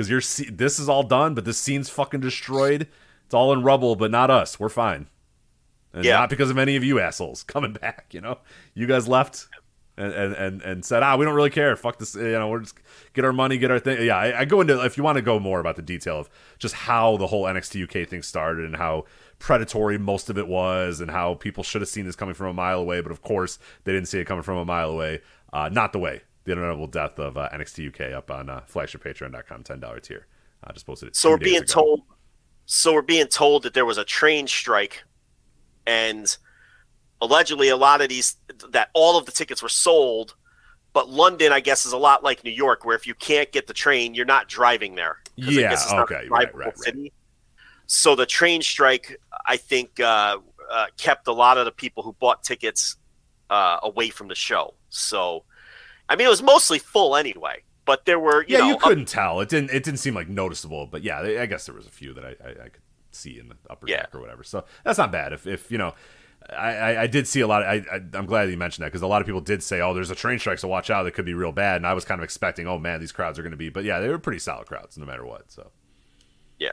because 0.00 0.08
you're 0.38 0.50
this 0.50 0.78
is 0.78 0.88
all 0.88 1.02
done, 1.02 1.34
but 1.34 1.44
this 1.44 1.58
scene's 1.58 1.90
fucking 1.90 2.20
destroyed. 2.20 2.88
It's 3.26 3.34
all 3.34 3.52
in 3.52 3.62
rubble, 3.62 3.96
but 3.96 4.10
not 4.10 4.30
us. 4.30 4.58
We're 4.58 4.68
fine, 4.70 5.06
and 5.92 6.04
Yeah. 6.04 6.18
not 6.18 6.30
because 6.30 6.50
of 6.50 6.58
any 6.58 6.76
of 6.76 6.84
you 6.84 6.98
assholes 6.98 7.42
coming 7.54 7.72
back. 7.74 8.06
You 8.12 8.20
know, 8.22 8.38
you 8.74 8.86
guys 8.86 9.06
left. 9.08 9.46
And, 9.96 10.14
and, 10.14 10.32
and, 10.34 10.62
and 10.62 10.84
said, 10.84 11.02
ah, 11.02 11.14
we 11.18 11.26
don't 11.26 11.34
really 11.34 11.50
care. 11.50 11.76
Fuck 11.76 11.98
this. 11.98 12.14
You 12.14 12.30
know, 12.30 12.48
we're 12.48 12.60
just 12.60 12.78
get 13.12 13.22
our 13.22 13.34
money, 13.34 13.58
get 13.58 13.70
our 13.70 13.78
thing. 13.78 14.06
Yeah, 14.06 14.16
I, 14.16 14.40
I 14.40 14.44
go 14.46 14.62
into 14.62 14.82
if 14.82 14.96
you 14.96 15.02
want 15.02 15.16
to 15.16 15.22
go 15.22 15.38
more 15.38 15.60
about 15.60 15.76
the 15.76 15.82
detail 15.82 16.18
of 16.20 16.30
just 16.58 16.74
how 16.74 17.18
the 17.18 17.26
whole 17.26 17.44
NXT 17.44 17.82
UK 17.84 18.08
thing 18.08 18.22
started 18.22 18.64
and 18.64 18.76
how 18.76 19.04
predatory 19.38 19.98
most 19.98 20.30
of 20.30 20.38
it 20.38 20.48
was 20.48 21.00
and 21.02 21.10
how 21.10 21.34
people 21.34 21.62
should 21.62 21.82
have 21.82 21.88
seen 21.90 22.06
this 22.06 22.16
coming 22.16 22.34
from 22.34 22.46
a 22.46 22.54
mile 22.54 22.78
away, 22.80 23.02
but 23.02 23.12
of 23.12 23.20
course 23.20 23.58
they 23.84 23.92
didn't 23.92 24.08
see 24.08 24.18
it 24.20 24.24
coming 24.26 24.42
from 24.44 24.56
a 24.56 24.64
mile 24.64 24.88
away. 24.88 25.20
Uh, 25.52 25.68
not 25.70 25.92
the 25.92 25.98
way. 25.98 26.22
The 26.50 26.56
inevitable 26.56 26.88
death 26.88 27.20
of 27.20 27.36
uh, 27.36 27.48
NXT 27.50 27.94
UK 27.94 28.12
up 28.12 28.28
on 28.28 28.50
uh, 28.50 28.62
flagshippatreon.com, 28.68 29.62
ten 29.62 29.78
dollar 29.78 30.00
tier. 30.00 30.26
I 30.64 30.72
just 30.72 30.84
posted 30.84 31.10
it. 31.10 31.14
so 31.16 31.30
we're 31.30 31.38
being 31.38 31.58
ago. 31.58 31.72
told. 31.72 32.02
So 32.66 32.92
we're 32.92 33.02
being 33.02 33.28
told 33.28 33.62
that 33.62 33.72
there 33.72 33.86
was 33.86 33.98
a 33.98 34.04
train 34.04 34.48
strike, 34.48 35.04
and 35.86 36.36
allegedly 37.20 37.68
a 37.68 37.76
lot 37.76 38.00
of 38.00 38.08
these 38.08 38.36
that 38.70 38.90
all 38.94 39.16
of 39.16 39.26
the 39.26 39.32
tickets 39.32 39.62
were 39.62 39.68
sold. 39.68 40.34
But 40.92 41.08
London, 41.08 41.52
I 41.52 41.60
guess, 41.60 41.86
is 41.86 41.92
a 41.92 41.98
lot 41.98 42.24
like 42.24 42.42
New 42.42 42.50
York, 42.50 42.84
where 42.84 42.96
if 42.96 43.06
you 43.06 43.14
can't 43.14 43.52
get 43.52 43.68
the 43.68 43.72
train, 43.72 44.14
you're 44.14 44.26
not 44.26 44.48
driving 44.48 44.96
there. 44.96 45.18
Yeah, 45.36 45.70
guess 45.70 45.84
it's 45.84 45.92
okay, 45.92 46.26
right, 46.28 46.52
right, 46.52 46.66
right. 46.66 46.78
city. 46.78 47.12
So 47.86 48.16
the 48.16 48.26
train 48.26 48.60
strike, 48.60 49.20
I 49.46 49.56
think, 49.56 50.00
uh, 50.00 50.38
uh, 50.68 50.86
kept 50.96 51.28
a 51.28 51.32
lot 51.32 51.58
of 51.58 51.64
the 51.64 51.72
people 51.72 52.02
who 52.02 52.12
bought 52.14 52.42
tickets 52.42 52.96
uh, 53.50 53.78
away 53.84 54.10
from 54.10 54.26
the 54.26 54.34
show. 54.34 54.74
So, 54.88 55.44
I 56.10 56.16
mean, 56.16 56.26
it 56.26 56.30
was 56.30 56.42
mostly 56.42 56.78
full 56.78 57.16
anyway. 57.16 57.62
But 57.86 58.04
there 58.04 58.20
were, 58.20 58.42
you 58.42 58.56
yeah, 58.56 58.58
know, 58.58 58.68
you 58.68 58.76
couldn't 58.76 59.06
tell. 59.08 59.40
It 59.40 59.48
didn't. 59.48 59.70
It 59.70 59.82
didn't 59.82 59.98
seem 60.00 60.14
like 60.14 60.28
noticeable, 60.28 60.86
but 60.86 61.02
yeah, 61.02 61.20
I 61.20 61.46
guess 61.46 61.64
there 61.66 61.74
was 61.74 61.86
a 61.86 61.90
few 61.90 62.12
that 62.12 62.24
I, 62.24 62.36
I, 62.44 62.50
I 62.50 62.68
could 62.68 62.82
see 63.10 63.38
in 63.38 63.48
the 63.48 63.56
upper 63.70 63.88
Yeah. 63.88 64.02
deck 64.02 64.14
or 64.14 64.20
whatever. 64.20 64.44
So 64.44 64.64
that's 64.84 64.98
not 64.98 65.10
bad. 65.10 65.32
If, 65.32 65.46
if 65.46 65.70
you 65.72 65.78
know, 65.78 65.94
I, 66.50 66.72
I, 66.76 67.02
I 67.02 67.06
did 67.06 67.26
see 67.26 67.40
a 67.40 67.46
lot. 67.46 67.62
Of, 67.62 67.68
I, 67.68 67.96
I 67.96 68.00
I'm 68.18 68.26
glad 68.26 68.44
that 68.46 68.50
you 68.50 68.56
mentioned 68.58 68.84
that 68.84 68.88
because 68.90 69.02
a 69.02 69.06
lot 69.08 69.22
of 69.22 69.26
people 69.26 69.40
did 69.40 69.62
say, 69.62 69.80
"Oh, 69.80 69.94
there's 69.94 70.10
a 70.10 70.14
train 70.14 70.38
strike, 70.38 70.58
so 70.58 70.68
watch 70.68 70.90
out. 70.90 71.04
That 71.04 71.12
could 71.12 71.24
be 71.24 71.34
real 71.34 71.52
bad." 71.52 71.76
And 71.76 71.86
I 71.86 71.94
was 71.94 72.04
kind 72.04 72.20
of 72.20 72.24
expecting, 72.24 72.68
"Oh 72.68 72.78
man, 72.78 73.00
these 73.00 73.12
crowds 73.12 73.38
are 73.38 73.42
going 73.42 73.52
to 73.52 73.56
be," 73.56 73.70
but 73.70 73.84
yeah, 73.84 73.98
they 73.98 74.08
were 74.08 74.18
pretty 74.18 74.40
solid 74.40 74.66
crowds 74.66 74.98
no 74.98 75.06
matter 75.06 75.24
what. 75.24 75.50
So. 75.50 75.70
yeah. 76.58 76.70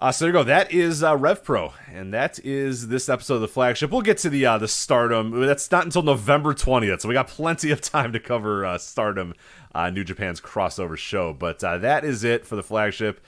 Uh, 0.00 0.12
so 0.12 0.24
there 0.24 0.32
you 0.32 0.38
go. 0.38 0.44
That 0.44 0.70
is 0.70 1.02
uh, 1.02 1.16
Rev 1.16 1.42
Pro, 1.42 1.72
and 1.92 2.14
that 2.14 2.38
is 2.44 2.86
this 2.86 3.08
episode 3.08 3.36
of 3.36 3.40
the 3.40 3.48
flagship. 3.48 3.90
We'll 3.90 4.02
get 4.02 4.18
to 4.18 4.30
the 4.30 4.46
uh, 4.46 4.58
the 4.58 4.68
Stardom. 4.68 5.40
That's 5.40 5.68
not 5.72 5.84
until 5.84 6.02
November 6.02 6.54
twentieth, 6.54 7.00
so 7.00 7.08
we 7.08 7.14
got 7.14 7.26
plenty 7.26 7.72
of 7.72 7.80
time 7.80 8.12
to 8.12 8.20
cover 8.20 8.64
uh, 8.64 8.78
Stardom, 8.78 9.34
uh, 9.74 9.90
New 9.90 10.04
Japan's 10.04 10.40
crossover 10.40 10.96
show. 10.96 11.32
But 11.32 11.64
uh, 11.64 11.78
that 11.78 12.04
is 12.04 12.22
it 12.22 12.46
for 12.46 12.54
the 12.54 12.62
flagship. 12.62 13.20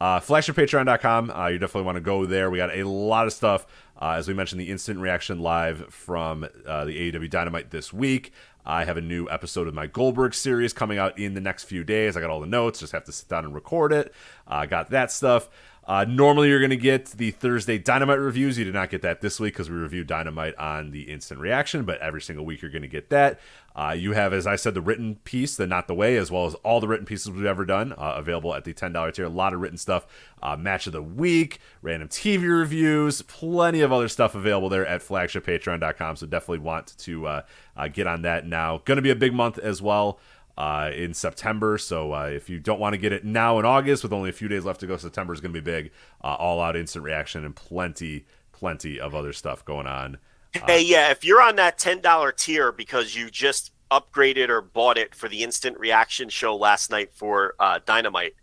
Uh, 0.00 0.18
flagshippatreon.com. 0.18 1.30
Uh, 1.30 1.46
you 1.46 1.58
definitely 1.58 1.86
want 1.86 1.96
to 1.96 2.00
go 2.00 2.26
there. 2.26 2.50
We 2.50 2.58
got 2.58 2.76
a 2.76 2.82
lot 2.88 3.26
of 3.26 3.32
stuff. 3.32 3.66
Uh, 4.00 4.16
as 4.18 4.26
we 4.26 4.34
mentioned, 4.34 4.60
the 4.60 4.70
instant 4.70 4.98
reaction 4.98 5.38
live 5.38 5.94
from 5.94 6.44
uh, 6.66 6.84
the 6.84 7.12
AEW 7.12 7.30
Dynamite 7.30 7.70
this 7.70 7.92
week. 7.92 8.32
I 8.66 8.84
have 8.84 8.96
a 8.96 9.00
new 9.00 9.28
episode 9.30 9.68
of 9.68 9.74
my 9.74 9.86
Goldberg 9.86 10.34
series 10.34 10.72
coming 10.72 10.98
out 10.98 11.16
in 11.18 11.34
the 11.34 11.40
next 11.40 11.64
few 11.64 11.84
days. 11.84 12.16
I 12.16 12.20
got 12.20 12.30
all 12.30 12.40
the 12.40 12.48
notes, 12.48 12.80
just 12.80 12.92
have 12.92 13.04
to 13.04 13.12
sit 13.12 13.28
down 13.28 13.44
and 13.44 13.54
record 13.54 13.92
it. 13.92 14.12
I 14.46 14.64
uh, 14.64 14.66
got 14.66 14.90
that 14.90 15.12
stuff. 15.12 15.48
Uh, 15.86 16.04
normally, 16.04 16.48
you're 16.48 16.58
going 16.58 16.70
to 16.70 16.76
get 16.76 17.06
the 17.06 17.30
Thursday 17.30 17.78
Dynamite 17.78 18.18
reviews. 18.18 18.58
You 18.58 18.64
did 18.64 18.74
not 18.74 18.90
get 18.90 19.02
that 19.02 19.20
this 19.20 19.38
week 19.38 19.54
because 19.54 19.70
we 19.70 19.76
reviewed 19.76 20.08
Dynamite 20.08 20.56
on 20.56 20.90
the 20.90 21.02
instant 21.02 21.38
reaction, 21.38 21.84
but 21.84 22.00
every 22.00 22.20
single 22.20 22.44
week 22.44 22.60
you're 22.60 22.72
going 22.72 22.82
to 22.82 22.88
get 22.88 23.08
that. 23.10 23.38
Uh, 23.76 23.94
you 23.96 24.12
have, 24.12 24.32
as 24.32 24.46
I 24.46 24.56
said, 24.56 24.74
the 24.74 24.80
written 24.80 25.16
piece, 25.22 25.54
the 25.54 25.66
Not 25.66 25.86
the 25.86 25.94
Way, 25.94 26.16
as 26.16 26.30
well 26.30 26.46
as 26.46 26.54
all 26.56 26.80
the 26.80 26.88
written 26.88 27.06
pieces 27.06 27.30
we've 27.30 27.44
ever 27.44 27.64
done 27.64 27.92
uh, 27.92 28.14
available 28.16 28.54
at 28.54 28.64
the 28.64 28.72
$10 28.72 29.14
tier. 29.14 29.26
A 29.26 29.28
lot 29.28 29.52
of 29.52 29.60
written 29.60 29.76
stuff, 29.78 30.06
uh, 30.42 30.56
match 30.56 30.86
of 30.86 30.92
the 30.92 31.02
week, 31.02 31.60
random 31.82 32.08
TV 32.08 32.48
reviews, 32.48 33.22
plenty 33.22 33.82
of 33.82 33.92
other 33.92 34.08
stuff 34.08 34.34
available 34.34 34.68
there 34.68 34.86
at 34.86 35.02
flagshippatreon.com. 35.02 36.16
So 36.16 36.26
definitely 36.26 36.60
want 36.60 36.96
to 36.98 37.26
uh, 37.26 37.42
uh, 37.76 37.88
get 37.88 38.06
on 38.06 38.22
that 38.22 38.46
now. 38.46 38.80
Going 38.84 38.96
to 38.96 39.02
be 39.02 39.10
a 39.10 39.16
big 39.16 39.34
month 39.34 39.58
as 39.58 39.80
well 39.80 40.18
uh, 40.56 40.90
in 40.94 41.14
September. 41.14 41.78
So 41.78 42.12
uh, 42.12 42.26
if 42.26 42.48
you 42.48 42.58
don't 42.58 42.80
want 42.80 42.94
to 42.94 42.98
get 42.98 43.12
it 43.12 43.24
now 43.24 43.58
in 43.58 43.64
August, 43.64 44.02
with 44.02 44.12
only 44.12 44.30
a 44.30 44.32
few 44.32 44.48
days 44.48 44.64
left 44.64 44.80
to 44.80 44.86
go, 44.86 44.96
September 44.96 45.32
is 45.32 45.40
going 45.40 45.52
to 45.52 45.60
be 45.60 45.64
big. 45.64 45.90
Uh, 46.22 46.34
all 46.34 46.60
out 46.60 46.76
instant 46.76 47.04
reaction 47.04 47.44
and 47.44 47.54
plenty, 47.54 48.26
plenty 48.52 48.98
of 48.98 49.14
other 49.14 49.32
stuff 49.32 49.64
going 49.64 49.86
on. 49.86 50.18
Hey, 50.66 50.82
yeah, 50.82 51.10
if 51.10 51.24
you're 51.24 51.42
on 51.42 51.56
that 51.56 51.78
ten 51.78 52.00
dollar 52.00 52.32
tier 52.32 52.72
because 52.72 53.14
you 53.14 53.30
just 53.30 53.72
upgraded 53.90 54.48
or 54.48 54.62
bought 54.62 54.98
it 54.98 55.14
for 55.14 55.28
the 55.28 55.42
instant 55.42 55.78
reaction 55.78 56.28
show 56.28 56.56
last 56.56 56.90
night 56.90 57.10
for 57.12 57.54
uh, 57.60 57.78
Dynamite, 57.84 58.34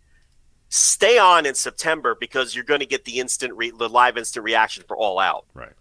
stay 0.68 1.18
on 1.18 1.44
in 1.44 1.54
September 1.54 2.16
because 2.18 2.54
you're 2.54 2.64
going 2.64 2.80
to 2.80 2.86
get 2.86 3.04
the 3.04 3.18
instant 3.18 3.52
re- 3.54 3.72
the 3.76 3.88
live 3.88 4.16
instant 4.16 4.44
reaction 4.44 4.84
for 4.86 4.96
All 4.96 5.18
Out. 5.18 5.46
Right. 5.54 5.72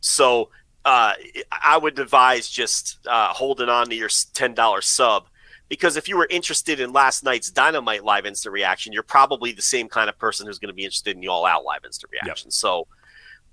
So 0.00 0.50
uh, 0.84 1.14
I 1.50 1.78
would 1.78 1.98
advise 1.98 2.48
just 2.48 2.98
uh, 3.06 3.32
holding 3.32 3.70
on 3.70 3.88
to 3.88 3.94
your 3.94 4.10
ten 4.34 4.52
dollar 4.52 4.82
sub 4.82 5.26
because 5.68 5.96
if 5.96 6.08
you 6.08 6.16
were 6.16 6.26
interested 6.30 6.80
in 6.80 6.92
last 6.92 7.24
night's 7.24 7.50
Dynamite 7.50 8.04
live 8.04 8.26
instant 8.26 8.52
reaction, 8.52 8.92
you're 8.92 9.02
probably 9.02 9.52
the 9.52 9.62
same 9.62 9.88
kind 9.88 10.08
of 10.08 10.18
person 10.18 10.46
who's 10.46 10.58
going 10.58 10.68
to 10.68 10.74
be 10.74 10.84
interested 10.84 11.14
in 11.14 11.20
the 11.20 11.28
All 11.28 11.44
Out 11.46 11.64
live 11.64 11.84
instant 11.84 12.12
reaction. 12.12 12.50
So. 12.50 12.86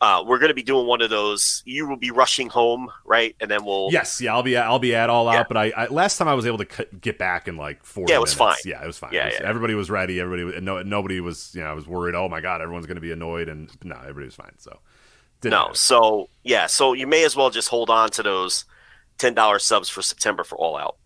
Uh, 0.02 0.22
we're 0.28 0.40
going 0.40 0.50
to 0.50 0.54
be 0.54 0.62
doing 0.62 0.86
one 0.86 1.02
of 1.02 1.10
those. 1.10 1.64
You 1.66 1.88
will 1.88 1.96
be 1.96 2.12
rushing 2.12 2.50
home, 2.50 2.92
right? 3.06 3.34
And 3.40 3.50
then 3.50 3.64
we'll. 3.64 3.88
Yes, 3.94 4.20
yeah, 4.20 4.34
I'll 4.34 4.44
be 4.44 4.58
I'll 4.58 4.78
be 4.78 4.94
at 4.94 5.10
all 5.10 5.30
out. 5.30 5.48
But 5.48 5.56
I, 5.56 5.70
I 5.70 5.88
last 5.88 6.18
time 6.18 6.28
I 6.28 6.34
was 6.34 6.46
able 6.46 6.58
to 6.58 6.66
cut, 6.66 7.00
get 7.00 7.18
back 7.18 7.48
in 7.48 7.56
like 7.56 7.82
four. 7.86 8.04
Yeah, 8.10 8.16
it 8.18 8.22
was 8.22 8.34
fine. 8.34 8.58
Yeah, 8.66 8.84
it 8.84 8.88
was 8.88 8.98
fine. 8.98 9.14
Yeah, 9.14 9.28
was- 9.28 9.36
yeah. 9.40 9.48
Everybody 9.48 9.74
was 9.74 9.90
ready. 9.90 10.20
Everybody 10.20 10.44
was, 10.44 10.62
no 10.62 10.84
nobody 10.84 11.22
was. 11.22 11.56
You 11.56 11.62
know, 11.62 11.68
I 11.68 11.74
was 11.74 11.88
worried. 11.88 12.14
Oh 12.14 12.28
my 12.28 12.42
god, 12.42 12.60
everyone's 12.62 12.88
going 12.88 12.96
to 12.96 13.02
be 13.02 13.14
annoyed. 13.14 13.48
And 13.48 13.70
no, 13.86 13.96
everybody 13.96 14.26
was 14.26 14.36
fine. 14.36 14.52
So 14.58 14.80
didn't 15.40 15.52
No, 15.52 15.68
matter. 15.68 15.76
so 15.76 16.30
yeah, 16.44 16.68
so 16.68 16.92
you 16.92 17.08
may 17.08 17.24
as 17.24 17.38
well 17.38 17.50
just 17.50 17.70
hold 17.70 17.90
on 17.90 18.10
to 18.12 18.22
those 18.22 18.66
ten 19.18 19.34
dollars 19.34 19.64
subs 19.64 19.88
for 19.88 20.02
September 20.02 20.44
for 20.44 20.58
All 20.58 20.76
Out. 20.76 20.98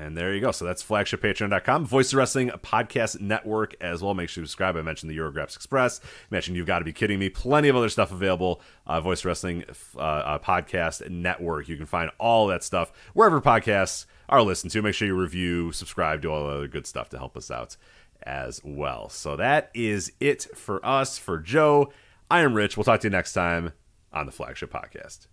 And 0.00 0.16
there 0.16 0.32
you 0.32 0.40
go. 0.40 0.52
So 0.52 0.64
that's 0.64 0.82
flagshippatreon.com. 0.82 1.84
Voice 1.84 2.12
of 2.12 2.18
Wrestling 2.18 2.50
Podcast 2.50 3.20
Network 3.20 3.74
as 3.80 4.00
well. 4.00 4.14
Make 4.14 4.28
sure 4.28 4.42
you 4.42 4.46
subscribe. 4.46 4.76
I 4.76 4.82
mentioned 4.82 5.10
the 5.10 5.18
Eurographs 5.18 5.56
Express. 5.56 6.00
I 6.04 6.06
mentioned 6.30 6.56
You've 6.56 6.68
Got 6.68 6.78
to 6.78 6.84
Be 6.84 6.92
Kidding 6.92 7.18
Me. 7.18 7.28
Plenty 7.28 7.68
of 7.68 7.74
other 7.74 7.88
stuff 7.88 8.12
available. 8.12 8.60
Uh, 8.86 9.00
Voice 9.00 9.24
Wrestling 9.24 9.64
uh, 9.96 10.00
uh, 10.00 10.38
Podcast 10.38 11.10
Network. 11.10 11.68
You 11.68 11.76
can 11.76 11.86
find 11.86 12.12
all 12.18 12.46
that 12.46 12.62
stuff 12.62 12.92
wherever 13.12 13.40
podcasts 13.40 14.06
are 14.28 14.40
listened 14.40 14.70
to. 14.70 14.82
Make 14.82 14.94
sure 14.94 15.08
you 15.08 15.20
review, 15.20 15.72
subscribe, 15.72 16.22
do 16.22 16.30
all 16.30 16.46
the 16.46 16.54
other 16.54 16.68
good 16.68 16.86
stuff 16.86 17.08
to 17.08 17.18
help 17.18 17.36
us 17.36 17.50
out 17.50 17.76
as 18.22 18.60
well. 18.62 19.08
So 19.08 19.34
that 19.34 19.68
is 19.74 20.12
it 20.20 20.46
for 20.54 20.84
us. 20.86 21.18
For 21.18 21.38
Joe, 21.38 21.92
I 22.30 22.42
am 22.42 22.54
Rich. 22.54 22.76
We'll 22.76 22.84
talk 22.84 23.00
to 23.00 23.08
you 23.08 23.10
next 23.10 23.32
time 23.32 23.72
on 24.12 24.26
the 24.26 24.32
Flagship 24.32 24.72
Podcast. 24.72 25.26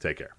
Take 0.00 0.18
care. 0.18 0.37